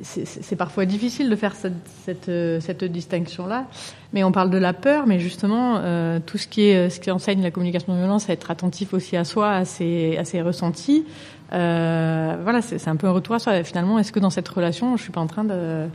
c'est 0.02 0.56
parfois 0.56 0.86
difficile 0.86 1.30
de 1.30 1.36
faire 1.36 1.56
cette, 1.56 2.84
distinction-là. 2.84 3.66
Mais 4.14 4.24
on 4.24 4.32
parle 4.32 4.50
de 4.50 4.58
la 4.58 4.74
peur, 4.74 5.06
mais 5.08 5.20
justement, 5.20 5.82
tout 6.26 6.38
ce 6.38 6.48
qui 6.48 7.12
enseigne 7.12 7.42
la 7.42 7.52
communication 7.52 7.94
non 7.94 8.00
violence, 8.00 8.30
à 8.30 8.34
être 8.34 8.52
attentif 8.52 8.94
aussi 8.94 9.16
à 9.16 9.24
soi, 9.24 9.52
à 9.52 9.66
ses, 9.66 10.18
à 10.18 10.26
ses 10.26 10.42
ressentis. 10.42 11.06
voilà, 11.52 12.62
c'est 12.62 12.88
un 12.88 12.96
peu 12.96 13.08
un 13.08 13.12
retour 13.12 13.36
à 13.36 13.40
soi. 13.40 13.64
Finalement, 13.64 14.00
est-ce 14.00 14.12
que 14.12 14.20
dans 14.20 14.30
cette 14.32 14.50
relation, 14.50 14.98
je 14.98 15.04
suis 15.04 15.12
pas 15.12 15.22
en 15.22 15.28
train 15.28 15.44
de 15.44 15.88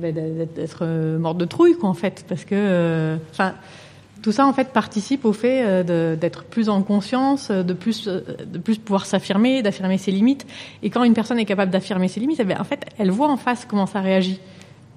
d'être 0.00 0.86
morte 1.18 1.38
de 1.38 1.44
trouille, 1.44 1.76
quoi, 1.76 1.88
en 1.88 1.94
fait, 1.94 2.24
parce 2.28 2.44
que, 2.44 3.16
enfin. 3.32 3.48
Euh, 3.48 3.52
tout 4.22 4.32
ça 4.32 4.46
en 4.46 4.52
fait 4.52 4.68
participe 4.68 5.24
au 5.24 5.32
fait 5.32 5.64
euh, 5.64 6.14
d'être 6.14 6.44
plus 6.44 6.68
en 6.68 6.82
conscience, 6.82 7.50
de 7.50 7.72
plus 7.72 8.06
euh, 8.06 8.20
de 8.44 8.58
plus 8.58 8.76
pouvoir 8.76 9.06
s'affirmer, 9.06 9.62
d'affirmer 9.62 9.96
ses 9.96 10.10
limites. 10.10 10.46
Et 10.82 10.90
quand 10.90 11.04
une 11.04 11.14
personne 11.14 11.38
est 11.38 11.46
capable 11.46 11.70
d'affirmer 11.70 12.06
ses 12.06 12.20
limites, 12.20 12.38
eh 12.38 12.44
bien, 12.44 12.60
en 12.60 12.64
fait, 12.64 12.84
elle 12.98 13.10
voit 13.10 13.28
en 13.28 13.38
face 13.38 13.64
comment 13.64 13.86
ça 13.86 14.02
réagit. 14.02 14.38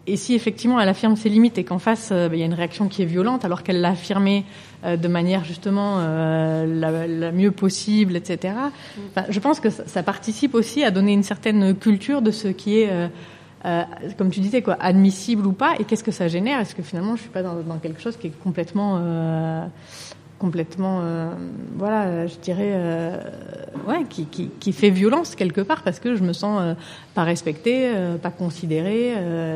Et 0.05 0.17
si 0.17 0.35
effectivement 0.35 0.80
elle 0.81 0.89
affirme 0.89 1.15
ses 1.15 1.30
limites 1.30 1.57
et 1.57 1.63
qu'en 1.63 1.80
face 1.80 2.09
euh, 2.11 2.27
il 2.34 2.39
y 2.39 2.43
a 2.43 2.45
une 2.45 2.53
réaction 2.53 2.89
qui 2.89 3.01
est 3.01 3.05
violente, 3.05 3.45
alors 3.45 3.63
qu'elle 3.63 3.80
l'a 3.80 3.91
affirmée 3.91 4.43
euh, 4.84 4.97
de 4.97 5.07
manière 5.07 5.45
justement 5.45 5.95
euh, 5.99 6.65
la, 6.65 7.07
la, 7.07 7.31
mieux 7.31 7.51
possible, 7.51 8.17
etc. 8.17 8.53
Enfin, 9.11 9.25
je 9.30 9.39
pense 9.39 9.61
que 9.61 9.69
ça, 9.69 10.03
participe 10.03 10.55
aussi 10.55 10.84
à 10.84 10.91
donner 10.91 11.13
une 11.13 11.23
certaine 11.23 11.73
culture 11.73 12.21
de 12.21 12.31
ce 12.31 12.49
qui 12.49 12.80
est 12.80 12.91
euh, 13.65 13.84
comme 14.18 14.30
tu 14.30 14.40
disais, 14.40 14.61
quoi, 14.61 14.77
admissible 14.80 15.45
ou 15.45 15.53
pas, 15.53 15.76
et 15.80 15.85
qu'est-ce 15.85 16.03
que 16.03 16.11
ça 16.11 16.27
génère? 16.27 16.60
Est-ce 16.60 16.76
que 16.76 16.84
finalement 16.84 17.15
je 17.15 17.22
suis 17.22 17.30
pas 17.30 17.44
dans, 17.44 17.77
quelque 17.81 18.02
chose 18.02 18.18
qui 18.18 18.27
est 18.27 18.44
complètement, 18.44 18.99
euh, 19.02 19.65
complètement, 20.44 20.99
euh, 21.03 21.30
voilà, 21.78 22.28
je 22.28 22.36
dirais, 22.36 22.74
euh, 22.74 23.15
ouais, 23.88 24.03
qui, 24.10 24.26
qui, 24.26 24.49
qui, 24.60 24.74
fait 24.74 24.90
violence 24.90 25.36
quelque 25.36 25.61
part 25.61 25.84
parce 25.84 26.02
que 26.02 26.18
je 26.18 26.22
me 26.22 26.34
sens 26.34 26.60
euh, 26.61 26.74
pas 27.15 27.24
respectée, 27.24 27.90
pas 28.22 28.30
considérée, 28.30 29.14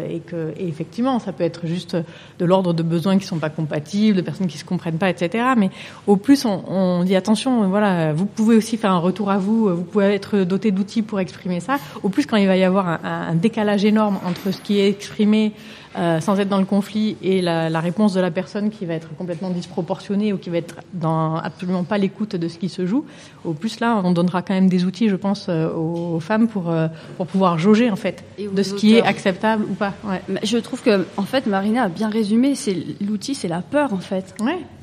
et 0.09 0.19
que, 0.19 0.53
et 0.55 0.65
effectivement, 0.65 1.19
ça 1.19 1.33
peut 1.33 1.43
être 1.43 1.67
juste 1.67 1.97
de 2.39 2.45
l'ordre 2.45 2.71
de 2.71 2.83
besoins 2.83 3.17
qui 3.17 3.25
sont 3.25 3.39
pas 3.39 3.49
compatibles, 3.49 4.15
de 4.15 4.21
personnes 4.21 4.47
qui 4.47 4.57
se 4.57 4.63
comprennent 4.63 4.97
pas, 4.97 5.09
etc. 5.09 5.43
Mais 5.57 5.71
au 6.05 6.15
plus, 6.15 6.45
on, 6.45 7.03
dit 7.03 7.17
attention, 7.17 7.67
voilà, 7.67 8.13
vous 8.13 8.25
pouvez 8.25 8.55
aussi 8.55 8.77
faire 8.77 8.91
un 8.91 8.99
retour 8.99 9.29
à 9.29 9.39
vous, 9.39 9.75
vous 9.75 9.83
pouvez 9.83 10.13
être 10.13 10.37
doté 10.45 10.71
d'outils 10.71 11.01
pour 11.01 11.19
exprimer 11.19 11.59
ça. 11.59 11.79
Au 12.01 12.07
plus, 12.07 12.25
quand 12.25 12.37
il 12.37 12.47
va 12.47 12.55
y 12.55 12.63
avoir 12.63 13.03
un 13.03 13.35
décalage 13.35 13.83
énorme 13.83 14.19
entre 14.25 14.51
ce 14.51 14.61
qui 14.61 14.79
est 14.79 14.87
exprimé 14.87 15.51
euh, 15.97 16.19
sans 16.19 16.39
être 16.39 16.49
dans 16.49 16.59
le 16.59 16.65
conflit 16.65 17.17
et 17.21 17.41
la, 17.41 17.69
la, 17.69 17.79
réponse 17.79 18.13
de 18.13 18.19
la 18.19 18.31
personne 18.31 18.69
qui 18.69 18.85
va 18.85 18.93
être 18.93 19.09
complètement 19.15 19.49
disproportionnée 19.49 20.33
ou 20.33 20.37
qui 20.37 20.49
va 20.49 20.57
être 20.57 20.75
dans 20.93 21.35
absolument 21.35 21.83
pas 21.83 21.97
l'écoute 21.97 22.35
de 22.35 22.47
ce 22.47 22.57
qui 22.57 22.69
se 22.69 22.85
joue, 22.85 23.05
au 23.45 23.53
plus 23.53 23.79
là, 23.79 24.01
on 24.03 24.11
donnera 24.11 24.41
quand 24.41 24.53
même 24.53 24.69
des 24.69 24.85
outils, 24.85 25.09
je 25.09 25.15
pense, 25.15 25.47
euh, 25.49 25.71
aux 25.73 26.19
femmes 26.19 26.47
pour, 26.47 26.69
euh, 26.69 26.87
pour 27.17 27.27
pouvoir 27.27 27.57
jauger, 27.57 27.89
en 27.89 27.95
fait, 27.95 28.23
de 28.37 28.63
ce 28.63 28.73
qui 28.73 28.95
est 28.95 29.01
acceptable 29.01 29.63
ou 29.63 29.73
pas. 29.73 29.93
Ouais. 30.03 30.21
Je 30.43 30.57
trouve 30.57 30.81
que, 30.81 31.05
en 31.17 31.23
fait, 31.23 31.47
Marina 31.47 31.83
a 31.83 31.89
bien 31.89 32.09
résumé. 32.09 32.55
C'est 32.55 32.77
l'outil, 33.01 33.35
c'est 33.35 33.47
la 33.47 33.61
peur, 33.61 33.93
en 33.93 33.99
fait. 33.99 34.35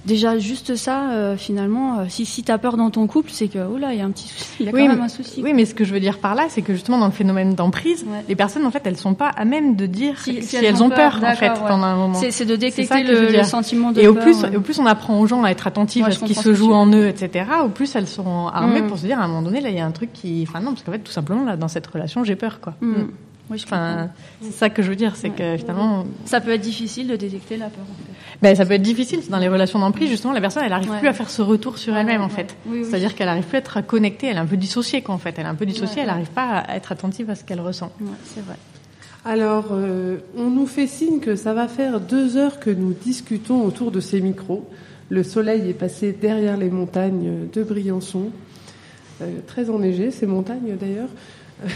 Déjà, 0.04 0.38
juste 0.38 0.76
ça, 0.76 1.12
euh, 1.12 1.36
finalement, 1.36 2.00
euh, 2.00 2.04
si 2.08 2.26
si 2.26 2.42
t'as 2.42 2.58
peur 2.58 2.76
dans 2.76 2.90
ton 2.90 3.06
couple, 3.06 3.30
c'est 3.32 3.48
que 3.48 3.58
oh 3.58 3.78
là, 3.78 3.94
il 3.94 3.98
y 3.98 4.02
a 4.02 4.04
un 4.04 4.10
petit 4.10 4.28
souci. 4.28 4.50
Il 4.60 4.66
y 4.66 4.68
a 4.68 4.72
Oui, 4.72 4.82
quand 4.82 4.88
même 4.88 5.00
un 5.00 5.08
souci. 5.08 5.40
Oui, 5.42 5.54
mais 5.54 5.64
ce 5.64 5.74
que 5.74 5.84
je 5.84 5.94
veux 5.94 6.00
dire 6.00 6.18
par 6.18 6.34
là, 6.34 6.44
c'est 6.50 6.60
que 6.60 6.74
justement 6.74 6.98
dans 6.98 7.06
le 7.06 7.12
phénomène 7.12 7.54
d'emprise, 7.54 8.04
les 8.28 8.36
personnes 8.36 8.66
en 8.66 8.70
fait, 8.70 8.82
elles 8.84 8.98
sont 8.98 9.14
pas 9.14 9.28
à 9.28 9.46
même 9.46 9.76
de 9.76 9.86
dire 9.86 10.20
si, 10.20 10.56
elles, 10.56 10.82
ont 10.82 10.90
peur, 10.90 11.03
en 11.08 11.10
fait 11.34 11.46
d'accord, 11.48 11.62
ouais. 11.64 11.68
pendant 11.68 11.84
un 11.84 11.96
moment. 11.96 12.14
C'est- 12.14 12.30
c'est 12.30 12.44
de 12.44 12.56
détecter 12.56 13.02
le- 13.02 13.42
sentiment 13.44 13.92
de 13.92 14.00
et 14.00 14.06
au 14.08 14.14
peur, 14.14 14.22
plus, 14.24 14.42
ouais. 14.42 14.52
et 14.52 14.56
au 14.56 14.60
plus 14.60 14.78
on 14.78 14.86
apprend 14.86 15.18
aux 15.20 15.26
gens 15.26 15.42
à 15.44 15.50
être 15.50 15.66
attentifs 15.66 16.04
à 16.06 16.10
ce 16.10 16.24
qui 16.24 16.34
se 16.34 16.54
joue 16.54 16.72
en 16.72 16.86
eux, 16.92 17.06
etc. 17.08 17.46
Au 17.64 17.68
plus 17.68 17.94
elles 17.96 18.08
sont 18.08 18.48
armées 18.48 18.82
Mm. 18.82 18.86
pour 18.88 18.98
se 18.98 19.06
dire 19.06 19.18
à 19.20 19.24
un 19.24 19.28
moment 19.28 19.42
donné 19.42 19.60
là, 19.60 19.68
il 19.70 19.76
y 19.76 19.80
a 19.80 19.86
un 19.86 19.90
truc 19.92 20.12
qui, 20.12 20.44
enfin 20.48 20.60
non, 20.60 20.72
parce 20.72 20.82
qu'en 20.82 20.92
fait 20.92 20.98
tout 21.00 21.12
simplement 21.12 21.44
là 21.44 21.56
dans 21.56 21.68
cette 21.68 21.86
relation 21.86 22.24
j'ai 22.24 22.36
peur 22.36 22.60
quoi. 22.60 22.74
Mm. 22.80 22.86
Mm. 22.90 23.08
Oui, 23.50 23.62
Enfin, 23.62 24.08
c'est 24.40 24.52
ça 24.52 24.70
que 24.70 24.80
je 24.82 24.88
veux 24.88 24.96
dire, 24.96 25.16
c'est 25.16 25.28
que 25.28 25.58
finalement, 25.58 26.06
Ça 26.24 26.40
peut 26.40 26.50
être 26.52 26.62
difficile 26.62 27.08
de 27.08 27.16
détecter 27.16 27.58
la 27.58 27.66
peur. 27.66 27.84
En 27.84 27.94
fait. 27.94 28.38
ben, 28.40 28.56
ça 28.56 28.64
peut 28.64 28.72
être 28.72 28.80
difficile 28.80 29.20
dans 29.28 29.36
les 29.36 29.48
relations 29.48 29.78
d'emprise. 29.78 30.08
Justement, 30.08 30.32
la 30.32 30.40
personne, 30.40 30.62
elle 30.64 30.72
arrive 30.72 30.90
Ouais. 30.90 30.98
plus 30.98 31.08
à 31.08 31.12
faire 31.12 31.28
ce 31.28 31.42
retour 31.42 31.76
sur 31.76 31.94
elle-même, 31.94 32.22
en 32.22 32.30
fait. 32.30 32.56
Oui, 32.64 32.78
oui. 32.78 32.86
C'est-à-dire 32.88 33.14
qu'elle 33.14 33.28
arrive 33.28 33.44
plus 33.44 33.56
à 33.56 33.58
être 33.58 33.82
connectée. 33.82 34.28
Elle 34.28 34.36
est 34.36 34.40
un 34.40 34.46
peu 34.46 34.56
dissociée, 34.56 35.02
quoi, 35.02 35.14
en 35.14 35.18
fait. 35.18 35.34
Elle 35.38 35.44
est 35.44 35.48
un 35.50 35.54
peu 35.56 35.66
dissociée. 35.66 36.00
Elle 36.00 36.08
n'arrive 36.08 36.30
pas 36.30 36.60
à 36.66 36.74
être 36.74 36.90
attentive 36.90 37.28
à 37.28 37.34
ce 37.34 37.44
qu'elle 37.44 37.60
ressent. 37.60 37.92
c'est 38.24 38.40
vrai. 38.42 38.56
Alors, 39.26 39.68
euh, 39.72 40.18
on 40.36 40.50
nous 40.50 40.66
fait 40.66 40.86
signe 40.86 41.18
que 41.18 41.34
ça 41.34 41.54
va 41.54 41.66
faire 41.66 41.98
deux 41.98 42.36
heures 42.36 42.60
que 42.60 42.68
nous 42.68 42.92
discutons 42.92 43.64
autour 43.64 43.90
de 43.90 43.98
ces 43.98 44.20
micros. 44.20 44.68
Le 45.08 45.22
soleil 45.22 45.70
est 45.70 45.74
passé 45.74 46.12
derrière 46.12 46.58
les 46.58 46.68
montagnes 46.68 47.48
de 47.50 47.62
Briançon, 47.62 48.30
euh, 49.22 49.38
très 49.46 49.70
enneigées 49.70 50.10
ces 50.10 50.26
montagnes 50.26 50.76
d'ailleurs. 50.78 51.08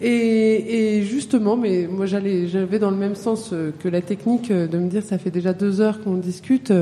Et, 0.00 1.02
justement, 1.02 1.56
mais 1.56 1.86
moi 1.86 2.06
j'allais, 2.06 2.48
j'avais 2.48 2.78
dans 2.78 2.90
le 2.90 2.96
même 2.96 3.14
sens 3.14 3.50
euh, 3.52 3.70
que 3.78 3.88
la 3.88 4.00
technique 4.00 4.50
de 4.50 4.78
me 4.78 4.88
dire 4.88 5.02
ça 5.02 5.18
fait 5.18 5.30
déjà 5.30 5.52
deux 5.52 5.82
heures 5.82 6.00
qu'on 6.02 6.14
discute, 6.14 6.72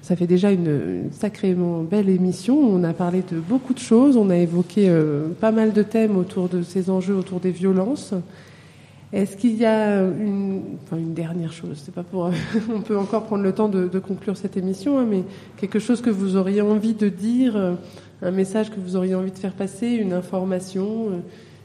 ça 0.00 0.16
fait 0.16 0.26
déjà 0.26 0.50
une, 0.50 1.10
sacrément 1.12 1.82
belle 1.82 2.08
émission. 2.08 2.58
On 2.58 2.82
a 2.82 2.94
parlé 2.94 3.22
de 3.30 3.40
beaucoup 3.40 3.74
de 3.74 3.78
choses, 3.78 4.16
on 4.16 4.30
a 4.30 4.36
évoqué 4.36 4.90
pas 5.38 5.52
mal 5.52 5.74
de 5.74 5.82
thèmes 5.82 6.16
autour 6.16 6.48
de 6.48 6.62
ces 6.62 6.88
enjeux, 6.88 7.14
autour 7.14 7.40
des 7.40 7.50
violences. 7.50 8.14
Est-ce 9.16 9.38
qu'il 9.38 9.56
y 9.56 9.64
a 9.64 10.02
une, 10.02 10.76
enfin 10.84 10.98
une 10.98 11.14
dernière 11.14 11.50
chose? 11.50 11.80
C'est 11.82 11.94
pas 11.94 12.02
pour, 12.02 12.30
on 12.74 12.82
peut 12.82 12.98
encore 12.98 13.24
prendre 13.24 13.42
le 13.42 13.52
temps 13.52 13.70
de, 13.70 13.98
conclure 13.98 14.36
cette 14.36 14.58
émission, 14.58 14.98
hein, 14.98 15.06
mais 15.08 15.24
quelque 15.56 15.78
chose 15.78 16.02
que 16.02 16.10
vous 16.10 16.36
auriez 16.36 16.60
envie 16.60 16.92
de 16.92 17.08
dire, 17.08 17.56
euh, 17.56 17.76
un 18.20 18.30
message 18.30 18.68
que 18.70 18.78
vous 18.78 18.94
auriez 18.94 19.14
envie 19.14 19.30
de 19.30 19.38
faire 19.38 19.54
passer, 19.54 19.88
une 19.88 20.12
information, 20.12 21.08
euh, 21.12 21.18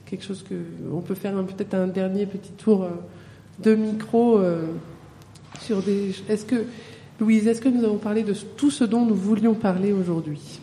quelque 0.06 0.24
chose 0.24 0.46
que 0.50 0.56
on 0.94 1.02
peut 1.02 1.14
faire 1.14 1.34
peut-être 1.44 1.74
un 1.74 1.88
dernier 1.88 2.26
petit 2.26 2.54
tour 2.54 2.84
euh, 2.84 2.90
de 3.62 3.76
micro 3.76 4.38
euh, 4.38 4.68
sur 5.60 5.82
des. 5.82 6.16
Est-ce 6.30 6.46
que 6.46 6.64
Louise, 7.20 7.48
est-ce 7.48 7.60
que 7.60 7.68
nous 7.68 7.84
avons 7.84 7.98
parlé 7.98 8.24
de 8.24 8.34
tout 8.56 8.72
ce 8.72 8.86
dont 8.86 9.06
nous 9.06 9.16
voulions 9.16 9.56
parler 9.56 9.92
aujourd'hui? 9.92 10.61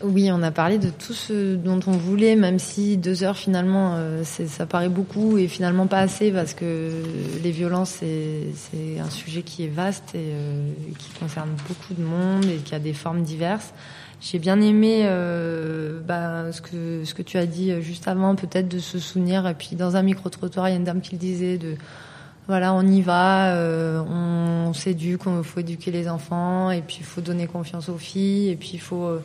Oui, 0.00 0.30
on 0.30 0.42
a 0.42 0.52
parlé 0.52 0.78
de 0.78 0.90
tout 0.90 1.12
ce 1.12 1.56
dont 1.56 1.80
on 1.88 1.92
voulait, 1.92 2.36
même 2.36 2.60
si 2.60 2.96
deux 2.96 3.24
heures 3.24 3.36
finalement, 3.36 3.94
euh, 3.96 4.22
ça 4.22 4.64
paraît 4.64 4.88
beaucoup 4.88 5.38
et 5.38 5.48
finalement 5.48 5.88
pas 5.88 5.98
assez 5.98 6.30
parce 6.30 6.54
que 6.54 6.92
les 7.42 7.50
violences 7.50 7.90
c'est 7.98 8.44
c'est 8.54 9.00
un 9.00 9.10
sujet 9.10 9.42
qui 9.42 9.64
est 9.64 9.68
vaste 9.68 10.14
et 10.14 10.30
euh, 10.34 10.70
qui 10.98 11.10
concerne 11.18 11.50
beaucoup 11.66 11.94
de 11.94 12.02
monde 12.02 12.44
et 12.44 12.58
qui 12.58 12.76
a 12.76 12.78
des 12.78 12.92
formes 12.92 13.22
diverses. 13.22 13.74
J'ai 14.20 14.38
bien 14.38 14.60
aimé 14.60 15.02
euh, 15.04 16.00
bah, 16.00 16.52
ce 16.52 16.60
que 16.60 17.04
ce 17.04 17.14
que 17.14 17.22
tu 17.22 17.36
as 17.36 17.46
dit 17.46 17.72
euh, 17.72 17.80
juste 17.80 18.06
avant, 18.06 18.36
peut-être 18.36 18.68
de 18.68 18.78
se 18.78 19.00
souvenir. 19.00 19.48
Et 19.48 19.54
puis 19.54 19.74
dans 19.74 19.96
un 19.96 20.02
micro 20.02 20.28
trottoir, 20.28 20.68
il 20.68 20.72
y 20.72 20.74
a 20.74 20.76
une 20.76 20.84
dame 20.84 21.00
qui 21.00 21.12
le 21.12 21.18
disait 21.18 21.58
de 21.58 21.74
voilà, 22.48 22.72
on 22.72 22.82
y 22.82 23.02
va, 23.02 23.54
euh, 23.54 24.00
on 24.00 24.72
s'éduque, 24.72 25.22
il 25.26 25.44
faut 25.44 25.60
éduquer 25.60 25.90
les 25.90 26.08
enfants, 26.08 26.70
et 26.70 26.80
puis 26.80 26.96
il 27.00 27.04
faut 27.04 27.20
donner 27.20 27.46
confiance 27.46 27.90
aux 27.90 27.98
filles, 27.98 28.48
et 28.48 28.56
puis 28.56 28.70
il 28.72 28.80
faut 28.80 29.04
euh, 29.04 29.22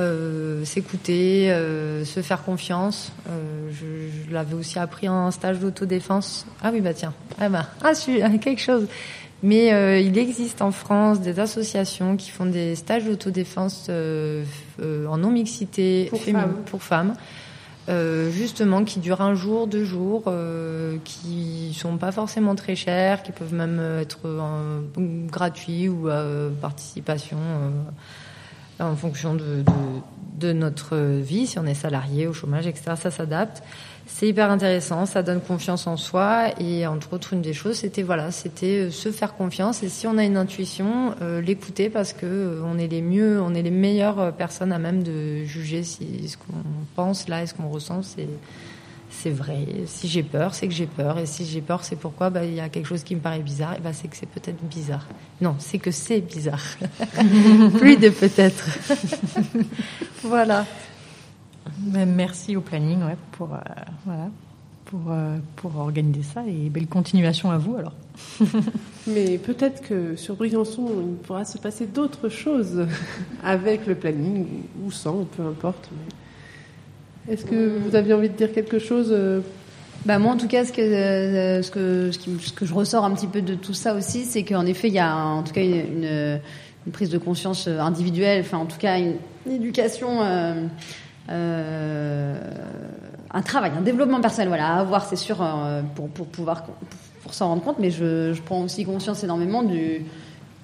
euh, 0.00 0.64
s'écouter, 0.64 1.50
euh, 1.52 2.04
se 2.04 2.22
faire 2.22 2.42
confiance. 2.42 3.12
Euh, 3.28 3.70
je 3.70 3.86
je 4.28 4.34
l'avais 4.34 4.54
aussi 4.54 4.78
appris 4.78 5.08
en 5.08 5.30
stage 5.30 5.58
d'autodéfense. 5.58 6.46
Ah 6.62 6.70
oui, 6.72 6.80
bah 6.80 6.94
tiens, 6.94 7.12
ah 7.38 7.48
bah, 7.48 7.66
ah, 7.82 7.92
quelque 8.40 8.60
chose. 8.60 8.86
Mais 9.42 9.68
il 10.04 10.18
existe 10.18 10.60
en 10.60 10.70
France 10.70 11.20
des 11.20 11.40
associations 11.40 12.18
qui 12.18 12.30
font 12.30 12.44
des 12.44 12.74
stages 12.74 13.06
d'autodéfense 13.06 13.88
en 13.88 15.16
non-mixité 15.16 16.08
Pour 16.10 16.20
femmes. 16.20 16.54
pour 16.66 16.82
femmes. 16.82 17.14
Justement 17.88 18.84
qui 18.84 19.00
durent 19.00 19.22
un 19.22 19.34
jour, 19.34 19.66
deux 19.66 19.84
jours, 19.84 20.30
qui 21.04 21.74
sont 21.74 21.96
pas 21.96 22.12
forcément 22.12 22.54
très 22.54 22.76
chers, 22.76 23.22
qui 23.22 23.32
peuvent 23.32 23.54
même 23.54 23.80
être 23.98 24.28
gratuits 25.26 25.88
ou 25.88 26.08
à 26.08 26.22
participation 26.60 27.38
en 28.80 28.96
fonction 28.96 29.34
de, 29.34 30.52
notre 30.52 30.96
vie, 30.96 31.46
si 31.46 31.58
on 31.58 31.66
est 31.66 31.74
salarié, 31.74 32.26
au 32.26 32.32
chômage, 32.32 32.66
etc. 32.66 32.92
Ça 32.96 33.10
s'adapte. 33.10 33.62
C'est 34.06 34.26
hyper 34.26 34.50
intéressant, 34.50 35.06
ça 35.06 35.22
donne 35.22 35.40
confiance 35.40 35.86
en 35.86 35.96
soi 35.96 36.48
et 36.58 36.86
entre 36.86 37.12
autres 37.12 37.32
une 37.32 37.42
des 37.42 37.52
choses, 37.52 37.76
c'était 37.76 38.02
voilà, 38.02 38.32
c'était 38.32 38.88
euh, 38.88 38.90
se 38.90 39.12
faire 39.12 39.34
confiance 39.34 39.84
et 39.84 39.88
si 39.88 40.08
on 40.08 40.18
a 40.18 40.24
une 40.24 40.36
intuition, 40.36 41.14
euh, 41.22 41.40
l'écouter 41.40 41.90
parce 41.90 42.12
que 42.12 42.26
euh, 42.26 42.62
on 42.64 42.76
est 42.76 42.88
les 42.88 43.02
mieux, 43.02 43.40
on 43.40 43.54
est 43.54 43.62
les 43.62 43.70
meilleures 43.70 44.34
personnes 44.34 44.72
à 44.72 44.78
même 44.78 45.04
de 45.04 45.44
juger 45.44 45.84
si 45.84 46.28
ce 46.28 46.36
qu'on 46.36 46.64
pense 46.96 47.28
là 47.28 47.44
et 47.44 47.46
ce 47.46 47.54
qu'on 47.54 47.68
ressent 47.68 48.02
c'est 49.22 49.30
vrai. 49.30 49.66
Si 49.86 50.08
j'ai 50.08 50.22
peur, 50.22 50.54
c'est 50.54 50.66
que 50.66 50.72
j'ai 50.72 50.86
peur 50.86 51.18
et 51.18 51.26
si 51.26 51.44
j'ai 51.44 51.60
peur, 51.60 51.84
c'est 51.84 51.96
pourquoi 51.96 52.30
bah, 52.30 52.44
il 52.44 52.54
y 52.54 52.60
a 52.60 52.70
quelque 52.70 52.86
chose 52.86 53.02
qui 53.02 53.14
me 53.14 53.20
paraît 53.20 53.40
bizarre 53.40 53.74
et 53.76 53.80
bah, 53.80 53.92
c'est 53.92 54.08
que 54.08 54.16
c'est 54.16 54.28
peut-être 54.28 54.62
bizarre. 54.64 55.06
Non, 55.42 55.56
c'est 55.58 55.78
que 55.78 55.90
c'est 55.90 56.20
bizarre. 56.20 56.62
Plus 57.78 57.98
de 57.98 58.08
peut-être. 58.08 58.64
voilà. 60.22 60.64
Ben, 61.78 62.10
merci 62.10 62.56
au 62.56 62.62
planning 62.62 63.02
ouais, 63.02 63.16
pour, 63.32 63.52
euh, 63.52 63.58
voilà, 64.06 64.30
pour, 64.86 65.00
euh, 65.10 65.36
pour 65.56 65.76
organiser 65.76 66.22
ça 66.22 66.42
et 66.46 66.70
belle 66.70 66.86
continuation 66.86 67.50
à 67.50 67.58
vous 67.58 67.76
alors. 67.76 67.94
Mais 69.06 69.36
peut-être 69.36 69.82
que 69.82 70.16
sur 70.16 70.36
Briançon, 70.36 70.88
il 71.10 71.16
pourra 71.16 71.44
se 71.44 71.58
passer 71.58 71.86
d'autres 71.86 72.30
choses 72.30 72.86
avec 73.42 73.86
le 73.86 73.96
planning 73.96 74.46
ou 74.82 74.90
sans, 74.90 75.24
peu 75.24 75.42
importe. 75.42 75.90
Est-ce 77.30 77.44
que 77.44 77.78
vous 77.78 77.94
aviez 77.94 78.12
envie 78.12 78.28
de 78.28 78.34
dire 78.34 78.52
quelque 78.52 78.80
chose 78.80 79.10
euh, 79.12 79.38
Bah 80.04 80.18
moi 80.18 80.32
en 80.32 80.36
tout 80.36 80.48
cas 80.48 80.64
ce 80.64 80.72
que 80.72 80.80
euh, 80.80 81.62
ce 81.62 81.70
que 81.70 82.10
ce, 82.10 82.52
que 82.52 82.66
je 82.66 82.74
ressors 82.74 83.04
un 83.04 83.12
petit 83.12 83.28
peu 83.28 83.40
de 83.40 83.54
tout 83.54 83.72
ça 83.72 83.94
aussi 83.94 84.24
c'est 84.24 84.42
qu'en 84.42 84.66
effet 84.66 84.88
il 84.88 84.94
y 84.94 84.98
a 84.98 85.16
en 85.16 85.44
tout 85.44 85.52
cas 85.52 85.62
une, 85.62 86.40
prise 86.92 87.08
de 87.08 87.18
conscience 87.18 87.68
euh, 87.68 87.78
individuelle 87.78 88.40
enfin 88.40 88.58
en 88.58 88.66
tout 88.66 88.78
cas 88.78 88.98
une, 88.98 89.14
éducation 89.48 90.22
un 91.28 91.52
travail 93.44 93.70
un 93.78 93.82
développement 93.82 94.20
personnel 94.20 94.48
voilà 94.48 94.74
à 94.74 94.80
avoir 94.80 95.04
c'est 95.04 95.14
sûr 95.14 95.36
pour 95.94 96.08
pour 96.08 96.26
pouvoir 96.26 96.64
pour 97.22 97.32
s'en 97.32 97.46
rendre 97.46 97.62
compte 97.62 97.78
mais 97.78 97.92
je, 97.92 98.32
je 98.34 98.42
prends 98.42 98.62
aussi 98.62 98.84
conscience 98.84 99.22
énormément 99.22 99.62
du 99.62 100.04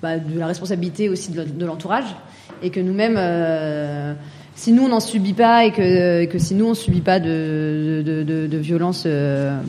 bah, 0.03 0.19
de 0.19 0.37
la 0.37 0.49
responsabilité 0.49 1.09
aussi 1.09 1.31
de, 1.31 1.65
l'entourage 1.65 2.17
et 2.61 2.71
que 2.71 2.81
nous-mêmes 2.81 4.17
si 4.57 4.73
nous 4.73 4.85
on 4.85 4.89
n'en 4.89 5.01
subit 5.01 5.35
pas 5.35 5.67
et 5.67 5.71
que, 5.71 6.25
que 6.25 6.39
si 6.39 6.55
nous 6.55 6.67
on 6.67 6.75
subit 6.75 7.03
pas 7.03 7.21
de, 7.21 8.03
de, 8.05 8.23
de, 8.23 8.47
de 8.47 8.59
violence 8.59 9.05
euh, 9.07 9.61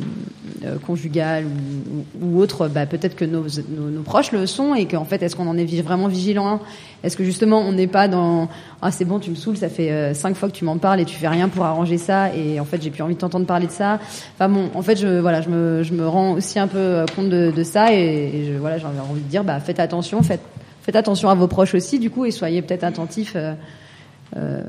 euh, 0.63 0.77
conjugale 0.79 1.45
ou, 1.45 2.25
ou, 2.25 2.37
ou 2.37 2.41
autre, 2.41 2.69
bah, 2.69 2.85
peut-être 2.85 3.15
que 3.15 3.25
nos, 3.25 3.43
nos, 3.43 3.89
nos, 3.89 4.01
proches 4.01 4.31
le 4.31 4.47
sont 4.47 4.73
et 4.73 4.85
qu'en 4.85 5.03
fait 5.03 5.21
est-ce 5.21 5.35
qu'on 5.35 5.47
en 5.47 5.57
est 5.57 5.81
vraiment 5.81 6.07
vigilant 6.07 6.61
Est-ce 7.03 7.17
que 7.17 7.25
justement 7.25 7.59
on 7.59 7.73
n'est 7.73 7.87
pas 7.87 8.07
dans 8.07 8.47
ah 8.81 8.89
c'est 8.89 9.03
bon 9.03 9.19
tu 9.19 9.29
me 9.29 9.35
saoules 9.35 9.57
ça 9.57 9.67
fait 9.67 9.91
euh, 9.91 10.13
cinq 10.13 10.37
fois 10.37 10.47
que 10.47 10.55
tu 10.55 10.63
m'en 10.63 10.77
parles 10.77 11.01
et 11.01 11.05
tu 11.05 11.15
fais 11.15 11.27
rien 11.27 11.49
pour 11.49 11.65
arranger 11.65 11.97
ça 11.97 12.33
et 12.33 12.61
en 12.61 12.65
fait 12.65 12.81
j'ai 12.81 12.89
plus 12.89 13.03
envie 13.03 13.15
de 13.15 13.19
t'entendre 13.19 13.45
parler 13.45 13.67
de 13.67 13.71
ça? 13.71 13.99
Enfin 14.35 14.47
bon 14.47 14.69
en 14.73 14.81
fait 14.81 14.95
je 14.97 15.19
voilà 15.19 15.41
je 15.41 15.49
me, 15.49 15.83
je 15.83 15.93
me 15.93 16.07
rends 16.07 16.31
aussi 16.31 16.59
un 16.59 16.67
peu 16.67 16.77
euh, 16.77 17.05
compte 17.13 17.29
de, 17.29 17.51
de 17.51 17.63
ça 17.63 17.93
et, 17.93 17.97
et 17.97 18.53
je, 18.53 18.57
voilà 18.57 18.77
j'ai 18.77 18.85
envie 18.85 19.21
de 19.21 19.29
dire 19.29 19.43
bah 19.43 19.59
faites 19.59 19.81
attention 19.81 20.23
faites 20.23 20.41
faites 20.81 20.95
attention 20.95 21.27
à 21.27 21.35
vos 21.35 21.47
proches 21.47 21.75
aussi 21.75 21.99
du 21.99 22.09
coup 22.09 22.23
et 22.23 22.31
soyez 22.31 22.61
peut-être 22.61 22.85
attentifs. 22.85 23.33
Euh, 23.35 23.53
euh, 24.35 24.61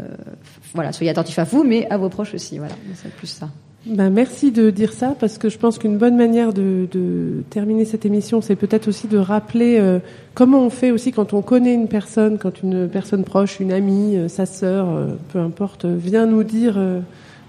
voilà, 0.74 0.93
soyez 0.93 1.10
attentifs 1.10 1.39
à 1.39 1.44
vous, 1.44 1.64
mais 1.64 1.89
à 1.90 1.97
vos 1.97 2.09
proches 2.09 2.35
aussi. 2.35 2.59
Voilà, 2.59 2.74
c'est 2.94 3.12
plus 3.12 3.26
ça. 3.26 3.48
Ben, 3.86 4.10
merci 4.10 4.51
de 4.51 4.70
dire 4.70 4.93
ça 4.93 5.16
parce 5.18 5.39
que 5.39 5.48
je 5.48 5.56
pense 5.56 5.78
qu'une 5.78 5.98
bonne 5.98 6.16
manière 6.16 6.52
de, 6.52 6.86
terminer 7.48 7.85
cette 7.85 8.05
émission, 8.05 8.40
c'est 8.40 8.56
peut-être 8.56 8.89
aussi 8.89 9.06
de 9.06 9.16
rappeler 9.16 9.78
euh, 9.78 9.98
comment 10.35 10.60
on 10.60 10.70
fait 10.70 10.90
aussi 10.90 11.12
quand 11.12 11.32
on 11.32 11.43
connaît 11.43 11.74
une 11.74 11.89
personne, 11.89 12.39
quand 12.39 12.62
une 12.62 12.89
personne 12.89 13.24
proche, 13.24 13.60
une 13.60 13.72
amie, 13.72 14.16
euh, 14.16 14.28
sa 14.28 14.47
sœur, 14.47 14.89
peu 15.32 15.39
importe, 15.39 15.86
vient 15.86 16.26
nous 16.26 16.44
dire, 16.44 16.78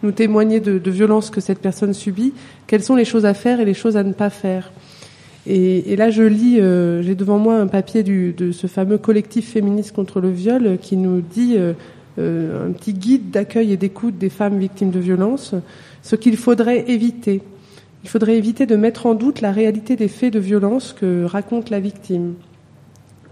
nous 0.04 0.12
témoigner 0.12 0.60
de, 0.60 0.78
de 0.78 0.92
violences 0.92 1.30
que 1.30 1.42
cette 1.42 1.60
personne 1.60 1.94
subit, 1.94 2.34
quelles 2.68 2.84
sont 2.84 2.96
les 2.96 3.06
choses 3.06 3.26
à 3.26 3.34
faire 3.34 3.60
et 3.60 3.66
les 3.66 3.74
choses 3.74 3.98
à 3.98 4.04
ne 4.04 4.14
pas 4.14 4.30
faire. 4.30 4.72
Et, 5.48 5.96
là, 5.96 6.12
je 6.12 6.22
lis, 6.22 6.58
j'ai 7.04 7.16
devant 7.16 7.40
moi 7.40 7.56
un 7.56 7.66
papier 7.66 8.04
de 8.04 8.52
ce 8.52 8.68
fameux 8.68 9.00
collectif 9.00 9.50
féministe 9.50 9.94
contre 9.94 10.20
le 10.20 10.30
viol 10.30 10.78
qui 10.80 10.96
nous 10.96 11.22
dit 11.22 11.58
un 12.20 12.72
petit 12.72 12.94
guide 12.94 13.32
d'accueil 13.32 13.72
et 13.72 13.78
d'écoute 13.78 14.18
des 14.18 14.30
femmes 14.30 14.60
victimes 14.60 14.92
de 14.92 15.00
violences, 15.00 15.56
ce 16.02 16.16
qu'il 16.16 16.38
faudrait 16.38 16.90
éviter. 16.90 17.42
Il 18.04 18.10
faudrait 18.10 18.38
éviter 18.38 18.66
de 18.66 18.76
mettre 18.76 19.06
en 19.06 19.16
doute 19.16 19.42
la 19.42 19.52
réalité 19.52 19.96
des 19.96 20.08
faits 20.08 20.34
de 20.34 20.40
violence 20.40 20.94
que 20.94 21.26
raconte 21.26 21.70
la 21.70 21.80
victime. 21.80 22.36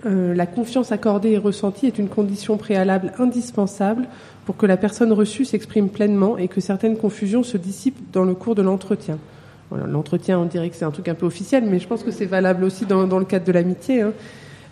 Euh, 0.06 0.34
la 0.34 0.46
confiance 0.46 0.92
accordée 0.92 1.32
et 1.32 1.38
ressentie 1.38 1.88
est 1.88 1.98
une 1.98 2.10
condition 2.10 2.58
préalable 2.58 3.14
indispensable 3.18 4.08
pour 4.46 4.58
que 4.58 4.66
la 4.66 4.78
personne 4.78 5.12
reçue 5.12 5.46
s'exprime 5.46 5.90
pleinement 5.90 6.38
et 6.38 6.48
que 6.48 6.62
certaines 6.62 6.98
confusions 6.98 7.44
se 7.44 7.58
dissipent 7.58 8.12
dans 8.14 8.24
le 8.24 8.34
cours 8.34 8.56
de 8.56 8.62
l'entretien. 8.62 9.18
L'entretien, 9.72 10.40
on 10.40 10.46
dirait 10.46 10.70
que 10.70 10.78
c'est 10.78 10.86
un 10.86 10.92
truc 10.92 11.10
un 11.10 11.14
peu 11.14 11.26
officiel, 11.26 11.66
mais 11.66 11.80
je 11.80 11.88
pense 11.88 12.04
que 12.04 12.12
c'est 12.12 12.26
valable 12.26 12.64
aussi 12.64 12.86
dans, 12.86 13.04
le 13.06 13.26
cadre 13.26 13.44
de 13.44 13.52
l'amitié. 13.52 14.02
Hein. 14.02 14.14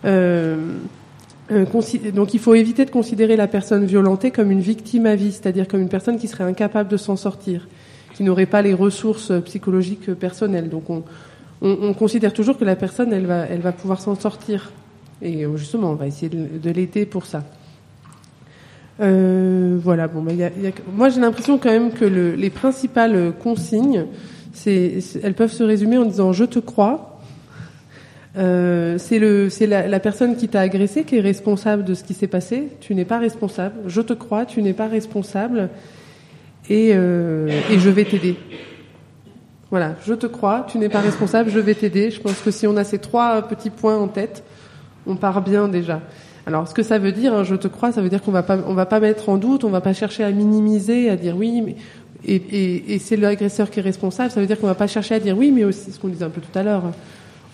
Euh, 0.06 0.56
euh, 0.56 0.56
donc 2.14 2.34
il 2.34 2.40
faut 2.40 2.54
éviter 2.54 2.84
de 2.84 2.90
considérer 2.90 3.36
la 3.36 3.46
personne 3.46 3.84
violentée 3.84 4.30
comme 4.30 4.50
une 4.50 4.60
victime 4.60 5.06
à 5.06 5.14
vie, 5.14 5.32
c'est-à-dire 5.32 5.68
comme 5.68 5.80
une 5.80 5.88
personne 5.88 6.18
qui 6.18 6.26
serait 6.28 6.44
incapable 6.44 6.88
de 6.90 6.96
s'en 6.96 7.16
sortir, 7.16 7.68
qui 8.14 8.22
n'aurait 8.24 8.46
pas 8.46 8.62
les 8.62 8.74
ressources 8.74 9.30
euh, 9.30 9.40
psychologiques 9.40 10.08
euh, 10.08 10.14
personnelles. 10.14 10.68
Donc 10.68 10.90
on, 10.90 11.04
on, 11.62 11.76
on 11.82 11.94
considère 11.94 12.32
toujours 12.32 12.58
que 12.58 12.64
la 12.64 12.74
personne, 12.76 13.12
elle 13.12 13.26
va, 13.26 13.46
elle 13.46 13.60
va 13.60 13.72
pouvoir 13.72 14.00
s'en 14.00 14.14
sortir. 14.16 14.72
Et 15.22 15.44
euh, 15.46 15.56
justement, 15.56 15.90
on 15.92 15.94
va 15.94 16.06
essayer 16.06 16.28
de, 16.28 16.58
de 16.62 16.70
l'aider 16.70 17.06
pour 17.06 17.26
ça. 17.26 17.44
Euh, 19.00 19.78
voilà. 19.82 20.08
Bon, 20.08 20.22
bah, 20.22 20.32
y 20.32 20.42
a- 20.42 20.50
y 20.60 20.66
a- 20.66 20.72
moi, 20.94 21.08
j'ai 21.10 21.20
l'impression 21.20 21.58
quand 21.58 21.70
même 21.70 21.92
que 21.92 22.04
le- 22.04 22.34
les 22.34 22.50
principales 22.50 23.32
consignes, 23.42 24.06
c'est- 24.52 25.00
elles 25.22 25.34
peuvent 25.34 25.52
se 25.52 25.62
résumer 25.62 25.98
en 25.98 26.04
disant 26.06 26.32
"je 26.32 26.44
te 26.44 26.58
crois". 26.58 27.15
Euh, 28.36 28.98
c'est 28.98 29.66
la, 29.66 30.00
personne 30.00 30.36
qui 30.36 30.48
t'a 30.48 30.60
agressé 30.60 31.04
qui 31.04 31.16
est 31.16 31.20
responsable 31.20 31.84
de 31.84 31.94
ce 31.94 32.04
qui 32.04 32.14
s'est 32.14 32.26
passé. 32.26 32.68
Tu 32.80 32.94
n'es 32.94 33.04
pas 33.04 33.18
responsable. 33.18 33.74
Je 33.86 34.00
te 34.00 34.12
crois. 34.12 34.44
Tu 34.44 34.62
n'es 34.62 34.74
pas 34.74 34.88
responsable. 34.88 35.70
Et, 36.68 36.90
euh, 36.94 37.48
et 37.70 37.78
je 37.78 37.90
vais 37.90 38.04
t'aider. 38.04 38.36
Voilà, 39.70 39.94
je 40.06 40.14
te 40.14 40.26
crois. 40.26 40.66
Tu 40.68 40.78
n'es 40.78 40.88
pas 40.88 41.00
responsable. 41.00 41.50
Je 41.50 41.60
vais 41.60 41.74
t'aider. 41.74 42.10
Je 42.10 42.20
pense 42.20 42.40
que 42.40 42.50
si 42.50 42.66
on 42.66 42.76
a 42.76 42.84
ces 42.84 42.98
trois 42.98 43.42
petits 43.42 43.70
points 43.70 43.96
en 43.96 44.08
tête, 44.08 44.44
on 45.06 45.16
part 45.16 45.42
bien 45.42 45.68
déjà. 45.68 46.02
Alors, 46.46 46.68
ce 46.68 46.74
que 46.74 46.84
ça 46.84 46.98
veut 46.98 47.10
dire, 47.10 47.34
hein, 47.34 47.42
je 47.42 47.56
te 47.56 47.66
crois, 47.66 47.90
ça 47.90 48.00
veut 48.00 48.08
dire 48.08 48.22
qu'on 48.22 48.30
va 48.30 48.44
pas, 48.44 48.58
on 48.68 48.74
va 48.74 48.86
pas 48.86 49.00
mettre 49.00 49.28
en 49.28 49.36
doute, 49.36 49.64
on 49.64 49.70
va 49.70 49.80
pas 49.80 49.92
chercher 49.92 50.22
à 50.22 50.30
minimiser, 50.30 51.10
à 51.10 51.16
dire 51.16 51.36
oui, 51.36 51.60
mais 51.60 51.74
et, 52.24 52.98
c'est 53.00 53.16
l'agresseur 53.16 53.68
qui 53.70 53.80
est 53.80 53.82
responsable. 53.82 54.30
Ça 54.30 54.40
veut 54.40 54.46
dire 54.46 54.58
qu'on 54.58 54.66
va 54.66 54.74
pas 54.74 54.86
chercher 54.86 55.16
à 55.16 55.20
dire 55.20 55.36
oui, 55.36 55.50
mais 55.50 55.64
aussi 55.64 55.90
ce 55.90 55.98
qu'on 55.98 56.08
disait 56.08 56.24
un 56.24 56.30
peu 56.30 56.40
tout 56.40 56.56
à 56.56 56.62
l'heure. 56.62 56.84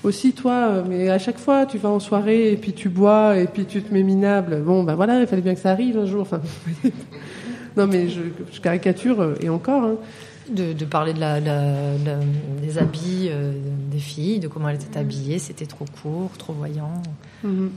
Aussi 0.05 0.33
toi, 0.33 0.69
euh, 0.69 0.83
mais 0.89 1.09
à 1.11 1.19
chaque 1.19 1.39
fois 1.39 1.65
tu 1.67 1.79
vas 1.79 1.89
en 1.89 2.01
soirée 2.01 2.51
et 2.53 2.57
puis 2.57 2.73
tu 2.73 2.89
bois 2.89 3.39
et 3.39 3.47
puis 3.47 3.65
tu 3.67 3.83
te 3.83 3.95
mets 3.95 4.03
minable. 4.03 4.61
Bon, 4.65 4.83
ben 4.83 4.95
voilà, 4.97 5.21
il 5.21 5.27
fallait 5.29 5.43
bien 5.43 5.55
que 5.55 5.61
ça 5.61 5.71
arrive 5.71 5.97
un 5.97 6.07
jour. 6.07 6.23
Enfin, 6.23 6.41
non 7.77 7.87
mais 7.87 8.09
je, 8.09 8.21
je 8.53 8.61
caricature 8.61 9.21
euh, 9.21 9.35
et 9.41 9.49
encore. 9.49 9.85
Hein. 9.85 9.95
De, 10.51 10.73
de 10.73 10.85
parler 10.85 11.13
de 11.13 11.21
la, 11.21 11.39
la- 11.39 11.97
la- 12.05 12.19
des 12.61 12.77
habits 12.77 13.29
euh, 13.31 13.53
des 13.93 13.99
filles, 14.01 14.41
de 14.41 14.49
comment 14.49 14.69
elles 14.69 14.75
étaient 14.83 14.99
habillées, 14.99 15.39
c'était 15.39 15.67
trop 15.67 15.85
court, 16.03 16.31
trop 16.37 16.53
voyant. 16.53 17.01
Mhm. 17.45 17.71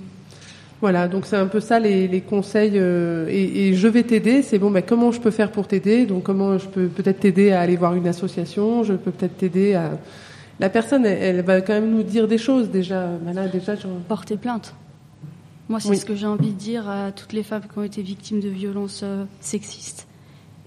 Voilà, 0.81 1.07
donc 1.07 1.25
c'est 1.27 1.37
un 1.37 1.45
peu 1.45 1.59
ça 1.59 1.79
les, 1.79 2.07
les 2.07 2.21
conseils. 2.21 2.71
euh, 2.75 3.27
et, 3.29 3.67
et 3.69 3.73
je 3.75 3.87
vais 3.87 4.01
t'aider. 4.01 4.41
C'est 4.41 4.57
bon, 4.57 4.71
ben 4.71 4.81
comment 4.81 5.11
je 5.11 5.21
peux 5.21 5.29
faire 5.31 5.51
pour 5.51 5.67
t'aider? 5.67 6.07
Donc 6.07 6.23
comment 6.23 6.57
je 6.57 6.65
peux 6.67 6.87
peut-être 6.87 7.19
t'aider 7.19 7.51
à 7.51 7.61
aller 7.61 7.75
voir 7.75 7.93
une 7.93 8.07
association? 8.07 8.83
Je 8.83 8.93
peux 8.93 9.11
peut-être 9.11 9.37
t'aider 9.37 9.75
à. 9.75 9.91
La 10.59 10.69
personne, 10.69 11.05
elle, 11.05 11.21
elle 11.37 11.41
va 11.43 11.61
quand 11.61 11.73
même 11.73 11.91
nous 11.91 12.03
dire 12.03 12.27
des 12.27 12.37
choses 12.37 12.69
déjà. 12.69 13.07
Ben 13.07 13.33
là, 13.33 13.47
déjà, 13.47 13.75
genre... 13.75 13.91
Porter 14.07 14.37
plainte. 14.37 14.73
Moi, 15.67 15.79
c'est 15.79 15.89
Oui. 15.89 15.97
ce 15.97 16.05
que 16.05 16.15
j'ai 16.15 16.27
envie 16.27 16.51
de 16.51 16.57
dire 16.57 16.87
à 16.89 17.11
toutes 17.11 17.33
les 17.33 17.43
femmes 17.43 17.63
qui 17.71 17.77
ont 17.77 17.83
été 17.83 18.01
victimes 18.01 18.39
de 18.39 18.49
violences 18.49 19.01
euh, 19.03 19.25
sexistes 19.41 20.07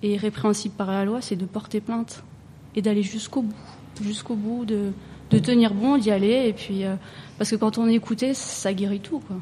et 0.02 0.16
répréhensibles 0.16 0.74
par 0.74 0.88
la 0.90 1.04
loi, 1.04 1.20
c'est 1.22 1.36
de 1.36 1.46
porter 1.46 1.80
plainte 1.80 2.22
et 2.76 2.82
d'aller 2.82 3.02
jusqu'au 3.02 3.42
bout, 3.42 3.54
jusqu'au 4.02 4.34
bout, 4.34 4.64
de, 4.64 4.90
de 5.30 5.38
tenir 5.38 5.72
bon, 5.72 5.96
d'y 5.98 6.10
aller. 6.10 6.48
Et 6.48 6.52
puis, 6.52 6.84
euh, 6.84 6.94
parce 7.38 7.50
que 7.50 7.56
quand 7.56 7.78
on 7.78 7.88
est 7.88 7.94
écouté, 7.94 8.34
ça 8.34 8.72
guérit 8.74 9.00
tout, 9.00 9.20
quoi. 9.20 9.36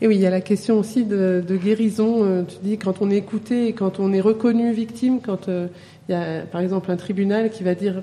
Et 0.00 0.08
oui, 0.08 0.16
il 0.16 0.20
y 0.20 0.26
a 0.26 0.30
la 0.30 0.40
question 0.40 0.78
aussi 0.78 1.04
de, 1.04 1.42
de 1.46 1.56
guérison. 1.56 2.24
Euh, 2.24 2.42
Tu 2.42 2.56
dis 2.62 2.76
quand 2.76 3.00
on 3.00 3.10
est 3.10 3.16
écouté 3.18 3.68
et 3.68 3.72
quand 3.72 4.00
on 4.00 4.12
est 4.12 4.20
reconnu 4.20 4.72
victime, 4.72 5.20
quand 5.20 5.46
il 5.48 5.68
y 6.08 6.14
a 6.14 6.42
par 6.42 6.60
exemple 6.60 6.90
un 6.90 6.96
tribunal 6.96 7.50
qui 7.50 7.62
va 7.62 7.76
dire 7.76 8.02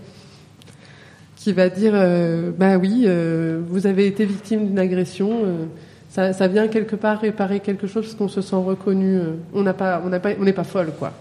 qui 1.39 1.53
va 1.53 1.69
dire 1.69 1.93
euh, 1.95 2.51
bah 2.55 2.77
oui, 2.77 3.03
euh, 3.05 3.61
vous 3.69 3.87
avez 3.87 4.05
été 4.07 4.25
victime 4.25 4.67
d'une 4.67 4.77
agression. 4.79 5.29
euh, 5.45 5.65
ça, 6.09 6.33
ça 6.33 6.47
vient 6.47 6.67
quelque 6.67 6.95
part 6.97 7.21
réparer 7.21 7.59
quelque 7.61 7.87
chose 7.87 8.03
parce 8.05 8.15
qu'on 8.15 8.27
se 8.27 8.41
sent 8.41 8.55
reconnu. 8.57 9.15
euh, 9.17 9.35
on 9.53 9.61
n'a 9.63 9.73
pas, 9.73 10.01
on 10.05 10.09
n'a 10.09 10.19
pas, 10.19 10.31
on 10.39 10.43
n'est 10.43 10.53
pas 10.53 10.65
folle 10.65 10.91
quoi. 10.99 11.13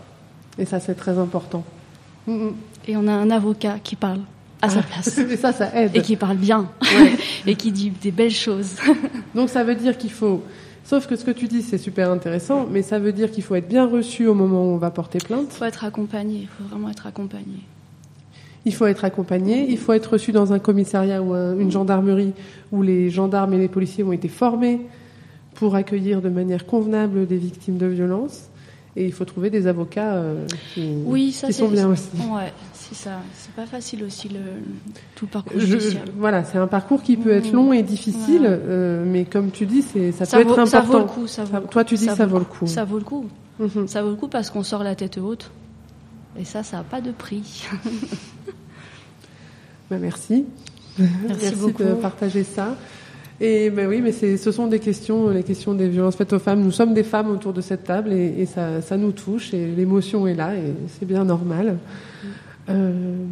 Et 0.58 0.64
ça 0.64 0.80
c'est 0.80 0.94
très 0.94 1.16
important. 1.18 1.62
Mm, 2.26 2.32
mm. 2.32 2.54
Et 2.88 2.96
on 2.96 3.06
a 3.06 3.12
un 3.12 3.30
avocat 3.30 3.76
qui 3.84 3.94
parle 3.96 4.20
à 4.60 4.68
sa 4.70 4.80
Ah, 4.80 4.82
place. 4.82 5.18
Et 5.34 5.36
ça, 5.36 5.52
ça 5.52 5.70
aide. 5.74 5.92
Et 5.94 6.02
qui 6.02 6.16
parle 6.16 6.36
bien. 6.36 6.68
Ouais. 6.82 7.12
et 7.46 7.54
qui 7.54 7.70
dit 7.70 7.90
des 7.90 8.10
belles 8.10 8.30
choses. 8.32 8.72
Donc 9.36 9.50
ça 9.50 9.62
veut 9.62 9.76
dire 9.76 9.96
qu'il 9.96 10.10
faut. 10.10 10.42
Sauf 10.84 11.06
que 11.06 11.14
ce 11.16 11.24
que 11.24 11.30
tu 11.30 11.46
dis, 11.46 11.62
c'est 11.62 11.78
super 11.78 12.10
intéressant, 12.10 12.66
mais 12.68 12.82
ça 12.82 12.98
veut 12.98 13.12
dire 13.12 13.30
qu'il 13.30 13.44
faut 13.44 13.54
être 13.54 13.68
bien 13.68 13.86
reçu 13.86 14.26
au 14.26 14.34
moment 14.34 14.64
où 14.64 14.70
on 14.74 14.78
va 14.78 14.90
porter 14.90 15.18
plainte. 15.18 15.48
Il 15.52 15.56
faut 15.58 15.64
être 15.66 15.84
accompagné, 15.84 16.38
il 16.42 16.48
faut 16.48 16.64
vraiment 16.64 16.88
être 16.90 17.06
accompagné. 17.06 17.60
Il 18.68 18.74
faut 18.74 18.86
être 18.86 19.04
accompagné, 19.04 19.66
il 19.70 19.78
faut 19.78 19.94
être 19.94 20.12
reçu 20.12 20.30
dans 20.32 20.52
un 20.52 20.58
commissariat 20.58 21.22
ou 21.22 21.32
un- 21.32 21.56
une 21.58 21.70
gendarmerie 21.70 22.32
où 22.70 22.82
les 22.82 23.08
gendarmes 23.08 23.54
et 23.54 23.58
les 23.58 23.68
policiers 23.68 24.04
ont 24.04 24.12
été 24.12 24.28
formés 24.28 24.80
pour 25.54 25.74
accueillir 25.74 26.20
de 26.20 26.28
manière 26.28 26.66
convenable 26.66 27.26
des 27.26 27.36
victimes 27.38 27.78
de 27.78 27.86
violences. 27.86 28.48
Et 28.96 29.06
il 29.06 29.12
faut 29.12 29.24
trouver 29.24 29.48
des 29.48 29.66
avocats 29.68 30.14
euh, 30.16 30.44
qui, 30.74 30.82
Oui, 31.06 31.30
ça 31.32 31.46
qui 31.46 31.52
sont 31.54 31.68
bien 31.68 31.88
aussi. 31.88 32.08
Ouais, 32.30 32.52
c'est 32.74 32.96
ça. 32.96 33.20
C'est 33.34 33.52
pas 33.54 33.64
facile 33.66 34.02
aussi 34.04 34.28
le 34.28 34.40
tout 35.14 35.26
le 35.26 35.30
parcours 35.30 35.52
Je- 35.60 35.66
judiciaire. 35.66 36.02
voilà, 36.18 36.42
c'est 36.44 36.58
un 36.58 36.66
parcours 36.66 37.02
qui 37.02 37.16
peut 37.16 37.30
être 37.30 37.52
long 37.52 37.72
et 37.72 37.82
difficile, 37.82 38.40
Voilà. 38.40 38.56
euh, 38.56 39.04
mais 39.06 39.24
comme 39.24 39.50
tu 39.50 39.66
dis, 39.66 39.82
c'est 39.82 40.10
ça, 40.12 40.24
ça 40.24 40.38
peut 40.38 40.44
vaut, 40.44 40.54
être 40.58 40.66
ça 40.66 40.78
important. 40.80 40.98
vaut 40.98 41.04
le 41.06 41.10
coup. 41.22 41.26
Ça 41.26 41.44
vaut. 41.44 41.58
Toi, 41.70 41.84
tu 41.84 41.94
dis 41.94 42.06
ça, 42.06 42.26
vaut 42.26 42.38
le 42.40 42.44
coup. 42.44 42.66
Ça 42.66 42.84
vaut 42.84 42.98
le 42.98 43.04
coup. 43.04 43.24
Mhm. 43.60 43.86
Ça 43.86 44.02
vaut 44.02 44.10
le 44.10 44.16
coup 44.16 44.28
parce 44.28 44.50
qu'on 44.50 44.62
sort 44.64 44.82
la 44.84 44.94
tête 44.96 45.18
haute. 45.18 45.50
Et 46.38 46.44
ça, 46.44 46.62
ça 46.62 46.78
n'a 46.78 46.84
pas 46.84 47.00
de 47.00 47.12
prix. 47.12 47.66
Bah, 49.90 49.96
merci. 49.98 50.44
Merci 50.98 51.54
beaucoup. 51.54 51.82
de 51.82 51.94
partager 51.94 52.44
ça. 52.44 52.76
Et 53.40 53.70
ben 53.70 53.88
oui, 53.88 54.02
mais 54.02 54.12
ce 54.12 54.52
sont 54.52 54.66
des 54.66 54.80
questions, 54.80 55.30
les 55.30 55.42
questions 55.42 55.72
des 55.72 55.88
violences 55.88 56.16
faites 56.16 56.34
aux 56.34 56.38
femmes. 56.38 56.60
Nous 56.60 56.72
sommes 56.72 56.92
des 56.92 57.04
femmes 57.04 57.30
autour 57.30 57.54
de 57.54 57.62
cette 57.62 57.84
table 57.84 58.12
et, 58.12 58.34
et 58.38 58.44
ça, 58.44 58.82
ça 58.82 58.98
nous 58.98 59.12
touche 59.12 59.54
et 59.54 59.66
l'émotion 59.66 60.26
est 60.26 60.34
là 60.34 60.54
et 60.54 60.74
c'est 60.88 61.06
bien 61.06 61.24
normal. 61.24 61.78
Euh, 62.68 63.24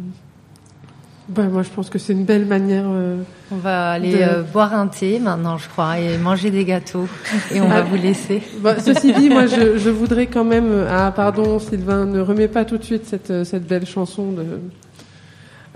ben 1.29 1.49
moi, 1.49 1.61
je 1.63 1.69
pense 1.69 1.89
que 1.89 1.99
c'est 1.99 2.13
une 2.13 2.23
belle 2.23 2.45
manière. 2.45 2.85
euh, 2.87 3.17
On 3.51 3.57
va 3.57 3.91
aller 3.91 4.13
de- 4.13 4.17
euh, 4.21 4.43
boire 4.43 4.73
un 4.73 4.87
thé 4.87 5.19
maintenant, 5.19 5.57
je 5.57 5.67
crois, 5.67 5.99
et 5.99 6.17
manger 6.17 6.51
des 6.51 6.63
gâteaux. 6.65 7.07
Et 7.53 7.59
on 7.61 7.67
va 7.67 7.77
Ah. 7.77 7.81
vous 7.81 7.95
laisser. 7.97 8.41
Bah, 8.61 8.79
ceci 8.79 9.11
dit, 9.13 9.29
moi, 9.29 9.45
je, 9.45 9.77
je 9.77 9.89
voudrais 9.89 10.27
quand 10.27 10.45
même. 10.45 10.85
Ah, 10.89 11.11
pardon, 11.15 11.59
Sylvain, 11.59 12.05
ne 12.05 12.21
remets 12.21 12.47
pas 12.47 12.63
tout 12.65 12.77
de 12.77 12.83
suite 12.83 13.05
cette, 13.05 13.43
cette 13.43 13.67
belle 13.67 13.85
chanson 13.85 14.31
de. 14.31 14.45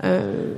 Euh, 0.04 0.54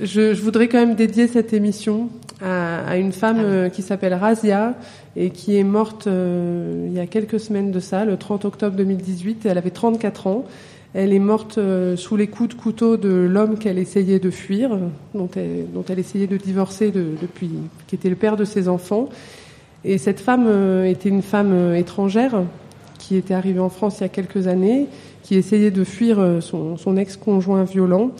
je, 0.00 0.34
je 0.34 0.42
voudrais 0.42 0.68
quand 0.68 0.78
même 0.78 0.94
dédier 0.96 1.26
cette 1.26 1.52
émission 1.52 2.08
à, 2.44 2.80
à 2.86 2.96
une 2.96 3.12
femme 3.12 3.38
euh, 3.40 3.68
qui 3.68 3.82
s'appelle 3.82 4.12
Razia 4.14 4.74
et 5.16 5.30
qui 5.30 5.56
est 5.56 5.64
morte 5.64 6.06
euh, 6.08 6.86
il 6.88 6.92
y 6.92 7.00
a 7.00 7.06
quelques 7.06 7.38
semaines 7.40 7.70
de 7.70 7.80
ça, 7.80 8.04
le 8.04 8.16
30 8.16 8.44
octobre 8.44 8.76
2018. 8.76 9.46
Elle 9.46 9.56
avait 9.58 9.70
34 9.70 10.26
ans. 10.26 10.44
Elle 10.94 11.14
est 11.14 11.18
morte 11.18 11.56
euh, 11.56 11.96
sous 11.96 12.16
les 12.16 12.26
coups 12.26 12.54
de 12.54 12.60
couteau 12.60 12.98
de 12.98 13.08
l'homme 13.08 13.58
qu'elle 13.58 13.78
essayait 13.78 14.18
de 14.18 14.30
fuir, 14.30 14.76
dont 15.14 15.28
elle, 15.36 15.98
essayait 15.98 16.26
de 16.26 16.36
divorcer 16.36 16.90
de- 16.90 17.06
depuis, 17.20 17.50
qui 17.86 17.94
était 17.94 18.10
le 18.10 18.16
père 18.16 18.36
de 18.36 18.44
ses 18.44 18.68
enfants. 18.68 19.08
Et 19.84 19.96
cette 19.96 20.20
femme 20.20 20.44
euh, 20.46 20.84
était 20.84 21.08
une 21.08 21.22
femme 21.22 21.52
euh, 21.52 21.74
étrangère 21.76 22.42
qui 22.98 23.16
était 23.16 23.32
arrivée 23.32 23.58
en 23.58 23.70
France 23.70 23.98
il 23.98 24.02
y 24.02 24.04
a 24.04 24.10
quelques 24.10 24.46
années, 24.48 24.86
qui 25.22 25.34
essayait 25.34 25.70
de 25.70 25.82
fuir 25.82 26.38
son, 26.40 26.96
ex-conjoint 26.96 27.64
violent, 27.64 28.10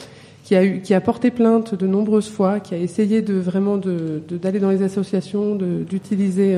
qui 0.44 0.56
a, 0.56 1.00
porté 1.00 1.30
plainte 1.30 1.74
de 1.76 1.86
nombreuses 1.86 2.28
fois, 2.28 2.58
qui 2.58 2.74
a 2.74 2.78
essayé 2.78 3.22
de 3.22 3.34
vraiment 3.34 3.76
d'aller 3.76 4.58
dans 4.58 4.70
les 4.70 4.82
associations, 4.82 5.54
d'utiliser 5.56 6.56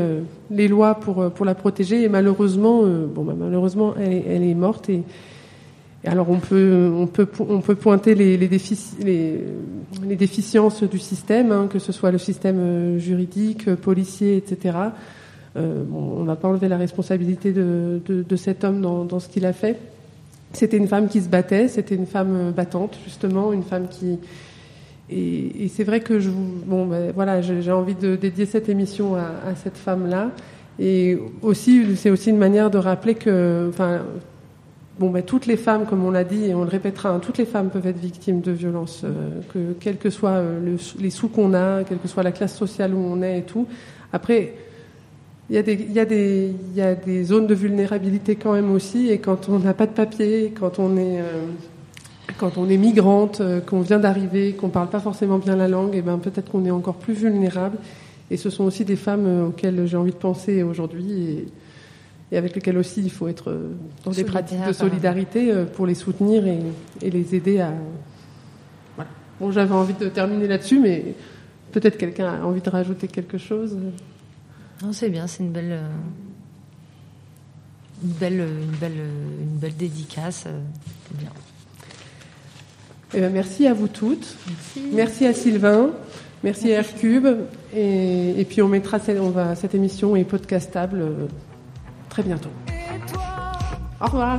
les 0.51 0.69
lois 0.69 0.95
pour, 0.95 1.45
la 1.45 1.55
protéger. 1.55 2.03
Et 2.03 2.09
malheureusement, 2.09 2.82
bah, 2.82 3.35
malheureusement, 3.39 3.95
elle, 3.99 4.43
est- 4.43 4.55
morte. 4.55 4.91
Alors 6.06 6.28
on 6.31 6.39
peut, 6.39 6.93
on 6.94 7.06
peut, 7.06 7.28
on 7.40 7.60
peut 7.60 7.74
pointer 7.74 8.14
les, 8.14 8.36
les, 8.36 8.48
défici- 8.48 9.02
les, 9.02 9.40
les 10.06 10.16
déficiences 10.16 10.82
du 10.82 10.98
système, 10.98 11.52
hein, 11.52 11.68
que 11.70 11.78
ce 11.78 11.93
soit 11.93 12.10
le 12.10 12.18
système 12.18 12.59
euh, 12.59 12.98
juridique, 12.98 13.74
policier, 13.76 14.36
etc. 14.36 14.76
Euh, 15.56 15.85
bon, 15.86 16.16
on 16.18 16.22
ne 16.22 16.26
va 16.26 16.36
pas 16.36 16.48
enlever 16.48 16.68
la 16.68 16.76
responsabilité 16.76 17.52
de, 17.52 18.36
cet 18.36 18.64
homme 18.64 18.81
dans, 18.81 19.20
ce 19.20 19.28
qu'il 19.28 19.47
a 19.47 19.52
fait. 19.52 19.78
C'était 20.52 20.76
une 20.76 20.89
femme 20.89 21.09
qui 21.09 21.20
se 21.20 21.28
battait, 21.28 21.68
c'était 21.68 21.94
une 21.94 22.06
femme 22.06 22.36
euh, 22.36 22.51
battante, 22.51 22.98
justement, 23.05 23.52
une 23.52 23.62
femme 23.62 23.89
qui, 23.89 24.18
Et, 25.10 25.68
c'est 25.68 25.85
vrai 25.85 26.01
que 26.01 26.20
je 26.20 26.31
bon, 26.31 26.86
ben, 26.86 27.12
voilà, 27.14 27.40
j'ai 27.40 27.72
envie 27.72 27.94
de 27.94 28.16
dédier 28.16 28.47
cette 28.47 28.68
émission 28.68 29.14
à, 29.16 29.55
cette 29.62 29.76
femme-là. 29.76 30.31
Et 30.78 31.16
aussi, 31.40 31.97
c'est 31.97 32.10
aussi 32.10 32.31
une 32.31 32.39
manière 32.39 32.68
de 32.68 32.78
rappeler 32.78 33.14
que, 33.14 33.70
bon, 34.99 35.11
ben, 35.11 35.23
toutes 35.23 35.47
les 35.47 35.57
femmes, 35.57 35.87
comme 35.87 36.05
on 36.05 36.11
l'a 36.11 36.25
dit 36.25 36.45
et 36.45 36.55
on 36.55 36.62
le 36.62 36.71
répétera, 36.71 37.11
hein, 37.11 37.21
toutes 37.21 37.39
les 37.39 37.47
femmes 37.47 37.71
peuvent 37.71 37.87
être 37.87 37.99
victimes 37.99 38.41
de 38.41 38.53
violences, 38.53 39.03
euh, 39.05 39.41
que 39.53 39.75
quel 39.81 39.99
que 39.99 40.11
soit 40.11 40.31
euh, 40.31 40.61
le, 40.65 40.77
les 41.01 41.11
sous 41.11 41.29
qu'on 41.29 41.55
a, 41.55 41.85
quelle 41.85 41.99
que 41.99 42.09
soit 42.09 42.23
la 42.23 42.33
classe 42.33 42.57
sociale 42.57 42.95
où 42.95 42.99
on 42.99 43.23
est 43.23 43.39
et 43.39 43.43
tout. 43.43 43.66
Après, 44.12 44.55
il 45.51 45.57
y, 45.57 46.01
a 46.01 46.95
des, 46.95 47.25
zones 47.25 47.47
de 47.47 47.55
vulnérabilité 47.55 48.35
quand 48.35 48.55
même 48.55 48.73
aussi, 48.73 49.11
et 49.11 49.19
quand 49.19 49.51
on 49.51 49.59
n'a 49.59 49.75
pas 49.75 49.87
de 49.87 49.93
papier, 49.93 50.55
quand 50.59 50.79
on 50.79 50.97
est, 50.97 51.21
euh, 51.21 52.77
migrante, 52.79 53.43
euh, 53.43 53.61
qu'on 53.61 53.83
vient 53.83 53.99
d'arriver, 53.99 54.53
qu'on 54.53 54.71
parle 54.71 54.89
pas 54.89 55.01
forcément 55.01 55.37
bien 55.39 55.55
la 55.55 55.69
langue, 55.69 55.95
et 55.95 56.01
ben 56.01 56.16
peut-être 56.16 56.51
qu'on 56.51 56.65
est 56.65 56.71
encore 56.71 56.95
plus 56.95 57.12
vulnérable. 57.12 57.77
Et 58.31 58.39
ce 58.39 58.49
sont 58.49 58.65
aussi 58.65 58.87
des 58.87 58.97
femmes 58.97 59.49
auxquelles 59.49 59.87
j'ai 59.87 59.99
envie 59.99 60.12
de 60.12 60.16
penser 60.16 60.62
aujourd'hui, 60.62 61.45
et 62.35 62.36
avec 62.36 62.56
lesquelles 62.56 62.78
aussi 62.78 63.01
il 63.01 63.11
faut 63.12 63.28
être 63.28 63.51
euh, 63.51 63.70
dans 64.05 64.11
des 64.11 64.24
pratiques 64.24 64.66
de 64.66 64.73
solidarité 64.73 65.52
euh, 65.52 65.65
pour 65.66 65.86
les 65.86 65.94
soutenir 65.94 66.44
et, 66.47 66.59
et 67.01 67.11
les 67.11 67.35
aider 67.36 67.61
à. 67.61 67.73
Voilà. 68.97 69.11
Bon, 69.39 69.52
j'avais 69.52 69.73
envie 69.73 69.94
de 69.94 70.09
terminer 70.09 70.48
là-dessus, 70.48 70.81
mais 70.81 71.15
peut-être 71.70 71.97
quelqu'un 71.97 72.35
a 72.35 72.44
envie 72.44 72.61
de 72.61 72.70
rajouter 72.70 73.06
quelque 73.06 73.39
chose? 73.39 73.77
Non, 74.82 74.93
c'est 74.93 75.11
bien, 75.11 75.28
c'est 75.28 75.44
une 75.44 75.52
belle, 75.52 75.70
euh, 75.70 75.89
une 78.02 78.11
belle, 78.11 78.40
euh, 78.40 78.62
une 78.65 78.78
belle, 78.78 78.98
euh, 78.98 79.43
une 79.43 79.59
belle 79.59 79.77
dédicace. 79.77 80.44
euh, 80.48 80.59
C'est 81.09 81.19
bien. 81.19 81.31
Eh 83.15 83.20
ben, 83.20 83.32
merci 83.32 83.69
à 83.69 83.74
vous 83.74 83.86
toutes. 83.86 84.36
Merci, 84.93 85.24
à 85.24 85.32
Sylvain. 85.32 85.90
Merci, 86.43 86.73
à 86.73 86.78
Aircube. 86.78 87.28
Et, 87.73 88.40
et 88.40 88.44
puis 88.44 88.61
on 88.61 88.69
mettra 88.69 88.98
cette, 88.98 89.20
on 89.20 89.31
va, 89.31 89.55
cette 89.55 89.74
émission 89.77 90.16
est 90.16 90.24
podcastable 90.24 91.01
euh, 91.01 91.27
très 92.15 92.23
bientôt. 92.23 92.51
Au 94.01 94.05
revoir. 94.07 94.39